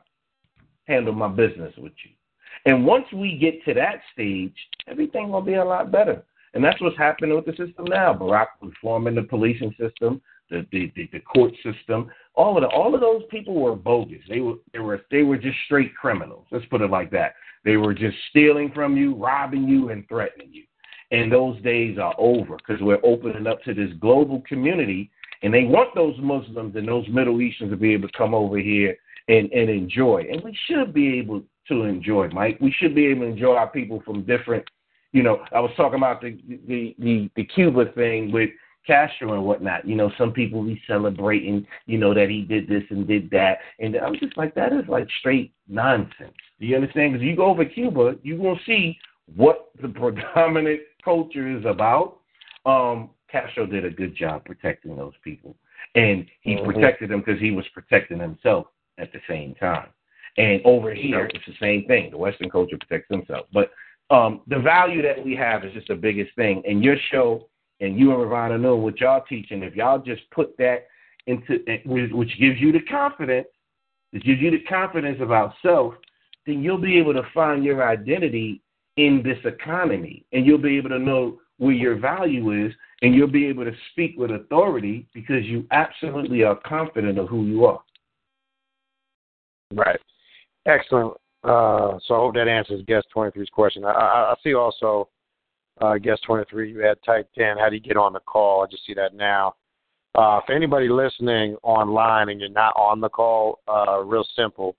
handle 0.86 1.14
my 1.14 1.28
business 1.28 1.72
with 1.78 1.92
you. 2.04 2.10
And 2.66 2.84
once 2.84 3.06
we 3.14 3.38
get 3.38 3.64
to 3.66 3.74
that 3.74 4.00
stage, 4.12 4.54
everything 4.88 5.30
will 5.30 5.42
be 5.42 5.54
a 5.54 5.64
lot 5.64 5.92
better. 5.92 6.24
And 6.54 6.64
that's 6.64 6.80
what's 6.80 6.98
happening 6.98 7.34
with 7.34 7.46
the 7.46 7.52
system 7.52 7.84
now. 7.88 8.12
Barack 8.12 8.46
reforming 8.60 9.14
the 9.14 9.22
policing 9.22 9.74
system, 9.78 10.20
the, 10.50 10.66
the, 10.72 10.92
the, 10.96 11.08
the 11.12 11.20
court 11.20 11.52
system, 11.62 12.10
all 12.34 12.56
of 12.56 12.62
the, 12.62 12.68
all 12.68 12.94
of 12.94 13.00
those 13.00 13.22
people 13.30 13.54
were 13.54 13.76
bogus. 13.76 14.22
They 14.28 14.40
were 14.40 14.56
they 14.72 14.80
were 14.80 15.00
they 15.10 15.22
were 15.22 15.38
just 15.38 15.56
straight 15.66 15.94
criminals. 15.94 16.46
Let's 16.50 16.66
put 16.66 16.80
it 16.80 16.90
like 16.90 17.10
that. 17.12 17.34
They 17.64 17.76
were 17.76 17.94
just 17.94 18.16
stealing 18.30 18.72
from 18.74 18.96
you, 18.96 19.14
robbing 19.14 19.68
you, 19.68 19.90
and 19.90 20.08
threatening 20.08 20.48
you. 20.52 20.64
And 21.12 21.30
those 21.30 21.60
days 21.62 21.98
are 21.98 22.14
over 22.18 22.56
because 22.56 22.80
we're 22.82 23.04
opening 23.04 23.46
up 23.46 23.62
to 23.64 23.74
this 23.74 23.90
global 24.00 24.42
community, 24.48 25.10
and 25.42 25.52
they 25.52 25.64
want 25.64 25.94
those 25.94 26.14
Muslims 26.20 26.74
and 26.76 26.86
those 26.86 27.06
Middle 27.08 27.40
Easterns 27.40 27.72
to 27.72 27.76
be 27.76 27.92
able 27.92 28.08
to 28.08 28.18
come 28.18 28.34
over 28.34 28.58
here 28.58 28.96
and, 29.28 29.50
and 29.52 29.68
enjoy. 29.68 30.26
And 30.30 30.42
we 30.42 30.56
should 30.66 30.94
be 30.94 31.18
able 31.18 31.42
to 31.68 31.82
enjoy, 31.82 32.28
Mike. 32.28 32.58
We 32.60 32.74
should 32.78 32.94
be 32.94 33.06
able 33.06 33.22
to 33.22 33.32
enjoy 33.32 33.54
our 33.54 33.68
people 33.68 34.02
from 34.04 34.24
different 34.24 34.64
you 35.12 35.22
know, 35.22 35.44
I 35.52 35.60
was 35.60 35.70
talking 35.76 35.98
about 35.98 36.20
the 36.20 36.38
the 36.66 36.94
the, 36.98 37.30
the 37.36 37.44
Cuba 37.44 37.92
thing 37.92 38.32
with 38.32 38.50
Castro 38.86 39.34
and 39.34 39.44
whatnot. 39.44 39.86
You 39.86 39.96
know, 39.96 40.10
some 40.16 40.32
people 40.32 40.62
be 40.62 40.80
celebrating, 40.86 41.66
you 41.86 41.98
know, 41.98 42.14
that 42.14 42.28
he 42.30 42.42
did 42.42 42.68
this 42.68 42.84
and 42.90 43.06
did 43.06 43.30
that, 43.30 43.58
and 43.78 43.96
I'm 43.96 44.14
just 44.14 44.36
like, 44.36 44.54
that 44.54 44.72
is 44.72 44.84
like 44.88 45.08
straight 45.18 45.52
nonsense. 45.68 46.34
Do 46.60 46.66
you 46.66 46.76
understand? 46.76 47.12
Because 47.12 47.24
you 47.24 47.36
go 47.36 47.46
over 47.46 47.64
Cuba, 47.64 48.16
you 48.22 48.36
gonna 48.36 48.58
see 48.66 48.98
what 49.36 49.70
the 49.80 49.88
predominant 50.34 50.80
culture 51.04 51.56
is 51.56 51.64
about. 51.64 52.18
Um, 52.66 53.10
Castro 53.30 53.66
did 53.66 53.84
a 53.84 53.90
good 53.90 54.14
job 54.14 54.44
protecting 54.44 54.96
those 54.96 55.14
people, 55.22 55.56
and 55.94 56.26
he 56.40 56.56
mm-hmm. 56.56 56.70
protected 56.70 57.10
them 57.10 57.20
because 57.20 57.40
he 57.40 57.50
was 57.50 57.64
protecting 57.72 58.18
himself 58.18 58.66
at 58.98 59.12
the 59.12 59.20
same 59.28 59.54
time. 59.54 59.88
And 60.36 60.60
over 60.64 60.94
here, 60.94 61.28
it's 61.32 61.44
the 61.46 61.54
same 61.60 61.86
thing. 61.86 62.10
The 62.10 62.18
Western 62.18 62.50
culture 62.50 62.76
protects 62.78 63.08
themselves, 63.08 63.48
but 63.52 63.70
um, 64.10 64.42
the 64.48 64.58
value 64.58 65.02
that 65.02 65.24
we 65.24 65.34
have 65.36 65.64
is 65.64 65.72
just 65.72 65.88
the 65.88 65.94
biggest 65.94 66.34
thing. 66.36 66.62
And 66.66 66.82
your 66.82 66.96
show 67.10 67.48
and 67.80 67.98
you 67.98 68.12
and 68.12 68.20
Ravana 68.20 68.58
know 68.58 68.76
what 68.76 69.00
y'all 69.00 69.24
teaching. 69.28 69.62
If 69.62 69.74
y'all 69.74 69.98
just 69.98 70.22
put 70.30 70.56
that 70.58 70.88
into, 71.26 71.58
which 71.84 72.38
gives 72.38 72.60
you 72.60 72.72
the 72.72 72.80
confidence, 72.80 73.48
it 74.12 74.24
gives 74.24 74.40
you 74.40 74.50
the 74.50 74.62
confidence 74.68 75.18
about 75.20 75.54
self, 75.62 75.94
then 76.46 76.62
you'll 76.62 76.78
be 76.78 76.98
able 76.98 77.14
to 77.14 77.22
find 77.32 77.64
your 77.64 77.88
identity 77.88 78.62
in 78.96 79.22
this 79.24 79.38
economy, 79.44 80.24
and 80.32 80.44
you'll 80.44 80.58
be 80.58 80.76
able 80.76 80.90
to 80.90 80.98
know 80.98 81.38
where 81.58 81.72
your 81.72 81.98
value 81.98 82.66
is, 82.66 82.72
and 83.02 83.14
you'll 83.14 83.28
be 83.28 83.46
able 83.46 83.64
to 83.64 83.72
speak 83.92 84.14
with 84.18 84.30
authority 84.30 85.06
because 85.14 85.44
you 85.44 85.66
absolutely 85.70 86.42
are 86.42 86.58
confident 86.66 87.18
of 87.18 87.28
who 87.28 87.44
you 87.46 87.64
are. 87.64 87.80
Right. 89.72 90.00
Excellent. 90.66 91.16
Uh, 91.42 91.98
so 92.06 92.14
I 92.14 92.18
hope 92.18 92.34
that 92.34 92.48
answers 92.48 92.82
guest 92.86 93.06
23's 93.14 93.48
question. 93.50 93.84
I, 93.84 93.90
I, 93.90 94.32
I 94.32 94.34
see 94.42 94.54
also 94.54 95.08
uh, 95.80 95.96
guest 95.98 96.22
23, 96.26 96.72
you 96.72 96.80
had 96.80 96.98
typed 97.04 97.38
in, 97.38 97.56
how 97.58 97.68
do 97.68 97.76
you 97.76 97.80
get 97.80 97.96
on 97.96 98.12
the 98.12 98.20
call? 98.20 98.62
I 98.62 98.66
just 98.70 98.84
see 98.86 98.94
that 98.94 99.14
now. 99.14 99.54
Uh, 100.14 100.40
for 100.44 100.52
anybody 100.52 100.88
listening 100.88 101.56
online 101.62 102.28
and 102.28 102.40
you're 102.40 102.50
not 102.50 102.74
on 102.76 103.00
the 103.00 103.08
call, 103.08 103.60
uh, 103.68 104.00
real 104.00 104.26
simple. 104.36 104.76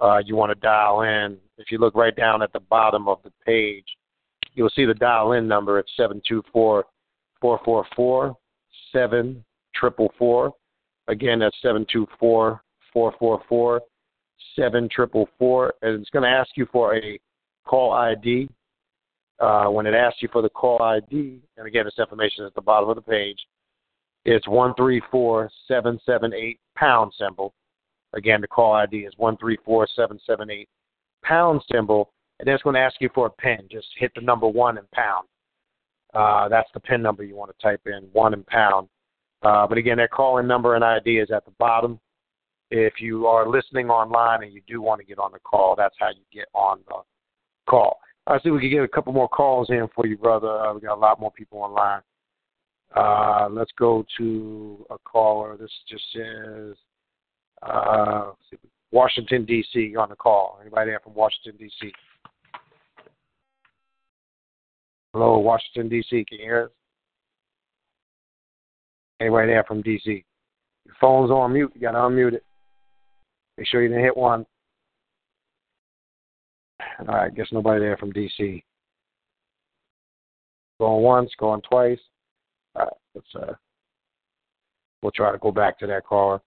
Uh, 0.00 0.18
you 0.24 0.34
want 0.34 0.50
to 0.50 0.56
dial 0.56 1.02
in. 1.02 1.38
If 1.58 1.70
you 1.70 1.78
look 1.78 1.94
right 1.94 2.16
down 2.16 2.42
at 2.42 2.52
the 2.52 2.60
bottom 2.60 3.06
of 3.06 3.18
the 3.22 3.30
page, 3.46 3.84
you'll 4.54 4.70
see 4.70 4.84
the 4.84 4.94
dial 4.94 5.32
in 5.32 5.46
number 5.46 5.78
at 5.78 5.84
724 5.96 6.84
four 7.40 7.60
four 7.64 7.86
four 7.94 8.36
seven 8.92 9.44
triple 9.74 10.12
four. 10.18 10.54
Again, 11.08 11.40
that's 11.40 11.56
seven 11.60 11.84
two 11.92 12.06
four 12.18 12.62
four 12.92 13.14
four 13.18 13.42
four 13.48 13.82
seven 14.56 14.88
triple 14.88 15.28
four, 15.38 15.74
and 15.82 16.00
it's 16.00 16.10
going 16.10 16.24
to 16.24 16.28
ask 16.28 16.50
you 16.56 16.66
for 16.72 16.96
a 16.96 17.18
call 17.64 17.92
ID. 17.92 18.48
Uh, 19.40 19.66
when 19.66 19.86
it 19.86 19.94
asks 19.94 20.22
you 20.22 20.28
for 20.32 20.40
the 20.40 20.48
call 20.48 20.80
ID, 20.82 21.40
and 21.56 21.66
again, 21.66 21.84
this 21.84 21.98
information 21.98 22.44
is 22.44 22.48
at 22.48 22.54
the 22.54 22.60
bottom 22.60 22.88
of 22.88 22.94
the 22.94 23.02
page, 23.02 23.38
it's 24.24 24.46
one 24.46 24.72
three 24.74 25.02
four 25.10 25.50
seven 25.66 25.98
seven 26.06 26.32
eight 26.32 26.60
pound 26.76 27.12
symbol. 27.18 27.52
Again, 28.12 28.40
the 28.40 28.46
call 28.46 28.74
ID 28.74 28.98
is 28.98 29.14
one 29.16 29.36
three 29.38 29.58
four 29.64 29.88
seven 29.96 30.20
seven 30.26 30.50
eight 30.50 30.68
pound 31.24 31.62
symbol, 31.70 32.12
and 32.38 32.46
then 32.46 32.54
it's 32.54 32.62
going 32.62 32.74
to 32.74 32.80
ask 32.80 32.96
you 33.00 33.10
for 33.14 33.26
a 33.26 33.30
PIN. 33.30 33.68
Just 33.70 33.88
hit 33.98 34.12
the 34.14 34.20
number 34.20 34.46
one 34.46 34.78
and 34.78 34.90
pound. 34.92 35.26
Uh, 36.14 36.48
that's 36.48 36.68
the 36.74 36.80
PIN 36.80 37.02
number 37.02 37.24
you 37.24 37.34
want 37.34 37.50
to 37.50 37.62
type 37.62 37.80
in, 37.86 38.08
one 38.12 38.34
and 38.34 38.46
pound. 38.46 38.88
Uh, 39.42 39.66
but 39.66 39.78
again, 39.78 39.96
that 39.96 40.10
calling 40.10 40.46
number 40.46 40.76
and 40.76 40.84
ID 40.84 41.18
is 41.18 41.30
at 41.30 41.44
the 41.44 41.50
bottom. 41.58 41.98
If 42.74 43.02
you 43.02 43.26
are 43.26 43.46
listening 43.46 43.90
online 43.90 44.42
and 44.42 44.50
you 44.54 44.62
do 44.66 44.80
want 44.80 44.98
to 45.02 45.06
get 45.06 45.18
on 45.18 45.30
the 45.30 45.38
call, 45.40 45.74
that's 45.76 45.94
how 45.98 46.08
you 46.08 46.22
get 46.32 46.46
on 46.54 46.78
the 46.88 47.02
call. 47.68 47.98
I 48.26 48.40
see 48.40 48.48
we 48.48 48.60
can 48.60 48.70
get 48.70 48.82
a 48.82 48.88
couple 48.88 49.12
more 49.12 49.28
calls 49.28 49.68
in 49.68 49.88
for 49.94 50.06
you, 50.06 50.16
brother. 50.16 50.48
Uh, 50.48 50.72
we 50.72 50.80
got 50.80 50.96
a 50.96 50.98
lot 50.98 51.20
more 51.20 51.30
people 51.32 51.58
online. 51.58 52.00
Uh, 52.96 53.48
let's 53.50 53.72
go 53.78 54.06
to 54.16 54.86
a 54.88 54.96
caller. 55.04 55.58
This 55.58 55.70
just 55.86 56.02
says 56.14 56.74
uh, 57.60 58.30
Washington 58.90 59.44
D.C. 59.44 59.94
on 59.94 60.08
the 60.08 60.16
call. 60.16 60.58
Anybody 60.62 60.92
there 60.92 61.00
from 61.00 61.12
Washington 61.12 61.58
D.C.? 61.58 61.92
Hello, 65.12 65.36
Washington 65.40 65.90
D.C. 65.90 66.24
Can 66.26 66.38
you 66.38 66.44
hear 66.44 66.64
us? 66.64 66.70
Anybody 69.20 69.48
there 69.48 69.64
from 69.64 69.82
D.C.? 69.82 70.24
Your 70.86 70.94
phone's 70.98 71.30
on 71.30 71.52
mute. 71.52 71.70
You 71.74 71.82
got 71.82 71.92
to 71.92 71.98
unmute 71.98 72.32
it. 72.32 72.44
Make 73.62 73.68
sure 73.68 73.80
you 73.80 73.90
didn't 73.90 74.02
hit 74.02 74.16
one. 74.16 74.44
All 76.98 77.14
right, 77.14 77.32
guess 77.32 77.46
nobody 77.52 77.78
there 77.78 77.96
from 77.96 78.12
DC. 78.12 78.60
Going 80.80 81.02
once, 81.04 81.30
going 81.38 81.62
twice. 81.62 82.00
All 82.74 82.82
right, 82.82 82.92
let's 83.14 83.26
uh, 83.36 83.52
we'll 85.00 85.12
try 85.12 85.30
to 85.30 85.38
go 85.38 85.52
back 85.52 85.78
to 85.78 85.86
that 85.86 86.04
caller. 86.04 86.40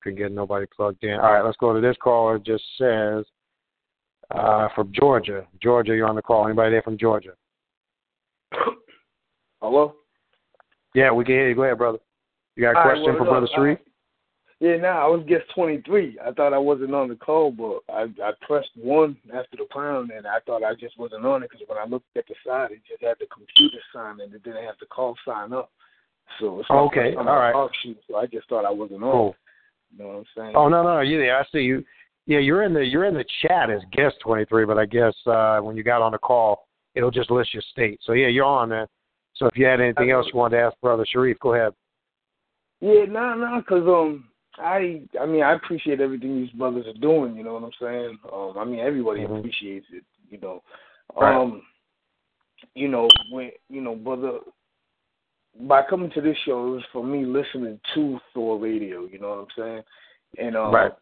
Couldn't 0.00 0.20
get 0.20 0.30
nobody 0.30 0.64
plugged 0.76 1.02
in. 1.02 1.14
All 1.14 1.32
right, 1.32 1.44
let's 1.44 1.56
go 1.56 1.74
to 1.74 1.80
this 1.80 1.96
caller. 2.00 2.36
It 2.36 2.44
just 2.44 2.62
says 2.78 3.24
uh, 4.30 4.68
from 4.76 4.92
Georgia. 4.94 5.44
Georgia, 5.60 5.96
you're 5.96 6.06
on 6.06 6.14
the 6.14 6.22
call. 6.22 6.46
Anybody 6.46 6.70
there 6.70 6.82
from 6.82 6.98
Georgia? 6.98 7.32
Hello. 9.60 9.96
Yeah, 10.94 11.10
we 11.10 11.24
can 11.24 11.34
hear 11.34 11.48
you. 11.48 11.56
Go 11.56 11.64
ahead, 11.64 11.78
brother. 11.78 11.98
You 12.54 12.62
got 12.62 12.76
a 12.76 12.78
All 12.78 12.84
right, 12.84 12.92
question 12.92 13.14
well, 13.14 13.24
for 13.24 13.24
Brother 13.24 13.48
Shariff? 13.58 13.78
Yeah, 14.62 14.76
no, 14.76 14.88
I 14.90 15.06
was 15.08 15.24
guest 15.26 15.42
23. 15.56 16.20
I 16.24 16.30
thought 16.30 16.52
I 16.52 16.58
wasn't 16.58 16.94
on 16.94 17.08
the 17.08 17.16
call, 17.16 17.50
but 17.50 17.80
I 17.92 18.02
I 18.22 18.30
pressed 18.46 18.70
one 18.76 19.16
after 19.34 19.56
the 19.56 19.66
pound, 19.74 20.12
and 20.12 20.24
I 20.24 20.38
thought 20.46 20.62
I 20.62 20.72
just 20.76 20.96
wasn't 21.00 21.26
on 21.26 21.42
it 21.42 21.50
because 21.50 21.66
when 21.66 21.78
I 21.78 21.84
looked 21.84 22.06
at 22.16 22.28
the 22.28 22.34
side, 22.46 22.70
it 22.70 22.78
just 22.88 23.02
had 23.02 23.16
the 23.18 23.26
computer 23.26 23.82
sign, 23.92 24.20
and 24.20 24.32
it 24.32 24.44
didn't 24.44 24.62
have 24.64 24.76
the 24.78 24.86
call 24.86 25.16
sign 25.26 25.52
up. 25.52 25.72
So 26.38 26.60
it's 26.60 26.70
Okay, 26.70 27.16
all 27.16 27.24
my 27.24 27.50
talk 27.50 27.72
sheet, 27.82 27.98
so 28.08 28.18
I 28.18 28.26
just 28.26 28.48
thought 28.48 28.64
I 28.64 28.70
wasn't 28.70 29.02
on. 29.02 29.10
Cool. 29.10 29.36
You 29.90 30.04
know 30.04 30.10
what 30.10 30.16
I'm 30.18 30.24
saying? 30.36 30.52
Oh 30.54 30.68
no, 30.68 30.84
no, 30.84 31.00
you 31.00 31.18
there? 31.18 31.40
I 31.40 31.44
see 31.50 31.62
you. 31.62 31.84
Yeah, 32.26 32.38
you're 32.38 32.62
in 32.62 32.72
the 32.72 32.84
you're 32.84 33.06
in 33.06 33.14
the 33.14 33.24
chat 33.44 33.68
as 33.68 33.80
guest 33.90 34.14
23, 34.22 34.64
but 34.64 34.78
I 34.78 34.86
guess 34.86 35.14
uh, 35.26 35.58
when 35.58 35.76
you 35.76 35.82
got 35.82 36.02
on 36.02 36.12
the 36.12 36.18
call, 36.18 36.68
it'll 36.94 37.10
just 37.10 37.32
list 37.32 37.52
your 37.52 37.64
state. 37.72 37.98
So 38.04 38.12
yeah, 38.12 38.28
you're 38.28 38.44
on 38.44 38.68
there. 38.68 38.86
So 39.34 39.46
if 39.46 39.58
you 39.58 39.66
had 39.66 39.80
anything 39.80 40.12
else 40.12 40.26
you 40.32 40.38
wanted 40.38 40.58
to 40.58 40.62
ask 40.62 40.76
Brother 40.80 41.04
Shariff, 41.12 41.40
go 41.40 41.54
ahead. 41.54 41.72
Yeah, 42.80 43.06
no, 43.08 43.34
no, 43.34 43.60
because 43.60 43.88
um, 43.88 44.28
I 44.58 45.02
I 45.20 45.26
mean 45.26 45.42
I 45.42 45.54
appreciate 45.54 46.00
everything 46.00 46.36
these 46.36 46.50
brothers 46.52 46.86
are 46.86 47.00
doing. 47.00 47.36
You 47.36 47.44
know 47.44 47.54
what 47.54 47.64
I'm 47.64 47.72
saying? 47.80 48.18
Um, 48.32 48.54
I 48.58 48.64
mean 48.64 48.80
everybody 48.80 49.20
Mhm. 49.22 49.38
appreciates 49.38 49.86
it. 49.92 50.04
You 50.30 50.38
know, 50.38 50.62
Right. 51.14 51.34
um, 51.34 51.62
you 52.74 52.88
know 52.88 53.08
when 53.30 53.52
you 53.68 53.80
know, 53.80 53.94
brother. 53.94 54.38
By 55.54 55.82
coming 55.82 56.10
to 56.12 56.22
this 56.22 56.38
show, 56.46 56.66
it 56.66 56.70
was 56.76 56.84
for 56.92 57.04
me 57.04 57.26
listening 57.26 57.78
to 57.92 58.18
Thor 58.32 58.58
Radio. 58.58 59.04
You 59.04 59.18
know 59.18 59.28
what 59.28 59.38
I'm 59.40 59.46
saying? 59.54 59.84
And 60.38 60.56
um, 60.56 60.74
Right. 60.74 60.92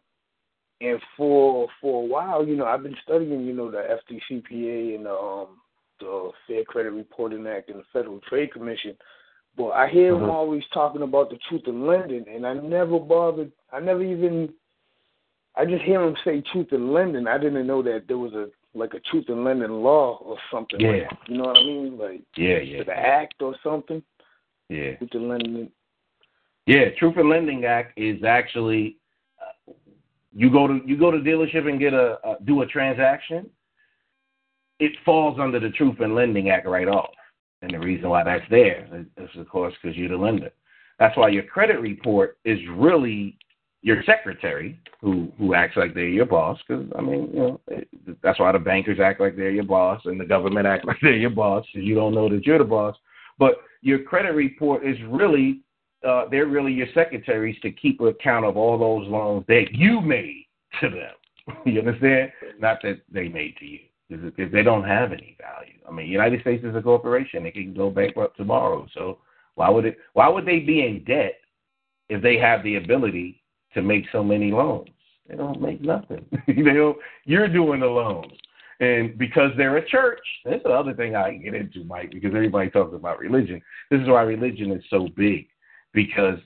and 0.81 1.01
for 1.15 1.69
for 1.79 2.03
a 2.03 2.05
while, 2.05 2.45
you 2.45 2.55
know, 2.57 2.65
I've 2.65 2.83
been 2.83 2.97
studying, 3.03 3.45
you 3.45 3.53
know, 3.53 3.71
the 3.71 3.77
FDCPA 3.77 4.95
and 4.95 5.05
the 5.05 5.13
um 5.13 5.61
the 5.99 6.31
Fair 6.47 6.65
Credit 6.65 6.91
Reporting 6.91 7.45
Act 7.47 7.69
and 7.69 7.79
the 7.79 7.85
Federal 7.93 8.19
Trade 8.21 8.51
Commission. 8.51 8.97
But 9.57 9.71
I 9.71 9.87
hear 9.89 10.13
Mhm. 10.13 10.21
them 10.21 10.29
always 10.29 10.63
talking 10.73 11.01
about 11.01 11.29
the 11.29 11.37
truth 11.37 11.67
in 11.67 11.85
lending, 11.85 12.27
and 12.27 12.47
I 12.47 12.53
never 12.53 12.99
bothered. 12.99 13.51
I 13.71 13.79
never 13.79 14.01
even. 14.03 14.53
I 15.55 15.65
just 15.65 15.83
hear 15.83 16.01
him 16.01 16.15
say 16.23 16.41
truth 16.41 16.71
in 16.71 16.93
lending. 16.93 17.27
I 17.27 17.37
didn't 17.37 17.67
know 17.67 17.81
that 17.81 18.07
there 18.07 18.17
was 18.17 18.33
a 18.33 18.49
like 18.73 18.93
a 18.93 18.99
truth 19.01 19.29
in 19.29 19.43
lending 19.43 19.83
law 19.83 20.17
or 20.19 20.37
something. 20.49 20.79
Yeah. 20.79 20.91
Like, 20.91 21.09
you 21.27 21.37
know 21.37 21.43
what 21.43 21.57
I 21.59 21.63
mean? 21.63 21.97
Like 21.97 22.21
Yeah, 22.37 22.59
yeah, 22.59 22.83
the 22.83 22.97
act 22.97 23.41
or 23.41 23.53
something. 23.61 24.01
yeah. 24.69 24.95
Truth 24.95 25.15
in 25.15 25.27
lending. 25.27 25.71
Yeah, 26.67 26.91
Truth 26.91 27.17
in 27.17 27.27
Lending 27.27 27.65
Act 27.65 27.97
is 27.97 28.23
actually 28.23 28.97
uh, 29.41 29.73
you 30.33 30.49
go 30.49 30.67
to 30.67 30.79
you 30.85 30.95
go 30.95 31.11
to 31.11 31.17
dealership 31.17 31.67
and 31.67 31.79
get 31.79 31.93
a, 31.93 32.17
a 32.25 32.37
do 32.45 32.61
a 32.61 32.65
transaction. 32.65 33.49
It 34.79 34.93
falls 35.03 35.39
under 35.39 35.59
the 35.59 35.71
Truth 35.71 35.99
in 35.99 36.15
Lending 36.15 36.49
Act 36.49 36.65
right 36.67 36.87
off, 36.87 37.13
and 37.61 37.73
the 37.73 37.79
reason 37.79 38.09
why 38.09 38.23
that's 38.23 38.49
there 38.49 38.87
is 39.17 39.29
of 39.37 39.49
course 39.49 39.73
because 39.81 39.97
you're 39.97 40.09
the 40.09 40.17
lender. 40.17 40.51
That's 40.99 41.17
why 41.17 41.29
your 41.29 41.43
credit 41.43 41.79
report 41.79 42.37
is 42.45 42.59
really 42.71 43.37
your 43.81 44.03
secretary 44.03 44.79
who 45.01 45.31
who 45.37 45.53
acts 45.53 45.77
like 45.77 45.93
they're 45.93 46.07
your 46.07 46.25
boss. 46.25 46.59
Because 46.67 46.85
I 46.97 47.01
mean, 47.01 47.29
you 47.33 47.39
know, 47.39 47.61
that's 48.21 48.39
why 48.39 48.51
the 48.51 48.59
bankers 48.59 48.99
act 48.99 49.19
like 49.19 49.35
they're 49.35 49.51
your 49.51 49.63
boss 49.63 50.01
and 50.05 50.19
the 50.19 50.25
government 50.25 50.67
act 50.67 50.85
like 50.87 50.97
they're 51.01 51.15
your 51.15 51.31
boss 51.31 51.65
because 51.73 51.87
you 51.87 51.95
don't 51.95 52.15
know 52.15 52.29
that 52.29 52.45
you're 52.45 52.57
the 52.57 52.63
boss. 52.63 52.95
But 53.37 53.55
your 53.81 54.03
credit 54.03 54.33
report 54.33 54.85
is 54.85 54.97
really 55.07 55.61
uh, 56.07 56.25
they're 56.29 56.47
really 56.47 56.73
your 56.73 56.87
secretaries 56.93 57.59
to 57.61 57.71
keep 57.71 58.01
account 58.01 58.45
of 58.45 58.57
all 58.57 58.77
those 58.77 59.07
loans 59.07 59.45
that 59.47 59.67
you 59.71 60.01
made 60.01 60.45
to 60.79 60.89
them. 60.89 61.57
you 61.65 61.79
understand? 61.79 62.31
Not 62.59 62.79
that 62.83 63.01
they 63.11 63.27
made 63.27 63.55
to 63.57 63.65
you, 63.65 63.79
because 64.19 64.51
they 64.51 64.63
don't 64.63 64.83
have 64.83 65.11
any 65.11 65.37
value. 65.39 65.73
I 65.87 65.91
mean, 65.91 66.07
United 66.07 66.41
States 66.41 66.63
is 66.63 66.75
a 66.75 66.81
corporation; 66.81 67.45
it 67.45 67.53
can 67.53 67.73
go 67.73 67.89
bankrupt 67.89 68.37
tomorrow. 68.37 68.87
So 68.93 69.19
why 69.55 69.69
would 69.69 69.85
it? 69.85 69.97
Why 70.13 70.27
would 70.27 70.45
they 70.45 70.59
be 70.59 70.85
in 70.85 71.03
debt 71.03 71.35
if 72.09 72.21
they 72.21 72.37
have 72.37 72.63
the 72.63 72.75
ability 72.75 73.41
to 73.73 73.81
make 73.81 74.05
so 74.11 74.23
many 74.23 74.51
loans? 74.51 74.89
They 75.27 75.35
don't 75.35 75.61
make 75.61 75.81
nothing. 75.81 76.25
they 76.47 76.53
don't. 76.53 76.97
You're 77.25 77.47
doing 77.47 77.79
the 77.79 77.87
loans. 77.87 78.33
And 78.81 79.15
because 79.17 79.51
they're 79.55 79.77
a 79.77 79.87
church, 79.87 80.19
that's 80.43 80.63
the 80.63 80.71
other 80.71 80.95
thing 80.95 81.15
I 81.15 81.35
get 81.35 81.53
into, 81.53 81.83
Mike, 81.83 82.09
because 82.11 82.33
everybody 82.33 82.71
talks 82.71 82.95
about 82.95 83.19
religion. 83.19 83.61
This 83.91 84.01
is 84.01 84.07
why 84.07 84.23
religion 84.23 84.71
is 84.71 84.83
so 84.89 85.07
big, 85.15 85.47
because 85.93 86.39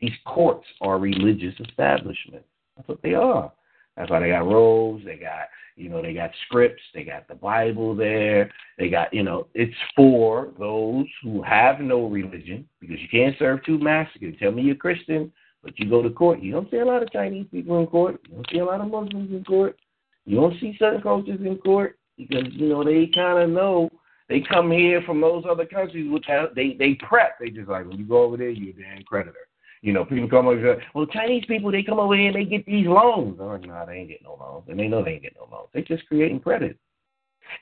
these 0.00 0.12
courts 0.24 0.66
are 0.80 0.98
religious 0.98 1.54
establishments. 1.60 2.48
That's 2.76 2.88
what 2.88 3.02
they 3.02 3.12
are. 3.12 3.52
That's 3.96 4.10
why 4.10 4.20
they 4.20 4.28
got 4.28 4.46
robes, 4.46 5.04
they 5.04 5.16
got, 5.16 5.48
you 5.76 5.88
know, 5.88 6.00
they 6.00 6.14
got 6.14 6.30
scripts, 6.46 6.82
they 6.94 7.04
got 7.04 7.28
the 7.28 7.34
Bible 7.34 7.94
there, 7.94 8.50
they 8.78 8.88
got, 8.88 9.12
you 9.12 9.22
know, 9.22 9.48
it's 9.54 9.74
for 9.94 10.52
those 10.58 11.06
who 11.22 11.42
have 11.42 11.80
no 11.80 12.06
religion, 12.06 12.66
because 12.80 12.96
you 13.00 13.08
can't 13.08 13.36
serve 13.38 13.64
two 13.64 13.78
masters. 13.78 14.20
You 14.20 14.32
tell 14.32 14.52
me 14.52 14.62
you're 14.62 14.76
Christian, 14.76 15.30
but 15.62 15.78
you 15.78 15.88
go 15.88 16.02
to 16.02 16.10
court. 16.10 16.40
You 16.40 16.52
don't 16.52 16.70
see 16.70 16.78
a 16.78 16.84
lot 16.84 17.02
of 17.02 17.12
Chinese 17.12 17.46
people 17.50 17.80
in 17.80 17.86
court. 17.86 18.20
You 18.28 18.36
don't 18.36 18.46
see 18.50 18.58
a 18.58 18.64
lot 18.64 18.80
of 18.80 18.90
Muslims 18.90 19.30
in 19.30 19.44
court. 19.44 19.76
You 20.24 20.36
don't 20.36 20.58
see 20.60 20.76
certain 20.78 21.02
cultures 21.02 21.40
in 21.44 21.58
court 21.58 21.98
because 22.16 22.46
you 22.52 22.68
know 22.68 22.84
they 22.84 23.10
kind 23.14 23.42
of 23.42 23.50
know 23.50 23.90
they 24.28 24.40
come 24.40 24.70
here 24.70 25.02
from 25.02 25.20
those 25.20 25.44
other 25.48 25.66
countries, 25.66 26.10
which 26.10 26.24
have, 26.26 26.54
they 26.54 26.76
they 26.78 26.94
prep. 26.94 27.38
They 27.38 27.50
just 27.50 27.68
like 27.68 27.86
when 27.86 27.98
you 27.98 28.06
go 28.06 28.22
over 28.22 28.36
there, 28.36 28.50
you're 28.50 28.70
a 28.70 28.94
damn 28.94 29.02
creditor. 29.04 29.48
You 29.82 29.92
know, 29.92 30.04
people 30.04 30.28
come 30.28 30.46
over 30.46 30.58
here. 30.58 30.82
Well, 30.94 31.06
Chinese 31.06 31.44
people 31.46 31.72
they 31.72 31.82
come 31.82 31.98
over 31.98 32.16
here 32.16 32.28
and 32.28 32.36
they 32.36 32.44
get 32.44 32.64
these 32.64 32.86
loans. 32.86 33.38
Oh 33.40 33.56
no, 33.56 33.84
they 33.86 33.94
ain't 33.94 34.08
getting 34.08 34.26
no 34.26 34.36
loans, 34.38 34.64
and 34.68 34.78
they 34.78 34.86
know 34.86 35.04
they 35.04 35.12
ain't 35.12 35.22
getting 35.22 35.38
no 35.40 35.54
loans. 35.54 35.68
They 35.74 35.82
just 35.82 36.06
creating 36.06 36.40
credit, 36.40 36.78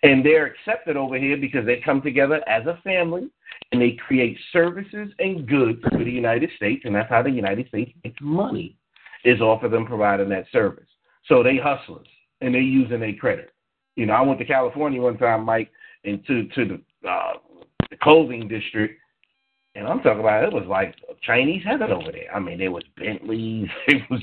and 0.02 0.24
they're 0.24 0.46
accepted 0.46 0.98
over 0.98 1.18
here 1.18 1.38
because 1.38 1.64
they 1.64 1.80
come 1.80 2.02
together 2.02 2.46
as 2.46 2.66
a 2.66 2.78
family 2.84 3.30
and 3.72 3.80
they 3.80 3.92
create 4.06 4.36
services 4.52 5.10
and 5.18 5.48
goods 5.48 5.80
for 5.90 6.04
the 6.04 6.10
United 6.10 6.50
States, 6.56 6.82
and 6.84 6.94
that's 6.94 7.08
how 7.08 7.22
the 7.22 7.30
United 7.30 7.68
States 7.68 7.92
makes 8.04 8.20
money 8.20 8.76
is 9.24 9.40
off 9.40 9.62
of 9.62 9.70
them 9.70 9.86
providing 9.86 10.28
that 10.28 10.46
service. 10.52 10.88
So 11.26 11.42
they 11.42 11.56
hustlers 11.56 12.06
and 12.40 12.54
they 12.54 12.60
using 12.60 13.00
their 13.00 13.14
credit. 13.14 13.50
You 13.96 14.06
know, 14.06 14.14
I 14.14 14.22
went 14.22 14.38
to 14.40 14.44
California 14.44 15.00
one 15.00 15.18
time, 15.18 15.44
Mike, 15.44 15.70
and 16.04 16.24
to 16.26 16.48
to 16.48 16.64
the 16.64 17.08
uh, 17.08 17.32
the 17.90 17.96
clothing 17.96 18.48
district, 18.48 19.00
and 19.74 19.86
I'm 19.86 20.00
talking 20.00 20.20
about 20.20 20.44
it 20.44 20.52
was 20.52 20.66
like 20.66 20.94
Chinese 21.22 21.62
heaven 21.64 21.90
over 21.90 22.12
there. 22.12 22.34
I 22.34 22.38
mean, 22.38 22.58
there 22.58 22.70
was 22.70 22.84
Bentleys, 22.96 23.68
it 23.88 24.02
was 24.10 24.20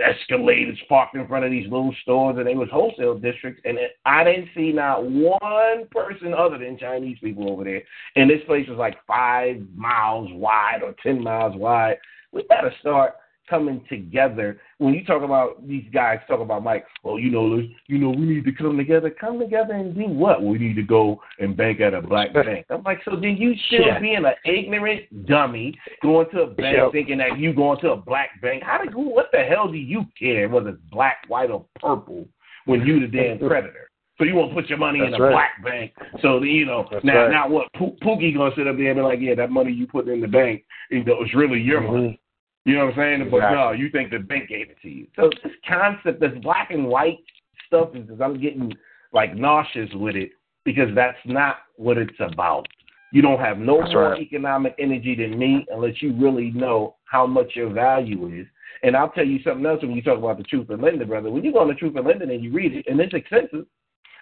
Escalades 0.00 0.76
parked 0.88 1.14
in 1.14 1.26
front 1.26 1.44
of 1.44 1.50
these 1.50 1.64
little 1.64 1.94
stores, 2.02 2.36
and 2.38 2.46
they 2.46 2.54
was 2.54 2.68
wholesale 2.72 3.18
districts. 3.18 3.60
And 3.64 3.78
it, 3.78 3.92
I 4.04 4.24
didn't 4.24 4.48
see 4.54 4.72
not 4.72 5.04
one 5.04 5.86
person 5.90 6.34
other 6.34 6.58
than 6.58 6.78
Chinese 6.78 7.18
people 7.22 7.50
over 7.50 7.64
there. 7.64 7.82
And 8.16 8.28
this 8.28 8.40
place 8.46 8.68
was 8.68 8.78
like 8.78 8.96
five 9.06 9.62
miles 9.74 10.28
wide 10.32 10.80
or 10.82 10.94
ten 11.02 11.22
miles 11.22 11.56
wide. 11.56 11.98
We 12.32 12.44
got 12.48 12.62
to 12.62 12.70
start 12.80 13.14
coming 13.48 13.84
together. 13.88 14.60
When 14.78 14.94
you 14.94 15.04
talk 15.04 15.22
about 15.22 15.66
these 15.66 15.84
guys 15.92 16.18
talk 16.28 16.40
about 16.40 16.62
Mike, 16.62 16.84
well, 17.02 17.18
you 17.18 17.30
know, 17.30 17.60
you 17.86 17.98
know, 17.98 18.10
we 18.10 18.26
need 18.26 18.44
to 18.44 18.52
come 18.52 18.76
together. 18.76 19.10
Come 19.10 19.38
together 19.38 19.74
and 19.74 19.94
do 19.94 20.06
what? 20.06 20.42
We 20.42 20.58
need 20.58 20.74
to 20.76 20.82
go 20.82 21.20
and 21.38 21.56
bank 21.56 21.80
at 21.80 21.94
a 21.94 22.00
black 22.00 22.32
bank. 22.32 22.66
I'm 22.70 22.82
like, 22.82 23.00
so 23.04 23.12
then 23.12 23.36
you 23.38 23.54
still 23.66 23.86
yeah. 23.86 23.98
being 24.00 24.24
an 24.24 24.34
ignorant 24.44 25.26
dummy 25.26 25.78
going 26.02 26.28
to 26.30 26.42
a 26.42 26.46
bank 26.46 26.92
thinking 26.92 27.18
that 27.18 27.38
you 27.38 27.52
going 27.52 27.80
to 27.80 27.90
a 27.92 27.96
black 27.96 28.40
bank? 28.40 28.62
How 28.62 28.78
do 28.84 28.90
what 28.98 29.26
the 29.32 29.38
hell 29.40 29.70
do 29.70 29.78
you 29.78 30.04
care 30.18 30.48
whether 30.48 30.70
it's 30.70 30.80
black, 30.90 31.18
white, 31.28 31.50
or 31.50 31.64
purple 31.80 32.26
when 32.66 32.86
you 32.86 33.00
the 33.00 33.06
damn 33.06 33.38
creditor? 33.48 33.90
So 34.18 34.24
you 34.24 34.34
want 34.34 34.50
to 34.50 34.54
put 34.54 34.68
your 34.68 34.76
money 34.76 35.00
That's 35.00 35.14
in 35.14 35.20
a 35.20 35.24
right. 35.24 35.32
black 35.32 35.64
bank. 35.64 35.92
So 36.20 36.42
you 36.42 36.66
know 36.66 36.86
That's 36.92 37.02
now 37.04 37.22
right. 37.22 37.30
now 37.30 37.48
what? 37.48 37.72
Pookie 37.74 38.36
gonna 38.36 38.50
sit 38.54 38.66
up 38.66 38.76
there 38.76 38.90
and 38.90 38.96
be 38.98 39.02
like, 39.02 39.18
yeah, 39.20 39.34
that 39.34 39.50
money 39.50 39.72
you 39.72 39.86
put 39.86 40.08
in 40.08 40.20
the 40.20 40.28
bank, 40.28 40.62
you 40.90 41.02
know, 41.04 41.22
it's 41.22 41.34
really 41.34 41.58
your 41.58 41.80
Mm-hmm. 41.80 41.92
money. 41.94 42.20
You 42.64 42.74
know 42.74 42.86
what 42.86 42.98
I'm 42.98 43.20
saying? 43.20 43.30
But 43.30 43.50
no, 43.52 43.72
you 43.72 43.90
think 43.90 44.10
the 44.10 44.18
bank 44.18 44.48
gave 44.48 44.70
it 44.70 44.76
to 44.82 44.88
you. 44.88 45.06
So 45.16 45.30
this 45.42 45.52
concept, 45.66 46.20
this 46.20 46.32
black 46.42 46.70
and 46.70 46.86
white 46.86 47.18
stuff, 47.66 47.90
is 47.94 48.08
I'm 48.22 48.40
getting 48.40 48.72
like 49.12 49.34
nauseous 49.34 49.90
with 49.94 50.16
it 50.16 50.30
because 50.64 50.88
that's 50.94 51.18
not 51.24 51.56
what 51.76 51.96
it's 51.96 52.18
about. 52.20 52.66
You 53.12 53.22
don't 53.22 53.40
have 53.40 53.58
no 53.58 53.80
That's 53.80 53.92
more 53.92 54.10
right. 54.10 54.20
economic 54.20 54.74
energy 54.78 55.16
than 55.16 55.38
me 55.38 55.66
unless 55.70 56.00
you 56.00 56.14
really 56.14 56.50
know 56.52 56.96
how 57.04 57.26
much 57.26 57.52
your 57.54 57.72
value 57.72 58.28
is. 58.28 58.46
And 58.82 58.96
I'll 58.96 59.10
tell 59.10 59.26
you 59.26 59.40
something 59.42 59.66
else 59.66 59.82
when 59.82 59.92
you 59.92 60.02
talk 60.02 60.18
about 60.18 60.38
the 60.38 60.44
truth 60.44 60.70
in 60.70 60.80
lending, 60.80 61.08
brother. 61.08 61.30
When 61.30 61.44
you 61.44 61.52
go 61.52 61.60
on 61.60 61.68
the 61.68 61.74
truth 61.74 61.96
in 61.96 62.04
lending 62.04 62.30
and 62.30 62.42
you 62.42 62.52
read 62.52 62.72
it, 62.72 62.86
and 62.88 63.00
it's 63.00 63.12
expensive, 63.12 63.66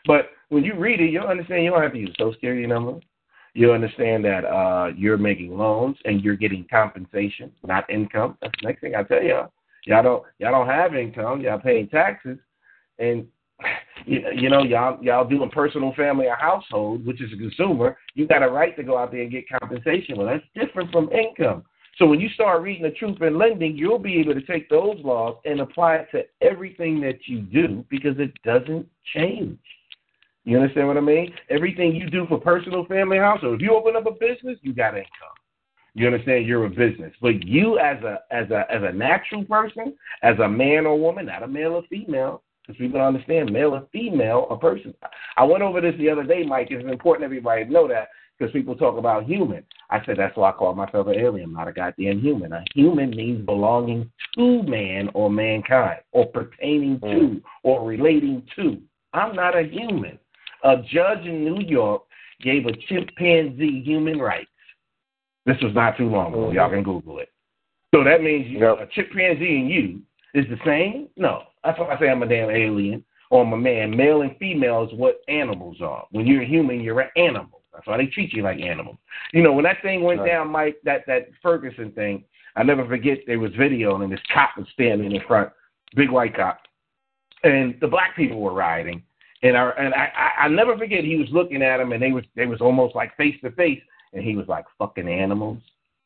but 0.06 0.30
when 0.48 0.64
you 0.64 0.74
read 0.74 1.00
it, 1.00 1.10
you'll 1.10 1.26
understand 1.26 1.64
you 1.64 1.70
don't 1.70 1.82
have 1.82 1.92
to 1.92 1.98
use 1.98 2.10
a 2.10 2.22
social 2.22 2.32
security 2.32 2.66
number. 2.66 2.98
You'll 3.58 3.72
understand 3.72 4.24
that 4.24 4.44
uh, 4.44 4.92
you're 4.96 5.18
making 5.18 5.58
loans 5.58 5.96
and 6.04 6.22
you're 6.22 6.36
getting 6.36 6.64
compensation, 6.70 7.50
not 7.66 7.90
income. 7.90 8.38
That's 8.40 8.54
the 8.60 8.68
next 8.68 8.80
thing 8.80 8.94
I 8.94 9.02
tell 9.02 9.20
y'all. 9.20 9.50
Y'all 9.84 10.04
don't 10.04 10.22
y'all 10.38 10.52
don't 10.52 10.68
have 10.68 10.94
income. 10.94 11.40
Y'all 11.40 11.58
paying 11.58 11.88
taxes, 11.88 12.38
and 13.00 13.26
you 14.06 14.22
you 14.32 14.48
know 14.48 14.62
y'all 14.62 15.02
y'all 15.02 15.28
doing 15.28 15.50
personal, 15.50 15.92
family, 15.94 16.26
or 16.26 16.36
household, 16.36 17.04
which 17.04 17.20
is 17.20 17.32
a 17.32 17.36
consumer. 17.36 17.98
You 18.14 18.28
got 18.28 18.44
a 18.44 18.48
right 18.48 18.76
to 18.76 18.84
go 18.84 18.96
out 18.96 19.10
there 19.10 19.22
and 19.22 19.32
get 19.32 19.48
compensation. 19.48 20.16
Well, 20.16 20.28
that's 20.28 20.44
different 20.54 20.92
from 20.92 21.10
income. 21.10 21.64
So 21.96 22.06
when 22.06 22.20
you 22.20 22.28
start 22.28 22.62
reading 22.62 22.84
the 22.84 22.90
truth 22.90 23.20
in 23.22 23.38
lending, 23.38 23.76
you'll 23.76 23.98
be 23.98 24.20
able 24.20 24.34
to 24.34 24.42
take 24.42 24.70
those 24.70 24.98
laws 25.02 25.36
and 25.44 25.58
apply 25.58 25.96
it 25.96 26.08
to 26.12 26.22
everything 26.46 27.00
that 27.00 27.26
you 27.26 27.40
do 27.40 27.84
because 27.90 28.14
it 28.20 28.30
doesn't 28.44 28.86
change. 29.16 29.58
You 30.48 30.56
understand 30.58 30.88
what 30.88 30.96
I 30.96 31.00
mean? 31.00 31.34
Everything 31.50 31.94
you 31.94 32.08
do 32.08 32.26
for 32.26 32.40
personal, 32.40 32.86
family, 32.86 33.18
household. 33.18 33.56
If 33.56 33.60
you 33.60 33.74
open 33.74 33.96
up 33.96 34.06
a 34.06 34.12
business, 34.12 34.56
you 34.62 34.72
got 34.72 34.94
income. 34.94 35.36
You 35.92 36.06
understand 36.06 36.46
you're 36.46 36.64
a 36.64 36.70
business, 36.70 37.12
but 37.20 37.44
you 37.44 37.78
as 37.78 38.02
a 38.02 38.20
as 38.30 38.50
a 38.50 38.64
as 38.72 38.82
a 38.82 38.92
natural 38.92 39.44
person, 39.44 39.94
as 40.22 40.38
a 40.38 40.48
man 40.48 40.86
or 40.86 40.98
woman, 40.98 41.26
not 41.26 41.42
a 41.42 41.46
male 41.46 41.72
or 41.72 41.82
female, 41.90 42.42
because 42.62 42.78
people 42.78 42.98
don't 42.98 43.14
understand 43.14 43.52
male 43.52 43.74
or 43.74 43.86
female, 43.92 44.46
a 44.48 44.56
person. 44.56 44.94
I 45.36 45.44
went 45.44 45.62
over 45.62 45.82
this 45.82 45.94
the 45.98 46.08
other 46.08 46.22
day, 46.22 46.44
Mike. 46.44 46.68
It's 46.70 46.88
important 46.88 47.26
everybody 47.26 47.64
know 47.64 47.86
that 47.88 48.08
because 48.38 48.50
people 48.50 48.74
talk 48.74 48.96
about 48.96 49.24
human. 49.24 49.62
I 49.90 50.02
said 50.06 50.16
that's 50.16 50.34
why 50.34 50.48
I 50.48 50.52
call 50.52 50.74
myself 50.74 51.08
an 51.08 51.18
alien, 51.18 51.52
not 51.52 51.68
a 51.68 51.72
goddamn 51.74 52.20
human. 52.20 52.54
A 52.54 52.64
human 52.74 53.10
means 53.10 53.44
belonging 53.44 54.10
to 54.36 54.62
man 54.62 55.10
or 55.12 55.28
mankind, 55.28 56.00
or 56.12 56.24
pertaining 56.24 57.00
to, 57.00 57.06
mm. 57.06 57.42
or 57.64 57.86
relating 57.86 58.46
to. 58.56 58.80
I'm 59.12 59.36
not 59.36 59.54
a 59.54 59.62
human. 59.62 60.18
A 60.64 60.76
judge 60.90 61.24
in 61.24 61.44
New 61.44 61.60
York 61.62 62.02
gave 62.40 62.66
a 62.66 62.72
chimpanzee 62.88 63.82
human 63.84 64.18
rights. 64.18 64.50
This 65.46 65.56
was 65.62 65.74
not 65.74 65.96
too 65.96 66.08
long 66.08 66.32
ago. 66.32 66.46
Mm-hmm. 66.46 66.56
Y'all 66.56 66.70
can 66.70 66.82
Google 66.82 67.18
it. 67.18 67.30
So 67.94 68.04
that 68.04 68.22
means 68.22 68.48
you, 68.48 68.64
a 68.66 68.86
chimpanzee 68.92 69.60
and 69.60 69.70
you 69.70 70.02
is 70.34 70.44
the 70.50 70.58
same? 70.64 71.08
No. 71.16 71.44
That's 71.64 71.78
why 71.78 71.94
I 71.94 71.98
say 71.98 72.08
I'm 72.08 72.22
a 72.22 72.28
damn 72.28 72.50
alien 72.50 73.04
or 73.30 73.44
I'm 73.44 73.52
a 73.52 73.56
man. 73.56 73.96
Male 73.96 74.22
and 74.22 74.36
female 74.38 74.84
is 74.84 74.98
what 74.98 75.20
animals 75.28 75.78
are. 75.80 76.06
When 76.10 76.26
you're 76.26 76.42
a 76.42 76.46
human, 76.46 76.80
you're 76.80 77.00
an 77.00 77.10
animal. 77.16 77.62
That's 77.72 77.86
why 77.86 77.96
they 77.96 78.06
treat 78.06 78.32
you 78.32 78.42
like 78.42 78.60
animals. 78.60 78.96
You 79.32 79.42
know, 79.42 79.52
when 79.52 79.64
that 79.64 79.82
thing 79.82 80.02
went 80.02 80.20
Right. 80.20 80.28
down, 80.30 80.48
Mike, 80.50 80.76
that, 80.84 81.04
that 81.06 81.28
Ferguson 81.42 81.92
thing, 81.92 82.24
I 82.56 82.62
never 82.62 82.86
forget 82.86 83.18
there 83.26 83.38
was 83.38 83.54
video 83.54 84.00
and 84.02 84.12
this 84.12 84.20
cop 84.32 84.50
was 84.58 84.66
standing 84.72 85.12
in 85.12 85.22
front, 85.26 85.50
big 85.94 86.10
white 86.10 86.34
cop, 86.34 86.60
and 87.44 87.76
the 87.80 87.86
black 87.86 88.16
people 88.16 88.40
were 88.40 88.52
rioting. 88.52 89.02
And 89.42 89.56
I 89.56 89.70
and 89.78 89.94
I, 89.94 90.08
I 90.16 90.44
I 90.44 90.48
never 90.48 90.76
forget 90.76 91.04
he 91.04 91.16
was 91.16 91.28
looking 91.30 91.62
at 91.62 91.80
him 91.80 91.92
and 91.92 92.02
they 92.02 92.12
was 92.12 92.24
they 92.34 92.46
was 92.46 92.60
almost 92.60 92.94
like 92.94 93.16
face 93.16 93.36
to 93.42 93.50
face 93.52 93.80
and 94.12 94.24
he 94.24 94.34
was 94.34 94.48
like 94.48 94.64
fucking 94.78 95.08
animals, 95.08 95.58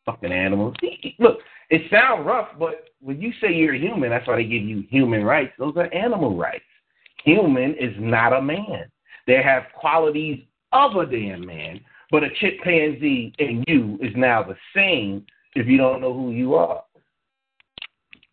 fucking 0.04 0.32
animals. 0.32 0.74
He- 0.80 0.98
he- 1.00 1.16
Look, 1.18 1.38
it 1.70 1.90
sounds 1.90 2.26
rough, 2.26 2.48
but 2.58 2.88
when 3.00 3.20
you 3.20 3.32
say 3.40 3.52
you're 3.52 3.74
a 3.74 3.78
human, 3.78 4.10
that's 4.10 4.26
why 4.26 4.36
they 4.36 4.44
give 4.44 4.62
you 4.62 4.84
human 4.90 5.24
rights. 5.24 5.52
Those 5.58 5.76
are 5.76 5.92
animal 5.94 6.36
rights. 6.36 6.64
Human 7.24 7.74
is 7.74 7.94
not 7.98 8.32
a 8.32 8.42
man. 8.42 8.90
They 9.26 9.42
have 9.42 9.64
qualities 9.78 10.40
of 10.72 10.96
a 10.96 11.06
damn 11.06 11.46
man, 11.46 11.80
but 12.10 12.24
a 12.24 12.28
chimpanzee 12.40 13.32
and 13.38 13.64
you 13.66 13.98
is 14.02 14.12
now 14.16 14.42
the 14.42 14.56
same 14.74 15.24
if 15.54 15.66
you 15.66 15.78
don't 15.78 16.00
know 16.00 16.12
who 16.12 16.32
you 16.32 16.54
are. 16.54 16.82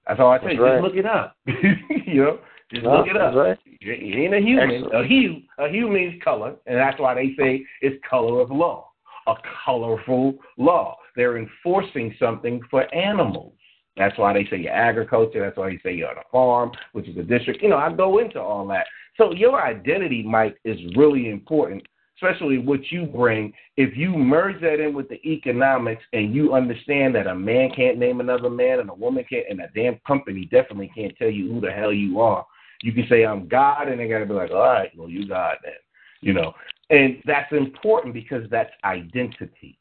That's 0.07 0.19
all 0.19 0.31
I 0.31 0.39
say. 0.39 0.57
That's 0.57 0.81
Just 0.81 0.83
look 0.83 0.95
it 0.95 1.05
up. 1.05 1.37
you 1.45 2.23
know, 2.23 2.39
just 2.71 2.83
No, 2.83 2.97
look 2.97 3.07
it 3.07 3.17
up. 3.17 3.35
right. 3.35 3.57
You 3.81 3.93
ain't 3.93 4.33
a 4.33 4.39
human. 4.39 4.71
Excellent. 4.71 5.05
A 5.05 5.07
hue, 5.07 5.41
a 5.57 5.69
hue 5.69 5.89
means 5.89 6.21
color, 6.23 6.55
and 6.65 6.77
that's 6.77 6.99
why 6.99 7.15
they 7.15 7.33
say 7.37 7.63
it's 7.81 8.01
color 8.09 8.41
of 8.41 8.51
law. 8.51 8.91
A 9.27 9.35
colorful 9.65 10.35
law. 10.57 10.97
They're 11.15 11.37
enforcing 11.37 12.15
something 12.19 12.61
for 12.69 12.93
animals. 12.93 13.53
That's 13.97 14.17
why 14.17 14.33
they 14.33 14.45
say 14.49 14.57
you're 14.57 14.73
agriculture. 14.73 15.41
That's 15.41 15.57
why 15.57 15.71
they 15.71 15.79
say 15.83 15.93
you're 15.95 16.09
on 16.09 16.17
a 16.17 16.29
farm, 16.31 16.71
which 16.93 17.07
is 17.07 17.17
a 17.17 17.23
district. 17.23 17.61
You 17.61 17.69
know, 17.69 17.77
I 17.77 17.91
go 17.91 18.19
into 18.19 18.39
all 18.39 18.65
that. 18.67 18.85
So 19.17 19.33
your 19.33 19.61
identity, 19.61 20.23
Mike, 20.23 20.55
is 20.63 20.77
really 20.95 21.29
important, 21.29 21.85
especially 22.15 22.59
what 22.59 22.79
you 22.91 23.05
bring. 23.05 23.51
If 23.75 23.97
you 23.97 24.11
merge 24.11 24.61
that 24.61 24.79
in 24.79 24.93
with 24.93 25.09
the 25.09 25.19
economics 25.27 26.03
and 26.13 26.33
you 26.33 26.53
understand 26.53 27.13
that 27.15 27.27
a 27.27 27.35
man 27.35 27.71
can't 27.75 27.97
name 27.97 28.21
another 28.21 28.49
man 28.49 28.79
and 28.79 28.89
a 28.89 28.93
woman 28.93 29.25
can't, 29.29 29.45
and 29.49 29.59
a 29.59 29.67
damn 29.75 29.99
company 30.07 30.45
definitely 30.45 30.91
can't 30.95 31.15
tell 31.17 31.29
you 31.29 31.51
who 31.51 31.59
the 31.59 31.71
hell 31.71 31.91
you 31.91 32.21
are. 32.21 32.45
You 32.81 32.93
can 32.93 33.05
say 33.09 33.25
I'm 33.25 33.47
God, 33.47 33.87
and 33.87 33.99
they 33.99 34.07
got 34.07 34.19
to 34.19 34.25
be 34.25 34.33
like, 34.33 34.51
all 34.51 34.57
right, 34.59 34.91
well 34.97 35.09
you 35.09 35.27
God 35.27 35.57
then, 35.63 35.73
you 36.21 36.33
know. 36.33 36.53
And 36.89 37.17
that's 37.25 37.51
important 37.51 38.13
because 38.13 38.43
that's 38.49 38.71
identity. 38.83 39.77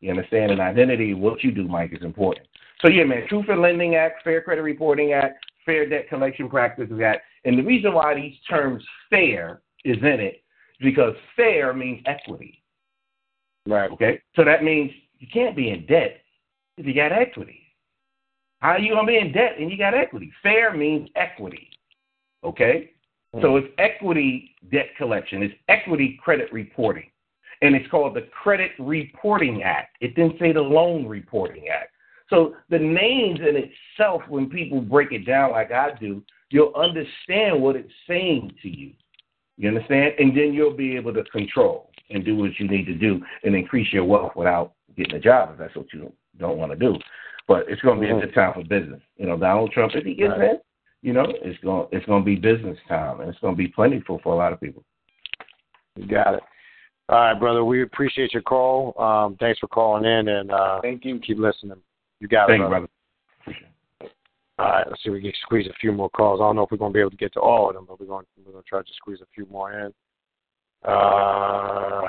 You 0.00 0.10
understand? 0.10 0.52
And 0.52 0.60
identity, 0.60 1.14
what 1.14 1.42
you 1.42 1.50
do, 1.50 1.66
Mike, 1.66 1.92
is 1.92 2.02
important. 2.02 2.46
So 2.80 2.88
yeah, 2.88 3.04
man, 3.04 3.26
Truth 3.28 3.46
in 3.48 3.60
Lending 3.60 3.96
Act, 3.96 4.22
Fair 4.22 4.40
Credit 4.40 4.62
Reporting 4.62 5.12
Act, 5.12 5.44
Fair 5.66 5.88
Debt 5.88 6.08
Collection 6.08 6.48
Practices 6.48 7.00
Act, 7.04 7.22
and 7.44 7.58
the 7.58 7.62
reason 7.62 7.92
why 7.92 8.14
these 8.14 8.34
terms 8.48 8.84
fair 9.10 9.60
is 9.84 9.96
in 9.98 10.20
it 10.20 10.42
is 10.80 10.84
because 10.84 11.14
fair 11.36 11.72
means 11.72 12.02
equity. 12.06 12.62
Right. 13.66 13.90
Okay? 13.90 14.20
So 14.36 14.44
that 14.44 14.64
means 14.64 14.90
you 15.18 15.26
can't 15.32 15.56
be 15.56 15.70
in 15.70 15.86
debt 15.86 16.20
if 16.76 16.86
you 16.86 16.94
got 16.94 17.12
equity. 17.12 17.62
How 18.60 18.70
are 18.70 18.78
you 18.78 18.94
gonna 18.94 19.06
be 19.06 19.18
in 19.18 19.32
debt 19.32 19.56
and 19.58 19.70
you 19.70 19.78
got 19.78 19.94
equity? 19.94 20.32
Fair 20.42 20.74
means 20.74 21.08
equity. 21.16 21.68
Okay? 22.44 22.90
Mm. 23.34 23.42
So 23.42 23.56
it's 23.56 23.68
equity 23.78 24.54
debt 24.70 24.88
collection. 24.96 25.42
It's 25.42 25.54
equity 25.68 26.18
credit 26.22 26.52
reporting. 26.52 27.10
And 27.60 27.74
it's 27.74 27.90
called 27.90 28.14
the 28.14 28.28
Credit 28.42 28.70
Reporting 28.78 29.64
Act. 29.64 29.96
It 30.00 30.14
didn't 30.14 30.38
say 30.38 30.52
the 30.52 30.60
Loan 30.60 31.06
Reporting 31.06 31.68
Act. 31.68 31.90
So 32.30 32.54
the 32.70 32.78
names 32.78 33.40
in 33.40 33.56
itself, 33.56 34.22
when 34.28 34.48
people 34.48 34.80
break 34.80 35.12
it 35.12 35.26
down 35.26 35.52
like 35.52 35.72
I 35.72 35.90
do, 35.98 36.22
you'll 36.50 36.74
understand 36.74 37.60
what 37.60 37.74
it's 37.74 37.92
saying 38.06 38.52
to 38.62 38.68
you. 38.68 38.92
You 39.56 39.68
understand? 39.68 40.14
And 40.18 40.36
then 40.36 40.52
you'll 40.52 40.76
be 40.76 40.94
able 40.96 41.12
to 41.14 41.24
control 41.24 41.90
and 42.10 42.24
do 42.24 42.36
what 42.36 42.58
you 42.58 42.68
need 42.68 42.86
to 42.86 42.94
do 42.94 43.20
and 43.42 43.54
increase 43.54 43.92
your 43.92 44.04
wealth 44.04 44.32
without 44.36 44.72
getting 44.96 45.16
a 45.16 45.20
job 45.20 45.50
if 45.52 45.58
that's 45.58 45.74
what 45.74 45.92
you 45.92 46.12
don't 46.38 46.58
want 46.58 46.70
to 46.72 46.78
do. 46.78 46.96
But 47.48 47.64
it's 47.68 47.80
going 47.82 48.00
to 48.00 48.06
be 48.06 48.10
a 48.10 48.20
good 48.20 48.30
mm-hmm. 48.30 48.40
time 48.40 48.52
for 48.54 48.62
business. 48.62 49.00
You 49.16 49.26
know, 49.26 49.36
Donald 49.36 49.72
Trump, 49.72 49.92
if 49.94 50.04
he 50.04 50.14
gets 50.14 50.34
Right. 50.38 50.58
In, 51.02 51.08
you 51.08 51.12
know, 51.12 51.26
it's 51.42 51.58
going 51.60 51.88
it's 51.92 52.06
going 52.06 52.22
to 52.22 52.26
be 52.26 52.36
business 52.36 52.78
time 52.88 53.20
and 53.20 53.30
it's 53.30 53.38
going 53.40 53.54
to 53.54 53.58
be 53.58 53.68
plentiful 53.68 54.20
for 54.22 54.32
a 54.32 54.36
lot 54.36 54.52
of 54.52 54.60
people. 54.60 54.84
You 55.96 56.06
got 56.06 56.34
it. 56.34 56.40
All 57.08 57.18
right, 57.18 57.38
brother. 57.38 57.64
We 57.64 57.82
appreciate 57.82 58.34
your 58.34 58.42
call. 58.42 58.98
Um, 59.00 59.36
thanks 59.40 59.58
for 59.58 59.66
calling 59.66 60.04
in, 60.04 60.28
and 60.28 60.50
uh, 60.50 60.80
thank 60.82 61.04
you. 61.04 61.18
Keep 61.20 61.38
listening. 61.38 61.78
You 62.20 62.28
got 62.28 62.48
Thank 62.48 62.60
it, 62.60 62.64
you, 62.64 62.68
brother. 62.68 62.88
brother. 63.44 63.58
All 64.58 64.66
right, 64.66 64.86
let's 64.88 65.02
see 65.02 65.08
if 65.08 65.12
we 65.12 65.22
can 65.22 65.32
squeeze 65.42 65.68
a 65.68 65.78
few 65.80 65.92
more 65.92 66.10
calls. 66.10 66.40
I 66.40 66.44
don't 66.44 66.56
know 66.56 66.64
if 66.64 66.70
we're 66.70 66.78
going 66.78 66.92
to 66.92 66.96
be 66.96 67.00
able 67.00 67.12
to 67.12 67.16
get 67.16 67.32
to 67.34 67.40
all 67.40 67.68
of 67.68 67.76
them, 67.76 67.86
but 67.88 68.00
we're 68.00 68.06
going 68.06 68.26
we're 68.44 68.52
going 68.52 68.62
to 68.62 68.68
try 68.68 68.80
to 68.80 68.92
squeeze 68.96 69.20
a 69.22 69.26
few 69.34 69.46
more 69.50 69.72
in. 69.72 69.94
Uh, 70.84 72.02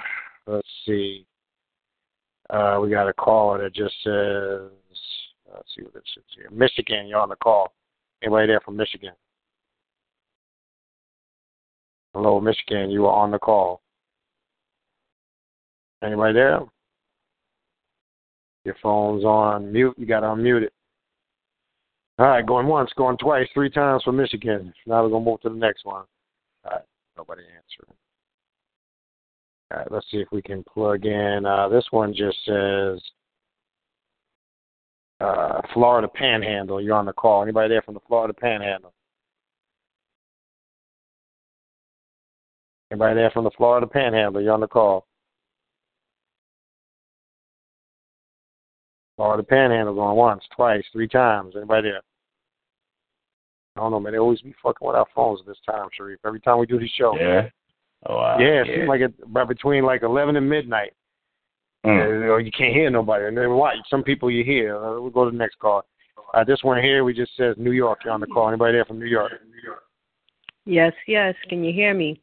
let's 0.48 0.68
see. 0.86 1.26
Uh, 2.50 2.80
we 2.82 2.90
got 2.90 3.08
a 3.08 3.14
caller 3.14 3.62
that 3.62 3.74
just 3.74 3.94
says, 4.04 4.72
let's 5.54 5.70
see 5.76 5.84
what 5.84 5.94
this 5.94 6.04
says 6.16 6.24
here. 6.36 6.50
Michigan, 6.52 7.08
you're 7.08 7.20
on 7.20 7.30
the 7.30 7.36
call. 7.36 7.72
Anybody 8.22 8.48
there 8.48 8.60
from 8.62 8.76
Michigan? 8.76 9.14
Hello, 12.14 12.42
Michigan. 12.42 12.90
You 12.90 13.06
are 13.06 13.16
on 13.16 13.32
the 13.32 13.40
call. 13.40 13.82
Anybody 16.04 16.34
there? 16.34 16.60
Your 18.66 18.76
phone's 18.82 19.24
on 19.24 19.72
mute. 19.72 19.96
You 19.98 20.06
got 20.06 20.22
to 20.22 20.28
unmute 20.28 20.64
it. 20.64 20.74
All 22.18 22.28
right, 22.28 22.46
going 22.46 22.68
once, 22.68 22.92
going 22.98 23.18
twice, 23.18 23.48
three 23.54 23.70
times 23.70 24.04
for 24.04 24.12
Michigan. 24.12 24.74
Now 24.86 25.04
we're 25.04 25.10
going 25.10 25.24
to 25.24 25.30
move 25.30 25.42
to 25.42 25.50
the 25.50 25.56
next 25.56 25.86
one. 25.86 26.04
All 26.66 26.72
right, 26.72 26.82
nobody 27.18 27.44
answering. 27.44 27.98
All 29.72 29.78
right, 29.78 29.92
let's 29.92 30.06
see 30.12 30.18
if 30.18 30.28
we 30.32 30.42
can 30.42 30.64
plug 30.64 31.06
in. 31.06 31.46
Uh, 31.46 31.70
this 31.70 31.86
one 31.92 32.14
just 32.14 32.38
says 32.46 33.02
uh, 35.20 35.62
Florida 35.74 36.08
Panhandle. 36.08 36.82
You're 36.82 36.96
on 36.96 37.06
the 37.06 37.14
call. 37.14 37.44
Anybody 37.44 37.70
there 37.70 37.82
from 37.82 37.94
the 37.94 38.00
Florida 38.08 38.34
Panhandle? 38.34 38.94
Anybody 42.92 43.16
there 43.16 43.32
from 43.32 43.44
the 43.44 43.52
Florida 43.52 43.86
Panhandle? 43.86 44.42
You're 44.42 44.54
on 44.54 44.62
the 44.62 44.68
call. 44.68 45.06
Florida 49.16 49.44
Panhandle 49.44 49.94
going 49.94 50.16
once, 50.16 50.44
twice, 50.56 50.84
three 50.94 51.08
times. 51.08 51.54
Anybody 51.56 51.90
there? 51.90 52.02
I 53.76 53.82
don't 53.82 53.92
know, 53.92 54.00
man. 54.00 54.14
They 54.14 54.20
always 54.20 54.42
be 54.42 54.56
fucking 54.64 54.88
with 54.88 54.96
our 54.96 55.06
phones 55.14 55.42
this 55.46 55.58
time, 55.66 55.90
Shariff. 55.98 56.18
Every 56.26 56.40
time 56.40 56.58
we 56.58 56.66
do 56.66 56.80
these 56.80 56.90
shows. 56.98 57.16
Yeah. 57.20 57.50
Oh 58.08 58.16
wow. 58.16 58.38
Yeah, 58.40 58.62
it 58.62 58.68
yeah. 58.68 58.76
seems 58.76 58.88
like 58.88 59.02
it 59.02 59.34
by 59.34 59.44
between 59.44 59.84
like 59.84 60.04
eleven 60.04 60.38
and 60.38 60.50
midnight. 60.50 60.94
Mm. 61.86 62.26
Uh, 62.28 62.32
or 62.32 62.42
you 62.42 62.52
can't 62.52 62.74
hear 62.74 62.90
nobody. 62.90 63.26
And 63.26 63.38
then 63.38 63.52
what? 63.52 63.76
Some 63.90 64.04
people 64.04 64.30
you 64.30 64.44
hear. 64.44 64.76
Uh, 64.76 65.00
we'll 65.00 65.10
go 65.12 65.26
to 65.26 65.32
the 65.32 65.38
next 65.38 65.60
call. 65.60 65.84
Uh, 66.34 66.44
this 66.44 66.60
one 66.62 66.82
here, 66.84 67.04
we 67.04 67.14
just 67.14 67.36
says 67.38 67.56
New 67.58 67.72
York. 67.72 68.00
You're 68.04 68.14
on 68.14 68.20
the 68.20 68.28
call. 68.28 68.50
Anybody 68.50 68.74
there 68.74 68.86
from 68.86 69.00
New 69.00 69.06
York? 69.06 69.32
Yes, 70.66 70.94
yes. 71.08 71.34
Can 71.48 71.64
you 71.64 71.74
hear 71.74 71.94
me? 71.94 72.22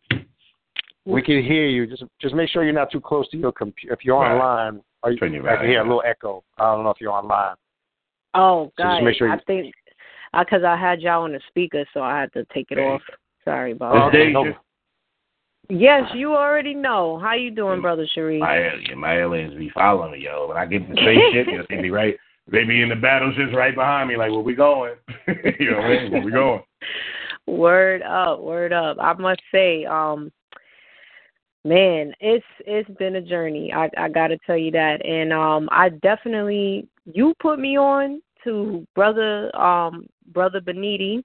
We 1.06 1.22
can 1.22 1.42
hear 1.42 1.66
you. 1.66 1.86
Just 1.86 2.04
just 2.20 2.34
make 2.34 2.48
sure 2.50 2.64
you're 2.64 2.72
not 2.72 2.90
too 2.92 3.00
close 3.00 3.28
to 3.30 3.36
your 3.36 3.52
computer. 3.52 3.94
If 3.94 4.04
you're 4.04 4.18
Right. 4.18 4.32
online, 4.32 4.82
or 5.02 5.12
you, 5.12 5.18
Turn 5.18 5.32
your 5.32 5.48
I 5.48 5.56
can 5.56 5.66
hear 5.66 5.80
a 5.80 5.84
little 5.84 6.02
echo. 6.04 6.44
I 6.58 6.64
don't 6.74 6.84
know 6.84 6.90
if 6.90 7.00
you're 7.00 7.12
online. 7.12 7.54
Oh, 8.34 8.66
just 8.66 8.76
God. 8.76 9.02
make 9.04 9.16
sure 9.16 9.28
you- 9.28 9.32
I 9.32 9.38
think 9.46 9.74
because 10.38 10.64
I 10.64 10.76
had 10.76 11.00
y'all 11.00 11.22
on 11.22 11.32
the 11.32 11.40
speaker, 11.48 11.84
so 11.94 12.02
I 12.02 12.20
had 12.20 12.32
to 12.34 12.44
take 12.46 12.70
it 12.70 12.74
There 12.76 12.88
off. 12.92 13.02
Sorry 13.44 13.72
about 13.72 13.94
Miss 13.94 14.12
that. 14.12 14.20
Okay, 14.20 14.32
no- 14.32 14.56
Yes, 15.68 16.04
you 16.14 16.34
already 16.34 16.74
know. 16.74 17.18
How 17.18 17.34
you 17.34 17.50
doing, 17.50 17.80
brother 17.80 18.06
Shariff? 18.16 18.40
my 18.40 18.56
alien, 18.56 18.98
my 18.98 19.18
aliens 19.18 19.54
be 19.54 19.70
following 19.70 20.12
me, 20.12 20.24
yo. 20.24 20.48
When 20.48 20.56
I 20.56 20.66
get 20.66 20.86
to 20.86 20.94
the 20.94 21.00
spaceship, 21.00 21.46
yo, 21.52 21.62
they 21.68 21.82
be 21.82 21.90
right, 21.90 22.16
they 22.50 22.64
be 22.64 22.82
in 22.82 22.88
the 22.88 22.96
battleships 22.96 23.52
right 23.54 23.74
behind 23.74 24.08
me, 24.08 24.16
like 24.16 24.30
where 24.30 24.40
we 24.40 24.54
going? 24.54 24.94
you 25.26 25.70
know 25.72 25.78
what 25.78 25.86
I 25.86 26.02
mean? 26.02 26.12
Where 26.12 26.22
we 26.22 26.30
going? 26.30 26.62
Word 27.46 28.02
up, 28.02 28.40
word 28.40 28.72
up. 28.72 28.96
I 29.00 29.12
must 29.12 29.40
say, 29.52 29.84
um, 29.84 30.32
man, 31.64 32.12
it's 32.18 32.44
it's 32.66 32.90
been 32.98 33.14
a 33.14 33.20
journey. 33.20 33.72
I 33.72 33.88
I 33.96 34.08
got 34.08 34.28
to 34.28 34.38
tell 34.44 34.56
you 34.56 34.72
that, 34.72 35.04
and 35.06 35.32
um, 35.32 35.68
I 35.70 35.90
definitely 35.90 36.88
you 37.04 37.34
put 37.40 37.60
me 37.60 37.78
on 37.78 38.20
to 38.42 38.84
brother 38.96 39.54
um 39.56 40.08
brother 40.32 40.60
Beniti. 40.60 41.22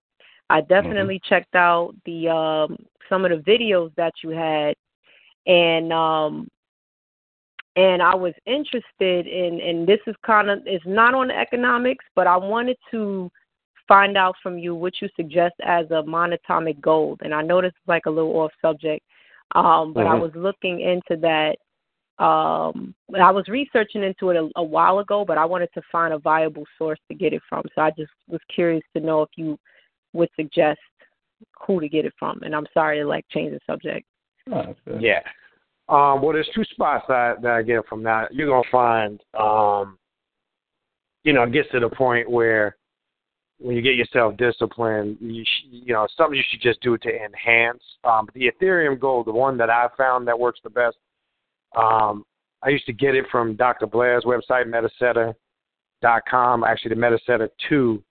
I 0.51 0.61
definitely 0.61 1.21
checked 1.23 1.55
out 1.55 1.93
the 2.05 2.27
um 2.29 2.75
some 3.07 3.25
of 3.25 3.31
the 3.31 3.51
videos 3.51 3.93
that 3.95 4.13
you 4.23 4.29
had, 4.31 4.75
and 5.47 5.93
um 5.93 6.47
and 7.77 8.01
I 8.01 8.13
was 8.15 8.33
interested 8.45 9.27
in 9.27 9.61
and 9.61 9.87
this 9.87 9.99
is 10.07 10.15
kind 10.25 10.49
of 10.49 10.59
it's 10.65 10.85
not 10.85 11.13
on 11.13 11.29
the 11.29 11.37
economics, 11.37 12.03
but 12.15 12.27
I 12.27 12.35
wanted 12.35 12.77
to 12.91 13.31
find 13.87 14.17
out 14.17 14.35
from 14.43 14.57
you 14.57 14.75
what 14.75 15.01
you 15.01 15.07
suggest 15.15 15.55
as 15.63 15.85
a 15.91 16.03
monatomic 16.03 16.79
gold. 16.81 17.21
And 17.23 17.33
I 17.33 17.41
know 17.41 17.61
this 17.61 17.69
is 17.69 17.87
like 17.87 18.05
a 18.05 18.09
little 18.09 18.35
off 18.37 18.51
subject, 18.61 19.05
um, 19.55 19.93
but 19.93 20.05
I 20.05 20.15
Mhm. 20.15 20.21
was 20.21 20.35
looking 20.35 20.81
into 20.81 21.15
that. 21.17 21.57
Um, 22.19 22.93
but 23.09 23.21
I 23.21 23.31
was 23.31 23.47
researching 23.47 24.03
into 24.03 24.29
it 24.29 24.37
a, 24.37 24.49
a 24.57 24.63
while 24.63 24.99
ago, 24.99 25.25
but 25.25 25.37
I 25.39 25.45
wanted 25.45 25.69
to 25.73 25.81
find 25.91 26.13
a 26.13 26.19
viable 26.19 26.65
source 26.77 26.99
to 27.07 27.15
get 27.15 27.33
it 27.33 27.41
from. 27.49 27.63
So 27.73 27.81
I 27.81 27.89
just 27.91 28.11
was 28.27 28.41
curious 28.47 28.83
to 28.93 28.99
know 28.99 29.23
if 29.23 29.29
you 29.37 29.57
would 30.13 30.29
suggest 30.35 30.79
who 31.65 31.79
to 31.79 31.89
get 31.89 32.05
it 32.05 32.13
from. 32.17 32.39
And 32.43 32.55
I'm 32.55 32.67
sorry 32.73 32.99
to 32.99 33.05
like 33.05 33.25
change 33.29 33.51
the 33.51 33.59
subject. 33.65 34.05
Oh. 34.51 34.75
Yeah. 34.99 35.21
Um, 35.89 36.21
well, 36.21 36.33
there's 36.33 36.49
two 36.55 36.63
spots 36.71 37.05
that, 37.09 37.41
that 37.41 37.51
I 37.51 37.61
get 37.63 37.85
from 37.87 38.03
that. 38.03 38.33
You're 38.33 38.47
gonna 38.47 38.63
find, 38.71 39.19
um, 39.37 39.97
you 41.23 41.33
know, 41.33 41.43
it 41.43 41.51
gets 41.51 41.69
to 41.71 41.79
the 41.79 41.89
point 41.89 42.29
where 42.29 42.77
when 43.59 43.75
you 43.75 43.81
get 43.81 43.95
yourself 43.95 44.37
disciplined, 44.37 45.17
you 45.19 45.43
sh- 45.43 45.67
you 45.69 45.93
know, 45.93 46.07
something 46.17 46.37
you 46.37 46.43
should 46.49 46.61
just 46.61 46.81
do 46.81 46.97
to 46.97 47.09
enhance. 47.09 47.83
Um, 48.03 48.27
the 48.33 48.49
Etherium 48.49 48.99
Gold, 48.99 49.27
the 49.27 49.31
one 49.31 49.57
that 49.57 49.69
I 49.69 49.87
found 49.97 50.27
that 50.27 50.39
works 50.39 50.59
the 50.63 50.69
best. 50.69 50.97
Um, 51.75 52.25
I 52.63 52.69
used 52.69 52.85
to 52.87 52.93
get 52.93 53.15
it 53.15 53.25
from 53.31 53.55
Dr. 53.55 53.85
Blair's 53.87 54.23
website, 54.23 54.65
Metaseta.com. 56.01 56.63
Actually, 56.63 56.95
the 56.95 57.01
Metaseta 57.01 57.49
two 57.69 58.03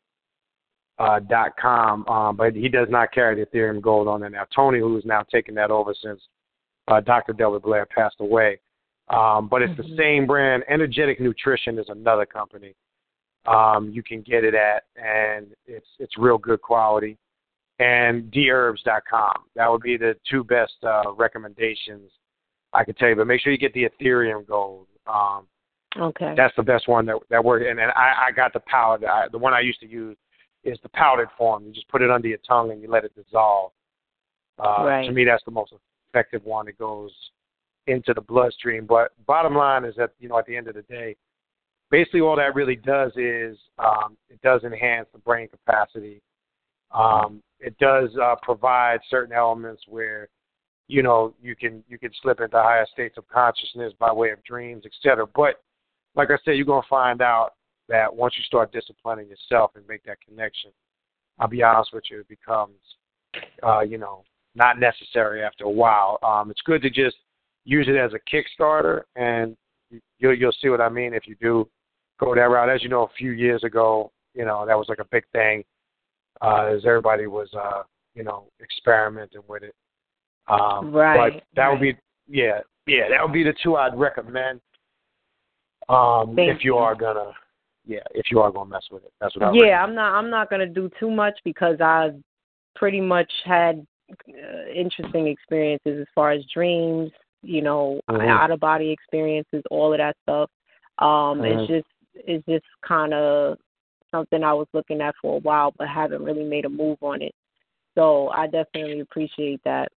uh, 1.00 1.18
dot 1.18 1.52
com, 1.60 2.06
um, 2.08 2.36
but 2.36 2.54
he 2.54 2.68
does 2.68 2.88
not 2.90 3.10
carry 3.12 3.34
the 3.34 3.46
Etherium 3.46 3.80
Gold 3.80 4.06
on 4.06 4.20
there 4.20 4.28
now. 4.28 4.44
Tony, 4.54 4.78
who 4.78 4.96
is 4.98 5.04
now 5.06 5.22
taking 5.22 5.54
that 5.54 5.70
over 5.70 5.94
since 6.00 6.20
uh, 6.88 7.00
Dr. 7.00 7.32
Delbert 7.32 7.62
Blair 7.62 7.86
passed 7.86 8.16
away. 8.20 8.60
Um, 9.08 9.48
but 9.48 9.62
it's 9.62 9.76
the 9.76 9.96
same 9.98 10.26
brand. 10.26 10.62
Energetic 10.68 11.20
Nutrition 11.20 11.78
is 11.78 11.86
another 11.88 12.26
company. 12.26 12.74
Um, 13.46 13.90
you 13.90 14.02
can 14.02 14.20
get 14.20 14.44
it 14.44 14.54
at, 14.54 14.84
and 14.94 15.48
it's 15.66 15.86
it's 15.98 16.16
real 16.18 16.38
good 16.38 16.60
quality. 16.60 17.16
And 17.78 18.30
dherbs.com. 18.30 19.44
That 19.56 19.70
would 19.70 19.80
be 19.80 19.96
the 19.96 20.14
two 20.30 20.44
best 20.44 20.74
uh, 20.86 21.12
recommendations 21.16 22.10
I 22.74 22.84
could 22.84 22.98
tell 22.98 23.08
you. 23.08 23.16
But 23.16 23.26
make 23.26 23.40
sure 23.40 23.52
you 23.52 23.58
get 23.58 23.72
the 23.72 23.88
Etherium 23.88 24.46
Gold. 24.46 24.86
Um, 25.06 25.46
Okay. 25.98 26.34
that's 26.36 26.54
the 26.54 26.62
best 26.62 26.86
one 26.86 27.04
that 27.06 27.16
that 27.30 27.44
works. 27.44 27.64
And 27.68 27.76
then 27.76 27.88
I, 27.96 28.26
I 28.28 28.32
got 28.32 28.52
the 28.52 28.60
powder. 28.60 29.08
I, 29.10 29.26
the 29.32 29.38
one 29.38 29.54
I 29.54 29.60
used 29.60 29.80
to 29.80 29.88
use 29.88 30.16
is 30.64 30.78
the 30.82 30.88
powdered 30.90 31.28
form. 31.38 31.64
You 31.64 31.72
just 31.72 31.88
put 31.88 32.02
it 32.02 32.10
under 32.10 32.28
your 32.28 32.38
tongue 32.46 32.70
and 32.70 32.82
you 32.82 32.90
let 32.90 33.04
it 33.04 33.14
dissolve. 33.14 33.72
Uh, 34.58 34.84
Right. 34.84 35.06
To 35.06 35.12
me, 35.12 35.24
that's 35.24 35.44
the 35.44 35.50
most 35.50 35.72
effective 36.12 36.44
one. 36.44 36.68
It 36.68 36.78
goes 36.78 37.12
into 37.86 38.12
the 38.14 38.20
bloodstream. 38.20 38.86
But 38.86 39.12
bottom 39.26 39.54
line 39.54 39.84
is 39.84 39.94
that 39.96 40.12
you 40.18 40.28
know 40.28 40.38
at 40.38 40.46
the 40.46 40.56
end 40.56 40.68
of 40.68 40.74
the 40.74 40.82
day, 40.82 41.16
basically 41.90 42.20
all 42.20 42.36
that 42.36 42.54
really 42.54 42.76
does 42.76 43.12
is 43.16 43.58
um, 43.78 44.16
it 44.28 44.40
does 44.42 44.62
enhance 44.64 45.08
the 45.12 45.18
brain 45.18 45.48
capacity. 45.48 46.20
Um, 46.92 47.42
it 47.58 47.76
does 47.78 48.10
uh, 48.20 48.34
provide 48.42 49.00
certain 49.08 49.34
elements 49.34 49.82
where 49.88 50.28
you 50.88 51.02
know 51.02 51.34
you 51.40 51.54
can 51.56 51.82
you 51.88 51.98
can 51.98 52.10
slip 52.22 52.40
into 52.40 52.56
higher 52.56 52.86
states 52.92 53.16
of 53.16 53.28
consciousness 53.28 53.92
by 53.98 54.12
way 54.12 54.30
of 54.30 54.42
dreams, 54.44 54.82
et 54.84 54.92
cetera. 55.02 55.26
But 55.26 55.62
like 56.14 56.30
I 56.30 56.36
said, 56.44 56.52
you're 56.52 56.66
gonna 56.66 56.86
find 56.88 57.22
out 57.22 57.50
that 57.90 58.14
once 58.14 58.34
you 58.38 58.44
start 58.44 58.72
disciplining 58.72 59.28
yourself 59.28 59.72
and 59.74 59.86
make 59.86 60.02
that 60.04 60.18
connection, 60.26 60.70
I'll 61.38 61.48
be 61.48 61.62
honest 61.62 61.92
with 61.92 62.04
you, 62.10 62.20
it 62.20 62.28
becomes 62.28 62.76
uh, 63.62 63.80
you 63.80 63.98
know 63.98 64.24
not 64.54 64.78
necessary 64.78 65.42
after 65.42 65.64
a 65.64 65.70
while. 65.70 66.18
Um, 66.22 66.50
it's 66.50 66.62
good 66.62 66.82
to 66.82 66.90
just 66.90 67.16
use 67.64 67.86
it 67.88 67.96
as 67.96 68.12
a 68.14 68.20
Kickstarter, 68.30 69.02
and 69.16 69.56
you'll 70.18 70.34
you'll 70.34 70.56
see 70.62 70.68
what 70.68 70.80
I 70.80 70.88
mean 70.88 71.12
if 71.14 71.26
you 71.26 71.36
do 71.40 71.68
go 72.18 72.34
that 72.34 72.40
route. 72.40 72.70
As 72.70 72.82
you 72.82 72.88
know, 72.88 73.02
a 73.02 73.16
few 73.18 73.32
years 73.32 73.64
ago, 73.64 74.12
you 74.34 74.44
know 74.44 74.64
that 74.66 74.78
was 74.78 74.86
like 74.88 75.00
a 75.00 75.06
big 75.10 75.24
thing, 75.32 75.64
uh, 76.40 76.66
as 76.74 76.84
everybody 76.86 77.26
was 77.26 77.48
uh, 77.54 77.82
you 78.14 78.22
know 78.22 78.46
experimenting 78.62 79.42
with 79.48 79.62
it. 79.62 79.74
Um, 80.48 80.92
Right, 80.92 81.34
But 81.34 81.42
that 81.56 81.70
would 81.70 81.80
be 81.80 81.96
yeah 82.28 82.60
yeah 82.86 83.08
that 83.10 83.22
would 83.22 83.32
be 83.32 83.44
the 83.44 83.54
two 83.62 83.76
I'd 83.76 83.98
recommend. 83.98 84.60
Um, 85.88 86.36
Thank 86.36 86.56
if 86.56 86.64
you 86.64 86.76
are 86.76 86.94
gonna 86.94 87.32
yeah 87.86 88.00
if 88.12 88.30
you 88.30 88.40
are 88.40 88.50
gonna 88.50 88.70
mess 88.70 88.84
with 88.90 89.04
it, 89.04 89.12
that's 89.20 89.36
what 89.36 89.46
I 89.46 89.52
yeah, 89.52 89.82
I'm 89.82 89.94
not. 89.94 90.14
I'm 90.14 90.30
not 90.30 90.50
gonna 90.50 90.66
do 90.66 90.90
too 90.98 91.10
much 91.10 91.38
because 91.44 91.80
I 91.80 92.10
pretty 92.76 93.00
much 93.00 93.30
had 93.44 93.86
uh, 94.28 94.70
interesting 94.74 95.26
experiences 95.28 96.00
as 96.00 96.06
far 96.14 96.32
as 96.32 96.44
dreams, 96.52 97.10
you 97.42 97.62
know, 97.62 98.00
Mhm. 98.08 98.28
out 98.28 98.50
of 98.50 98.60
body 98.60 98.90
experiences, 98.90 99.62
all 99.70 99.92
of 99.92 99.98
that 99.98 100.16
stuff. 100.22 100.50
Um, 100.98 101.40
Mhm. 101.40 101.58
It's 101.60 101.68
just 101.68 101.88
it's 102.26 102.46
just 102.46 102.66
kind 102.82 103.14
of 103.14 103.58
something 104.10 104.42
I 104.42 104.52
was 104.52 104.66
looking 104.72 105.00
at 105.00 105.14
for 105.22 105.36
a 105.36 105.40
while, 105.40 105.72
but 105.78 105.88
haven't 105.88 106.24
really 106.24 106.44
made 106.44 106.64
a 106.64 106.68
move 106.68 106.98
on 107.02 107.22
it. 107.22 107.34
So 107.94 108.28
I 108.30 108.46
definitely 108.46 109.00
appreciate 109.00 109.62
that. 109.64 109.90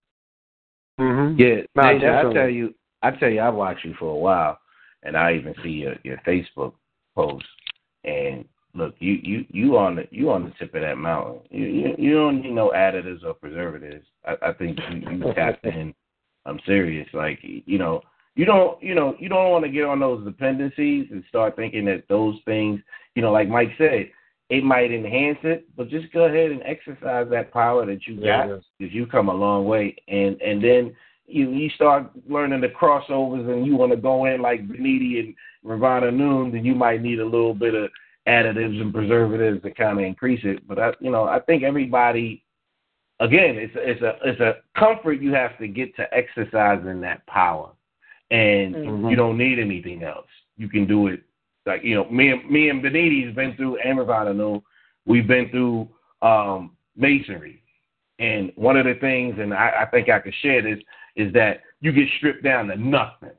Mm-hmm. 0.99 1.39
Yeah, 1.39 1.61
No, 1.75 1.93
Deja, 1.93 2.19
I 2.19 2.33
tell 2.33 2.49
you, 2.49 2.75
I 3.01 3.11
tell 3.11 3.29
you, 3.29 3.39
I 3.39 3.49
watched 3.49 3.85
you 3.85 3.93
for 3.95 4.13
a 4.13 4.17
while, 4.17 4.59
and 5.03 5.17
I 5.17 5.33
even 5.33 5.55
see 5.63 5.69
your 5.69 5.95
your 6.03 6.17
Facebook 6.17 6.73
posts. 7.15 7.49
And 8.03 8.45
look, 8.73 8.95
you 8.99 9.19
you 9.21 9.45
you 9.49 9.77
on 9.77 9.95
the 9.95 10.07
you 10.11 10.31
on 10.31 10.45
the 10.45 10.51
tip 10.59 10.73
of 10.75 10.81
that 10.81 10.97
mountain. 10.97 11.41
You 11.49 11.65
you, 11.65 11.95
you 11.97 12.13
don't 12.13 12.41
need 12.41 12.53
no 12.53 12.71
additives 12.75 13.23
or 13.23 13.33
preservatives. 13.33 14.05
I, 14.25 14.49
I 14.49 14.53
think 14.53 14.79
you, 14.89 15.11
you 15.11 15.33
tapped 15.35 15.65
in. 15.65 15.93
I'm 16.45 16.59
serious. 16.65 17.07
Like 17.13 17.39
you 17.41 17.77
know, 17.77 18.01
you 18.35 18.45
don't 18.45 18.81
you 18.81 18.95
know 18.95 19.15
you 19.19 19.29
don't 19.29 19.51
want 19.51 19.65
to 19.65 19.71
get 19.71 19.85
on 19.85 19.99
those 19.99 20.25
dependencies 20.25 21.07
and 21.11 21.23
start 21.29 21.55
thinking 21.55 21.85
that 21.85 22.03
those 22.09 22.35
things. 22.45 22.79
You 23.15 23.21
know, 23.21 23.31
like 23.31 23.49
Mike 23.49 23.71
said, 23.77 24.09
it 24.49 24.63
might 24.63 24.91
enhance 24.91 25.39
it, 25.43 25.65
but 25.77 25.89
just 25.89 26.11
go 26.11 26.25
ahead 26.25 26.51
and 26.51 26.61
exercise 26.63 27.27
that 27.29 27.53
power 27.53 27.85
that 27.85 28.05
you 28.07 28.21
got 28.21 28.47
because 28.77 28.93
you 28.93 29.05
come 29.05 29.29
a 29.29 29.33
long 29.33 29.65
way, 29.65 29.95
and 30.07 30.41
and 30.41 30.63
then 30.63 30.95
you 31.25 31.51
you 31.51 31.69
start 31.71 32.11
learning 32.27 32.61
the 32.61 32.67
crossovers, 32.67 33.49
and 33.49 33.65
you 33.65 33.75
want 33.75 33.91
to 33.91 33.97
go 33.97 34.25
in 34.25 34.41
like 34.41 34.67
Beniti 34.67 35.19
and 35.19 35.35
Ravana 35.63 36.11
Noon, 36.11 36.51
then 36.51 36.65
you 36.65 36.75
might 36.75 37.01
need 37.01 37.19
a 37.19 37.25
little 37.25 37.53
bit 37.53 37.73
of 37.73 37.89
additives 38.27 38.79
and 38.79 38.93
preservatives 38.93 39.61
to 39.63 39.71
kind 39.71 39.99
of 39.99 40.05
increase 40.05 40.41
it. 40.43 40.67
But 40.67 40.79
I, 40.79 40.91
you 40.99 41.11
know, 41.11 41.25
I 41.25 41.39
think 41.39 41.63
everybody, 41.63 42.43
again, 43.19 43.55
it's 43.57 43.75
a, 43.75 43.89
it's 43.89 44.01
a 44.01 44.15
it's 44.23 44.39
a 44.41 44.55
comfort 44.77 45.21
you 45.21 45.33
have 45.33 45.57
to 45.59 45.67
get 45.67 45.95
to 45.95 46.13
exercising 46.13 47.01
that 47.01 47.25
power, 47.27 47.69
and 48.29 48.75
Mhm. 48.75 49.09
you 49.09 49.15
don't 49.15 49.37
need 49.37 49.59
anything 49.59 50.03
else. 50.03 50.29
You 50.57 50.69
can 50.69 50.85
do 50.85 51.07
it 51.07 51.21
like 51.65 51.83
you 51.83 51.95
know, 51.95 52.09
me 52.09 52.31
and 52.31 52.49
me 52.49 52.69
and 52.69 52.83
Beniti's 52.83 53.35
been 53.35 53.55
through 53.55 53.77
and 53.77 53.97
Ravana 53.97 54.33
Noon, 54.33 54.61
we've 55.05 55.27
been 55.27 55.49
through 55.49 55.87
um 56.21 56.75
masonry. 56.95 57.61
And 58.19 58.51
one 58.55 58.77
of 58.77 58.85
the 58.85 58.95
things, 58.95 59.35
and 59.39 59.53
I, 59.53 59.81
I 59.81 59.85
think 59.85 60.09
I 60.09 60.19
could 60.19 60.33
share 60.41 60.61
this, 60.61 60.79
is 61.15 61.33
that 61.33 61.61
you 61.79 61.91
get 61.91 62.07
stripped 62.17 62.43
down 62.43 62.67
to 62.67 62.75
nothing. 62.75 63.31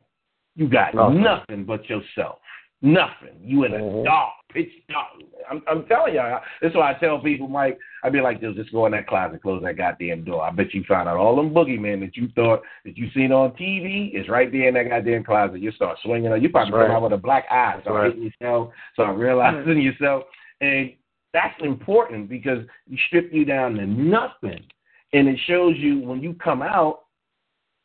You 0.55 0.69
got 0.69 0.95
Nothing. 0.95 1.23
nothing 1.23 1.65
but 1.65 1.89
yourself. 1.89 2.39
Nothing. 2.83 3.39
You 3.41 3.65
in 3.65 3.75
a 3.75 3.79
mm-hmm. 3.79 4.05
dark, 4.05 4.33
pitch 4.53 4.69
dark. 4.89 5.07
I'm, 5.49 5.63
I'm 5.69 5.87
telling 5.87 6.15
y'all. 6.15 6.41
That's 6.61 6.75
why 6.75 6.91
I 6.91 6.95
tell 6.95 7.21
people, 7.21 7.47
Mike. 7.47 7.79
I'd 8.03 8.13
be 8.13 8.21
like, 8.21 8.41
"Dude, 8.41 8.57
just 8.57 8.73
go 8.73 8.87
in 8.87 8.93
that 8.93 9.07
closet, 9.07 9.41
close 9.41 9.63
that 9.63 9.77
goddamn 9.77 10.25
door. 10.25 10.43
I 10.43 10.51
bet 10.51 10.75
you 10.75 10.83
find 10.89 11.09
out 11.09 11.17
all 11.17 11.37
them 11.37 11.55
boogeymen 11.55 12.01
that 12.01 12.17
you 12.17 12.29
thought 12.35 12.63
that 12.85 12.99
you 12.99 13.09
seen 13.15 13.31
on 13.31 13.53
TV 13.53 14.13
is 14.13 14.29
right 14.29 14.51
there 14.51 14.67
in 14.67 14.75
that 14.75 14.89
goddamn 14.89 15.23
closet. 15.23 15.61
You 15.61 15.71
start 15.71 15.97
swinging. 16.03 16.33
On. 16.33 16.43
You 16.43 16.49
probably 16.49 16.73
That's 16.73 16.89
come 16.89 16.97
out 16.97 17.03
with 17.03 17.13
a 17.13 17.19
black 17.19 17.45
eye, 17.53 17.79
start 17.83 17.97
right. 17.97 18.07
hitting 18.13 18.33
yourself, 18.41 18.73
start 18.95 19.17
realizing 19.17 19.81
yourself, 19.81 20.25
and 20.61 20.93
that's 21.33 21.55
important 21.63 22.29
because 22.29 22.65
you 22.89 22.99
strip 23.07 23.33
you 23.33 23.45
down 23.45 23.75
to 23.75 23.87
nothing, 23.87 24.65
and 25.13 25.29
it 25.29 25.39
shows 25.47 25.77
you 25.79 26.01
when 26.01 26.21
you 26.21 26.35
come 26.35 26.63
out, 26.63 27.03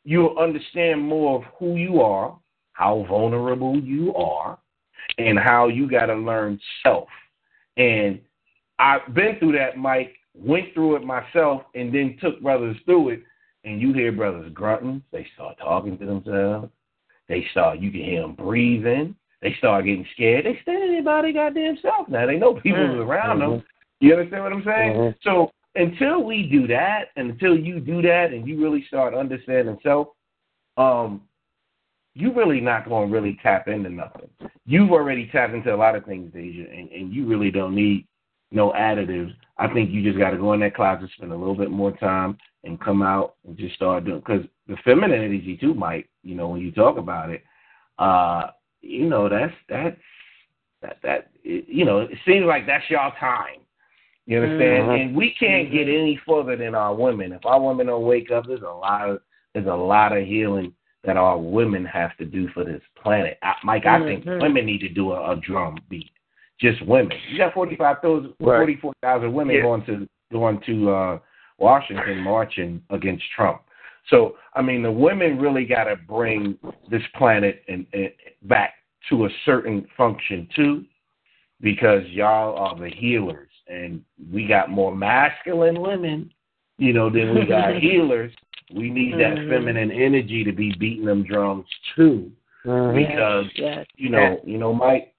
you'll 0.04 0.36
understand 0.38 1.00
more 1.00 1.38
of 1.38 1.44
who 1.58 1.76
you 1.76 2.00
are, 2.00 2.36
how 2.78 3.04
vulnerable 3.08 3.76
you 3.76 4.14
are, 4.14 4.56
and 5.18 5.36
how 5.36 5.66
you 5.66 5.90
got 5.90 6.06
to 6.06 6.14
learn 6.14 6.60
self. 6.84 7.08
And 7.76 8.20
I've 8.78 9.12
been 9.14 9.36
through 9.40 9.58
that, 9.58 9.76
Mike. 9.76 10.14
Went 10.34 10.72
through 10.74 10.94
it 10.94 11.02
myself, 11.02 11.62
and 11.74 11.92
then 11.92 12.16
took 12.20 12.40
brothers 12.40 12.76
through 12.84 13.08
it. 13.10 13.22
And 13.64 13.80
you 13.80 13.92
hear 13.92 14.12
brothers 14.12 14.52
grunting. 14.54 15.02
They 15.10 15.26
start 15.34 15.58
talking 15.58 15.98
to 15.98 16.06
themselves. 16.06 16.68
They 17.28 17.46
start. 17.50 17.80
You 17.80 17.90
can 17.90 18.04
hear 18.04 18.22
them 18.22 18.34
breathing. 18.34 19.16
They 19.42 19.54
start 19.58 19.84
getting 19.84 20.06
scared. 20.12 20.46
They 20.46 21.00
by 21.04 21.22
their 21.22 21.32
goddamn 21.32 21.78
self 21.82 22.08
now. 22.08 22.26
They 22.26 22.38
know 22.38 22.54
people 22.54 22.78
Mm. 22.78 22.94
is 22.94 23.00
around 23.00 23.40
them. 23.40 23.64
You 23.98 24.12
understand 24.12 24.44
what 24.44 24.52
I'm 24.52 24.64
saying? 24.64 24.92
Mhm. 24.92 25.14
So 25.22 25.50
until 25.74 26.22
we 26.22 26.44
do 26.44 26.68
that, 26.68 27.10
and 27.16 27.30
until 27.30 27.58
you 27.58 27.80
do 27.80 28.00
that, 28.02 28.32
and 28.32 28.46
you 28.46 28.62
really 28.62 28.82
start 28.82 29.14
understanding 29.14 29.78
self, 29.82 30.08
um, 30.76 31.27
you 32.14 32.32
really 32.32 32.60
not 32.60 32.88
going 32.88 33.08
to 33.08 33.14
really 33.14 33.38
tap 33.42 33.68
into 33.68 33.90
nothing. 33.90 34.28
You've 34.66 34.90
already 34.90 35.28
tapped 35.30 35.54
into 35.54 35.74
a 35.74 35.76
lot 35.76 35.96
of 35.96 36.04
things, 36.04 36.32
Deja, 36.32 36.68
and, 36.70 36.90
and 36.90 37.12
you 37.12 37.26
really 37.26 37.50
don't 37.50 37.74
need 37.74 38.06
no 38.50 38.72
additives. 38.72 39.34
I 39.58 39.72
think 39.72 39.90
you 39.90 40.02
just 40.02 40.18
got 40.18 40.30
to 40.30 40.36
go 40.36 40.52
in 40.52 40.60
that 40.60 40.74
closet, 40.74 41.10
spend 41.16 41.32
a 41.32 41.36
little 41.36 41.54
bit 41.54 41.70
more 41.70 41.92
time, 41.96 42.38
and 42.64 42.80
come 42.80 43.02
out 43.02 43.34
and 43.46 43.56
just 43.56 43.74
start 43.74 44.04
doing. 44.04 44.20
Because 44.20 44.44
the 44.66 44.76
feminine 44.84 45.22
energy 45.22 45.56
too, 45.60 45.74
Mike. 45.74 46.08
You 46.22 46.34
know, 46.34 46.48
when 46.48 46.60
you 46.60 46.72
talk 46.72 46.98
about 46.98 47.30
it, 47.30 47.42
uh, 47.98 48.48
you 48.80 49.08
know 49.08 49.28
that's 49.28 49.54
that's 49.68 49.96
that 50.82 50.98
that 51.02 51.30
it, 51.44 51.64
you 51.68 51.84
know 51.84 52.00
it 52.00 52.18
seems 52.26 52.46
like 52.46 52.66
that's 52.66 52.88
y'all 52.90 53.12
time. 53.18 53.60
You 54.26 54.42
understand? 54.42 54.88
Mhm. 54.88 55.00
And 55.00 55.16
we 55.16 55.34
can't 55.40 55.72
get 55.72 55.88
any 55.88 56.20
further 56.26 56.54
than 56.54 56.74
our 56.74 56.94
women. 56.94 57.32
If 57.32 57.46
our 57.46 57.60
women 57.60 57.86
don't 57.86 58.04
wake 58.04 58.30
up, 58.30 58.46
there's 58.46 58.62
a 58.62 58.64
lot 58.64 59.08
of 59.08 59.20
there's 59.54 59.66
a 59.66 59.74
lot 59.74 60.16
of 60.16 60.26
healing 60.26 60.74
that 61.04 61.16
our 61.16 61.38
women 61.38 61.84
have 61.84 62.16
to 62.16 62.24
do 62.24 62.48
for 62.48 62.64
this 62.64 62.82
planet. 63.00 63.38
I, 63.42 63.54
Mike, 63.62 63.86
I 63.86 63.98
think 64.04 64.24
Mhm. 64.24 64.40
women 64.42 64.66
need 64.66 64.80
to 64.80 64.88
do 64.88 65.12
a, 65.12 65.32
a 65.32 65.36
drum 65.36 65.78
beat. 65.88 66.10
Just 66.58 66.82
women. 66.82 67.16
You 67.28 67.38
got 67.38 67.54
45,000 67.54 68.34
Right. 68.40 68.58
44,000 68.58 69.32
women 69.32 69.56
Yeah. 69.56 69.62
going 69.62 69.82
to 69.84 70.08
going 70.32 70.60
to 70.60 70.90
uh, 70.90 71.18
Washington 71.58 72.18
marching 72.18 72.82
against 72.90 73.24
Trump. 73.30 73.62
So 74.08 74.36
I 74.54 74.62
mean, 74.62 74.82
the 74.82 74.90
women 74.90 75.38
really 75.38 75.64
got 75.64 75.84
to 75.84 75.96
bring 75.96 76.58
this 76.90 77.02
planet 77.14 77.62
and, 77.68 77.86
and 77.92 78.12
back 78.42 78.74
to 79.08 79.26
a 79.26 79.30
certain 79.44 79.86
function 79.96 80.48
too, 80.54 80.84
because 81.60 82.04
y'all 82.08 82.56
are 82.56 82.76
the 82.76 82.90
healers, 82.90 83.50
and 83.68 84.02
we 84.32 84.46
got 84.46 84.68
more 84.70 84.94
masculine 84.94 85.80
women, 85.80 86.32
you 86.78 86.92
know, 86.92 87.08
than 87.08 87.34
we 87.34 87.46
got 87.46 87.76
healers. 87.80 88.32
We 88.74 88.90
need 88.90 89.14
that 89.14 89.36
Mhm. 89.36 89.48
feminine 89.48 89.90
energy 89.90 90.44
to 90.44 90.52
be 90.52 90.72
beating 90.72 91.04
them 91.04 91.22
drums 91.22 91.66
too, 91.94 92.30
Mhm. 92.64 92.94
because 92.94 93.58
Yes. 93.58 93.86
you 93.96 94.10
know, 94.10 94.40
you 94.44 94.58
know, 94.58 94.72
Mike. 94.72 95.14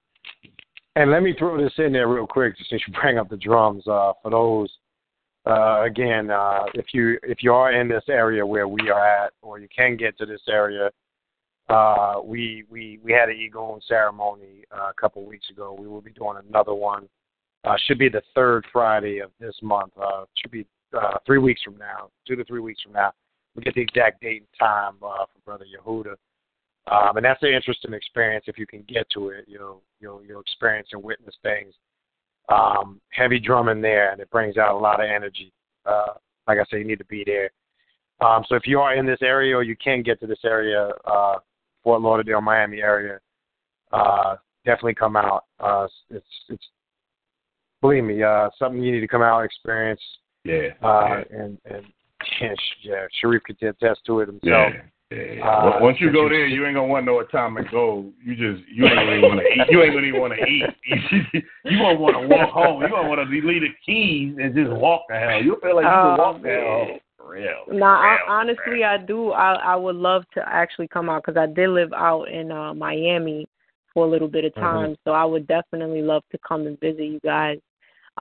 And 0.96 1.10
let 1.10 1.22
me 1.22 1.32
throw 1.32 1.56
this 1.56 1.78
in 1.78 1.92
there 1.92 2.08
real 2.08 2.26
quick, 2.26 2.56
just 2.56 2.70
since 2.70 2.86
you 2.86 2.92
bring 2.94 3.18
up 3.18 3.28
the 3.28 3.36
drums. 3.36 3.86
Uh, 3.86 4.12
for 4.22 4.30
those, 4.30 4.78
uh, 5.46 5.82
again, 5.82 6.30
uh, 6.30 6.66
if 6.74 6.92
you 6.92 7.18
if 7.22 7.42
you 7.42 7.52
are 7.54 7.72
in 7.72 7.88
this 7.88 8.08
area 8.08 8.44
where 8.44 8.68
we 8.68 8.90
are 8.90 9.04
at, 9.04 9.32
or 9.42 9.58
you 9.58 9.68
can 9.68 9.96
get 9.96 10.16
to 10.18 10.26
this 10.26 10.46
area, 10.48 10.90
uh, 11.68 12.20
we 12.22 12.64
we 12.70 12.98
we 13.02 13.12
had 13.12 13.28
an 13.28 13.36
Egun 13.36 13.82
ceremony 13.84 14.64
uh, 14.72 14.90
a 14.90 14.94
couple 14.94 15.24
weeks 15.24 15.48
ago. 15.50 15.76
We 15.78 15.86
will 15.86 16.00
be 16.02 16.12
doing 16.12 16.38
another 16.48 16.74
one. 16.74 17.08
Uh, 17.64 17.76
should 17.86 17.98
be 17.98 18.08
the 18.08 18.22
third 18.34 18.64
Friday 18.72 19.18
of 19.18 19.30
this 19.38 19.56
month. 19.62 19.92
Uh, 19.96 20.24
should 20.36 20.50
be 20.50 20.66
uh, 20.92 21.18
three 21.26 21.38
weeks 21.38 21.62
from 21.62 21.78
now, 21.78 22.10
two 22.26 22.36
to 22.36 22.44
three 22.44 22.60
weeks 22.60 22.82
from 22.82 22.92
now. 22.92 23.12
We'll 23.54 23.64
get 23.64 23.74
the 23.74 23.80
exact 23.80 24.20
date 24.20 24.42
and 24.42 24.58
time 24.58 24.94
uh, 25.02 25.26
from 25.26 25.42
Brother 25.44 25.64
Yehuda. 25.64 26.14
Um, 26.90 27.16
and 27.16 27.24
that's 27.24 27.42
an 27.42 27.50
interesting 27.50 27.92
experience 27.92 28.44
if 28.48 28.58
you 28.58 28.66
can 28.66 28.84
get 28.88 29.08
to 29.10 29.28
it. 29.28 29.44
You'll 29.46 29.82
you'll 30.00 30.22
you'll 30.24 30.40
experience 30.40 30.88
and 30.92 31.02
witness 31.02 31.34
things. 31.42 31.74
Um, 32.48 33.00
heavy 33.10 33.38
drumming 33.38 33.80
there, 33.80 34.10
and 34.12 34.20
it 34.20 34.30
brings 34.30 34.56
out 34.56 34.74
a 34.74 34.78
lot 34.78 35.00
of 35.00 35.08
energy. 35.08 35.52
Uh, 35.86 36.14
like 36.46 36.58
I 36.58 36.64
say, 36.70 36.78
you 36.78 36.84
need 36.84 36.98
to 36.98 37.04
be 37.04 37.22
there. 37.24 37.50
Um, 38.20 38.44
so 38.48 38.54
if 38.54 38.66
you 38.66 38.80
are 38.80 38.94
in 38.94 39.06
this 39.06 39.20
area 39.22 39.54
or 39.56 39.62
you 39.62 39.76
can 39.76 40.02
get 40.02 40.20
to 40.20 40.26
this 40.26 40.40
area, 40.44 40.90
uh, 41.04 41.36
Fort 41.82 42.00
Lauderdale, 42.02 42.40
Miami 42.40 42.82
area, 42.82 43.18
uh, 43.92 44.36
definitely 44.64 44.94
come 44.94 45.16
out. 45.16 45.44
Uh, 45.58 45.86
it's 46.10 46.26
it's 46.48 46.64
believe 47.80 48.04
me, 48.04 48.22
uh, 48.22 48.48
something 48.58 48.82
you 48.82 48.92
need 48.92 49.00
to 49.00 49.08
come 49.08 49.22
out 49.22 49.44
experience. 49.44 50.00
Yeah. 50.44 50.68
Uh, 50.82 51.22
and 51.30 51.58
and 51.66 51.84
yeah, 52.40 52.54
Sh- 52.54 52.76
yeah, 52.82 53.06
Shariff 53.22 53.42
could 53.44 53.62
attest 53.62 54.00
to 54.06 54.20
it 54.20 54.28
himself. 54.28 54.72
Yeah. 54.74 54.80
Yeah. 55.12 55.44
Uh, 55.44 55.78
Once 55.80 55.96
you 56.00 56.12
go 56.12 56.22
you- 56.24 56.28
there, 56.28 56.46
you 56.46 56.64
ain't 56.66 56.76
gonna 56.76 56.86
want 56.86 57.04
no 57.04 57.18
atomic 57.18 57.68
gold. 57.72 58.12
You 58.24 58.36
just 58.36 58.68
you 58.68 58.86
ain't 58.86 58.94
gonna 58.94 59.12
even 59.16 59.28
want 59.28 59.40
to 59.40 59.46
eat. 59.46 59.66
You 59.68 59.82
ain't 59.82 59.92
gonna 59.94 60.06
even 60.06 60.20
want 60.20 60.34
to 60.34 60.44
eat. 60.46 60.64
you 61.64 61.78
gonna 61.78 61.98
want 61.98 62.16
to 62.20 62.28
walk 62.28 62.50
home. 62.50 62.80
You 62.82 62.88
gonna 62.90 63.08
want 63.08 63.20
to 63.20 63.40
delete 63.40 63.62
the 63.62 63.74
keys 63.84 64.36
and 64.40 64.54
just 64.54 64.70
walk 64.70 65.02
the 65.08 65.18
hell. 65.18 65.42
You 65.42 65.58
feel 65.60 65.74
like 65.74 65.84
you 65.84 65.90
Oh, 65.90 66.14
can 66.14 66.18
walk 66.18 66.42
the 66.42 66.48
hell 66.48 66.62
home. 66.62 66.98
For 67.16 67.30
real. 67.32 67.64
Nah, 67.72 68.00
I, 68.00 68.12
real, 68.12 68.18
honestly, 68.28 68.84
I 68.84 68.98
do. 68.98 69.32
I 69.32 69.54
I 69.54 69.74
would 69.74 69.96
love 69.96 70.22
to 70.34 70.48
actually 70.48 70.86
come 70.86 71.08
out 71.08 71.24
because 71.26 71.36
I 71.36 71.46
did 71.52 71.70
live 71.70 71.92
out 71.92 72.28
in 72.28 72.52
uh 72.52 72.72
Miami 72.72 73.48
for 73.92 74.06
a 74.06 74.08
little 74.08 74.28
bit 74.28 74.44
of 74.44 74.54
time, 74.54 74.96
so 75.02 75.10
I 75.10 75.24
would 75.24 75.48
definitely 75.48 76.02
love 76.02 76.22
to 76.30 76.38
come 76.46 76.68
and 76.68 76.78
visit 76.78 77.02
you 77.02 77.18
guys. 77.24 77.58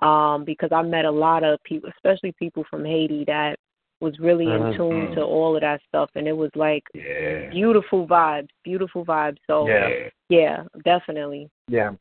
Um, 0.01 0.43
because 0.43 0.71
I 0.71 0.81
met 0.81 1.05
a 1.05 1.11
lot 1.11 1.43
of 1.43 1.61
people, 1.63 1.89
especially 1.95 2.31
people 2.39 2.63
from 2.67 2.83
Haiti, 2.83 3.25
that 3.25 3.57
was 4.01 4.17
really 4.19 4.45
in 4.45 4.61
Mhm. 4.61 4.75
tune 4.75 5.15
to 5.15 5.21
all 5.23 5.55
of 5.55 5.61
that 5.61 5.81
stuff, 5.87 6.09
and 6.15 6.27
it 6.27 6.33
was 6.37 6.51
like 6.55 6.83
Yeah. 6.93 7.49
beautiful 7.49 8.07
vibes, 8.07 8.49
beautiful 8.63 9.05
vibes. 9.05 9.39
So 9.47 9.67
Yeah. 9.67 10.09
yeah, 10.29 10.63
definitely. 10.83 11.49
Yeah. 11.67 11.93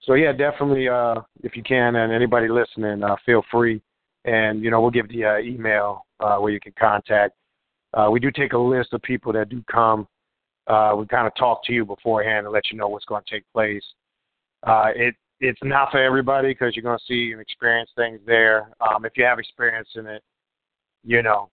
So 0.00 0.14
yeah, 0.14 0.32
definitely. 0.32 0.88
Uh, 0.88 1.22
if 1.42 1.56
you 1.56 1.62
can, 1.62 1.96
and 1.96 2.12
anybody 2.12 2.48
listening, 2.48 3.02
uh, 3.02 3.16
feel 3.16 3.42
free. 3.42 3.82
And 4.24 4.62
you 4.62 4.70
know, 4.70 4.80
we'll 4.80 4.90
give 4.90 5.08
the 5.08 5.24
uh, 5.24 5.38
email 5.38 6.06
uh, 6.20 6.38
where 6.38 6.52
you 6.52 6.60
can 6.60 6.72
contact. 6.72 7.34
Uh, 7.94 8.08
we 8.10 8.20
do 8.20 8.30
take 8.30 8.52
a 8.52 8.58
list 8.58 8.92
of 8.92 9.02
people 9.02 9.32
that 9.32 9.48
do 9.48 9.62
come. 9.70 10.08
Uh, 10.66 10.94
we 10.96 11.06
kind 11.06 11.26
of 11.26 11.34
talk 11.34 11.64
to 11.64 11.72
you 11.72 11.84
beforehand 11.84 12.46
and 12.46 12.52
let 12.52 12.70
you 12.70 12.76
know 12.76 12.88
what's 12.88 13.06
going 13.06 13.22
to 13.24 13.30
take 13.30 13.44
place. 13.52 13.84
Uh, 14.64 14.90
it 14.94 15.14
it's 15.40 15.62
not 15.62 15.90
for 15.90 16.02
everybody 16.02 16.48
because 16.48 16.74
you're 16.74 16.82
going 16.82 16.98
to 16.98 17.04
see 17.04 17.32
and 17.32 17.40
experience 17.40 17.90
things 17.94 18.20
there. 18.26 18.70
Um, 18.80 19.04
if 19.04 19.12
you 19.16 19.24
have 19.24 19.38
experience 19.38 19.88
in 19.94 20.06
it, 20.06 20.22
you 21.08 21.22
know, 21.22 21.48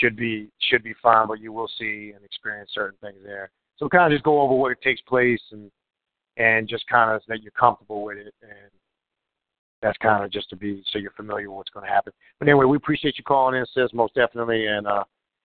should 0.00 0.16
be 0.16 0.48
should 0.68 0.82
be 0.82 0.92
fine, 1.00 1.28
but 1.28 1.40
you 1.40 1.52
will 1.52 1.70
see 1.78 2.12
and 2.14 2.24
experience 2.24 2.70
certain 2.74 2.98
things 3.00 3.18
there. 3.24 3.50
So 3.76 3.88
kind 3.88 4.12
of 4.12 4.16
just 4.16 4.24
go 4.24 4.40
over 4.40 4.52
what 4.54 4.72
it 4.72 4.82
takes 4.82 5.00
place 5.02 5.40
and 5.52 5.70
and 6.36 6.68
just 6.68 6.86
kind 6.88 7.14
of 7.14 7.22
that 7.28 7.40
you're 7.40 7.52
comfortable 7.52 8.02
with 8.04 8.18
it, 8.18 8.34
and 8.42 8.70
that's 9.80 9.96
kind 9.98 10.24
of 10.24 10.32
just 10.32 10.50
to 10.50 10.56
be 10.56 10.82
so 10.90 10.98
you're 10.98 11.12
familiar 11.12 11.48
with 11.48 11.58
what's 11.58 11.70
going 11.70 11.86
to 11.86 11.92
happen. 11.92 12.12
But 12.40 12.48
anyway, 12.48 12.64
we 12.64 12.76
appreciate 12.76 13.16
you 13.16 13.22
calling 13.22 13.58
in, 13.58 13.64
sis, 13.72 13.94
most 13.94 14.14
definitely, 14.16 14.66
and 14.66 14.88
uh, 14.88 15.04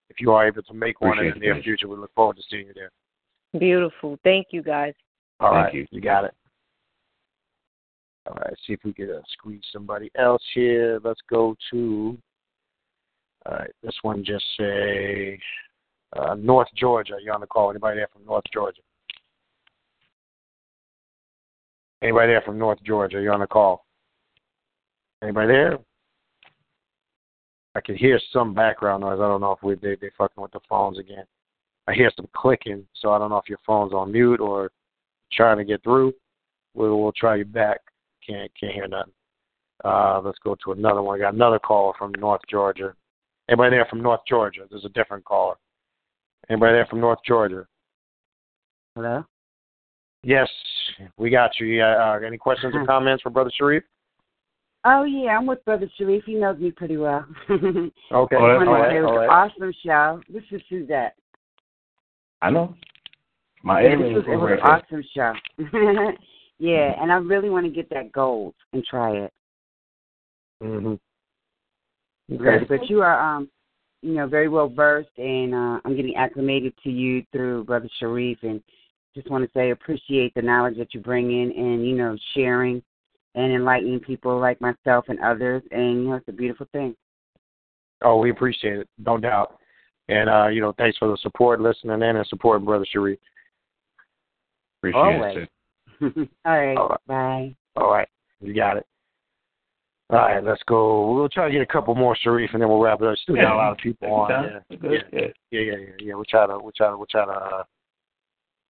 if 0.10 0.20
you 0.20 0.32
are 0.32 0.48
able 0.48 0.64
to 0.64 0.74
make 0.74 1.00
one 1.00 1.20
in 1.20 1.32
the 1.36 1.40
near 1.40 1.56
it. 1.56 1.64
future, 1.64 1.88
we 1.88 1.98
look 1.98 2.14
forward 2.16 2.38
to 2.38 2.44
seeing 2.50 2.66
you 2.66 2.74
there. 2.74 2.92
Beautiful. 3.60 4.18
Thank 4.24 4.48
you 4.50 4.64
guys. 4.64 4.94
All 5.40 5.52
Thank 5.52 5.66
right, 5.66 5.74
you. 5.76 5.88
you 5.92 6.02
got 6.02 6.26
it. 6.26 6.34
All 8.26 8.36
right, 8.36 8.54
see 8.66 8.74
if 8.74 8.80
we 8.84 8.94
can 8.94 9.12
uh, 9.12 9.22
squeeze 9.34 9.64
somebody 9.72 10.10
else 10.18 10.44
here. 10.56 11.00
Let's 11.04 11.22
go 11.30 11.56
to. 11.72 12.18
This 13.84 13.95
one 14.02 14.24
just 14.24 14.45
say 14.58 15.40
uh, 16.16 16.36
North 16.36 16.68
Georgia. 16.76 17.16
You 17.24 17.32
on 17.32 17.42
the 17.42 17.48
call? 17.48 17.70
Anybody 17.70 17.98
there 17.98 18.10
from 18.14 18.26
North 18.26 18.44
Georgia? 18.53 18.82
Anybody 22.02 22.34
there 22.34 22.42
from 22.42 22.58
North 22.58 22.80
Georgia? 22.84 23.22
You 23.22 23.32
on 23.32 23.40
the 23.40 23.48
call? 23.48 23.86
Anybody 25.24 25.48
there? 25.48 25.80
I 27.76 27.82
can 27.82 27.95
hear 27.95 28.20
some 28.34 28.53
background 28.53 29.02
noise. 29.02 29.20
I 29.20 29.28
don't 29.28 29.42
know 29.42 29.53
if 29.53 29.64
we 29.64 29.76
they 29.76 29.95
they 29.95 30.11
fucking 30.18 30.42
with 30.42 30.52
the 30.52 30.60
phones 30.68 31.00
again. 31.00 31.24
I 31.88 31.94
hear 31.94 32.11
some 32.16 32.28
clicking, 32.36 32.86
so 32.94 33.11
I 33.11 33.18
don't 33.18 33.30
know 33.30 33.38
if 33.38 33.50
your 33.50 33.60
phone's 33.66 33.94
on 33.94 34.11
mute 34.11 34.40
or 34.40 34.72
trying 35.32 35.58
to 35.58 35.64
get 35.64 35.84
through. 35.84 36.14
We'll 36.74 37.02
we'll 37.02 37.14
try 37.14 37.36
you 37.38 37.45
back. 37.45 37.80
Can't 38.28 38.52
can't 38.60 38.74
hear 38.74 38.88
nothing. 38.88 39.14
Uh, 39.84 40.22
let's 40.24 40.38
go 40.44 40.56
to 40.64 40.74
another 40.74 41.02
one. 41.02 41.18
I 41.20 41.24
got 41.24 41.34
another 41.34 41.60
call 41.60 41.95
from 41.98 42.11
North 42.20 42.42
Georgia. 42.50 42.94
Anybody 43.52 43.76
there 43.76 43.86
from 43.90 44.02
North 44.02 44.22
Georgia? 44.28 44.62
There's 44.70 44.86
a 44.86 44.90
different 44.90 45.26
caller. 45.26 45.56
Anybody 46.50 46.74
there 46.74 46.86
from 46.86 47.02
North 47.02 47.20
Georgia? 47.28 47.68
Hello? 48.96 49.26
Yes, 50.24 50.48
we 51.18 51.30
got 51.30 51.52
you. 51.60 51.68
Yeah, 51.68 52.14
uh, 52.14 52.26
any 52.26 52.38
questions 52.38 52.74
or 52.74 52.86
comments 52.86 53.24
for 53.24 53.30
Brother 53.30 53.52
Shariff? 53.60 53.82
Oh 54.86 55.04
yeah, 55.04 55.32
I'm 55.32 55.46
with 55.46 55.64
Brother 55.66 55.90
Shariff. 56.00 56.24
He 56.26 56.36
knows 56.36 56.60
me 56.60 56.72
pretty 56.72 56.96
well. 56.96 57.26
Okay. 57.50 58.36
I 58.36 58.40
All 58.40 58.48
wanted 58.48 58.66
to 58.66 58.72
right, 58.72 58.96
it 58.96 59.02
was 59.02 59.12
an 59.12 59.28
right. 59.28 59.30
awesome 59.30 59.74
show. 59.86 60.22
This 60.32 60.44
is 60.52 60.62
Suzette. 60.70 61.16
I 62.42 62.52
know. 62.52 62.74
My 63.64 63.82
Yeah, 63.82 63.94
alien 63.94 64.14
this 64.14 64.24
was, 64.28 64.34
it 64.34 64.38
was 64.38 64.52
an 64.54 64.60
awesome 64.60 65.04
show. 65.14 66.14
yeah, 66.60 67.02
and 67.02 67.12
I 67.12 67.16
really 67.16 67.50
want 67.50 67.66
to 67.66 67.72
get 67.72 67.90
that 67.90 68.12
gold 68.14 68.54
and 68.72 68.84
try 68.86 69.12
it. 69.12 69.34
Mm-hmm. 70.64 70.94
But, 72.38 72.68
but 72.68 72.90
you 72.90 73.01
are, 73.01 73.19
um, 73.19 73.50
you 74.01 74.14
know, 74.14 74.27
very 74.27 74.48
well 74.48 74.69
versed, 74.69 75.18
and 75.18 75.53
uh, 75.53 75.80
I'm 75.84 75.95
getting 75.95 76.16
acclimated 76.16 76.74
to 76.84 76.90
you 76.90 77.24
through 77.32 77.66
Brother 77.66 77.90
Shariff, 78.01 78.38
and 78.43 78.61
just 79.14 79.30
want 79.30 79.43
to 79.43 79.50
say 79.53 79.72
appreciate 79.72 80.34
the 80.34 80.42
knowledge 80.42 80.77
that 80.77 80.93
you 80.93 81.01
bring 81.01 81.32
in, 81.32 81.51
and 81.51 81.85
you 81.85 81.95
know, 81.95 82.18
sharing 82.34 82.82
and 83.35 83.51
enlightening 83.53 84.00
people 84.00 84.40
like 84.40 84.60
myself 84.61 85.06
and 85.10 85.19
others, 85.19 85.61
and 85.72 86.03
you 86.03 86.10
know, 86.10 86.16
it's 86.16 86.27
a 86.27 86.34
beautiful 86.34 86.68
thing. 86.72 86.95
Oh, 88.03 88.18
we 88.18 88.32
appreciate 88.32 88.80
it, 88.80 88.90
no 88.98 89.18
doubt. 89.18 89.58
And 90.08 90.30
uh, 90.30 90.48
you 90.48 90.61
know, 90.61 90.74
thanks 90.77 90.98
for 90.98 91.10
the 91.10 91.18
support, 91.18 91.61
listening 91.61 92.01
in, 92.01 92.16
and 92.16 92.27
supporting 92.27 92.66
Brother 92.66 92.85
Shariff. 92.93 93.18
Appreciate 94.80 95.01
Always. 95.01 95.38
it. 95.38 95.50
All 96.45 96.58
right, 96.58 96.77
All 96.77 96.90
right. 96.90 97.00
bye. 97.08 97.56
All 97.76 97.92
right, 97.92 98.08
you 98.40 98.53
got 98.53 98.77
it. 98.77 98.85
All 100.12 100.18
right, 100.18 100.44
let's 100.44 100.62
go. 100.68 101.14
We'll 101.14 101.30
try 101.30 101.48
to 101.48 101.54
get 101.54 101.62
a 101.62 101.66
couple 101.66 101.96
more 101.96 102.18
Shariff, 102.22 102.50
and 102.52 102.62
then 102.62 102.68
we'll 102.68 102.82
wrap 102.82 103.02
it 103.02 103.08
up. 103.08 103.16
Still 103.20 103.36
got 103.36 103.54
a 103.54 103.56
lot 103.56 103.72
of 103.72 103.78
people 103.78 104.12
on. 104.12 104.30
your 104.30 104.42
Yeah, 104.44 104.60
yeah, 104.70 105.00
yeah. 105.14 105.20
yeah, 105.52 105.60
yeah, 105.62 105.62
yeah, 105.62 105.78
yeah. 106.02 106.14
We'll 106.16 106.26
try 106.26 106.48
to, 106.48 106.60
we'll 106.60 106.74
try 106.76 106.90
to, 106.90 106.98
we'll 106.98 107.06
try 107.06 107.24
to. 107.26 107.32
Uh, 107.32 107.64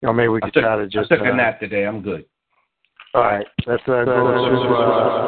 you 0.02 0.08
know, 0.08 0.14
maybe 0.14 0.28
we 0.28 0.40
I 0.44 0.48
could 0.48 0.56
took, 0.56 0.64
try 0.64 0.76
to 0.76 0.88
just. 0.88 1.10
I 1.10 1.16
took 1.16 1.26
uh, 1.26 1.32
a 1.32 1.36
nap 1.36 1.62
today. 1.62 1.86
I'm 1.86 2.02
good. 2.02 2.26
All 3.14 3.22
right, 3.22 3.46
let's 3.66 3.82
uh, 3.84 4.04
go 4.04 4.06
to. 4.06 4.12
Uh, 4.12 5.22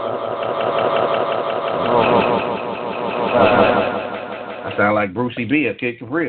I 4.65 4.73
sound 4.75 4.95
like 4.95 5.13
Brucie 5.13 5.49
B. 5.49 5.67
at 5.67 5.79
Kid 5.79 5.99
Capri. 5.99 6.27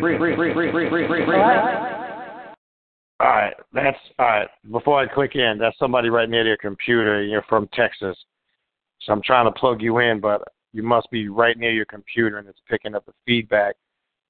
All 3.20 3.28
right, 3.28 3.54
that's 3.72 3.98
all 4.20 4.26
right. 4.26 4.48
Before 4.70 5.00
I 5.00 5.12
click 5.12 5.34
in, 5.34 5.58
that's 5.58 5.78
somebody 5.80 6.10
right 6.10 6.28
near 6.28 6.44
their 6.44 6.56
computer. 6.58 7.24
You're 7.24 7.44
from 7.48 7.68
Texas, 7.72 8.16
so 9.04 9.12
I'm 9.12 9.22
trying 9.22 9.46
to 9.46 9.58
plug 9.58 9.82
you 9.82 9.98
in, 9.98 10.20
but 10.20 10.42
you 10.72 10.82
must 10.82 11.10
be 11.10 11.28
right 11.28 11.56
near 11.56 11.72
your 11.72 11.84
computer, 11.84 12.38
and 12.38 12.48
it's 12.48 12.60
picking 12.68 12.94
up 12.94 13.06
the 13.06 13.12
feedback. 13.26 13.76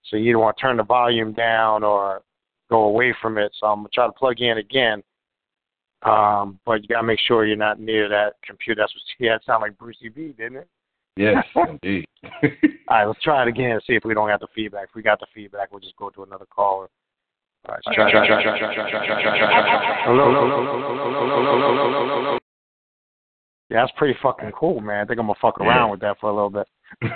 So 0.05 0.17
you 0.17 0.31
either 0.31 0.39
want 0.39 0.57
to 0.57 0.61
turn 0.61 0.77
the 0.77 0.85
volume 0.85 1.33
down 1.33 1.83
or 1.83 2.23
go 2.70 2.85
away 2.85 3.15
from 3.20 3.39
it. 3.39 3.53
So 3.59 3.67
I'm 3.67 3.78
gonna 3.78 3.89
try 3.93 4.07
to 4.07 4.12
plug 4.12 4.36
you 4.39 4.51
in 4.51 4.59
again. 4.59 5.03
Um, 6.03 6.59
but 6.67 6.83
you 6.83 6.89
gotta 6.89 7.07
make 7.07 7.19
sure 7.27 7.47
you're 7.47 7.57
not 7.57 7.81
near 7.81 8.09
that 8.09 8.35
computer. 8.44 8.83
That's 8.83 8.94
what 8.94 9.03
yeah, 9.19 9.36
it 9.36 9.43
sounded 9.47 9.67
like 9.67 9.78
Brucie 9.78 10.15
B, 10.15 10.35
didn't 10.36 10.59
it? 10.59 10.69
Yes, 11.17 11.44
indeed. 11.69 12.05
All 12.25 12.31
right, 12.91 13.05
let's 13.07 13.23
try 13.23 13.43
it 13.43 13.49
again 13.49 13.73
and 13.73 13.83
see 13.86 13.94
if 13.94 14.05
we 14.05 14.15
don't 14.15 14.28
have 14.28 14.41
the 14.41 14.49
feedback. 14.55 14.89
If 14.89 14.94
we 14.94 15.03
got 15.03 15.20
the 15.20 15.27
feedback, 15.35 15.70
we'll 15.70 15.81
just 15.81 15.97
go 15.97 16.11
to 16.11 16.25
another 16.25 16.47
caller. 16.51 16.89
All 17.67 17.75
right, 17.75 17.81
let's 17.86 17.97
try, 17.97 18.11
try, 18.11 18.27
try, 18.27 18.43
try, 18.43 18.59
try, 18.59 18.75
try, 18.75 18.91
try, 18.91 19.07
try, 19.07 19.23
try, 19.23 19.39
try. 19.39 20.03
Hello, 20.05 20.25
hello, 20.31 20.49
hello, 20.49 20.81
hello, 20.83 21.05
hello, 21.05 21.43
hello, 21.43 21.91
hello, 21.91 22.23
hello. 22.23 22.39
Yeah, 23.70 23.83
that's 23.83 23.93
pretty 23.97 24.18
fucking 24.23 24.52
cool, 24.52 24.81
man. 24.81 25.02
I 25.02 25.07
think 25.07 25.18
I'm 25.18 25.26
gonna 25.26 25.39
fuck 25.41 25.59
around 25.60 25.91
with 25.91 26.01
that 26.01 26.18
for 26.20 26.28
a 26.31 26.34
little 26.34 26.51
bit. 26.51 26.68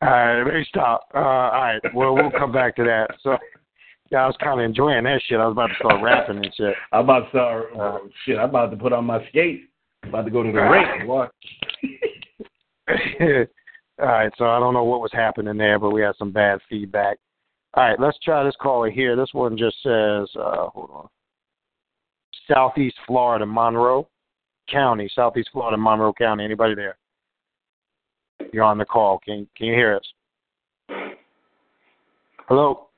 All 0.00 0.10
right, 0.10 0.44
let 0.44 0.54
me 0.54 0.64
stop. 0.68 1.08
Uh, 1.12 1.18
all 1.18 1.50
right, 1.50 1.80
well, 1.92 2.14
we'll 2.14 2.30
come 2.30 2.52
back 2.52 2.76
to 2.76 2.84
that. 2.84 3.08
So, 3.20 3.36
yeah, 4.12 4.18
I 4.18 4.26
was 4.26 4.36
kind 4.40 4.60
of 4.60 4.64
enjoying 4.64 5.02
that 5.04 5.20
shit. 5.26 5.40
I 5.40 5.46
was 5.46 5.52
about 5.52 5.66
to 5.66 5.74
start 5.74 6.00
rapping 6.00 6.36
and 6.36 6.54
shit. 6.56 6.76
I'm 6.92 7.02
about 7.02 7.24
to 7.24 7.30
start. 7.30 7.76
Uh, 7.76 7.98
shit, 8.24 8.38
I'm 8.38 8.50
about 8.50 8.70
to 8.70 8.76
put 8.76 8.92
on 8.92 9.06
my 9.06 9.26
skates. 9.28 9.64
About 10.04 10.22
to 10.22 10.30
go 10.30 10.44
to 10.44 10.52
the 10.52 10.60
rink. 10.60 11.08
All 14.00 14.06
right, 14.06 14.32
so 14.38 14.46
I 14.46 14.60
don't 14.60 14.72
know 14.72 14.84
what 14.84 15.00
was 15.00 15.10
happening 15.12 15.56
there, 15.56 15.80
but 15.80 15.90
we 15.90 16.00
had 16.00 16.14
some 16.16 16.30
bad 16.30 16.60
feedback. 16.68 17.18
All 17.74 17.82
right, 17.82 17.98
let's 17.98 18.20
try 18.20 18.44
this 18.44 18.54
caller 18.62 18.90
here. 18.90 19.16
This 19.16 19.30
one 19.32 19.58
just 19.58 19.82
says, 19.82 20.28
uh, 20.36 20.68
hold 20.68 20.90
on, 20.92 21.08
Southeast 22.46 22.94
Florida, 23.04 23.44
Monroe 23.44 24.08
County, 24.70 25.10
Southeast 25.14 25.50
Florida, 25.52 25.76
Monroe 25.76 26.12
County. 26.12 26.44
Anybody 26.44 26.74
there? 26.74 26.96
You're 28.52 28.64
on 28.64 28.78
the 28.78 28.84
call. 28.84 29.18
Can 29.18 29.46
can 29.56 29.66
you 29.66 29.74
hear 29.74 29.96
us? 29.96 30.98
Hello, 32.48 32.88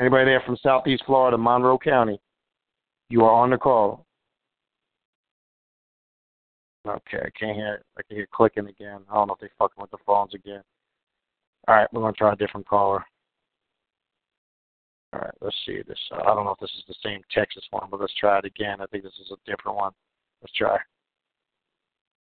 anybody 0.00 0.24
there 0.24 0.42
from 0.46 0.56
Southeast 0.62 1.02
Florida, 1.06 1.36
Monroe 1.36 1.78
County? 1.78 2.18
You 3.10 3.24
are 3.24 3.32
on 3.32 3.50
the 3.50 3.58
call. 3.58 4.06
Okay, 6.86 7.18
I 7.18 7.30
can't 7.38 7.56
hear. 7.56 7.74
It. 7.74 7.82
I 7.98 8.02
can 8.02 8.16
hear 8.16 8.28
clicking 8.32 8.66
again. 8.66 9.00
I 9.10 9.14
don't 9.14 9.28
know 9.28 9.34
if 9.34 9.40
they're 9.40 9.50
fucking 9.58 9.80
with 9.80 9.90
the 9.90 9.98
phones 10.06 10.34
again. 10.34 10.62
All 11.66 11.74
right, 11.74 11.92
we're 11.92 12.02
gonna 12.02 12.12
try 12.12 12.32
a 12.32 12.36
different 12.36 12.66
caller. 12.66 13.04
All 15.12 15.20
right, 15.20 15.34
let's 15.40 15.56
see 15.64 15.80
this. 15.86 15.98
Uh, 16.12 16.22
I 16.22 16.34
don't 16.34 16.44
know 16.44 16.52
if 16.52 16.58
this 16.58 16.74
is 16.76 16.84
the 16.88 16.94
same 17.02 17.20
Texas 17.32 17.64
one, 17.70 17.88
but 17.90 18.00
let's 18.00 18.14
try 18.18 18.38
it 18.38 18.44
again. 18.44 18.80
I 18.80 18.86
think 18.86 19.04
this 19.04 19.18
is 19.20 19.32
a 19.32 19.50
different 19.50 19.78
one. 19.78 19.92
Let's 20.42 20.52
try. 20.54 20.78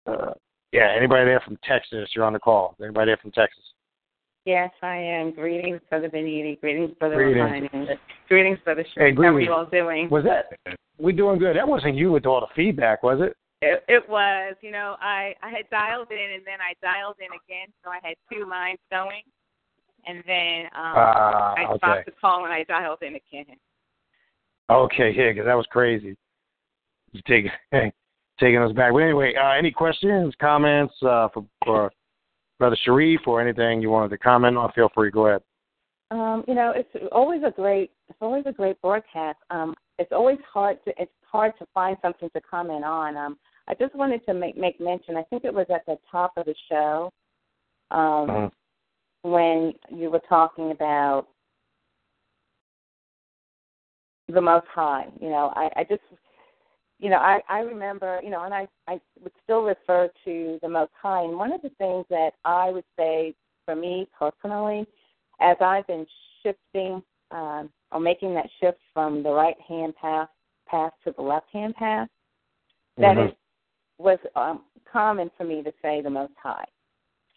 Uh, 0.10 0.34
yeah, 0.72 0.94
anybody 0.96 1.26
there 1.26 1.40
from 1.42 1.58
Texas? 1.64 2.10
You're 2.16 2.26
on 2.26 2.34
the 2.34 2.40
call. 2.40 2.76
Anybody 2.82 3.10
there 3.10 3.18
from 3.18 3.32
Texas? 3.32 3.64
Yes, 4.46 4.72
I 4.82 4.96
am. 4.96 5.32
Greetings, 5.32 5.80
Brother 5.90 6.10
Beniti. 6.10 6.60
Greetings, 6.60 6.92
Brother 7.00 7.16
Greetings. 7.16 7.90
Greetings, 8.28 8.60
Brother 8.64 8.86
Hey, 8.96 9.12
Shariff. 9.12 9.24
How 9.24 9.36
are 9.36 9.42
you 9.42 9.54
all 9.54 9.66
doing? 9.66 10.10
Was 10.10 10.24
that? 10.24 10.78
We 10.98 11.12
doing 11.12 11.40
good. 11.40 11.56
That 11.56 11.68
wasn't 11.68 11.96
you 11.96 12.12
with 12.12 12.26
all 12.26 12.40
the 12.42 12.48
feedback, 12.56 13.04
was 13.04 13.20
it? 13.22 13.36
It, 13.62 13.84
it 13.88 14.10
was. 14.10 14.56
You 14.62 14.72
know, 14.72 14.96
I 15.02 15.36
I 15.44 15.50
had 15.50 15.70
dialed 15.70 16.12
in 16.12 16.34
and 16.36 16.44
then 16.46 16.60
I 16.62 16.74
dialed 16.82 17.18
in 17.20 17.28
again, 17.28 17.68
so 17.84 17.90
I 17.90 18.00
had 18.02 18.16
two 18.32 18.50
lines 18.50 18.80
going, 18.90 19.22
and 20.08 20.24
then 20.26 20.66
um, 20.76 20.96
Ah, 20.96 21.54
I 21.58 21.64
okay. 21.66 22.04
the 22.06 22.12
call 22.20 22.46
and 22.46 22.54
I 22.54 22.64
dialed 22.64 23.00
in 23.02 23.16
again. 23.16 23.58
Okay, 24.70 25.12
yeah, 25.12 25.34
'cause 25.34 25.46
that 25.46 25.56
was 25.56 25.68
crazy. 25.68 26.16
You 27.12 27.22
taking 27.28 27.52
taking 28.40 28.58
us 28.58 28.72
back. 28.74 28.92
But 28.94 29.00
anyway, 29.00 29.34
uh, 29.36 29.52
any 29.52 29.72
questions, 29.72 30.34
comments 30.40 30.94
uh, 31.02 31.30
for 31.34 31.46
for 31.66 31.92
Brother 32.58 32.78
Shariff 32.86 33.28
or 33.28 33.42
anything 33.42 33.82
you 33.82 33.90
wanted 33.90 34.10
to 34.10 34.18
comment 34.18 34.58
on? 34.58 34.72
Feel 34.74 34.90
free. 34.94 35.12
Go 35.12 35.28
ahead. 35.28 35.42
Um, 36.12 36.44
you 36.48 36.56
know, 36.56 36.74
it's 36.76 36.90
always 37.12 37.42
a 37.46 37.52
great 37.52 37.92
it's 38.10 38.18
always 38.22 38.44
a 38.48 38.52
great 38.52 38.82
broadcast. 38.82 39.38
Um, 39.52 39.76
it's 40.00 40.12
always 40.12 40.40
hard 40.52 40.84
to 40.86 40.94
it's 40.98 41.12
hard 41.22 41.54
to 41.60 41.68
find 41.74 41.98
something 42.02 42.30
to 42.36 42.42
comment 42.42 42.84
on. 42.84 43.16
Um, 43.16 43.38
I 43.68 43.76
just 43.76 43.94
wanted 43.96 44.26
to 44.26 44.34
make 44.34 44.58
make 44.58 44.80
mention. 44.80 45.16
I 45.16 45.24
think 45.24 45.44
it 45.46 45.54
was 45.54 45.68
at 45.74 45.86
the 45.86 45.98
top 46.12 46.34
of 46.38 46.46
the 46.46 46.56
show 46.70 47.12
um, 47.92 48.28
Mhm. 48.28 48.52
when 49.22 49.74
you 49.90 50.10
were 50.10 50.22
talking 50.28 50.72
about 50.72 51.28
the 54.28 54.42
Most 54.42 54.68
High. 54.68 55.08
You 55.20 55.30
know, 55.30 55.54
I, 55.56 55.70
I 55.76 55.84
just 55.84 56.02
you 57.00 57.10
know, 57.10 57.18
I, 57.18 57.40
I 57.48 57.60
remember, 57.60 58.20
you 58.24 58.30
know, 58.30 58.44
and 58.44 58.54
I, 58.54 58.68
I 58.88 59.00
would 59.24 59.32
still 59.44 59.64
refer 59.64 60.10
to 60.26 60.60
the 60.62 60.70
Most 60.70 60.92
High. 61.02 61.24
And 61.24 61.38
one 61.38 61.54
of 61.54 61.62
the 61.62 61.72
things 61.78 62.06
that 62.10 62.32
I 62.44 62.70
would 62.70 62.84
say 62.98 63.34
for 63.66 63.76
me 63.76 64.08
personally, 64.18 64.86
as 65.40 65.56
I've 65.62 65.88
been 65.88 66.06
shifting 66.44 67.02
um, 67.32 67.70
or 67.92 68.00
making 68.00 68.34
that 68.36 68.50
shift 68.60 68.80
from 68.94 69.24
the 69.24 69.32
right 69.32 69.60
hand 69.68 69.96
path 69.96 70.30
path 70.68 70.92
to 71.04 71.14
the 71.16 71.22
left 71.22 71.48
hand 71.52 71.74
path, 71.76 72.08
that 72.98 73.18
Mhm. 73.18 73.30
it 73.30 73.38
was 73.98 74.20
um, 74.36 74.66
common 74.86 75.30
for 75.38 75.46
me 75.46 75.64
to 75.64 75.74
say 75.82 76.02
the 76.02 76.10
Most 76.10 76.34
High. 76.42 76.66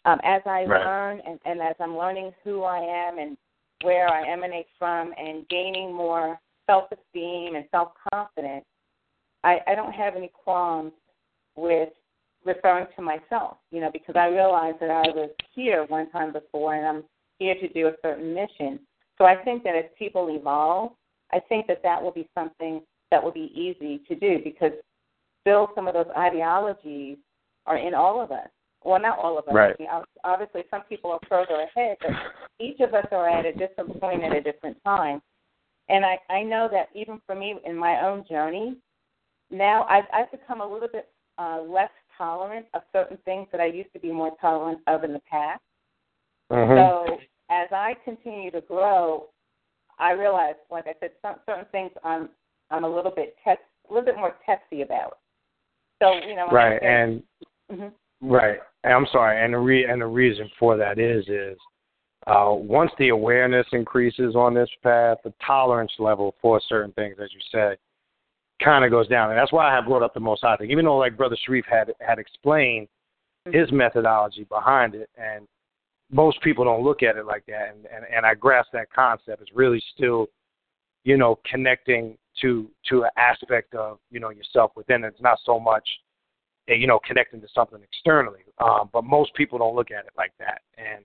Um, 0.05 0.21
as 0.25 0.43
I 0.45 0.65
Right. 0.65 0.85
learn 0.85 1.21
and, 1.21 1.39
and 1.45 1.61
as 1.63 1.77
I'm 1.79 1.97
learning 1.97 2.35
who 2.43 2.65
I 2.65 2.81
am 2.81 3.19
and 3.19 3.39
where 3.83 4.09
I 4.09 4.27
emanate 4.27 4.69
from 4.79 5.15
and 5.17 5.49
gaining 5.49 5.93
more 5.93 6.41
self 6.67 6.91
esteem 6.91 7.55
and 7.55 7.69
self 7.71 7.93
confidence, 8.13 8.67
I, 9.45 9.59
I 9.67 9.75
don't 9.75 9.93
have 9.93 10.17
any 10.17 10.31
qualms 10.33 10.93
with 11.57 11.91
referring 12.45 12.87
to 12.97 13.03
myself, 13.03 13.59
you 13.71 13.81
know, 13.81 13.91
because 13.93 14.17
I 14.17 14.27
realized 14.27 14.79
that 14.81 14.91
I 14.91 15.09
was 15.15 15.31
here 15.55 15.85
one 15.89 16.11
time 16.11 16.33
before 16.33 16.75
and 16.75 16.87
I'm 16.87 17.05
here 17.39 17.55
to 17.55 17.69
do 17.69 17.89
a 17.89 17.93
certain 18.03 18.35
mission. 18.35 18.81
So 19.19 19.25
I 19.25 19.37
think 19.37 19.63
that 19.65 19.77
as 19.77 19.85
people 19.99 20.35
evolve, 20.35 20.93
I 21.33 21.41
think 21.49 21.67
that 21.67 21.83
that 21.83 22.03
will 22.03 22.11
be 22.11 22.29
something 22.35 22.83
that 23.11 23.23
will 23.23 23.33
be 23.33 23.53
easy 23.55 24.03
to 24.09 24.15
do 24.15 24.39
because 24.43 24.73
still 25.41 25.69
some 25.75 25.87
of 25.87 25.95
those 25.95 26.07
ideologies 26.17 27.19
are 27.67 27.77
in 27.77 27.95
all 27.95 28.21
of 28.21 28.33
us. 28.33 28.49
Well, 28.85 29.01
not 29.01 29.19
all 29.19 29.39
of 29.39 29.47
us. 29.47 29.55
Right. 29.55 29.77
I 29.79 29.83
mean, 29.83 30.05
obviously, 30.25 30.63
some 30.71 30.83
people 30.89 31.13
are 31.13 31.21
further 31.29 31.63
ahead, 31.63 31.99
but 32.01 32.11
each 32.59 32.81
of 32.81 32.95
us 32.95 33.07
are 33.13 33.29
at 33.29 33.47
a 33.47 33.53
different 33.53 34.01
point 34.01 34.25
at 34.25 34.35
a 34.35 34.41
different 34.41 34.77
time. 34.85 35.23
And 35.89 36.05
I, 36.05 36.19
I 36.31 36.43
know 36.43 36.69
that 36.73 36.89
even 36.95 37.21
for 37.27 37.35
me 37.35 37.55
in 37.65 37.77
my 37.77 38.05
own 38.05 38.25
journey, 38.29 38.77
now 39.53 39.85
I've, 39.85 40.05
I've 40.13 40.31
become 40.31 40.61
a 40.61 40.67
little 40.67 40.89
bit 40.89 41.09
uh, 41.39 41.61
less 41.63 41.91
tolerant 42.17 42.67
of 42.75 42.83
certain 42.93 43.19
things 43.25 43.47
that 43.53 43.61
I 43.61 43.67
used 43.67 43.93
to 43.93 44.01
be 44.01 44.11
more 44.11 44.33
tolerant 44.41 44.81
of 44.87 45.05
in 45.05 45.13
the 45.13 45.23
past. 45.31 45.61
Mm-hmm. 46.51 47.07
So 47.09 47.19
as 47.51 47.69
I 47.71 47.95
continue 48.05 48.51
to 48.51 48.61
grow, 48.63 49.29
I 49.99 50.13
realize, 50.13 50.55
like 50.71 50.87
I 50.87 50.95
said, 51.01 51.11
some, 51.21 51.37
certain 51.47 51.67
things 51.71 51.91
I'm 52.03 52.29
I'm 52.71 52.85
a 52.85 52.89
little 52.89 53.13
bit 53.15 53.37
test, 53.45 53.61
a 53.89 53.93
little 53.93 54.07
bit 54.07 54.17
more 54.17 54.35
testy 54.47 54.83
about. 54.83 55.19
So 56.03 56.15
you 56.27 56.35
know, 56.35 56.49
Right, 56.51 56.83
and 56.83 57.23
Mhm. 57.71 57.93
right. 58.23 58.59
And 58.85 58.93
I'm 58.95 59.07
sorry, 59.13 59.43
and 59.43 59.55
the 59.55 59.59
re- 59.59 59.85
and 59.85 60.01
the 60.01 60.07
reason 60.07 60.51
for 60.59 60.77
that 60.77 60.99
is 60.99 61.29
is 61.29 61.59
uh, 62.27 62.53
once 62.57 62.91
the 62.99 63.11
awareness 63.11 63.67
increases 63.73 64.35
on 64.35 64.55
this 64.55 64.71
path, 64.83 65.19
the 65.25 65.33
tolerance 65.45 65.93
level 65.99 66.35
for 66.41 66.61
certain 66.69 66.93
things, 66.93 67.17
as 67.21 67.33
you 67.33 67.41
said, 67.51 67.79
kind 68.65 68.85
of 68.85 68.91
goes 68.91 69.09
down, 69.09 69.31
and 69.31 69.39
that's 69.39 69.53
why 69.53 69.71
I 69.71 69.75
have 69.75 69.87
brought 69.87 70.03
up 70.03 70.15
the 70.15 70.21
Most 70.21 70.43
High 70.43 70.57
thing. 70.57 70.71
Even 70.71 70.85
though, 70.85 70.99
like 70.99 71.17
Brother 71.17 71.37
Shariff 71.47 71.65
had 71.67 71.93
had 72.01 72.19
explained 72.19 72.89
his 73.51 73.71
methodology 73.73 74.45
behind 74.45 74.95
it, 74.95 75.11
and 75.17 75.47
most 76.11 76.41
people 76.43 76.65
don't 76.65 76.85
look 76.85 77.03
at 77.03 77.17
it 77.17 77.27
like 77.27 77.45
that, 77.47 77.75
and 77.75 77.87
and, 77.87 78.05
and 78.15 78.27
I 78.27 78.35
grasp 78.35 78.71
that 78.73 78.93
concept. 78.93 79.43
It's 79.43 79.51
really 79.55 79.83
still, 79.95 80.27
you 81.05 81.17
know, 81.17 81.39
connecting 81.51 82.17
to 82.41 82.71
to 82.89 83.05
an 83.05 83.11
aspect 83.17 83.75
of 83.75 83.99
you 84.11 84.21
know 84.21 84.31
yourself 84.31 84.73
within. 84.77 85.05
It's 85.05 85.21
not 85.21 85.39
so 85.45 85.59
much, 85.59 85.89
eh, 86.69 86.75
you 86.75 86.87
know, 86.87 87.01
connecting 87.07 87.41
to 87.41 87.49
something 87.55 87.81
externally. 87.83 88.41
Um, 88.63 88.91
but 88.93 89.05
most 89.05 89.35
people 89.35 89.59
don't 89.59 89.75
look 89.75 89.91
at 89.91 90.07
it 90.07 90.13
like 90.17 90.33
that, 90.39 90.63
and 90.77 91.05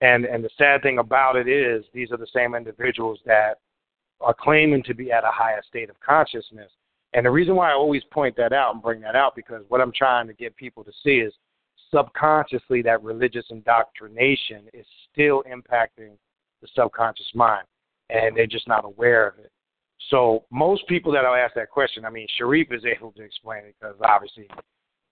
and 0.00 0.24
and 0.24 0.42
the 0.42 0.50
sad 0.58 0.82
thing 0.82 0.98
about 0.98 1.36
it 1.36 1.48
is 1.48 1.84
these 1.92 2.10
are 2.10 2.16
the 2.16 2.26
same 2.34 2.54
individuals 2.54 3.20
that 3.26 3.58
are 4.24 4.34
claiming 4.38 4.82
to 4.84 4.94
be 4.94 5.12
at 5.12 5.24
a 5.24 5.30
higher 5.30 5.62
state 5.66 5.90
of 5.90 5.96
consciousness. 6.00 6.70
And 7.12 7.26
the 7.26 7.30
reason 7.30 7.54
why 7.54 7.70
I 7.70 7.74
always 7.74 8.02
point 8.10 8.36
that 8.36 8.52
out 8.52 8.74
and 8.74 8.82
bring 8.82 9.00
that 9.02 9.14
out 9.14 9.36
because 9.36 9.62
what 9.68 9.80
I'm 9.80 9.92
trying 9.92 10.26
to 10.26 10.34
get 10.34 10.56
people 10.56 10.82
to 10.84 10.92
see 11.04 11.18
is 11.18 11.32
subconsciously 11.94 12.82
that 12.82 13.02
religious 13.02 13.46
indoctrination 13.50 14.64
is 14.72 14.86
still 15.12 15.44
impacting 15.44 16.16
the 16.60 16.68
subconscious 16.74 17.30
mind, 17.34 17.66
and 18.10 18.36
they're 18.36 18.46
just 18.46 18.66
not 18.66 18.84
aware 18.84 19.28
of 19.28 19.38
it. 19.38 19.52
So 20.10 20.44
most 20.50 20.86
people 20.88 21.12
that 21.12 21.24
I'll 21.24 21.34
ask 21.34 21.54
that 21.54 21.70
question, 21.70 22.04
I 22.04 22.10
mean, 22.10 22.26
Shariff 22.38 22.72
is 22.72 22.84
able 22.84 23.12
to 23.12 23.22
explain 23.22 23.64
it 23.64 23.74
because 23.78 23.96
obviously 24.04 24.48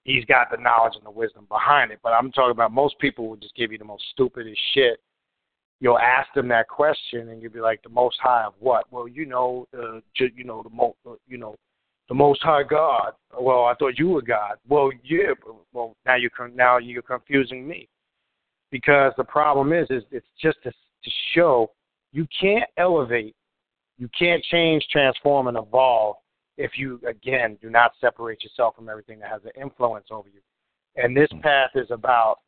he's 0.04 0.24
got 0.24 0.50
the 0.50 0.56
knowledge 0.56 0.94
and 0.96 1.06
the 1.06 1.10
wisdom 1.10 1.46
behind 1.48 1.92
it. 1.92 2.00
But 2.02 2.12
I'm 2.12 2.32
talking 2.32 2.50
about 2.50 2.72
most 2.72 2.98
people 2.98 3.28
will 3.28 3.36
just 3.36 3.54
give 3.54 3.72
you 3.72 3.78
the 3.78 3.84
most 3.84 4.04
stupidest 4.12 4.60
shit. 4.74 5.00
You'll 5.82 5.98
ask 5.98 6.32
them 6.32 6.46
that 6.46 6.68
question, 6.68 7.30
and 7.30 7.42
you'll 7.42 7.50
be 7.50 7.58
like, 7.60 7.82
"The 7.82 7.88
Most 7.88 8.16
High 8.20 8.44
of 8.44 8.54
what?" 8.60 8.84
Well, 8.92 9.08
you 9.08 9.26
know, 9.26 9.66
uh, 9.76 9.98
ju- 10.14 10.30
you 10.36 10.44
know, 10.44 10.62
the 10.62 10.70
most, 10.70 10.96
you 11.26 11.38
know, 11.38 11.56
the 12.08 12.14
Most 12.14 12.40
High 12.40 12.62
God. 12.62 13.14
Well, 13.36 13.64
I 13.64 13.74
thought 13.74 13.98
you 13.98 14.08
were 14.10 14.22
God. 14.22 14.58
Well, 14.68 14.92
yeah. 15.02 15.34
but- 15.44 15.56
Well, 15.72 15.96
now 16.06 16.14
you're 16.14 16.30
con- 16.30 16.54
now 16.54 16.78
you're 16.78 17.02
confusing 17.02 17.66
me 17.66 17.88
because 18.70 19.12
the 19.16 19.24
problem 19.24 19.72
is, 19.72 19.90
is 19.90 20.04
it's 20.12 20.28
just 20.40 20.62
to, 20.62 20.70
to 20.70 21.10
show 21.34 21.72
you 22.12 22.28
can't 22.40 22.70
elevate, 22.76 23.34
you 23.98 24.08
can't 24.16 24.44
change, 24.44 24.86
transform, 24.88 25.48
and 25.48 25.58
evolve 25.58 26.14
if 26.58 26.78
you 26.78 27.00
again 27.08 27.58
do 27.60 27.70
not 27.70 27.90
separate 28.00 28.44
yourself 28.44 28.76
from 28.76 28.88
everything 28.88 29.18
that 29.18 29.30
has 29.30 29.42
an 29.44 29.60
influence 29.60 30.06
over 30.12 30.28
you. 30.28 30.40
And 30.94 31.16
this 31.16 31.30
path 31.42 31.70
is 31.74 31.90
about 31.90 32.38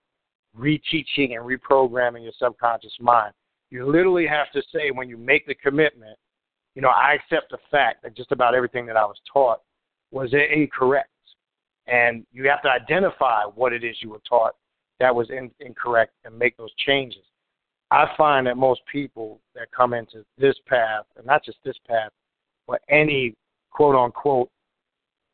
reteaching 0.58 1.36
and 1.36 1.44
reprogramming 1.44 2.23
your 2.23 2.33
subconscious 2.39 2.94
mind. 3.00 3.33
You 3.70 3.91
literally 3.91 4.26
have 4.26 4.50
to 4.52 4.62
say 4.73 4.91
when 4.91 5.08
you 5.08 5.16
make 5.16 5.47
the 5.47 5.55
commitment, 5.55 6.16
you 6.74 6.83
know, 6.83 6.91
I 6.91 7.15
accept 7.15 7.50
the 7.50 7.58
fact 7.70 8.02
that 8.02 8.16
just 8.16 8.33
about 8.33 8.55
everything 8.55 8.86
that 8.86 8.97
I 8.97 9.05
was 9.05 9.16
taught 9.33 9.60
was 10.10 10.33
incorrect. 10.33 11.08
And 11.86 12.24
you 12.33 12.49
have 12.49 12.62
to 12.62 12.70
identify 12.70 13.42
what 13.44 13.73
it 13.73 13.84
is 13.84 13.97
you 14.00 14.10
were 14.10 14.23
taught 14.28 14.55
that 15.00 15.15
was 15.15 15.28
in, 15.31 15.50
incorrect 15.60 16.12
and 16.24 16.39
make 16.39 16.57
those 16.57 16.73
changes. 16.86 17.23
I 17.91 18.07
find 18.16 18.47
that 18.47 18.57
most 18.57 18.81
people 18.91 19.41
that 19.55 19.70
come 19.70 19.92
into 19.92 20.24
this 20.39 20.57
path, 20.66 21.05
and 21.16 21.26
not 21.26 21.44
just 21.44 21.58
this 21.65 21.76
path, 21.86 22.10
but 22.66 22.81
any 22.89 23.34
quote 23.70 23.94
unquote, 23.94 24.49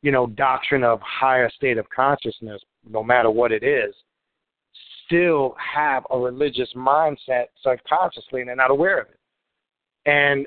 you 0.02 0.10
know, 0.10 0.26
doctrine 0.26 0.82
of 0.82 1.00
higher 1.02 1.50
state 1.50 1.78
of 1.78 1.88
consciousness, 1.90 2.60
no 2.88 3.02
matter 3.02 3.30
what 3.30 3.52
it 3.52 3.62
is, 3.62 3.94
still 5.10 5.56
have 5.58 6.04
a 6.10 6.18
religious 6.18 6.68
mindset 6.76 7.46
subconsciously 7.62 8.40
and 8.40 8.48
they're 8.48 8.56
not 8.56 8.70
aware 8.70 9.00
of 9.00 9.08
it. 9.08 9.18
And 10.06 10.46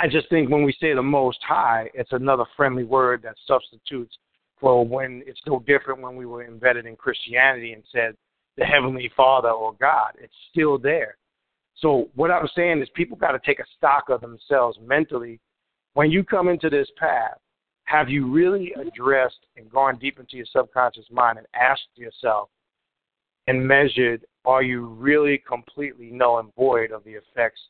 I 0.00 0.08
just 0.08 0.28
think 0.28 0.50
when 0.50 0.64
we 0.64 0.74
say 0.80 0.94
the 0.94 1.02
most 1.02 1.38
high, 1.46 1.88
it's 1.94 2.12
another 2.12 2.44
friendly 2.56 2.84
word 2.84 3.22
that 3.22 3.36
substitutes 3.46 4.16
for 4.60 4.84
when 4.84 5.22
it's 5.26 5.40
no 5.46 5.60
different 5.66 6.02
when 6.02 6.16
we 6.16 6.26
were 6.26 6.44
embedded 6.44 6.86
in 6.86 6.96
Christianity 6.96 7.72
and 7.72 7.82
said 7.92 8.16
the 8.56 8.64
Heavenly 8.64 9.10
Father 9.16 9.50
or 9.50 9.74
God. 9.80 10.12
It's 10.20 10.34
still 10.50 10.76
there. 10.76 11.16
So 11.76 12.10
what 12.14 12.30
I'm 12.30 12.48
saying 12.54 12.82
is 12.82 12.88
people 12.94 13.16
got 13.16 13.32
to 13.32 13.40
take 13.44 13.60
a 13.60 13.64
stock 13.76 14.10
of 14.10 14.20
themselves 14.20 14.78
mentally. 14.82 15.40
When 15.94 16.10
you 16.10 16.24
come 16.24 16.48
into 16.48 16.68
this 16.68 16.88
path, 16.98 17.38
have 17.84 18.08
you 18.08 18.30
really 18.30 18.72
addressed 18.74 19.46
and 19.56 19.70
gone 19.70 19.98
deep 19.98 20.18
into 20.18 20.36
your 20.36 20.46
subconscious 20.52 21.06
mind 21.10 21.38
and 21.38 21.46
asked 21.54 21.88
yourself 21.96 22.50
and 23.46 23.66
measured, 23.66 24.24
are 24.44 24.62
you 24.62 24.86
really 24.86 25.42
completely 25.46 26.10
null 26.10 26.38
and 26.38 26.54
void 26.54 26.92
of 26.92 27.04
the 27.04 27.12
effects 27.12 27.60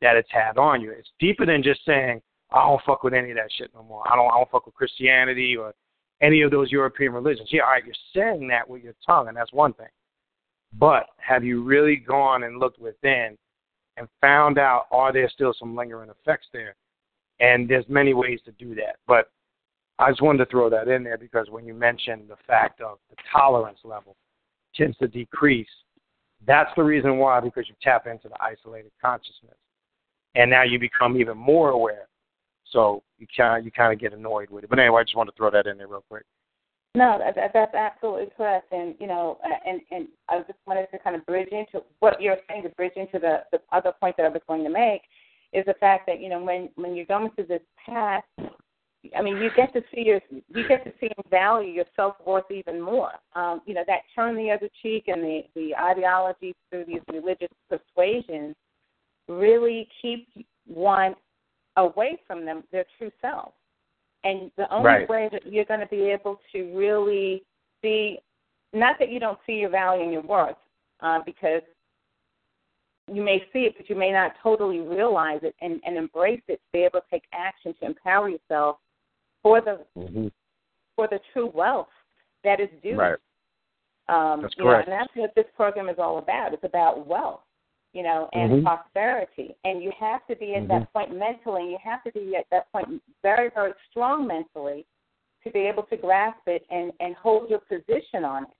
that 0.00 0.16
it's 0.16 0.30
had 0.30 0.58
on 0.58 0.80
you? 0.80 0.90
It's 0.90 1.10
deeper 1.18 1.46
than 1.46 1.62
just 1.62 1.84
saying, 1.84 2.20
I 2.52 2.64
don't 2.64 2.82
fuck 2.86 3.02
with 3.02 3.14
any 3.14 3.30
of 3.30 3.36
that 3.36 3.50
shit 3.56 3.70
no 3.74 3.82
more. 3.82 4.04
I 4.10 4.16
don't 4.16 4.28
I 4.28 4.36
don't 4.36 4.50
fuck 4.50 4.66
with 4.66 4.74
Christianity 4.74 5.56
or 5.56 5.74
any 6.22 6.42
of 6.42 6.50
those 6.50 6.70
European 6.70 7.12
religions. 7.12 7.48
Yeah, 7.50 7.62
all 7.62 7.70
right, 7.70 7.84
you're 7.84 7.94
saying 8.14 8.46
that 8.48 8.68
with 8.68 8.82
your 8.82 8.94
tongue, 9.04 9.28
and 9.28 9.36
that's 9.36 9.52
one 9.52 9.72
thing. 9.74 9.88
But 10.72 11.06
have 11.16 11.44
you 11.44 11.62
really 11.62 11.96
gone 11.96 12.44
and 12.44 12.58
looked 12.58 12.78
within 12.78 13.36
and 13.96 14.08
found 14.20 14.58
out 14.58 14.86
are 14.90 15.12
there 15.12 15.28
still 15.28 15.54
some 15.58 15.76
lingering 15.76 16.10
effects 16.10 16.46
there? 16.52 16.74
And 17.40 17.68
there's 17.68 17.88
many 17.88 18.14
ways 18.14 18.40
to 18.44 18.52
do 18.52 18.74
that. 18.76 18.96
But 19.06 19.30
I 19.98 20.10
just 20.10 20.22
wanted 20.22 20.38
to 20.38 20.50
throw 20.50 20.70
that 20.70 20.88
in 20.88 21.04
there 21.04 21.18
because 21.18 21.48
when 21.50 21.66
you 21.66 21.74
mentioned 21.74 22.22
the 22.28 22.36
fact 22.46 22.80
of 22.80 22.98
the 23.10 23.16
tolerance 23.32 23.78
level 23.84 24.16
tends 24.74 24.96
to 24.98 25.08
decrease, 25.08 25.68
that's 26.46 26.70
the 26.76 26.82
reason 26.82 27.18
why, 27.18 27.40
because 27.40 27.68
you 27.68 27.74
tap 27.82 28.06
into 28.06 28.28
the 28.28 28.42
isolated 28.42 28.92
consciousness. 29.00 29.56
And 30.34 30.50
now 30.50 30.64
you 30.64 30.78
become 30.78 31.16
even 31.16 31.38
more 31.38 31.70
aware. 31.70 32.08
So 32.70 33.02
you 33.18 33.26
kind 33.36 33.64
you 33.64 33.70
kind 33.70 33.92
of 33.92 34.00
get 34.00 34.12
annoyed 34.12 34.50
with 34.50 34.64
it. 34.64 34.70
But 34.70 34.80
anyway, 34.80 35.00
I 35.00 35.04
just 35.04 35.16
wanted 35.16 35.30
to 35.30 35.36
throw 35.36 35.50
that 35.50 35.66
in 35.66 35.78
there 35.78 35.86
real 35.86 36.04
quick. 36.08 36.24
No, 36.96 37.18
that, 37.18 37.34
that, 37.34 37.50
that's 37.52 37.74
absolutely 37.74 38.28
correct. 38.36 38.72
And 38.72 38.94
you 38.98 39.06
know, 39.06 39.38
and 39.64 39.80
and 39.90 40.08
I 40.28 40.38
just 40.38 40.58
wanted 40.66 40.88
to 40.92 40.98
kind 40.98 41.16
of 41.16 41.24
bridge 41.26 41.48
into 41.52 41.84
what 42.00 42.20
you're 42.20 42.36
saying 42.48 42.64
to 42.64 42.68
bridge 42.70 42.92
into 42.96 43.18
the 43.18 43.44
the 43.52 43.60
other 43.72 43.92
point 44.00 44.16
that 44.16 44.26
I 44.26 44.28
was 44.28 44.42
going 44.48 44.64
to 44.64 44.70
make 44.70 45.02
is 45.52 45.64
the 45.66 45.74
fact 45.74 46.06
that 46.06 46.20
you 46.20 46.28
know 46.28 46.42
when 46.42 46.68
when 46.74 46.94
you're 46.94 47.06
going 47.06 47.30
through 47.30 47.46
this 47.46 47.62
path, 47.84 48.24
I 49.16 49.22
mean, 49.22 49.36
you 49.36 49.50
get 49.56 49.72
to 49.74 49.82
see 49.94 50.02
your 50.02 50.20
you 50.30 50.68
get 50.68 50.84
to 50.84 50.92
see 51.00 51.08
and 51.16 51.30
value 51.30 51.70
your 51.70 51.84
self 51.96 52.16
worth 52.26 52.50
even 52.50 52.80
more. 52.80 53.12
Um, 53.34 53.60
you 53.66 53.74
know, 53.74 53.84
that 53.86 54.00
turn 54.14 54.36
the 54.36 54.50
other 54.50 54.68
cheek 54.82 55.04
and 55.08 55.22
the 55.22 55.42
the 55.54 55.74
ideology 55.76 56.54
through 56.70 56.84
these 56.86 57.00
religious 57.12 57.48
persuasions 57.68 58.54
really 59.28 59.88
keep 60.00 60.28
one 60.66 61.14
away 61.76 62.18
from 62.26 62.44
them 62.44 62.62
their 62.72 62.84
true 62.98 63.10
self. 63.20 63.52
And 64.22 64.50
the 64.56 64.72
only 64.72 64.86
Right. 64.86 65.08
way 65.08 65.28
that 65.32 65.46
you're 65.46 65.66
going 65.66 65.80
to 65.80 65.86
be 65.86 66.10
able 66.10 66.40
to 66.52 66.76
really 66.76 67.44
see, 67.82 68.20
not 68.72 68.98
that 68.98 69.10
you 69.10 69.20
don't 69.20 69.38
see 69.46 69.54
your 69.54 69.70
value 69.70 70.02
and 70.02 70.12
your 70.12 70.22
worth, 70.22 70.56
uh, 71.00 71.20
because 71.26 71.62
you 73.12 73.22
may 73.22 73.40
see 73.52 73.66
it, 73.66 73.76
but 73.76 73.90
you 73.90 73.96
may 73.96 74.10
not 74.10 74.34
totally 74.42 74.80
realize 74.80 75.40
it 75.42 75.54
and, 75.60 75.80
and 75.84 75.98
embrace 75.98 76.40
it, 76.48 76.56
to 76.56 76.72
be 76.72 76.78
able 76.80 77.00
to 77.00 77.06
take 77.10 77.24
action 77.34 77.74
to 77.80 77.86
empower 77.86 78.30
yourself 78.30 78.78
for 79.44 79.60
the 79.60 79.78
Mm-hmm. 79.96 80.26
for 80.96 81.06
the 81.08 81.20
true 81.32 81.50
wealth 81.54 81.88
that 82.42 82.58
is 82.60 82.68
due. 82.82 82.96
Right. 82.96 83.18
Um, 84.08 84.42
That's 84.42 84.54
you 84.56 84.64
know, 84.64 84.70
correct. 84.70 84.88
and 84.88 84.92
that's 85.00 85.10
what 85.14 85.34
this 85.34 85.46
program 85.56 85.88
is 85.88 85.96
all 85.98 86.18
about. 86.18 86.52
It's 86.52 86.64
about 86.64 87.06
wealth, 87.06 87.40
you 87.92 88.02
know, 88.02 88.28
and 88.32 88.50
Mhm. 88.50 88.62
prosperity. 88.64 89.56
And 89.64 89.82
you 89.82 89.92
have 89.98 90.26
to 90.26 90.36
be 90.36 90.54
at 90.56 90.64
Mhm. 90.64 90.68
that 90.68 90.92
point 90.92 91.12
mentally. 91.16 91.70
You 91.70 91.78
have 91.78 92.02
to 92.04 92.12
be 92.12 92.36
at 92.36 92.48
that 92.50 92.70
point 92.72 93.02
very, 93.22 93.50
very 93.50 93.72
strong 93.90 94.26
mentally 94.26 94.84
to 95.42 95.50
be 95.50 95.60
able 95.60 95.84
to 95.84 95.96
grasp 95.96 96.46
it 96.48 96.66
and 96.70 96.92
and 97.00 97.14
hold 97.16 97.50
your 97.50 97.60
position 97.60 98.24
on 98.24 98.44
it, 98.44 98.50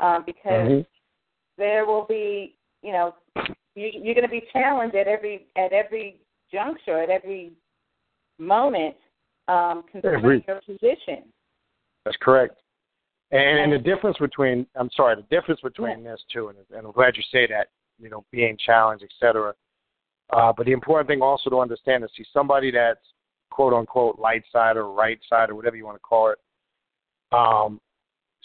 um, 0.00 0.22
because 0.24 0.68
Mhm. 0.68 0.86
there 1.56 1.84
will 1.84 2.04
be, 2.04 2.56
you 2.82 2.92
know, 2.92 3.14
you, 3.74 3.88
you're 3.94 4.14
going 4.14 4.22
to 4.24 4.40
be 4.40 4.48
challenged 4.52 4.96
at 4.96 5.06
every 5.06 5.46
at 5.56 5.72
every 5.72 6.20
juncture, 6.50 6.98
at 6.98 7.08
every 7.10 7.52
moment, 8.38 8.96
um, 9.48 9.84
concerning 9.90 10.20
Agreed. 10.20 10.44
your 10.46 10.60
position. 10.60 11.24
That's 12.04 12.16
correct. 12.20 12.56
And, 13.30 13.58
and 13.60 13.72
the 13.72 13.78
difference 13.78 14.18
between 14.18 14.66
I'm 14.76 14.90
sorry, 14.94 15.16
the 15.16 15.22
difference 15.34 15.60
between 15.60 16.04
this 16.04 16.20
too, 16.32 16.48
and, 16.48 16.58
and 16.76 16.86
I'm 16.86 16.92
glad 16.92 17.16
you 17.16 17.22
say 17.32 17.46
that, 17.48 17.68
you 18.00 18.10
know, 18.10 18.24
being 18.30 18.56
challenged, 18.64 19.04
et 19.04 19.10
cetera. 19.18 19.54
Uh, 20.32 20.52
but 20.56 20.66
the 20.66 20.72
important 20.72 21.08
thing 21.08 21.22
also 21.22 21.50
to 21.50 21.60
understand 21.60 22.04
is 22.04 22.10
see 22.16 22.24
somebody 22.32 22.70
that's 22.70 23.00
quote 23.50 23.72
unquote 23.72 24.18
light 24.18 24.42
side 24.52 24.76
or 24.76 24.90
right 24.92 25.18
side 25.28 25.50
or 25.50 25.54
whatever 25.54 25.76
you 25.76 25.84
want 25.84 25.96
to 25.96 26.00
call 26.00 26.30
it. 26.30 26.38
Um, 27.32 27.80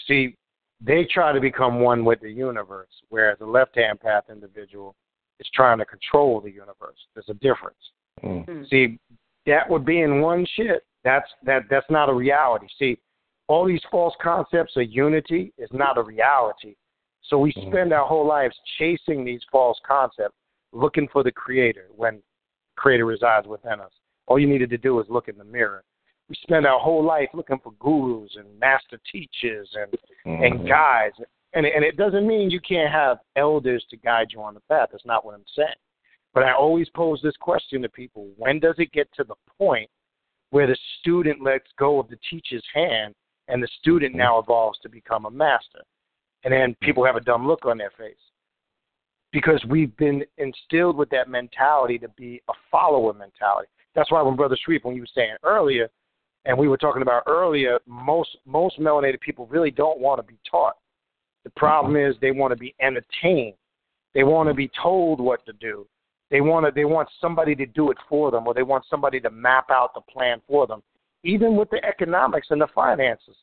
see, 0.08 0.36
they 0.80 1.06
try 1.06 1.34
to 1.34 1.42
become 1.42 1.80
one 1.80 2.06
with 2.06 2.22
the 2.22 2.32
universe, 2.32 2.90
whereas 3.10 3.40
the 3.40 3.46
left 3.46 3.76
hand 3.76 4.00
path 4.00 4.26
individual 4.30 4.96
is 5.40 5.48
trying 5.54 5.80
to 5.80 5.86
control 5.86 6.40
the 6.40 6.52
universe. 6.52 6.98
There's 7.14 7.30
a 7.30 7.34
difference. 7.36 7.78
See, 8.70 8.98
that 9.48 9.68
would 9.70 9.86
be 9.86 10.02
in 10.02 10.22
one 10.22 10.46
shit. 10.56 10.84
That's 11.04 11.28
that 11.44 11.64
that's 11.70 11.90
not 11.90 12.10
a 12.10 12.14
reality. 12.14 12.68
See, 12.78 12.98
all 13.48 13.66
these 13.66 13.82
false 13.90 14.14
concepts 14.22 14.74
of 14.76 14.92
unity 14.92 15.54
is 15.58 15.70
not 15.72 15.98
a 15.98 16.04
reality. 16.04 16.76
So 17.24 17.40
we 17.40 17.52
spend 17.68 17.92
our 17.92 18.06
whole 18.06 18.28
lives 18.28 18.56
chasing 18.78 19.26
these 19.26 19.42
false 19.52 19.80
concepts, 19.86 20.36
looking 20.72 21.08
for 21.12 21.24
the 21.24 21.32
creator 21.32 21.88
when 21.96 22.22
creator 22.76 23.06
resides 23.06 23.48
within 23.48 23.80
us. 23.82 23.92
All 24.28 24.38
you 24.40 24.48
needed 24.48 24.70
to 24.70 24.78
do 24.78 25.00
is 25.00 25.08
look 25.10 25.28
in 25.28 25.38
the 25.38 25.44
mirror. 25.44 25.84
We 26.30 26.36
spend 26.42 26.66
our 26.66 26.80
whole 26.80 27.04
life 27.04 27.30
looking 27.34 27.60
for 27.64 27.72
gurus 27.80 28.36
and 28.36 28.60
master 28.60 29.00
teachers 29.12 29.74
and 29.76 29.98
and 30.26 30.60
Mhm. 30.60 30.68
guides. 30.68 31.16
And 31.54 31.66
and 31.66 31.84
it 31.86 31.96
doesn't 31.96 32.28
mean 32.28 32.50
you 32.50 32.60
can't 32.60 32.92
have 32.92 33.20
elders 33.38 33.86
to 33.90 33.98
guide 33.98 34.32
you 34.34 34.42
on 34.42 34.54
the 34.54 34.60
path. 34.62 34.90
That's 34.92 35.06
not 35.06 35.24
what 35.26 35.36
I'm 35.36 35.48
saying. 35.56 35.70
But 36.34 36.44
I 36.44 36.54
always 36.54 36.88
pose 36.90 37.20
this 37.24 37.36
question 37.40 37.82
to 37.82 37.90
people: 37.90 38.30
When 38.38 38.60
does 38.60 38.76
it 38.78 38.92
get 38.92 39.10
to 39.16 39.24
the 39.24 39.36
point 39.58 39.90
where 40.52 40.68
the 40.68 40.78
student 41.00 41.42
lets 41.42 41.68
go 41.78 42.00
of 42.00 42.10
the 42.10 42.20
teacher's 42.30 42.64
hand 42.74 43.14
and 43.48 43.62
the 43.62 43.70
student 43.80 44.12
mm-hmm. 44.12 44.20
now 44.20 44.40
evolves 44.40 44.80
to 44.80 44.90
become 44.90 45.26
a 45.26 45.32
master? 45.32 45.82
And 46.44 46.54
then 46.54 46.72
mm-hmm. 46.72 46.86
people 46.86 47.06
have 47.06 47.16
a 47.16 47.22
dumb 47.22 47.48
look 47.48 47.66
on 47.66 47.78
their 47.78 47.92
face 47.98 48.16
because 49.32 49.64
we've 49.70 49.96
been 49.98 50.24
instilled 50.38 50.96
with 50.96 51.10
that 51.10 51.30
mentality 51.30 51.98
to 52.00 52.08
be 52.10 52.42
a 52.50 52.54
follower 52.72 53.14
mentality. 53.14 53.68
That's 53.96 54.12
why 54.12 54.22
when 54.22 54.36
Brother 54.36 54.58
Shariff, 54.58 54.84
when 54.84 54.96
you 54.96 55.02
were 55.02 55.08
saying 55.14 55.36
earlier, 55.44 55.90
and 56.46 56.58
we 56.58 56.68
were 56.68 56.78
talking 56.78 57.02
about 57.02 57.24
earlier, 57.28 57.80
most 57.86 58.38
most 58.46 58.80
melanated 58.80 59.20
people 59.20 59.48
really 59.48 59.72
don't 59.72 60.00
want 60.00 60.20
to 60.20 60.24
be 60.24 60.40
taught. 60.50 60.76
The 61.44 61.50
problem 61.52 61.94
mm-hmm. 61.94 62.12
is 62.12 62.18
they 62.22 62.32
want 62.32 62.52
to 62.52 62.58
be 62.58 62.74
entertained. 62.82 63.56
They 64.14 64.24
want 64.24 64.50
to 64.50 64.54
be 64.54 64.72
told 64.82 65.20
what 65.20 65.46
to 65.46 65.54
do. 65.54 65.86
They 66.30 66.42
want 66.42 66.66
to 66.66 66.72
they 66.72 66.86
want 66.86 67.10
somebody 67.22 67.56
to 67.56 67.66
do 67.66 67.90
it 67.92 67.98
for 68.10 68.32
them, 68.32 68.48
or 68.48 68.54
they 68.54 68.64
want 68.64 68.86
somebody 68.90 69.20
to 69.22 69.30
map 69.30 69.70
out 69.70 69.94
the 69.94 70.02
plan 70.02 70.42
for 70.48 70.68
them. 70.68 70.84
Even 71.24 71.56
with 71.56 71.70
the 71.70 71.84
economics 71.86 72.48
and 72.50 72.62
the 72.62 72.68
finances, 72.68 73.36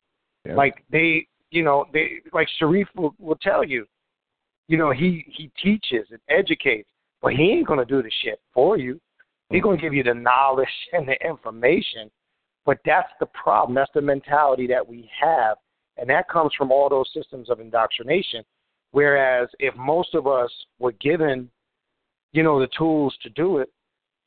Yeah. 0.45 0.55
like 0.55 0.85
they, 0.91 1.27
you 1.51 1.63
know, 1.63 1.87
they 1.93 2.21
like 2.33 2.49
Shariff 2.61 2.89
will, 2.95 3.15
will 3.19 3.37
tell 3.37 3.65
you, 3.65 3.87
you 4.69 4.77
know, 4.77 4.91
he 4.91 5.25
he 5.35 5.51
teaches 5.63 6.07
and 6.11 6.21
educates, 6.29 6.89
but 7.23 7.33
he 7.33 7.51
ain't 7.53 7.67
gonna 7.67 7.85
do 7.85 8.03
the 8.03 8.11
shit 8.23 8.41
for 8.53 8.77
you. 8.77 9.01
He's 9.51 9.63
gonna 9.63 9.77
give 9.77 9.95
you 9.95 10.03
the 10.03 10.15
knowledge 10.15 10.69
and 10.93 11.09
the 11.09 11.17
information, 11.27 12.11
but 12.67 12.79
that's 12.85 13.11
the 13.19 13.27
problem. 13.27 13.75
That's 13.75 13.91
the 13.95 14.03
mentality 14.03 14.67
that 14.67 14.87
we 14.87 15.09
have, 15.21 15.57
and 15.97 16.09
that 16.11 16.29
comes 16.29 16.53
from 16.57 16.71
all 16.71 16.89
those 16.91 17.11
systems 17.15 17.49
of 17.49 17.61
indoctrination. 17.61 18.45
Whereas 18.93 19.49
if 19.59 19.75
most 19.75 20.15
of 20.15 20.27
us 20.27 20.51
were 20.79 20.93
given, 20.93 21.51
you 22.35 22.43
know, 22.43 22.61
the 22.61 22.69
tools 22.77 23.17
to 23.23 23.31
do 23.31 23.59
it, 23.59 23.71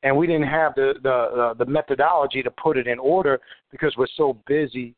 and 0.02 0.16
we 0.16 0.26
didn't 0.26 0.48
have 0.48 0.74
the 0.74 0.94
the 1.02 1.10
uh, 1.10 1.54
the 1.54 1.66
methodology 1.66 2.42
to 2.42 2.50
put 2.50 2.76
it 2.76 2.86
in 2.86 2.98
order 2.98 3.38
because 3.70 3.94
we're 3.96 4.06
so 4.16 4.38
busy 4.46 4.94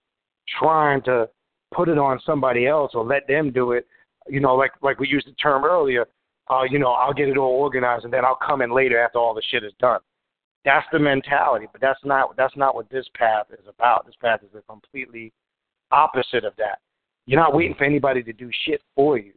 trying 0.59 1.03
to 1.03 1.29
put 1.75 1.89
it 1.89 1.99
on 1.99 2.21
somebody 2.25 2.67
else 2.67 2.93
or 2.95 3.05
let 3.05 3.27
them 3.27 3.51
do 3.51 3.73
it. 3.73 3.87
You 4.29 4.41
know, 4.41 4.55
like 4.55 4.71
like 4.81 4.99
we 4.99 5.09
used 5.09 5.27
the 5.27 5.33
term 5.33 5.65
earlier. 5.65 6.07
Uh, 6.49 6.63
you 6.69 6.79
know, 6.79 6.93
I'll 6.93 7.13
get 7.13 7.29
it 7.29 7.37
all 7.37 7.53
organized 7.53 8.05
and 8.05 8.13
then 8.13 8.25
I'll 8.25 8.39
come 8.45 8.61
in 8.61 8.75
later 8.75 8.99
after 8.99 9.19
all 9.19 9.35
the 9.35 9.43
shit 9.51 9.63
is 9.63 9.73
done. 9.79 10.01
That's 10.65 10.87
the 10.91 10.99
mentality, 10.99 11.67
but 11.71 11.81
that's 11.81 12.01
not 12.05 12.37
that's 12.37 12.57
not 12.57 12.75
what 12.75 12.91
this 12.91 13.07
path 13.15 13.47
is 13.53 13.67
about. 13.69 14.07
This 14.07 14.17
path 14.21 14.41
is 14.43 14.51
the 14.53 14.63
completely 14.63 15.33
opposite 15.91 16.45
of 16.45 16.55
that. 16.59 16.79
You're 17.27 17.41
not 17.41 17.55
waiting 17.55 17.77
for 17.77 17.85
anybody 17.85 18.23
to 18.23 18.33
do 18.33 18.51
shit 18.65 18.83
for 18.95 19.19
you. 19.19 19.33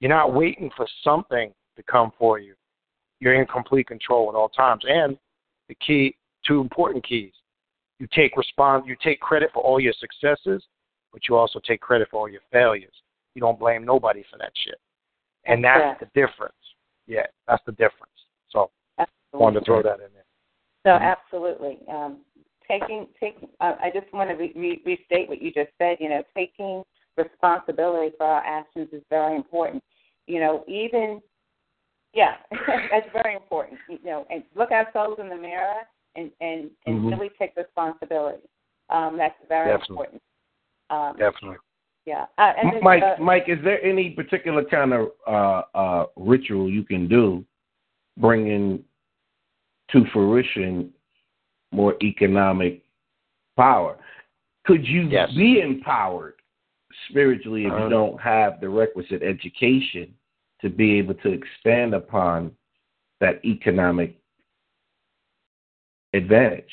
You're 0.00 0.08
not 0.08 0.34
waiting 0.34 0.70
for 0.76 0.86
something 1.04 1.52
to 1.76 1.82
come 1.84 2.12
for 2.18 2.38
you. 2.38 2.54
You're 3.22 3.40
in 3.40 3.46
complete 3.46 3.86
control 3.86 4.28
at 4.28 4.34
all 4.34 4.48
times. 4.48 4.82
And 4.84 5.16
the 5.68 5.76
key, 5.76 6.16
two 6.44 6.60
important 6.60 7.06
keys. 7.06 7.30
You 8.00 8.08
take 8.12 8.36
respond. 8.36 8.84
You 8.84 8.96
take 9.00 9.20
credit 9.20 9.50
for 9.54 9.62
all 9.62 9.78
your 9.78 9.92
successes, 10.00 10.64
but 11.12 11.22
you 11.28 11.36
also 11.36 11.60
take 11.64 11.80
credit 11.80 12.08
for 12.10 12.18
all 12.18 12.28
your 12.28 12.40
failures. 12.50 12.92
You 13.36 13.40
don't 13.40 13.60
blame 13.60 13.84
nobody 13.84 14.24
for 14.28 14.38
that 14.38 14.50
shit. 14.64 14.74
And 15.46 15.62
that's 15.62 16.00
the 16.00 16.06
difference. 16.20 16.56
Yeah, 17.06 17.26
that's 17.46 17.62
the 17.64 17.72
difference. 17.72 18.10
So 18.50 18.72
I 18.98 19.06
wanted 19.32 19.60
to 19.60 19.66
throw 19.66 19.84
that 19.84 20.00
in 20.00 20.08
there. 20.14 20.24
So 20.84 20.90
absolutely, 20.90 21.78
um, 21.88 22.18
taking 22.66 23.06
taking. 23.20 23.48
Uh, 23.60 23.74
I 23.80 23.90
just 23.94 24.12
want 24.12 24.30
to 24.30 24.34
re- 24.34 24.52
re- 24.56 24.82
restate 24.84 25.28
what 25.28 25.40
you 25.40 25.52
just 25.52 25.70
said. 25.78 25.98
You 26.00 26.08
know, 26.08 26.24
taking 26.36 26.82
responsibility 27.16 28.16
for 28.18 28.26
our 28.26 28.42
actions 28.44 28.88
is 28.92 29.02
very 29.10 29.36
important. 29.36 29.80
You 30.26 30.40
know, 30.40 30.64
even 30.66 31.20
yeah, 32.12 32.34
that's 32.90 33.06
very 33.12 33.34
important. 33.34 33.78
You 33.88 33.98
know, 34.04 34.26
and 34.30 34.42
look 34.54 34.70
ourselves 34.70 35.18
in 35.20 35.28
the 35.28 35.36
mirror 35.36 35.82
and 36.16 36.30
and 36.40 36.70
and 36.86 37.00
Mhm. 37.00 37.10
really 37.10 37.30
take 37.38 37.56
responsibility. 37.56 38.42
Um, 38.90 39.16
that's 39.16 39.34
very 39.48 39.70
Definitely. 39.70 39.92
important. 39.94 40.22
Um, 40.90 41.16
Definitely. 41.16 41.58
yeah. 42.04 42.26
Uh, 42.36 42.52
and 42.58 42.74
then, 42.74 42.82
Mike, 42.82 43.02
uh, 43.02 43.16
Mike, 43.18 43.48
is 43.48 43.58
there 43.64 43.82
any 43.82 44.10
particular 44.10 44.62
kind 44.64 44.92
of 44.92 45.12
uh, 45.26 45.62
uh, 45.74 46.06
ritual 46.16 46.68
you 46.68 46.84
can 46.84 47.08
do, 47.08 47.44
bringing 48.18 48.84
to 49.90 50.04
fruition 50.12 50.92
more 51.70 51.96
economic 52.02 52.82
power? 53.56 53.96
Could 54.64 54.86
you 54.86 55.08
be 55.34 55.60
empowered 55.60 56.34
spiritually 57.08 57.64
if 57.64 57.72
Uh-huh. 57.72 57.84
you 57.84 57.88
don't 57.90 58.20
have 58.20 58.60
the 58.60 58.68
requisite 58.68 59.22
education 59.22 60.14
to 60.62 60.70
be 60.70 60.98
able 60.98 61.14
to 61.14 61.32
expand 61.32 61.94
upon 61.94 62.52
that 63.20 63.44
economic 63.44 64.16
advantage? 66.14 66.64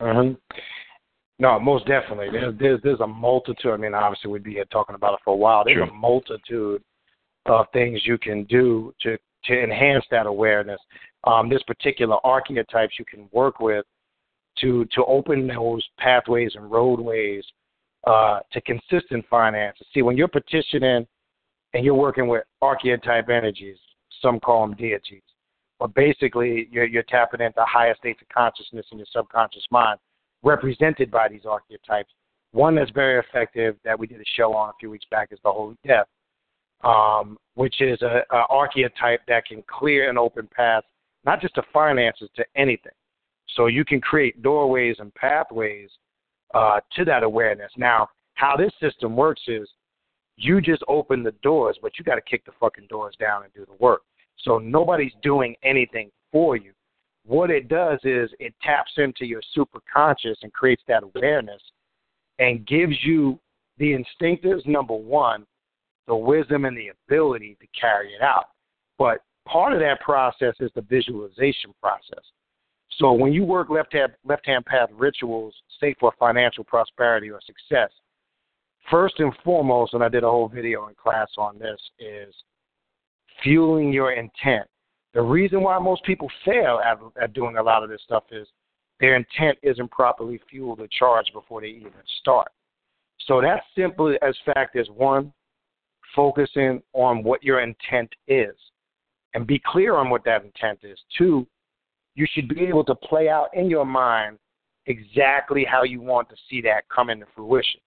Uh-huh. 0.00 0.34
No, 1.38 1.60
most 1.60 1.86
definitely. 1.86 2.28
There's, 2.30 2.54
there's 2.58 2.80
there's 2.82 3.00
a 3.00 3.06
multitude. 3.06 3.72
I 3.72 3.76
mean, 3.76 3.94
obviously, 3.94 4.30
we'd 4.30 4.42
be 4.42 4.52
here 4.52 4.64
talking 4.70 4.94
about 4.94 5.14
it 5.14 5.20
for 5.24 5.34
a 5.34 5.36
while. 5.36 5.64
There's 5.64 5.76
Sure. 5.76 5.84
a 5.84 5.92
multitude 5.92 6.82
of 7.46 7.66
things 7.72 8.00
you 8.04 8.18
can 8.18 8.44
do 8.44 8.94
to 9.02 9.18
to 9.44 9.62
enhance 9.62 10.04
that 10.10 10.26
awareness. 10.26 10.80
Um, 11.24 11.48
there's 11.48 11.62
particular 11.64 12.16
archetypes 12.24 12.94
you 12.98 13.04
can 13.04 13.28
work 13.32 13.60
with 13.60 13.84
to 14.60 14.86
to 14.86 15.04
open 15.04 15.46
those 15.46 15.86
pathways 15.98 16.52
and 16.54 16.70
roadways 16.70 17.44
uh, 18.06 18.40
to 18.52 18.60
consistent 18.62 19.24
finance. 19.28 19.76
See, 19.92 20.02
when 20.02 20.16
you're 20.16 20.28
petitioning 20.28 21.06
and 21.76 21.84
you're 21.84 21.94
working 21.94 22.26
with 22.26 22.42
archetype 22.62 23.28
energies, 23.28 23.76
some 24.22 24.40
call 24.40 24.66
them 24.66 24.74
deities, 24.76 25.20
but 25.78 25.94
basically 25.94 26.68
you're, 26.70 26.86
you're 26.86 27.02
tapping 27.02 27.42
into 27.42 27.62
higher 27.66 27.94
states 27.98 28.18
of 28.22 28.28
consciousness 28.30 28.86
in 28.92 28.98
your 28.98 29.06
subconscious 29.12 29.66
mind, 29.70 29.98
represented 30.42 31.10
by 31.10 31.28
these 31.28 31.42
archetypes. 31.44 32.08
One 32.52 32.74
that's 32.74 32.90
very 32.92 33.20
effective 33.20 33.76
that 33.84 33.98
we 33.98 34.06
did 34.06 34.22
a 34.22 34.24
show 34.38 34.54
on 34.54 34.70
a 34.70 34.72
few 34.80 34.88
weeks 34.88 35.04
back 35.10 35.28
is 35.32 35.38
the 35.44 35.52
Holy 35.52 35.76
Death, 35.86 36.06
um, 36.82 37.36
which 37.56 37.82
is 37.82 38.00
a, 38.00 38.22
a 38.30 38.44
archetype 38.48 39.20
that 39.28 39.44
can 39.44 39.62
clear 39.66 40.08
an 40.08 40.16
open 40.16 40.48
path, 40.56 40.82
not 41.26 41.42
just 41.42 41.56
to 41.56 41.62
finances, 41.74 42.30
to 42.36 42.44
anything. 42.56 42.92
So 43.54 43.66
you 43.66 43.84
can 43.84 44.00
create 44.00 44.40
doorways 44.40 44.96
and 44.98 45.14
pathways 45.14 45.90
uh, 46.54 46.80
to 46.94 47.04
that 47.04 47.22
awareness. 47.22 47.70
Now, 47.76 48.08
how 48.32 48.56
this 48.56 48.72
system 48.80 49.14
works 49.14 49.42
is 49.46 49.68
you 50.36 50.60
just 50.60 50.82
open 50.88 51.22
the 51.22 51.32
doors, 51.42 51.78
but 51.80 51.92
you 51.98 52.04
got 52.04 52.16
to 52.16 52.20
kick 52.20 52.44
the 52.44 52.52
fucking 52.60 52.86
doors 52.88 53.14
down 53.18 53.44
and 53.44 53.52
do 53.54 53.64
the 53.64 53.76
work. 53.82 54.02
So 54.38 54.58
nobody's 54.58 55.12
doing 55.22 55.54
anything 55.62 56.10
for 56.30 56.56
you. 56.56 56.72
What 57.24 57.50
it 57.50 57.68
does 57.68 57.98
is 58.04 58.30
it 58.38 58.54
taps 58.62 58.92
into 58.98 59.24
your 59.24 59.40
superconscious 59.56 60.36
and 60.42 60.52
creates 60.52 60.82
that 60.86 61.02
awareness 61.02 61.60
and 62.38 62.66
gives 62.66 62.94
you 63.02 63.38
the 63.78 63.96
instinctives, 63.96 64.66
number 64.66 64.94
one, 64.94 65.44
the 66.06 66.14
wisdom 66.14 66.64
and 66.64 66.76
the 66.76 66.92
ability 67.08 67.56
to 67.60 67.66
carry 67.78 68.12
it 68.12 68.22
out. 68.22 68.46
But 68.98 69.18
part 69.46 69.72
of 69.72 69.80
that 69.80 70.00
process 70.00 70.54
is 70.60 70.70
the 70.74 70.82
visualization 70.82 71.72
process. 71.82 72.24
So 72.98 73.12
when 73.12 73.32
you 73.32 73.44
work 73.44 73.68
left 73.70 73.92
hand 73.92 74.12
left 74.24 74.46
hand 74.46 74.64
path 74.64 74.88
rituals, 74.92 75.54
say 75.80 75.94
for 75.98 76.12
financial 76.18 76.64
prosperity 76.64 77.30
or 77.30 77.40
success, 77.44 77.90
first 78.90 79.14
and 79.18 79.32
foremost, 79.44 79.94
and 79.94 80.02
I 80.02 80.08
did 80.08 80.24
a 80.24 80.30
whole 80.30 80.48
video 80.48 80.88
in 80.88 80.94
class 80.94 81.28
on 81.38 81.58
this, 81.58 81.80
is 81.98 82.34
fueling 83.42 83.92
your 83.92 84.12
intent. 84.12 84.66
The 85.14 85.22
reason 85.22 85.62
why 85.62 85.78
most 85.78 86.04
people 86.04 86.30
fail 86.44 86.80
at, 86.84 86.98
at 87.22 87.32
doing 87.32 87.56
a 87.56 87.62
lot 87.62 87.82
of 87.82 87.90
this 87.90 88.02
stuff 88.04 88.24
is 88.30 88.46
their 89.00 89.16
intent 89.16 89.58
isn't 89.62 89.90
properly 89.90 90.40
fueled 90.50 90.80
or 90.80 90.88
charged 90.98 91.32
before 91.32 91.60
they 91.60 91.68
even 91.68 91.92
start. 92.20 92.48
So 93.26 93.40
that's 93.40 93.64
simply 93.76 94.16
as 94.22 94.36
fact 94.44 94.76
as 94.76 94.88
one, 94.94 95.32
focusing 96.14 96.82
on 96.92 97.22
what 97.22 97.42
your 97.42 97.60
intent 97.60 98.10
is 98.28 98.54
and 99.34 99.46
be 99.46 99.60
clear 99.64 99.96
on 99.96 100.08
what 100.08 100.24
that 100.24 100.44
intent 100.44 100.80
is. 100.82 100.98
Two, 101.16 101.46
you 102.14 102.26
should 102.32 102.48
be 102.48 102.62
able 102.62 102.84
to 102.84 102.94
play 102.94 103.28
out 103.28 103.48
in 103.52 103.68
your 103.68 103.84
mind 103.84 104.38
exactly 104.86 105.64
how 105.68 105.82
you 105.82 106.00
want 106.00 106.28
to 106.30 106.36
see 106.48 106.60
that 106.62 106.88
come 106.94 107.10
into 107.10 107.26
fruition. 107.34 107.80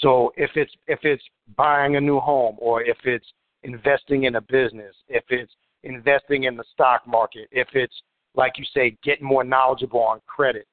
So 0.00 0.32
if 0.36 0.50
it's 0.54 0.72
if 0.86 1.00
it's 1.02 1.22
buying 1.56 1.96
a 1.96 2.00
new 2.00 2.20
home 2.20 2.56
or 2.58 2.82
if 2.82 2.98
it's 3.04 3.26
investing 3.62 4.24
in 4.24 4.36
a 4.36 4.40
business, 4.40 4.94
if 5.08 5.24
it's 5.28 5.52
investing 5.82 6.44
in 6.44 6.56
the 6.56 6.64
stock 6.72 7.06
market, 7.06 7.48
if 7.50 7.68
it's 7.74 7.94
like 8.34 8.58
you 8.58 8.64
say, 8.74 8.96
getting 9.02 9.26
more 9.26 9.44
knowledgeable 9.44 10.00
on 10.00 10.20
credit, 10.26 10.66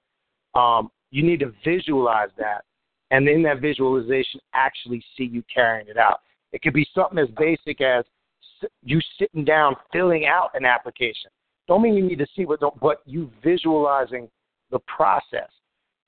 um, 0.53 0.91
you 1.11 1.23
need 1.23 1.39
to 1.39 1.53
visualize 1.63 2.29
that, 2.37 2.63
and 3.11 3.27
in 3.27 3.41
that 3.43 3.61
visualization, 3.61 4.39
actually 4.53 5.03
see 5.17 5.23
you 5.23 5.43
carrying 5.53 5.87
it 5.87 5.97
out. 5.97 6.19
It 6.51 6.61
could 6.61 6.73
be 6.73 6.87
something 6.93 7.17
as 7.17 7.29
basic 7.37 7.81
as 7.81 8.03
you 8.83 8.99
sitting 9.19 9.45
down 9.45 9.75
filling 9.91 10.25
out 10.25 10.51
an 10.53 10.65
application. 10.65 11.31
Don't 11.67 11.81
mean 11.81 11.95
you 11.95 12.03
need 12.03 12.19
to 12.19 12.27
see 12.35 12.45
what, 12.45 12.59
but 12.79 13.01
you 13.05 13.31
visualizing 13.43 14.29
the 14.71 14.79
process. 14.79 15.49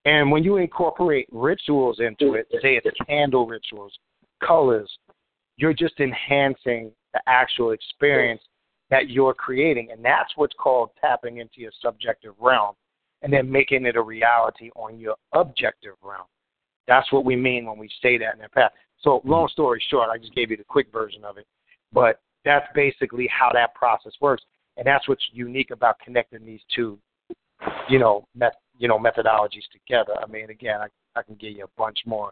And 0.05 0.31
when 0.31 0.43
you 0.43 0.57
incorporate 0.57 1.27
rituals 1.31 1.99
into 1.99 2.35
it, 2.35 2.47
say 2.61 2.79
it's 2.83 2.87
candle 3.07 3.47
rituals, 3.47 3.91
colors, 4.43 4.89
you're 5.57 5.73
just 5.73 5.99
enhancing 5.99 6.91
the 7.13 7.21
actual 7.27 7.71
experience 7.71 8.41
that 8.91 9.09
you're 9.09 9.33
creating. 9.33 9.89
And 9.91 10.05
that's 10.05 10.31
what's 10.35 10.53
called 10.59 10.91
tapping 11.01 11.37
into 11.37 11.55
your 11.57 11.71
subjective 11.81 12.33
realm 12.39 12.75
and 13.21 13.33
then 13.33 13.51
making 13.51 13.85
it 13.85 13.95
a 13.95 14.01
reality 14.01 14.69
on 14.75 14.99
your 14.99 15.15
objective 15.33 15.95
realm. 16.03 16.27
That's 16.87 17.11
what 17.11 17.25
we 17.25 17.35
mean 17.35 17.65
when 17.65 17.79
we 17.79 17.89
say 18.01 18.17
that 18.19 18.35
in 18.35 18.41
the 18.41 18.49
path. 18.49 18.71
So, 19.01 19.21
long 19.25 19.47
story 19.47 19.83
short, 19.89 20.09
I 20.09 20.17
just 20.17 20.35
gave 20.35 20.51
you 20.51 20.57
the 20.57 20.63
quick 20.63 20.91
version 20.91 21.23
of 21.25 21.37
it, 21.37 21.47
but 21.91 22.21
that's 22.43 22.67
basically 22.75 23.27
how 23.27 23.51
that 23.53 23.73
process 23.73 24.13
works, 24.21 24.43
and 24.77 24.85
that's 24.85 25.07
what's 25.09 25.23
unique 25.33 25.71
about 25.71 25.99
connecting 25.99 26.45
these 26.45 26.61
two, 26.75 26.99
you 27.89 27.97
know, 27.97 28.27
met, 28.35 28.53
you 28.77 28.87
know, 28.87 28.99
methodologies 28.99 29.67
together. 29.71 30.13
I 30.21 30.27
mean, 30.27 30.49
again, 30.49 30.79
I, 30.81 31.19
I 31.19 31.23
can 31.23 31.35
give 31.35 31.53
you 31.53 31.63
a 31.63 31.79
bunch 31.79 31.99
more, 32.05 32.31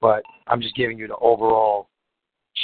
but 0.00 0.22
I'm 0.46 0.60
just 0.60 0.76
giving 0.76 0.98
you 0.98 1.08
the 1.08 1.16
overall 1.16 1.88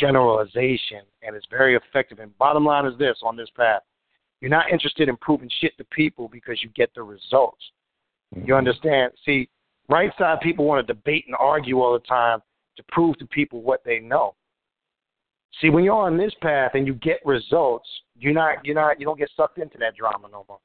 generalization, 0.01 1.03
and 1.23 1.35
it's 1.35 1.47
very 1.51 1.77
effective. 1.77 2.19
And 2.19 2.37
bottom 2.39 2.65
line 2.65 2.87
is 2.87 2.99
this 2.99 3.19
on 3.23 3.37
this 3.37 3.49
path 3.57 3.83
you're 4.41 4.51
not 4.51 4.71
interested 4.71 5.09
in 5.09 5.17
proving 5.17 5.51
shit 5.61 5.77
to 5.79 5.85
people 5.85 6.29
because 6.29 6.63
you 6.63 6.71
get 6.71 6.91
the 6.95 7.03
results. 7.03 7.63
You 8.35 8.43
Mm-hmm. 8.43 8.53
understand? 8.53 9.13
See, 9.25 9.49
right 9.89 10.11
side 10.19 10.41
people 10.43 10.67
want 10.67 10.87
to 10.87 10.93
debate 10.93 11.25
and 11.27 11.37
argue 11.39 11.81
all 11.81 11.95
the 11.95 12.07
time 12.07 12.41
to 12.77 12.83
prove 12.91 13.19
to 13.19 13.27
people 13.27 13.63
what 13.63 13.83
they 13.85 14.01
know. 14.01 14.35
See, 15.61 15.71
when 15.71 15.83
you're 15.83 15.95
on 15.95 16.19
this 16.19 16.35
path 16.43 16.73
and 16.75 16.87
you 16.87 16.95
get 16.95 17.25
results, 17.25 17.89
you're 18.17 18.35
not 18.35 18.65
you're 18.65 18.75
not 18.75 19.01
you 19.01 19.07
don't 19.07 19.19
get 19.19 19.31
sucked 19.35 19.59
into 19.59 19.79
that 19.79 19.97
drama 19.97 20.29
no 20.31 20.45
more. 20.49 20.59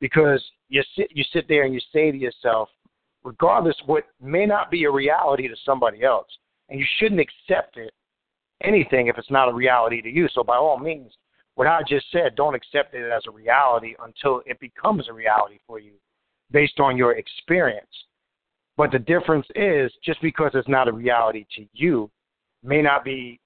Because 0.00 0.42
you 0.68 0.82
sit 0.96 1.08
you 1.10 1.24
sit 1.32 1.46
there 1.48 1.64
and 1.64 1.74
you 1.74 1.80
say 1.92 2.10
to 2.10 2.16
yourself, 2.16 2.68
regardless 3.24 3.76
what 3.86 4.04
may 4.20 4.46
not 4.46 4.70
be 4.70 4.84
a 4.84 4.90
reality 4.90 5.48
to 5.48 5.56
somebody 5.64 6.02
else, 6.02 6.28
and 6.68 6.78
you 6.78 6.86
shouldn't 6.98 7.20
accept 7.20 7.76
it 7.76 7.92
anything 8.62 9.06
if 9.06 9.18
it's 9.18 9.30
not 9.30 9.48
a 9.48 9.52
reality 9.52 10.02
to 10.02 10.08
you. 10.08 10.28
So 10.32 10.42
by 10.42 10.56
all 10.56 10.78
means, 10.78 11.12
what 11.54 11.66
I 11.66 11.80
just 11.86 12.06
said, 12.12 12.36
don't 12.36 12.54
accept 12.54 12.94
it 12.94 13.10
as 13.10 13.22
a 13.26 13.30
reality 13.30 13.94
until 14.04 14.42
it 14.46 14.58
becomes 14.60 15.08
a 15.08 15.12
reality 15.12 15.58
for 15.66 15.78
you 15.78 15.92
based 16.50 16.80
on 16.80 16.96
your 16.96 17.16
experience. 17.16 17.86
But 18.76 18.92
the 18.92 18.98
difference 18.98 19.46
is 19.54 19.92
just 20.04 20.22
because 20.22 20.52
it's 20.54 20.68
not 20.68 20.88
a 20.88 20.92
reality 20.92 21.44
to 21.56 21.66
you 21.72 22.10
may 22.62 22.82
not 22.82 23.04
be 23.04 23.40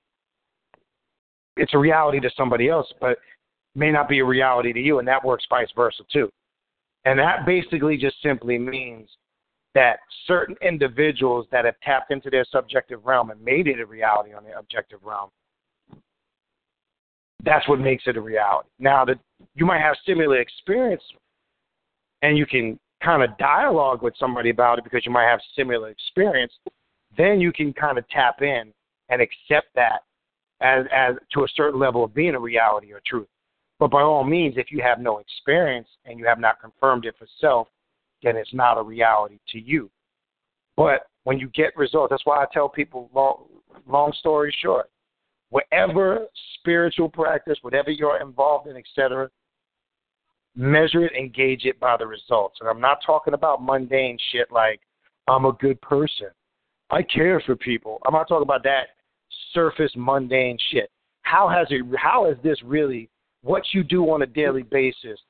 it's 1.57 1.75
a 1.75 1.79
reality 1.79 2.19
to 2.21 2.31
somebody 2.37 2.69
else, 2.69 2.93
but 3.01 3.19
may 3.77 3.91
not 3.91 4.09
be 4.09 4.19
a 4.19 4.25
reality 4.25 4.73
to 4.73 4.81
you, 4.81 4.99
and 4.99 5.07
that 5.07 5.25
works 5.25 5.47
vice 5.49 5.69
versa 5.77 6.03
too. 6.13 6.31
And 7.05 7.19
that 7.19 7.45
basically 7.47 7.97
just 7.97 8.17
simply 8.23 8.59
means 8.59 9.09
that 9.75 9.99
certain 10.27 10.57
individuals 10.63 11.47
that 11.51 11.65
have 11.65 11.75
tapped 11.83 12.11
into 12.11 12.31
their 12.31 12.45
subjective 12.51 13.05
realm 13.05 13.31
and 13.31 13.43
made 13.43 13.67
it 13.67 13.81
a 13.81 13.87
reality 13.87 14.33
on 14.33 14.45
their 14.45 14.59
objective 14.59 15.01
realm, 15.03 15.31
that's 17.45 17.69
what 17.69 17.81
makes 17.81 18.05
it 18.07 18.17
a 18.17 18.21
reality. 18.21 18.69
Now 18.79 19.05
that 19.05 19.19
you 19.55 19.67
might 19.67 19.81
have 19.81 19.97
similar 20.07 20.41
experience 20.41 21.03
and 22.23 22.39
you 22.39 22.47
can 22.47 22.79
kind 23.03 23.23
of 23.23 23.37
dialogue 23.37 24.03
with 24.03 24.15
somebody 24.19 24.51
about 24.51 24.79
it 24.79 24.85
because 24.85 25.05
you 25.05 25.13
might 25.13 25.29
have 25.29 25.41
similar 25.55 25.91
experience, 25.91 26.53
then 27.19 27.41
you 27.41 27.53
can 27.53 27.73
kind 27.73 27.99
of 27.99 28.09
tap 28.09 28.41
in 28.41 28.73
and 29.11 29.21
accept 29.21 29.69
that 29.75 30.03
as 30.61 30.87
as 30.95 31.17
to 31.33 31.45
a 31.45 31.49
certain 31.55 31.79
level 31.79 32.05
of 32.05 32.15
being 32.15 32.35
a 32.35 32.41
reality 32.41 32.93
or 32.93 33.03
truth. 33.07 33.27
But 33.79 33.91
by 33.91 34.03
all 34.03 34.25
means, 34.25 34.55
if 34.57 34.71
you 34.71 34.81
have 34.83 35.01
no 35.01 35.19
experience 35.19 35.89
and 36.05 36.19
you 36.19 36.27
have 36.27 36.39
not 36.39 36.61
confirmed 36.61 37.05
it 37.07 37.17
for 37.19 37.27
self, 37.41 37.69
then 38.23 38.37
it's 38.37 38.55
not 38.55 38.79
a 38.79 38.83
reality 38.83 39.39
to 39.51 39.59
you. 39.59 39.91
But 40.77 41.07
when 41.25 41.39
you 41.39 41.49
get 41.49 41.77
results, 41.77 42.11
that's 42.11 42.27
why 42.27 42.43
I 42.43 42.47
tell 42.53 42.69
people 42.69 43.11
long 43.15 43.45
long 43.89 44.13
story 44.19 44.55
short, 44.63 44.89
whatever 45.51 46.27
spiritual 46.59 47.09
practice, 47.09 47.59
whatever 47.63 47.91
you're 47.91 48.21
involved 48.21 48.69
in, 48.69 48.77
etc., 48.77 49.29
measure 50.55 51.05
it 51.05 51.13
and 51.17 51.35
gauge 51.35 51.65
it 51.65 51.79
by 51.81 51.97
the 51.97 52.07
results. 52.07 52.59
And 52.61 52.69
I'm 52.69 52.81
not 52.81 52.99
talking 53.05 53.35
about 53.35 53.63
mundane 53.63 54.19
shit 54.31 54.51
like 54.53 54.81
I'm 55.27 55.45
a 55.45 55.53
good 55.53 55.81
person. 55.81 56.29
I 56.91 57.03
care 57.03 57.43
for 57.45 57.57
people. 57.57 57.99
I'm 58.07 58.13
not 58.13 58.29
talking 58.29 58.45
about 58.45 58.63
that 58.65 58.89
surface 59.53 59.93
mundane 59.97 60.59
shit. 60.71 60.91
How 61.23 61.49
has 61.49 61.67
it 61.71 61.83
how 61.97 62.31
is 62.31 62.37
this 62.43 62.63
really 62.63 63.09
what 63.45 63.63
you 63.73 63.85
do 63.85 64.11
on 64.11 64.23
a 64.23 64.27
daily 64.27 64.63
basis? 64.63 65.21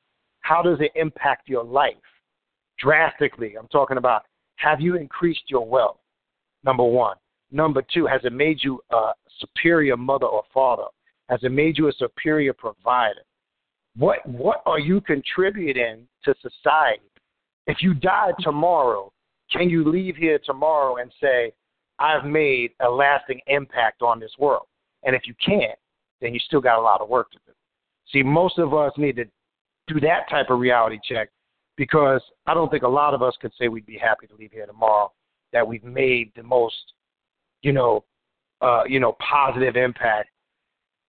How 0.41 0.63
does 0.63 0.79
it 0.81 0.93
impact 0.95 1.49
your 1.49 1.65
life? 1.65 1.95
Drastically. 2.79 3.57
I'm 3.59 3.69
talking 3.69 3.97
about 3.97 4.23
have 4.57 4.81
you 4.81 4.97
increased 4.97 5.43
your 5.49 5.67
wealth? 5.67 5.99
Number 6.65 6.85
1. 6.85 7.17
Number 7.51 7.83
2, 7.93 8.07
has 8.07 8.21
it 8.25 8.33
made 8.33 8.59
you 8.63 8.81
a 8.91 9.13
superior 9.41 9.97
mother 9.97 10.27
or 10.27 10.45
father? 10.53 10.85
Has 11.29 11.41
it 11.43 11.53
made 11.53 11.77
you 11.77 11.89
a 11.89 11.93
superior 11.93 12.53
provider? 12.53 13.21
What 13.97 14.27
what 14.27 14.63
are 14.67 14.79
you 14.79 15.01
contributing 15.01 16.07
to 16.25 16.35
society? 16.41 17.11
If 17.67 17.79
you 17.81 17.95
die 17.95 18.33
tomorrow, 18.41 19.13
can 19.53 19.71
you 19.71 19.89
leave 19.89 20.17
here 20.17 20.39
tomorrow 20.45 20.97
and 20.97 21.13
say, 21.21 21.53
I've 21.99 22.25
made 22.25 22.73
a 22.81 22.89
lasting 22.89 23.41
impact 23.47 24.03
on 24.03 24.21
this 24.21 24.33
world? 24.39 24.67
And 25.05 25.17
if 25.17 25.23
you 25.27 25.35
can't, 25.45 25.79
then 26.21 26.35
you 26.35 26.41
still 26.41 26.61
got 26.61 26.79
a 26.79 26.83
lot 26.83 27.01
of 27.01 27.09
work 27.09 27.31
to 27.33 27.39
do. 27.47 27.54
See, 28.11 28.23
most 28.23 28.59
of 28.59 28.75
us 28.75 28.93
need 28.97 29.17
to 29.17 29.25
do 29.87 30.01
that 30.01 30.29
type 30.31 30.51
of 30.51 30.59
reality 30.59 30.99
check 31.05 31.31
because 31.77 32.21
I 32.47 32.55
don't 32.55 32.71
think 32.71 32.83
a 32.83 32.89
lot 32.89 33.15
of 33.15 33.23
us 33.23 33.35
could 33.41 33.53
say 33.59 33.69
we'd 33.69 33.87
be 33.87 33.99
happy 33.99 34.27
to 34.27 34.35
leave 34.35 34.53
here 34.53 34.67
tomorrow 34.67 35.13
that 35.53 35.67
we've 35.67 35.85
made 35.85 36.33
the 36.37 36.43
most, 36.43 36.93
you 37.63 37.73
know, 37.73 38.05
uh, 38.61 38.85
you 38.87 39.01
know, 39.01 39.17
positive 39.19 39.77
impact 39.77 40.31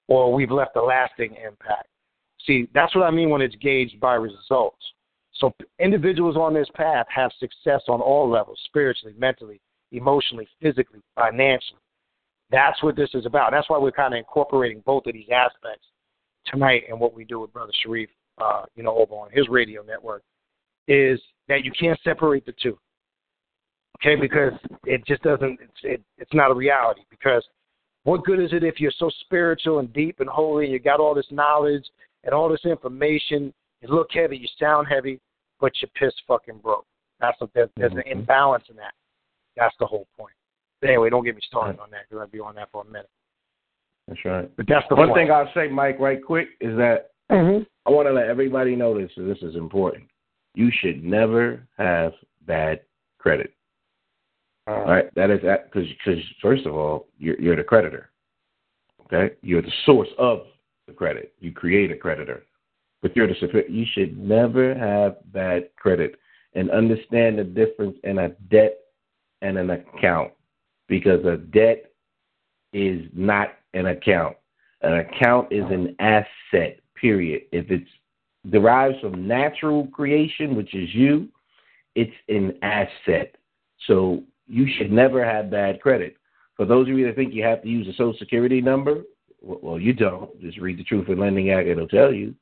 or 0.08 0.34
we've 0.34 0.52
left 0.52 0.76
a 0.76 0.82
lasting 0.82 1.36
impact. 1.36 1.88
See, 2.46 2.68
that's 2.74 2.94
what 2.96 3.04
I 3.04 3.12
mean 3.12 3.30
when 3.30 3.42
it's 3.42 3.56
gauged 3.56 4.00
by 4.00 4.16
results. 4.16 4.84
So 5.34 5.54
individuals 5.80 6.38
on 6.38 6.54
this 6.54 6.68
path 6.76 7.06
have 7.14 7.32
success 7.40 7.82
on 7.88 8.02
all 8.02 8.30
levels, 8.30 8.60
spiritually, 8.66 9.16
mentally, 9.18 9.60
emotionally, 9.92 10.48
physically, 10.62 11.02
financially. 11.16 11.80
That's 12.52 12.82
what 12.84 12.96
this 12.96 13.10
is 13.14 13.26
about. 13.26 13.52
That's 13.52 13.70
why 13.70 13.78
we're 13.78 13.92
kind 13.92 14.14
of 14.14 14.20
incorporating 14.20 14.84
both 14.86 15.08
of 15.08 15.14
these 15.14 15.30
aspects 15.34 15.88
tonight 16.48 16.84
and 16.90 17.00
what 17.00 17.14
we 17.14 17.26
do 17.26 17.40
with 17.40 17.54
Brother 17.54 17.72
Shariff, 17.86 18.10
uh, 18.38 18.64
you 18.76 18.84
know, 18.84 18.98
over 18.98 19.14
on 19.14 19.30
his 19.32 19.48
radio 19.50 19.82
network, 19.84 20.24
is 20.88 21.20
that 21.48 21.64
you 21.64 21.72
can't 21.78 22.00
separate 22.04 22.46
the 22.46 22.54
two. 22.62 22.78
Okay, 23.98 24.20
because 24.20 24.52
it 24.86 25.06
just 25.06 25.24
doesn't. 25.24 25.60
It's 25.62 25.80
it, 25.84 26.02
it's 26.18 26.34
not 26.34 26.52
a 26.52 26.54
reality. 26.54 27.02
Because 27.10 27.44
what 28.04 28.26
good 28.26 28.40
is 28.40 28.52
it 28.52 28.64
if 28.64 28.80
you're 28.80 28.92
so 28.98 29.10
spiritual 29.22 29.80
and 29.80 29.92
deep 29.94 30.20
and 30.20 30.30
holy, 30.30 30.66
and 30.66 30.74
you 30.74 30.80
got 30.80 31.00
all 31.00 31.16
this 31.16 31.26
knowledge 31.32 31.86
and 32.24 32.34
all 32.34 32.50
this 32.50 32.66
information, 32.66 33.54
you 33.82 33.88
look 33.88 34.10
heavy, 34.12 34.38
you 34.38 34.48
sound 34.60 34.88
heavy, 34.88 35.20
but 35.60 35.72
you're 35.82 35.90
piss 35.96 36.14
fucking 36.28 36.58
broke. 36.58 36.86
That's 37.20 37.40
what 37.40 37.52
there's, 37.54 37.70
there's 37.78 37.94
an 37.94 38.04
imbalance 38.06 38.66
in 38.70 38.76
that. 38.76 38.94
That's 39.56 39.76
the 39.80 39.86
whole 39.86 40.08
point. 40.18 40.34
But 40.82 40.90
anyway, 40.90 41.10
don't 41.10 41.24
get 41.24 41.36
me 41.36 41.42
started 41.48 41.80
on 41.80 41.90
that 41.92 42.02
because 42.10 42.22
I'll 42.22 42.28
be 42.28 42.40
on 42.40 42.56
that 42.56 42.70
for 42.72 42.84
a 42.84 42.86
minute. 42.86 43.10
That's 44.08 44.24
right. 44.24 44.50
But 44.56 44.68
that's 44.68 44.86
the 44.90 44.96
one 44.96 45.10
point. 45.10 45.20
thing 45.20 45.32
I'll 45.32 45.52
say, 45.54 45.68
Mike, 45.68 46.00
right 46.00 46.24
quick, 46.24 46.50
is 46.62 46.78
that 46.78 47.12
Mm-hmm. 47.32 47.64
I 47.86 47.90
want 47.90 48.08
to 48.08 48.14
let 48.14 48.28
everybody 48.28 48.76
know 48.76 49.00
this. 49.00 49.12
This 49.18 49.38
is 49.42 49.56
important. 49.56 50.06
You 50.54 50.70
should 50.80 51.04
never 51.04 51.68
have 51.78 52.14
bad 52.46 52.82
credit. 53.18 53.54
Uh-huh. 54.68 54.80
All 54.80 54.86
right, 54.86 55.14
that 55.16 55.30
is 55.30 55.40
because 55.42 55.88
because 56.04 56.24
first 56.42 56.66
of 56.66 56.76
all, 56.76 57.08
you're 57.18 57.40
you're 57.40 57.56
the 57.56 57.64
creditor. 57.64 58.10
Okay, 59.06 59.36
you're 59.42 59.62
the 59.62 59.72
source 59.86 60.10
of 60.18 60.42
the 60.88 60.94
credit. 60.94 61.34
You 61.40 61.52
create 61.52 61.92
a 61.92 61.96
creditor, 61.96 62.46
but 63.02 63.16
you're 63.16 63.28
the 63.28 63.36
superior. 63.40 63.68
You 63.68 63.86
should 63.94 64.18
never 64.18 64.74
have 64.74 65.18
bad 65.32 65.70
credit, 65.76 66.16
and 66.54 66.72
understand 66.72 67.38
the 67.38 67.44
difference 67.44 67.98
in 68.04 68.20
a 68.20 68.30
debt 68.50 68.78
and 69.42 69.58
an 69.58 69.70
account, 69.70 70.32
because 70.88 71.24
a 71.26 71.38
debt 71.38 71.92
is 72.76 73.10
not 73.14 73.50
an 73.74 73.88
account. 73.88 74.36
An 74.82 74.98
account 74.98 75.52
is 75.52 75.64
an 75.72 75.96
asset. 76.00 76.80
Period. 77.00 77.44
If 77.52 77.72
it's 77.72 77.90
derives 78.50 79.00
from 79.00 79.28
natural 79.28 79.88
creation, 79.88 80.56
which 80.56 80.74
is 80.76 80.94
you, 80.94 81.28
it's 81.96 82.14
an 82.30 82.58
asset. 82.62 83.36
So 83.88 84.24
you 84.48 84.68
should 84.78 84.92
never 84.92 85.26
have 85.26 85.50
bad 85.50 85.82
credit. 85.82 86.18
For 86.56 86.66
those 86.66 86.88
of 86.88 86.98
you 86.98 87.06
that 87.08 87.16
think 87.16 87.34
you 87.34 87.44
have 87.44 87.62
to 87.64 87.68
use 87.68 87.88
a 87.88 87.92
social 87.92 88.16
security 88.18 88.62
number, 88.62 89.02
well, 89.42 89.80
you 89.80 89.94
don't. 89.94 90.40
Just 90.42 90.58
read 90.58 90.80
the 90.80 90.84
Truth 90.84 91.10
in 91.10 91.20
Lending 91.20 91.52
Act; 91.52 91.68
it'll 91.68 91.88
tell 91.88 92.14
you. 92.14 92.34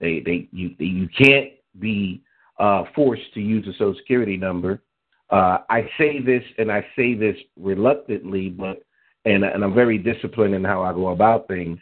They, 0.00 0.20
they, 0.20 0.48
you, 0.52 0.74
you 0.78 1.08
can't 1.16 1.52
be 1.78 2.22
uh, 2.58 2.84
forced 2.94 3.32
to 3.34 3.40
use 3.40 3.66
a 3.66 3.72
social 3.72 3.94
security 3.96 4.36
number. 4.36 4.82
Uh, 5.30 5.58
I 5.70 5.88
say 5.96 6.20
this, 6.20 6.42
and 6.58 6.70
I 6.70 6.84
say 6.96 7.14
this 7.14 7.36
reluctantly, 7.56 8.50
but 8.50 8.82
and 9.24 9.44
and 9.44 9.64
I'm 9.64 9.74
very 9.74 9.98
disciplined 9.98 10.54
in 10.54 10.64
how 10.64 10.82
I 10.82 10.92
go 10.92 11.08
about 11.08 11.48
things. 11.48 11.78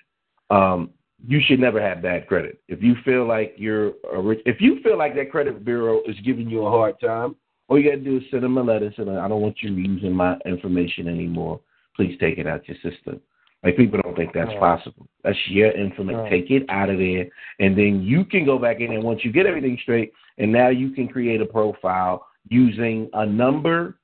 Um, 0.51 0.91
you 1.27 1.41
should 1.47 1.61
never 1.61 1.81
have 1.81 2.03
bad 2.03 2.27
credit. 2.27 2.61
If 2.69 2.83
you 2.83 2.95
feel 3.05 3.27
like 3.27 3.55
you're 3.57 3.93
a 4.13 4.21
rich, 4.21 4.41
if 4.47 4.61
you 4.61 4.81
feel 4.83 4.97
like 4.97 5.15
that 5.17 5.31
credit 5.31 5.65
bureau 5.65 6.01
is 6.07 6.17
giving 6.25 6.49
you 6.49 6.67
a 6.67 6.71
hard 6.71 6.99
time, 7.01 7.37
all 7.69 7.79
you 7.79 7.91
got 7.91 7.97
to 7.97 8.05
do 8.05 8.17
is 8.17 8.23
send 8.31 8.43
them 8.43 8.59
a 8.59 8.63
letter 8.63 8.93
saying, 8.97 9.09
"I 9.09 9.29
don't 9.29 9.43
want 9.43 9.63
you 9.63 9.73
using 9.73 10.13
my 10.13 10.39
information 10.47 11.09
anymore. 11.09 11.61
Please 11.95 12.17
take 12.19 12.39
it 12.39 12.47
out 12.47 12.67
your 12.69 12.77
system." 12.77 13.21
Like 13.63 13.77
people 13.77 14.01
don't 14.03 14.17
think 14.17 14.33
that's 14.33 14.53
possible. 14.59 15.07
That's 15.23 15.37
your 15.49 15.71
information. 15.73 16.31
Take 16.31 16.51
it 16.51 16.65
out 16.71 16.89
of 16.89 16.99
there, 16.99 17.27
and 17.59 17.77
then 17.77 18.03
you 18.03 18.25
can 18.25 18.47
go 18.47 18.59
back 18.59 18.81
in 18.81 18.93
and 18.93 19.05
once 19.05 19.21
you 19.23 19.31
get 19.31 19.45
everything 19.45 19.79
straight, 19.83 20.13
and 20.39 20.51
now 20.51 20.69
you 20.69 20.91
can 20.91 21.09
create 21.09 21.43
a 21.43 21.47
profile 21.47 22.27
using 22.49 23.11
a 23.13 23.27
number 23.27 23.99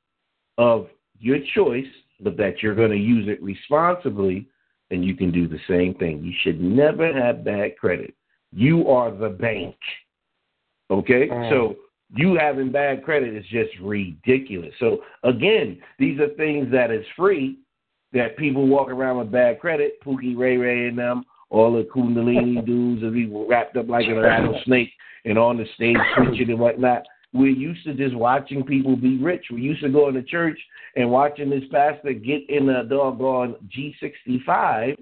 of 0.58 0.88
your 1.18 1.38
choice, 1.54 1.86
but 2.20 2.36
that 2.36 2.62
you're 2.62 2.74
going 2.74 2.90
to 2.90 2.96
use 2.96 3.28
it 3.28 3.42
responsibly, 3.42 4.48
and 4.90 5.04
you 5.04 5.14
can 5.14 5.32
do 5.32 5.48
the 5.48 5.58
same 5.68 5.94
thing. 5.94 6.22
You 6.22 6.32
should 6.42 6.60
never 6.60 7.12
have 7.12 7.44
bad 7.44 7.76
credit. 7.76 8.14
You 8.52 8.88
are 8.88 9.10
the 9.10 9.28
bank. 9.28 9.76
Okay? 10.90 11.28
Mm. 11.28 11.50
So 11.50 11.76
you 12.14 12.38
having 12.38 12.70
bad 12.70 13.04
credit 13.04 13.34
is 13.34 13.44
just 13.50 13.70
ridiculous. 13.82 14.72
So 14.78 14.98
again, 15.24 15.80
these 15.98 16.20
are 16.20 16.28
things 16.28 16.70
that 16.72 16.90
is 16.90 17.04
free 17.16 17.58
that 18.12 18.36
people 18.36 18.66
walk 18.66 18.88
around 18.88 19.18
with 19.18 19.32
bad 19.32 19.60
credit, 19.60 20.02
Pookie 20.04 20.36
Ray 20.36 20.56
Ray 20.56 20.88
and 20.88 20.98
them, 20.98 21.24
all 21.50 21.72
the 21.72 21.82
Kundalini 21.84 22.64
dudes 22.66 23.02
are 23.02 23.10
people 23.10 23.46
wrapped 23.48 23.76
up 23.76 23.88
like 23.88 24.06
a 24.06 24.14
rattlesnake 24.14 24.92
and 25.24 25.38
on 25.38 25.56
the 25.56 25.66
stage 25.74 25.96
preaching 26.16 26.50
and 26.50 26.58
whatnot. 26.58 27.02
We're 27.36 27.50
used 27.50 27.84
to 27.84 27.94
just 27.94 28.14
watching 28.14 28.64
people 28.64 28.96
be 28.96 29.18
rich. 29.18 29.46
We 29.52 29.60
used 29.60 29.82
to 29.82 29.88
go 29.88 30.08
into 30.08 30.22
church 30.22 30.58
and 30.96 31.10
watching 31.10 31.50
this 31.50 31.64
pastor 31.70 32.12
get 32.12 32.48
in 32.48 32.68
a 32.70 32.84
doggone 32.84 33.56
G65 33.76 34.96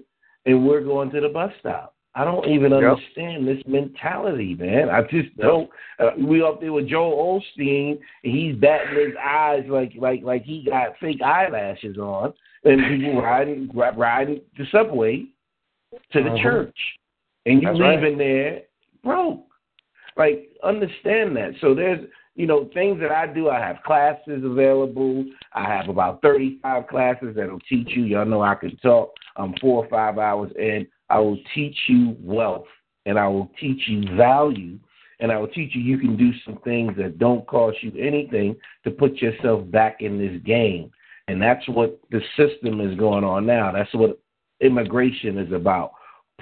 and 0.45 0.67
we're 0.67 0.81
going 0.81 1.09
to 1.11 1.21
the 1.21 1.29
bus 1.29 1.51
stop. 1.59 1.95
I 2.17 2.23
don't 2.23 2.47
even 2.47 2.71
Yep. 2.71 2.81
understand 2.81 3.45
this 3.47 3.61
mentality, 3.67 4.55
man. 4.55 4.89
I 4.89 5.01
just 5.03 5.35
don't. 5.37 5.69
Uh, 5.99 6.11
we 6.17 6.41
up 6.41 6.61
there 6.61 6.71
with 6.71 6.87
Joel 6.87 7.41
Osteen, 7.41 7.99
and 8.23 8.33
he's 8.33 8.55
batting 8.55 8.95
his 8.95 9.15
eyes 9.21 9.65
like 9.67 9.93
like 9.97 10.23
like 10.23 10.43
he 10.43 10.63
got 10.63 10.97
fake 10.99 11.21
eyelashes 11.21 11.97
on, 11.97 12.33
and 12.63 12.81
people 12.87 13.21
riding 13.21 13.69
riding 13.73 14.39
the 14.57 14.65
subway 14.71 15.25
to 16.13 16.23
the 16.23 16.29
Mhm. 16.29 16.41
church, 16.41 16.97
and 17.45 17.61
you 17.61 17.67
That's 17.67 17.79
right. 17.81 17.99
leaving 17.99 18.17
there 18.17 18.61
broke. 19.03 19.45
Like 20.15 20.49
understand 20.63 21.35
that. 21.35 21.55
So 21.59 21.73
there's 21.75 21.99
you 22.35 22.45
know 22.45 22.69
things 22.73 22.99
that 22.99 23.11
I 23.11 23.27
do. 23.27 23.49
I 23.49 23.59
have 23.59 23.77
classes 23.85 24.43
available. 24.43 25.25
I 25.53 25.63
have 25.63 25.89
about 25.89 26.21
35 26.21 26.87
classes 26.87 27.33
that'll 27.35 27.59
teach 27.61 27.89
you. 27.95 28.03
Y'all 28.03 28.25
know 28.25 28.41
I 28.41 28.55
can 28.55 28.75
talk. 28.77 29.13
I'm 29.37 29.53
four 29.59 29.83
or 29.83 29.89
five 29.89 30.17
hours 30.17 30.51
in. 30.57 30.87
I 31.09 31.19
will 31.19 31.37
teach 31.53 31.77
you 31.87 32.15
wealth, 32.19 32.65
and 33.05 33.17
I 33.17 33.27
will 33.27 33.49
teach 33.59 33.81
you 33.87 34.15
value, 34.15 34.77
and 35.19 35.31
I 35.31 35.37
will 35.37 35.47
teach 35.47 35.75
you 35.75 35.81
you 35.81 35.97
can 35.97 36.17
do 36.17 36.31
some 36.45 36.59
things 36.63 36.93
that 36.97 37.19
don't 37.19 37.47
cost 37.47 37.77
you 37.81 37.91
anything 37.97 38.55
to 38.83 38.91
put 38.91 39.17
yourself 39.17 39.69
back 39.71 40.01
in 40.01 40.17
this 40.17 40.41
game. 40.43 40.91
And 41.27 41.41
that's 41.41 41.67
what 41.69 41.99
the 42.11 42.21
system 42.37 42.81
is 42.81 42.97
going 42.97 43.23
on 43.23 43.45
now. 43.45 43.71
That's 43.71 43.93
what 43.93 44.19
immigration 44.61 45.37
is 45.37 45.51
about. 45.51 45.91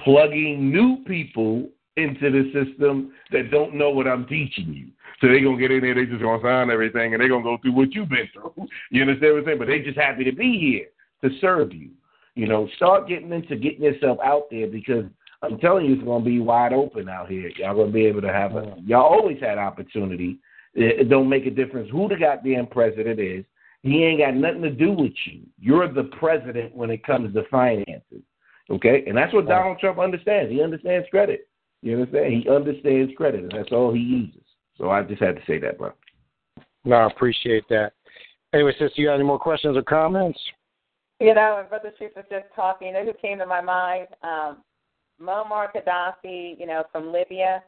Plugging 0.03 0.71
new 0.71 1.03
people 1.05 1.69
into 1.95 2.31
the 2.31 2.51
system 2.51 3.13
that 3.31 3.51
don't 3.51 3.75
know 3.75 3.91
what 3.91 4.07
I'm 4.07 4.25
teaching 4.25 4.73
you. 4.73 4.87
So 5.23 5.29
they're 5.29 5.41
gonna 5.41 5.57
get 5.57 5.71
in 5.71 5.79
there, 5.79 5.95
they 5.95 6.05
just 6.05 6.21
gonna 6.21 6.43
sign 6.43 6.69
everything 6.69 7.13
and 7.13 7.21
they're 7.21 7.29
gonna 7.29 7.43
go 7.45 7.57
through 7.61 7.71
what 7.71 7.93
you've 7.93 8.09
been 8.09 8.27
through. 8.33 8.53
You 8.91 9.03
understand 9.03 9.33
what 9.33 9.39
I'm 9.39 9.45
saying? 9.45 9.59
But 9.59 9.67
they 9.67 9.79
just 9.79 9.97
happy 9.97 10.25
to 10.25 10.33
be 10.33 10.59
here 10.59 10.87
to 11.23 11.39
serve 11.39 11.71
you. 11.71 11.91
You 12.35 12.47
know, 12.47 12.67
start 12.75 13.07
getting 13.07 13.31
into 13.31 13.55
getting 13.55 13.83
yourself 13.83 14.17
out 14.21 14.49
there 14.51 14.67
because 14.67 15.05
I'm 15.41 15.57
telling 15.59 15.85
you, 15.85 15.93
it's 15.93 16.03
going 16.03 16.23
to 16.23 16.29
be 16.29 16.39
wide 16.39 16.73
open 16.73 17.07
out 17.07 17.29
here. 17.29 17.49
Y'all 17.57 17.73
going 17.73 17.87
to 17.87 17.93
be 17.93 18.05
able 18.05 18.21
to 18.21 18.33
have 18.33 18.55
a. 18.55 18.63
Mm. 18.63 18.87
Y'all 18.87 19.03
always 19.03 19.39
had 19.39 19.57
opportunity. 19.57 20.39
It, 20.73 21.01
it 21.01 21.09
don't 21.09 21.29
make 21.29 21.45
a 21.45 21.51
difference 21.51 21.89
who 21.89 22.09
the 22.09 22.17
goddamn 22.17 22.67
president 22.67 23.19
is. 23.19 23.45
He 23.81 24.03
ain't 24.03 24.19
got 24.19 24.35
nothing 24.35 24.61
to 24.63 24.71
do 24.71 24.91
with 24.91 25.13
you. 25.25 25.41
You're 25.57 25.91
the 25.91 26.05
president 26.19 26.75
when 26.75 26.89
it 26.89 27.05
comes 27.05 27.33
to 27.33 27.43
finances. 27.49 28.23
Okay, 28.69 29.03
and 29.07 29.15
that's 29.15 29.33
what 29.33 29.47
Donald 29.47 29.79
Trump 29.79 29.99
understands. 29.99 30.51
He 30.51 30.61
understands 30.61 31.07
credit. 31.09 31.47
You 31.81 31.95
understand? 31.95 32.33
He 32.33 32.49
understands 32.49 33.13
credit, 33.15 33.41
and 33.43 33.51
that's 33.51 33.71
all 33.71 33.93
he 33.93 33.99
uses. 33.99 34.42
So 34.77 34.89
I 34.89 35.03
just 35.03 35.21
had 35.21 35.35
to 35.35 35.41
say 35.45 35.59
that, 35.59 35.77
bro. 35.77 35.91
No, 36.85 36.95
I 36.95 37.07
appreciate 37.07 37.67
that. 37.69 37.93
Anyway, 38.53 38.71
sister, 38.73 38.93
you 38.95 39.07
got 39.07 39.15
any 39.15 39.23
more 39.23 39.39
questions 39.39 39.77
or 39.77 39.83
comments? 39.83 40.39
You 41.19 41.33
know, 41.33 41.57
and 41.59 41.69
Brother 41.69 41.93
Truth 41.97 42.11
was 42.15 42.25
just 42.29 42.45
talking. 42.55 42.87
You 42.87 42.93
know 42.93 43.05
who 43.05 43.13
came 43.13 43.37
to 43.39 43.45
my 43.45 43.61
mind? 43.61 44.07
Um, 44.21 44.57
Muammar 45.21 45.67
Gaddafi, 45.73 46.59
you 46.59 46.65
know, 46.65 46.83
from 46.91 47.11
Libya. 47.11 47.63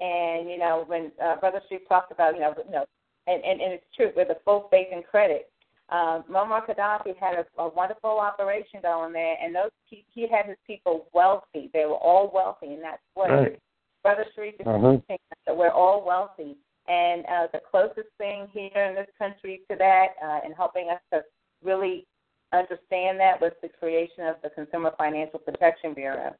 And, 0.00 0.48
you 0.48 0.58
know, 0.58 0.84
when 0.86 1.12
uh, 1.22 1.36
Brother 1.36 1.60
Truth 1.68 1.82
talked 1.88 2.12
about, 2.12 2.34
you 2.34 2.40
know, 2.40 2.54
you 2.64 2.72
know 2.72 2.84
and, 3.26 3.44
and, 3.44 3.60
and 3.60 3.72
it's 3.72 3.84
true, 3.94 4.12
with 4.16 4.28
a 4.30 4.36
full 4.44 4.68
faith 4.70 4.88
and 4.92 5.04
credit. 5.04 5.50
Um, 5.90 6.24
Muammar 6.30 6.64
Gaddafi 6.66 7.16
had 7.18 7.34
a, 7.34 7.62
a 7.62 7.68
wonderful 7.68 8.18
operation 8.18 8.80
going 8.82 9.12
there, 9.12 9.36
and 9.42 9.54
those 9.54 9.70
he, 9.86 10.04
he 10.14 10.28
had 10.28 10.46
his 10.46 10.56
people 10.66 11.08
wealthy. 11.12 11.68
They 11.72 11.84
were 11.84 11.96
all 11.96 12.30
wealthy, 12.32 12.74
and 12.74 12.82
that's 12.82 13.02
what 13.14 13.30
Right. 13.30 13.58
Brother 14.02 14.24
Shariff 14.36 14.54
is 14.58 14.66
Mhm. 14.66 15.00
teaching 15.02 15.18
us 15.32 15.38
that 15.46 15.56
we're 15.56 15.70
all 15.70 16.02
wealthy. 16.04 16.56
And 16.88 17.24
uh, 17.26 17.46
the 17.52 17.60
closest 17.60 18.08
thing 18.18 18.48
here 18.48 18.84
in 18.84 18.94
this 18.94 19.08
country 19.18 19.62
to 19.70 19.76
that, 19.76 20.16
uh, 20.22 20.40
and 20.42 20.54
helping 20.54 20.90
us 20.90 21.00
to 21.12 21.24
really 21.62 22.06
understand 22.52 23.20
that, 23.20 23.40
was 23.40 23.52
the 23.62 23.68
creation 23.68 24.26
of 24.26 24.40
the 24.42 24.50
Consumer 24.50 24.92
Financial 24.98 25.38
Protection 25.38 25.94
Bureau, 25.94 26.34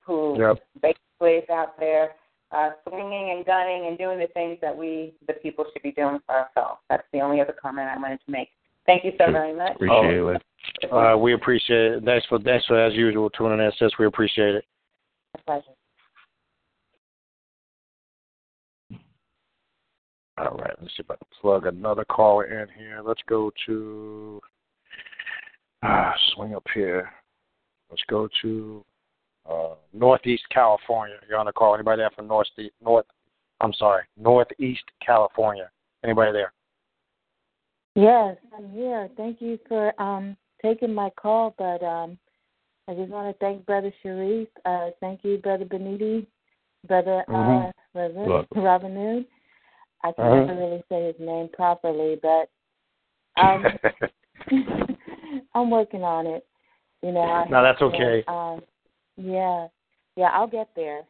who 0.00 0.38
Yep. 0.38 0.58
basically 0.80 1.34
is 1.36 1.50
out 1.50 1.78
there 1.78 2.16
uh, 2.50 2.70
swinging 2.88 3.30
and 3.30 3.44
gunning 3.44 3.86
and 3.86 3.98
doing 3.98 4.18
the 4.18 4.28
things 4.28 4.60
that 4.60 4.76
we, 4.76 5.12
the 5.26 5.32
people, 5.34 5.64
should 5.72 5.82
be 5.82 5.90
doing 5.92 6.20
for 6.20 6.36
ourselves. 6.36 6.80
That's 6.88 7.06
the 7.12 7.20
only 7.20 7.40
other 7.40 7.52
comment 7.52 7.88
I 7.88 7.96
wanted 7.98 8.20
to 8.24 8.30
make. 8.30 8.50
Thank 8.86 9.04
you 9.04 9.12
so 9.18 9.32
very 9.32 9.52
much. 9.52 9.74
Appreciate 9.74 10.40
it. 10.82 10.92
Uh, 10.92 11.16
we 11.16 11.34
appreciate 11.34 11.92
it. 11.92 12.04
Thanks 12.04 12.26
for 12.26 12.38
thanks 12.38 12.66
for 12.66 12.78
as 12.78 12.94
usual 12.94 13.30
tuning 13.30 13.64
in, 13.64 13.72
sis. 13.72 13.90
We 13.98 14.06
appreciate 14.06 14.54
it. 14.54 14.64
My 15.34 15.40
pleasure. 15.46 15.73
All 20.36 20.56
right, 20.56 20.74
let's 20.80 20.96
see 20.96 21.02
if 21.02 21.10
I 21.10 21.16
can 21.16 21.26
plug 21.40 21.66
another 21.66 22.04
caller 22.04 22.44
in 22.44 22.68
here. 22.76 23.00
Let's 23.04 23.22
go 23.28 23.52
to 23.66 24.40
ah, 25.82 26.12
swing 26.34 26.54
up 26.54 26.66
here. 26.74 27.12
Let's 27.88 28.02
go 28.08 28.28
to 28.42 28.84
uh, 29.48 29.74
Northeast 29.92 30.42
California. 30.50 31.16
You're 31.28 31.38
on 31.38 31.46
the 31.46 31.52
call. 31.52 31.74
Anybody 31.74 32.02
there 32.02 32.10
from 32.16 32.26
North 32.26 32.48
North? 32.82 33.06
I'm 33.60 33.72
sorry, 33.74 34.02
Northeast 34.18 34.82
California. 35.04 35.70
Anybody 36.02 36.32
there? 36.32 36.52
Yes, 37.94 38.36
I'm 38.56 38.70
here. 38.70 39.08
Thank 39.16 39.40
you 39.40 39.58
for 39.68 39.98
um 40.02 40.36
taking 40.60 40.92
my 40.92 41.10
call, 41.10 41.54
but 41.56 41.82
um 41.84 42.18
I 42.88 42.94
just 42.94 43.10
want 43.10 43.32
to 43.32 43.38
thank 43.38 43.64
Brother 43.66 43.92
Shariff. 44.04 44.48
Uh 44.64 44.90
thank 45.00 45.20
you, 45.22 45.38
Brother 45.38 45.64
Beniti, 45.64 46.26
Brother 46.88 47.24
Mhm. 47.28 47.68
uh 47.94 48.60
Robin 48.60 48.96
Hood. 48.96 49.26
I 50.04 50.12
can 50.12 50.24
Uh-huh. 50.26 50.44
never 50.46 50.60
really 50.60 50.84
say 50.88 51.06
his 51.06 51.18
name 51.18 51.48
properly, 51.52 52.20
but 52.22 52.48
um 53.36 53.64
I'm 55.54 55.70
working 55.70 56.04
on 56.04 56.26
it. 56.26 56.46
You 57.02 57.12
know, 57.12 57.22
I 57.22 57.46
No, 57.48 57.62
that's 57.62 57.82
okay. 57.82 58.22
Um 58.28 58.62
yeah. 59.16 59.66
Yeah, 60.16 60.28
I'll 60.32 60.46
get 60.46 60.68
there. 60.76 61.02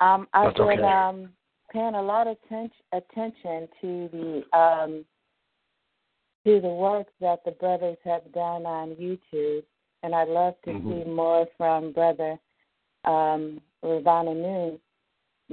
Um 0.00 0.28
I've 0.32 0.54
That's 0.54 0.58
been 0.58 0.78
okay. 0.80 0.82
um 0.82 1.30
paying 1.72 1.94
a 1.94 2.02
lot 2.02 2.26
of 2.26 2.36
ten- 2.48 2.70
attention 2.92 3.68
to 3.80 4.08
the 4.12 4.58
um, 4.58 5.04
to 6.46 6.60
the 6.60 6.68
work 6.68 7.08
that 7.20 7.40
the 7.44 7.50
brothers 7.52 7.98
have 8.04 8.30
done 8.32 8.64
on 8.64 8.94
YouTube, 8.94 9.64
and 10.02 10.14
I'd 10.14 10.28
love 10.28 10.54
to 10.64 10.70
Mhm. 10.72 11.04
see 11.04 11.10
more 11.10 11.46
from 11.58 11.92
Brother 11.92 12.38
um, 13.04 13.60
Ravana 13.82 14.34
Noon 14.34 14.80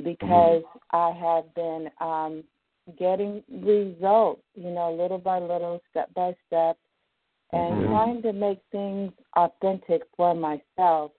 because 0.04 0.64
I 0.92 1.12
have 1.12 1.54
been 1.54 1.90
um, 2.00 2.44
getting 2.98 3.44
results, 3.50 4.44
you 4.54 4.70
know, 4.72 4.94
little 4.94 5.18
by 5.18 5.40
little, 5.40 5.82
step 5.90 6.14
by 6.14 6.36
step, 6.48 6.78
and 7.52 7.78
Mhm. 7.78 7.90
trying 7.90 8.22
to 8.22 8.34
make 8.34 8.62
things 8.72 9.12
authentic 9.36 10.04
for 10.16 10.34
myself. 10.34 11.12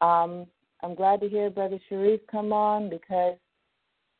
Um, 0.00 0.46
I'm 0.82 0.94
glad 0.94 1.20
to 1.20 1.28
hear 1.28 1.50
Brother 1.50 1.78
Shariff 1.88 2.24
come 2.26 2.52
on 2.52 2.88
because 2.88 3.36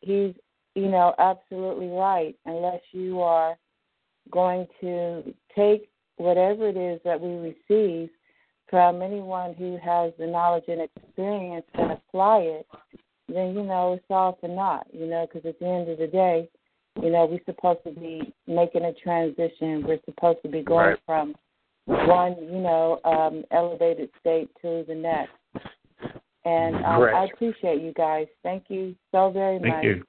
he's, 0.01 0.35
you 0.75 0.89
know, 0.89 1.15
absolutely 1.19 1.89
right. 1.89 2.37
Unless 2.45 2.83
you 2.93 3.21
are 3.21 3.57
going 4.31 4.67
to 4.81 5.35
take 5.55 5.89
whatever 6.17 6.69
it 6.69 6.77
is 6.77 7.01
that 7.05 7.21
we 7.21 7.55
receive 7.55 8.11
from 8.69 9.01
anyone 9.01 9.55
who 9.55 9.77
has 9.79 10.13
the 10.19 10.27
knowledge 10.27 10.69
and 10.69 10.83
experience 10.83 11.67
and 11.75 11.93
apply 11.93 12.41
it, 12.41 12.67
then 13.29 13.55
you 13.55 13.63
know 13.63 13.95
it's 13.95 14.05
all 14.11 14.37
for 14.41 14.49
naught. 14.49 14.87
You 14.93 15.07
know, 15.07 15.27
because 15.27 15.49
at 15.49 15.59
the 15.59 15.67
end 15.67 15.89
of 15.89 15.99
the 15.99 16.07
day, 16.07 16.49
you 17.03 17.11
know 17.11 17.27
we're 17.27 17.45
supposed 17.45 17.81
to 17.85 17.91
be 17.93 18.33
making 18.47 18.85
a 18.85 18.93
transition. 18.93 19.85
We're 19.87 20.01
supposed 20.05 20.39
to 20.43 20.49
be 20.49 20.63
going 20.63 20.91
Right. 20.91 20.99
from 21.07 21.35
one, 21.87 22.37
you 22.43 22.61
know, 22.61 23.01
um, 23.05 23.45
elevated 23.51 24.11
state 24.21 24.51
to 24.63 24.85
the 24.87 24.95
next. 24.95 25.33
And 26.45 26.77
um, 26.77 27.03
I 27.03 27.25
appreciate 27.33 27.83
you 27.83 27.93
guys. 27.93 28.27
Thank 28.43 28.65
you 28.69 28.95
so 29.13 29.31
very 29.31 29.59
Thank 29.59 29.75
much. 29.75 29.85
you. 29.85 30.05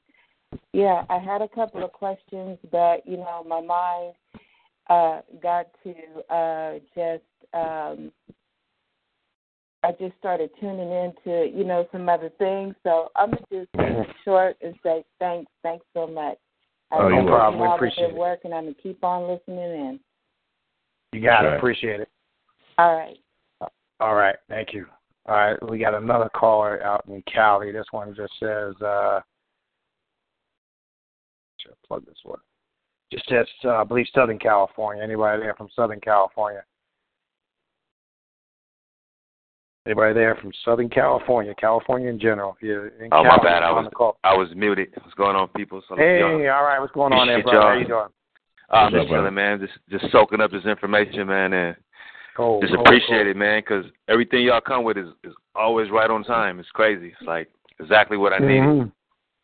Yeah, 0.73 1.03
I 1.09 1.19
had 1.19 1.41
a 1.41 1.47
couple 1.47 1.83
of 1.83 1.91
questions, 1.91 2.57
but 2.71 3.05
you 3.05 3.17
know, 3.17 3.43
my 3.47 3.61
mind 3.61 4.13
uh 4.89 5.21
got 5.41 5.67
to 5.83 6.33
uh 6.33 6.79
just 6.95 7.23
um 7.53 8.11
I 9.81 9.91
just 9.93 10.17
started 10.17 10.49
tuning 10.59 10.91
into, 10.91 11.49
you 11.55 11.63
know, 11.63 11.87
some 11.91 12.09
other 12.09 12.29
things. 12.37 12.75
So 12.83 13.09
I'm 13.15 13.31
gonna 13.31 13.45
just 13.51 13.69
keep 13.73 14.15
short 14.25 14.57
and 14.61 14.75
say 14.83 15.05
thanks, 15.19 15.49
thanks 15.63 15.85
so 15.93 16.05
much. 16.05 16.37
I 16.91 16.97
Oh, 16.97 17.07
no 17.09 17.19
appreciate 17.19 17.27
problem. 17.27 17.61
We 17.61 17.75
appreciate 17.75 18.03
the 18.03 18.09
it. 18.09 18.11
good 18.13 18.19
work 18.19 18.39
and 18.45 18.53
I'm 18.53 18.63
gonna 18.63 18.75
keep 18.75 19.03
on 19.03 19.27
listening 19.27 19.59
in. 19.59 19.99
You 21.11 21.21
got 21.21 21.43
Right. 21.43 21.53
it. 21.53 21.57
Appreciate 21.57 21.99
it. 22.01 22.09
All 22.77 22.95
right. 22.95 23.17
All 23.99 24.15
right. 24.15 24.35
Thank 24.47 24.73
you. 24.73 24.87
All 25.25 25.35
right. 25.35 25.69
We 25.69 25.77
got 25.77 25.93
another 25.93 26.29
caller 26.29 26.81
out 26.83 27.05
in 27.07 27.21
Cali. 27.23 27.71
This 27.71 27.85
one 27.91 28.15
just 28.15 28.33
says, 28.39 28.79
uh, 28.81 29.21
should 31.57 31.71
I 31.71 31.75
plug 31.87 32.05
this 32.05 32.19
one? 32.23 32.39
Just 33.11 33.27
says, 33.27 33.47
uh, 33.65 33.77
I 33.77 33.83
believe 33.83 34.07
Southern 34.13 34.39
California. 34.39 35.03
Anybody 35.03 35.41
there 35.41 35.55
from 35.55 35.69
Southern 35.75 35.99
California? 35.99 36.63
Anybody 39.89 40.13
there 40.13 40.35
from 40.35 40.51
Southern 40.63 40.87
California? 40.87 41.55
California 41.55 42.09
in 42.09 42.19
general. 42.19 42.55
If 42.57 42.61
you're 42.67 42.87
in 42.89 43.09
Oh, 43.11 43.23
my 43.23 43.37
bad. 43.41 43.63
I 43.63 43.71
was. 43.71 43.91
I 44.23 44.37
was 44.37 44.47
muted. 44.55 44.89
What's 45.01 45.15
going 45.15 45.35
on, 45.35 45.47
people? 45.57 45.81
So, 45.89 45.95
Hey, 45.95 46.19
y'all- 46.19 46.33
all 46.57 46.63
right. 46.63 46.79
What's 46.79 46.93
going 46.93 47.11
on 47.11 47.25
there, 47.25 47.39
Appreciate 47.39 47.59
brother? 47.59 47.69
How 47.73 47.73
y'all. 47.79 47.87
doing? 47.87 48.13
Uh, 48.69 48.75
I'm 48.75 48.91
just 48.93 49.07
chilling, 49.07 49.33
man. 49.33 49.59
Just 49.59 49.73
just 49.89 50.11
soaking 50.11 50.41
up 50.41 50.51
this 50.51 50.63
information, 50.67 51.25
man, 51.25 51.53
and 51.53 51.75
Cool, 52.37 52.61
just 52.61 52.71
cool, 52.71 52.81
appreciate 52.83 53.23
cool. 53.23 53.31
it, 53.31 53.35
man, 53.35 53.61
because 53.61 53.83
everything 54.07 54.43
y'all 54.43 54.61
come 54.61 54.83
with 54.83 54.95
is 54.95 55.07
is 55.23 55.33
always 55.55 55.89
right 55.89 56.11
on 56.11 56.23
time. 56.23 56.59
It's 56.59 56.69
crazy. 56.69 57.15
It's 57.19 57.27
like 57.27 57.49
exactly 57.79 58.15
what 58.17 58.31
I 58.31 58.37
needed. 58.37 58.61
Mhm. 58.61 58.91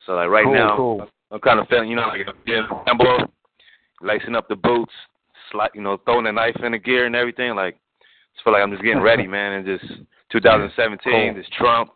So 0.06 0.14
like 0.14 0.30
right 0.30 0.44
Cool, 0.46 0.54
now, 0.54 0.76
cool. 0.78 1.10
I'm 1.32 1.40
kind 1.40 1.60
of 1.60 1.68
feeling, 1.70 1.90
you 1.90 1.96
know, 1.96 2.08
like 2.08 2.28
I'm 2.28 2.36
getting 2.46 2.68
Rambo, 2.86 3.32
lacing 4.02 4.36
up 4.36 4.48
the 4.48 4.56
boots, 4.56 4.94
sli 5.52 5.70
you 5.74 5.82
know, 5.82 5.98
throwing 6.06 6.26
the 6.26 6.32
knife 6.32 6.58
in 6.62 6.74
the 6.74 6.78
gear 6.78 7.08
and 7.08 7.16
everything. 7.16 7.56
Like, 7.56 7.78
just 8.36 8.44
feel 8.44 8.54
like 8.54 8.62
I'm 8.62 8.70
just 8.70 8.84
getting 8.84 9.02
ready, 9.02 9.26
man, 9.38 9.54
and 9.54 9.66
just 9.66 10.02
2017, 10.42 11.00
Cool. 11.12 11.34
this 11.34 11.50
Trump 11.58 11.92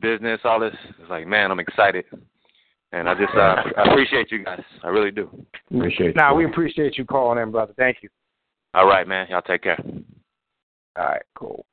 business, 0.00 0.40
all 0.44 0.60
this. 0.60 0.74
It's 1.00 1.10
like, 1.10 1.26
man, 1.26 1.50
I'm 1.50 1.60
excited, 1.60 2.04
and 2.92 3.08
I 3.08 3.14
just 3.14 3.34
uh, 3.34 3.56
I 3.76 3.90
appreciate 3.90 4.30
you 4.32 4.44
guys. 4.44 4.62
I 4.82 4.88
really 4.88 5.10
do. 5.10 5.28
Appreciate 5.74 6.16
Now, 6.16 6.34
we 6.34 6.46
appreciate 6.46 6.96
you 6.96 7.04
calling 7.04 7.42
in, 7.42 7.50
brother. 7.50 7.74
Thank 7.76 7.98
you. 8.02 8.08
All 8.74 8.86
right, 8.86 9.06
man. 9.06 9.26
Y'all 9.30 9.42
take 9.42 9.62
care. 9.62 9.78
All 10.98 11.04
right, 11.04 11.22
cool. 11.34 11.66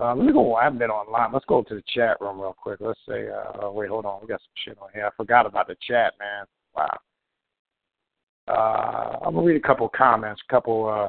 Uh, 0.00 0.14
let 0.14 0.24
me 0.26 0.32
go. 0.32 0.54
I 0.54 0.64
haven't 0.64 0.78
been 0.78 0.90
online. 0.90 1.32
Let's 1.32 1.44
go 1.46 1.62
to 1.62 1.74
the 1.74 1.82
chat 1.94 2.20
room 2.20 2.40
real 2.40 2.56
quick. 2.56 2.78
Let's 2.80 2.98
say, 3.08 3.28
uh, 3.28 3.70
wait, 3.70 3.88
hold 3.90 4.06
on. 4.06 4.20
We 4.22 4.28
got 4.28 4.40
some 4.40 4.54
shit 4.64 4.78
on 4.80 4.88
here. 4.94 5.06
I 5.06 5.10
forgot 5.16 5.44
about 5.46 5.66
the 5.66 5.76
chat, 5.86 6.14
man. 6.18 6.46
Wow. 6.74 6.98
Uh, 8.48 9.18
I'm 9.26 9.34
gonna 9.34 9.46
read 9.46 9.56
a 9.62 9.66
couple 9.66 9.86
of 9.86 9.92
comments, 9.92 10.40
a 10.48 10.52
couple, 10.52 10.88
uh, 10.88 11.08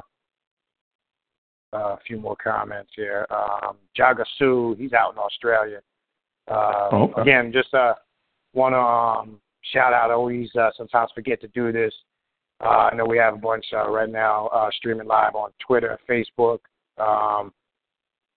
a 1.74 1.98
few 2.06 2.18
more 2.18 2.36
comments 2.42 2.90
here. 2.94 3.26
Um, 3.30 3.76
Jaga 3.98 4.24
Sue, 4.38 4.76
he's 4.78 4.92
out 4.92 5.12
in 5.12 5.18
Australia. 5.18 5.80
Uh, 6.50 6.88
Oh, 6.92 7.02
okay. 7.04 7.22
Again, 7.22 7.52
just 7.52 7.72
uh, 7.74 7.94
want 8.52 8.74
to 8.74 8.78
um, 8.78 9.40
shout 9.72 9.92
out. 9.92 10.10
I 10.10 10.14
always 10.14 10.50
uh, 10.54 10.70
sometimes 10.76 11.10
forget 11.14 11.40
to 11.40 11.48
do 11.48 11.72
this. 11.72 11.92
Uh, 12.62 12.88
I 12.90 12.94
know 12.94 13.04
we 13.04 13.18
have 13.18 13.34
a 13.34 13.38
bunch 13.38 13.64
uh, 13.72 13.90
right 13.90 14.08
now 14.08 14.46
uh, 14.48 14.70
streaming 14.76 15.06
live 15.06 15.34
on 15.34 15.50
Twitter, 15.66 15.98
Facebook, 16.08 16.58
um, 16.98 17.52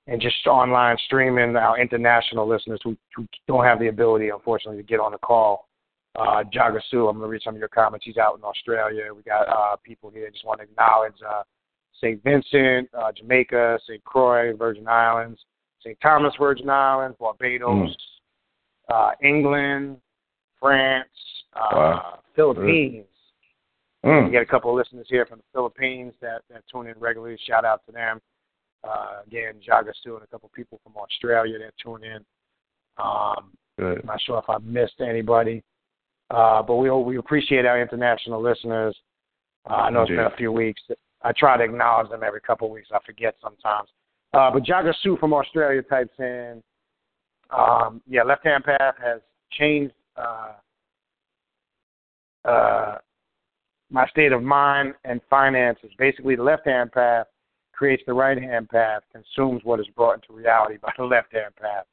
and 0.08 0.22
just 0.22 0.36
online 0.48 0.98
streaming. 1.06 1.56
Our 1.56 1.80
international 1.80 2.48
listeners 2.48 2.80
who, 2.84 2.98
who 3.16 3.28
don't 3.48 3.64
have 3.64 3.80
the 3.80 3.88
ability, 3.88 4.30
unfortunately, 4.30 4.82
to 4.82 4.88
get 4.88 5.00
on 5.00 5.12
the 5.12 5.18
call. 5.20 5.68
Uh, 6.16 6.44
Jaga 6.52 6.80
Sue, 6.90 7.08
I'm 7.08 7.18
going 7.18 7.28
to 7.28 7.32
read 7.32 7.42
some 7.44 7.54
of 7.54 7.60
your 7.60 7.70
comments. 7.70 8.06
He's 8.06 8.18
out 8.18 8.38
in 8.38 8.44
Australia. 8.44 9.14
We 9.16 9.22
got 9.22 9.48
uh, 9.48 9.76
people 9.84 10.10
here. 10.10 10.30
Just 10.32 10.46
want 10.46 10.60
to 10.62 10.64
acknowledge 10.64 11.14
uh, 11.28 11.44
St. 11.98 12.22
Vincent, 12.24 12.90
uh, 12.98 13.12
Jamaica, 13.12 13.80
St. 13.88 14.04
Croix, 14.04 14.54
Virgin 14.56 14.88
Islands, 14.88 15.40
St. 15.82 15.98
Thomas, 16.02 16.34
Virgin 16.40 16.70
Islands, 16.70 17.18
Barbados, 17.20 17.96
uh, 18.90 19.12
England, 19.24 19.98
France, 20.60 21.10
uh, 21.54 21.70
Wow. 21.74 22.20
Philippines. 22.36 23.06
Mm. 24.06 24.28
We 24.28 24.32
got 24.32 24.42
a 24.44 24.46
couple 24.46 24.70
of 24.72 24.78
listeners 24.78 25.08
here 25.10 25.26
from 25.26 25.40
the 25.40 25.44
Philippines 25.54 26.14
that, 26.22 26.42
that 26.50 26.64
tune 26.72 26.88
in 26.88 26.98
regularly. 27.00 27.38
Shout 27.48 27.66
out 27.66 27.82
to 27.88 27.92
them. 27.92 28.22
Uh, 28.84 29.22
again, 29.26 29.56
Jaga 29.68 29.94
Stu 29.96 30.16
and 30.16 30.24
a 30.24 30.28
couple 30.28 30.48
of 30.48 30.54
people 30.54 30.80
from 30.84 30.94
Australia 30.96 31.58
that 31.60 31.74
tune 31.84 32.04
in. 32.04 32.24
Um, 32.98 33.52
Good. 33.78 34.00
I'm 34.02 34.06
not 34.06 34.22
sure 34.22 34.40
if 34.40 34.50
I 34.50 34.58
missed 34.60 35.02
anybody, 35.02 35.64
uh, 36.30 36.62
but 36.62 36.76
we 36.76 36.90
we 36.90 37.18
appreciate 37.18 37.66
our 37.66 37.82
international 37.82 38.42
listeners. 38.42 38.96
Uh, 39.70 39.74
I 39.74 39.90
know 39.90 40.02
it's 40.04 40.10
been 40.10 40.20
a 40.20 40.36
few 40.38 40.52
weeks. 40.52 40.82
I 41.24 41.32
try 41.32 41.58
to 41.58 41.64
acknowledge 41.64 42.10
them 42.10 42.24
every 42.24 42.42
couple 42.42 42.68
of 42.68 42.74
weeks. 42.74 42.90
I 42.94 43.00
forget 43.06 43.36
sometimes. 43.42 43.90
Uh, 44.34 44.52
but 44.52 44.64
Jaga 44.64 44.94
Sue 45.02 45.18
from 45.20 45.34
Australia 45.34 45.82
types 45.82 46.14
in, 46.20 46.62
um, 47.50 48.02
yeah, 48.08 48.24
left 48.24 48.46
hand 48.46 48.64
path 48.64 48.96
has 49.04 49.22
changed 49.52 49.94
uh, 50.16 50.54
uh, 52.46 52.98
my 53.90 54.08
state 54.08 54.32
of 54.32 54.44
mind 54.44 54.94
and 55.06 55.22
finances. 55.30 55.90
Basically, 55.98 56.36
the 56.36 56.44
left 56.44 56.68
hand 56.68 56.92
path 56.92 57.28
creates 57.74 58.04
the 58.06 58.14
right 58.14 58.42
hand 58.42 58.70
path, 58.70 59.04
consumes 59.12 59.62
what 59.64 59.80
is 59.80 59.88
brought 59.96 60.16
into 60.16 60.34
reality 60.34 60.78
by 60.82 60.92
the 60.98 61.04
left 61.04 61.34
hand 61.34 61.56
path. 61.56 61.86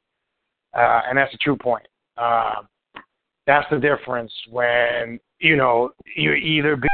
Uh, 0.73 1.01
and 1.07 1.17
that's 1.17 1.33
a 1.33 1.37
true 1.37 1.55
point. 1.55 1.87
Um, 2.17 2.67
that's 3.47 3.67
the 3.69 3.77
difference 3.77 4.31
when, 4.49 5.19
you 5.39 5.55
know, 5.55 5.91
you're 6.15 6.35
either 6.35 6.75
be- 6.75 6.89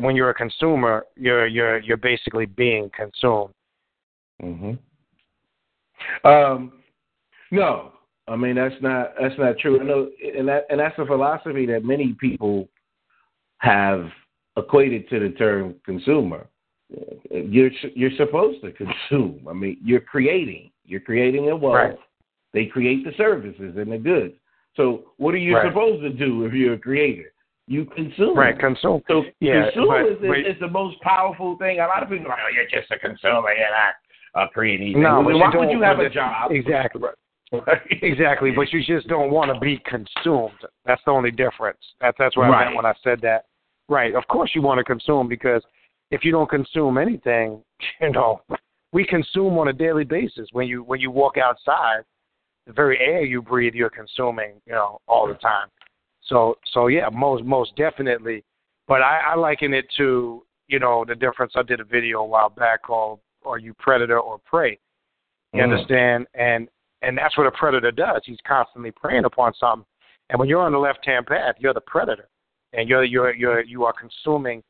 when 0.00 0.16
you're 0.16 0.30
a 0.30 0.34
consumer, 0.34 1.06
you're 1.16 1.46
you're 1.46 1.78
you're 1.78 1.96
basically 1.96 2.46
being 2.46 2.90
consumed. 2.96 3.52
hmm 4.40 4.72
Um, 6.24 6.72
no, 7.50 7.92
I 8.28 8.36
mean 8.36 8.56
that's 8.56 8.74
not 8.80 9.14
that's 9.20 9.38
not 9.38 9.58
true. 9.58 9.80
I 9.80 9.84
know, 9.84 10.10
and 10.36 10.48
that 10.48 10.66
and 10.70 10.80
that's 10.80 10.98
a 10.98 11.06
philosophy 11.06 11.66
that 11.66 11.84
many 11.84 12.16
people 12.20 12.68
have 13.58 14.08
equated 14.56 15.08
to 15.10 15.20
the 15.20 15.30
term 15.30 15.74
consumer. 15.84 16.46
You're 17.30 17.70
you're 17.94 18.10
supposed 18.16 18.62
to 18.62 18.72
consume. 18.72 19.46
I 19.48 19.52
mean, 19.52 19.78
you're 19.82 20.00
creating. 20.00 20.70
You're 20.84 21.00
creating 21.00 21.48
a 21.50 21.56
wealth. 21.56 21.74
Right. 21.74 21.98
They 22.52 22.66
create 22.66 23.04
the 23.04 23.12
services 23.16 23.76
and 23.76 23.92
the 23.92 23.98
goods. 23.98 24.34
So, 24.76 25.12
what 25.18 25.34
are 25.34 25.38
you 25.38 25.54
Right. 25.54 25.68
supposed 25.68 26.02
to 26.02 26.10
do 26.10 26.44
if 26.46 26.52
you're 26.52 26.74
a 26.74 26.78
creator? 26.78 27.32
You 27.70 27.84
consume. 27.84 28.36
Right, 28.36 28.58
consume. 28.58 29.00
So, 29.06 29.22
Yeah, 29.38 29.70
consume 29.70 29.86
but- 29.88 30.26
is, 30.26 30.54
is, 30.56 30.60
the 30.60 30.66
most 30.66 31.00
powerful 31.02 31.56
thing. 31.58 31.78
A 31.78 31.86
lot 31.86 32.02
of 32.02 32.08
people 32.08 32.26
are 32.26 32.30
like, 32.30 32.38
oh, 32.44 32.52
you're 32.52 32.64
just 32.68 32.90
a 32.90 32.98
consumer. 32.98 33.54
You're 33.56 33.70
not 33.70 33.94
a 34.44 34.48
creating 34.48 34.86
anything. 34.86 35.02
No, 35.02 35.20
Well, 35.20 35.38
why 35.38 35.52
would 35.54 35.70
you 35.70 35.80
have 35.80 36.00
a 36.00 36.10
job? 36.10 36.50
Exactly. 36.50 37.00
exactly, 38.02 38.50
but 38.50 38.72
you 38.72 38.82
just 38.84 39.06
don't 39.06 39.30
want 39.30 39.54
to 39.54 39.60
be 39.60 39.80
consumed. 39.86 40.58
That's 40.84 41.00
the 41.06 41.12
only 41.12 41.30
difference. 41.30 41.78
That's 42.00 42.16
that's 42.18 42.36
what 42.36 42.44
I 42.50 42.64
meant 42.64 42.76
when 42.76 42.86
I 42.86 42.94
said 43.04 43.20
that. 43.22 43.46
Right. 43.88 44.16
Of 44.16 44.26
course, 44.26 44.50
you 44.54 44.62
want 44.62 44.78
to 44.78 44.84
consume 44.84 45.28
because 45.28 45.62
if 46.10 46.24
you 46.24 46.32
don't 46.32 46.50
consume 46.50 46.98
anything, 46.98 47.62
you 48.00 48.10
know, 48.10 48.40
we 48.92 49.06
consume 49.06 49.58
on 49.58 49.68
a 49.68 49.72
daily 49.72 50.04
basis. 50.04 50.48
When 50.50 50.66
you 50.66 50.82
when 50.82 50.98
you 50.98 51.12
walk 51.12 51.36
outside, 51.38 52.02
the 52.66 52.72
very 52.72 52.98
air 52.98 53.24
you 53.24 53.42
breathe, 53.42 53.74
you're 53.74 53.90
consuming, 53.90 54.54
you 54.66 54.72
know, 54.72 55.00
all 55.06 55.28
the 55.28 55.34
time. 55.34 55.68
So, 56.22 56.56
so 56.72 56.86
yeah, 56.88 57.08
most 57.12 57.44
most 57.44 57.74
definitely. 57.76 58.44
But 58.86 59.02
I, 59.02 59.20
I 59.32 59.34
liken 59.36 59.72
it 59.72 59.86
to, 59.98 60.44
you 60.68 60.78
know, 60.78 61.04
the 61.06 61.14
difference. 61.14 61.52
I 61.56 61.62
did 61.62 61.80
a 61.80 61.84
video 61.84 62.20
a 62.20 62.26
while 62.26 62.50
back 62.50 62.82
called 62.82 63.20
"Are 63.44 63.58
You 63.58 63.74
Predator 63.74 64.18
or 64.20 64.38
Prey?" 64.38 64.78
You 65.52 65.60
Mm. 65.60 65.72
understand? 65.72 66.26
And 66.34 66.68
and 67.02 67.16
that's 67.16 67.36
what 67.38 67.46
a 67.46 67.50
predator 67.52 67.90
does. 67.90 68.22
He's 68.24 68.38
constantly 68.46 68.90
preying 68.90 69.24
upon 69.24 69.54
something. 69.54 69.86
And 70.28 70.38
when 70.38 70.48
you're 70.48 70.60
on 70.62 70.72
the 70.72 70.78
left 70.78 71.04
hand 71.04 71.26
path, 71.26 71.56
you're 71.58 71.74
the 71.74 71.80
predator, 71.80 72.28
and 72.72 72.88
you're 72.88 73.04
you're 73.04 73.34
you're 73.34 73.60
you 73.62 73.84
are 73.84 73.92
consuming 73.92 74.62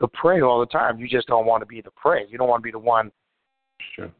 the 0.00 0.08
prey 0.08 0.40
all 0.42 0.60
the 0.60 0.66
time. 0.66 0.98
You 0.98 1.08
just 1.08 1.26
don't 1.26 1.46
want 1.46 1.62
to 1.62 1.66
be 1.66 1.80
the 1.80 1.90
prey. 1.92 2.26
You 2.28 2.38
don't 2.38 2.48
want 2.48 2.62
to 2.62 2.64
be 2.64 2.70
the 2.70 2.78
one. 2.78 3.10
Sure. 3.96 4.10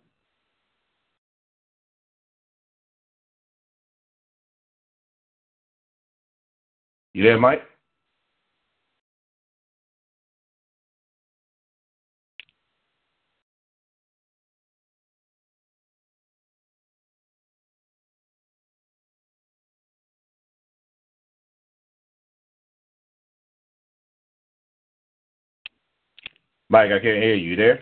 You 7.15 7.25
there, 7.25 7.39
Mike? 7.41 7.63
Mike, 26.71 26.87
I 26.93 27.01
can't 27.01 27.23
hear 27.23 27.35
you. 27.35 27.57
There? 27.57 27.79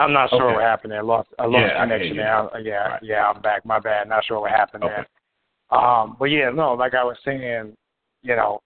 I'm 0.00 0.14
not 0.14 0.30
sure 0.30 0.46
Okay. 0.46 0.54
what 0.54 0.62
happened 0.62 0.92
there. 0.92 1.00
I 1.00 1.02
Lost 1.02 1.28
I 1.38 1.44
lost 1.44 1.60
Yeah, 1.60 1.80
connection 1.82 2.16
there. 2.16 2.54
I- 2.54 2.58
yeah, 2.58 2.88
Right. 2.88 3.02
yeah, 3.02 3.28
I'm 3.28 3.40
back. 3.42 3.64
My 3.66 3.78
bad. 3.78 4.08
Not 4.08 4.24
sure 4.24 4.40
what 4.40 4.50
happened 4.50 4.84
Okay. 4.84 4.94
there. 5.70 5.78
Um, 5.78 6.16
but 6.18 6.26
yeah, 6.26 6.50
no, 6.50 6.72
like 6.74 6.94
I 6.94 7.04
was 7.04 7.18
saying, 7.22 7.76
you 8.22 8.34
know, 8.34 8.62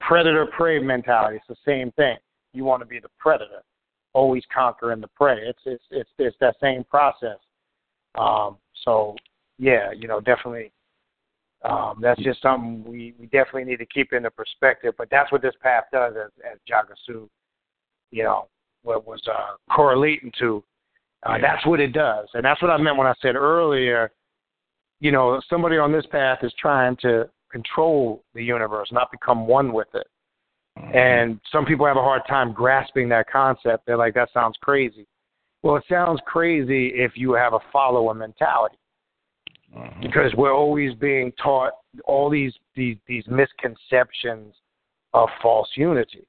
predator 0.00 0.46
prey 0.46 0.78
mentality. 0.78 1.36
It's 1.36 1.46
the 1.46 1.56
same 1.66 1.92
thing. 1.92 2.16
You 2.54 2.64
want 2.64 2.80
to 2.80 2.86
be 2.86 2.98
the 2.98 3.10
predator, 3.18 3.62
always 4.14 4.44
conquering 4.46 5.00
the 5.02 5.08
prey. 5.08 5.46
It's 5.46 5.60
it's 5.66 5.84
it's 5.90 6.10
it's 6.18 6.36
that 6.38 6.58
same 6.60 6.82
process. 6.84 7.38
Um, 8.14 8.58
so 8.84 9.16
yeah, 9.58 9.92
you 9.92 10.08
know, 10.08 10.20
definitely. 10.20 10.72
Um, 11.62 11.98
that's 12.00 12.22
just 12.22 12.40
something 12.40 12.84
we, 12.84 13.14
we 13.18 13.26
definitely 13.26 13.64
need 13.64 13.78
to 13.80 13.86
keep 13.86 14.12
into 14.12 14.30
perspective. 14.30 14.94
But 14.96 15.10
that's 15.10 15.30
what 15.32 15.42
this 15.42 15.56
path 15.60 15.84
does, 15.92 16.14
as 16.16 16.30
as 16.44 16.58
Jagasu, 16.70 17.28
you 18.12 18.22
know, 18.22 18.48
what 18.88 19.06
was 19.06 19.20
uh, 19.28 19.56
correlating 19.74 20.32
to. 20.40 20.64
Uh, 21.26 21.34
Yeah. 21.34 21.42
That's 21.42 21.66
what 21.66 21.80
it 21.80 21.92
does, 21.92 22.28
and 22.34 22.44
that's 22.44 22.62
what 22.62 22.70
I 22.70 22.76
meant 22.78 22.96
when 22.96 23.06
I 23.06 23.14
said 23.20 23.36
earlier. 23.36 24.10
You 25.00 25.12
know, 25.12 25.40
somebody 25.48 25.76
on 25.76 25.92
this 25.92 26.06
path 26.06 26.38
is 26.42 26.52
trying 26.58 26.96
to 27.02 27.28
control 27.52 28.24
the 28.34 28.42
universe, 28.42 28.88
not 28.92 29.10
become 29.10 29.46
one 29.46 29.72
with 29.72 29.88
it. 29.94 30.06
And 30.94 31.40
some 31.50 31.64
people 31.64 31.86
have 31.86 31.96
a 31.96 32.02
hard 32.02 32.22
time 32.28 32.52
grasping 32.52 33.08
that 33.08 33.28
concept. 33.28 33.84
They're 33.84 33.96
like, 33.96 34.14
that 34.14 34.28
sounds 34.32 34.56
crazy. 34.60 35.06
Well, 35.62 35.76
it 35.76 35.84
sounds 35.88 36.20
crazy 36.24 36.92
if 36.94 37.12
you 37.16 37.32
have 37.32 37.52
a 37.52 37.58
follower 37.72 38.14
mentality 38.14 38.78
because 40.00 40.32
we're 40.36 40.54
always 40.54 40.94
being 40.94 41.32
taught 41.42 41.72
all 42.04 42.30
these, 42.30 42.54
these 42.76 42.96
these 43.06 43.24
misconceptions 43.26 44.54
of 45.14 45.28
false 45.42 45.68
unity. 45.74 46.26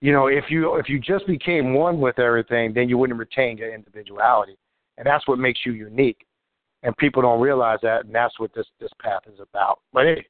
You 0.00 0.12
know, 0.12 0.28
if 0.28 0.44
you 0.48 0.76
if 0.76 0.88
you 0.88 1.00
just 1.00 1.26
became 1.26 1.74
one 1.74 2.00
with 2.00 2.18
everything, 2.18 2.72
then 2.72 2.88
you 2.88 2.96
wouldn't 2.98 3.18
retain 3.18 3.58
your 3.58 3.74
individuality, 3.74 4.56
and 4.96 5.06
that's 5.06 5.26
what 5.26 5.38
makes 5.38 5.60
you 5.66 5.72
unique. 5.72 6.24
And 6.84 6.96
people 6.96 7.20
don't 7.22 7.40
realize 7.40 7.80
that, 7.82 8.04
and 8.04 8.14
that's 8.14 8.38
what 8.38 8.54
this 8.54 8.66
this 8.78 8.92
path 9.02 9.22
is 9.26 9.40
about. 9.40 9.80
But 9.92 10.04
hey, 10.04 10.26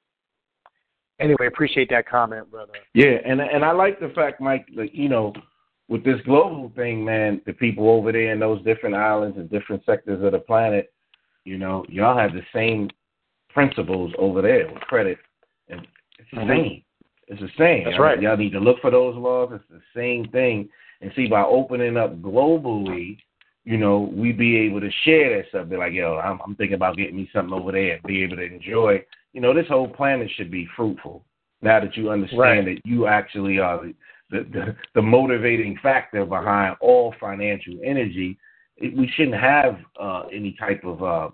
anyway, 1.20 1.46
appreciate 1.46 1.90
that 1.90 2.08
comment, 2.08 2.50
brother. 2.50 2.72
Yeah, 2.94 3.18
and 3.26 3.42
and 3.42 3.62
I 3.64 3.72
like 3.72 4.00
the 4.00 4.08
fact, 4.14 4.40
Mike, 4.40 4.66
like 4.74 4.90
you 4.94 5.10
know, 5.10 5.34
with 5.88 6.02
this 6.02 6.20
global 6.24 6.72
thing, 6.74 7.04
man, 7.04 7.42
the 7.44 7.52
people 7.52 7.90
over 7.90 8.10
there 8.10 8.32
in 8.32 8.38
those 8.38 8.62
different 8.64 8.94
islands 8.94 9.36
and 9.36 9.50
different 9.50 9.84
sectors 9.84 10.24
of 10.24 10.32
the 10.32 10.38
planet, 10.38 10.92
you 11.44 11.58
know, 11.58 11.84
y'all 11.88 12.18
have 12.18 12.32
the 12.32 12.42
same 12.54 12.88
principles 13.50 14.12
over 14.18 14.40
there 14.40 14.70
with 14.72 14.80
credit, 14.82 15.18
and 15.68 15.86
it's 16.18 16.28
the 16.32 16.46
same. 16.48 16.82
It's 17.28 17.40
the 17.40 17.48
same. 17.58 17.84
That's 17.84 17.98
right. 17.98 18.20
Y'all 18.20 18.36
need 18.36 18.52
to 18.52 18.60
look 18.60 18.80
for 18.80 18.90
those 18.90 19.14
laws. 19.16 19.50
It's 19.52 19.64
the 19.70 19.82
same 19.94 20.30
thing, 20.30 20.68
and 21.00 21.12
see 21.14 21.28
by 21.28 21.42
opening 21.42 21.96
up 21.96 22.20
globally, 22.20 23.18
you 23.64 23.76
know, 23.76 24.10
we 24.14 24.32
be 24.32 24.56
able 24.56 24.80
to 24.80 24.90
share 25.04 25.36
that 25.36 25.48
stuff. 25.50 25.68
Be 25.68 25.76
like, 25.76 25.92
yo, 25.92 26.16
I'm, 26.16 26.40
I'm 26.44 26.56
thinking 26.56 26.76
about 26.76 26.96
getting 26.96 27.16
me 27.16 27.28
something 27.32 27.52
over 27.52 27.72
there, 27.72 27.94
and 27.94 28.02
be 28.04 28.22
able 28.22 28.36
to 28.36 28.44
enjoy. 28.44 29.04
You 29.34 29.42
know, 29.42 29.52
this 29.52 29.68
whole 29.68 29.88
planet 29.88 30.30
should 30.36 30.50
be 30.50 30.66
fruitful. 30.74 31.24
Now 31.60 31.80
that 31.80 31.96
you 31.96 32.10
understand 32.10 32.40
Right. 32.40 32.64
that 32.64 32.80
you 32.84 33.06
actually 33.06 33.58
are 33.58 33.82
the, 33.82 33.94
the, 34.30 34.44
the, 34.52 34.76
the 34.94 35.02
motivating 35.02 35.76
factor 35.82 36.24
behind 36.24 36.76
all 36.80 37.14
financial 37.20 37.74
energy, 37.84 38.38
it, 38.76 38.96
we 38.96 39.08
shouldn't 39.14 39.40
have 39.40 39.76
uh, 40.00 40.22
any 40.32 40.56
type 40.58 40.82
of, 40.84 41.02
uh, 41.02 41.28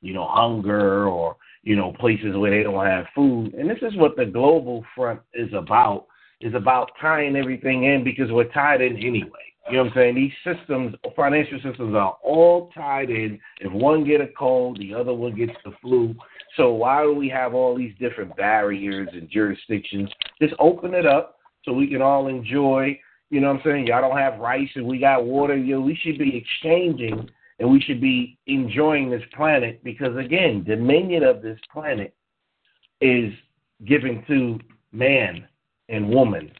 you 0.00 0.12
know, 0.14 0.28
hunger 0.28 1.08
or, 1.08 1.36
you 1.62 1.76
know, 1.76 1.92
places 1.98 2.36
where 2.36 2.50
they 2.50 2.62
don't 2.62 2.86
have 2.86 3.06
food. 3.14 3.54
And 3.54 3.68
this 3.68 3.78
is 3.82 3.96
what 3.96 4.16
the 4.16 4.26
global 4.26 4.84
front 4.94 5.20
is 5.34 5.52
about, 5.54 6.06
is 6.40 6.54
about 6.54 6.90
tying 7.00 7.36
everything 7.36 7.84
in 7.84 8.02
because 8.04 8.30
we're 8.30 8.52
tied 8.52 8.80
in 8.80 8.96
anyway. 8.96 9.50
You 9.68 9.76
know 9.76 9.84
what 9.84 9.92
I'm 9.92 9.94
saying? 9.94 10.14
These 10.16 10.32
systems, 10.56 10.94
financial 11.14 11.58
systems 11.62 11.94
are 11.94 12.16
all 12.24 12.70
tied 12.74 13.10
in. 13.10 13.38
If 13.60 13.72
one 13.72 14.04
get 14.04 14.20
a 14.20 14.26
cold, 14.36 14.78
the 14.80 14.94
other 14.94 15.14
one 15.14 15.36
gets 15.36 15.52
the 15.64 15.72
flu. 15.80 16.14
So 16.56 16.72
why 16.72 17.02
do 17.02 17.14
we 17.14 17.28
have 17.28 17.54
all 17.54 17.76
these 17.76 17.94
different 18.00 18.34
barriers 18.36 19.08
and 19.12 19.30
jurisdictions? 19.30 20.10
Just 20.40 20.54
open 20.58 20.94
it 20.94 21.06
up 21.06 21.36
so 21.64 21.72
we 21.72 21.86
can 21.86 22.02
all 22.02 22.26
enjoy. 22.26 22.98
You 23.28 23.40
know 23.40 23.48
what 23.48 23.58
I'm 23.58 23.62
saying? 23.64 23.86
Y'all 23.86 24.00
don't 24.00 24.18
have 24.18 24.40
rice 24.40 24.70
and 24.74 24.86
we 24.86 24.98
got 24.98 25.24
water. 25.24 25.56
You 25.56 25.76
know, 25.76 25.82
we 25.82 25.94
should 25.94 26.18
be 26.18 26.36
exchanging 26.36 27.30
and 27.60 27.70
we 27.70 27.80
should 27.80 28.00
be 28.00 28.38
enjoying 28.46 29.10
this 29.10 29.22
planet 29.36 29.84
because 29.84 30.16
again, 30.16 30.64
dominion 30.64 31.22
of 31.22 31.42
this 31.42 31.58
planet 31.72 32.14
is 33.00 33.32
given 33.86 34.24
to 34.26 34.58
man 34.92 35.46
and 35.90 36.08
woman, 36.08 36.50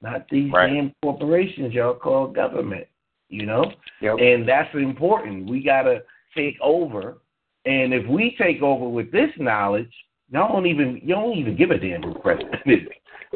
not 0.00 0.26
these 0.30 0.50
damn 0.52 0.92
corporations 1.02 1.74
y'all 1.74 1.94
call 1.94 2.28
government. 2.28 2.86
You 3.28 3.46
know, 3.46 3.64
and 4.00 4.48
that's 4.48 4.72
important. 4.74 5.50
We 5.50 5.62
gotta 5.62 6.02
take 6.36 6.56
over, 6.60 7.18
and 7.64 7.92
if 7.92 8.06
we 8.06 8.36
take 8.38 8.62
over 8.62 8.88
with 8.88 9.10
this 9.10 9.30
knowledge, 9.38 9.90
y'all 10.30 10.52
don't 10.52 10.66
even 10.66 11.00
you 11.02 11.14
don't 11.14 11.36
even 11.36 11.56
give 11.56 11.70
a 11.72 11.78
damn 11.78 12.02
who 12.02 12.14
president 12.20 12.54
is. 12.66 12.80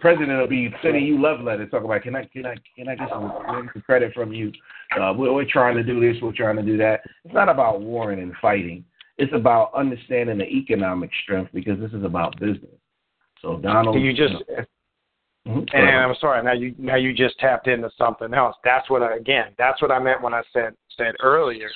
President 0.00 0.38
will 0.38 0.46
be 0.46 0.72
sending 0.82 1.04
you 1.04 1.20
love 1.20 1.40
letters 1.40 1.70
talking 1.70 1.86
about 1.86 2.02
can 2.02 2.16
I 2.16 2.24
can 2.24 2.46
I 2.46 2.54
can 2.76 2.88
I 2.88 2.94
get 2.94 3.08
some, 3.10 3.30
can 3.30 3.54
I 3.54 3.62
get 3.62 3.72
some 3.72 3.82
credit 3.82 4.12
from 4.14 4.32
you? 4.32 4.52
Uh, 5.00 5.12
we're, 5.16 5.32
we're 5.32 5.44
trying 5.44 5.76
to 5.76 5.82
do 5.82 6.00
this, 6.00 6.20
we're 6.22 6.32
trying 6.32 6.56
to 6.56 6.62
do 6.62 6.76
that. 6.78 7.00
It's 7.24 7.34
not 7.34 7.48
about 7.48 7.80
warring 7.80 8.20
and 8.20 8.32
fighting. 8.40 8.84
It's 9.18 9.32
about 9.34 9.72
understanding 9.74 10.38
the 10.38 10.44
economic 10.44 11.10
strength 11.22 11.50
because 11.52 11.78
this 11.80 11.92
is 11.92 12.04
about 12.04 12.38
business. 12.38 12.70
So 13.42 13.58
Donald, 13.58 14.00
you 14.00 14.12
just 14.12 14.42
Mhm. 15.46 15.68
and 15.72 15.88
I'm 15.88 16.14
sorry, 16.16 16.42
now 16.42 16.52
you 16.52 16.74
now 16.78 16.96
you 16.96 17.14
just 17.14 17.38
tapped 17.38 17.68
into 17.68 17.90
something 17.96 18.34
else. 18.34 18.56
That's 18.64 18.88
what 18.90 19.02
I 19.02 19.16
again, 19.16 19.54
that's 19.56 19.80
what 19.80 19.90
I 19.90 19.98
meant 19.98 20.20
when 20.20 20.34
I 20.34 20.42
said 20.52 20.74
said 20.96 21.14
earlier, 21.22 21.70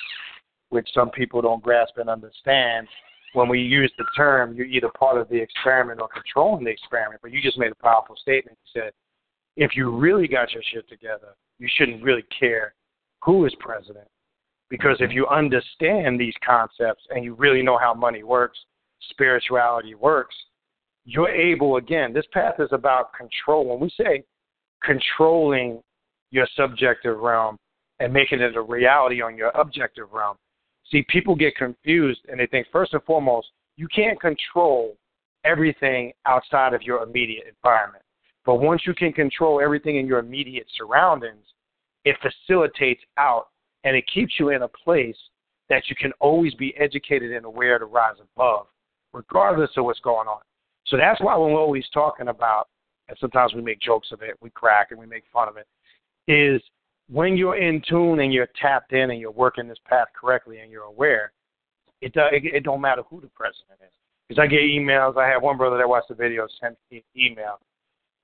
which 0.69 0.87
some 0.93 1.09
people 1.09 1.41
don't 1.41 1.63
grasp 1.63 1.97
and 1.97 2.09
understand. 2.09 2.87
When 3.33 3.49
we 3.49 3.59
use 3.59 3.91
the 3.97 4.05
term, 4.15 4.55
you're 4.55 4.67
either 4.67 4.89
part 4.97 5.19
of 5.19 5.27
the 5.29 5.41
experiment 5.41 5.99
or 5.99 6.07
controlling 6.07 6.63
the 6.63 6.71
experiment. 6.71 7.21
But 7.21 7.31
you 7.31 7.41
just 7.41 7.57
made 7.57 7.71
a 7.71 7.83
powerful 7.83 8.15
statement. 8.15 8.57
You 8.63 8.81
said, 8.81 8.91
if 9.57 9.75
you 9.75 9.89
really 9.89 10.27
got 10.27 10.51
your 10.53 10.63
shit 10.71 10.87
together, 10.87 11.35
you 11.59 11.67
shouldn't 11.75 12.03
really 12.03 12.25
care 12.37 12.73
who 13.23 13.45
is 13.45 13.53
president. 13.59 14.07
Because 14.69 14.97
if 14.99 15.09
mm-hmm. 15.09 15.17
you 15.17 15.27
understand 15.27 16.19
these 16.19 16.33
concepts 16.45 17.03
and 17.09 17.23
you 17.23 17.33
really 17.35 17.61
know 17.61 17.77
how 17.77 17.93
money 17.93 18.23
works, 18.23 18.57
spirituality 19.09 19.95
works, 19.95 20.35
you're 21.05 21.29
able, 21.29 21.77
again, 21.77 22.13
this 22.13 22.25
path 22.31 22.55
is 22.59 22.69
about 22.71 23.13
control. 23.13 23.65
When 23.65 23.79
we 23.79 23.89
say 23.97 24.23
controlling 24.83 25.81
your 26.31 26.47
subjective 26.55 27.19
realm 27.19 27.57
and 27.99 28.11
making 28.11 28.41
it 28.41 28.55
a 28.55 28.61
reality 28.61 29.21
on 29.21 29.37
your 29.37 29.49
objective 29.49 30.11
realm. 30.11 30.35
See, 30.91 31.05
people 31.09 31.35
get 31.35 31.55
confused 31.55 32.21
and 32.29 32.39
they 32.39 32.47
think, 32.47 32.67
first 32.71 32.93
and 32.93 33.03
foremost, 33.03 33.47
you 33.77 33.87
can't 33.87 34.19
control 34.19 34.95
everything 35.45 36.13
outside 36.25 36.73
of 36.73 36.81
your 36.81 37.03
immediate 37.03 37.45
environment. 37.47 38.03
But 38.45 38.55
once 38.55 38.81
you 38.85 38.93
can 38.93 39.13
control 39.13 39.61
everything 39.61 39.97
in 39.97 40.07
your 40.07 40.19
immediate 40.19 40.67
surroundings, 40.77 41.45
it 42.05 42.15
facilitates 42.21 43.01
out 43.17 43.47
and 43.83 43.95
it 43.95 44.05
keeps 44.13 44.33
you 44.39 44.49
in 44.49 44.63
a 44.63 44.67
place 44.67 45.17
that 45.69 45.83
you 45.87 45.95
can 45.95 46.11
always 46.19 46.53
be 46.55 46.75
educated 46.77 47.31
and 47.31 47.45
aware 47.45 47.79
to 47.79 47.85
rise 47.85 48.15
above, 48.35 48.67
regardless 49.13 49.69
of 49.77 49.85
what's 49.85 49.99
going 50.01 50.27
on. 50.27 50.41
So 50.87 50.97
that's 50.97 51.21
why 51.21 51.35
when 51.37 51.53
we're 51.53 51.59
always 51.59 51.85
talking 51.93 52.27
about, 52.27 52.67
and 53.07 53.17
sometimes 53.19 53.53
we 53.53 53.61
make 53.61 53.79
jokes 53.79 54.09
of 54.11 54.21
it, 54.21 54.37
we 54.41 54.49
crack 54.49 54.87
and 54.91 54.99
we 54.99 55.05
make 55.05 55.23
fun 55.31 55.47
of 55.47 55.57
it, 55.57 55.67
is 56.31 56.61
when 57.09 57.37
you're 57.37 57.57
in 57.57 57.81
tune 57.87 58.19
and 58.19 58.33
you're 58.33 58.49
tapped 58.59 58.93
in 58.93 59.11
and 59.11 59.19
you're 59.19 59.31
working 59.31 59.67
this 59.67 59.77
path 59.87 60.07
correctly 60.19 60.59
and 60.59 60.71
you're 60.71 60.83
aware, 60.83 61.31
it 62.01 62.15
uh, 62.17 62.27
it, 62.31 62.43
it 62.45 62.63
don't 62.63 62.81
matter 62.81 63.03
who 63.09 63.21
the 63.21 63.27
president 63.27 63.79
is. 63.81 63.93
Because 64.27 64.41
I 64.41 64.47
get 64.47 64.61
emails. 64.61 65.17
I 65.17 65.27
had 65.27 65.41
one 65.41 65.57
brother 65.57 65.77
that 65.77 65.87
watched 65.87 66.09
the 66.09 66.15
video 66.15 66.47
sent 66.61 66.77
me 66.91 66.97
an 66.97 67.21
email. 67.21 67.59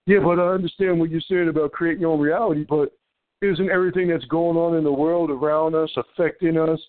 Yeah, 0.05 0.19
but 0.19 0.39
I 0.39 0.47
understand 0.47 0.99
what 0.99 1.09
you're 1.09 1.21
saying 1.21 1.49
about 1.49 1.71
creating 1.71 2.01
your 2.01 2.11
own 2.11 2.19
reality, 2.19 2.65
but 2.67 2.93
isn't 3.41 3.69
everything 3.69 4.07
that's 4.07 4.25
going 4.25 4.57
on 4.57 4.75
in 4.75 4.83
the 4.83 4.91
world 4.91 5.29
around 5.29 5.75
us 5.75 5.91
affecting 5.95 6.57
us? 6.57 6.79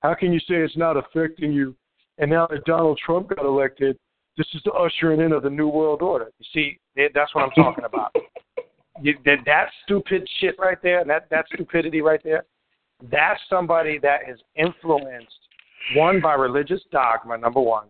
How 0.00 0.14
can 0.14 0.32
you 0.32 0.40
say 0.40 0.56
it's 0.56 0.76
not 0.76 0.96
affecting 0.96 1.52
you? 1.52 1.76
And 2.18 2.30
now 2.30 2.46
that 2.46 2.64
Donald 2.64 2.98
Trump 3.04 3.28
got 3.28 3.44
elected, 3.44 3.98
this 4.36 4.46
is 4.54 4.62
the 4.64 4.72
ushering 4.72 5.20
in 5.20 5.32
of 5.32 5.42
the 5.42 5.50
new 5.50 5.68
world 5.68 6.02
order. 6.02 6.30
You 6.38 6.46
see, 6.54 6.78
that's 7.14 7.34
what 7.34 7.44
I'm 7.44 7.50
talking 7.50 7.84
about. 7.84 8.14
You, 9.02 9.16
that, 9.24 9.38
that 9.46 9.68
stupid 9.84 10.28
shit 10.40 10.56
right 10.58 10.78
there, 10.82 11.04
that 11.04 11.28
that 11.30 11.46
stupidity 11.52 12.00
right 12.02 12.20
there, 12.22 12.44
that's 13.10 13.40
somebody 13.48 13.98
that 13.98 14.20
is 14.28 14.38
influenced 14.56 15.32
one 15.94 16.20
by 16.20 16.34
religious 16.34 16.80
dogma. 16.92 17.38
Number 17.38 17.60
one. 17.60 17.86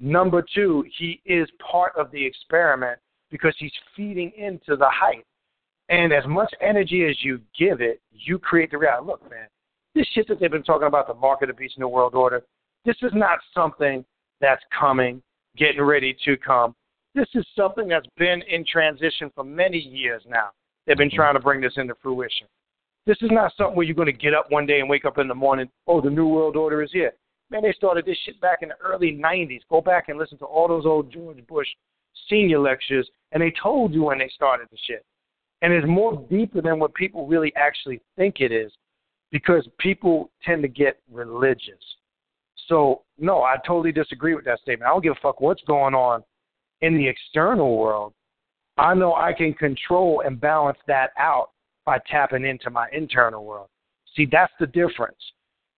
Number 0.00 0.44
two, 0.54 0.84
he 0.98 1.20
is 1.26 1.48
part 1.70 1.92
of 1.96 2.10
the 2.10 2.24
experiment 2.24 2.98
because 3.30 3.54
he's 3.58 3.72
feeding 3.94 4.32
into 4.36 4.76
the 4.76 4.88
hype. 4.90 5.24
And 5.90 6.12
as 6.12 6.24
much 6.26 6.52
energy 6.60 7.06
as 7.08 7.16
you 7.22 7.40
give 7.58 7.80
it, 7.80 8.00
you 8.12 8.38
create 8.38 8.70
the 8.70 8.78
reality. 8.78 9.06
Look, 9.06 9.30
man, 9.30 9.46
this 9.94 10.06
shit 10.14 10.26
that 10.28 10.40
they've 10.40 10.50
been 10.50 10.62
talking 10.62 10.86
about, 10.86 11.06
the 11.06 11.14
mark 11.14 11.42
of 11.42 11.48
the 11.48 11.54
beast, 11.54 11.78
new 11.78 11.88
world 11.88 12.14
order, 12.14 12.42
this 12.84 12.96
is 13.02 13.10
not 13.14 13.38
something 13.52 14.04
that's 14.40 14.62
coming, 14.78 15.20
getting 15.56 15.82
ready 15.82 16.16
to 16.24 16.36
come. 16.36 16.74
This 17.14 17.28
is 17.34 17.44
something 17.56 17.88
that's 17.88 18.06
been 18.16 18.42
in 18.42 18.64
transition 18.64 19.30
for 19.34 19.42
many 19.42 19.78
years 19.78 20.22
now. 20.28 20.50
They've 20.86 20.96
been 20.96 21.10
trying 21.10 21.34
to 21.34 21.40
bring 21.40 21.60
this 21.60 21.72
into 21.76 21.94
fruition. 22.00 22.46
This 23.06 23.16
is 23.22 23.30
not 23.32 23.52
something 23.56 23.76
where 23.76 23.84
you're 23.84 23.96
going 23.96 24.06
to 24.06 24.12
get 24.12 24.34
up 24.34 24.50
one 24.50 24.66
day 24.66 24.80
and 24.80 24.88
wake 24.88 25.04
up 25.04 25.18
in 25.18 25.26
the 25.26 25.34
morning, 25.34 25.68
oh, 25.86 26.00
the 26.00 26.10
New 26.10 26.28
World 26.28 26.56
Order 26.56 26.82
is 26.82 26.92
here. 26.92 27.12
Man, 27.50 27.62
they 27.62 27.72
started 27.72 28.06
this 28.06 28.16
shit 28.24 28.40
back 28.40 28.58
in 28.62 28.68
the 28.68 28.76
early 28.76 29.12
90s. 29.12 29.60
Go 29.68 29.80
back 29.80 30.08
and 30.08 30.18
listen 30.18 30.38
to 30.38 30.44
all 30.44 30.68
those 30.68 30.86
old 30.86 31.12
George 31.12 31.44
Bush 31.48 31.66
senior 32.28 32.60
lectures, 32.60 33.08
and 33.32 33.42
they 33.42 33.52
told 33.60 33.92
you 33.92 34.04
when 34.04 34.18
they 34.18 34.30
started 34.32 34.68
the 34.70 34.78
shit. 34.86 35.04
And 35.62 35.72
it's 35.72 35.86
more 35.86 36.24
deeper 36.30 36.62
than 36.62 36.78
what 36.78 36.94
people 36.94 37.26
really 37.26 37.52
actually 37.56 38.00
think 38.16 38.36
it 38.38 38.52
is 38.52 38.72
because 39.32 39.66
people 39.78 40.30
tend 40.44 40.62
to 40.62 40.68
get 40.68 41.00
religious. 41.10 41.82
So, 42.68 43.02
no, 43.18 43.42
I 43.42 43.56
totally 43.66 43.92
disagree 43.92 44.34
with 44.34 44.44
that 44.44 44.60
statement. 44.60 44.88
I 44.88 44.92
don't 44.92 45.02
give 45.02 45.12
a 45.12 45.20
fuck 45.20 45.40
what's 45.40 45.62
going 45.66 45.94
on 45.94 46.22
in 46.82 46.96
the 46.96 47.06
external 47.06 47.76
world. 47.76 48.12
I 48.78 48.94
know 48.94 49.14
I 49.14 49.32
can 49.32 49.52
control 49.54 50.22
and 50.24 50.40
balance 50.40 50.78
that 50.86 51.10
out 51.18 51.50
by 51.84 51.98
tapping 52.10 52.44
into 52.44 52.70
my 52.70 52.88
internal 52.92 53.44
world. 53.44 53.68
See, 54.16 54.26
that's 54.30 54.52
the 54.58 54.66
difference. 54.66 55.18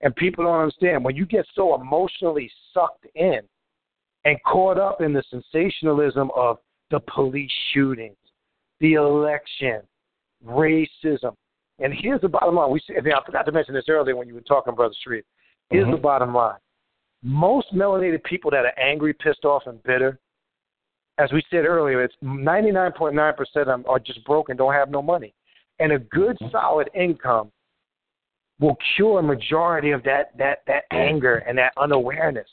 And 0.03 0.15
people 0.17 0.45
don't 0.45 0.61
understand. 0.61 1.05
When 1.05 1.17
you 1.17 1.27
get 1.27 1.47
so 1.55 1.81
emotionally 1.81 2.51
sucked 2.73 3.07
in 3.15 3.41
and 4.25 4.37
caught 4.45 4.79
up 4.79 5.01
in 5.01 5.13
the 5.13 5.23
sensationalism 5.31 6.31
of 6.37 6.59
the 6.91 7.01
police 7.01 7.51
shootings, 7.73 8.17
the 8.81 8.95
election, 8.95 9.81
racism, 10.45 11.35
and 11.79 11.93
here's 11.93 12.21
the 12.21 12.29
bottom 12.29 12.55
line. 12.55 12.71
We 12.71 12.81
see, 12.81 12.95
I 12.97 13.25
forgot 13.25 13.45
to 13.47 13.53
mention 13.53 13.75
this 13.75 13.87
earlier 13.89 14.15
when 14.15 14.29
you 14.29 14.35
were 14.35 14.41
talking, 14.43 14.75
Brother 14.75 14.95
Street. 15.01 15.25
Here's 15.71 15.85
mm-hmm. 15.85 15.93
the 15.93 15.99
bottom 15.99 16.35
line. 16.35 16.59
Most 17.23 17.75
melanated 17.75 18.23
people 18.25 18.51
that 18.51 18.65
are 18.65 18.79
angry, 18.79 19.15
pissed 19.15 19.45
off, 19.45 19.63
and 19.67 19.83
bitter, 19.83 20.19
as 21.19 21.33
we 21.33 21.43
said 21.51 21.65
earlier, 21.65 22.03
it's 22.03 22.15
99.9% 22.23 23.39
of 23.57 23.67
them 23.67 23.85
are 23.89 23.99
just 23.99 24.25
broke 24.25 24.49
and 24.49 24.59
don't 24.59 24.73
have 24.73 24.91
no 24.91 25.03
money. 25.03 25.35
And 25.79 25.93
a 25.93 25.99
good, 25.99 26.37
mm-hmm. 26.37 26.51
solid 26.51 26.89
income 26.95 27.51
will 28.61 28.77
cure 28.97 29.19
a 29.19 29.23
majority 29.23 29.91
of 29.91 30.03
that 30.05 30.37
that 30.39 30.59
that 30.67 30.85
anger 30.93 31.39
and 31.39 31.59
that 31.59 31.73
unawareness. 31.77 32.49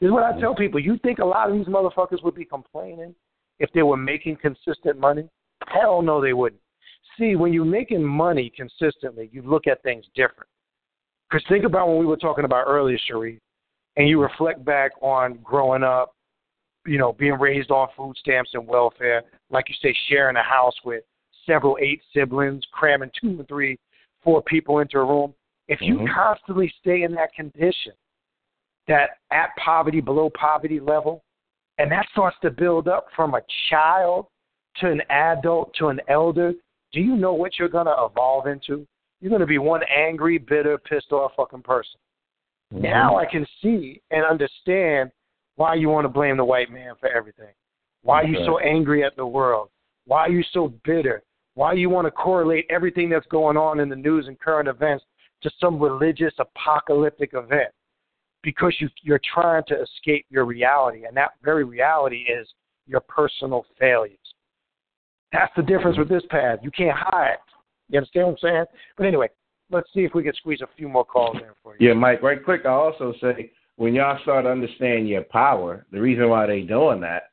This 0.00 0.08
is 0.08 0.12
what 0.12 0.22
I 0.22 0.38
tell 0.38 0.54
people. 0.54 0.78
You 0.78 0.98
think 1.02 1.18
a 1.18 1.24
lot 1.24 1.50
of 1.50 1.56
these 1.56 1.66
motherfuckers 1.66 2.22
would 2.22 2.34
be 2.34 2.44
complaining 2.44 3.14
if 3.58 3.70
they 3.72 3.82
were 3.82 3.96
making 3.96 4.36
consistent 4.36 4.98
money? 4.98 5.28
Hell 5.68 6.02
no, 6.02 6.20
they 6.22 6.32
wouldn't 6.32 6.60
see 7.20 7.36
when 7.36 7.52
you're 7.52 7.64
making 7.64 8.02
money 8.02 8.52
consistently, 8.56 9.28
you 9.32 9.42
look 9.42 9.66
at 9.66 9.82
things 9.82 10.04
different. 10.14 10.48
Because 11.30 11.44
think 11.48 11.64
about 11.64 11.88
when 11.88 11.98
we 11.98 12.06
were 12.06 12.16
talking 12.16 12.44
about 12.44 12.64
earlier, 12.66 12.98
Shariff, 13.08 13.38
and 13.96 14.08
you 14.08 14.20
reflect 14.20 14.64
back 14.64 14.92
on 15.00 15.38
growing 15.44 15.82
up, 15.82 16.14
you 16.86 16.98
know, 16.98 17.12
being 17.12 17.34
raised 17.34 17.70
on 17.70 17.88
food 17.96 18.16
stamps 18.18 18.50
and 18.54 18.66
welfare, 18.66 19.22
like 19.50 19.68
you 19.68 19.74
say, 19.82 19.94
sharing 20.08 20.36
a 20.36 20.42
house 20.42 20.74
with 20.84 21.02
several 21.46 21.76
eight 21.80 22.00
siblings, 22.14 22.62
cramming 22.72 23.10
two 23.20 23.28
and 23.28 23.48
three, 23.48 23.78
four 24.22 24.42
people 24.42 24.78
into 24.78 24.98
a 24.98 25.04
room. 25.04 25.34
If 25.68 25.80
you 25.80 25.96
mm-hmm. 25.96 26.14
constantly 26.14 26.72
stay 26.80 27.02
in 27.02 27.14
that 27.14 27.32
condition, 27.34 27.92
that 28.88 29.10
at 29.30 29.50
poverty, 29.62 30.00
below 30.00 30.30
poverty 30.30 30.80
level, 30.80 31.22
and 31.78 31.90
that 31.92 32.06
starts 32.12 32.36
to 32.42 32.50
build 32.50 32.88
up 32.88 33.06
from 33.14 33.34
a 33.34 33.40
child 33.68 34.26
to 34.76 34.90
an 34.90 35.00
adult 35.10 35.74
to 35.78 35.88
an 35.88 36.00
elder 36.08 36.52
do 36.92 37.00
you 37.00 37.16
know 37.16 37.34
what 37.34 37.52
you're 37.58 37.68
going 37.68 37.86
to 37.86 37.96
evolve 37.98 38.46
into? 38.46 38.86
You're 39.20 39.30
going 39.30 39.40
to 39.40 39.46
be 39.46 39.58
one 39.58 39.82
angry, 39.94 40.38
bitter, 40.38 40.78
pissed 40.78 41.12
off 41.12 41.32
fucking 41.36 41.62
person. 41.62 41.98
Mm-hmm. 42.72 42.82
Now 42.82 43.16
I 43.16 43.26
can 43.26 43.46
see 43.62 44.00
and 44.10 44.24
understand 44.24 45.10
why 45.60 45.74
you 45.74 45.90
want 45.90 46.06
to 46.06 46.08
blame 46.08 46.38
the 46.38 46.44
white 46.44 46.72
man 46.72 46.94
for 46.98 47.10
everything. 47.10 47.52
Why 48.02 48.22
okay. 48.22 48.28
are 48.28 48.30
you 48.30 48.46
so 48.46 48.58
angry 48.60 49.04
at 49.04 49.14
the 49.14 49.26
world? 49.26 49.68
Why 50.06 50.20
are 50.20 50.30
you 50.30 50.42
so 50.54 50.72
bitter? 50.86 51.22
Why 51.52 51.74
you 51.74 51.90
want 51.90 52.06
to 52.06 52.10
correlate 52.10 52.64
everything 52.70 53.10
that's 53.10 53.26
going 53.26 53.58
on 53.58 53.78
in 53.78 53.90
the 53.90 53.96
news 53.96 54.26
and 54.26 54.40
current 54.40 54.70
events 54.70 55.04
to 55.42 55.50
some 55.60 55.78
religious 55.78 56.32
apocalyptic 56.38 57.32
event? 57.34 57.68
Because 58.42 58.74
you, 58.80 58.88
you're 59.02 59.20
trying 59.34 59.62
to 59.68 59.82
escape 59.82 60.24
your 60.30 60.46
reality, 60.46 61.04
and 61.04 61.14
that 61.18 61.32
very 61.44 61.64
reality 61.64 62.22
is 62.22 62.48
your 62.86 63.00
personal 63.00 63.66
failures. 63.78 64.16
That's 65.30 65.52
the 65.58 65.62
difference 65.62 65.98
with 65.98 66.08
this 66.08 66.22
path. 66.30 66.60
You 66.62 66.70
can't 66.70 66.96
hide. 66.96 67.36
You 67.90 67.98
understand 67.98 68.28
what 68.28 68.32
I'm 68.32 68.38
saying? 68.40 68.64
But 68.96 69.06
anyway, 69.08 69.28
let's 69.70 69.88
see 69.92 70.04
if 70.04 70.14
we 70.14 70.22
can 70.22 70.32
squeeze 70.36 70.62
a 70.62 70.68
few 70.74 70.88
more 70.88 71.04
calls 71.04 71.36
in 71.36 71.50
for 71.62 71.76
you. 71.78 71.88
Yeah, 71.88 71.94
Mike, 71.94 72.22
right 72.22 72.42
quick, 72.42 72.62
I 72.64 72.70
also 72.70 73.12
say 73.20 73.52
when 73.80 73.94
y'all 73.94 74.18
start 74.20 74.44
to 74.44 74.50
understand 74.50 75.08
your 75.08 75.22
power, 75.22 75.86
the 75.90 75.98
reason 75.98 76.28
why 76.28 76.44
they 76.46 76.60
doing 76.60 77.00
that 77.00 77.30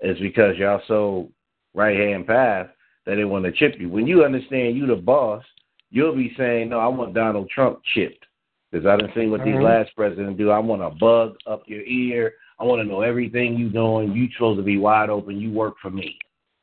is 0.00 0.18
because 0.18 0.56
y'all 0.56 0.80
so 0.88 1.30
right 1.74 1.94
hand 1.94 2.26
path 2.26 2.68
that 3.04 3.16
they 3.16 3.26
want 3.26 3.44
to 3.44 3.52
chip 3.52 3.74
you. 3.78 3.90
When 3.90 4.06
you 4.06 4.24
understand 4.24 4.78
you 4.78 4.86
the 4.86 4.96
boss, 4.96 5.44
you'll 5.90 6.16
be 6.16 6.32
saying, 6.38 6.70
No, 6.70 6.78
I 6.78 6.86
want 6.86 7.12
Donald 7.12 7.50
Trump 7.50 7.80
chipped. 7.94 8.24
Because 8.72 8.86
I 8.86 8.96
didn't 8.96 9.12
see 9.14 9.26
what 9.26 9.42
mm-hmm. 9.42 9.58
these 9.58 9.62
last 9.62 9.94
presidents 9.94 10.38
do. 10.38 10.48
I 10.48 10.58
want 10.58 10.80
a 10.80 10.88
bug 10.88 11.34
up 11.46 11.64
your 11.66 11.82
ear. 11.82 12.32
I 12.58 12.64
want 12.64 12.80
to 12.80 12.88
know 12.88 13.02
everything 13.02 13.56
you 13.56 13.68
doing. 13.68 14.12
You 14.12 14.26
supposed 14.32 14.58
to 14.58 14.64
be 14.64 14.78
wide 14.78 15.10
open. 15.10 15.38
You 15.38 15.52
work 15.52 15.74
for 15.82 15.90
me. 15.90 16.16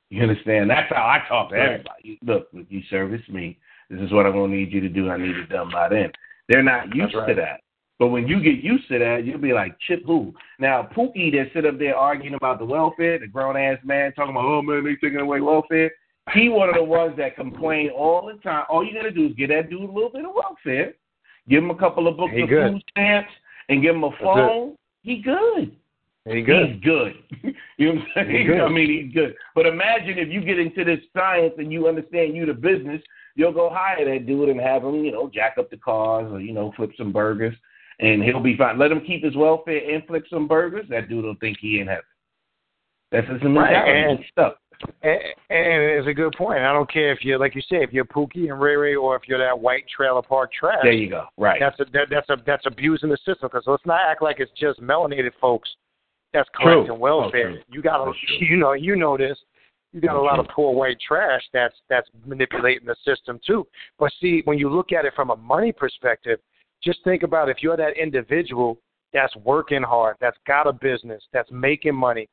You 0.10 0.24
understand? 0.24 0.68
That's 0.68 0.92
how 0.92 1.04
I 1.04 1.28
talk 1.28 1.52
to 1.52 1.58
everybody. 1.58 2.18
Look, 2.24 2.48
you 2.54 2.82
service 2.90 3.22
me. 3.30 3.60
This 3.92 4.02
is 4.02 4.12
what 4.12 4.26
I'm 4.26 4.34
to 4.34 4.48
need 4.48 4.72
you 4.72 4.82
to 4.82 4.90
do. 4.90 5.12
I 5.12 5.18
need 5.18 5.36
it 5.36 5.50
done 5.50 5.70
by 5.72 5.90
then. 5.90 6.12
They're 6.50 6.64
not 6.64 6.96
used 6.96 7.14
right. 7.14 7.28
to 7.28 7.36
that. 7.36 7.60
But 8.00 8.08
when 8.08 8.28
you 8.28 8.42
get 8.42 8.64
used 8.64 8.88
to 8.90 9.00
that, 9.00 9.26
you'll 9.26 9.40
be 9.40 9.54
like, 9.54 9.76
Chip 9.88 10.04
who? 10.06 10.34
Now, 10.60 10.88
Pookie 10.96 11.32
that 11.32 11.48
sit 11.54 11.66
up 11.66 11.80
there 11.80 11.96
arguing 11.96 12.36
about 12.36 12.60
the 12.60 12.66
welfare, 12.66 13.18
the 13.18 13.28
grown 13.28 13.58
ass 13.58 13.80
man 13.84 14.14
talking 14.14 14.32
about, 14.32 14.46
oh 14.46 14.62
man, 14.62 14.84
they 14.84 14.96
taking 14.96 15.20
away 15.20 15.42
welfare. 15.42 15.92
He 16.34 16.50
one 16.50 16.70
of 16.70 16.76
the 16.76 16.84
ones 16.84 17.16
that 17.18 17.36
complain 17.36 17.90
all 17.90 18.28
the 18.28 18.40
time. 18.42 18.66
All 18.70 18.86
you 18.86 18.94
got 18.94 19.04
to 19.04 19.12
do 19.12 19.28
is 19.28 19.34
get 19.34 19.48
that 19.48 19.70
dude 19.70 19.82
a 19.82 19.92
little 19.92 20.12
bit 20.12 20.26
of 20.26 20.32
welfare, 20.36 20.94
give 21.50 21.64
him 21.64 21.72
a 21.72 21.76
couple 21.76 22.08
of 22.08 22.18
books 22.18 22.34
he 22.36 22.42
of 22.42 22.50
good. 22.50 22.74
food 22.74 22.84
stamps, 22.92 23.32
and 23.70 23.82
give 23.82 23.96
him 23.96 24.04
a 24.04 24.12
phone. 24.22 24.76
He 25.02 25.22
good. 25.22 25.76
He 26.26 26.42
good. 26.42 26.74
He's 26.74 26.84
good. 26.84 27.14
you 27.78 27.94
know 27.94 28.02
what 28.02 28.18
I'm 28.18 28.28
saying? 28.28 28.62
I 28.62 28.70
mean, 28.70 29.06
he's 29.06 29.14
good. 29.14 29.36
But 29.56 29.66
imagine 29.66 30.18
if 30.18 30.28
you 30.30 30.42
get 30.42 30.60
into 30.60 30.84
this 30.84 31.00
science 31.16 31.54
and 31.58 31.72
you 31.72 31.88
understand 31.88 32.36
you 32.36 32.46
the 32.46 32.54
business, 32.54 33.02
you'll 33.36 33.54
go 33.54 33.70
hire 33.72 34.04
that 34.04 34.26
dude 34.26 34.50
and 34.50 34.60
have 34.60 34.84
him, 34.84 35.06
you 35.06 35.12
know, 35.12 35.32
jack 35.34 35.56
up 35.58 35.70
the 35.70 35.78
cars 35.78 36.30
or 36.32 36.42
you 36.42 36.52
know, 36.52 36.74
flip 36.76 36.92
some 36.98 37.14
burgers, 37.14 37.56
and 38.00 38.24
he'll 38.24 38.40
be 38.40 38.58
fine. 38.58 38.78
Let 38.78 38.92
him 38.92 39.02
keep 39.02 39.24
his 39.24 39.36
welfare 39.36 39.94
and 39.94 40.06
flip 40.06 40.26
some 40.30 40.48
burgers. 40.48 40.86
That 40.90 41.10
dude 41.10 41.26
will 41.26 41.36
think 41.40 41.58
he 41.60 41.80
in 41.80 41.88
heaven. 41.88 42.04
That's 43.12 43.28
his 43.28 43.42
mentality. 43.42 43.74
Right. 43.74 44.10
And, 44.10 44.20
stuff. 44.32 44.54
And, 45.02 45.20
and 45.50 45.84
it's 45.84 46.08
a 46.08 46.14
good 46.14 46.34
point. 46.38 46.60
I 46.60 46.74
don't 46.74 46.92
care 46.92 47.12
if 47.12 47.24
you're 47.24 47.40
like 47.40 47.56
you 47.56 47.62
say, 47.62 47.78
if 47.78 47.92
you're 47.94 48.06
Pookie 48.06 48.52
and 48.52 48.60
Ray 48.60 48.76
Ray, 48.76 48.96
or 48.96 49.16
if 49.16 49.24
you're 49.28 49.40
that 49.40 49.58
white 49.58 49.86
trailer 49.96 50.22
park 50.22 50.52
trash. 50.54 50.80
There 50.84 50.92
you 50.92 51.10
go. 51.10 51.26
Right. 51.38 51.60
That's 51.60 51.80
a 51.80 51.86
that, 51.94 52.08
that's 52.12 52.30
a 52.30 52.38
that's 52.46 52.66
abusing 52.66 53.10
the 53.10 53.18
system. 53.18 53.50
Because 53.52 53.64
let's 53.66 53.86
not 53.86 54.02
act 54.02 54.22
like 54.22 54.40
it's 54.40 54.52
just 54.60 54.80
melanated 54.82 55.32
folks 55.42 55.70
that's 56.34 56.50
collecting 56.56 56.92
oh, 56.92 56.96
welfare. 56.96 57.56
Oh, 57.58 57.64
you 57.70 57.82
got 57.82 58.08
a, 58.08 58.12
you 58.40 58.58
know 58.58 58.74
you 58.74 58.96
know 58.96 59.18
this. 59.18 59.38
You 59.94 60.02
got 60.02 60.16
a 60.16 60.20
Oh, 60.20 60.24
lot 60.24 60.36
true. 60.36 60.44
of 60.44 60.50
poor 60.50 60.76
white 60.76 60.98
trash 61.06 61.42
that's 61.54 61.76
that's 61.90 62.08
manipulating 62.26 62.86
the 62.86 62.96
system 63.06 63.40
too. 63.46 63.66
But 63.98 64.12
see, 64.22 64.42
when 64.46 64.60
you 64.60 64.70
look 64.70 64.92
at 64.92 65.06
it 65.06 65.14
from 65.16 65.32
a 65.32 65.36
money 65.38 65.72
perspective, 65.72 66.40
just 66.88 67.04
think 67.04 67.24
about 67.24 67.50
if 67.50 67.58
you're 67.62 67.76
that 67.76 67.98
individual 68.02 68.80
that's 69.14 69.36
working 69.38 69.84
hard, 69.84 70.16
that's 70.22 70.38
got 70.48 70.68
a 70.68 70.74
business, 70.74 71.22
that's 71.34 71.52
making 71.52 71.96
money, 71.96 72.28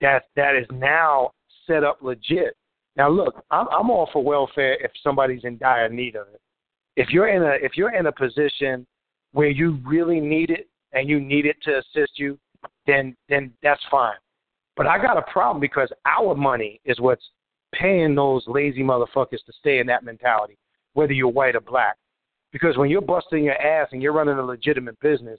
that 0.00 0.24
that 0.36 0.54
is 0.54 0.66
now 0.72 1.30
set 1.66 1.82
up 1.82 1.98
legit. 2.02 2.56
Now 2.96 3.10
look, 3.10 3.44
I'm 3.50 3.66
I'm 3.68 3.90
all 3.90 4.08
for 4.12 4.22
welfare 4.22 4.74
if 4.82 4.92
somebody's 5.02 5.42
in 5.42 5.58
dire 5.58 5.88
need 5.88 6.14
of 6.14 6.28
it. 6.32 6.40
If 6.94 7.08
you're 7.10 7.28
in 7.28 7.42
a 7.42 7.56
if 7.60 7.72
you're 7.76 7.94
in 7.94 8.06
a 8.06 8.12
position 8.12 8.86
where 9.32 9.50
you 9.50 9.80
really 9.84 10.20
need 10.20 10.50
it 10.50 10.68
and 10.92 11.08
you 11.08 11.18
need 11.20 11.44
it 11.44 11.56
to 11.64 11.78
assist 11.78 12.12
you, 12.16 12.38
then 12.86 13.16
then 13.28 13.52
that's 13.60 13.82
fine. 13.90 14.16
But 14.76 14.86
I 14.86 15.02
got 15.02 15.18
a 15.18 15.32
problem 15.32 15.60
because 15.60 15.90
our 16.06 16.36
money 16.36 16.80
is 16.84 17.00
what's 17.00 17.24
paying 17.74 18.14
those 18.14 18.44
lazy 18.46 18.82
motherfuckers 18.82 19.44
to 19.46 19.52
stay 19.58 19.78
in 19.80 19.86
that 19.88 20.04
mentality, 20.04 20.56
whether 20.92 21.12
you're 21.12 21.28
white 21.28 21.56
or 21.56 21.60
black. 21.60 21.96
Because 22.56 22.78
when 22.78 22.88
you're 22.88 23.02
busting 23.02 23.44
your 23.44 23.60
ass 23.60 23.88
and 23.92 24.00
you're 24.00 24.14
running 24.14 24.38
a 24.38 24.42
legitimate 24.42 24.98
business 25.00 25.38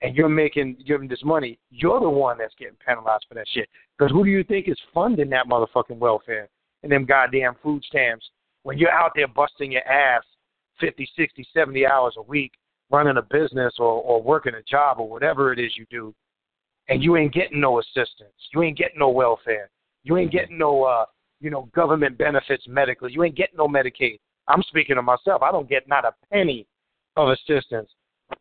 and 0.00 0.16
you're 0.16 0.30
making 0.30 0.78
giving 0.86 1.06
this 1.06 1.22
money, 1.22 1.58
you're 1.68 2.00
the 2.00 2.08
one 2.08 2.38
that's 2.38 2.54
getting 2.58 2.78
penalized 2.86 3.26
for 3.28 3.34
that 3.34 3.44
shit. 3.52 3.68
Because 3.98 4.10
who 4.10 4.24
do 4.24 4.30
you 4.30 4.42
think 4.42 4.66
is 4.66 4.78
funding 4.94 5.28
that 5.28 5.46
motherfucking 5.46 5.98
welfare 5.98 6.48
and 6.82 6.90
them 6.90 7.04
goddamn 7.04 7.54
food 7.62 7.84
stamps 7.84 8.26
when 8.62 8.78
you're 8.78 8.90
out 8.90 9.12
there 9.14 9.28
busting 9.28 9.72
your 9.72 9.86
ass 9.86 10.22
50, 10.80 11.06
60, 11.14 11.46
70 11.52 11.86
hours 11.86 12.14
a 12.16 12.22
week 12.22 12.52
running 12.90 13.18
a 13.18 13.22
business 13.22 13.74
or, 13.78 14.00
or 14.02 14.22
working 14.22 14.54
a 14.54 14.62
job 14.62 14.98
or 15.00 15.06
whatever 15.06 15.52
it 15.52 15.58
is 15.58 15.76
you 15.76 15.84
do 15.90 16.14
and 16.88 17.02
you 17.02 17.18
ain't 17.18 17.34
getting 17.34 17.60
no 17.60 17.78
assistance. 17.78 18.32
You 18.54 18.62
ain't 18.62 18.78
getting 18.78 18.98
no 18.98 19.10
welfare. 19.10 19.68
You 20.02 20.16
ain't 20.16 20.32
getting 20.32 20.56
no 20.56 20.84
uh 20.84 21.04
you 21.40 21.50
know 21.50 21.68
government 21.74 22.16
benefits 22.16 22.64
medically. 22.66 23.12
You 23.12 23.22
ain't 23.22 23.36
getting 23.36 23.58
no 23.58 23.68
Medicaid. 23.68 24.18
I'm 24.48 24.62
speaking 24.62 24.98
of 24.98 25.04
myself. 25.04 25.42
I 25.42 25.50
don't 25.50 25.68
get 25.68 25.88
not 25.88 26.04
a 26.04 26.14
penny 26.32 26.66
of 27.16 27.28
assistance. 27.28 27.88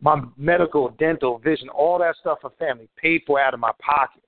My 0.01 0.21
medical, 0.37 0.89
dental, 0.99 1.39
vision, 1.39 1.69
all 1.69 1.99
that 1.99 2.15
stuff 2.19 2.39
for 2.41 2.51
family 2.57 2.89
paid 2.97 3.21
for 3.27 3.39
out 3.39 3.53
of 3.53 3.59
my 3.59 3.71
pocket. 3.79 4.23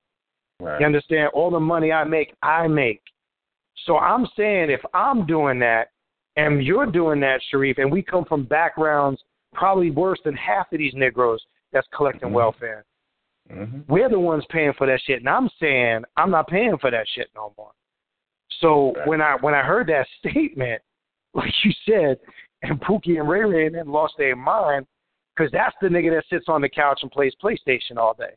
Right. 0.60 0.80
You 0.80 0.86
understand? 0.86 1.32
All 1.34 1.52
the 1.52 1.60
money 1.60 1.92
I 1.92 2.04
make, 2.04 2.34
I 2.42 2.68
make. 2.68 3.02
So 3.86 3.98
I'm 3.98 4.28
saying 4.38 4.70
if 4.70 4.82
I'm 4.94 5.26
doing 5.26 5.60
that 5.60 5.90
and 6.38 6.64
you're 6.64 6.86
doing 6.86 7.20
that, 7.22 7.42
Shariff, 7.52 7.78
and 7.78 7.92
we 7.92 8.02
come 8.02 8.26
from 8.26 8.45
backgrounds 8.45 9.22
probably 9.54 9.92
worse 9.92 10.20
than 10.24 10.36
half 10.36 10.72
of 10.72 10.80
these 10.80 10.94
Negroes 10.94 11.42
that's 11.72 11.88
collecting 11.95 12.32
welfare. 12.34 12.86
Mm-hmm. 13.52 13.82
We're 13.88 14.10
the 14.10 14.20
ones 14.20 14.44
paying 14.50 14.74
for 14.78 14.88
that 14.88 15.00
shit, 15.06 15.20
and 15.20 15.30
I'm 15.30 15.50
saying 15.60 16.04
I'm 16.18 16.32
not 16.32 16.48
paying 16.48 16.78
for 16.80 16.90
that 16.90 17.06
shit 17.16 17.30
no 17.36 17.54
more. 17.58 17.72
So 18.60 18.94
when 19.06 19.22
I 19.22 19.36
when 19.42 19.54
I 19.54 19.62
heard 19.62 19.88
that 19.88 20.08
statement, 20.20 20.82
like 21.35 21.53
you 21.64 21.72
said, 21.88 22.17
and 22.64 22.81
Pookie 22.81 23.19
and 23.19 23.30
Ray 23.30 23.43
Ray 23.43 23.65
and 23.67 23.75
them 23.75 23.91
lost 23.91 24.15
their 24.17 24.35
mind, 24.35 24.88
because 25.35 25.51
that's 25.51 25.75
the 25.81 25.88
nigga 25.88 26.15
that 26.15 26.23
sits 26.30 26.45
on 26.47 26.61
the 26.61 26.69
couch 26.69 26.99
and 27.01 27.11
plays 27.11 27.33
PlayStation 27.43 27.97
all 27.97 28.14
day, 28.14 28.33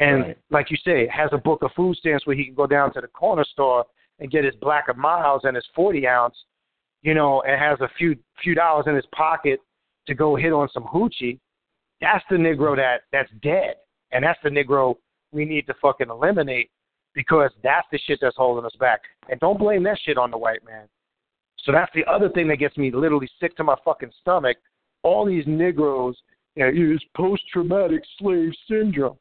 and 0.00 0.22
Right. 0.22 0.38
like 0.50 0.70
you 0.70 0.76
say, 0.84 1.08
has 1.08 1.30
a 1.32 1.38
book 1.38 1.62
of 1.62 1.72
food 1.72 1.96
stamps 1.96 2.26
where 2.26 2.36
he 2.36 2.44
can 2.44 2.54
go 2.54 2.66
down 2.66 2.92
to 2.92 3.00
the 3.00 3.08
corner 3.08 3.44
store 3.44 3.84
and 4.20 4.30
get 4.30 4.44
his 4.44 4.54
Black 4.56 4.94
& 4.94 4.96
Milds 4.96 5.44
and 5.44 5.56
his 5.56 5.66
forty 5.74 6.06
ounce, 6.06 6.36
you 7.02 7.14
know, 7.14 7.42
and 7.42 7.60
has 7.60 7.80
a 7.80 7.88
few 7.96 8.16
few 8.42 8.54
dollars 8.54 8.86
in 8.86 8.94
his 8.94 9.06
pocket 9.14 9.60
to 10.06 10.14
go 10.14 10.36
hit 10.36 10.52
on 10.52 10.68
some 10.70 10.84
hoochie. 10.84 11.38
That's 12.00 12.24
the 12.30 12.36
Negro 12.36 12.76
that 12.76 13.02
that's 13.12 13.30
dead. 13.42 13.76
And 14.10 14.24
that's 14.24 14.38
the 14.42 14.50
Negro 14.50 14.96
we 15.32 15.44
need 15.44 15.66
to 15.66 15.74
fucking 15.82 16.08
eliminate 16.08 16.70
because 17.14 17.50
that's 17.62 17.86
the 17.92 17.98
shit 17.98 18.18
that's 18.22 18.36
holding 18.36 18.64
us 18.64 18.76
back. 18.80 19.00
And 19.28 19.38
don't 19.40 19.58
blame 19.58 19.82
that 19.84 19.98
shit 20.04 20.16
on 20.16 20.30
the 20.30 20.38
white 20.38 20.64
man. 20.64 20.88
So 21.64 21.72
that's 21.72 21.92
the 21.94 22.04
other 22.10 22.28
thing 22.28 22.48
that 22.48 22.56
gets 22.56 22.76
me 22.76 22.90
literally 22.90 23.28
sick 23.40 23.56
to 23.56 23.64
my 23.64 23.74
fucking 23.84 24.12
stomach. 24.20 24.56
All 25.02 25.26
these 25.26 25.44
Negroes, 25.46 26.16
you 26.54 26.64
know, 26.64 26.70
use 26.70 27.04
post 27.16 27.42
traumatic 27.52 28.02
slave 28.18 28.52
syndrome. 28.68 29.18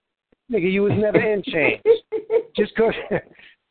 Nigga, 0.51 0.71
you 0.71 0.83
was 0.83 0.93
never 0.95 1.19
in 1.19 1.43
chains. 1.43 1.81
just 2.55 2.75
cause 2.75 2.93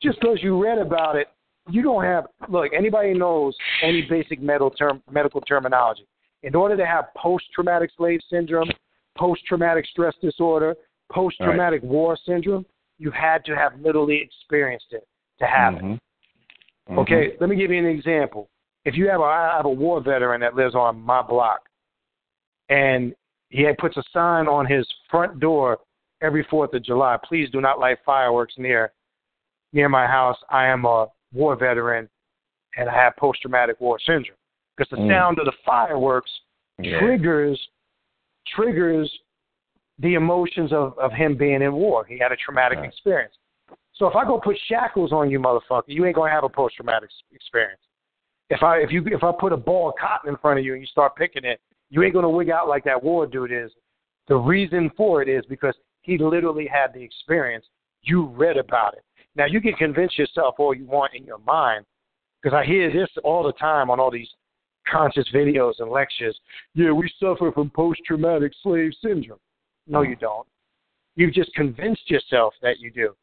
just 0.03 0.20
cause 0.20 0.39
you 0.43 0.62
read 0.62 0.78
about 0.78 1.17
it, 1.17 1.28
you 1.70 1.83
don't 1.83 2.05
have 2.05 2.27
look, 2.49 2.73
anybody 2.77 3.15
knows 3.15 3.57
any 3.83 4.07
basic 4.09 4.41
medical 4.41 4.70
term 4.70 5.03
medical 5.11 5.41
terminology. 5.41 6.07
In 6.43 6.55
order 6.55 6.77
to 6.77 6.86
have 6.86 7.07
post 7.17 7.45
traumatic 7.55 7.91
slave 7.97 8.20
syndrome, 8.31 8.70
post 9.17 9.45
traumatic 9.47 9.86
stress 9.86 10.15
disorder, 10.20 10.77
post 11.11 11.36
traumatic 11.39 11.83
war 11.83 12.17
syndrome, 12.27 12.67
you 12.99 13.11
had 13.11 13.45
to 13.47 13.57
have 13.57 13.73
literally 13.81 14.20
experienced 14.23 14.86
it 14.91 15.07
to 15.39 15.47
have 15.47 15.75
it. 15.75 15.83
Mm-hmm. 15.83 16.99
Okay, 17.01 17.33
let 17.41 17.49
me 17.49 17.57
give 17.57 17.70
you 17.70 17.78
an 17.78 17.86
example. 17.86 18.49
If 18.86 18.94
you 18.97 19.08
have 19.08 19.20
a, 19.20 19.24
I 19.24 19.55
have 19.56 19.66
a 19.66 19.70
war 19.70 20.00
veteran 20.00 20.40
that 20.42 20.55
lives 20.55 20.76
on 20.76 21.00
my 21.02 21.20
block, 21.20 21.68
and 22.68 23.12
he 23.50 23.68
puts 23.78 23.97
a 23.97 24.02
sign 24.12 24.47
on 24.47 24.65
his 24.65 24.86
front 25.10 25.40
door 25.40 25.78
every 26.23 26.47
Fourth 26.48 26.73
of 26.73 26.84
July. 26.84 27.18
Please 27.24 27.50
do 27.50 27.60
not 27.60 27.81
light 27.81 27.98
fireworks 28.06 28.55
near 28.56 28.92
near 29.73 29.89
my 29.89 30.06
house. 30.06 30.36
I 30.50 30.66
am 30.66 30.84
a 30.84 31.08
war 31.34 31.56
veteran, 31.56 32.08
and 32.76 32.89
I 32.89 32.94
have 32.94 33.16
post 33.16 33.42
traumatic 33.42 33.81
war 33.81 33.98
syndrome 33.98 34.39
because 34.76 34.89
the 34.90 35.02
Mm. 35.02 35.10
sound 35.10 35.39
of 35.40 35.47
the 35.47 35.52
fireworks 35.65 36.31
Yeah. 36.78 37.00
triggers 37.00 37.68
triggers 38.47 39.12
the 39.98 40.15
emotions 40.15 40.73
of 40.73 40.97
of 41.00 41.12
him 41.12 41.34
being 41.36 41.60
in 41.60 41.73
war. 41.73 42.05
He 42.05 42.18
had 42.18 42.31
a 42.31 42.36
traumatic 42.36 42.78
Right. 42.78 42.89
experience. 42.89 43.36
So 43.94 44.06
if 44.06 44.15
I 44.15 44.24
go 44.24 44.39
put 44.39 44.56
shackles 44.58 45.12
on 45.12 45.28
you, 45.28 45.40
motherfucker, 45.40 45.89
you 45.89 46.05
ain't 46.05 46.15
gonna 46.15 46.31
have 46.31 46.44
a 46.44 46.48
post 46.48 46.76
traumatic 46.76 47.10
experience. 47.32 47.81
If 48.50 48.62
I 48.62 48.78
if 48.78 48.92
you 48.92 49.02
if 49.07 49.25
I 49.25 49.33
put 49.39 49.52
a 49.52 49.57
ball 49.57 49.91
of 49.91 49.94
cotton 50.00 50.31
in 50.31 50.36
front 50.36 50.58
of 50.58 50.65
you 50.65 50.73
and 50.73 50.81
you 50.81 50.86
start 50.86 51.16
picking 51.16 51.44
it, 51.44 51.60
you 51.91 52.02
ain't 52.02 52.15
gonna 52.15 52.31
wig 52.31 52.50
out 52.50 52.68
like 52.68 52.84
that 52.84 53.02
war 53.02 53.26
dude 53.26 53.52
is. 53.52 53.70
The 54.28 54.36
reason 54.36 54.91
for 54.97 55.23
it 55.23 55.28
is 55.28 55.44
because 55.49 55.75
he 56.02 56.18
literally 56.18 56.66
had 56.66 56.92
the 56.92 57.02
experience. 57.02 57.66
You 58.02 58.26
read 58.26 58.57
about 58.57 58.94
it. 58.94 59.05
Now 59.34 59.47
you 59.47 59.60
can 59.60 59.75
convince 59.75 60.16
yourself 60.16 60.57
all 60.58 60.75
you 60.75 60.86
want 60.86 61.15
in 61.15 61.25
your 61.25 61.39
mind, 61.39 61.84
because 62.42 62.57
I 62.57 62.65
hear 62.65 62.92
this 62.92 63.10
all 63.25 63.42
the 63.42 63.52
time 63.52 63.91
on 63.91 63.99
all 63.99 64.10
these 64.10 64.28
conscious 64.91 65.26
videos 65.34 65.75
and 65.81 65.91
lectures. 65.91 66.39
Yeah, 66.75 66.92
we 66.92 67.10
suffer 67.20 67.50
from 67.52 67.70
post 67.70 68.00
traumatic 68.07 68.52
slave 68.62 68.92
syndrome. 69.02 69.41
No, 69.89 70.02
you 70.02 70.16
don't. 70.16 70.47
You've 71.16 71.34
just 71.34 71.52
convinced 71.55 72.10
yourself 72.10 72.55
that 72.62 72.78
you 72.78 72.91
do. 72.91 73.15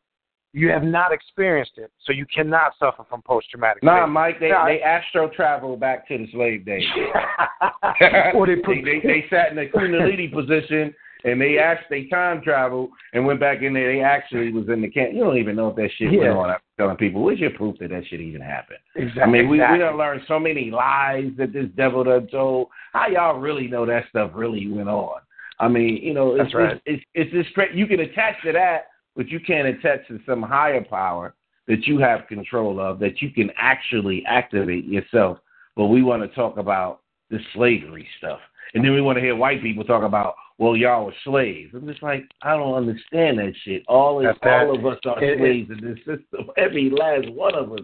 You 0.56 0.70
have 0.70 0.84
not 0.84 1.12
experienced 1.12 1.74
it, 1.78 1.92
so 2.06 2.14
you 2.14 2.28
cannot 2.28 2.74
suffer 2.78 3.04
from 3.10 3.24
post 3.24 3.50
traumatic. 3.50 3.82
Nah, 3.84 4.06
Mike, 4.06 4.40
they 4.40 4.52
they 4.66 4.82
astro 4.82 5.28
travel 5.30 5.76
back 5.76 6.08
to 6.10 6.18
the 6.18 6.28
slave 6.32 6.66
days. 6.66 6.86
Or 8.36 8.46
they 8.48 8.56
they, 8.56 8.62
put- 8.62 8.76
they, 8.86 9.00
they 9.04 9.26
sat 9.30 9.50
in 9.50 9.56
the 9.56 9.66
Kundalini 9.68 10.32
position 10.34 10.94
and 11.24 11.40
they 11.40 11.58
asked 11.58 11.84
they 11.90 12.06
time 12.06 12.42
traveled 12.42 12.90
and 13.14 13.26
went 13.26 13.40
back 13.40 13.62
in 13.62 13.74
there. 13.74 13.92
They 13.94 14.02
actually 14.02 14.52
was 14.52 14.68
in 14.70 14.82
the 14.82 14.90
camp. 14.90 15.14
You 15.14 15.24
don't 15.24 15.38
even 15.38 15.56
know 15.56 15.70
if 15.70 15.76
that 15.78 15.90
shit 15.98 16.12
Yeah. 16.12 16.20
went 16.20 16.32
on. 16.38 16.50
I'm 16.52 16.58
telling 16.78 16.98
people, 16.98 17.24
where's 17.24 17.40
your 17.40 17.52
proof 17.52 17.78
that 17.80 17.90
that 17.90 18.04
shit 18.08 18.20
even 18.22 18.42
happened? 18.42 18.80
Exactly. 18.96 19.24
I 19.24 19.28
mean, 19.28 19.48
we 19.50 19.58
we 19.60 19.78
done 19.80 19.98
learned 19.98 20.22
so 20.28 20.40
many 20.40 20.70
lies 20.72 21.32
that 21.38 21.54
this 21.54 21.68
devil 21.76 22.04
done 22.04 22.28
told. 22.28 22.68
How 22.94 23.08
y'all 23.08 23.40
really 23.40 23.68
know 23.68 23.86
that 23.86 24.04
stuff 24.10 24.32
really 24.34 24.68
went 24.70 24.90
on? 24.90 25.22
I 25.60 25.68
mean, 25.68 25.98
you 26.02 26.14
know, 26.14 26.36
it's 26.36 26.44
That's 26.46 26.56
right. 26.56 26.74
it's, 26.74 26.82
it's 26.86 27.04
it's 27.14 27.32
just 27.32 27.50
straight. 27.52 27.74
You 27.74 27.88
can 27.88 28.00
attach 28.02 28.36
to 28.44 28.52
that, 28.54 28.88
but 29.16 29.30
you 29.30 29.40
can't 29.40 29.68
attach 29.68 30.08
to 30.08 30.20
some 30.26 30.42
higher 30.42 30.84
power 30.84 31.36
that 31.68 31.86
you 31.88 32.00
have 32.00 32.28
control 32.28 32.80
of 32.80 33.00
that 33.00 33.22
you 33.22 33.30
can 33.32 33.50
actually 33.58 34.24
activate 34.28 34.86
yourself. 34.86 35.38
But 35.76 35.88
we 35.88 36.04
want 36.04 36.22
to 36.22 36.36
talk 36.36 36.58
about 36.58 37.02
the 37.30 37.40
slavery 37.54 38.08
stuff, 38.18 38.40
and 38.74 38.84
then 38.84 38.94
we 38.94 39.02
want 39.02 39.18
to 39.18 39.22
hear 39.22 39.36
white 39.36 39.62
people 39.62 39.84
talk 39.84 40.04
about, 40.04 40.36
well, 40.60 40.76
y'all 40.76 41.06
were 41.06 41.14
slaves. 41.24 41.74
I'm 41.74 41.88
just 41.88 42.04
like, 42.04 42.26
I 42.44 42.56
don't 42.56 42.76
understand 42.76 43.40
that 43.40 43.54
shit. 43.64 43.84
All 43.88 44.20
that- 44.20 44.38
all 44.46 44.76
of 44.78 44.86
us 44.86 45.00
are 45.06 45.24
it- 45.24 45.32
it- 45.34 45.38
slaves 45.40 45.72
in 45.72 45.82
this 45.82 45.98
system. 46.00 46.50
Every 46.58 46.90
last 46.92 47.30
one 47.30 47.56
of 47.56 47.72
us 47.74 47.80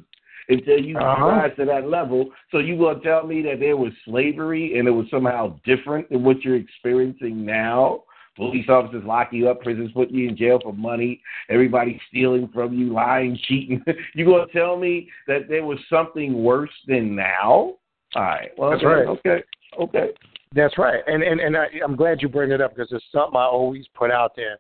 until 0.50 0.80
you 0.80 0.98
Uh-huh. 0.98 1.26
rise 1.26 1.56
to 1.58 1.66
that 1.66 1.88
level. 1.88 2.32
So 2.52 2.58
you 2.60 2.78
gonna 2.78 3.00
tell 3.02 3.26
me 3.26 3.42
that 3.44 3.60
there 3.60 3.78
was 3.78 3.94
slavery 4.06 4.78
and 4.78 4.88
it 4.88 4.92
was 4.92 5.08
somehow 5.10 5.56
different 5.64 6.10
than 6.10 6.24
what 6.24 6.44
you're 6.44 6.56
experiencing 6.56 7.46
now? 7.46 8.04
Police 8.40 8.70
officers 8.70 9.04
lock 9.04 9.34
you 9.34 9.50
up, 9.50 9.60
prisons 9.60 9.92
put 9.92 10.10
you 10.12 10.30
in 10.30 10.38
jail 10.38 10.60
for 10.64 10.72
money, 10.72 11.22
everybody 11.50 12.00
stealing 12.08 12.50
from 12.54 12.74
you, 12.74 12.94
lying, 12.94 13.38
cheating. 13.46 13.84
you 14.16 14.24
gonna 14.24 14.46
tell 14.54 14.78
me 14.78 15.10
that 15.28 15.50
there 15.50 15.66
was 15.66 15.78
something 15.90 16.42
worse 16.42 16.72
than 16.88 17.18
now? 17.18 17.74
All 18.16 18.24
right. 18.24 18.52
Well, 18.58 18.72
That's 18.72 18.86
right. 18.86 19.08
Okay. 19.08 19.44
Okay. 19.78 20.12
That's 20.56 20.78
right, 20.78 21.04
and 21.06 21.22
and 21.22 21.42
and 21.42 21.58
I, 21.58 21.66
I'm 21.84 21.98
glad 21.98 22.22
you 22.22 22.30
bring 22.30 22.52
it 22.52 22.62
up 22.62 22.76
because 22.76 22.92
it's 22.94 23.04
something 23.12 23.36
I 23.36 23.44
always 23.44 23.86
put 23.94 24.10
out 24.10 24.32
there, 24.38 24.58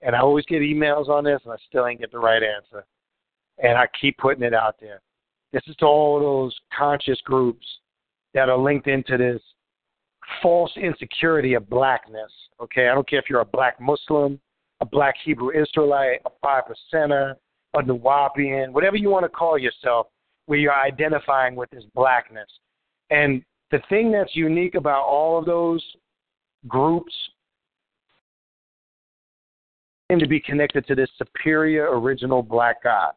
and 0.00 0.16
I 0.16 0.20
always 0.20 0.46
get 0.46 0.62
emails 0.62 1.08
on 1.08 1.22
this, 1.22 1.40
and 1.44 1.52
I 1.52 1.56
still 1.68 1.86
ain't 1.86 2.00
get 2.00 2.10
the 2.10 2.18
right 2.18 2.42
answer. 2.42 2.86
and 3.62 3.76
I 3.76 3.86
keep 4.00 4.16
putting 4.16 4.42
it 4.42 4.54
out 4.54 4.76
there. 4.80 5.02
This 5.52 5.62
is 5.66 5.76
to 5.76 5.84
all 5.84 6.18
those 6.20 6.58
conscious 6.76 7.20
groups 7.24 7.66
that 8.32 8.48
are 8.48 8.58
linked 8.58 8.86
into 8.86 9.18
this 9.18 9.42
false 10.42 10.72
insecurity 10.76 11.54
of 11.54 11.68
blackness. 11.68 12.30
Okay, 12.60 12.88
I 12.88 12.94
don't 12.94 13.08
care 13.08 13.18
if 13.18 13.26
you're 13.28 13.40
a 13.40 13.44
black 13.44 13.80
Muslim, 13.80 14.40
a 14.80 14.86
black 14.86 15.14
Hebrew 15.24 15.50
Israelite, 15.50 16.20
a 16.26 16.30
five 16.42 16.64
percenter, 16.64 17.34
a 17.74 17.82
Nuwaubian, 17.82 18.72
whatever 18.72 18.96
you 18.96 19.10
want 19.10 19.24
to 19.24 19.28
call 19.28 19.58
yourself, 19.58 20.08
where 20.46 20.58
you're 20.58 20.74
identifying 20.74 21.54
with 21.54 21.70
this 21.70 21.84
blackness. 21.94 22.48
And 23.10 23.42
the 23.70 23.80
thing 23.88 24.10
that's 24.10 24.34
unique 24.34 24.74
about 24.74 25.04
all 25.04 25.38
of 25.38 25.46
those 25.46 25.84
groups 26.66 27.14
and 30.10 30.20
to 30.20 30.26
be 30.26 30.40
connected 30.40 30.86
to 30.88 30.94
this 30.94 31.08
superior 31.16 31.98
original 31.98 32.42
black 32.42 32.82
God. 32.82 33.12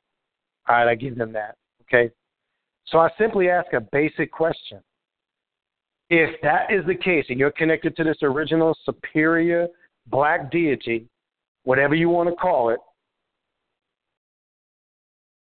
All 0.69 0.75
right, 0.75 0.87
I 0.87 0.95
give 0.95 1.17
them 1.17 1.33
that. 1.33 1.55
Okay. 1.83 2.11
So 2.85 2.99
I 2.99 3.09
simply 3.17 3.49
ask 3.49 3.73
a 3.73 3.81
basic 3.81 4.31
question. 4.31 4.79
If 6.09 6.39
that 6.41 6.71
is 6.71 6.85
the 6.85 6.95
case 6.95 7.25
and 7.29 7.39
you're 7.39 7.51
connected 7.51 7.95
to 7.97 8.03
this 8.03 8.17
original 8.21 8.77
superior 8.85 9.67
black 10.07 10.51
deity, 10.51 11.07
whatever 11.63 11.95
you 11.95 12.09
want 12.09 12.29
to 12.29 12.35
call 12.35 12.69
it, 12.69 12.79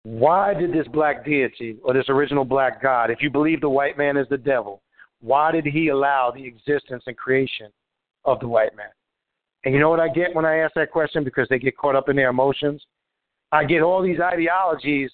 why 0.03 0.55
did 0.55 0.73
this 0.73 0.87
black 0.89 1.25
deity 1.25 1.77
or 1.83 1.93
this 1.93 2.09
original 2.09 2.45
black 2.45 2.83
God, 2.83 3.11
if 3.11 3.23
you 3.23 3.31
believe 3.31 3.61
the 3.61 3.69
white 3.69 3.99
man 3.99 4.17
is 4.17 4.27
the 4.29 4.39
devil, 4.39 4.83
why 5.21 5.51
did 5.53 5.67
he 5.67 5.89
allow 5.89 6.31
the 6.31 6.45
existence 6.45 7.03
and 7.07 7.17
creation 7.17 7.69
of 8.25 8.41
the 8.41 8.49
white 8.49 8.77
man? 8.77 8.91
And 9.65 9.75
you 9.75 9.81
know 9.81 9.91
what 9.91 10.01
I 10.01 10.09
get 10.09 10.35
when 10.35 10.45
I 10.45 10.59
ask 10.59 10.75
that 10.75 10.91
question? 10.93 11.25
Because 11.25 11.49
they 11.49 11.59
get 11.59 11.77
caught 11.77 11.97
up 11.97 12.09
in 12.09 12.17
their 12.17 12.31
emotions. 12.31 12.85
I 13.51 13.65
get 13.65 13.83
all 13.83 14.03
these 14.03 14.21
ideologies 14.21 15.11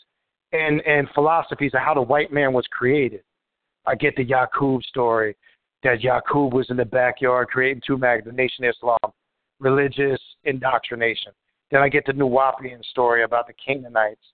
and, 0.53 0.81
and 0.83 1.09
philosophies 1.15 1.73
of 1.75 1.81
how 1.81 1.95
the 1.95 2.03
white 2.03 2.33
man 2.33 2.53
was 2.53 2.67
created. 2.71 3.23
I 3.87 3.95
get 3.95 4.17
the 4.17 4.25
Yaqub 4.25 4.83
story 4.85 5.37
that 5.83 6.01
Yaqub 6.01 6.53
was 6.53 6.67
in 6.71 6.77
the 6.77 6.85
backyard 6.85 7.49
creating 7.49 7.83
Tupac, 7.87 8.25
the 8.25 8.33
Nation 8.33 8.65
of 8.65 8.75
Islam, 8.75 9.13
religious 9.61 10.21
indoctrination. 10.45 11.33
Then 11.71 11.83
I 11.83 11.89
get 11.89 12.07
the 12.07 12.13
Nuwaubian 12.13 12.85
story 12.85 13.25
about 13.25 13.47
the 13.47 13.55
Canaanites. 13.55 14.25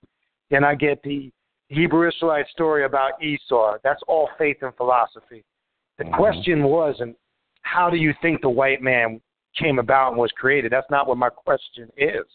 Then 0.51 0.65
I 0.65 0.75
get 0.75 1.03
the 1.03 1.31
Hebrew 1.69 2.09
Israelite 2.09 2.49
story 2.49 2.85
about 2.85 3.23
Esau. 3.23 3.79
That's 3.83 4.03
all 4.09 4.29
faith 4.39 4.59
and 4.63 4.75
philosophy. 4.77 5.45
The 5.99 6.05
mm-hmm. 6.05 6.15
question 6.15 6.63
wasn't 6.65 7.17
how 7.63 7.91
do 7.91 7.97
you 7.97 8.13
think 8.23 8.41
the 8.41 8.49
white 8.49 8.83
man 8.83 9.21
came 9.57 9.79
about 9.79 10.11
and 10.11 10.19
was 10.19 10.33
created? 10.33 10.73
That's 10.73 10.91
not 10.91 11.07
what 11.07 11.19
my 11.19 11.29
question 11.29 11.89
is. 11.97 12.27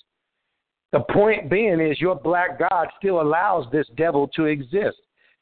The 0.92 1.02
point 1.12 1.50
being 1.50 1.82
is 1.82 2.00
your 2.00 2.16
black 2.16 2.58
God 2.58 2.88
still 2.98 3.22
allows 3.22 3.66
this 3.72 3.88
devil 3.98 4.30
to 4.36 4.46
exist. 4.46 4.98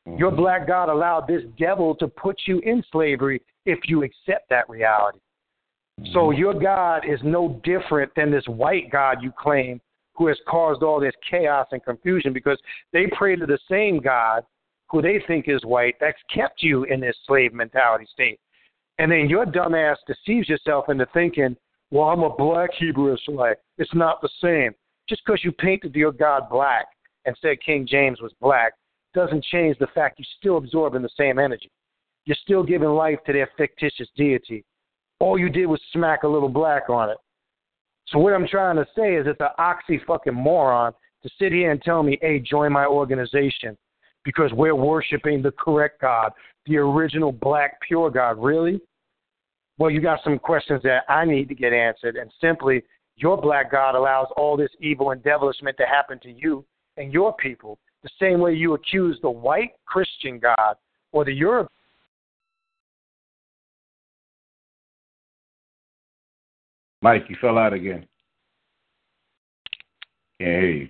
Mm-hmm. 0.07 0.17
Your 0.17 0.31
black 0.31 0.67
God 0.67 0.89
allowed 0.89 1.27
this 1.27 1.43
devil 1.57 1.95
to 1.95 2.07
put 2.07 2.41
you 2.45 2.59
in 2.59 2.83
slavery 2.91 3.41
if 3.65 3.79
you 3.85 4.03
accept 4.03 4.49
that 4.49 4.67
reality. 4.69 5.19
Mm-hmm. 5.99 6.13
So 6.13 6.31
your 6.31 6.53
God 6.53 7.03
is 7.07 7.19
no 7.23 7.61
different 7.63 8.11
than 8.15 8.31
this 8.31 8.45
white 8.47 8.91
God 8.91 9.21
you 9.21 9.31
claim 9.37 9.79
who 10.15 10.27
has 10.27 10.37
caused 10.47 10.83
all 10.83 10.99
this 10.99 11.15
chaos 11.29 11.67
and 11.71 11.83
confusion 11.83 12.33
because 12.33 12.59
they 12.91 13.05
pray 13.17 13.35
to 13.35 13.45
the 13.45 13.59
same 13.69 13.99
God 13.99 14.43
who 14.89 15.01
they 15.01 15.23
think 15.25 15.45
is 15.47 15.65
white 15.65 15.95
that's 15.99 16.17
kept 16.33 16.61
you 16.61 16.83
in 16.83 16.99
this 16.99 17.15
slave 17.25 17.53
mentality 17.53 18.05
state. 18.13 18.39
And 18.99 19.11
then 19.11 19.27
your 19.27 19.45
dumbass 19.45 19.95
deceives 20.05 20.47
yourself 20.47 20.85
into 20.89 21.07
thinking, 21.13 21.55
well, 21.89 22.09
I'm 22.09 22.21
a 22.21 22.35
black 22.35 22.69
Hebrew 22.77 23.13
Israelite. 23.13 23.57
It's 23.79 23.93
not 23.95 24.21
the 24.21 24.29
same. 24.39 24.73
Just 25.09 25.23
because 25.25 25.43
you 25.43 25.51
painted 25.51 25.95
your 25.95 26.11
God 26.11 26.43
black 26.49 26.85
and 27.25 27.35
said 27.41 27.57
King 27.65 27.87
James 27.89 28.21
was 28.21 28.33
black 28.39 28.73
doesn't 29.13 29.43
change 29.45 29.77
the 29.79 29.87
fact 29.87 30.19
you're 30.19 30.25
still 30.39 30.57
absorbing 30.57 31.01
the 31.01 31.09
same 31.17 31.39
energy. 31.39 31.69
You're 32.25 32.37
still 32.41 32.63
giving 32.63 32.89
life 32.89 33.19
to 33.25 33.33
their 33.33 33.49
fictitious 33.57 34.07
deity. 34.15 34.63
All 35.19 35.37
you 35.37 35.49
did 35.49 35.67
was 35.67 35.81
smack 35.91 36.23
a 36.23 36.27
little 36.27 36.49
black 36.49 36.89
on 36.89 37.09
it. 37.09 37.17
So 38.07 38.19
what 38.19 38.33
I'm 38.33 38.47
trying 38.47 38.75
to 38.77 38.85
say 38.95 39.15
is 39.15 39.27
it's 39.27 39.39
an 39.39 39.47
oxy 39.57 40.01
fucking 40.05 40.33
moron 40.33 40.93
to 41.23 41.29
sit 41.39 41.51
here 41.51 41.71
and 41.71 41.81
tell 41.81 42.03
me, 42.03 42.17
hey, 42.21 42.39
join 42.39 42.71
my 42.71 42.85
organization 42.85 43.77
because 44.25 44.51
we're 44.53 44.75
worshiping 44.75 45.41
the 45.41 45.51
correct 45.51 46.01
God, 46.01 46.31
the 46.65 46.77
original 46.77 47.31
black 47.31 47.79
pure 47.87 48.09
God. 48.09 48.37
Really? 48.37 48.81
Well, 49.77 49.89
you 49.89 50.01
got 50.01 50.19
some 50.23 50.39
questions 50.39 50.81
that 50.83 51.03
I 51.09 51.25
need 51.25 51.49
to 51.49 51.55
get 51.55 51.73
answered, 51.73 52.15
and 52.15 52.31
simply, 52.39 52.83
your 53.15 53.39
black 53.39 53.71
God 53.71 53.95
allows 53.95 54.27
all 54.37 54.57
this 54.57 54.71
evil 54.79 55.11
and 55.11 55.21
devilishment 55.23 55.77
to 55.77 55.85
happen 55.85 56.19
to 56.23 56.31
you 56.31 56.65
and 56.97 57.13
your 57.13 57.33
people, 57.35 57.77
the 58.03 58.09
same 58.19 58.39
way 58.39 58.53
you 58.53 58.73
accuse 58.73 59.17
the 59.21 59.29
white 59.29 59.71
Christian 59.85 60.37
God 60.39 60.75
or 61.11 61.25
the 61.25 61.33
European. 61.33 61.69
Mike, 67.01 67.25
you 67.27 67.35
fell 67.41 67.57
out 67.57 67.73
again. 67.73 68.05
Can't 70.39 70.61
hear 70.61 70.69
you. 70.69 70.89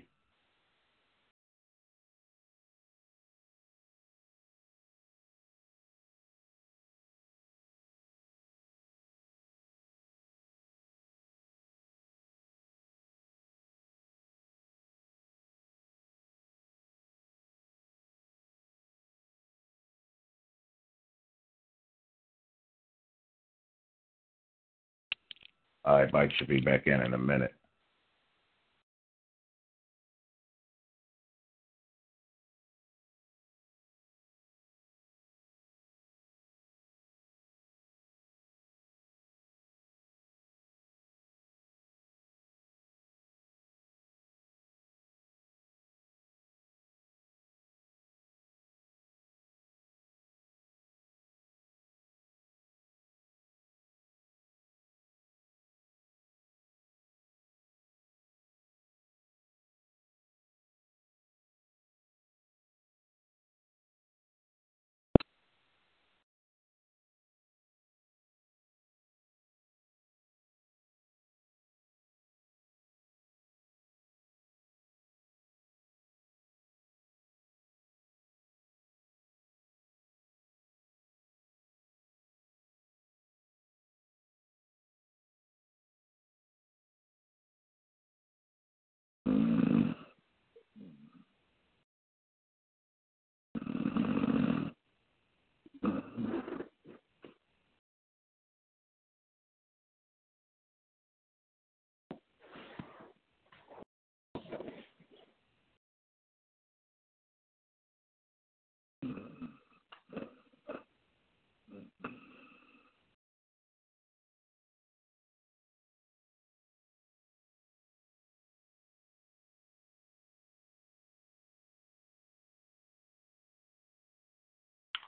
All 25.85 25.97
right, 25.97 26.13
Mike 26.13 26.31
should 26.37 26.47
be 26.47 26.61
back 26.61 26.87
in 26.87 27.01
in 27.01 27.13
a 27.13 27.17
minute. 27.17 27.53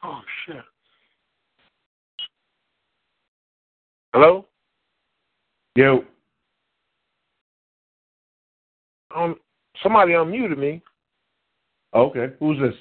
Oh 0.08 0.22
shit. 0.46 0.64
Hello? 4.14 4.46
Yo. 5.76 6.04
Um 9.16 9.36
somebody 9.82 10.12
unmuted 10.12 10.60
me. 10.60 10.84
Okay. 11.96 12.28
Who's 12.40 12.60
this? 12.60 12.76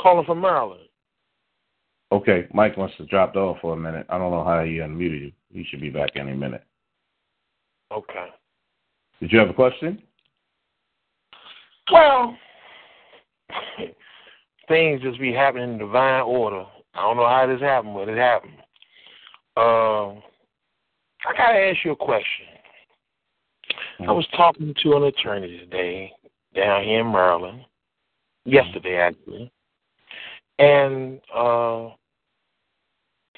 Calling 0.00 0.26
from 0.26 0.40
Maryland. 0.40 0.88
Okay. 2.10 2.48
Mike 2.52 2.76
must 2.76 2.94
have 2.94 3.08
dropped 3.08 3.36
off 3.36 3.58
for 3.60 3.74
a 3.74 3.76
minute. 3.76 4.06
I 4.08 4.18
don't 4.18 4.32
know 4.32 4.42
how 4.42 4.64
he 4.64 4.78
unmuted 4.78 5.20
you. 5.20 5.32
He 5.52 5.64
should 5.64 5.80
be 5.80 5.90
back 5.90 6.10
any 6.16 6.32
minute. 6.32 6.64
Okay. 7.92 8.26
Did 9.20 9.30
you 9.30 9.38
have 9.38 9.50
a 9.50 9.54
question? 9.54 10.02
Well, 11.92 12.36
things 14.70 15.02
just 15.02 15.20
be 15.20 15.32
happening 15.32 15.72
in 15.72 15.78
divine 15.78 16.22
order. 16.22 16.64
I 16.94 17.02
don't 17.02 17.16
know 17.16 17.28
how 17.28 17.46
this 17.46 17.60
happened, 17.60 17.94
but 17.94 18.08
it 18.08 18.16
happened. 18.16 18.54
Uh, 19.56 20.10
I 21.28 21.36
gotta 21.36 21.58
ask 21.58 21.84
you 21.84 21.92
a 21.92 21.96
question. 21.96 22.46
I 24.08 24.12
was 24.12 24.26
talking 24.34 24.74
to 24.82 24.96
an 24.96 25.04
attorney 25.04 25.58
today 25.58 26.12
down 26.54 26.84
here 26.84 27.00
in 27.00 27.12
Maryland, 27.12 27.64
yesterday 28.44 28.96
actually, 28.96 29.52
and 30.58 31.20
uh, 31.34 31.90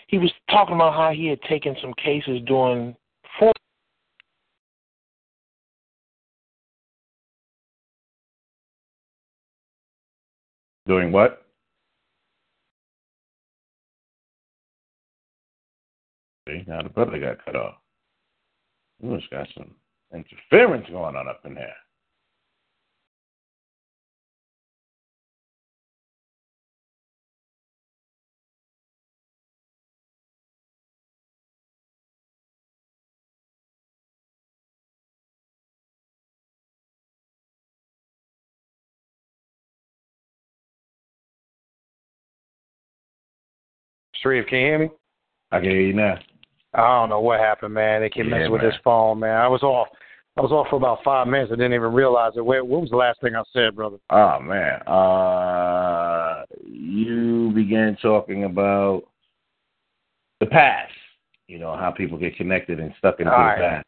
he 0.06 0.18
was 0.18 0.30
talking 0.50 0.74
about 0.74 0.94
how 0.94 1.10
he 1.10 1.26
had 1.26 1.42
taken 1.42 1.74
some 1.80 1.94
cases 1.94 2.40
during 2.46 2.94
Doing 10.86 11.12
what? 11.12 11.46
See, 16.48 16.64
now 16.66 16.82
the 16.82 16.88
brother 16.88 17.18
got 17.20 17.44
cut 17.44 17.56
off. 17.56 17.76
Ooh, 19.04 19.14
it's 19.14 19.26
got 19.28 19.46
some 19.56 19.74
interference 20.12 20.86
going 20.90 21.16
on 21.16 21.28
up 21.28 21.40
in 21.44 21.54
there. 21.54 21.74
Shariff, 44.22 44.46
can 44.48 44.58
you 44.58 44.66
hear 44.66 44.78
me? 44.78 44.90
I 45.50 45.60
can 45.60 45.70
hear 45.70 45.80
you 45.80 45.92
now. 45.94 46.18
I 46.74 46.80
don't 47.00 47.10
know 47.10 47.20
what 47.20 47.40
happened, 47.40 47.74
man. 47.74 48.00
They 48.00 48.08
kept 48.08 48.28
Yeah, 48.28 48.38
messing 48.38 48.52
with 48.52 48.62
man. 48.62 48.70
this 48.70 48.78
phone, 48.82 49.20
man. 49.20 49.36
I 49.36 49.48
was 49.48 49.62
off. 49.62 49.88
I 50.38 50.40
was 50.40 50.50
off 50.50 50.68
for 50.70 50.76
about 50.76 51.04
five 51.04 51.26
minutes. 51.26 51.52
I 51.52 51.56
didn't 51.56 51.74
even 51.74 51.92
realize 51.92 52.32
it. 52.36 52.44
What, 52.44 52.66
what 52.66 52.80
was 52.80 52.88
the 52.90 52.96
last 52.96 53.20
thing 53.20 53.36
I 53.36 53.42
said, 53.52 53.76
brother? 53.76 53.98
Oh 54.08 54.40
man. 54.40 54.80
Uh 54.82 56.44
you 56.64 57.52
began 57.54 57.96
talking 58.00 58.44
about 58.44 59.02
the 60.40 60.46
past. 60.46 60.92
You 61.48 61.58
know, 61.58 61.76
how 61.76 61.90
people 61.90 62.16
get 62.16 62.36
connected 62.36 62.80
and 62.80 62.94
stuck 62.96 63.20
into 63.20 63.30
All 63.30 63.38
the 63.38 63.44
right. 63.44 63.58
past. 63.58 63.86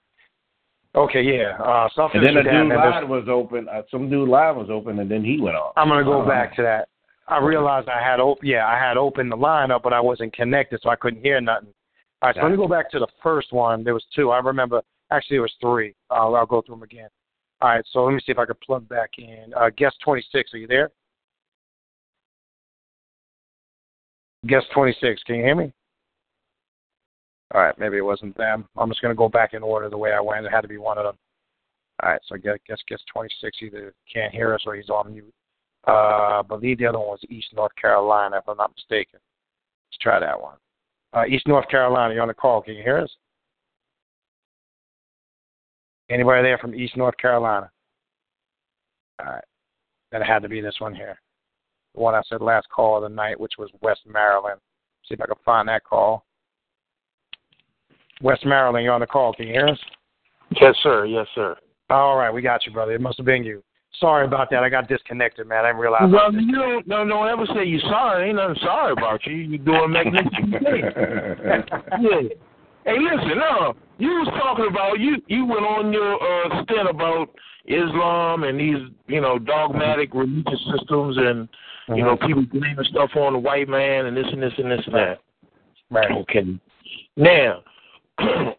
Okay, 0.97 1.23
yeah. 1.23 1.57
Uh, 1.59 1.89
something. 1.97 2.19
And 2.19 2.27
then 2.27 2.37
a 2.37 2.43
dude 2.45 2.69
live 2.69 3.09
was 3.09 3.25
open. 3.29 3.67
Uh, 3.69 3.83
some 3.91 4.09
dude 4.11 4.29
live 4.29 4.55
was 4.55 4.69
open, 4.71 4.99
and 5.01 5.11
then 5.11 5.25
he 5.25 5.41
went 5.41 5.57
off. 5.57 5.73
I'm 5.77 5.89
gonna 5.89 6.05
go 6.05 6.21
Uh, 6.23 6.29
back 6.29 6.55
to 6.57 6.63
that. 6.63 6.89
I 7.27 7.39
realized 7.39 7.89
I 7.89 8.03
had 8.03 8.21
op- 8.21 8.43
yeah, 8.43 8.67
I 8.67 8.79
had 8.79 8.97
opened 8.97 9.33
the 9.33 9.37
line 9.37 9.71
up, 9.71 9.83
but 9.83 9.93
I 9.93 10.01
wasn't 10.01 10.35
connected, 10.35 10.81
so 10.83 10.91
I 10.91 10.97
couldn't 10.97 11.23
hear 11.23 11.41
nothing. 11.41 11.73
All 12.21 12.29
right, 12.29 12.37
so 12.37 12.43
let 12.43 12.51
me 12.51 12.57
go 12.57 12.69
back 12.69 12.91
to 12.91 12.99
the 12.99 13.07
first 13.23 13.53
one. 13.53 13.85
There 13.85 13.95
was 13.95 14.05
two. 14.15 14.31
I 14.31 14.39
remember. 14.39 14.83
Actually, 15.11 15.37
there 15.37 15.43
was 15.43 15.55
three. 15.61 15.95
Uh, 16.11 16.33
I'll 16.33 16.47
go 16.47 16.63
through 16.63 16.77
them 16.77 16.83
again. 16.83 17.09
All 17.61 17.71
right, 17.71 17.85
so 17.93 18.05
let 18.05 18.13
me 18.15 18.21
see 18.21 18.33
if 18.33 18.39
I 18.39 18.47
can 18.47 18.57
plug 18.65 18.89
back 18.89 19.11
in. 19.19 19.53
Uh, 19.57 19.71
guest 19.77 19.97
26, 20.05 20.53
are 20.53 20.59
you 20.59 20.67
there? 20.67 20.91
Guest 24.47 24.67
26, 24.75 25.23
can 25.23 25.37
you 25.37 25.43
hear 25.43 25.55
me? 25.55 25.73
All 27.55 27.63
right, 27.63 27.79
maybe 27.79 27.97
it 27.97 28.05
wasn't 28.05 28.37
them. 28.37 28.67
I'm 28.77 28.91
just 28.91 29.01
going 29.01 29.15
to 29.15 29.19
go 29.19 29.29
back 29.29 29.55
in 29.55 29.63
order 29.63 29.89
the 29.89 29.97
way 29.97 30.13
I 30.13 30.21
went. 30.21 30.45
It 30.45 30.53
had 30.53 30.63
to 30.63 30.69
be 30.69 30.77
one 30.77 30.99
of 30.99 31.05
them. 31.05 31.17
All 32.03 32.11
right, 32.11 32.21
so 32.27 32.35
I 32.35 32.39
guess 32.39 32.59
guess 32.67 32.79
guest 32.89 33.05
26 33.13 33.59
either 33.63 33.95
can't 34.13 34.35
hear 34.35 34.53
us 34.53 34.63
or 34.67 34.75
he's 34.75 34.91
on 34.91 35.13
mute. 35.13 35.33
Uh, 35.87 36.41
I 36.41 36.43
believe 36.47 36.79
the 36.79 36.87
other 36.87 36.99
one 36.99 37.09
was 37.09 37.21
East 37.29 37.49
North 37.55 37.75
Carolina, 37.81 38.39
if 38.39 38.49
I'm 38.49 38.57
not 38.57 38.73
mistaken. 38.75 39.21
Let's 39.91 39.99
try 40.01 40.19
that 40.19 40.41
one. 40.41 40.57
Uh, 41.13 41.27
East 41.27 41.47
North 41.47 41.69
Carolina, 41.69 42.15
you're 42.15 42.23
on 42.23 42.29
the 42.29 42.35
call. 42.35 42.63
Can 42.63 42.75
you 42.75 42.83
hear 42.83 42.99
us? 42.99 43.11
Anybody 46.11 46.43
there 46.43 46.59
from 46.59 46.75
East 46.75 46.97
North 46.97 47.17
Carolina? 47.17 47.71
All 49.21 49.27
right. 49.27 49.45
Then 50.11 50.23
it 50.23 50.27
had 50.27 50.43
to 50.43 50.49
be 50.49 50.61
this 50.61 50.77
one 50.79 50.95
here. 50.95 51.19
The 51.95 52.01
one 52.01 52.15
I 52.15 52.23
said 52.29 52.41
last 52.41 52.69
call 52.75 52.97
of 52.97 53.03
the 53.03 53.15
night, 53.15 53.39
which 53.39 53.55
was 53.59 53.71
West 53.81 54.01
Maryland. 54.07 54.61
See 55.07 55.15
if 55.15 55.21
I 55.21 55.27
can 55.27 55.37
find 55.45 55.69
that 55.69 55.85
call. 55.85 56.25
West 58.23 58.45
Maryland, 58.45 58.85
you're 58.85 58.95
on 58.95 59.01
the 59.01 59.07
call. 59.07 59.33
Can 59.35 59.47
you 59.47 59.53
hear 59.53 59.69
us? 59.69 59.79
Yes, 60.61 60.75
sir. 60.83 61.05
Yes, 61.05 61.27
sir. 61.35 61.57
All 61.91 62.17
right, 62.17 62.33
we 62.33 62.43
got 62.43 62.65
you, 62.67 62.73
brother. 62.73 62.93
It 62.93 63.01
must 63.01 63.19
have 63.19 63.27
been 63.27 63.45
you. 63.45 63.63
Sorry 64.01 64.27
about 64.27 64.51
that. 64.51 64.65
I 64.65 64.69
got 64.69 64.89
disconnected, 64.89 65.47
man. 65.47 65.65
I 65.65 65.69
didn't 65.69 65.81
realize. 65.81 66.11
Well, 66.11 66.33
you 66.33 66.53
don't, 66.53 66.87
no, 66.87 67.07
don't 67.07 67.29
ever 67.29 67.47
say 67.55 67.65
you're 67.65 67.81
sorry. 67.81 68.29
Ain't 68.29 68.37
nothing 68.37 68.57
sorry 68.63 68.93
about 68.93 69.25
you. 69.27 69.35
You're 69.35 69.65
doing 69.65 69.93
magnificent 69.93 70.53
yeah. 72.01 72.21
Hey, 72.85 72.99
listen, 72.99 73.39
no, 73.39 73.75
you 73.99 74.09
was 74.09 74.29
talking 74.43 74.67
about 74.69 75.01
you. 75.01 75.17
You 75.29 75.47
went 75.47 75.65
on 75.65 75.93
your 75.93 76.15
uh, 76.15 76.63
stint 76.65 76.89
about 76.89 77.31
Islam 77.67 78.45
and 78.45 78.61
these, 78.61 78.91
you 79.07 79.23
know, 79.23 79.39
dogmatic 79.39 80.13
religious 80.13 80.61
systems, 80.77 81.17
and 81.17 81.49
you 81.89 82.05
know, 82.05 82.17
people 82.17 82.45
blaming 82.53 82.85
stuff 82.91 83.11
on 83.17 83.33
the 83.33 83.39
white 83.39 83.69
man 83.69 84.07
and 84.07 84.17
this 84.17 84.27
and 84.31 84.43
this 84.43 84.53
and 84.59 84.71
this 84.71 84.83
and 84.87 84.95
that. 84.95 85.19
Right. 85.91 86.11
Okay. 86.11 86.59
Now, 87.17 87.63
I 88.19 88.55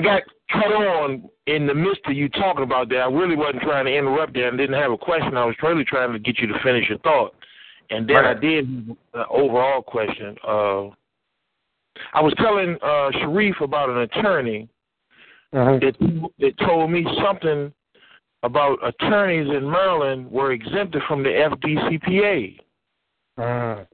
got 0.00 0.22
cut 0.52 0.72
on 0.72 1.28
in 1.46 1.66
the 1.66 1.74
midst 1.74 2.02
of 2.06 2.14
you 2.14 2.28
talking 2.28 2.62
about 2.62 2.88
that. 2.90 2.98
I 2.98 3.06
really 3.06 3.36
wasn't 3.36 3.62
trying 3.62 3.86
to 3.86 3.96
interrupt 3.96 4.36
you 4.36 4.46
I 4.46 4.50
didn't 4.50 4.80
have 4.80 4.92
a 4.92 4.98
question. 4.98 5.36
I 5.36 5.44
was 5.44 5.56
really 5.62 5.84
trying 5.84 6.12
to 6.12 6.18
get 6.18 6.38
you 6.38 6.46
to 6.48 6.58
finish 6.62 6.88
your 6.88 6.98
thought. 6.98 7.34
And 7.90 8.08
then 8.08 8.24
I 8.24 8.34
did 8.34 8.66
an 8.68 8.96
overall 9.28 9.82
question. 9.82 10.36
Uh, 10.46 10.86
I 12.14 12.20
was 12.22 12.32
telling 12.38 12.76
uh, 12.82 13.10
Shariff 13.20 13.60
about 13.60 13.90
an 13.90 13.98
attorney 13.98 14.68
that, 15.52 15.94
that 16.38 16.58
told 16.58 16.90
me 16.90 17.04
something 17.22 17.72
about 18.42 18.78
attorneys 18.82 19.48
in 19.54 19.70
Maryland 19.70 20.30
were 20.30 20.52
exempted 20.52 21.02
from 21.06 21.22
the 21.22 21.28
FDCPA. 21.28 22.58
Uh, 23.38 23.84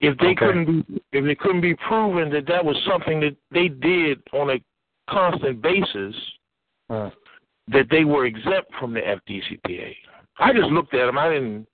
If 0.00 0.16
they 0.18 0.28
Okay. 0.28 0.34
couldn't 0.34 0.86
be, 0.86 1.02
if 1.12 1.24
it 1.24 1.38
couldn't 1.40 1.60
be 1.60 1.74
proven 1.74 2.30
that 2.30 2.46
that 2.46 2.64
was 2.64 2.76
something 2.86 3.20
that 3.20 3.36
they 3.50 3.68
did 3.68 4.20
on 4.32 4.50
a 4.50 4.60
constant 5.08 5.62
basis, 5.62 6.14
that 6.88 7.86
they 7.90 8.04
were 8.04 8.26
exempt 8.26 8.70
from 8.78 8.94
the 8.94 9.00
FDCPA. 9.00 9.94
I 10.38 10.52
just 10.52 10.70
looked 10.70 10.94
at 10.94 11.06
them. 11.06 11.18
I 11.18 11.28
didn't, 11.28 11.66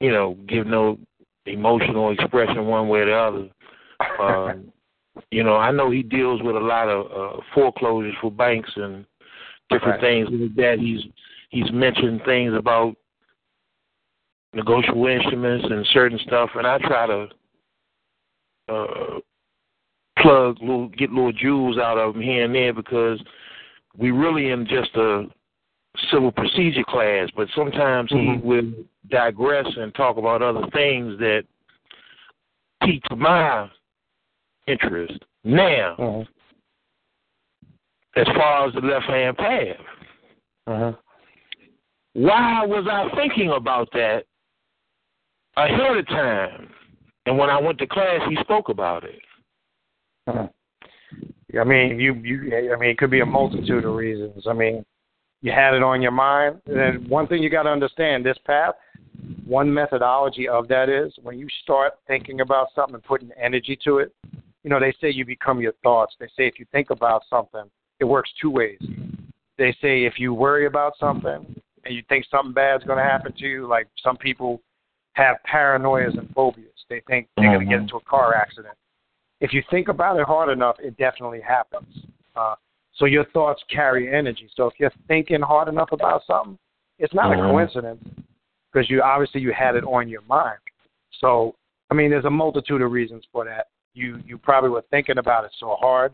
you 0.00 0.12
know, 0.12 0.36
give 0.46 0.66
no 0.66 0.98
emotional 1.46 2.12
expression 2.12 2.66
one 2.66 2.88
way 2.88 3.00
or 3.00 3.06
the 3.06 3.14
other. 3.14 3.48
Um, 4.22 4.72
you 5.30 5.42
know, 5.42 5.56
I 5.56 5.70
know 5.70 5.90
he 5.90 6.02
deals 6.02 6.42
with 6.42 6.56
a 6.56 6.60
lot 6.60 6.88
of 6.88 7.06
uh, 7.10 7.40
foreclosures 7.54 8.14
for 8.20 8.30
banks 8.30 8.70
and 8.76 9.04
different 9.70 10.00
Right. 10.02 10.26
things 10.26 10.28
like 10.30 10.54
that. 10.56 10.78
He's 10.78 11.00
he's 11.50 11.70
mentioned 11.72 12.22
things 12.24 12.54
about 12.54 12.94
negotiable 14.54 15.06
instruments 15.06 15.66
and 15.68 15.86
certain 15.92 16.18
stuff, 16.20 16.50
and 16.54 16.66
I 16.66 16.78
try 16.78 17.06
to 17.06 17.28
uh, 18.68 19.18
plug 20.22 20.58
little, 20.60 20.88
get 20.88 21.10
little 21.10 21.32
jewels 21.32 21.78
out 21.78 21.98
of 21.98 22.14
him 22.14 22.22
here 22.22 22.44
and 22.44 22.54
there 22.54 22.72
because 22.72 23.20
we 23.96 24.10
really 24.10 24.50
in 24.50 24.66
just 24.66 24.94
a 24.96 25.24
civil 26.10 26.30
procedure 26.30 26.84
class, 26.86 27.28
but 27.36 27.48
sometimes 27.54 28.10
he 28.10 28.38
will 28.42 28.72
digress 29.10 29.66
and 29.76 29.94
talk 29.94 30.16
about 30.16 30.42
other 30.42 30.66
things 30.72 31.18
that 31.18 31.42
pique 32.84 33.02
my 33.16 33.68
interest. 34.66 35.24
Now, 35.44 36.26
as 38.16 38.26
far 38.26 38.68
as 38.68 38.74
the 38.74 38.80
left 38.80 39.06
hand 39.06 39.36
path, 39.36 39.76
uh-huh. 40.66 40.92
why 42.12 42.66
was 42.66 42.86
I 42.90 43.14
thinking 43.16 43.50
about 43.50 43.88
that 43.92 44.24
ahead 45.56 45.96
of 45.96 46.06
time? 46.08 46.68
And 47.26 47.36
when 47.36 47.50
I 47.50 47.60
went 47.60 47.78
to 47.78 47.86
class, 47.86 48.20
he 48.28 48.36
spoke 48.40 48.68
about 48.68 49.04
it. 49.04 49.20
I 51.58 51.64
mean, 51.64 51.98
you, 51.98 52.14
you. 52.14 52.72
I 52.72 52.78
mean, 52.78 52.90
it 52.90 52.98
could 52.98 53.10
be 53.10 53.20
a 53.20 53.26
multitude 53.26 53.84
of 53.84 53.94
reasons. 53.94 54.46
I 54.46 54.52
mean, 54.52 54.84
you 55.40 55.52
had 55.52 55.74
it 55.74 55.82
on 55.82 56.02
your 56.02 56.12
mind. 56.12 56.60
And 56.66 57.08
one 57.08 57.26
thing 57.26 57.42
you 57.42 57.50
got 57.50 57.64
to 57.64 57.70
understand: 57.70 58.24
this 58.24 58.38
path. 58.44 58.74
One 59.46 59.72
methodology 59.72 60.46
of 60.46 60.68
that 60.68 60.88
is 60.88 61.12
when 61.22 61.38
you 61.38 61.48
start 61.62 61.94
thinking 62.06 62.40
about 62.40 62.68
something 62.74 62.94
and 62.94 63.02
putting 63.02 63.30
energy 63.42 63.76
to 63.84 63.98
it. 63.98 64.14
You 64.62 64.70
know, 64.70 64.78
they 64.78 64.94
say 65.00 65.10
you 65.10 65.24
become 65.24 65.60
your 65.60 65.72
thoughts. 65.82 66.14
They 66.20 66.26
say 66.26 66.46
if 66.46 66.58
you 66.58 66.66
think 66.70 66.90
about 66.90 67.22
something, 67.28 67.64
it 67.98 68.04
works 68.04 68.30
two 68.40 68.50
ways. 68.50 68.78
They 69.56 69.74
say 69.80 70.04
if 70.04 70.18
you 70.18 70.34
worry 70.34 70.66
about 70.66 70.92
something 71.00 71.60
and 71.84 71.94
you 71.94 72.02
think 72.08 72.26
something 72.30 72.52
bad's 72.52 72.84
going 72.84 72.98
to 72.98 73.04
happen 73.04 73.32
to 73.32 73.44
you. 73.44 73.66
Like 73.66 73.88
some 74.02 74.16
people 74.16 74.60
have 75.14 75.36
paranoias 75.50 76.16
and 76.18 76.28
phobias. 76.34 76.66
They 76.88 77.02
think 77.06 77.28
they're 77.36 77.46
going 77.46 77.60
to 77.60 77.66
get 77.66 77.74
mm-hmm. 77.74 77.82
into 77.82 77.96
a 77.96 78.00
car 78.02 78.34
accident. 78.34 78.74
If 79.40 79.52
you 79.52 79.62
think 79.70 79.88
about 79.88 80.18
it 80.18 80.26
hard 80.26 80.50
enough, 80.50 80.76
it 80.80 80.96
definitely 80.96 81.40
happens. 81.40 82.06
Uh, 82.34 82.54
so 82.94 83.04
your 83.04 83.24
thoughts 83.26 83.62
carry 83.70 84.12
energy. 84.12 84.48
So 84.54 84.66
if 84.66 84.74
you're 84.78 84.92
thinking 85.06 85.40
hard 85.40 85.68
enough 85.68 85.92
about 85.92 86.22
something, 86.26 86.58
it's 86.98 87.14
not 87.14 87.30
Mhm. 87.30 87.38
a 87.38 87.50
coincidence 87.50 88.04
because 88.72 88.90
you 88.90 89.02
obviously 89.02 89.40
you 89.40 89.52
had 89.52 89.76
it 89.76 89.84
on 89.84 90.08
your 90.08 90.22
mind. 90.22 90.58
So 91.10 91.54
I 91.90 91.94
mean, 91.94 92.10
there's 92.10 92.26
a 92.26 92.30
multitude 92.30 92.82
of 92.82 92.92
reasons 92.92 93.24
for 93.32 93.44
that. 93.44 93.68
You 93.94 94.18
you 94.26 94.36
probably 94.36 94.70
were 94.70 94.84
thinking 94.90 95.18
about 95.18 95.44
it 95.44 95.52
so 95.54 95.76
hard, 95.76 96.12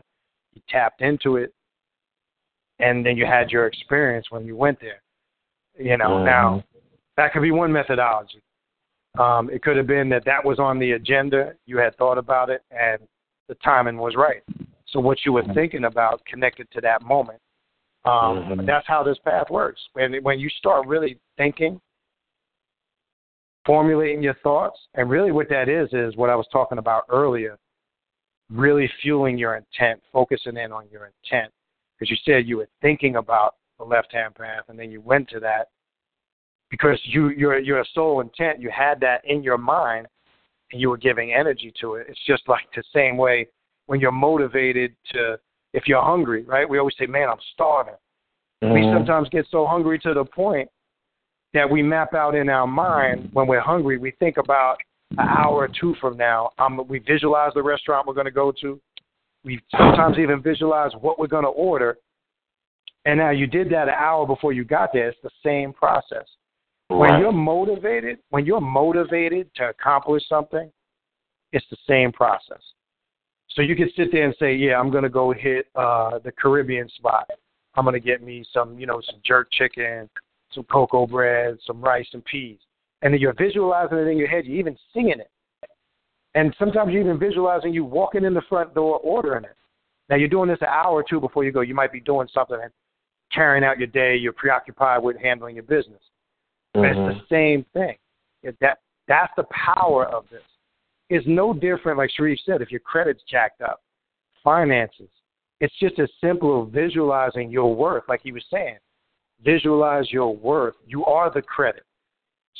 you 0.53 0.61
tapped 0.69 1.01
into 1.01 1.37
it, 1.37 1.53
and 2.79 3.05
then 3.05 3.17
you 3.17 3.25
had 3.25 3.51
your 3.51 3.65
experience 3.67 4.31
when 4.31 4.45
you 4.45 4.55
went 4.55 4.79
there. 4.79 5.01
You 5.77 5.97
know, 5.97 6.19
Mhm. 6.19 6.25
now 6.25 6.63
that 7.17 7.33
could 7.33 7.41
be 7.41 7.51
one 7.51 7.71
methodology. 7.71 8.41
Um, 9.17 9.49
it 9.49 9.63
could 9.63 9.77
have 9.77 9.87
been 9.87 10.09
that 10.09 10.25
that 10.25 10.43
was 10.43 10.59
on 10.59 10.77
the 10.77 10.93
agenda, 10.93 11.55
you 11.65 11.77
had 11.77 11.95
thought 11.95 12.17
about 12.17 12.49
it, 12.49 12.61
and 12.71 13.07
the 13.47 13.55
timing 13.55 13.97
was 13.97 14.15
right. 14.15 14.43
So 14.87 14.99
what 14.99 15.19
you 15.25 15.33
were 15.33 15.43
thinking 15.53 15.85
about 15.85 16.23
connected 16.25 16.69
to 16.71 16.81
that 16.81 17.01
moment. 17.01 17.39
Um, 18.05 18.45
Mhm. 18.45 18.65
That's 18.65 18.85
how 18.87 19.03
this 19.03 19.17
path 19.19 19.49
works. 19.49 19.81
When 19.93 20.13
when 20.23 20.39
you 20.39 20.49
start 20.49 20.85
really 20.85 21.19
thinking, 21.37 21.81
formulating 23.65 24.21
your 24.21 24.35
thoughts, 24.35 24.87
and 24.93 25.09
really 25.09 25.31
what 25.31 25.49
that 25.49 25.67
is 25.69 25.91
is 25.93 26.15
what 26.15 26.29
I 26.29 26.35
was 26.35 26.47
talking 26.49 26.77
about 26.77 27.05
earlier. 27.09 27.57
Really 28.51 28.87
fueling 29.01 29.39
your 29.39 29.55
intent, 29.55 30.03
focusing 30.13 30.57
in 30.57 30.71
on 30.71 30.87
your 30.89 31.07
intent, 31.07 31.51
because 31.97 32.11
you 32.11 32.17
said 32.17 32.47
you 32.47 32.57
were 32.57 32.69
thinking 32.81 33.15
about 33.15 33.55
the 33.79 33.83
left-hand 33.83 34.35
path, 34.35 34.69
and 34.69 34.77
then 34.77 34.91
you 34.91 35.01
went 35.01 35.27
to 35.29 35.39
that 35.39 35.69
because 36.69 36.99
you 37.05 37.29
your 37.29 37.57
your 37.57 37.83
soul 37.93 38.21
intent 38.21 38.61
you 38.61 38.69
had 38.69 38.99
that 38.99 39.23
in 39.25 39.41
your 39.43 39.57
mind 39.57 40.07
and 40.75 40.81
you 40.81 40.89
were 40.89 40.97
giving 40.97 41.31
energy 41.31 41.73
to 41.79 41.93
it. 41.95 42.05
It's 42.09 42.19
just 42.27 42.43
like 42.49 42.65
the 42.75 42.83
same 42.93 43.15
way 43.15 43.47
when 43.85 44.01
you're 44.01 44.11
motivated 44.11 44.93
to 45.13 45.39
if 45.71 45.87
you're 45.87 46.03
hungry 46.03 46.43
right? 46.43 46.69
We 46.69 46.79
always 46.79 46.95
say 46.99 47.05
man 47.05 47.29
i'm 47.29 47.39
starving. 47.53 47.95
We 48.61 48.81
Mhm. 48.81 48.93
sometimes 48.93 49.29
get 49.29 49.45
so 49.47 49.65
hungry 49.65 49.97
to 49.99 50.13
the 50.13 50.25
point 50.25 50.69
that 51.53 51.69
we 51.69 51.81
map 51.81 52.13
out 52.13 52.35
in 52.35 52.49
our 52.49 52.67
mind 52.67 53.29
when 53.31 53.47
we're 53.47 53.61
hungry 53.61 53.97
we 53.97 54.11
think 54.11 54.35
about 54.37 54.77
an 55.11 55.29
hour 55.29 55.55
or 55.63 55.69
two 55.69 55.95
from 55.95 56.17
now 56.17 56.49
um, 56.57 56.85
we 56.89 56.99
visualize 56.99 57.53
the 57.53 57.63
restaurant 57.63 58.05
we're 58.05 58.13
going 58.13 58.25
to 58.25 58.31
go 58.31 58.51
to. 58.61 58.81
We 59.45 59.61
sometimes 59.77 60.17
even 60.17 60.41
visualize 60.41 60.91
what 60.99 61.19
we're 61.19 61.27
going 61.27 61.43
to 61.45 61.49
order. 61.69 61.97
And 63.05 63.19
now 63.19 63.29
you 63.29 63.47
did 63.47 63.69
that 63.69 63.87
an 63.87 63.93
hour 63.93 64.25
before 64.25 64.51
you 64.51 64.65
got 64.65 64.91
there. 64.91 65.07
It's 65.07 65.21
the 65.21 65.29
same 65.43 65.71
process 65.71 66.27
when 66.89 67.19
you're 67.19 67.31
motivated, 67.31 68.19
when 68.29 68.45
you're 68.45 68.61
motivated 68.61 69.49
to 69.55 69.69
accomplish 69.69 70.23
something, 70.27 70.71
it's 71.51 71.65
the 71.69 71.77
same 71.87 72.11
process. 72.11 72.61
So 73.49 73.61
you 73.61 73.75
can 73.75 73.89
sit 73.95 74.11
there 74.11 74.25
and 74.25 74.35
say, 74.39 74.53
"Yeah, 74.53 74.79
I'm 74.79 74.91
going 74.91 75.03
to 75.03 75.09
go 75.09 75.31
hit 75.31 75.67
uh 75.75 76.19
the 76.19 76.31
Caribbean 76.31 76.89
spot. 76.89 77.29
I'm 77.75 77.85
going 77.85 77.93
to 77.93 77.99
get 77.99 78.21
me 78.21 78.45
some, 78.53 78.77
you 78.77 78.85
know, 78.85 79.01
some 79.05 79.19
jerk 79.25 79.47
chicken, 79.51 80.09
some 80.53 80.63
cocoa 80.65 81.07
bread, 81.07 81.57
some 81.65 81.81
rice 81.81 82.07
and 82.13 82.23
peas." 82.25 82.57
And 83.01 83.13
then 83.13 83.21
you're 83.21 83.33
visualizing 83.33 83.97
it 83.97 84.07
in 84.07 84.17
your 84.17 84.27
head. 84.27 84.45
You're 84.45 84.59
even 84.59 84.77
singing 84.93 85.19
it. 85.19 85.31
And 86.33 86.53
sometimes 86.59 86.91
you're 86.91 87.01
even 87.01 87.17
visualizing 87.17 87.73
you 87.73 87.85
walking 87.85 88.25
in 88.25 88.33
the 88.33 88.41
front 88.49 88.73
door 88.73 88.99
ordering 88.99 89.45
it. 89.45 89.55
Now 90.09 90.17
you're 90.17 90.27
doing 90.27 90.49
this 90.49 90.59
an 90.61 90.67
hour 90.67 90.93
or 90.93 91.03
two 91.07 91.19
before 91.19 91.43
you 91.43 91.51
go. 91.51 91.61
You 91.61 91.75
might 91.75 91.91
be 91.91 92.01
doing 92.01 92.27
something 92.33 92.57
and 92.61 92.71
carrying 93.33 93.63
out 93.63 93.77
your 93.77 93.87
day. 93.87 94.15
You're 94.15 94.33
preoccupied 94.33 95.01
with 95.01 95.17
handling 95.17 95.55
your 95.55 95.63
business. 95.63 96.01
But 96.75 96.85
It's 96.85 96.95
the 96.95 97.01
mm-hmm. 97.01 97.33
same 97.33 97.65
thing. 97.73 97.95
It, 98.43 98.55
that 98.61 98.79
that's 99.07 99.33
the 99.37 99.45
power 99.51 100.05
of 100.05 100.25
this. 100.31 100.41
It's 101.09 101.25
no 101.27 101.53
different, 101.53 101.97
like 101.97 102.09
Shariff 102.17 102.39
said, 102.45 102.61
if 102.61 102.71
your 102.71 102.79
credit's 102.79 103.21
jacked 103.29 103.61
up, 103.61 103.81
finances. 104.43 105.09
It's 105.61 105.73
just 105.79 105.99
as 105.99 106.09
simple 106.21 106.65
as 106.65 106.73
visualizing 106.73 107.49
your 107.49 107.73
worth, 107.75 108.03
like 108.09 108.21
he 108.23 108.31
was 108.31 108.43
saying. 108.51 108.77
Visualize 109.43 110.11
your 110.11 110.35
worth. 110.35 110.75
You 110.85 111.05
are 111.05 111.31
the 111.31 111.41
credit. 111.41 111.83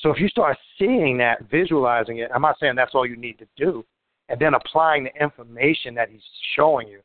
So 0.02 0.12
if 0.12 0.20
you 0.20 0.28
start 0.28 0.58
seeing 0.78 1.18
that, 1.18 1.50
visualizing 1.50 2.20
it, 2.20 2.30
I'm 2.34 2.42
not 2.42 2.58
saying 2.60 2.76
that's 2.76 2.94
all 2.94 3.06
you 3.06 3.16
need 3.16 3.40
to 3.40 3.48
do, 3.58 3.86
and 4.30 4.40
then 4.40 4.54
applying 4.54 5.06
the 5.06 5.24
information 5.24 5.96
that 5.96 6.10
he's 6.10 6.22
showing 6.56 6.88
you, 6.88 7.00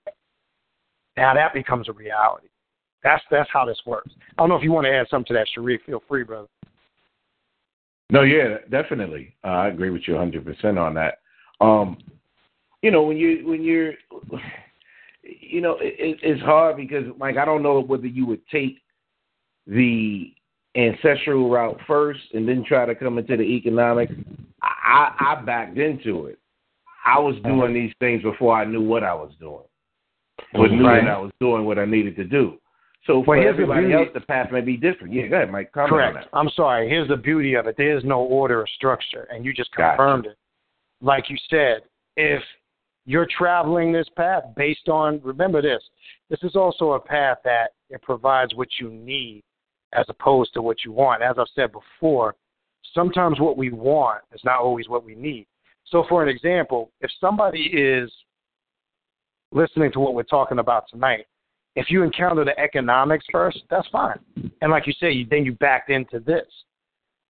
now 1.16 1.34
that 1.34 1.54
becomes 1.54 1.88
a 1.88 1.92
reality. 1.92 2.48
That's 3.02 3.22
that's 3.30 3.48
how 3.52 3.64
this 3.64 3.80
works. 3.86 4.12
I 4.36 4.42
don't 4.42 4.48
know 4.48 4.56
if 4.56 4.62
you 4.62 4.72
want 4.72 4.86
to 4.86 4.92
add 4.92 5.06
something 5.08 5.34
to 5.34 5.34
that, 5.34 5.46
Shariff. 5.56 5.82
Feel 5.86 6.02
free, 6.06 6.24
brother. 6.24 6.48
No, 8.10 8.22
yeah, 8.22 8.58
definitely. 8.70 9.34
Uh, 9.44 9.48
I 9.48 9.68
agree 9.68 9.90
with 9.90 10.02
you 10.06 10.14
100% 10.14 10.78
on 10.78 10.94
that. 10.94 11.18
Um, 11.60 11.98
you 12.82 12.90
know, 12.90 13.02
when 13.02 13.16
you 13.16 13.46
when 13.46 13.62
you're, 13.62 13.92
you 15.22 15.60
know, 15.60 15.76
it, 15.80 15.94
it, 15.98 16.18
it's 16.22 16.42
hard 16.42 16.76
because, 16.76 17.04
like, 17.18 17.36
I 17.36 17.44
don't 17.44 17.62
know 17.62 17.80
whether 17.80 18.06
you 18.06 18.26
would 18.26 18.46
take 18.48 18.80
the 19.66 20.32
ancestral 20.76 21.50
route 21.50 21.78
first 21.86 22.20
and 22.32 22.48
then 22.48 22.64
try 22.64 22.86
to 22.86 22.94
come 22.94 23.18
into 23.18 23.36
the 23.36 23.42
economics. 23.42 24.12
I, 24.62 25.12
I, 25.18 25.32
I 25.32 25.42
backed 25.42 25.78
into 25.78 26.26
it. 26.26 26.38
I 27.04 27.18
was 27.18 27.36
doing 27.44 27.72
these 27.72 27.92
things 27.98 28.22
before 28.22 28.54
I 28.54 28.64
knew 28.64 28.82
what 28.82 29.02
I 29.02 29.14
was 29.14 29.32
doing, 29.40 29.64
but 30.52 30.70
knew 30.70 30.86
Right. 30.86 31.04
that 31.04 31.10
I 31.10 31.18
was 31.18 31.32
doing 31.40 31.64
what 31.64 31.78
I 31.78 31.86
needed 31.86 32.14
to 32.16 32.24
do. 32.24 32.58
So 33.06 33.24
for 33.24 33.38
Well, 33.38 33.48
everybody 33.48 33.92
else, 33.92 34.08
the 34.12 34.20
path 34.20 34.52
may 34.52 34.60
be 34.60 34.76
different. 34.76 35.14
Yeah, 35.14 35.26
go 35.26 35.36
ahead, 35.36 35.50
Mike. 35.50 35.72
Comment 35.72 35.90
Correct. 35.90 36.28
I'm 36.32 36.50
sorry. 36.50 36.88
Here's 36.88 37.08
the 37.08 37.16
beauty 37.16 37.54
of 37.54 37.66
it. 37.66 37.76
There's 37.78 38.04
no 38.04 38.20
order 38.20 38.60
or 38.60 38.66
structure, 38.66 39.26
and 39.30 39.44
you 39.44 39.54
just 39.54 39.74
Gotcha. 39.74 39.96
confirmed 39.96 40.26
it. 40.26 40.36
Like 41.00 41.30
you 41.30 41.36
said, 41.48 41.82
if 42.16 42.42
you're 43.06 43.26
traveling 43.36 43.90
this 43.92 44.08
path 44.16 44.44
based 44.54 44.88
on, 44.88 45.20
remember 45.24 45.62
this, 45.62 45.82
this 46.28 46.40
is 46.42 46.56
also 46.56 46.92
a 46.92 47.00
path 47.00 47.38
that 47.44 47.70
it 47.88 48.02
provides 48.02 48.54
what 48.54 48.68
you 48.78 48.90
need 48.90 49.42
as 49.94 50.04
opposed 50.08 50.52
to 50.54 50.62
what 50.62 50.84
you 50.84 50.92
want. 50.92 51.22
As 51.22 51.36
I've 51.38 51.46
said 51.54 51.72
before, 51.72 52.34
sometimes 52.94 53.40
what 53.40 53.56
we 53.56 53.70
want 53.70 54.22
is 54.32 54.40
not 54.44 54.60
always 54.60 54.88
what 54.88 55.04
we 55.04 55.14
need. 55.14 55.46
So, 55.86 56.04
for 56.08 56.22
an 56.22 56.28
example, 56.28 56.92
if 57.00 57.10
somebody 57.20 57.62
is 57.62 58.12
listening 59.52 59.90
to 59.92 60.00
what 60.00 60.14
we're 60.14 60.22
talking 60.22 60.58
about 60.58 60.84
tonight, 60.88 61.26
if 61.76 61.90
you 61.90 62.02
encounter 62.02 62.44
the 62.44 62.58
economics 62.58 63.24
first, 63.30 63.62
that's 63.70 63.86
fine. 63.88 64.18
And 64.60 64.70
like 64.70 64.86
you 64.86 64.92
say, 65.00 65.12
you, 65.12 65.26
then 65.30 65.44
you 65.44 65.52
backed 65.52 65.90
into 65.90 66.20
this, 66.20 66.46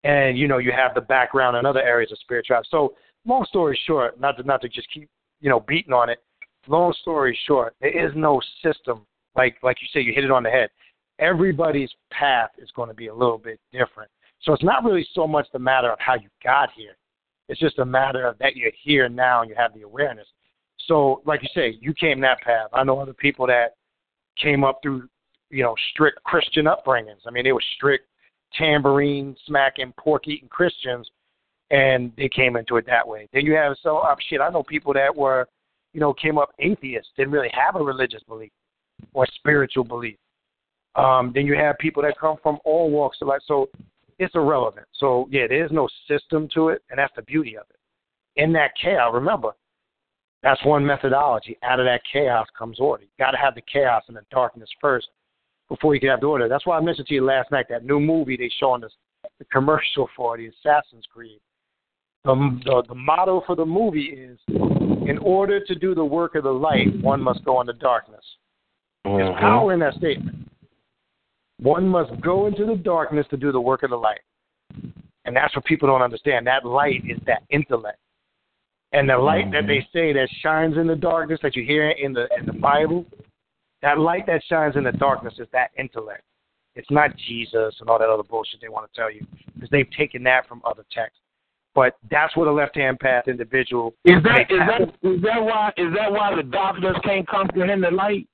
and 0.02 0.36
you 0.36 0.48
know 0.48 0.58
you 0.58 0.72
have 0.72 0.94
the 0.94 1.00
background 1.00 1.56
in 1.56 1.66
other 1.66 1.82
areas 1.82 2.12
of 2.12 2.18
spirituality. 2.18 2.68
So, 2.70 2.94
long 3.24 3.44
story 3.48 3.78
short, 3.86 4.20
not 4.20 4.36
to 4.38 4.42
not 4.42 4.60
to 4.62 4.68
just 4.68 4.88
keep 4.92 5.08
you 5.40 5.50
know 5.50 5.60
beating 5.60 5.92
on 5.92 6.10
it. 6.10 6.18
Long 6.66 6.94
story 7.00 7.38
short, 7.46 7.74
there 7.80 8.06
is 8.06 8.12
no 8.16 8.40
system 8.62 9.06
like 9.36 9.56
like 9.62 9.76
you 9.80 9.88
say. 9.92 10.00
You 10.00 10.12
hit 10.12 10.24
it 10.24 10.30
on 10.30 10.42
the 10.42 10.50
head. 10.50 10.70
Everybody's 11.20 11.90
path 12.10 12.50
is 12.58 12.70
going 12.74 12.88
to 12.88 12.94
be 12.94 13.06
a 13.06 13.14
little 13.14 13.38
bit 13.38 13.60
different. 13.72 14.10
So 14.42 14.52
it's 14.52 14.64
not 14.64 14.84
really 14.84 15.06
so 15.14 15.26
much 15.26 15.46
the 15.52 15.58
matter 15.60 15.90
of 15.90 15.98
how 16.00 16.14
you 16.14 16.28
got 16.42 16.70
here. 16.76 16.96
It's 17.48 17.60
just 17.60 17.78
a 17.78 17.84
matter 17.84 18.26
of 18.26 18.36
that 18.38 18.56
you're 18.56 18.72
here 18.82 19.08
now 19.08 19.42
and 19.42 19.48
you 19.48 19.56
have 19.56 19.74
the 19.74 19.82
awareness. 19.82 20.26
So, 20.86 21.22
like 21.24 21.42
you 21.42 21.48
say, 21.54 21.78
you 21.80 21.94
came 21.94 22.20
that 22.20 22.40
path. 22.40 22.68
I 22.72 22.84
know 22.84 22.98
other 22.98 23.14
people 23.14 23.46
that 23.46 23.76
came 24.40 24.64
up 24.64 24.80
through, 24.82 25.08
you 25.50 25.62
know, 25.62 25.74
strict 25.92 26.22
Christian 26.24 26.66
upbringings. 26.66 27.20
I 27.26 27.30
mean, 27.30 27.44
they 27.44 27.52
were 27.52 27.62
strict 27.76 28.06
tambourine 28.58 29.36
smacking, 29.46 29.92
pork 29.98 30.28
eating 30.28 30.48
Christians, 30.48 31.08
and 31.70 32.12
they 32.16 32.28
came 32.28 32.56
into 32.56 32.76
it 32.76 32.86
that 32.86 33.06
way. 33.06 33.28
Then 33.32 33.46
you 33.46 33.54
have 33.54 33.76
so 33.82 33.98
uh, 33.98 34.14
shit. 34.28 34.40
I 34.40 34.50
know 34.50 34.62
people 34.62 34.92
that 34.94 35.14
were, 35.14 35.46
you 35.92 36.00
know, 36.00 36.12
came 36.12 36.38
up 36.38 36.50
atheists, 36.58 37.10
didn't 37.16 37.32
really 37.32 37.50
have 37.52 37.76
a 37.76 37.82
religious 37.82 38.22
belief 38.28 38.52
or 39.12 39.26
spiritual 39.34 39.84
belief. 39.84 40.16
Um, 40.96 41.32
then 41.34 41.46
you 41.46 41.56
have 41.56 41.76
people 41.78 42.02
that 42.02 42.18
come 42.18 42.36
from 42.42 42.58
all 42.64 42.90
walks 42.90 43.18
of 43.20 43.28
life. 43.28 43.40
So 43.46 43.68
it's 44.18 44.34
irrelevant. 44.34 44.86
So 44.92 45.28
yeah, 45.30 45.46
there's 45.48 45.72
no 45.72 45.88
system 46.08 46.48
to 46.54 46.68
it, 46.68 46.82
and 46.90 46.98
that's 46.98 47.12
the 47.16 47.22
beauty 47.22 47.56
of 47.56 47.64
it. 47.70 48.40
In 48.40 48.52
that 48.52 48.72
chaos, 48.80 49.12
remember, 49.12 49.50
that's 50.44 50.62
one 50.64 50.84
methodology. 50.84 51.56
Out 51.62 51.80
of 51.80 51.86
that 51.86 52.02
chaos 52.10 52.46
comes 52.56 52.78
order. 52.78 53.04
You 53.04 53.08
got 53.18 53.30
to 53.30 53.38
have 53.38 53.54
the 53.54 53.62
chaos 53.62 54.04
and 54.08 54.16
the 54.16 54.20
darkness 54.30 54.68
first 54.78 55.08
before 55.70 55.94
you 55.94 56.00
can 56.00 56.10
have 56.10 56.20
the 56.20 56.26
order. 56.26 56.48
That's 56.50 56.66
why 56.66 56.76
I 56.76 56.80
mentioned 56.82 57.08
to 57.08 57.14
you 57.14 57.24
last 57.24 57.50
night 57.50 57.64
that 57.70 57.86
new 57.86 57.98
movie 57.98 58.36
they 58.36 58.50
showing 58.60 58.84
us 58.84 58.92
the 59.38 59.46
commercial 59.46 60.06
for 60.14 60.36
the 60.36 60.48
Assassin's 60.48 61.06
Creed. 61.12 61.40
The, 62.24 62.34
the 62.64 62.82
the 62.88 62.94
motto 62.94 63.42
for 63.46 63.56
the 63.56 63.64
movie 63.64 64.04
is, 64.04 64.38
in 64.48 65.18
order 65.22 65.64
to 65.64 65.74
do 65.74 65.94
the 65.94 66.04
work 66.04 66.34
of 66.34 66.44
the 66.44 66.52
light, 66.52 66.88
one 67.00 67.22
must 67.22 67.44
go 67.44 67.60
into 67.60 67.72
darkness. 67.74 68.24
There's 69.04 69.28
mm-hmm. 69.28 69.40
power 69.40 69.72
in 69.72 69.80
that 69.80 69.94
statement. 69.94 70.50
One 71.58 71.88
must 71.88 72.18
go 72.20 72.46
into 72.46 72.66
the 72.66 72.76
darkness 72.76 73.26
to 73.30 73.36
do 73.38 73.50
the 73.50 73.60
work 73.60 73.82
of 73.82 73.90
the 73.90 73.96
light. 73.96 74.20
And 75.24 75.34
that's 75.34 75.56
what 75.56 75.64
people 75.64 75.88
don't 75.88 76.02
understand. 76.02 76.46
That 76.46 76.66
light 76.66 77.02
is 77.08 77.18
that 77.26 77.42
intellect. 77.50 77.98
And 78.94 79.10
the 79.10 79.18
light 79.18 79.50
that 79.50 79.64
mm-hmm. 79.64 79.68
they 79.68 79.88
say 79.92 80.12
that 80.12 80.28
shines 80.40 80.76
in 80.76 80.86
the 80.86 80.94
darkness 80.94 81.40
that 81.42 81.56
you 81.56 81.64
hear 81.64 81.90
in 81.90 82.12
the 82.12 82.28
in 82.38 82.46
the 82.46 82.52
Bible, 82.52 83.04
that 83.82 83.98
light 83.98 84.24
that 84.26 84.40
shines 84.48 84.76
in 84.76 84.84
the 84.84 84.92
darkness 84.92 85.34
is 85.38 85.48
that 85.52 85.72
intellect. 85.76 86.22
It's 86.76 86.90
not 86.92 87.10
Jesus 87.16 87.74
and 87.80 87.90
all 87.90 87.98
that 87.98 88.08
other 88.08 88.22
bullshit 88.22 88.60
they 88.60 88.68
want 88.68 88.90
to 88.90 89.00
tell 89.00 89.10
you 89.10 89.26
because 89.52 89.68
they've 89.70 89.90
taken 89.98 90.22
that 90.24 90.48
from 90.48 90.62
other 90.64 90.84
texts. 90.92 91.18
But 91.74 91.96
that's 92.08 92.36
what 92.36 92.46
a 92.46 92.52
left-hand 92.52 93.00
path 93.00 93.26
individual 93.26 93.94
Is 94.04 94.22
that 94.22 94.42
is 94.48 94.60
happen. 94.60 94.92
that 95.02 95.10
is 95.10 95.22
that 95.22 95.42
why 95.42 95.72
is 95.76 95.92
that 95.96 96.12
why 96.12 96.36
the 96.36 96.44
darkness 96.44 96.96
can't 97.02 97.26
comprehend 97.26 97.82
the 97.82 97.90
light? 97.90 98.28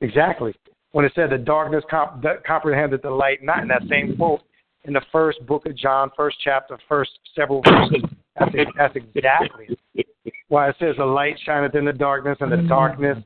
Exactly. 0.00 0.54
When 0.92 1.04
it 1.04 1.12
said 1.14 1.28
the 1.28 1.38
darkness 1.38 1.84
comp- 1.90 2.24
comprehended 2.46 3.02
the 3.02 3.10
light, 3.10 3.42
not 3.42 3.60
in 3.60 3.68
that 3.68 3.82
same 3.90 4.16
quote, 4.16 4.40
in 4.84 4.92
the 4.92 5.02
first 5.12 5.44
book 5.46 5.66
of 5.66 5.76
John, 5.76 6.10
first 6.16 6.38
chapter, 6.42 6.78
first 6.88 7.10
several 7.34 7.62
verses. 7.62 8.02
That's, 8.38 8.52
that's 8.76 8.96
exactly 8.96 9.76
why 10.48 10.68
it 10.68 10.76
says 10.78 10.96
the 10.98 11.04
light 11.04 11.38
shineth 11.44 11.74
in 11.74 11.84
the 11.84 11.92
darkness, 11.92 12.38
and 12.40 12.50
the 12.50 12.56
mm-hmm. 12.56 12.68
darkness 12.68 13.18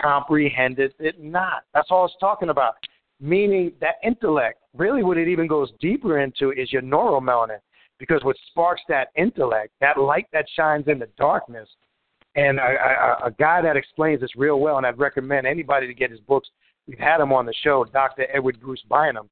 comprehended 0.00 0.94
it 0.98 1.22
not. 1.22 1.64
That's 1.74 1.88
all 1.90 2.06
it's 2.06 2.14
talking 2.20 2.48
about. 2.48 2.74
Meaning 3.20 3.72
that 3.80 3.96
intellect, 4.04 4.60
really 4.76 5.02
what 5.02 5.18
it 5.18 5.28
even 5.28 5.46
goes 5.46 5.70
deeper 5.80 6.20
into 6.20 6.52
is 6.52 6.72
your 6.72 6.82
neuromelanin. 6.82 7.58
Because 7.98 8.22
what 8.22 8.36
sparks 8.48 8.82
that 8.88 9.08
intellect, 9.16 9.72
that 9.80 9.98
light 9.98 10.26
that 10.32 10.46
shines 10.54 10.86
in 10.86 11.00
the 11.00 11.08
darkness, 11.18 11.68
and 12.36 12.58
a, 12.58 12.62
a, 12.62 13.26
a 13.26 13.30
guy 13.32 13.60
that 13.60 13.76
explains 13.76 14.20
this 14.20 14.36
real 14.36 14.60
well, 14.60 14.76
and 14.76 14.86
I'd 14.86 14.98
recommend 14.98 15.46
anybody 15.46 15.88
to 15.88 15.94
get 15.94 16.10
his 16.10 16.20
books. 16.20 16.48
We've 16.86 16.98
had 16.98 17.20
him 17.20 17.32
on 17.32 17.44
the 17.44 17.54
show, 17.64 17.84
Dr. 17.92 18.26
Edward 18.32 18.60
Bruce 18.60 18.82
Bynum, 18.88 19.28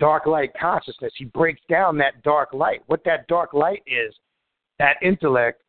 Dark 0.00 0.26
Light 0.26 0.50
Consciousness. 0.58 1.12
He 1.16 1.26
breaks 1.26 1.60
down 1.68 1.98
that 1.98 2.22
dark 2.24 2.52
light. 2.52 2.80
What 2.86 3.04
that 3.04 3.28
dark 3.28 3.52
light 3.52 3.82
is, 3.86 4.14
that 4.78 4.96
intellect, 5.02 5.62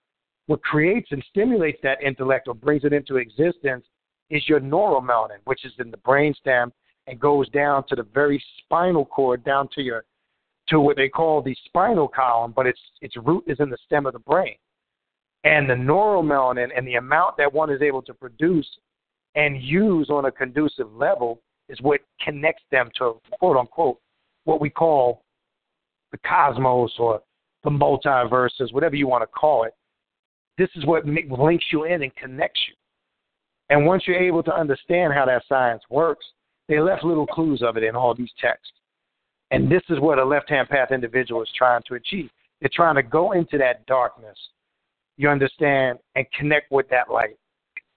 what 0.47 0.63
creates 0.63 1.09
and 1.11 1.23
stimulates 1.29 1.79
that 1.83 2.01
intellect 2.01 2.47
or 2.47 2.55
brings 2.55 2.83
it 2.83 2.93
into 2.93 3.17
existence 3.17 3.85
is 4.29 4.47
your 4.47 4.61
neuromelanin, 4.61 5.39
which 5.43 5.65
is 5.65 5.73
in 5.79 5.91
the 5.91 5.97
brainstem 5.97 6.71
and 7.07 7.19
goes 7.19 7.49
down 7.49 7.85
to 7.87 7.95
the 7.95 8.07
very 8.13 8.41
spinal 8.59 9.05
cord, 9.05 9.43
down 9.43 9.67
to 9.75 9.81
your 9.81 10.05
to 10.69 10.79
what 10.79 10.95
they 10.95 11.09
call 11.09 11.41
the 11.41 11.55
spinal 11.65 12.07
column, 12.07 12.53
but 12.55 12.65
its 12.65 12.79
its 13.01 13.15
root 13.17 13.43
is 13.47 13.59
in 13.59 13.69
the 13.69 13.77
stem 13.85 14.05
of 14.05 14.13
the 14.13 14.19
brain. 14.19 14.55
And 15.43 15.69
the 15.69 15.73
neuromelanin 15.73 16.69
and 16.75 16.87
the 16.87 16.95
amount 16.95 17.35
that 17.37 17.51
one 17.51 17.69
is 17.69 17.81
able 17.81 18.01
to 18.03 18.13
produce 18.13 18.67
and 19.35 19.61
use 19.61 20.09
on 20.09 20.25
a 20.25 20.31
conducive 20.31 20.93
level 20.93 21.41
is 21.67 21.81
what 21.81 22.01
connects 22.21 22.63
them 22.71 22.89
to 22.97 23.19
quote 23.39 23.57
unquote 23.57 23.99
what 24.45 24.61
we 24.61 24.69
call 24.69 25.23
the 26.11 26.17
cosmos 26.19 26.91
or 26.99 27.21
the 27.63 27.69
multiverses, 27.69 28.73
whatever 28.73 28.95
you 28.95 29.07
want 29.07 29.21
to 29.23 29.27
call 29.27 29.63
it. 29.63 29.73
This 30.57 30.69
is 30.75 30.85
what 30.85 31.05
links 31.05 31.65
you 31.71 31.85
in 31.85 32.03
and 32.03 32.15
connects 32.15 32.59
you. 32.67 32.75
And 33.69 33.85
once 33.85 34.03
you're 34.05 34.21
able 34.21 34.43
to 34.43 34.53
understand 34.53 35.13
how 35.13 35.25
that 35.25 35.43
science 35.47 35.81
works, 35.89 36.25
they 36.67 36.79
left 36.79 37.03
little 37.03 37.27
clues 37.27 37.61
of 37.61 37.77
it 37.77 37.83
in 37.83 37.95
all 37.95 38.13
these 38.13 38.31
texts. 38.39 38.73
And 39.51 39.71
this 39.71 39.81
is 39.89 39.99
what 39.99 40.19
a 40.19 40.25
left 40.25 40.49
hand 40.49 40.69
path 40.69 40.91
individual 40.91 41.41
is 41.41 41.49
trying 41.57 41.81
to 41.87 41.95
achieve. 41.95 42.29
They're 42.59 42.69
trying 42.73 42.95
to 42.95 43.03
go 43.03 43.31
into 43.31 43.57
that 43.57 43.85
darkness, 43.85 44.37
you 45.17 45.29
understand, 45.29 45.99
and 46.15 46.25
connect 46.37 46.71
with 46.71 46.87
that 46.89 47.09
light. 47.09 47.37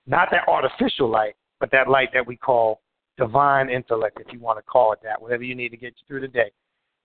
Not 0.07 0.29
that 0.31 0.49
artificial 0.49 1.09
light, 1.09 1.35
but 1.61 1.71
that 1.73 1.89
light 1.89 2.11
that 2.15 2.27
we 2.27 2.37
call 2.37 2.81
divine 3.17 3.71
intellect, 3.71 4.21
if 4.21 4.33
you 4.33 4.41
want 4.41 4.59
to 4.59 4.63
call 4.63 4.93
it 4.93 5.01
that, 5.03 5.21
whatever 5.21 5.43
you 5.43 5.55
need 5.55 5.71
to 5.71 5.77
get 5.77 5.95
you 5.99 6.05
through 6.07 6.21
the 6.21 6.29
day. 6.29 6.51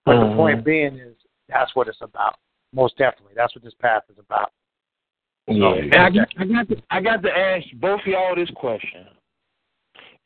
But 0.05 0.19
the 0.19 0.25
Mhm. 0.25 0.35
point 0.35 0.63
being 0.63 0.97
is 0.97 1.15
that's 1.47 1.75
what 1.75 1.87
it's 1.87 2.01
about. 2.01 2.35
Most 2.73 2.97
definitely. 2.97 3.33
That's 3.35 3.55
what 3.55 3.63
this 3.63 3.73
path 3.75 4.03
is 4.09 4.17
about. 4.17 4.51
Yeah. 5.47 5.73
And 5.73 5.95
I, 5.95 6.09
got, 6.09 6.27
I 6.37 6.45
got 6.45 6.69
to 6.69 6.81
I 6.91 7.01
got 7.01 7.23
to 7.23 7.37
ask 7.37 7.65
both 7.75 8.01
of 8.01 8.07
y'all 8.07 8.35
this 8.35 8.51
question, 8.51 9.07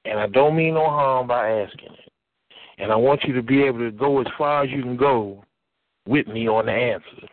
and 0.03 0.19
I 0.19 0.27
don't 0.27 0.55
mean 0.55 0.73
no 0.73 0.89
harm 0.89 1.27
by 1.27 1.61
asking 1.61 1.93
it. 1.93 2.11
And 2.77 2.91
I 2.91 2.95
want 2.95 3.23
you 3.23 3.33
to 3.33 3.41
be 3.41 3.63
able 3.63 3.79
to 3.79 3.91
go 3.91 4.19
as 4.19 4.27
far 4.37 4.63
as 4.63 4.69
you 4.69 4.81
can 4.81 4.97
go 4.97 5.43
with 6.07 6.27
me 6.27 6.47
on 6.47 6.65
the 6.65 6.71
answer. 6.71 7.27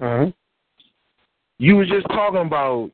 Mm-hmm. 0.00 0.30
You 1.58 1.76
were 1.76 1.86
just 1.86 2.06
talking 2.08 2.40
about 2.40 2.90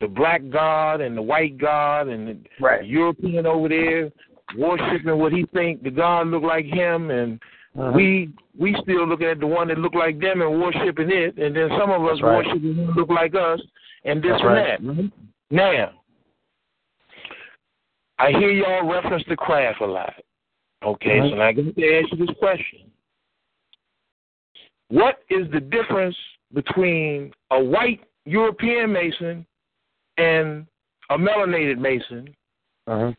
the 0.00 0.06
black 0.08 0.42
god 0.50 1.00
and 1.00 1.16
the 1.16 1.22
white 1.22 1.56
god 1.58 2.08
and 2.08 2.28
the 2.28 2.36
right. 2.60 2.86
European 2.86 3.46
over 3.46 3.68
there 3.68 4.10
worshiping 4.56 5.18
what 5.18 5.32
he 5.32 5.44
think 5.54 5.82
the 5.82 5.90
god 5.90 6.26
look 6.28 6.42
like 6.42 6.64
him 6.66 7.10
and 7.10 7.40
Mhm. 7.76 7.94
we 7.94 8.30
we 8.58 8.74
still 8.82 9.06
looking 9.06 9.26
at 9.26 9.38
the 9.38 9.46
one 9.46 9.68
that 9.68 9.78
look 9.78 9.94
like 9.94 10.18
them 10.18 10.40
and 10.40 10.62
worshiping 10.62 11.10
it 11.10 11.36
and 11.36 11.54
then 11.54 11.68
some 11.78 11.90
of 11.90 12.04
us 12.06 12.20
right. 12.22 12.36
worshiping 12.46 12.76
one 12.86 12.94
look 12.94 13.10
like 13.10 13.34
us 13.34 13.60
and 14.04 14.22
this 14.22 14.30
That's 14.32 14.42
and 14.42 14.50
right. 14.50 14.82
that. 14.82 14.96
right? 14.96 15.12
Now 15.50 15.92
I 18.18 18.30
hear 18.30 18.50
y'all 18.50 18.90
reference 18.90 19.24
the 19.28 19.36
craft 19.36 19.80
a 19.82 19.86
lot. 19.86 20.14
Okay, 20.82 21.18
Mhm. 21.18 21.30
so 21.30 21.36
now 21.36 21.42
I 21.48 21.52
got 21.52 21.74
to 21.76 21.98
ask 21.98 22.12
you 22.12 22.26
this 22.26 22.36
question. 22.38 22.90
What 24.88 25.22
is 25.28 25.50
the 25.50 25.60
difference 25.60 26.16
between 26.54 27.32
a 27.50 27.62
white 27.62 28.02
European 28.24 28.92
Mason 28.92 29.46
and 30.16 30.66
a 31.10 31.18
melanated 31.18 31.78
Mason? 31.78 32.34
Uh-huh. 32.86 33.12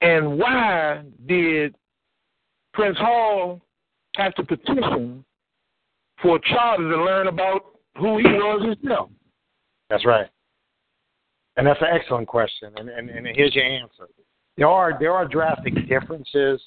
And 0.00 0.38
why 0.38 1.02
did 1.26 1.74
Prince 2.72 2.98
Hall 2.98 3.60
have 4.16 4.34
to 4.36 4.42
petition 4.42 5.24
for 6.22 6.36
a 6.36 6.40
charter 6.40 6.88
to 6.88 7.04
learn 7.04 7.26
about 7.26 7.78
who 7.96 8.18
he 8.18 8.24
was 8.24 8.76
himself? 8.76 9.10
That's 9.90 10.06
right. 10.06 10.28
And 11.56 11.66
that's 11.66 11.80
an 11.80 11.88
excellent 11.92 12.28
question. 12.28 12.72
And, 12.76 12.88
and, 12.88 13.10
and 13.10 13.26
here's 13.34 13.54
your 13.54 13.64
answer. 13.64 14.06
There 14.56 14.68
are 14.68 14.96
there 14.98 15.12
are 15.12 15.26
drastic 15.26 15.74
differences 15.88 16.60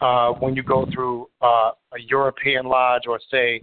uh, 0.00 0.32
when 0.32 0.54
you 0.54 0.62
go 0.62 0.86
through 0.92 1.28
uh, 1.40 1.72
a 1.92 2.00
European 2.08 2.66
lodge 2.66 3.02
or 3.06 3.18
say 3.30 3.60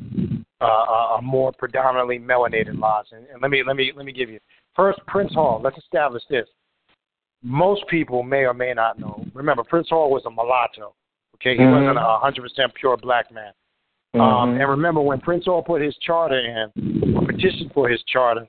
uh, 0.62 1.18
a 1.18 1.20
more 1.22 1.52
predominantly 1.52 2.20
melanated 2.20 2.80
lodge. 2.80 3.08
And, 3.12 3.26
and 3.32 3.42
let 3.42 3.52
me 3.52 3.64
let 3.66 3.76
me 3.76 3.92
let 3.96 4.06
me 4.06 4.12
give 4.12 4.30
you 4.30 4.40
first 4.76 5.00
Prince 5.08 5.34
Hall. 5.34 5.62
Let's 5.64 5.78
establish 5.78 6.24
this. 6.30 6.48
Most 7.44 7.88
people 7.88 8.24
may 8.24 8.46
or 8.46 8.54
may 8.54 8.74
not 8.74 9.00
know. 9.00 9.26
Remember, 9.34 9.64
Prince 9.64 9.90
Hall 9.90 10.10
was 10.10 10.24
a 10.26 10.30
mulatto. 10.30 10.94
Okay, 11.36 11.58
he 11.58 11.64
Mhm. 11.64 11.72
wasn't 11.72 11.98
a 11.98 12.18
hundred 12.20 12.44
percent 12.44 12.74
pure 12.74 12.96
black 12.98 13.30
man. 13.32 13.52
Um, 14.14 14.22
Mhm. 14.56 14.62
and 14.62 14.70
remember, 14.70 15.02
when 15.02 15.20
Prince 15.20 15.46
Hall 15.46 15.62
put 15.62 15.82
his 15.82 15.98
charter 15.98 16.40
in, 16.40 17.16
or 17.18 17.26
petitioned 17.26 17.74
for 17.74 17.90
his 17.90 18.02
charter, 18.04 18.48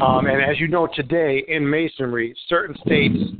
um, 0.00 0.26
and 0.26 0.40
as 0.40 0.58
you 0.58 0.68
know 0.68 0.86
today 0.86 1.38
in 1.48 1.68
Masonry, 1.68 2.34
certain 2.46 2.76
states 2.76 3.32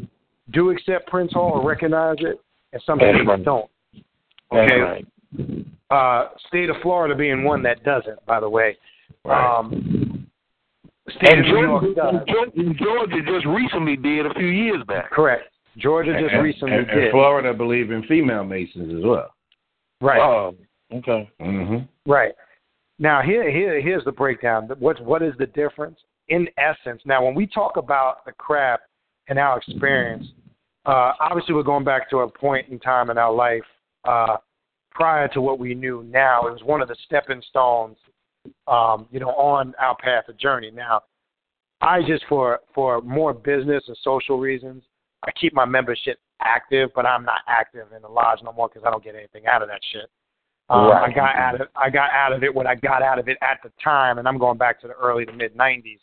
do 0.50 0.70
accept 0.70 1.08
Prince 1.08 1.32
Hall 1.32 1.52
or 1.52 1.62
recognize 1.66 2.18
it, 2.20 2.38
and 2.72 2.82
some 2.82 2.98
states 2.98 3.26
right. 3.26 3.44
don't. 3.44 3.70
Okay. 4.52 4.80
right. 4.80 5.06
Uh, 5.90 6.28
state 6.48 6.68
of 6.70 6.76
Florida 6.82 7.14
being 7.14 7.44
one 7.44 7.62
that 7.62 7.82
doesn't, 7.84 8.24
by 8.26 8.38
the 8.40 8.48
way. 8.48 8.76
Right. 9.24 9.58
Um, 9.58 10.03
state 11.10 11.30
And 11.36 11.40
of 11.40 11.46
New 11.46 11.60
York 11.60 11.82
Georgia, 11.82 11.94
does. 11.94 12.14
and 12.56 12.76
Georgia, 12.78 12.84
Georgia 12.84 13.32
just 13.32 13.46
recently 13.46 13.96
did 13.96 14.26
a 14.26 14.34
few 14.34 14.46
years 14.46 14.82
back. 14.86 15.10
Correct. 15.10 15.44
Georgia 15.76 16.12
just 16.20 16.32
and, 16.32 16.42
recently 16.42 16.76
and, 16.76 16.86
did. 16.86 16.96
and 16.96 17.10
Florida 17.10 17.52
believe 17.52 17.90
in 17.90 18.02
female 18.04 18.44
masons 18.44 18.94
as 18.96 19.04
well. 19.04 19.34
Right. 20.00 20.20
Oh, 20.20 20.54
okay. 20.92 21.30
hmm 21.40 21.78
Right. 22.06 22.32
Now 22.98 23.22
here 23.22 23.50
here 23.50 23.80
here's 23.80 24.04
the 24.04 24.12
breakdown. 24.12 24.68
What's 24.78 25.00
what 25.00 25.22
is 25.22 25.34
the 25.38 25.46
difference? 25.46 25.98
In 26.28 26.48
essence, 26.56 27.02
now 27.04 27.24
when 27.24 27.34
we 27.34 27.46
talk 27.46 27.76
about 27.76 28.24
the 28.24 28.32
craft 28.32 28.84
and 29.28 29.38
our 29.38 29.58
experience, 29.58 30.26
uh, 30.86 31.12
obviously 31.20 31.54
we're 31.54 31.62
going 31.64 31.84
back 31.84 32.08
to 32.10 32.18
a 32.18 32.28
point 32.30 32.68
in 32.68 32.78
time 32.78 33.10
in 33.10 33.18
our 33.18 33.32
life 33.32 33.62
uh, 34.08 34.36
prior 34.92 35.28
to 35.28 35.40
what 35.40 35.58
we 35.58 35.74
knew 35.74 36.04
now. 36.08 36.46
It 36.46 36.52
was 36.52 36.62
one 36.64 36.80
of 36.80 36.88
the 36.88 36.96
stepping 37.04 37.42
stones, 37.50 37.96
um, 38.66 39.06
you 39.10 39.20
know, 39.20 39.30
on 39.30 39.74
our 39.80 39.96
path 39.96 40.28
of 40.28 40.38
journey. 40.38 40.70
Now, 40.70 41.02
I 41.80 42.00
just 42.06 42.24
for 42.28 42.60
for 42.74 43.00
more 43.02 43.32
business 43.32 43.84
and 43.88 43.96
social 44.02 44.38
reasons, 44.38 44.82
I 45.26 45.30
keep 45.32 45.54
my 45.54 45.64
membership 45.64 46.18
active, 46.40 46.90
but 46.94 47.06
I'm 47.06 47.24
not 47.24 47.40
active 47.48 47.88
in 47.94 48.02
the 48.02 48.08
lodge 48.08 48.40
no 48.42 48.52
more 48.52 48.68
because 48.68 48.82
I 48.86 48.90
don't 48.90 49.04
get 49.04 49.14
anything 49.14 49.46
out 49.46 49.62
of 49.62 49.68
that 49.68 49.80
shit. 49.92 50.10
Um, 50.70 50.88
Right. 50.88 51.10
I 51.10 51.14
got 51.14 51.36
out 51.36 51.60
of 51.60 51.68
I 51.76 51.90
got 51.90 52.10
out 52.10 52.32
of 52.32 52.42
it 52.42 52.54
what 52.54 52.66
I 52.66 52.74
got 52.74 53.02
out 53.02 53.18
of 53.18 53.28
it 53.28 53.36
at 53.42 53.58
the 53.62 53.70
time, 53.82 54.18
and 54.18 54.26
I'm 54.26 54.38
going 54.38 54.58
back 54.58 54.80
to 54.80 54.88
the 54.88 54.94
early 54.94 55.26
to 55.26 55.32
mid 55.32 55.54
'90s. 55.54 56.00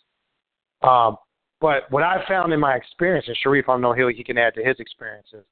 Um, 0.87 1.17
but 1.59 1.89
what 1.91 2.03
I 2.03 2.23
found 2.27 2.53
in 2.53 2.59
my 2.59 2.75
experience, 2.75 3.27
and 3.27 3.37
Shariff, 3.43 3.69
I 3.69 3.77
know 3.77 3.93
he 3.93 4.15
he 4.15 4.23
can 4.23 4.37
add 4.37 4.53
to 4.55 4.63
his 4.63 4.79
experiences. 4.79 5.45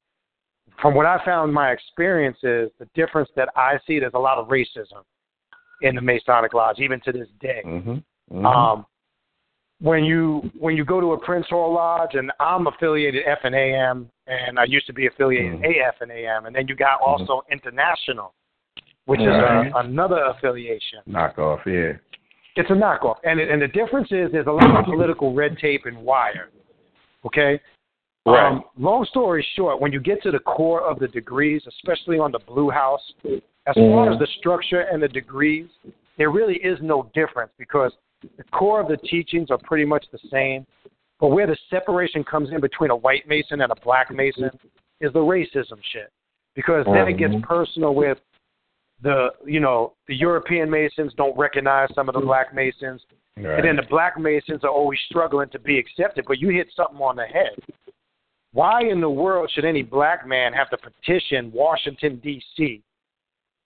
From 0.80 0.94
what 0.94 1.06
I 1.06 1.22
found 1.24 1.50
in 1.50 1.54
my 1.54 1.72
experiences, 1.72 2.70
the 2.78 2.88
difference 2.94 3.28
that 3.36 3.48
I 3.56 3.78
see, 3.86 3.98
there's 3.98 4.14
a 4.14 4.18
lot 4.18 4.38
of 4.38 4.48
racism 4.48 5.02
in 5.82 5.94
the 5.94 6.00
Masonic 6.00 6.54
Lodge, 6.54 6.78
even 6.78 7.00
to 7.00 7.12
this 7.12 7.28
day. 7.40 7.62
Mm-hmm. 7.64 8.46
Um, 8.46 8.86
when 9.80 10.04
you 10.04 10.50
when 10.58 10.76
you 10.76 10.84
go 10.84 11.00
to 11.00 11.12
a 11.12 11.18
Prince 11.18 11.46
Hall 11.48 11.74
Lodge, 11.74 12.10
and 12.14 12.30
I'm 12.38 12.66
affiliated 12.66 13.22
F 13.26 13.38
and 13.44 13.54
AM, 13.54 14.10
and 14.26 14.58
I 14.58 14.64
used 14.64 14.86
to 14.86 14.92
be 14.92 15.06
affiliated 15.06 15.64
AF 15.64 15.94
and 16.00 16.10
AM, 16.10 16.46
and 16.46 16.54
then 16.54 16.68
you 16.68 16.76
got 16.76 17.00
also 17.00 17.42
International, 17.50 18.34
which 19.06 19.20
Right. 19.20 19.66
is 19.66 19.72
a, 19.74 19.78
another 19.78 20.24
affiliation. 20.26 21.00
Knockoff, 21.08 21.64
yeah. 21.66 21.98
It's 22.56 22.70
a 22.70 22.74
knockoff, 22.74 23.16
and 23.24 23.40
it, 23.40 23.50
and 23.50 23.62
the 23.62 23.68
difference 23.68 24.08
is 24.10 24.30
there's 24.32 24.46
a 24.46 24.52
lot 24.52 24.76
of 24.76 24.84
political 24.84 25.32
red 25.34 25.56
tape 25.58 25.86
and 25.86 25.96
wire. 25.96 26.50
Okay, 27.24 27.60
Right. 28.26 28.52
Um, 28.52 28.64
long 28.78 29.06
story 29.06 29.46
short, 29.56 29.80
when 29.80 29.92
you 29.92 30.00
get 30.00 30.22
to 30.24 30.30
the 30.30 30.40
core 30.40 30.82
of 30.82 30.98
the 30.98 31.08
degrees, 31.08 31.62
especially 31.66 32.18
on 32.18 32.32
the 32.32 32.38
Blue 32.38 32.70
House, 32.70 33.00
as 33.66 33.74
mm-hmm. 33.76 33.92
far 33.92 34.12
as 34.12 34.18
the 34.18 34.28
structure 34.38 34.80
and 34.80 35.02
the 35.02 35.08
degrees, 35.08 35.68
there 36.18 36.30
really 36.30 36.56
is 36.56 36.78
no 36.82 37.10
difference 37.14 37.52
because 37.58 37.92
the 38.22 38.44
core 38.52 38.80
of 38.80 38.88
the 38.88 38.96
teachings 39.08 39.50
are 39.50 39.58
pretty 39.58 39.84
much 39.84 40.04
the 40.12 40.18
same. 40.30 40.66
But 41.18 41.28
where 41.28 41.46
the 41.46 41.56
separation 41.68 42.24
comes 42.24 42.50
in 42.50 42.60
between 42.60 42.90
a 42.90 42.96
white 42.96 43.28
Mason 43.28 43.60
and 43.60 43.70
a 43.70 43.80
black 43.84 44.10
Mason 44.10 44.50
is 45.00 45.12
the 45.12 45.18
racism 45.18 45.78
shit. 45.92 46.10
Because 46.54 46.84
then 46.86 47.08
it 47.08 47.16
gets 47.16 47.32
mm-hmm. 47.34 47.44
personal 47.44 47.94
with 47.94 48.18
the 49.02 49.28
you 49.46 49.60
know 49.60 49.94
the 50.08 50.14
European 50.14 50.68
Masons 50.70 51.12
don't 51.16 51.36
recognize 51.38 51.88
some 51.94 52.08
of 52.08 52.14
the 52.14 52.20
black 52.20 52.54
Masons, 52.54 53.02
right. 53.36 53.56
and 53.56 53.64
then 53.64 53.76
the 53.76 53.88
black 53.88 54.18
Masons 54.18 54.64
are 54.64 54.70
always 54.70 54.98
struggling 55.08 55.48
to 55.50 55.58
be 55.58 55.78
accepted. 55.78 56.24
But 56.26 56.38
you 56.38 56.48
hit 56.48 56.68
something 56.74 56.98
on 56.98 57.16
the 57.16 57.24
head. 57.24 57.52
Why 58.52 58.82
in 58.82 59.00
the 59.00 59.08
world 59.08 59.50
should 59.54 59.64
any 59.64 59.82
black 59.82 60.26
man 60.26 60.52
have 60.52 60.70
to 60.70 60.76
petition 60.76 61.52
Washington 61.52 62.20
D.C., 62.22 62.82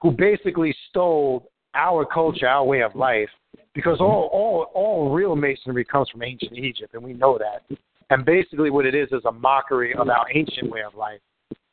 who 0.04 0.12
basically 0.12 0.76
stole 0.90 1.50
our 1.74 2.04
culture, 2.04 2.46
our 2.46 2.62
way 2.62 2.82
of 2.82 2.94
life, 2.94 3.30
because 3.74 4.00
all 4.00 4.28
all 4.32 4.66
all 4.74 5.10
real 5.10 5.34
masonry 5.34 5.84
comes 5.84 6.08
from 6.10 6.22
ancient 6.22 6.52
Egypt, 6.52 6.92
and 6.92 7.02
we 7.02 7.14
know 7.14 7.38
that. 7.38 7.76
And 8.10 8.24
basically, 8.24 8.70
what 8.70 8.84
it 8.84 8.94
is 8.94 9.08
is 9.12 9.24
a 9.24 9.32
mockery 9.32 9.94
of 9.94 10.08
our 10.10 10.26
ancient 10.32 10.70
way 10.70 10.82
of 10.82 10.94
life. 10.94 11.20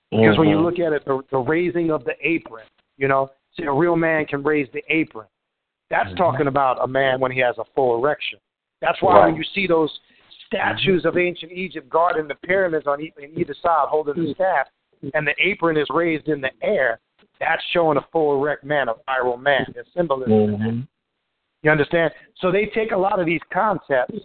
Because 0.10 0.38
when 0.38 0.48
you 0.48 0.56
mm-hmm. 0.56 0.66
look 0.66 0.80
at 0.80 0.94
it, 0.94 1.06
the, 1.06 1.22
the 1.30 1.38
raising 1.38 1.92
of 1.92 2.04
the 2.06 2.14
apron, 2.22 2.66
you 2.98 3.08
know, 3.08 3.30
see, 3.58 3.64
a 3.64 3.72
real 3.72 3.98
man 3.98 4.26
can 4.26 4.44
raise 4.44 4.68
the 4.74 4.82
apron. 4.90 5.28
That's 5.90 6.08
mm-hmm. 6.08 6.18
talking 6.18 6.48
about 6.48 6.82
a 6.82 6.88
man 6.88 7.20
when 7.20 7.32
he 7.32 7.40
has 7.42 7.58
a 7.58 7.64
full 7.76 7.98
erection. 7.98 8.40
That's 8.82 9.02
why 9.02 9.20
right. 9.20 9.26
when 9.28 9.36
you 9.36 9.44
see 9.54 9.68
those 9.68 9.92
statues 10.48 11.06
of 11.06 11.18
ancient 11.18 11.52
Egypt 11.52 11.90
guarding 11.90 12.30
the 12.30 12.36
pyramids 12.36 12.88
on 12.88 13.02
either 13.02 13.56
side 13.62 13.88
holding 13.90 14.26
the 14.26 14.34
staff, 14.34 14.68
and 15.14 15.28
the 15.28 15.34
apron 15.40 15.78
is 15.78 15.88
raised 15.94 16.28
in 16.30 16.40
the 16.40 16.52
air, 16.62 17.00
that's 17.42 17.64
showing 17.74 17.98
a 17.98 18.06
full 18.12 18.36
erect 18.36 18.64
man, 18.64 18.88
a 18.88 18.94
viral 19.10 19.42
man. 19.42 19.66
There's 19.74 19.88
symbolism 19.96 20.32
mm-hmm. 20.32 20.54
in 20.54 20.80
that. 20.80 20.88
You 21.64 21.72
understand? 21.72 22.12
So 22.40 22.52
they 22.52 22.68
take 22.74 22.92
a 22.92 22.98
lot 22.98 23.20
of 23.20 23.26
these 23.26 23.42
concepts, 23.54 24.18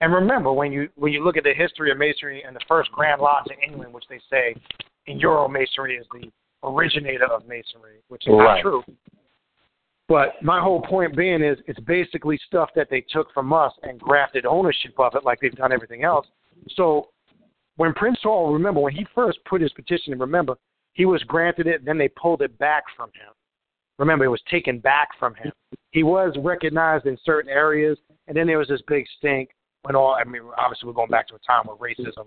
and 0.00 0.12
remember 0.12 0.52
when 0.52 0.72
you 0.72 0.88
when 0.96 1.12
you 1.12 1.22
look 1.22 1.36
at 1.36 1.44
the 1.44 1.54
history 1.54 1.90
of 1.90 1.98
masonry 1.98 2.42
and 2.42 2.56
the 2.56 2.60
first 2.66 2.90
Grand 2.92 3.20
Lodge 3.20 3.46
in 3.50 3.70
England, 3.70 3.92
which 3.92 4.04
they 4.08 4.20
say 4.30 4.54
in 5.06 5.18
Euro 5.20 5.48
masonry 5.48 5.96
is 5.96 6.06
the 6.12 6.30
originator 6.62 7.26
of 7.26 7.46
masonry, 7.46 8.02
which 8.08 8.26
is 8.26 8.32
right. 8.32 8.56
not 8.56 8.62
true. 8.62 8.82
But 10.08 10.40
my 10.42 10.60
whole 10.60 10.82
point 10.82 11.16
being 11.16 11.42
is 11.42 11.58
it's 11.66 11.80
basically 11.80 12.38
stuff 12.46 12.70
that 12.76 12.88
they 12.90 13.04
took 13.10 13.32
from 13.32 13.52
us 13.52 13.72
and 13.82 13.98
grafted 13.98 14.46
ownership 14.46 14.94
of 14.98 15.14
it 15.14 15.24
like 15.24 15.40
they've 15.40 15.54
done 15.54 15.72
everything 15.72 16.04
else. 16.04 16.26
So 16.76 17.08
when 17.76 17.92
Prince 17.92 18.18
Hall, 18.22 18.52
remember, 18.52 18.80
when 18.80 18.94
he 18.94 19.06
first 19.14 19.38
put 19.48 19.60
his 19.60 19.72
petition 19.72 20.12
in, 20.12 20.18
remember, 20.18 20.56
he 20.96 21.04
was 21.04 21.22
granted 21.24 21.66
it, 21.66 21.76
and 21.76 21.86
then 21.86 21.98
they 21.98 22.08
pulled 22.08 22.40
it 22.40 22.58
back 22.58 22.84
from 22.96 23.10
him. 23.10 23.32
Remember, 23.98 24.24
it 24.24 24.28
was 24.28 24.40
taken 24.50 24.78
back 24.78 25.10
from 25.18 25.34
him. 25.34 25.52
He 25.90 26.02
was 26.02 26.34
recognized 26.38 27.04
in 27.04 27.18
certain 27.22 27.50
areas, 27.50 27.98
and 28.26 28.36
then 28.36 28.46
there 28.46 28.58
was 28.58 28.68
this 28.68 28.80
big 28.88 29.04
stink 29.18 29.50
when 29.82 29.94
all, 29.94 30.14
I 30.14 30.24
mean, 30.24 30.42
obviously 30.58 30.86
we're 30.86 30.94
going 30.94 31.10
back 31.10 31.28
to 31.28 31.34
a 31.34 31.38
time 31.46 31.66
where 31.66 31.76
racism 31.76 32.26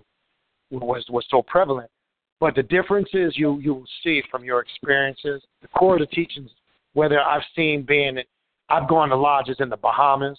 was 0.70 1.04
was 1.10 1.26
so 1.30 1.42
prevalent. 1.42 1.90
But 2.38 2.54
the 2.54 2.62
difference 2.62 3.08
is 3.12 3.36
you 3.36 3.58
you 3.58 3.84
see 4.04 4.22
from 4.30 4.44
your 4.44 4.60
experiences, 4.60 5.42
the 5.62 5.68
core 5.68 5.94
of 5.94 6.00
the 6.00 6.06
teachings 6.06 6.50
whether 6.92 7.20
I've 7.20 7.42
seen 7.54 7.84
being, 7.86 8.18
I've 8.68 8.88
gone 8.88 9.10
to 9.10 9.16
lodges 9.16 9.56
in 9.60 9.68
the 9.68 9.76
Bahamas, 9.76 10.38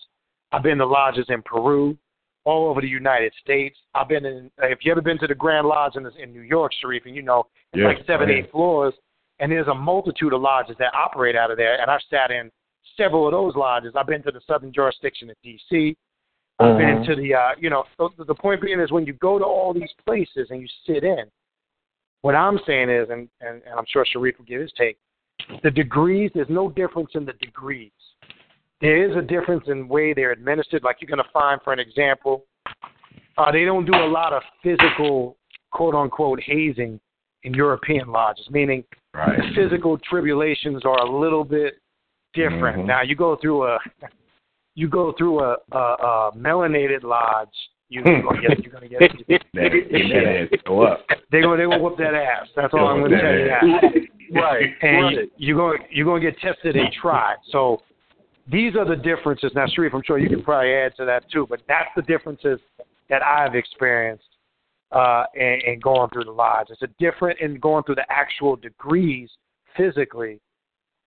I've 0.52 0.64
been 0.64 0.78
to 0.80 0.86
lodges 0.86 1.26
in 1.30 1.42
Peru, 1.44 1.98
all 2.44 2.70
over 2.70 2.82
the 2.82 2.88
United 2.88 3.34
States. 3.42 3.78
I've 3.94 4.10
been 4.10 4.26
in. 4.26 4.52
If 4.60 4.80
you 4.82 4.92
ever 4.92 5.02
been 5.02 5.20
to 5.20 5.28
the 5.28 5.36
Grand 5.36 5.68
Lodge 5.68 5.96
in, 5.96 6.06
in 6.22 6.32
New 6.32 6.42
York, 6.42 6.72
Shariff, 6.82 7.06
and 7.06 7.16
you 7.16 7.22
know 7.22 7.46
it's 7.74 7.84
like 7.84 8.06
seven, 8.08 8.30
eight 8.30 8.52
floors, 8.52 8.94
and 9.40 9.52
there's 9.52 9.68
a 9.68 9.76
multitude 9.76 10.34
of 10.34 10.42
lodges 10.42 10.76
that 10.80 10.94
operate 10.94 11.36
out 11.36 11.52
of 11.52 11.58
there. 11.58 11.82
And 11.82 11.90
I've 11.90 12.02
sat 12.10 12.32
in 12.32 12.52
several 12.98 13.28
of 13.28 13.32
those 13.32 13.56
lodges. 13.56 13.94
I've 13.96 14.08
been 14.08 14.24
to 14.24 14.32
the 14.32 14.42
Southern 14.48 14.74
Jurisdiction 14.74 15.30
in 15.30 15.36
D.C. 15.44 15.96
I've 16.60 16.76
uh-huh. 16.76 16.78
been 16.78 17.04
to 17.08 17.16
the, 17.16 17.34
uh, 17.34 17.50
you 17.60 17.70
know, 17.70 17.84
the, 17.98 18.10
the 18.26 18.36
point 18.36 18.62
being 18.62 18.80
is 18.80 18.92
when 18.92 19.06
you 19.06 19.14
go 19.14 19.40
to 19.40 19.46
all 19.46 19.74
these 19.74 19.90
places 20.06 20.48
and 20.50 20.62
you 20.62 20.68
sit 20.86 21.04
in, 21.04 21.26
what 22.22 22.36
I'm 22.36 22.60
saying 22.68 22.90
is, 22.90 23.10
and, 23.10 23.28
and, 23.42 23.62
and 23.64 23.74
I'm 23.76 23.86
sure 23.88 24.06
Shariff 24.06 24.38
will 24.38 24.46
give 24.46 24.62
his 24.62 24.72
take, 24.78 24.98
the 25.64 25.72
degrees, 25.72 26.30
there's 26.36 26.50
no 26.50 26.70
difference 26.70 27.12
in 27.16 27.26
the 27.26 27.34
degrees. 27.34 27.92
There 28.82 29.10
is 29.10 29.16
a 29.16 29.22
difference 29.22 29.66
in 29.68 29.88
way 29.88 30.14
they're 30.14 30.32
administered. 30.32 30.84
Like 30.84 30.98
you're 31.00 31.08
going 31.08 31.24
to 31.24 31.32
find, 31.32 31.62
for 31.64 31.72
an 31.72 31.80
example, 31.80 32.46
uh, 33.38 33.52
they 33.52 33.64
don't 33.64 33.86
do 33.86 33.96
a 33.96 34.08
lot 34.08 34.34
of 34.34 34.42
physical, 34.64 35.38
quote 35.72 35.96
unquote, 35.96 36.42
hazing 36.42 37.00
in 37.44 37.54
European 37.54 38.12
lodges, 38.12 38.48
meaning 38.50 38.84
right. 39.14 39.38
the 39.38 39.44
physical 39.56 39.98
tribulations 39.98 40.84
are 40.86 41.00
a 41.00 41.20
little 41.20 41.44
bit 41.44 41.76
different. 42.34 42.80
Mm-hmm. 42.80 42.88
Now 42.88 43.02
you 43.02 43.16
go 43.16 43.38
through 43.42 43.64
a 43.66 43.78
you 44.76 44.88
go 44.88 45.14
through 45.18 45.42
a, 45.42 45.58
a, 45.72 45.78
a 45.78 46.32
melanated 46.36 47.04
lodge, 47.04 47.50
you, 47.90 48.02
are 48.02 48.22
gonna 48.22 48.42
get 48.42 48.64
you're 48.64 48.72
gonna 48.72 48.88
get, 48.88 50.64
go 50.66 50.84
up. 50.84 51.06
They're 51.30 51.42
gonna 51.42 51.58
they 51.58 51.64
gonna 51.64 51.80
whoop 51.80 51.98
that 51.98 52.14
ass. 52.14 52.48
That's 52.56 52.74
all 52.74 52.88
I'm 52.88 53.02
gonna 53.02 53.20
tell 53.20 53.68
you. 53.68 54.08
right. 54.34 54.70
And 54.82 55.18
right. 55.18 55.32
you're 55.38 55.58
going 55.58 55.80
you're 55.92 56.06
going 56.06 56.22
to 56.22 56.32
get 56.32 56.40
tested 56.40 56.76
and 56.78 56.88
tried. 56.94 57.36
So 57.52 57.82
these 58.52 58.76
are 58.76 58.86
the 58.86 58.96
differences. 58.96 59.52
Now, 59.56 59.66
Shariff, 59.66 59.94
I'm 59.94 60.04
sure 60.06 60.18
you 60.18 60.30
can 60.30 60.44
probably 60.44 60.74
add 60.74 60.96
to 60.98 61.06
that 61.06 61.30
too, 61.32 61.48
but 61.50 61.62
that's 61.68 61.90
the 61.96 62.02
differences 62.04 62.60
that 63.10 63.24
I've 63.24 63.56
experienced 63.56 64.26
uh, 64.92 65.26
in, 65.36 65.60
in 65.66 65.80
going 65.80 66.10
through 66.10 66.26
the 66.26 66.32
lodge. 66.32 66.68
It's 66.70 66.82
a 66.82 66.90
different 67.00 67.40
in 67.40 67.60
going 67.60 67.84
through 67.84 67.96
the 67.96 68.06
actual 68.10 68.56
degrees 68.56 69.30
physically 69.78 70.40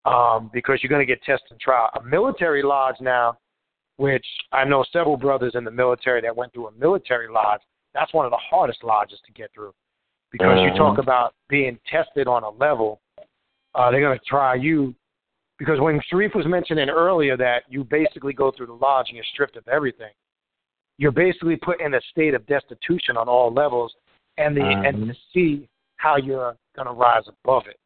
um, 0.04 0.50
because 0.52 0.80
you're 0.82 0.90
going 0.90 1.06
to 1.06 1.12
get 1.12 1.22
tested 1.22 1.50
and 1.50 1.60
tried. 1.60 1.90
A 1.98 2.02
military 2.02 2.62
lodge 2.62 2.96
now, 3.00 3.38
which 3.96 4.26
I 4.52 4.64
know 4.64 4.84
several 4.92 5.16
brothers 5.16 5.52
in 5.54 5.64
the 5.64 5.70
military 5.70 6.20
that 6.22 6.34
went 6.34 6.52
through 6.52 6.68
a 6.68 6.72
military 6.72 7.28
lodge. 7.28 7.60
That's 7.94 8.12
one 8.12 8.26
of 8.26 8.30
the 8.30 8.38
hardest 8.38 8.84
lodges 8.84 9.20
to 9.26 9.32
get 9.32 9.50
through 9.54 9.72
because 10.30 10.58
uh-huh. 10.58 10.62
you 10.62 10.70
talk 10.70 10.92
mm-hmm. 10.92 11.00
about 11.00 11.34
being 11.48 11.78
tested 11.90 12.26
on 12.26 12.42
a 12.42 12.50
level 12.50 13.00
uh, 13.74 13.90
they're 13.90 14.00
going 14.00 14.18
to 14.18 14.24
try 14.24 14.54
you 14.54 14.94
because 15.58 15.80
when 15.80 16.00
Shariff 16.10 16.34
was 16.34 16.46
mentioning 16.46 16.88
earlier 16.88 17.36
that 17.36 17.64
you 17.68 17.84
basically 17.84 18.32
go 18.32 18.52
through 18.56 18.66
the 18.66 18.72
lodge 18.72 19.06
and 19.08 19.16
you're 19.16 19.24
stripped 19.32 19.56
of 19.56 19.66
everything, 19.68 20.12
you're 20.98 21.12
basically 21.12 21.56
put 21.56 21.80
in 21.80 21.94
a 21.94 22.00
state 22.10 22.34
of 22.34 22.46
destitution 22.46 23.16
on 23.16 23.28
all 23.28 23.52
levels, 23.52 23.92
and 24.36 24.56
the 24.56 24.62
um, 24.62 24.84
and 24.84 25.08
to 25.08 25.14
see 25.34 25.68
how 25.96 26.16
you're 26.16 26.56
going 26.76 26.86
to 26.86 26.92
rise 26.92 27.24
above 27.44 27.64
it. 27.68 27.78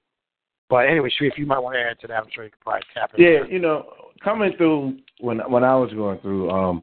But 0.68 0.88
anyway, 0.88 1.10
Shariff, 1.10 1.36
you 1.36 1.46
might 1.46 1.58
want 1.58 1.76
to 1.76 1.80
add 1.80 1.98
to 2.00 2.06
that. 2.08 2.22
I'm 2.22 2.30
sure 2.32 2.44
you 2.44 2.50
could 2.50 2.60
probably 2.60 2.82
tap 2.94 3.10
it. 3.14 3.20
Yeah, 3.20 3.46
you 3.50 3.58
know, 3.58 3.86
coming 4.22 4.52
through 4.56 4.98
when 5.20 5.38
when 5.50 5.64
I 5.64 5.74
was 5.74 5.92
going 5.92 6.18
through, 6.20 6.50
um, 6.50 6.82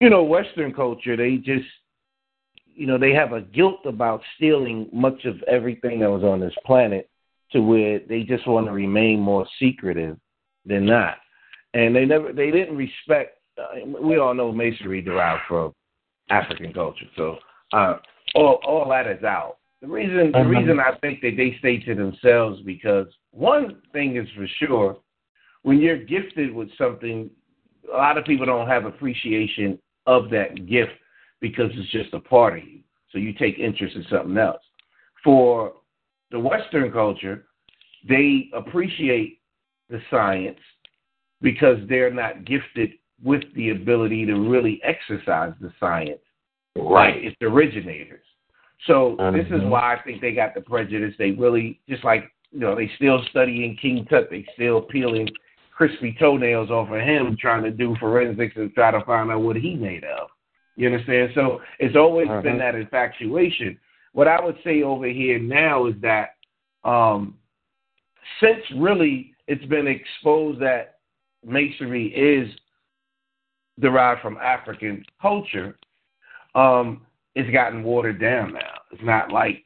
you 0.00 0.10
know, 0.10 0.24
Western 0.24 0.72
culture, 0.72 1.16
they 1.16 1.36
just 1.36 1.66
you 2.74 2.86
know, 2.86 2.96
they 2.96 3.12
have 3.12 3.32
a 3.32 3.40
guilt 3.40 3.80
about 3.86 4.22
stealing 4.36 4.88
much 4.92 5.24
of 5.24 5.42
everything 5.48 5.98
that 5.98 6.10
was 6.10 6.22
on 6.22 6.38
this 6.38 6.54
planet 6.64 7.10
to 7.52 7.60
where 7.60 8.00
they 8.08 8.22
just 8.22 8.46
want 8.46 8.66
to 8.66 8.72
remain 8.72 9.20
more 9.20 9.46
secretive 9.58 10.16
than 10.64 10.86
not. 10.86 11.16
And 11.74 11.94
they 11.94 12.04
never, 12.04 12.32
they 12.32 12.50
didn't 12.50 12.76
respect, 12.76 13.38
uh, 13.58 13.86
we 14.00 14.18
all 14.18 14.34
know 14.34 14.52
masonry 14.52 15.00
derived 15.00 15.42
from 15.48 15.72
African 16.30 16.72
culture. 16.72 17.06
So, 17.16 17.38
uh, 17.72 17.96
all, 18.34 18.60
all 18.66 18.88
that 18.90 19.06
is 19.06 19.24
out. 19.24 19.56
The 19.80 19.88
reason, 19.88 20.32
the 20.32 20.38
uh-huh. 20.38 20.48
reason 20.48 20.80
I 20.80 20.96
think 20.98 21.20
that 21.20 21.36
they 21.36 21.56
stay 21.58 21.78
to 21.80 21.94
themselves 21.94 22.60
because 22.62 23.06
one 23.30 23.80
thing 23.92 24.16
is 24.16 24.28
for 24.36 24.46
sure, 24.58 24.98
when 25.62 25.78
you're 25.78 26.04
gifted 26.04 26.52
with 26.52 26.68
something, 26.76 27.30
a 27.92 27.96
lot 27.96 28.18
of 28.18 28.24
people 28.24 28.46
don't 28.46 28.68
have 28.68 28.84
appreciation 28.84 29.78
of 30.06 30.30
that 30.30 30.66
gift 30.66 30.92
because 31.40 31.70
it's 31.74 31.90
just 31.90 32.12
a 32.14 32.20
part 32.20 32.58
of 32.58 32.64
you. 32.64 32.80
So 33.10 33.18
you 33.18 33.32
take 33.32 33.58
interest 33.58 33.96
in 33.96 34.04
something 34.10 34.36
else. 34.36 34.62
For 35.22 35.74
the 36.30 36.38
Western 36.38 36.92
culture, 36.92 37.46
they 38.08 38.50
appreciate 38.54 39.40
the 39.88 40.00
science 40.10 40.58
because 41.40 41.78
they're 41.88 42.12
not 42.12 42.44
gifted 42.44 42.90
with 43.22 43.42
the 43.54 43.70
ability 43.70 44.26
to 44.26 44.34
really 44.34 44.80
exercise 44.84 45.52
the 45.60 45.72
science 45.80 46.20
right. 46.76 47.14
like 47.14 47.24
its 47.24 47.36
originators. 47.42 48.24
So 48.86 49.16
mm-hmm. 49.18 49.36
this 49.36 49.46
is 49.46 49.52
mm-hmm. 49.62 49.70
why 49.70 49.94
I 49.94 50.02
think 50.02 50.20
they 50.20 50.32
got 50.32 50.54
the 50.54 50.60
prejudice. 50.60 51.14
They 51.18 51.32
really 51.32 51.80
just 51.88 52.04
like 52.04 52.30
you 52.50 52.60
know 52.60 52.74
they 52.74 52.90
still 52.96 53.20
studying 53.30 53.76
King 53.80 54.06
Tut. 54.08 54.28
They 54.30 54.46
still 54.54 54.82
peeling 54.82 55.28
crispy 55.72 56.16
toenails 56.18 56.70
off 56.70 56.90
of 56.90 57.00
him, 57.00 57.36
trying 57.40 57.62
to 57.62 57.70
do 57.70 57.96
forensics 58.00 58.54
and 58.56 58.72
try 58.74 58.90
to 58.90 59.04
find 59.04 59.30
out 59.30 59.42
what 59.42 59.56
he 59.56 59.74
made 59.74 60.04
of. 60.04 60.28
You 60.76 60.88
understand? 60.88 61.30
So 61.34 61.60
it's 61.78 61.96
always 61.96 62.28
uh-huh. 62.28 62.42
been 62.42 62.58
that 62.58 62.74
infatuation. 62.74 63.78
What 64.18 64.26
I 64.26 64.44
would 64.44 64.56
say 64.64 64.82
over 64.82 65.06
here 65.06 65.38
now 65.38 65.86
is 65.86 65.94
that 66.02 66.30
um, 66.82 67.36
since 68.42 68.58
really 68.76 69.32
it's 69.46 69.64
been 69.66 69.86
exposed 69.86 70.60
that 70.60 70.96
masonry 71.46 72.08
is 72.08 72.52
derived 73.78 74.20
from 74.20 74.36
African 74.38 75.04
culture, 75.22 75.78
um, 76.56 77.06
it's 77.36 77.48
gotten 77.52 77.84
watered 77.84 78.20
down 78.20 78.54
now. 78.54 78.80
It's 78.90 79.04
not 79.04 79.30
like 79.30 79.64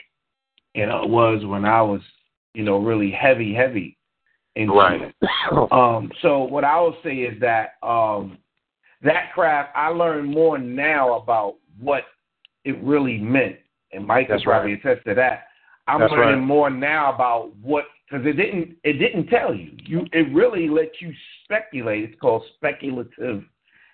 you 0.74 0.84
know 0.84 1.02
it 1.02 1.08
was 1.08 1.46
when 1.46 1.64
I 1.64 1.80
was 1.80 2.02
you 2.52 2.62
know 2.62 2.76
really 2.76 3.10
heavy 3.10 3.54
heavy 3.54 3.96
into 4.54 4.74
Right. 4.74 5.00
it. 5.00 5.72
Um, 5.72 6.12
so 6.20 6.40
what 6.40 6.64
I 6.64 6.78
will 6.78 6.98
say 7.02 7.20
is 7.20 7.40
that 7.40 7.76
um, 7.82 8.36
that 9.02 9.32
craft 9.32 9.70
I 9.74 9.88
learned 9.88 10.30
more 10.30 10.58
now 10.58 11.14
about 11.14 11.54
what 11.80 12.02
it 12.66 12.76
really 12.82 13.16
meant, 13.16 13.56
and 13.92 14.06
Mike 14.06 14.28
That's 14.28 14.42
can 14.42 14.50
probably 14.50 14.74
attest 14.74 15.04
to 15.06 15.14
that. 15.14 15.44
I'm 15.88 16.00
That's 16.00 16.12
learning 16.12 16.40
right. 16.40 16.46
more 16.46 16.70
now 16.70 17.14
about 17.14 17.54
what 17.56 17.84
because 18.08 18.26
it 18.26 18.34
didn't 18.34 18.76
it 18.84 18.94
didn't 18.94 19.26
tell 19.26 19.54
you. 19.54 19.72
You 19.84 20.06
it 20.12 20.32
really 20.32 20.68
lets 20.68 21.00
you 21.00 21.12
speculate. 21.44 22.04
It's 22.04 22.20
called 22.20 22.42
speculative 22.56 23.42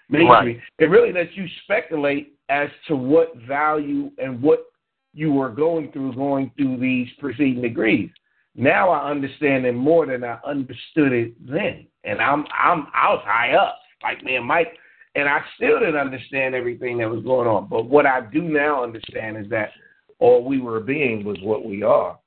masonry. 0.09 0.55
Right. 0.55 0.61
It 0.79 0.85
really 0.87 1.13
lets 1.13 1.31
you 1.35 1.47
speculate 1.65 2.35
as 2.49 2.69
to 2.89 2.97
what 2.97 3.37
value 3.47 4.11
and 4.19 4.43
what 4.43 4.67
you 5.15 5.33
were 5.33 5.51
going 5.51 5.93
through 5.93 6.15
going 6.15 6.51
through 6.57 6.79
these 6.79 7.09
preceding 7.19 7.63
degrees. 7.63 8.11
Now 8.55 8.91
I 8.91 9.11
understand 9.11 9.67
it 9.67 9.73
more 9.73 10.07
than 10.07 10.25
I 10.25 10.39
understood 10.45 11.13
it 11.13 11.35
then, 11.47 11.87
and 12.05 12.21
I'm 12.21 12.45
I'm 12.53 12.87
I 12.95 13.11
was 13.11 13.23
high 13.25 13.53
up 13.53 13.79
like 14.03 14.23
me 14.23 14.37
and 14.37 14.47
Mike, 14.47 14.77
and 15.15 15.29
I 15.29 15.41
still 15.57 15.79
didn't 15.81 15.97
understand 15.97 16.55
everything 16.55 16.99
that 16.99 17.09
was 17.09 17.25
going 17.25 17.49
on. 17.49 17.69
But 17.69 17.85
what 17.85 18.07
I 18.07 18.21
do 18.33 18.43
now 18.43 18.83
understand 18.83 19.37
is 19.37 19.49
that 19.51 19.71
all 20.19 20.45
we 20.45 20.61
were 20.61 20.81
being 20.81 21.25
was 21.25 21.39
what 21.43 21.65
we 21.65 21.83
are, 21.83 22.19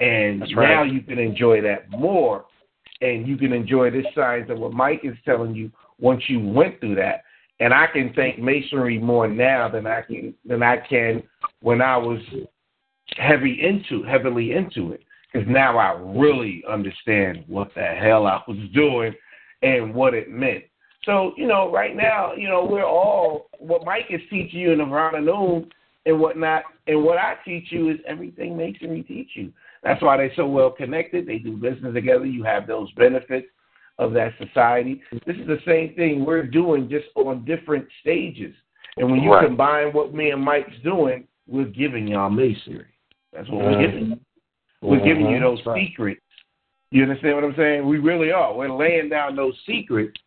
and 0.00 0.40
right. 0.56 0.68
now 0.68 0.82
you 0.82 1.00
can 1.00 1.18
enjoy 1.18 1.60
that 1.62 1.90
more, 1.90 2.44
and 3.00 3.26
you 3.26 3.36
can 3.36 3.52
enjoy 3.52 3.90
this 3.90 4.06
science 4.14 4.50
of 4.50 4.58
what 4.58 4.72
Mike 4.72 5.00
is 5.04 5.16
telling 5.24 5.54
you 5.54 5.70
once 5.98 6.22
you 6.28 6.40
went 6.40 6.80
through 6.80 6.96
that. 6.96 7.22
And 7.58 7.72
I 7.72 7.86
can 7.86 8.12
thank 8.14 8.38
masonry 8.38 8.98
more 8.98 9.26
now 9.26 9.68
than 9.68 9.86
I 9.86 10.02
can 10.02 10.34
than 10.44 10.62
I 10.62 10.76
can 10.76 11.22
when 11.60 11.80
I 11.80 11.96
was 11.96 12.20
heavy 13.16 13.60
into 13.62 14.02
heavily 14.02 14.52
into 14.52 14.92
it 14.92 15.02
because 15.32 15.48
now 15.48 15.78
I 15.78 15.92
really 15.98 16.62
understand 16.68 17.44
what 17.46 17.70
the 17.74 17.82
hell 17.82 18.26
I 18.26 18.42
was 18.46 18.58
doing 18.74 19.14
and 19.62 19.94
what 19.94 20.14
it 20.14 20.30
meant. 20.30 20.64
So 21.04 21.32
you 21.36 21.46
know, 21.46 21.72
right 21.72 21.96
now, 21.96 22.34
you 22.34 22.48
know, 22.48 22.66
we're 22.66 22.84
all 22.84 23.48
what 23.58 23.86
Mike 23.86 24.06
is 24.10 24.20
teaching 24.28 24.60
you 24.60 24.72
in 24.72 24.78
the 24.78 24.84
Ravana 24.84 25.22
Noon 25.22 25.70
and 26.06 26.18
whatnot, 26.18 26.62
and 26.86 27.02
what 27.02 27.18
I 27.18 27.34
teach 27.44 27.66
you 27.70 27.90
is 27.90 27.98
everything 28.06 28.56
Masonry 28.56 29.02
teach 29.02 29.30
you. 29.34 29.52
That's 29.82 30.00
why 30.00 30.16
they're 30.16 30.32
so 30.36 30.46
well 30.46 30.70
connected. 30.70 31.26
They 31.26 31.38
do 31.38 31.56
business 31.56 31.92
together. 31.94 32.24
You 32.24 32.44
have 32.44 32.66
those 32.66 32.90
benefits 32.92 33.48
of 33.98 34.12
that 34.12 34.32
society. 34.38 35.02
This 35.26 35.36
is 35.36 35.46
the 35.46 35.58
same 35.66 35.94
thing 35.94 36.24
we're 36.24 36.46
doing, 36.46 36.88
just 36.88 37.06
on 37.16 37.44
different 37.44 37.86
stages. 38.00 38.54
And 38.96 39.10
when 39.10 39.20
you 39.20 39.32
Right. 39.32 39.44
combine 39.46 39.92
what 39.92 40.14
me 40.14 40.30
and 40.30 40.42
Mike's 40.42 40.78
doing, 40.78 41.26
we're 41.46 41.64
giving 41.64 42.06
y'all 42.06 42.30
masonry. 42.30 42.86
That's 43.32 43.48
what 43.48 43.64
we're 43.64 43.72
Mhm. 43.72 43.80
giving 43.80 44.10
you. 44.10 44.20
We're 44.82 45.00
giving 45.04 45.28
you 45.28 45.38
Mhm. 45.38 45.40
those 45.40 45.66
right. 45.66 45.86
secrets. 45.86 46.20
You 46.90 47.02
understand 47.02 47.34
what 47.34 47.44
I'm 47.44 47.56
saying? 47.56 47.84
We 47.84 47.98
really 47.98 48.30
are. 48.30 48.54
We're 48.54 48.68
laying 48.68 49.08
down 49.08 49.34
those 49.34 49.58
secrets, 49.64 50.20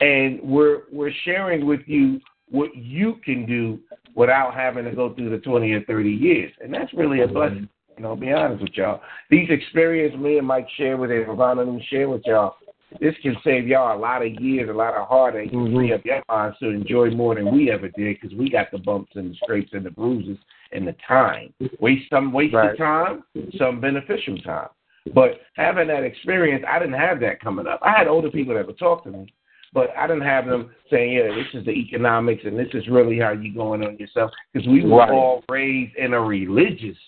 and 0.00 0.40
we're 0.40 0.84
we're 0.90 1.12
sharing 1.12 1.66
with 1.66 1.86
you 1.88 2.20
what 2.48 2.74
you 2.74 3.14
can 3.16 3.44
do 3.44 3.80
without 4.14 4.54
having 4.54 4.84
to 4.84 4.92
go 4.92 5.14
through 5.14 5.30
the 5.30 5.38
20 5.38 5.72
or 5.72 5.82
30 5.84 6.10
years, 6.10 6.52
and 6.62 6.72
that's 6.72 6.92
really 6.94 7.22
a 7.22 7.28
blessing. 7.28 7.68
You 7.96 8.04
know, 8.04 8.10
I'll 8.10 8.16
be 8.16 8.32
honest 8.32 8.62
with 8.62 8.72
y'all. 8.74 9.00
These 9.30 9.50
experiences 9.50 10.18
me 10.18 10.38
and 10.38 10.46
Mike 10.46 10.66
share 10.76 10.96
with 10.96 11.10
you, 11.10 11.24
Ravana 11.24 11.62
and 11.62 11.82
share 11.90 12.08
with 12.08 12.22
y'all, 12.24 12.54
this 12.98 13.14
can 13.22 13.36
save 13.44 13.68
y'all 13.68 13.96
a 13.96 14.00
lot 14.00 14.24
of 14.24 14.32
years, 14.40 14.68
a 14.68 14.72
lot 14.72 14.94
of 14.94 15.06
heartache, 15.06 15.52
and 15.52 15.72
free 15.74 15.88
mm-hmm. 15.88 15.94
up 15.94 16.04
your 16.04 16.22
minds 16.28 16.58
to 16.58 16.70
enjoy 16.70 17.10
more 17.10 17.36
than 17.36 17.54
we 17.54 17.70
ever 17.70 17.88
did 17.88 18.18
because 18.20 18.36
we 18.36 18.50
got 18.50 18.70
the 18.72 18.78
bumps 18.78 19.12
and 19.14 19.30
the 19.30 19.36
scrapes 19.36 19.70
and 19.72 19.86
the 19.86 19.90
bruises 19.90 20.38
and 20.72 20.86
the 20.86 20.96
time. 21.06 21.54
Waste 21.78 22.10
some 22.10 22.32
wasted 22.32 22.54
Right. 22.54 22.78
time, 22.78 23.22
some 23.56 23.80
beneficial 23.80 24.38
time. 24.38 24.68
But 25.14 25.40
having 25.54 25.88
that 25.88 26.02
experience, 26.02 26.64
I 26.68 26.78
didn't 26.78 26.98
have 26.98 27.20
that 27.20 27.40
coming 27.40 27.66
up. 27.66 27.80
I 27.82 27.92
had 27.92 28.08
older 28.08 28.30
people 28.30 28.54
that 28.54 28.66
would 28.66 28.78
talk 28.78 29.04
to 29.04 29.10
me, 29.10 29.32
but 29.72 29.90
I 29.96 30.06
didn't 30.06 30.22
have 30.22 30.46
them 30.46 30.70
saying, 30.90 31.12
"Yeah, 31.12 31.34
this 31.34 31.46
is 31.54 31.64
the 31.64 31.72
economics, 31.72 32.44
and 32.44 32.58
this 32.58 32.68
is 32.74 32.88
really 32.88 33.18
how 33.18 33.30
you 33.32 33.54
going 33.54 33.84
on 33.84 33.96
yourself." 33.98 34.30
Because 34.52 34.68
we 34.68 34.84
were 34.84 34.98
Right. 34.98 35.10
all 35.10 35.44
raised 35.48 35.94
in 35.96 36.14
a 36.14 36.20
religious 36.20 36.98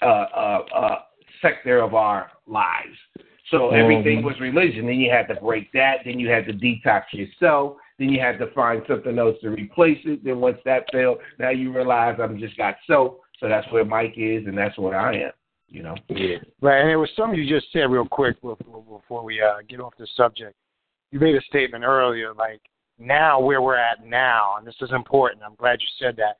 uh, 0.00 0.04
uh, 0.04 0.64
uh, 0.74 0.98
sector 1.42 1.80
of 1.80 1.94
our 1.94 2.30
lives. 2.46 2.96
So 3.50 3.70
everything 3.70 4.20
Mhm. 4.20 4.24
was 4.24 4.40
religion. 4.40 4.86
Then 4.86 5.00
you 5.00 5.10
had 5.10 5.28
to 5.28 5.34
break 5.34 5.70
that. 5.72 6.04
Then 6.04 6.18
you 6.18 6.28
had 6.28 6.46
to 6.46 6.52
detox 6.52 7.12
yourself. 7.12 7.76
Then 7.98 8.08
you 8.08 8.20
had 8.20 8.38
to 8.38 8.46
find 8.48 8.82
something 8.86 9.18
else 9.18 9.38
to 9.40 9.50
replace 9.50 10.04
it. 10.04 10.24
Then 10.24 10.40
once 10.40 10.58
that 10.64 10.90
failed, 10.92 11.18
now 11.38 11.50
you 11.50 11.72
realize 11.72 12.18
I'm 12.20 12.38
just 12.38 12.56
got 12.56 12.76
soap. 12.86 13.22
So 13.38 13.48
that's 13.48 13.70
where 13.70 13.84
Mike 13.84 14.16
is, 14.16 14.46
and 14.46 14.56
that's 14.56 14.78
where 14.78 14.98
I 14.98 15.14
am. 15.16 15.32
You 15.68 15.82
know. 15.82 15.96
Yeah. 16.08 16.38
Right, 16.60 16.80
and 16.80 16.88
there 16.88 16.98
was 16.98 17.10
something 17.16 17.38
you 17.38 17.46
just 17.46 17.70
said 17.72 17.90
real 17.90 18.06
quick 18.06 18.40
before, 18.40 18.56
before 18.82 19.24
we 19.24 19.42
uh, 19.42 19.58
get 19.68 19.80
off 19.80 19.94
the 19.98 20.06
subject. 20.16 20.54
You 21.16 21.20
made 21.20 21.34
a 21.34 21.40
statement 21.44 21.82
earlier, 21.82 22.34
like 22.34 22.60
now 22.98 23.40
where 23.40 23.62
we're 23.62 23.78
at 23.78 24.04
now, 24.04 24.56
and 24.58 24.66
this 24.66 24.74
is 24.82 24.90
important. 24.92 25.42
I'm 25.42 25.54
glad 25.54 25.78
you 25.80 25.86
said 25.98 26.14
that. 26.18 26.36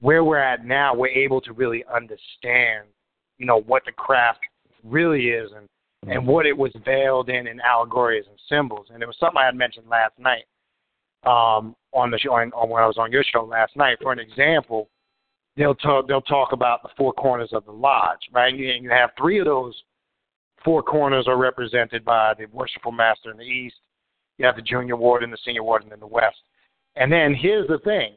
Where 0.00 0.22
we're 0.22 0.36
at 0.36 0.66
now, 0.66 0.94
we're 0.94 1.08
able 1.08 1.40
to 1.40 1.54
really 1.54 1.82
understand, 1.90 2.88
you 3.38 3.46
know, 3.46 3.62
what 3.62 3.86
the 3.86 3.92
craft 3.92 4.40
really 4.84 5.28
is 5.28 5.50
and 5.56 5.66
and 6.14 6.26
what 6.26 6.44
it 6.44 6.54
was 6.54 6.72
veiled 6.84 7.30
in 7.30 7.46
in 7.46 7.58
allegories 7.62 8.26
and 8.28 8.38
symbols. 8.50 8.88
And 8.92 9.02
it 9.02 9.06
was 9.06 9.16
something 9.18 9.38
I 9.40 9.46
had 9.46 9.56
mentioned 9.56 9.86
last 9.88 10.12
night 10.18 10.44
um, 11.24 11.74
on 11.94 12.10
the 12.10 12.18
show, 12.18 12.34
on, 12.34 12.52
on 12.52 12.68
when 12.68 12.82
I 12.82 12.86
was 12.86 12.98
on 12.98 13.10
your 13.10 13.24
show 13.24 13.44
last 13.44 13.74
night. 13.78 13.96
For 14.02 14.12
an 14.12 14.18
example, 14.18 14.90
they'll 15.56 15.74
talk 15.74 16.06
they'll 16.06 16.20
talk 16.20 16.52
about 16.52 16.82
the 16.82 16.90
four 16.98 17.14
corners 17.14 17.54
of 17.54 17.64
the 17.64 17.72
lodge, 17.72 18.20
right? 18.30 18.52
And 18.52 18.58
you, 18.58 18.72
and 18.72 18.84
you 18.84 18.90
have 18.90 19.08
three 19.16 19.38
of 19.38 19.46
those 19.46 19.74
four 20.62 20.82
corners 20.82 21.26
are 21.28 21.38
represented 21.38 22.04
by 22.04 22.34
the 22.34 22.44
worshipful 22.52 22.92
master 22.92 23.30
in 23.30 23.38
the 23.38 23.44
east. 23.44 23.76
You 24.42 24.46
have 24.46 24.56
the 24.56 24.62
junior 24.62 24.96
warden, 24.96 25.30
the 25.30 25.38
senior 25.44 25.62
warden 25.62 25.92
in 25.92 26.00
the 26.00 26.06
west. 26.06 26.36
And 26.96 27.10
then 27.10 27.34
here's 27.34 27.68
the 27.68 27.78
thing: 27.78 28.16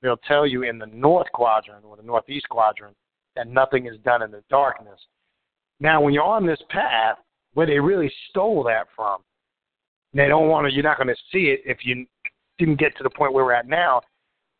they'll 0.00 0.16
tell 0.16 0.46
you 0.46 0.62
in 0.62 0.78
the 0.78 0.86
north 0.86 1.26
quadrant 1.34 1.84
or 1.84 1.96
the 1.96 2.02
northeast 2.02 2.48
quadrant 2.48 2.96
that 3.36 3.48
nothing 3.48 3.86
is 3.86 3.98
done 4.04 4.22
in 4.22 4.30
the 4.30 4.42
darkness. 4.48 5.00
Now, 5.80 6.00
when 6.00 6.14
you're 6.14 6.22
on 6.22 6.46
this 6.46 6.62
path, 6.70 7.18
where 7.54 7.66
they 7.66 7.80
really 7.80 8.10
stole 8.30 8.62
that 8.64 8.86
from, 8.94 9.20
they 10.14 10.28
don't 10.28 10.48
want 10.48 10.66
to. 10.66 10.72
You're 10.72 10.84
not 10.84 10.96
going 10.96 11.08
to 11.08 11.16
see 11.32 11.46
it 11.46 11.60
if 11.66 11.78
you 11.82 12.06
didn't 12.56 12.78
get 12.78 12.96
to 12.96 13.02
the 13.02 13.10
point 13.10 13.34
where 13.34 13.44
we're 13.44 13.52
at 13.52 13.68
now 13.68 14.00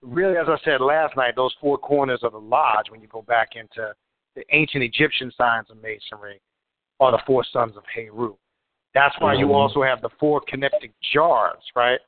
really, 0.02 0.36
as 0.36 0.46
I 0.48 0.56
said 0.64 0.80
last 0.80 1.16
night, 1.16 1.36
those 1.36 1.54
four 1.60 1.78
corners 1.78 2.20
of 2.22 2.32
the 2.32 2.40
lodge, 2.40 2.90
when 2.90 3.00
you 3.00 3.08
go 3.08 3.22
back 3.22 3.50
into 3.54 3.94
the 4.34 4.42
ancient 4.50 4.82
Egyptian 4.82 5.30
signs 5.36 5.70
of 5.70 5.76
masonry, 5.76 6.40
are 7.00 7.12
the 7.12 7.22
four 7.26 7.44
sons 7.52 7.76
of 7.76 7.84
Heru. 7.94 8.34
That's 8.94 9.18
why 9.20 9.34
you 9.34 9.46
Mhm. 9.46 9.54
also 9.54 9.82
have 9.82 10.00
the 10.02 10.10
four 10.20 10.40
canopic 10.42 10.92
jars, 11.00 11.62
right? 11.74 12.00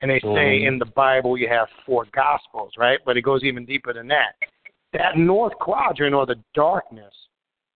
And 0.00 0.10
they 0.10 0.20
say 0.20 0.60
Mhm. 0.60 0.66
in 0.66 0.78
the 0.78 0.86
Bible 0.86 1.36
you 1.36 1.48
have 1.48 1.68
four 1.84 2.06
gospels, 2.12 2.76
right? 2.76 3.00
But 3.04 3.16
it 3.16 3.22
goes 3.22 3.42
even 3.44 3.64
deeper 3.64 3.92
than 3.92 4.06
that. 4.08 4.36
That 4.92 5.16
north 5.16 5.58
quadrant 5.58 6.14
or 6.14 6.26
the 6.26 6.38
darkness, 6.54 7.28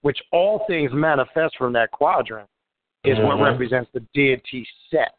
which 0.03 0.23
all 0.33 0.61
things 0.67 0.93
manifest 0.93 1.57
from 1.57 1.73
that 1.73 1.91
quadrant, 1.91 2.49
is 3.05 3.19
what 3.19 3.39
Mhm. 3.39 3.45
represents 3.45 3.91
the 3.91 4.01
deity 4.15 4.67
set. 4.91 5.15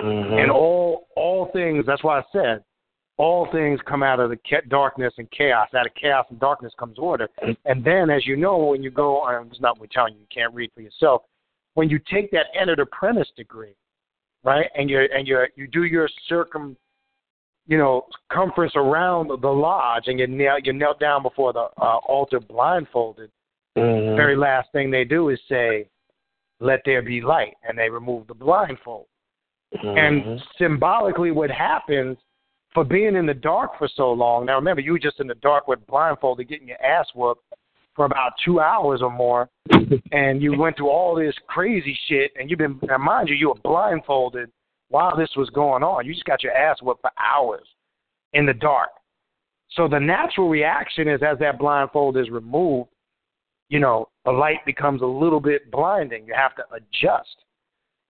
Mhm. 0.00 0.42
And 0.42 0.50
all 0.50 1.08
all 1.16 1.46
things. 1.46 1.86
That's 1.86 2.02
why 2.02 2.18
I 2.18 2.24
said 2.32 2.64
all 3.16 3.46
things 3.46 3.80
come 3.82 4.02
out 4.02 4.18
of 4.18 4.30
the 4.30 4.36
ca- 4.38 4.62
darkness 4.68 5.14
and 5.18 5.30
chaos. 5.30 5.72
Out 5.74 5.86
of 5.86 5.94
chaos 5.94 6.26
and 6.30 6.40
darkness 6.40 6.74
comes 6.74 6.98
order. 6.98 7.28
And 7.64 7.84
then, 7.84 8.10
as 8.10 8.26
you 8.26 8.36
know, 8.36 8.56
when 8.56 8.82
you 8.82 8.90
go, 8.90 9.24
it's 9.28 9.60
not 9.60 9.78
we're 9.78 9.86
telling 9.86 10.14
you, 10.14 10.20
you 10.20 10.26
can't 10.30 10.52
read 10.52 10.72
for 10.72 10.80
yourself. 10.80 11.22
When 11.74 11.90
you 11.90 11.98
take 12.10 12.30
that 12.30 12.46
entered 12.58 12.78
apprentice 12.78 13.28
degree, 13.36 13.74
right, 14.44 14.70
and 14.76 14.88
you 14.88 15.00
and 15.00 15.26
you 15.26 15.44
you 15.56 15.66
do 15.66 15.84
your 15.84 16.08
circum, 16.28 16.76
you 17.66 17.78
know, 17.78 18.06
conference 18.32 18.72
around 18.76 19.28
the 19.28 19.48
lodge, 19.48 20.04
and 20.06 20.18
you 20.18 20.26
kneel 20.26 20.58
you 20.62 20.72
knelt 20.72 21.00
down 21.00 21.22
before 21.22 21.52
the 21.52 21.68
uh, 21.80 21.98
altar 22.06 22.40
blindfolded. 22.40 23.30
Mhm. 23.76 24.16
Very 24.16 24.36
last 24.36 24.70
thing 24.72 24.90
they 24.90 25.04
do 25.04 25.30
is 25.30 25.40
say, 25.48 25.88
"Let 26.60 26.82
there 26.84 27.02
be 27.02 27.20
light," 27.20 27.56
and 27.64 27.76
they 27.76 27.90
remove 27.90 28.28
the 28.28 28.34
blindfold. 28.34 29.06
And 29.82 30.22
Mhm. 30.22 30.42
symbolically, 30.56 31.32
what 31.32 31.50
happens 31.50 32.16
for 32.72 32.84
being 32.84 33.16
in 33.16 33.26
the 33.26 33.34
dark 33.34 33.76
for 33.78 33.88
so 33.88 34.12
long? 34.12 34.46
Now, 34.46 34.56
remember, 34.56 34.80
you 34.80 34.92
were 34.92 34.98
just 35.00 35.18
in 35.18 35.26
the 35.26 35.34
dark 35.36 35.66
with 35.66 35.84
blindfolded, 35.86 36.46
getting 36.46 36.68
your 36.68 36.80
ass 36.80 37.12
whooped 37.14 37.42
for 37.94 38.04
about 38.04 38.32
two 38.44 38.60
hours 38.60 39.02
or 39.02 39.10
more, 39.10 39.48
and 40.12 40.42
you 40.42 40.58
went 40.58 40.76
through 40.76 40.90
all 40.90 41.14
this 41.14 41.34
crazy 41.46 41.96
shit, 42.08 42.32
and 42.38 42.50
you've 42.50 42.58
been, 42.58 42.78
now 42.82 42.98
mind 42.98 43.28
you, 43.28 43.36
you 43.36 43.48
were 43.48 43.60
blindfolded 43.62 44.50
while 44.88 45.16
this 45.16 45.30
was 45.36 45.48
going 45.50 45.82
on. 45.82 46.04
You 46.04 46.12
just 46.12 46.24
got 46.24 46.42
your 46.42 46.52
ass 46.52 46.78
whooped 46.82 47.02
for 47.02 47.10
hours 47.18 47.66
in 48.32 48.46
the 48.46 48.54
dark. 48.54 48.90
So 49.70 49.88
the 49.88 49.98
natural 49.98 50.48
reaction 50.48 51.08
is 51.08 51.20
as 51.22 51.38
that 51.38 51.58
blindfold 51.58 52.16
is 52.16 52.30
removed, 52.30 52.90
you 53.68 53.80
know, 53.80 54.08
the 54.24 54.30
light 54.30 54.64
becomes 54.66 55.02
a 55.02 55.06
little 55.06 55.40
bit 55.40 55.70
blinding. 55.70 56.26
You 56.26 56.34
have 56.36 56.54
to 56.56 56.64
adjust. 56.72 57.36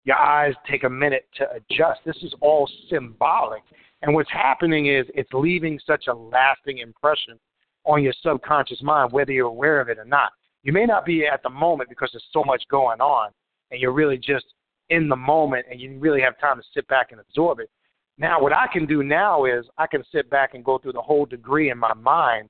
Your 0.06 0.18
eyes 0.18 0.54
take 0.70 0.84
a 0.84 0.90
minute 0.90 1.28
to 1.38 1.46
adjust. 1.52 2.02
This 2.06 2.18
is 2.24 2.34
all 2.42 2.70
symbolic. 2.90 3.62
And 4.02 4.14
what's 4.14 4.32
happening 4.32 4.88
is 4.88 5.06
it's 5.14 5.32
leaving 5.32 5.80
such 5.86 6.08
a 6.08 6.14
lasting 6.14 6.80
impression 6.80 7.40
on 7.86 8.04
your 8.04 8.14
subconscious 8.22 8.82
mind, 8.82 9.12
whether 9.12 9.32
you're 9.32 9.48
aware 9.48 9.82
of 9.82 9.90
it 9.90 9.98
or 9.98 10.06
not. 10.06 10.32
You 10.64 10.72
may 10.72 10.86
not 10.86 11.06
be 11.06 11.26
at 11.28 11.44
the 11.44 11.50
moment 11.50 11.90
because 11.90 12.10
there's 12.14 12.24
so 12.32 12.44
much 12.44 12.64
going 12.70 13.02
on, 13.02 13.32
and 13.72 13.82
you're 13.82 13.92
really 13.92 14.18
just 14.18 14.46
in 14.90 15.10
the 15.10 15.16
moment, 15.16 15.66
and 15.70 15.80
you 15.80 15.98
really 16.00 16.22
have 16.22 16.40
time 16.40 16.58
to 16.58 16.64
sit 16.74 16.88
back 16.88 17.12
and 17.12 17.20
absorb 17.20 17.60
it. 17.60 17.70
Now, 18.18 18.42
what 18.42 18.54
I 18.54 18.68
can 18.72 18.86
do 18.86 19.04
now 19.04 19.46
is 19.46 19.66
I 19.78 19.88
can 19.88 20.04
sit 20.12 20.30
back 20.30 20.54
and 20.54 20.64
go 20.64 20.78
through 20.78 20.94
the 20.94 21.02
whole 21.02 21.26
degree 21.26 21.72
in 21.72 21.78
my 21.78 21.94
mind, 21.94 22.50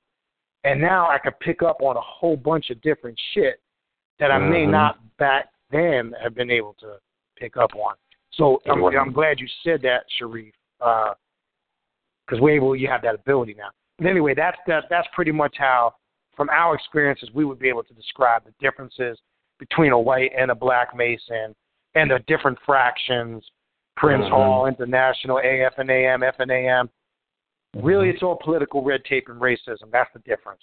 and 0.62 0.80
now 0.80 1.08
I 1.08 1.18
can 1.18 1.32
pick 1.40 1.62
up 1.62 1.78
on 1.80 1.96
a 1.96 2.00
whole 2.00 2.36
bunch 2.36 2.70
of 2.70 2.80
different 2.82 3.18
shit 3.32 3.60
that 4.18 4.30
I 4.30 4.38
may 4.38 4.64
Mhm. 4.64 4.70
not 4.70 5.16
back 5.16 5.48
then 5.70 6.12
have 6.22 6.34
been 6.34 6.50
able 6.50 6.74
to 6.74 7.00
pick 7.36 7.56
up 7.56 7.74
on. 7.74 7.96
So 8.32 8.60
I'm, 8.66 8.84
I'm 8.84 9.12
glad 9.12 9.40
you 9.40 9.48
said 9.62 9.82
that, 9.82 10.04
Shariff, 10.18 10.52
because 10.78 12.40
we're 12.40 12.56
able. 12.56 12.76
You 12.76 12.88
have 12.88 13.02
that 13.02 13.14
ability 13.14 13.54
now. 13.54 13.70
But 13.98 14.06
anyway, 14.08 14.34
that's 14.34 14.58
that. 14.66 14.84
That's 14.90 15.08
pretty 15.14 15.32
much 15.32 15.56
how, 15.58 15.94
from 16.36 16.48
our 16.50 16.74
experiences, 16.74 17.30
we 17.34 17.44
would 17.44 17.58
be 17.58 17.68
able 17.68 17.84
to 17.84 17.94
describe 17.94 18.42
the 18.44 18.52
differences 18.60 19.18
between 19.58 19.92
a 19.92 19.98
white 19.98 20.32
and 20.36 20.50
a 20.50 20.54
black 20.54 20.96
Mason, 20.96 21.54
and 21.94 22.10
the 22.10 22.18
different 22.26 22.58
fractions, 22.66 23.48
Prince 23.96 24.24
Mhm. 24.24 24.30
Hall, 24.30 24.66
International, 24.66 25.38
AF 25.38 25.78
and 25.78 25.90
AM, 25.90 26.22
F 26.22 26.40
and 26.40 26.50
AM. 26.50 26.90
Really, 27.76 28.08
it's 28.08 28.22
all 28.22 28.36
political 28.36 28.82
red 28.82 29.04
tape 29.04 29.28
and 29.28 29.40
racism. 29.40 29.90
That's 29.90 30.12
the 30.12 30.20
difference. 30.20 30.62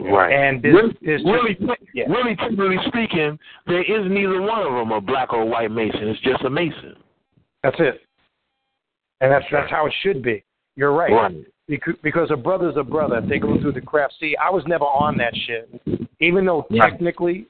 Right. 0.00 0.32
And 0.32 0.62
this, 0.62 0.72
really, 0.72 0.92
this 1.02 1.22
really, 1.24 1.58
yeah. 1.94 2.04
really, 2.08 2.34
technically 2.36 2.78
speaking, 2.86 3.38
there 3.66 3.82
is 3.82 4.10
neither 4.10 4.40
one 4.40 4.66
of 4.66 4.72
them 4.72 4.92
a 4.92 5.00
black 5.00 5.32
or 5.32 5.44
white 5.44 5.70
Mason. 5.70 6.08
It's 6.08 6.20
just 6.20 6.42
a 6.42 6.50
Mason. 6.50 6.96
That's 7.62 7.78
it. 7.78 8.02
And 9.20 9.30
that's 9.30 9.44
that's 9.52 9.70
how 9.70 9.86
it 9.86 9.92
should 10.02 10.22
be. 10.22 10.42
You're 10.74 10.92
right. 10.92 11.12
Right. 11.12 11.44
Because, 11.68 12.30
a 12.30 12.36
brother's 12.36 12.76
a 12.76 12.82
brother. 12.82 13.18
If 13.18 13.28
they 13.28 13.38
go 13.38 13.58
through 13.60 13.72
the 13.72 13.80
crap, 13.80 14.10
see, 14.18 14.36
I 14.36 14.50
was 14.50 14.64
never 14.66 14.84
on 14.84 15.16
that 15.18 15.32
shit. 15.46 15.70
Even 16.20 16.44
though 16.44 16.66
technically, 16.76 17.46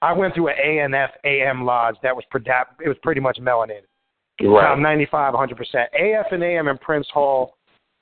I 0.00 0.12
went 0.12 0.34
through 0.34 0.48
an 0.48 0.54
ANF 0.66 1.10
AM 1.24 1.64
lodge 1.64 1.96
that 2.02 2.14
was 2.16 2.24
predap- 2.34 2.80
it 2.84 2.88
was 2.88 2.96
pretty 3.02 3.20
much 3.20 3.38
melanated. 3.38 3.82
Right. 4.40 4.64
Around 4.64 4.82
95, 4.82 5.34
100 5.34 5.56
percent. 5.56 5.90
AF 5.94 6.26
and 6.32 6.42
AM 6.42 6.68
and 6.68 6.80
Prince 6.80 7.06
Hall, 7.12 7.54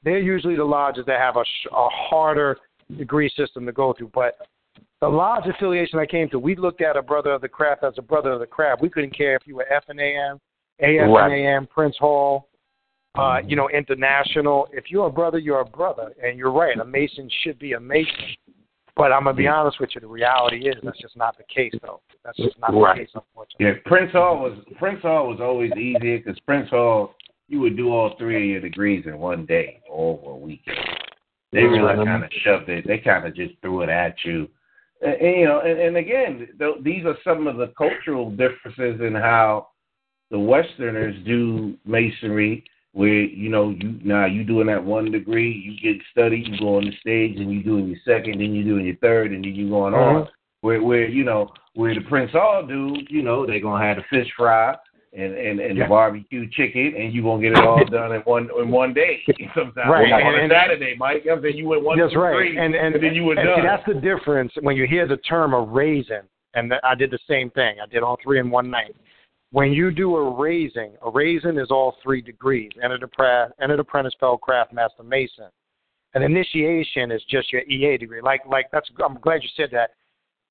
they're 0.03 0.19
usually 0.21 0.57
the 0.57 0.65
lodges 0.65 1.05
that 1.07 1.19
have 1.19 1.37
a, 1.37 1.45
sh- 1.45 1.67
a 1.73 1.89
harder 1.91 2.57
degree 2.97 3.31
system 3.37 3.67
to 3.67 3.73
go 3.73 3.93
through. 3.93 4.11
But 4.15 4.39
the 5.01 5.09
lodge 5.09 5.45
affiliation 5.47 5.99
I 5.99 6.07
came 6.07 6.29
to, 6.31 6.39
we 6.39 6.57
looked 6.57 6.81
at 6.81 6.97
a 6.97 7.03
brother 7.03 7.33
of 7.33 7.43
the 7.43 7.49
craft 7.49 7.85
as 7.85 7.95
a 7.99 8.03
brother 8.03 8.31
of 8.33 8.41
the 8.41 8.47
craft. 8.47 8.81
We 8.81 8.89
couldn't 8.89 9.17
care 9.17 9.35
if 9.37 9.43
you 9.47 9.57
were 9.57 9.67
F 9.71 9.85
and 9.89 10.01
AM, 10.01 10.39
AF 10.81 11.09
Right. 11.11 11.25
and 11.25 11.35
AM, 11.35 11.67
Prince 11.67 11.97
Hall, 11.99 12.49
uh, 13.17 13.39
you 13.47 13.57
know, 13.57 13.69
international. 13.69 14.69
If 14.73 14.85
you're 14.91 15.07
a 15.07 15.13
brother, 15.13 15.39
you're 15.39 15.61
a 15.61 15.65
brother, 15.65 16.13
and 16.23 16.39
you're 16.39 16.53
right. 16.53 16.79
A 16.79 16.85
Mason 16.85 17.29
should 17.43 17.59
be 17.59 17.73
a 17.73 17.81
Mason. 17.81 18.13
But 18.97 19.13
I'm 19.13 19.25
gonna 19.25 19.37
be 19.37 19.47
honest 19.47 19.81
with 19.81 19.91
you. 19.95 20.01
The 20.01 20.07
reality 20.07 20.69
is 20.69 20.75
that's 20.83 20.99
just 21.01 21.17
not 21.17 21.37
the 21.39 21.45
case, 21.45 21.73
though. 21.81 22.01
That's 22.25 22.37
just 22.37 22.59
not 22.59 22.75
Right. 22.75 22.99
the 22.99 23.05
case, 23.05 23.11
unfortunately. 23.15 23.67
Yeah, 23.67 23.73
Prince 23.87 24.13
Hall 24.13 24.39
was 24.39 24.59
Prince 24.79 25.03
Hall 25.03 25.29
was 25.29 25.41
always 25.41 25.73
easier 25.73 26.19
because 26.19 26.39
Prince 26.41 26.69
Hall 26.71 27.15
you 27.51 27.61
would 27.61 27.77
do 27.77 27.93
all 27.93 28.15
three 28.17 28.37
of 28.37 28.49
your 28.49 28.61
degrees 28.61 29.05
in 29.07 29.19
one 29.19 29.45
day 29.45 29.81
or 29.89 30.19
over 30.19 30.31
a 30.31 30.37
weekend. 30.37 30.79
They 31.53 31.65
really 31.65 32.05
kind 32.05 32.23
of 32.23 32.31
shoved 32.45 32.69
it. 32.69 32.87
They 32.87 32.99
kind 32.99 33.27
of 33.27 33.35
just 33.35 33.55
threw 33.61 33.83
it 33.83 33.89
at 33.89 34.15
you. 34.25 34.49
And, 35.03 35.15
and, 35.15 35.41
you 35.41 35.45
know, 35.47 35.61
and, 35.61 35.81
and 35.81 35.97
again, 35.97 36.49
th- 36.59 36.77
these 36.85 37.05
are 37.05 37.17
some 37.25 37.49
of 37.49 37.57
the 37.57 37.73
cultural 37.77 38.31
differences 38.31 39.01
in 39.01 39.15
how 39.15 39.69
the 40.31 40.39
Westerners 40.39 41.17
do 41.27 41.77
masonry. 41.85 42.63
Where 42.93 43.09
you 43.23 43.49
know 43.51 43.71
you 43.71 44.01
now 44.03 44.27
you 44.27 44.43
doing 44.43 44.67
that 44.67 44.83
one 44.85 45.13
degree, 45.13 45.53
you 45.53 45.79
get 45.95 46.03
study, 46.11 46.45
you 46.45 46.59
go 46.59 46.77
on 46.79 46.87
the 46.87 46.93
stage, 47.01 47.37
and 47.39 47.53
you 47.53 47.63
doing 47.63 47.87
your 47.87 47.99
second, 48.05 48.41
then 48.41 48.53
you 48.53 48.65
doing 48.65 48.85
your 48.85 48.97
third, 48.97 49.31
and 49.33 49.45
then 49.45 49.55
you 49.55 49.69
going 49.69 49.95
on. 49.95 50.25
Mhm. 50.25 50.29
Where 50.63 50.83
where 50.83 51.07
you 51.09 51.23
know 51.23 51.53
where 51.75 51.95
the 51.95 52.01
Prince 52.01 52.33
Hall 52.33 52.67
do, 52.67 52.97
you 53.09 53.23
know 53.23 53.47
they 53.47 53.61
gonna 53.61 53.85
have 53.85 53.99
the 53.99 54.03
fish 54.11 54.29
fry 54.37 54.75
and 55.13 55.35
and, 55.35 55.61
and 55.61 55.77
Yeah. 55.79 55.85
the 55.85 55.89
barbecue 55.89 56.49
chicken, 56.51 56.95
and 56.99 57.13
you 57.15 57.23
gonna 57.23 57.41
get 57.41 57.53
it 57.53 57.65
all 57.65 57.85
done 57.85 58.13
in 58.13 58.23
one 58.23 58.51
in 58.61 58.71
one 58.73 58.93
day. 58.93 59.23
Sometimes 59.55 59.89
Right, 59.89 60.11
on 60.13 60.21
and- 60.23 60.37
a 60.37 60.43
and- 60.43 60.51
Saturday, 60.51 60.97
Mike. 60.99 61.25
I'm 61.31 61.41
saying 61.43 61.57
you 61.59 61.69
went 61.69 61.85
one, 61.85 61.97
That's 61.97 62.17
right. 62.17 62.35
three, 62.35 62.59
and, 62.59 62.75
and, 62.75 62.97
then 62.97 63.15
you 63.15 63.23
were 63.23 63.35
and 63.39 63.47
done. 63.47 63.61
See, 63.61 63.63
that's 63.67 63.87
the 63.87 63.95
difference 63.95 64.53
when 64.63 64.77
you 64.77 64.89
hear 64.89 65.07
the 65.07 65.17
term 65.19 65.55
a 65.55 65.61
raisin. 65.61 66.23
And 66.55 66.75
I 66.83 66.97
did 66.97 67.13
the 67.13 67.19
same 67.29 67.51
thing. 67.51 67.77
I 67.81 67.87
did 67.87 68.03
all 68.03 68.19
three 68.21 68.41
in 68.41 68.51
one 68.51 68.69
night. 68.69 68.97
When 69.53 69.73
you 69.73 69.91
do 69.91 70.17
a 70.17 70.31
raising, 70.31 70.93
a 71.03 71.11
raising 71.11 71.59
is 71.59 71.71
all 71.71 71.97
three 72.03 72.21
degrees: 72.21 72.71
apprentice, 72.83 73.55
entered 73.61 73.81
apprentice, 73.81 74.15
fellow 74.21 74.37
craft, 74.37 74.73
master 74.73 75.03
mason. 75.03 75.47
An 76.15 76.23
initiation 76.23 77.11
is 77.11 77.23
just 77.29 77.53
your 77.53 77.63
EA 77.63 77.99
degree. 77.99 78.21
Like, 78.21 78.43
like 78.47 78.67
that's. 78.73 78.89
I'm 79.05 79.19
glad 79.21 79.43
you 79.43 79.49
said 79.57 79.71
that. 79.73 79.91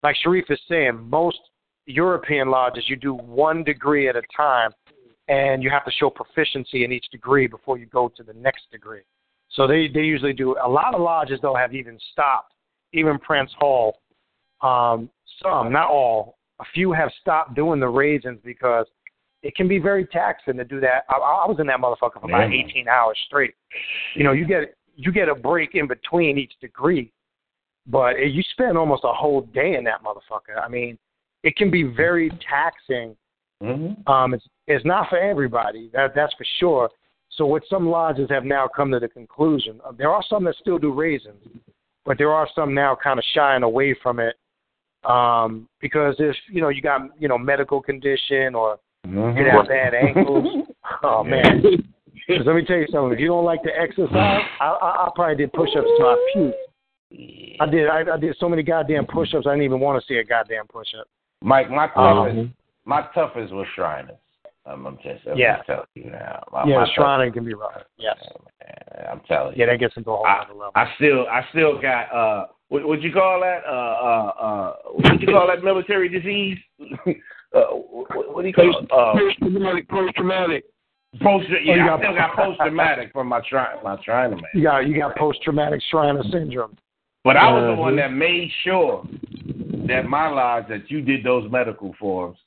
Like 0.04 0.16
Shariff 0.26 0.50
is 0.50 0.60
saying, 0.70 0.98
most 1.10 1.40
European 1.86 2.50
lodges 2.50 2.86
you 2.88 2.96
do 2.96 3.14
one 3.14 3.64
degree 3.64 4.08
at 4.08 4.16
a 4.16 4.22
time, 4.36 4.72
and 5.28 5.64
you 5.64 5.70
have 5.70 5.86
to 5.86 5.92
show 5.92 6.10
proficiency 6.10 6.84
in 6.84 6.92
each 6.92 7.06
degree 7.12 7.48
before 7.48 7.78
you 7.78 7.86
go 7.88 8.10
to 8.16 8.24
the 8.24 8.34
next 8.34 8.70
degree. 8.72 9.02
So 9.52 9.66
they 9.66 9.88
they 9.94 10.02
usually 10.02 10.34
do. 10.34 10.58
A 10.64 10.70
lot 10.70 10.94
of 10.94 11.02
lodges 11.02 11.40
though 11.42 11.56
have 11.56 11.74
even 11.74 11.98
stopped. 12.12 12.54
Even 12.92 13.20
Prince 13.20 13.52
Hall, 13.60 14.00
um, 14.62 15.12
some, 15.44 15.72
not 15.72 15.90
all, 15.90 16.39
a 16.60 16.66
few 16.74 16.92
have 16.92 17.10
stopped 17.22 17.56
doing 17.56 17.80
the 17.80 17.88
raisins 17.88 18.40
because 18.44 18.86
it 19.42 19.56
can 19.56 19.68
be 19.68 19.80
very 19.80 20.06
taxing 20.06 20.58
to 20.58 20.66
do 20.66 20.80
that. 20.82 21.06
I, 21.10 21.16
I 21.16 21.48
was 21.48 21.58
in 21.60 21.68
that 21.68 21.80
motherfucker 21.80 22.22
for 22.22 22.30
about 22.30 22.54
18 22.54 22.88
hours 22.88 23.18
straight. 23.26 23.54
You 24.16 24.24
know, 24.24 24.34
you 24.34 24.46
get 24.46 24.76
you 24.96 25.12
get 25.14 25.30
a 25.30 25.36
break 25.36 25.76
in 25.76 25.88
between 25.88 26.38
each 26.38 26.54
degree, 26.60 27.12
but 27.88 28.20
you 28.20 28.44
spend 28.52 28.78
almost 28.78 29.04
a 29.06 29.14
whole 29.14 29.42
day 29.42 29.76
in 29.76 29.84
that 29.86 30.04
motherfucker. 30.04 30.62
I 30.62 30.68
mean, 30.68 30.98
it 31.44 31.56
can 31.56 31.72
be 31.72 31.84
very 31.84 32.30
taxing. 32.50 33.16
Mm-hmm. 33.64 34.10
Um, 34.12 34.34
it's 34.34 34.46
it's 34.68 34.86
not 34.86 35.10
for 35.10 35.18
everybody. 35.18 35.90
That 35.94 36.14
that's 36.16 36.34
for 36.34 36.46
sure. 36.60 36.90
So 37.32 37.46
what 37.46 37.64
some 37.70 37.88
lodges 37.88 38.30
have 38.30 38.44
now 38.44 38.68
come 38.68 38.92
to 38.92 39.00
the 39.00 39.08
conclusion, 39.08 39.80
uh, 39.86 39.94
there 39.98 40.12
are 40.12 40.24
some 40.30 40.44
that 40.46 40.56
still 40.60 40.80
do 40.80 40.92
raisins, 40.92 41.42
but 42.04 42.18
there 42.18 42.32
are 42.32 42.50
some 42.54 42.74
now 42.74 42.98
kind 43.02 43.20
of 43.20 43.26
shying 43.34 43.64
away 43.64 43.96
from 44.02 44.20
it 44.20 44.36
um, 45.06 45.68
because 45.82 46.16
if 46.20 46.36
you 46.52 46.62
know 46.62 46.70
you 46.70 46.82
got 46.82 47.02
you 47.20 47.28
know 47.28 47.38
medical 47.38 47.82
condition 47.82 48.56
or 48.56 48.80
Mm-hmm. 49.08 49.38
you 49.38 49.46
have 49.50 49.68
bad 49.68 49.94
ankles. 49.94 50.66
oh 51.04 51.24
man. 51.24 51.64
'Cause 52.28 52.46
let 52.46 52.54
me 52.56 52.66
tell 52.66 52.76
you 52.78 52.86
something. 52.92 53.14
If 53.14 53.20
you 53.20 53.28
don't 53.28 53.46
like 53.46 53.64
to 53.64 53.70
exercise, 53.70 54.42
I, 54.60 54.66
I, 54.66 55.06
I 55.06 55.10
probably 55.16 55.36
did 55.38 55.54
push-ups 55.54 55.88
till 55.98 56.06
I 56.06 56.18
puked. 56.36 57.58
I 57.62 57.66
did. 57.66 57.88
I, 57.88 58.04
I 58.14 58.18
did 58.18 58.36
so 58.40 58.48
many 58.50 58.62
goddamn 58.62 59.06
push-ups. 59.08 59.48
I 59.48 59.52
didn't 59.52 59.64
even 59.64 59.80
want 59.80 60.00
to 60.00 60.06
see 60.08 60.18
a 60.20 60.24
goddamn 60.24 60.68
push-up. 60.68 61.08
Mike, 61.42 61.72
my 61.72 61.88
toughest, 61.88 62.38
Um, 62.38 62.54
my 62.86 63.08
toughest 63.16 63.52
was 63.54 63.66
Shriners. 63.74 64.18
I'm, 64.66 64.86
I'm 64.86 64.98
just, 64.98 65.26
I'm 65.26 65.38
Yeah. 65.38 65.56
just 65.58 65.68
telling 65.68 65.86
you 65.96 66.12
now. 66.12 66.44
My, 66.52 66.66
yeah, 66.68 66.76
my 66.80 66.92
Shrining 66.94 67.34
can 67.34 67.46
be 67.46 67.54
rough. 67.56 67.82
Yes. 67.98 68.18
I'm 69.10 69.22
telling 69.22 69.56
you. 69.56 69.62
Yeah, 69.66 69.72
that 69.72 69.80
gets 69.80 69.96
into 69.98 70.12
a 70.12 70.16
whole 70.18 70.26
I, 70.28 70.44
other 70.44 70.54
level. 70.54 70.74
I 70.76 70.92
still, 70.98 71.26
I 71.28 71.46
still 71.52 71.82
got, 71.82 72.14
uh, 72.14 72.46
what 72.70 72.88
would 72.88 73.04
you 73.04 73.12
call 73.12 73.42
that? 73.42 73.62
Uh, 73.68 73.72
uh, 73.72 74.28
uh, 74.40 74.74
what 74.94 75.20
you 75.22 75.28
call 75.28 75.48
that 75.48 75.64
military 75.64 76.08
disease? 76.10 76.58
uh, 77.54 77.62
what, 77.74 78.34
what 78.34 78.42
do 78.44 78.48
you 78.48 78.54
call 78.54 78.70
it? 78.70 78.92
Uh, 78.92 79.14
Post-traumatic. 79.18 79.90
Post-traumatic. 79.90 80.64
post, 81.22 81.46
Oh, 81.50 81.56
yeah, 81.64 81.76
you 81.76 81.82
I 81.82 81.86
got- 81.88 82.00
still 82.00 82.14
got 82.16 82.36
post 82.36 82.60
traumatic 82.60 83.12
from 83.12 83.28
my 83.28 83.42
shrine, 83.50 83.78
my 83.84 83.98
Shriner 84.04 84.36
man. 84.36 84.44
You 84.54 84.64
got 84.64 84.88
you 84.88 84.98
got 84.98 85.16
post-traumatic 85.18 85.82
Shriner 85.90 86.24
syndrome. 86.32 86.78
But 87.24 87.36
I 87.38 87.52
was 87.52 87.64
the 87.64 87.72
Uh-huh. 87.74 87.82
one 87.82 87.96
that 87.98 88.14
made 88.14 88.50
sure 88.64 89.04
that 89.88 90.08
my 90.08 90.30
lodge 90.30 90.68
that 90.70 90.90
you 90.90 91.02
did 91.02 91.24
those 91.24 91.50
medical 91.52 91.94
forms. 92.00 92.38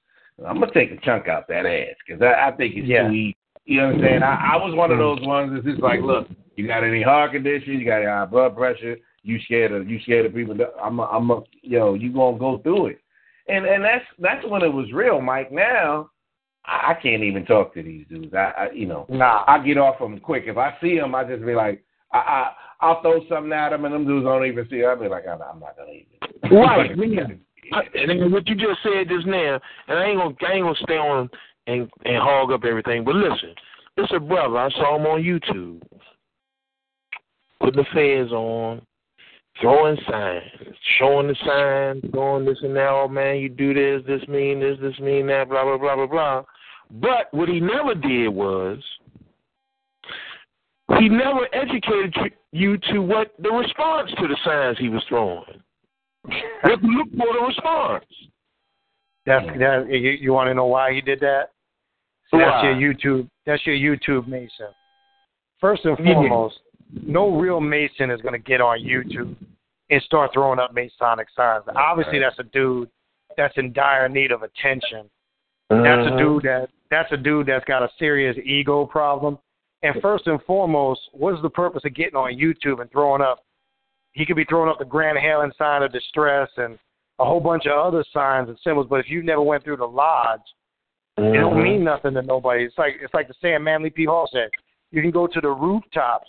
I'm 0.47 0.59
gonna 0.60 0.73
take 0.73 0.91
a 0.92 0.97
chunk 1.05 1.28
out 1.28 1.47
that 1.49 1.67
ass 1.67 1.94
because 2.07 2.23
I, 2.23 2.49
I 2.49 2.52
think 2.52 2.75
it's 2.76 2.86
Yeah. 2.89 3.09
too 3.09 3.12
easy. 3.15 3.36
You 3.65 3.81
understand? 3.83 4.25
I, 4.25 4.52
I 4.55 4.57
was 4.57 4.75
one 4.75 4.91
of 4.91 4.99
those 4.99 5.20
ones 5.23 5.52
that's 5.52 5.65
just 5.67 5.83
like, 5.83 6.01
look, 6.01 6.26
you 6.57 6.67
got 6.67 6.83
any 6.84 7.02
heart 7.02 7.33
conditions? 7.33 7.78
you 7.78 7.84
got 7.84 7.99
any 7.99 8.07
high 8.07 8.25
blood 8.25 8.57
pressure, 8.57 8.97
you 9.23 9.39
scared 9.44 9.73
of 9.73 9.89
you 9.89 10.01
scared 10.02 10.26
of 10.26 10.34
people. 10.34 10.55
that- 10.57 10.75
I'm 10.83 10.99
a, 10.99 11.05
I'm 11.05 11.31
a, 11.31 11.42
yo, 11.62 11.94
you 11.94 12.12
gonna 12.12 12.39
go 12.39 12.59
through 12.59 12.86
it, 12.89 13.01
and 13.49 13.65
and 13.67 13.84
that's 13.84 14.05
that's 14.18 14.44
when 14.47 14.62
it 14.62 14.73
was 14.73 14.92
real, 14.92 15.20
Mike. 15.20 15.52
Now 15.52 16.10
I, 16.65 16.92
I 16.92 16.94
can't 17.01 17.23
even 17.23 17.44
talk 17.44 17.73
to 17.75 17.83
these 17.83 18.07
dudes. 18.09 18.34
I, 18.34 18.52
I 18.57 18.70
you 18.73 18.86
know, 18.86 19.07
Nah. 19.09 19.44
I 19.47 19.59
get 19.65 19.78
off 19.78 19.99
them 19.99 20.18
quick. 20.20 20.44
If 20.47 20.57
I 20.57 20.75
see 20.81 20.97
them, 20.99 21.15
I 21.15 21.25
just 21.25 21.44
be 21.44 21.55
like, 21.55 21.84
I, 22.12 22.18
I 22.18 22.52
I'll 22.81 23.01
throw 23.02 23.20
something 23.28 23.52
at 23.52 23.70
them, 23.70 23.84
and 23.84 23.94
them 23.94 24.07
dudes 24.07 24.25
don't 24.25 24.44
even 24.47 24.67
see. 24.68 24.81
it. 24.81 24.86
I'll 24.86 25.01
be 25.01 25.09
like, 25.09 25.26
I'm, 25.28 25.41
I'm 25.42 25.60
not 25.60 25.76
gonna 25.76 25.92
even. 25.92 26.57
Right. 26.59 26.91
yeah. 27.09 27.23
I- 27.73 27.99
And 27.99 28.10
then 28.10 28.33
what 28.33 28.47
you 28.49 28.55
just 28.57 28.81
said 28.83 29.09
just 29.09 29.26
now, 29.26 29.60
and 29.89 29.99
I 29.99 30.05
ain't 30.07 30.18
gonna, 30.18 30.34
I 30.49 30.52
ain't 30.55 30.65
gonna 30.65 30.75
stay 30.83 30.97
on 30.99 31.31
and 31.68 31.89
and 32.05 32.17
hog 32.17 32.51
up 32.51 32.65
everything. 32.65 33.05
But 33.05 33.15
listen, 33.15 33.55
it's 33.97 34.12
a 34.12 34.18
brother. 34.18 34.57
I 34.59 34.68
saw 34.70 34.97
him 34.97 35.07
on 35.07 35.23
YouTube, 35.23 35.81
putting 37.60 37.76
the 37.83 37.86
feds 37.94 38.33
on, 38.33 38.83
throwing 39.61 39.99
signs, 40.09 40.77
showing 40.99 41.29
the 41.29 41.37
signs, 41.47 42.03
doing 42.13 42.45
this 42.45 42.59
and 42.63 42.77
that. 42.77 42.89
Oh 42.89 43.09
man, 43.09 43.37
you 43.37 43.49
do 43.49 43.75
this, 43.75 44.03
this 44.07 44.27
mean 44.29 44.61
this, 44.61 44.79
this 44.81 44.99
mean 44.99 45.27
that, 45.29 45.49
blah 45.49 45.65
blah 45.65 45.79
blah 45.79 45.97
blah 45.97 46.07
blah. 46.07 46.43
But 46.91 47.33
what 47.33 47.49
he 47.49 47.61
never 47.61 47.95
did 47.95 48.29
was 48.29 48.79
he 50.99 51.09
never 51.09 51.49
educated 51.55 52.15
you 52.53 52.77
to 52.93 53.01
what 53.01 53.33
the 53.39 53.51
response 53.51 54.11
to 54.19 54.29
the 54.29 54.37
signs 54.45 54.79
he 54.79 54.89
was 54.89 55.03
throwing. 55.09 55.45
what 56.25 56.81
to 56.81 56.87
look 56.87 57.09
for 57.17 57.33
the 57.33 57.47
response. 57.47 58.05
That's 59.25 59.47
that. 59.59 59.87
You, 59.89 60.11
you 60.11 60.33
want 60.33 60.49
to 60.49 60.55
know 60.55 60.67
why 60.67 60.93
he 60.93 61.01
did 61.01 61.21
that? 61.21 61.51
So 62.31 62.39
that's 62.39 62.65
your 62.65 62.75
YouTube. 62.75 63.29
That's 63.47 63.65
your 63.67 63.77
YouTube 63.77 64.27
Mason. 64.27 64.69
First 65.61 65.85
and 65.85 65.97
foremost, 65.97 66.59
no 66.93 67.37
real 67.37 67.61
Mason 67.61 68.11
is 68.11 68.21
going 68.21 68.35
to 68.35 68.39
get 68.39 68.61
on 68.61 68.79
YouTube 68.81 69.35
and 69.91 70.03
start 70.03 70.31
throwing 70.33 70.59
up 70.59 70.75
Masonic 70.75 71.29
signs. 71.37 71.65
Obviously, 71.75 72.19
that's 72.19 72.39
a 72.39 72.45
dude 72.45 72.89
that's 73.37 73.55
in 73.57 73.73
dire 73.73 74.09
need 74.09 74.33
of 74.33 74.43
attention. 74.43 75.09
That's 75.71 76.07
a 76.07 76.11
uh-huh. 76.11 76.19
dude 76.19 76.43
that 76.43 76.69
that's 76.91 77.12
a 77.12 77.17
dude 77.17 77.47
that's 77.47 77.65
got 77.65 77.83
a 77.83 77.89
serious 77.99 78.37
ego 78.45 78.85
problem. 78.85 79.39
And 79.83 80.01
first 80.01 80.27
and 80.27 80.41
foremost, 80.43 81.01
what 81.12 81.35
is 81.35 81.43
the 81.43 81.51
purpose 81.51 81.83
of 81.85 81.95
getting 81.95 82.15
on 82.15 82.35
YouTube 82.35 82.81
and 82.81 82.91
throwing 82.91 83.23
up? 83.23 83.45
He 84.12 84.27
could 84.27 84.37
be 84.37 84.45
throwing 84.45 84.69
up 84.69 84.79
the 84.79 84.85
Grand 84.85 85.19
Hailing 85.19 85.53
sign 85.57 85.83
of 85.83 85.93
distress 85.93 86.51
and 86.59 86.79
a 87.19 87.25
whole 87.25 87.41
bunch 87.41 87.65
of 87.67 87.73
other 87.73 88.05
signs 88.12 88.49
and 88.49 88.59
symbols. 88.62 88.87
But 88.89 89.01
if 89.01 89.09
you 89.09 89.23
never 89.23 89.41
went 89.41 89.65
through 89.65 89.79
the 89.79 89.87
lodge, 89.87 90.41
it 91.17 91.23
don't 91.23 91.55
uh-huh. 91.55 91.62
mean 91.62 91.83
nothing 91.83 92.15
to 92.15 92.23
nobody. 92.23 92.65
It's 92.65 92.79
like 92.79 92.95
it's 93.01 93.15
like 93.15 93.29
the 93.29 93.35
saying 93.41 93.65
Manly 93.65 93.91
P. 93.91 94.05
Hall 94.05 94.29
said. 94.31 94.51
You 94.91 95.01
can 95.01 95.11
go 95.11 95.27
to 95.27 95.41
the 95.41 95.49
rooftops 95.49 96.29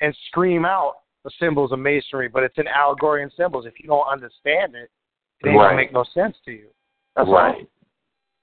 and 0.00 0.16
scream 0.28 0.64
out 0.64 0.94
the 1.24 1.30
symbols 1.38 1.72
of 1.72 1.78
masonry, 1.78 2.28
but 2.28 2.42
it's 2.42 2.58
an 2.58 2.66
allegory 2.68 3.22
and 3.22 3.32
symbols. 3.36 3.66
If 3.66 3.74
you 3.78 3.86
don't 3.86 4.06
understand 4.06 4.74
it, 4.74 4.90
it 5.40 5.48
ain't 5.48 5.58
Right. 5.58 5.66
gonna 5.66 5.76
make 5.76 5.92
no 5.92 6.04
sense 6.04 6.38
to 6.44 6.52
you. 6.52 6.70
That's 7.16 7.28
Right. 7.28 7.54
all. 7.56 7.66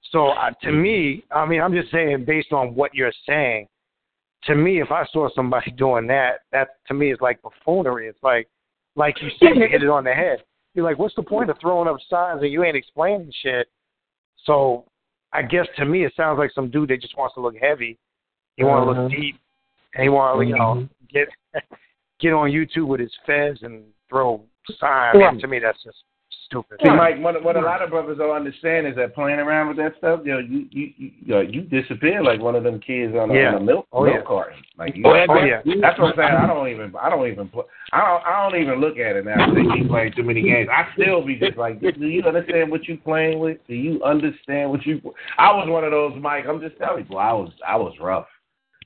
So 0.02 0.28
uh, 0.28 0.50
to 0.62 0.72
me, 0.72 1.24
I 1.30 1.44
mean, 1.44 1.60
I'm 1.60 1.72
just 1.72 1.90
saying 1.90 2.24
based 2.24 2.52
on 2.52 2.74
what 2.74 2.94
you're 2.94 3.12
saying. 3.26 3.68
To 4.44 4.54
me, 4.54 4.80
if 4.80 4.92
I 4.92 5.04
saw 5.06 5.28
somebody 5.30 5.70
doing 5.76 6.06
that, 6.06 6.42
that 6.52 6.76
to 6.86 6.94
me 6.94 7.12
is 7.12 7.20
like 7.20 7.42
buffoonery. 7.42 8.08
It's 8.08 8.22
like, 8.22 8.48
like 8.94 9.20
you 9.20 9.30
said, 9.38 9.56
you 9.56 9.68
hit 9.68 9.82
it 9.82 9.88
on 9.88 10.04
the 10.04 10.14
head. 10.14 10.44
You're 10.74 10.84
like, 10.84 10.98
what's 10.98 11.14
the 11.14 11.22
point 11.22 11.50
of 11.50 11.58
throwing 11.60 11.88
up 11.88 11.96
signs 12.08 12.42
and 12.42 12.52
you 12.52 12.62
ain't 12.62 12.76
explaining 12.76 13.32
shit? 13.42 13.68
So 14.44 14.84
I 15.32 15.42
guess 15.42 15.66
to 15.76 15.84
me, 15.84 16.04
it 16.04 16.12
sounds 16.16 16.38
like 16.38 16.52
some 16.52 16.70
dude 16.70 16.90
that 16.90 17.00
just 17.00 17.16
wants 17.16 17.34
to 17.34 17.40
look 17.40 17.56
heavy. 17.56 17.98
He 18.56 18.64
want 18.64 18.84
to 18.84 18.90
look 18.90 19.10
deep, 19.10 19.40
and 19.98 20.04
he 20.04 20.08
want 20.08 20.40
to, 20.40 20.46
you 20.46 20.56
know, 20.56 20.74
Mhm. 20.76 20.88
get 21.12 21.28
get 22.20 22.32
on 22.32 22.50
YouTube 22.50 22.86
with 22.86 23.00
his 23.00 23.14
fez 23.26 23.62
and 23.62 23.84
throw 24.08 24.42
signs. 24.78 25.18
Yeah. 25.20 25.32
To 25.32 25.46
me, 25.48 25.58
that's 25.58 25.82
just 25.82 25.96
stupid. 26.46 26.78
See, 26.82 26.90
Mike, 26.90 27.20
what, 27.20 27.42
what 27.44 27.56
a 27.56 27.60
lot 27.60 27.82
of 27.82 27.90
brothers 27.90 28.18
don't 28.18 28.34
understand 28.34 28.86
is 28.86 28.96
that 28.96 29.14
playing 29.14 29.38
around 29.38 29.68
with 29.68 29.76
that 29.78 29.94
stuff, 29.98 30.20
you 30.24 30.32
know, 30.32 30.38
you 30.38 30.66
you 30.70 30.92
you, 30.96 31.10
you, 31.20 31.34
know, 31.34 31.40
you 31.40 31.62
disappear 31.62 32.22
like 32.22 32.40
one 32.40 32.54
of 32.56 32.64
them 32.64 32.80
kids 32.80 33.14
on 33.14 33.30
a, 33.30 33.34
Yeah. 33.34 33.48
on 33.54 33.54
a 33.56 33.60
milk 33.64 33.86
Oh, 33.92 34.04
milk 34.04 34.16
yeah. 34.16 34.22
carton. 34.26 34.62
Like 34.78 34.96
you, 34.96 35.02
Oh, 35.06 35.14
yeah. 35.14 35.26
Oh, 35.28 35.44
yeah. 35.44 35.60
That's 35.80 35.98
what 35.98 36.10
I'm 36.10 36.16
saying. 36.16 36.36
I 36.42 36.46
don't 36.46 36.68
even 36.68 36.92
I 37.00 37.10
don't 37.10 37.26
even 37.28 37.48
put 37.48 37.66
I 37.92 37.98
don't 38.00 38.24
I 38.26 38.50
don't 38.50 38.60
even 38.60 38.80
look 38.80 38.98
at 38.98 39.16
it 39.16 39.24
now. 39.24 39.52
They 39.54 39.62
keep 39.76 39.88
playing 39.88 40.12
too 40.16 40.22
many 40.22 40.42
games. 40.42 40.68
I 40.72 40.86
still 40.94 41.24
be 41.24 41.36
just 41.36 41.56
like, 41.58 41.80
do 41.80 42.06
you 42.06 42.22
understand 42.24 42.70
what 42.70 42.86
you 42.88 42.96
playing 42.98 43.38
with? 43.40 43.58
Do 43.66 43.74
you 43.74 44.02
understand 44.02 44.70
what 44.70 44.84
you? 44.86 45.00
I 45.38 45.52
was 45.52 45.68
one 45.68 45.84
of 45.84 45.90
those, 45.90 46.12
Mike. 46.20 46.44
I'm 46.48 46.60
just 46.60 46.78
telling 46.78 47.04
you, 47.04 47.10
boy, 47.10 47.18
I 47.18 47.32
was 47.32 47.50
I 47.66 47.76
was 47.76 47.94
rough. 48.00 48.26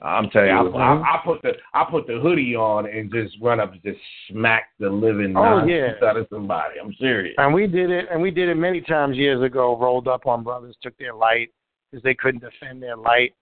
I'm 0.02 0.28
telling 0.31 0.48
you, 0.48 0.55
I, 0.74 0.94
I, 0.94 1.14
I 1.14 1.20
put 1.24 1.42
the 1.42 1.52
I 1.74 1.84
put 1.89 2.06
the 2.06 2.18
hoodie 2.20 2.56
on 2.56 2.86
and 2.86 3.10
just 3.12 3.36
run 3.40 3.60
up 3.60 3.72
and 3.72 3.82
just 3.82 3.98
smack 4.28 4.70
the 4.81 4.90
living 4.90 5.34
Oh, 5.36 5.64
yeah. 5.64 5.92
out 6.05 6.16
of 6.16 6.26
somebody. 6.31 6.81
I'm 6.82 6.92
serious. 6.94 7.34
And 7.39 7.55
we 7.55 7.66
did 7.68 7.90
it, 7.90 8.06
and 8.10 8.20
we 8.20 8.31
did 8.32 8.48
it 8.48 8.56
many 8.56 8.81
times 8.81 9.16
years 9.16 9.42
ago. 9.42 9.76
Rolled 9.78 10.08
up 10.08 10.26
on 10.26 10.42
brothers, 10.42 10.76
took 10.82 10.97
their 10.98 11.14
light 11.14 11.50
because 11.90 12.02
they 12.02 12.14
couldn't 12.14 12.42
defend 12.42 12.82
their 12.82 12.97
light. 12.97 13.34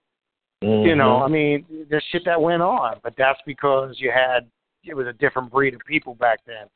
You 0.61 0.95
know, 0.95 1.21
Mhm. 1.21 1.25
I 1.25 1.27
mean, 1.27 1.65
there's 1.89 2.03
shit 2.11 2.23
that 2.25 2.39
went 2.39 2.61
on, 2.61 2.99
but 3.01 3.15
that's 3.17 3.39
because 3.47 3.99
you 3.99 4.11
had 4.11 4.47
it 4.83 4.93
was 4.95 5.07
a 5.07 5.13
different 5.13 5.51
breed 5.51 5.73
of 5.73 5.81
people 5.87 6.13
back 6.15 6.39
then, 6.45 6.67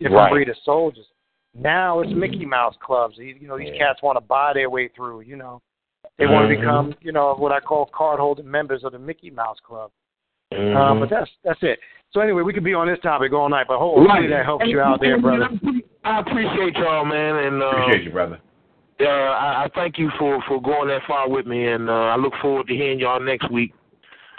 different 0.00 0.16
Right. 0.16 0.30
breed 0.32 0.48
of 0.48 0.56
soldiers. 0.64 1.06
Now 1.54 2.00
it's 2.00 2.12
Mickey 2.12 2.46
Mouse 2.46 2.76
clubs. 2.80 3.18
You 3.18 3.36
you 3.38 3.46
know, 3.48 3.58
these 3.58 3.76
cats 3.76 4.00
want 4.02 4.16
to 4.16 4.20
buy 4.24 4.54
their 4.54 4.70
way 4.70 4.88
through. 4.88 5.20
You 5.20 5.36
know, 5.36 5.60
they 6.18 6.26
want 6.26 6.48
to 6.50 6.56
become, 6.56 6.94
you 7.02 7.12
know, 7.12 7.34
what 7.34 7.52
I 7.52 7.60
call 7.60 7.90
card 7.94 8.18
holding 8.20 8.50
members 8.50 8.84
of 8.84 8.92
the 8.92 8.98
Mickey 8.98 9.30
Mouse 9.30 9.58
Club. 9.66 9.90
Uh, 10.52 10.56
Mhm. 10.56 11.00
but 11.00 11.10
that's 11.10 11.30
that's 11.44 11.62
it. 11.62 11.78
So 12.12 12.20
anyway, 12.20 12.42
we 12.42 12.52
could 12.52 12.64
be 12.64 12.72
on 12.72 12.86
this 12.86 13.00
topic 13.00 13.32
all 13.32 13.48
night, 13.48 13.66
but 13.68 13.78
hopefully 13.78 14.28
that 14.28 14.44
helps 14.44 14.64
you 14.66 14.80
out 14.80 15.00
there, 15.00 15.18
brother. 15.20 15.48
I 16.04 16.20
appreciate 16.20 16.76
y'all, 16.76 17.04
man, 17.04 17.36
and 17.36 17.62
uh, 17.62 17.66
Appreciate 17.66 18.04
you, 18.04 18.10
brother. 18.12 18.38
Uh, 19.00 19.04
I, 19.04 19.64
I 19.64 19.68
thank 19.74 19.98
you 19.98 20.10
for 20.18 20.40
for 20.48 20.62
going 20.62 20.88
that 20.88 21.02
far 21.06 21.28
with 21.28 21.46
me, 21.46 21.66
and 21.66 21.90
uh, 21.90 21.92
I 21.92 22.16
look 22.16 22.32
forward 22.40 22.68
to 22.68 22.74
hearing 22.74 23.00
y'all 23.00 23.20
next 23.20 23.50
week. 23.50 23.74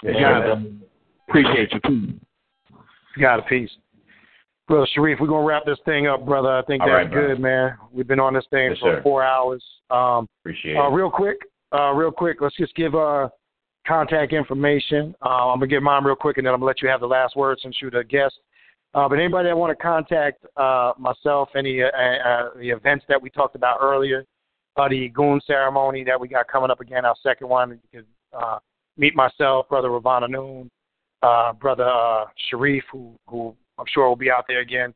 Yeah, 0.02 0.10
and, 0.10 0.20
got 0.20 0.46
it. 0.46 0.50
uh, 0.50 0.60
appreciate 1.28 1.72
you 1.72 1.80
too. 1.80 2.14
Got 3.20 3.40
a 3.40 3.42
piece. 3.42 3.70
Brother 4.66 4.86
Shariff, 4.96 5.20
we're 5.20 5.26
gonna 5.28 5.46
wrap 5.46 5.64
this 5.64 5.78
thing 5.84 6.06
up, 6.08 6.24
brother. 6.26 6.50
I 6.50 6.62
think 6.62 6.82
All 6.82 6.88
that's 6.88 7.04
right, 7.04 7.12
good, 7.12 7.38
man. 7.40 7.76
We've 7.92 8.06
been 8.08 8.20
on 8.20 8.34
this 8.34 8.44
thing 8.50 8.70
Yes, 8.70 8.78
for 8.80 8.96
sir. 8.96 9.02
four 9.02 9.22
hours. 9.22 9.62
Um 9.90 10.26
Appreciate 10.42 10.76
uh, 10.76 10.88
it. 10.88 10.92
real 10.92 11.10
quick, 11.10 11.38
uh 11.72 11.92
real 11.92 12.10
quick, 12.10 12.40
let's 12.40 12.56
just 12.56 12.74
give 12.74 12.94
uh 12.94 13.28
contact 13.86 14.32
information. 14.32 15.14
Uh, 15.24 15.50
I'm 15.50 15.58
gonna 15.58 15.66
give 15.66 15.82
mine 15.82 16.04
real 16.04 16.16
quick 16.16 16.38
and 16.38 16.46
then 16.46 16.54
I'm 16.54 16.60
gonna 16.60 16.68
let 16.68 16.82
you 16.82 16.88
have 16.88 17.00
the 17.00 17.06
last 17.06 17.36
word 17.36 17.58
since 17.62 17.76
you're 17.80 17.90
the 17.90 18.04
guest. 18.04 18.34
Uh, 18.94 19.08
but 19.08 19.18
anybody 19.18 19.48
that 19.48 19.56
want 19.56 19.76
to 19.76 19.82
contact 19.82 20.44
uh, 20.56 20.92
myself, 20.98 21.48
any 21.56 21.82
uh, 21.82 21.86
uh, 21.88 22.50
the 22.58 22.70
events 22.70 23.04
that 23.08 23.20
we 23.20 23.28
talked 23.30 23.54
about 23.54 23.78
earlier, 23.82 24.24
uh, 24.76 24.88
the 24.88 25.10
Egun 25.10 25.40
ceremony 25.46 26.04
that 26.04 26.18
we 26.18 26.28
got 26.28 26.48
coming 26.48 26.70
up 26.70 26.80
again, 26.80 27.04
our 27.04 27.16
second 27.22 27.48
one, 27.48 27.78
you 27.92 28.00
can 28.00 28.06
uh, 28.32 28.58
meet 28.96 29.14
myself, 29.14 29.68
brother 29.68 29.90
Ravana 29.90 30.28
Noon, 30.28 30.70
brother 31.20 32.24
Shariff, 32.50 32.82
who 32.90 33.14
who 33.28 33.54
I'm 33.78 33.86
sure 33.92 34.08
will 34.08 34.16
be 34.16 34.30
out 34.30 34.44
there 34.48 34.60
again. 34.60 34.94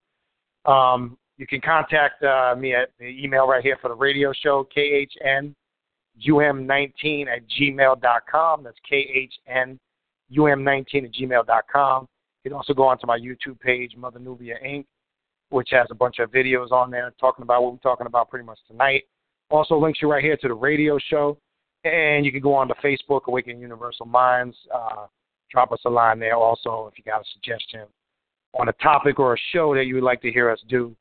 Um, 0.65 1.19
you 1.37 1.47
can 1.47 1.61
contact 1.61 2.23
uh, 2.23 2.55
me 2.57 2.75
at 2.75 2.91
the 2.99 3.07
email 3.07 3.47
right 3.47 3.63
here 3.63 3.77
for 3.81 3.89
the 3.89 3.95
radio 3.95 4.33
show, 4.33 4.67
KHN 4.77 5.55
um19 6.29 7.27
at 7.29 7.43
gmail.com. 7.49 8.65
That's 8.65 8.77
KHN 8.91 9.79
um19 10.37 11.05
at 11.05 11.13
gmail.com. 11.13 12.09
You 12.45 12.51
can 12.51 12.57
also 12.57 12.75
go 12.75 12.85
onto 12.85 13.07
my 13.07 13.19
YouTube 13.19 13.61
page, 13.61 13.95
Mother 13.97 14.19
Nubia 14.19 14.57
Inc., 14.65 14.85
which 15.51 15.69
has 15.71 15.87
a 15.91 15.95
bunch 15.95 16.19
of 16.19 16.31
videos 16.33 16.73
on 16.73 16.91
there 16.91 17.13
talking 17.21 17.43
about 17.43 17.63
what 17.63 17.73
we're 17.73 17.79
talking 17.79 18.07
about 18.07 18.31
pretty 18.31 18.45
much 18.45 18.59
tonight. 18.67 19.05
Also 19.51 19.77
links 19.77 20.01
you 20.01 20.11
right 20.11 20.25
here 20.25 20.37
to 20.37 20.49
the 20.49 20.55
radio 20.55 20.99
show. 20.99 21.39
And 21.85 22.25
you 22.25 22.31
can 22.31 22.41
go 22.41 22.55
on 22.55 22.69
to 22.69 22.75
Facebook, 22.75 23.23
Awaken 23.27 23.61
Universal 23.61 24.07
Minds. 24.07 24.57
Uh, 24.73 25.07
drop 25.51 25.73
us 25.73 25.81
a 25.85 25.91
line 25.91 26.19
there 26.19 26.37
also 26.37 26.91
if 26.91 26.97
you 26.97 27.05
got 27.05 27.21
a 27.21 27.25
suggestion 27.33 27.83
on 28.59 28.69
a 28.69 28.73
topic 28.75 29.19
or 29.19 29.35
a 29.35 29.39
show 29.53 29.75
that 29.75 29.85
you 29.85 29.95
would 29.95 30.05
like 30.05 30.23
to 30.23 30.31
hear 30.31 30.51
us 30.51 30.61
do. 30.69 30.95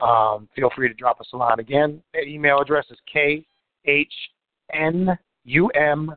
Um, 0.00 0.48
feel 0.54 0.70
free 0.74 0.88
to 0.88 0.94
drop 0.94 1.20
us 1.20 1.28
a 1.32 1.36
line. 1.36 1.58
Again, 1.58 2.02
the 2.12 2.20
email 2.20 2.60
address 2.60 2.86
is 2.90 2.98
khnum19 4.74 6.16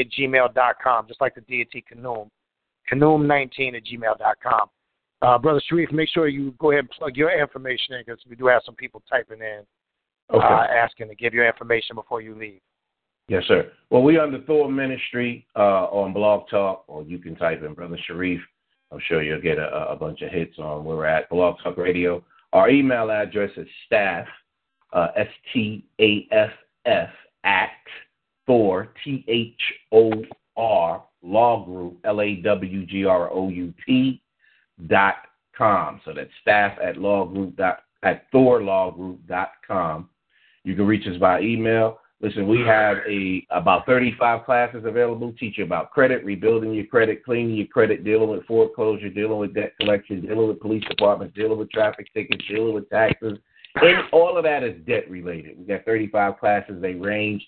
at 0.00 0.06
gmail.com, 0.18 1.06
just 1.08 1.20
like 1.20 1.34
the 1.34 1.40
deity 1.42 1.84
Khnum. 1.92 2.28
Khnum19 2.92 3.76
at 3.76 3.82
gmail.com. 3.84 4.68
Uh, 5.22 5.38
Brother 5.38 5.62
Shariff, 5.70 5.92
make 5.92 6.08
sure 6.08 6.26
you 6.28 6.52
go 6.58 6.72
ahead 6.72 6.80
and 6.80 6.90
plug 6.90 7.16
your 7.16 7.30
information 7.40 7.94
in 7.94 8.02
because 8.04 8.20
we 8.28 8.34
do 8.34 8.46
have 8.46 8.62
some 8.66 8.74
people 8.74 9.02
typing 9.08 9.40
in 9.40 9.62
Okay. 10.32 10.44
uh, 10.44 10.66
asking 10.66 11.08
to 11.08 11.14
give 11.14 11.34
your 11.34 11.46
information 11.46 11.94
before 11.94 12.20
you 12.20 12.34
leave. 12.34 12.60
Yes, 13.28 13.44
sir. 13.46 13.70
Well, 13.90 14.02
we're 14.02 14.20
under 14.20 14.40
Thor 14.40 14.70
Ministry 14.70 15.46
uh, 15.54 15.84
on 15.86 16.12
Blog 16.12 16.48
Talk, 16.48 16.84
or 16.88 17.02
you 17.04 17.18
can 17.18 17.36
type 17.36 17.62
in 17.62 17.74
Brother 17.74 17.98
Shariff. 18.08 18.40
I'm 18.90 18.98
sure 19.08 19.22
you'll 19.22 19.40
get 19.40 19.58
a, 19.58 19.90
a 19.90 19.96
bunch 19.96 20.22
of 20.22 20.30
hits 20.30 20.58
on 20.58 20.84
where 20.84 20.96
we're 20.96 21.06
at. 21.06 21.28
Blog 21.30 21.56
Talk 21.62 21.76
Radio. 21.76 22.24
Our 22.52 22.68
email 22.68 23.10
address 23.10 23.50
is 23.56 23.66
staff, 23.86 24.26
uh, 24.92 25.08
S 25.16 25.28
T 25.52 25.84
A 26.00 26.26
F 26.32 26.50
F, 26.84 27.08
at 27.44 27.70
Thor, 28.46 28.92
T 29.04 29.24
H 29.28 29.60
O 29.92 30.12
R, 30.56 31.04
Law 31.22 31.64
Group, 31.64 31.98
L 32.04 32.20
A 32.20 32.36
W 32.36 32.86
G 32.86 33.04
R 33.04 33.30
O 33.30 33.48
U 33.48 33.72
P, 33.84 34.22
dot 34.86 35.16
com. 35.56 36.00
So 36.04 36.12
that's 36.14 36.30
staff 36.40 36.78
at 36.82 36.96
law 36.96 37.24
group 37.24 37.56
dot 37.56 37.80
at 38.02 38.30
thorlawgroup 38.32 39.18
dot 39.28 39.52
com. 39.66 40.08
You 40.64 40.74
can 40.74 40.86
reach 40.86 41.06
us 41.06 41.16
by 41.18 41.40
email. 41.40 41.98
Listen, 42.20 42.46
we 42.46 42.60
have 42.60 42.98
a 43.08 43.44
about 43.50 43.84
35 43.84 44.44
classes 44.44 44.84
available. 44.84 45.34
Teach 45.38 45.58
you 45.58 45.64
about 45.64 45.90
credit, 45.90 46.24
rebuilding 46.24 46.72
your 46.72 46.86
credit, 46.86 47.24
cleaning 47.24 47.56
your 47.56 47.66
credit, 47.66 48.04
dealing 48.04 48.28
with 48.28 48.46
foreclosure, 48.46 49.08
dealing 49.08 49.38
with 49.38 49.54
debt 49.54 49.72
collection, 49.80 50.20
dealing 50.20 50.46
with 50.46 50.60
police 50.60 50.84
departments, 50.88 51.34
dealing 51.34 51.58
with 51.58 51.70
traffic 51.72 52.06
tickets, 52.14 52.44
dealing 52.48 52.74
with 52.74 52.88
taxes. 52.90 53.38
And 53.76 53.98
all 54.12 54.36
of 54.36 54.44
that 54.44 54.62
is 54.62 54.74
debt 54.86 55.10
related. 55.10 55.58
We 55.58 55.64
got 55.64 55.84
35 55.84 56.38
classes. 56.38 56.80
They 56.80 56.94
range 56.94 57.46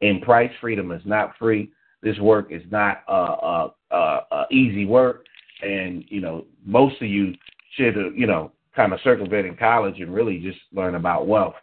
in 0.00 0.20
price. 0.20 0.50
Freedom 0.60 0.92
is 0.92 1.02
not 1.04 1.36
free. 1.38 1.70
This 2.02 2.18
work 2.18 2.52
is 2.52 2.62
not 2.70 3.02
uh, 3.08 3.10
uh, 3.10 3.70
uh, 3.90 4.20
uh, 4.30 4.44
easy 4.50 4.84
work, 4.84 5.24
and 5.62 6.04
you 6.08 6.20
know 6.20 6.44
most 6.64 7.00
of 7.00 7.08
you 7.08 7.32
should 7.76 7.96
have 7.96 8.14
you 8.14 8.26
know 8.26 8.52
kind 8.76 8.92
of 8.92 9.00
circumvent 9.02 9.46
in 9.46 9.56
college 9.56 10.00
and 10.00 10.14
really 10.14 10.38
just 10.38 10.58
learn 10.72 10.96
about 10.96 11.26
wealth. 11.26 11.54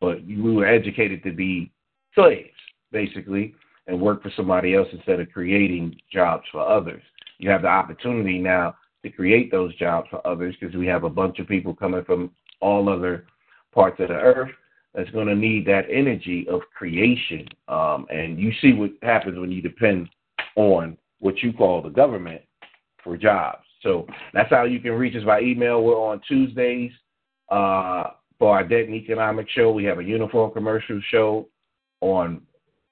But 0.00 0.24
we 0.24 0.40
were 0.40 0.66
educated 0.66 1.24
to 1.24 1.32
be 1.32 1.72
slaves, 2.14 2.50
basically, 2.92 3.54
and 3.88 4.00
work 4.00 4.22
for 4.22 4.30
somebody 4.36 4.74
else 4.74 4.88
instead 4.92 5.18
of 5.18 5.32
creating 5.32 5.96
jobs 6.12 6.44
for 6.52 6.60
others. 6.66 7.02
you 7.38 7.50
have 7.50 7.62
the 7.62 7.68
opportunity 7.68 8.38
now 8.38 8.76
to 9.02 9.10
create 9.10 9.50
those 9.50 9.74
jobs 9.76 10.08
for 10.10 10.24
others 10.26 10.54
because 10.60 10.74
we 10.76 10.86
have 10.86 11.04
a 11.04 11.10
bunch 11.10 11.38
of 11.38 11.48
people 11.48 11.74
coming 11.74 12.04
from 12.04 12.30
all 12.60 12.88
other 12.88 13.26
parts 13.72 14.00
of 14.00 14.08
the 14.08 14.14
earth 14.14 14.50
that's 14.94 15.10
going 15.10 15.26
to 15.26 15.34
need 15.34 15.66
that 15.66 15.86
energy 15.90 16.46
of 16.50 16.60
creation. 16.76 17.46
Um, 17.68 18.06
and 18.10 18.38
you 18.38 18.52
see 18.60 18.72
what 18.72 18.90
happens 19.02 19.38
when 19.38 19.52
you 19.52 19.62
depend 19.62 20.08
on 20.56 20.96
what 21.20 21.38
you 21.42 21.52
call 21.52 21.82
the 21.82 21.90
government 21.90 22.42
for 23.02 23.16
jobs. 23.16 23.64
So 23.82 24.06
that's 24.32 24.50
how 24.50 24.64
you 24.64 24.80
can 24.80 24.92
reach 24.92 25.16
us 25.16 25.24
by 25.24 25.40
email. 25.40 25.82
We're 25.82 25.94
on 25.94 26.20
Tuesdays 26.26 26.90
uh, 27.48 28.10
for 28.38 28.56
our 28.56 28.64
Debt 28.64 28.86
and 28.86 28.94
Economic 28.94 29.48
Show. 29.50 29.70
We 29.70 29.84
have 29.84 29.98
a 29.98 30.04
uniform 30.04 30.52
commercial 30.52 31.00
show 31.10 31.48
on 32.00 32.42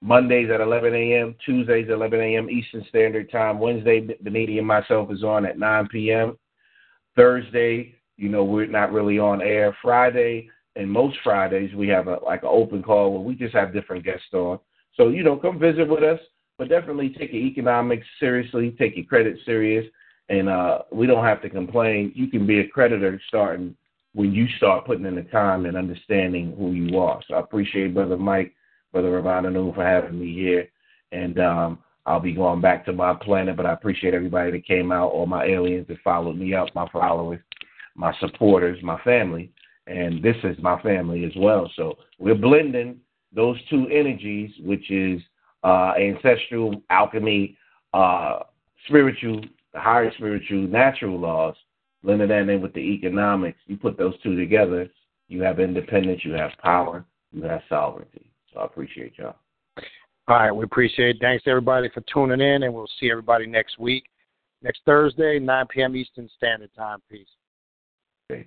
Mondays 0.02 0.50
at 0.52 0.60
11 0.60 0.94
a.m., 0.94 1.34
Tuesdays 1.44 1.86
at 1.88 1.94
11 1.94 2.20
a.m. 2.20 2.50
Eastern 2.50 2.84
Standard 2.88 3.30
Time. 3.30 3.58
Wednesday, 3.58 4.06
Beniti 4.22 4.58
and 4.58 4.66
myself 4.66 5.10
is 5.10 5.24
on 5.24 5.46
at 5.46 5.58
9 5.58 5.88
p.m. 5.88 6.38
Thursday, 7.16 7.94
you 8.16 8.28
know, 8.28 8.44
we're 8.44 8.66
not 8.66 8.92
really 8.92 9.18
on 9.18 9.42
air. 9.42 9.76
Friday 9.82 10.48
and 10.76 10.90
most 10.90 11.16
Fridays, 11.24 11.74
we 11.74 11.88
have 11.88 12.06
a 12.06 12.18
like 12.24 12.42
an 12.42 12.50
open 12.52 12.82
call 12.82 13.12
where 13.12 13.20
we 13.20 13.34
just 13.34 13.54
have 13.54 13.72
different 13.72 14.04
guests 14.04 14.32
on. 14.32 14.58
So, 14.94 15.08
you 15.08 15.22
know, 15.22 15.36
come 15.36 15.58
visit 15.58 15.88
with 15.88 16.02
us, 16.02 16.20
but 16.58 16.68
definitely 16.68 17.10
take 17.10 17.32
your 17.32 17.42
economics 17.42 18.06
seriously, 18.20 18.74
take 18.78 18.96
your 18.96 19.06
credit 19.06 19.38
serious, 19.44 19.86
and 20.28 20.48
uh, 20.48 20.80
we 20.92 21.06
don't 21.06 21.24
have 21.24 21.42
to 21.42 21.50
complain. 21.50 22.12
You 22.14 22.28
can 22.28 22.46
be 22.46 22.60
a 22.60 22.68
creditor 22.68 23.20
starting 23.28 23.76
when 24.14 24.32
you 24.32 24.48
start 24.56 24.86
putting 24.86 25.04
in 25.04 25.14
the 25.14 25.22
time 25.24 25.66
and 25.66 25.76
understanding 25.76 26.54
who 26.58 26.72
you 26.72 26.98
are. 26.98 27.20
So 27.28 27.34
I 27.34 27.40
appreciate 27.40 27.94
Brother 27.94 28.16
Mike, 28.16 28.54
Brother 28.92 29.10
Ravana 29.10 29.50
Noon 29.50 29.74
for 29.74 29.84
having 29.84 30.18
me 30.18 30.32
here. 30.32 30.68
And 31.12 31.38
um, 31.38 31.78
I'll 32.06 32.20
be 32.20 32.32
going 32.32 32.62
back 32.62 32.86
to 32.86 32.92
my 32.92 33.12
planet, 33.14 33.56
but 33.56 33.66
I 33.66 33.74
appreciate 33.74 34.14
everybody 34.14 34.50
that 34.52 34.66
came 34.66 34.90
out, 34.90 35.10
all 35.10 35.26
my 35.26 35.44
aliens 35.44 35.86
that 35.88 35.98
followed 36.02 36.38
me 36.38 36.54
up, 36.54 36.68
my 36.74 36.88
followers, 36.88 37.40
my 37.94 38.14
supporters, 38.18 38.82
my 38.82 38.98
family. 39.02 39.50
And 39.86 40.22
this 40.22 40.36
is 40.42 40.56
my 40.60 40.80
family 40.82 41.24
as 41.24 41.32
well. 41.36 41.70
So 41.76 41.96
we're 42.18 42.34
blending 42.34 43.00
those 43.32 43.56
two 43.70 43.86
energies, 43.90 44.50
which 44.60 44.90
is 44.90 45.20
uh, 45.62 45.92
ancestral 46.00 46.82
alchemy, 46.90 47.56
uh, 47.94 48.40
spiritual, 48.86 49.40
the 49.72 49.80
higher 49.80 50.12
spiritual, 50.16 50.62
natural 50.62 51.18
laws, 51.18 51.54
blending 52.02 52.28
that 52.28 52.48
in 52.48 52.60
with 52.60 52.72
the 52.72 52.80
economics. 52.80 53.58
You 53.66 53.76
put 53.76 53.98
those 53.98 54.14
two 54.22 54.36
together, 54.36 54.88
you 55.28 55.42
have 55.42 55.60
independence, 55.60 56.24
you 56.24 56.32
have 56.32 56.52
power, 56.62 57.04
you 57.32 57.42
have 57.42 57.62
sovereignty. 57.68 58.30
So 58.52 58.60
I 58.60 58.64
appreciate 58.64 59.18
y'all. 59.18 59.36
All 60.28 60.36
right, 60.36 60.50
we 60.50 60.64
appreciate 60.64 61.16
it. 61.16 61.20
Thanks 61.20 61.44
everybody 61.46 61.88
for 61.94 62.02
tuning 62.12 62.40
in, 62.40 62.64
and 62.64 62.74
we'll 62.74 62.88
see 62.98 63.10
everybody 63.10 63.46
next 63.46 63.78
week, 63.78 64.04
next 64.62 64.80
Thursday, 64.84 65.38
9 65.38 65.66
p.m. 65.68 65.94
Eastern 65.94 66.28
Standard 66.36 66.70
Time. 66.76 66.98
Peace. 67.08 67.28
Peace. 68.28 68.46